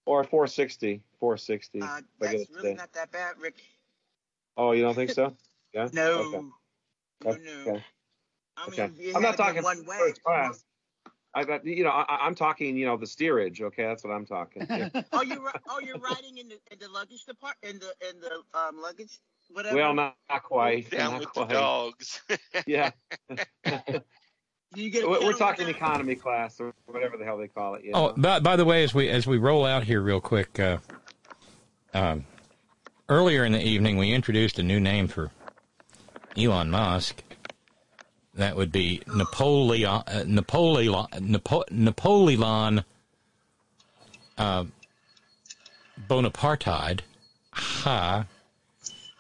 Or 0.07 0.25
460, 0.25 1.03
460. 1.21 1.81
Uh, 1.81 1.85
if 1.85 1.91
I 1.91 1.97
get 1.97 2.03
that's 2.21 2.51
really 2.51 2.63
today. 2.63 2.75
not 2.75 2.93
that 2.93 3.11
bad, 3.13 3.35
Rick. 3.41 3.57
Oh, 4.57 4.73
you 4.73 4.83
don't 4.83 4.95
think 4.95 5.11
so? 5.11 5.35
Yeah. 5.75 5.89
No. 5.95 6.53
Okay. 7.25 7.41
No, 7.43 7.61
Okay. 7.71 7.85
I 8.59 8.69
mean, 8.69 8.81
Okay. 8.81 8.91
you 8.99 9.15
I'm 9.17 9.23
not 9.23 9.39
talking 9.39 9.63
one 9.63 9.87
way. 9.87 9.97
first 9.99 10.23
class. 10.23 10.65
I 11.35 11.45
got 11.45 11.65
you 11.65 11.83
know 11.83 11.89
I, 11.91 12.27
I'm 12.27 12.35
talking 12.35 12.77
you 12.77 12.85
know 12.85 12.99
the 12.99 13.07
steerage. 13.07 13.63
Okay, 13.63 13.85
that's 13.85 14.05
what 14.05 14.11
I'm 14.11 14.27
talking. 14.27 14.67
Yeah. 14.69 14.91
Oh, 15.15 15.23
you 15.23 15.43
ri- 15.43 15.61
oh 15.71 15.81
you're 15.81 15.97
riding 15.99 16.37
in 16.37 16.49
the 16.49 16.59
in 16.71 16.79
the 16.79 16.91
luggage 16.91 17.25
department 17.25 17.75
in 17.75 17.79
the 17.81 17.95
in 18.11 18.21
the 18.21 18.43
um 18.59 18.83
luggage 18.83 19.19
whatever. 19.51 19.77
well, 19.77 19.95
not, 19.95 20.15
not 20.29 20.43
quite. 20.43 20.91
Down 20.91 21.13
not 21.13 21.21
with 21.21 21.29
quite. 21.31 21.49
the 21.49 21.55
dogs. 21.55 22.21
Yeah. 22.67 22.91
We're, 24.75 25.07
we're 25.07 25.33
talking 25.33 25.67
with 25.67 25.76
economy 25.76 26.15
class 26.15 26.60
or 26.60 26.73
whatever 26.86 27.17
the 27.17 27.25
hell 27.25 27.36
they 27.36 27.49
call 27.49 27.75
it. 27.75 27.84
You 27.84 27.92
Oh, 27.94 28.15
by, 28.17 28.41
by 28.41 28.57
the 28.57 28.65
way, 28.65 28.84
as 28.84 28.94
we 28.94 29.09
as 29.09 29.26
we 29.26 29.36
roll 29.39 29.67
out 29.67 29.84
here 29.84 30.01
real 30.01 30.20
quick, 30.20 30.59
uh, 30.59 30.78
um, 31.92 32.25
earlier 33.09 33.44
in 33.44 33.52
the 33.52 33.62
evening 33.62 33.99
we 33.99 34.12
introduced 34.12 34.59
a 34.59 34.62
new 34.62 34.81
name 34.81 35.09
for 35.09 35.31
Elon 36.36 36.70
Musk. 36.70 37.23
That 38.34 38.57
would 38.57 38.73
be 38.73 39.02
Napoleon 39.07 40.02
uh, 40.07 40.25
Napoleon 40.26 41.07
Napo, 41.20 41.65
Napoleon 41.70 42.84
uh, 44.39 44.65
Bonapartide. 46.09 47.01
Ha. 47.52 48.26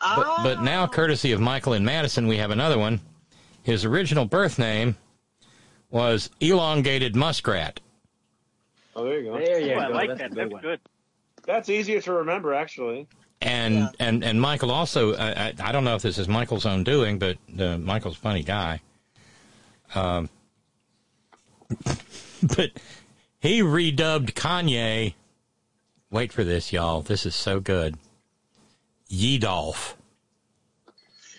But, 0.00 0.42
but 0.42 0.62
now, 0.62 0.86
courtesy 0.88 1.30
of 1.30 1.40
Michael 1.40 1.74
and 1.74 1.84
Madison, 1.84 2.26
we 2.26 2.38
have 2.38 2.50
another 2.50 2.76
one. 2.78 3.00
His 3.62 3.84
original 3.84 4.24
birth 4.24 4.58
name 4.58 4.96
was 5.92 6.30
Elongated 6.40 7.14
Muskrat. 7.14 7.78
Oh, 8.96 9.04
there 9.04 9.20
you 9.20 9.30
go. 9.30 9.38
There 9.38 9.60
you 9.60 9.74
Oh, 9.74 9.78
I 9.78 9.86
like 9.88 10.08
That's 10.08 10.20
that. 10.20 10.26
a 10.32 10.34
good 10.34 10.38
That's 10.38 10.52
one. 10.52 10.62
good. 10.62 10.80
That's 11.44 11.68
easier 11.68 12.00
to 12.00 12.12
remember, 12.14 12.54
actually. 12.54 13.06
And 13.40 13.88
and 13.98 14.22
and 14.24 14.40
Michael 14.40 14.70
also, 14.70 15.14
I, 15.14 15.30
I, 15.48 15.54
I 15.60 15.72
don't 15.72 15.84
know 15.84 15.96
if 15.96 16.02
this 16.02 16.18
is 16.18 16.28
Michael's 16.28 16.64
own 16.66 16.84
doing, 16.84 17.18
but 17.18 17.36
uh, 17.58 17.76
Michael's 17.78 18.16
a 18.16 18.20
funny 18.20 18.42
guy. 18.42 18.80
Um, 19.94 20.28
but 21.84 22.70
he 23.40 23.60
redubbed 23.62 24.32
Kanye. 24.34 25.14
Wait 26.10 26.32
for 26.32 26.44
this, 26.44 26.72
y'all. 26.72 27.02
This 27.02 27.26
is 27.26 27.34
so 27.34 27.58
good. 27.58 27.96
Yedolf. 29.10 29.94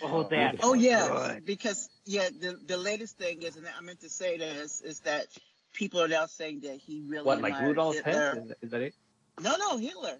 Oh, 0.01 0.23
that. 0.23 0.57
Oh 0.61 0.73
yeah, 0.73 1.39
because 1.45 1.89
yeah, 2.05 2.29
the 2.39 2.59
the 2.67 2.77
latest 2.77 3.17
thing 3.17 3.41
is, 3.41 3.55
and 3.57 3.65
I 3.67 3.81
meant 3.81 4.01
to 4.01 4.09
say 4.09 4.37
this, 4.37 4.81
is 4.81 4.99
that 5.01 5.27
people 5.73 6.01
are 6.01 6.07
now 6.07 6.25
saying 6.25 6.61
that 6.61 6.77
he 6.77 7.01
really 7.07 7.25
What, 7.25 7.41
like 7.41 7.53
admired 7.53 7.67
Rudolph 7.69 7.95
Hitler. 7.95 8.35
Hess? 8.47 8.57
Is 8.61 8.71
that 8.71 8.81
it? 8.81 8.93
No, 9.41 9.55
no, 9.57 9.77
Hitler. 9.77 10.17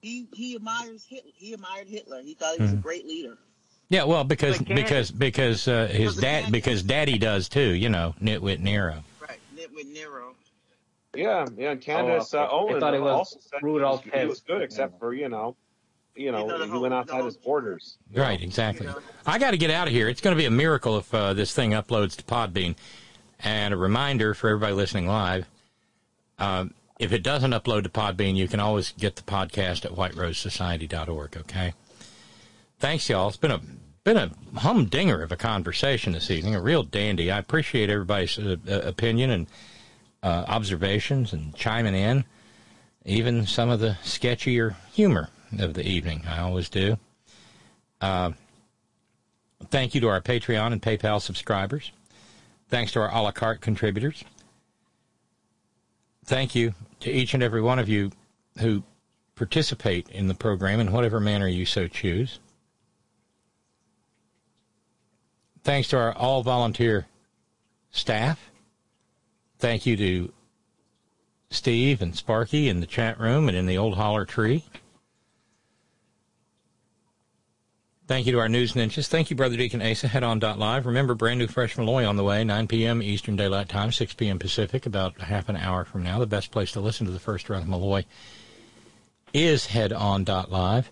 He 0.00 0.26
he 0.32 0.56
admires 0.56 1.04
Hitler. 1.04 1.30
He 1.34 1.52
admired 1.52 1.88
Hitler. 1.88 2.22
He 2.22 2.34
thought 2.34 2.56
he 2.56 2.62
was 2.62 2.72
a 2.72 2.76
Mhm. 2.76 2.82
great 2.82 3.06
leader. 3.06 3.38
Yeah, 3.88 4.04
well, 4.04 4.24
because 4.24 4.58
Like 4.58 4.74
because 4.74 5.10
because 5.10 5.68
uh, 5.68 5.86
his 5.86 6.16
dad 6.16 6.50
because 6.50 6.82
Daddy 6.82 7.18
does 7.18 7.48
too. 7.48 7.74
You 7.74 7.88
know, 7.90 8.14
Nitwit 8.22 8.58
Nero. 8.60 9.04
Right, 9.20 9.38
Nit- 9.54 9.72
with 9.74 9.86
Nero. 9.86 10.34
Yeah, 11.14 11.46
yeah. 11.58 11.72
And 11.72 11.80
Candace 11.82 12.32
Oh, 12.32 12.38
uh, 12.38 12.42
okay. 12.44 12.52
I 12.52 12.56
Owen 12.56 12.80
thought 12.80 12.94
it 12.94 13.02
was 13.02 13.12
also 13.12 13.38
said 13.40 13.60
he 13.60 13.66
was, 13.66 14.00
he 14.02 14.24
was 14.24 14.40
good, 14.40 14.62
except 14.62 14.98
for 14.98 15.12
you 15.12 15.28
know, 15.28 15.56
you 16.14 16.30
know, 16.30 16.46
he 16.64 16.78
went 16.78 16.94
outside 16.94 17.24
his 17.24 17.36
borders. 17.36 17.96
Right, 18.14 18.40
exactly. 18.40 18.88
I 19.26 19.38
got 19.38 19.52
to 19.52 19.56
get 19.56 19.70
out 19.70 19.86
of 19.86 19.92
here. 19.92 20.08
It's 20.08 20.20
going 20.20 20.36
to 20.36 20.40
be 20.40 20.46
a 20.46 20.50
miracle 20.50 20.98
if 20.98 21.12
uh, 21.14 21.32
this 21.32 21.54
thing 21.54 21.70
uploads 21.70 22.16
to 22.16 22.24
Podbean. 22.24 22.76
And 23.40 23.74
a 23.74 23.76
reminder 23.76 24.34
for 24.34 24.48
everybody 24.48 24.74
listening 24.74 25.08
live: 25.08 25.46
um, 26.38 26.74
if 26.98 27.12
it 27.12 27.22
doesn't 27.22 27.50
upload 27.50 27.82
to 27.82 27.88
Podbean, 27.88 28.36
you 28.36 28.46
can 28.46 28.60
always 28.60 28.92
get 28.92 29.16
the 29.16 29.22
podcast 29.22 29.84
at 29.84 29.92
whiterosesociety.org. 29.92 31.36
Okay. 31.38 31.72
Thanks, 32.78 33.08
y'all. 33.08 33.28
It's 33.28 33.36
been 33.36 33.50
a 33.50 33.60
been 34.04 34.16
a 34.16 34.30
humdinger 34.58 35.22
of 35.22 35.32
a 35.32 35.36
conversation 35.36 36.12
this 36.12 36.30
evening. 36.30 36.54
A 36.54 36.60
real 36.60 36.82
dandy. 36.82 37.30
I 37.30 37.38
appreciate 37.38 37.90
everybody's 37.90 38.38
uh, 38.38 38.56
uh, 38.68 38.80
opinion 38.80 39.30
and 39.30 39.46
uh, 40.22 40.44
observations 40.46 41.32
and 41.32 41.54
chiming 41.54 41.94
in. 41.94 42.24
Even 43.04 43.46
some 43.46 43.70
of 43.70 43.80
the 43.80 43.96
sketchier 44.04 44.76
humor 44.92 45.28
of 45.58 45.74
the 45.74 45.86
evening. 45.86 46.22
I 46.26 46.40
always 46.40 46.68
do. 46.68 46.98
Uh, 48.00 48.32
thank 49.70 49.94
you 49.94 50.00
to 50.00 50.08
our 50.08 50.20
Patreon 50.20 50.72
and 50.72 50.82
PayPal 50.82 51.20
subscribers. 51.20 51.92
Thanks 52.68 52.92
to 52.92 53.00
our 53.00 53.10
a 53.14 53.20
la 53.20 53.32
carte 53.32 53.60
contributors. 53.60 54.24
Thank 56.24 56.54
you 56.54 56.74
to 57.00 57.10
each 57.10 57.34
and 57.34 57.42
every 57.42 57.60
one 57.60 57.78
of 57.78 57.88
you 57.88 58.12
who 58.58 58.82
participate 59.34 60.08
in 60.08 60.28
the 60.28 60.34
program 60.34 60.80
in 60.80 60.92
whatever 60.92 61.20
manner 61.20 61.48
you 61.48 61.66
so 61.66 61.88
choose. 61.88 62.38
Thanks 65.64 65.88
to 65.88 65.98
our 65.98 66.12
all 66.12 66.42
volunteer 66.42 67.06
staff. 67.90 68.50
Thank 69.58 69.86
you 69.86 69.96
to 69.96 70.32
Steve 71.50 72.02
and 72.02 72.16
Sparky 72.16 72.68
in 72.68 72.80
the 72.80 72.86
chat 72.86 73.20
room 73.20 73.48
and 73.48 73.56
in 73.56 73.66
the 73.66 73.78
old 73.78 73.96
holler 73.96 74.24
tree. 74.24 74.64
Thank 78.12 78.26
you 78.26 78.32
to 78.32 78.40
our 78.40 78.48
news 78.50 78.74
ninjas. 78.74 79.06
Thank 79.06 79.30
you, 79.30 79.36
Brother 79.36 79.56
Deacon 79.56 79.80
Asa. 79.80 80.06
Head 80.06 80.22
on 80.22 80.38
dot 80.38 80.58
live. 80.58 80.84
Remember, 80.84 81.14
brand 81.14 81.38
new 81.38 81.46
Fresh 81.46 81.78
Malloy 81.78 82.04
on 82.06 82.16
the 82.16 82.22
way, 82.22 82.44
9 82.44 82.68
p.m. 82.68 83.02
Eastern 83.02 83.36
Daylight 83.36 83.70
Time, 83.70 83.90
6 83.90 84.12
p.m. 84.12 84.38
Pacific, 84.38 84.84
about 84.84 85.18
half 85.18 85.48
an 85.48 85.56
hour 85.56 85.86
from 85.86 86.02
now. 86.02 86.18
The 86.18 86.26
best 86.26 86.50
place 86.50 86.72
to 86.72 86.80
listen 86.80 87.06
to 87.06 87.12
the 87.12 87.18
first 87.18 87.48
run 87.48 87.62
of 87.62 87.68
Malloy 87.68 88.04
is 89.32 89.64
head 89.64 89.94
on 89.94 90.24
dot 90.24 90.52
live. 90.52 90.90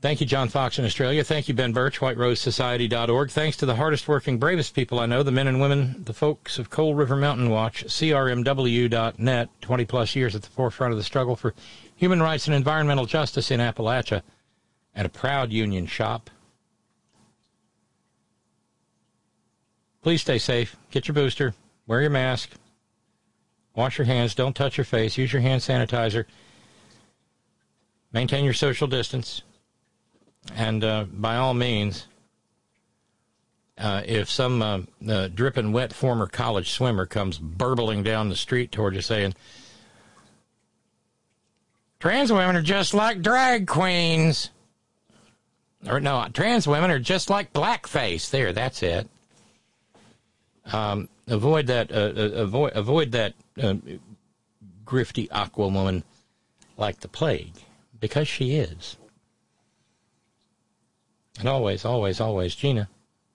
Thank 0.00 0.22
you, 0.22 0.26
John 0.26 0.48
Fox 0.48 0.78
in 0.78 0.86
Australia. 0.86 1.22
Thank 1.22 1.46
you, 1.46 1.52
Ben 1.52 1.74
Birch, 1.74 2.00
whiterosesociety.org. 2.00 3.30
Thanks 3.30 3.58
to 3.58 3.66
the 3.66 3.76
hardest 3.76 4.08
working, 4.08 4.38
bravest 4.38 4.74
people 4.74 4.98
I 4.98 5.04
know, 5.04 5.22
the 5.22 5.30
men 5.30 5.48
and 5.48 5.60
women, 5.60 6.02
the 6.04 6.14
folks 6.14 6.58
of 6.58 6.70
Coal 6.70 6.94
River 6.94 7.16
Mountain 7.16 7.50
Watch, 7.50 7.84
CRMW.net, 7.84 9.48
20 9.60 9.84
plus 9.84 10.16
years 10.16 10.34
at 10.34 10.40
the 10.40 10.48
forefront 10.48 10.92
of 10.92 10.96
the 10.96 11.04
struggle 11.04 11.36
for 11.36 11.54
human 12.00 12.20
rights 12.22 12.46
and 12.46 12.54
environmental 12.56 13.06
justice 13.06 13.50
in 13.50 13.60
Appalachia, 13.60 14.22
at 14.94 15.06
a 15.06 15.10
proud 15.10 15.52
union 15.52 15.86
shop. 15.86 16.30
Please 20.02 20.22
stay 20.22 20.38
safe, 20.38 20.76
get 20.90 21.06
your 21.06 21.14
booster, 21.14 21.54
wear 21.86 22.00
your 22.00 22.10
mask, 22.10 22.50
Wash 23.74 23.98
your 23.98 24.04
hands. 24.04 24.34
Don't 24.34 24.56
touch 24.56 24.76
your 24.76 24.84
face. 24.84 25.16
Use 25.16 25.32
your 25.32 25.42
hand 25.42 25.62
sanitizer. 25.62 26.24
Maintain 28.12 28.44
your 28.44 28.54
social 28.54 28.88
distance. 28.88 29.42
And 30.54 30.82
uh, 30.82 31.04
by 31.04 31.36
all 31.36 31.54
means, 31.54 32.06
uh, 33.78 34.02
if 34.04 34.28
some 34.28 34.60
uh, 34.60 34.80
uh, 35.08 35.28
dripping 35.28 35.72
wet 35.72 35.92
former 35.92 36.26
college 36.26 36.72
swimmer 36.72 37.06
comes 37.06 37.38
burbling 37.38 38.02
down 38.02 38.28
the 38.28 38.36
street 38.36 38.72
toward 38.72 38.94
you 38.94 39.00
saying, 39.00 39.34
trans 42.00 42.32
women 42.32 42.56
are 42.56 42.62
just 42.62 42.94
like 42.94 43.22
drag 43.22 43.68
queens. 43.68 44.50
Or 45.86 46.00
no, 46.00 46.26
trans 46.32 46.66
women 46.66 46.90
are 46.90 46.98
just 46.98 47.30
like 47.30 47.52
blackface. 47.52 48.30
There, 48.30 48.52
that's 48.52 48.82
it. 48.82 49.08
Um, 50.72 51.08
avoid 51.28 51.68
that. 51.68 51.92
Uh, 51.92 52.12
uh, 52.16 52.30
avoid 52.42 52.72
avoid 52.74 53.12
that 53.12 53.34
uh, 53.62 53.74
grifty 54.84 55.28
aqua 55.30 55.68
woman 55.68 56.02
like 56.76 57.00
the 57.00 57.08
plague, 57.08 57.54
because 57.98 58.28
she 58.28 58.56
is. 58.56 58.96
And 61.38 61.48
always, 61.48 61.84
always, 61.84 62.20
always, 62.20 62.54
Gina, 62.54 62.88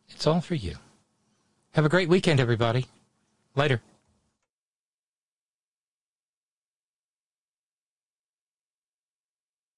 it's 0.09 0.27
all 0.27 0.41
for 0.41 0.55
you. 0.55 0.75
Have 1.71 1.85
a 1.85 1.89
great 1.89 2.09
weekend, 2.09 2.39
everybody. 2.39 2.85
Later. 3.55 3.81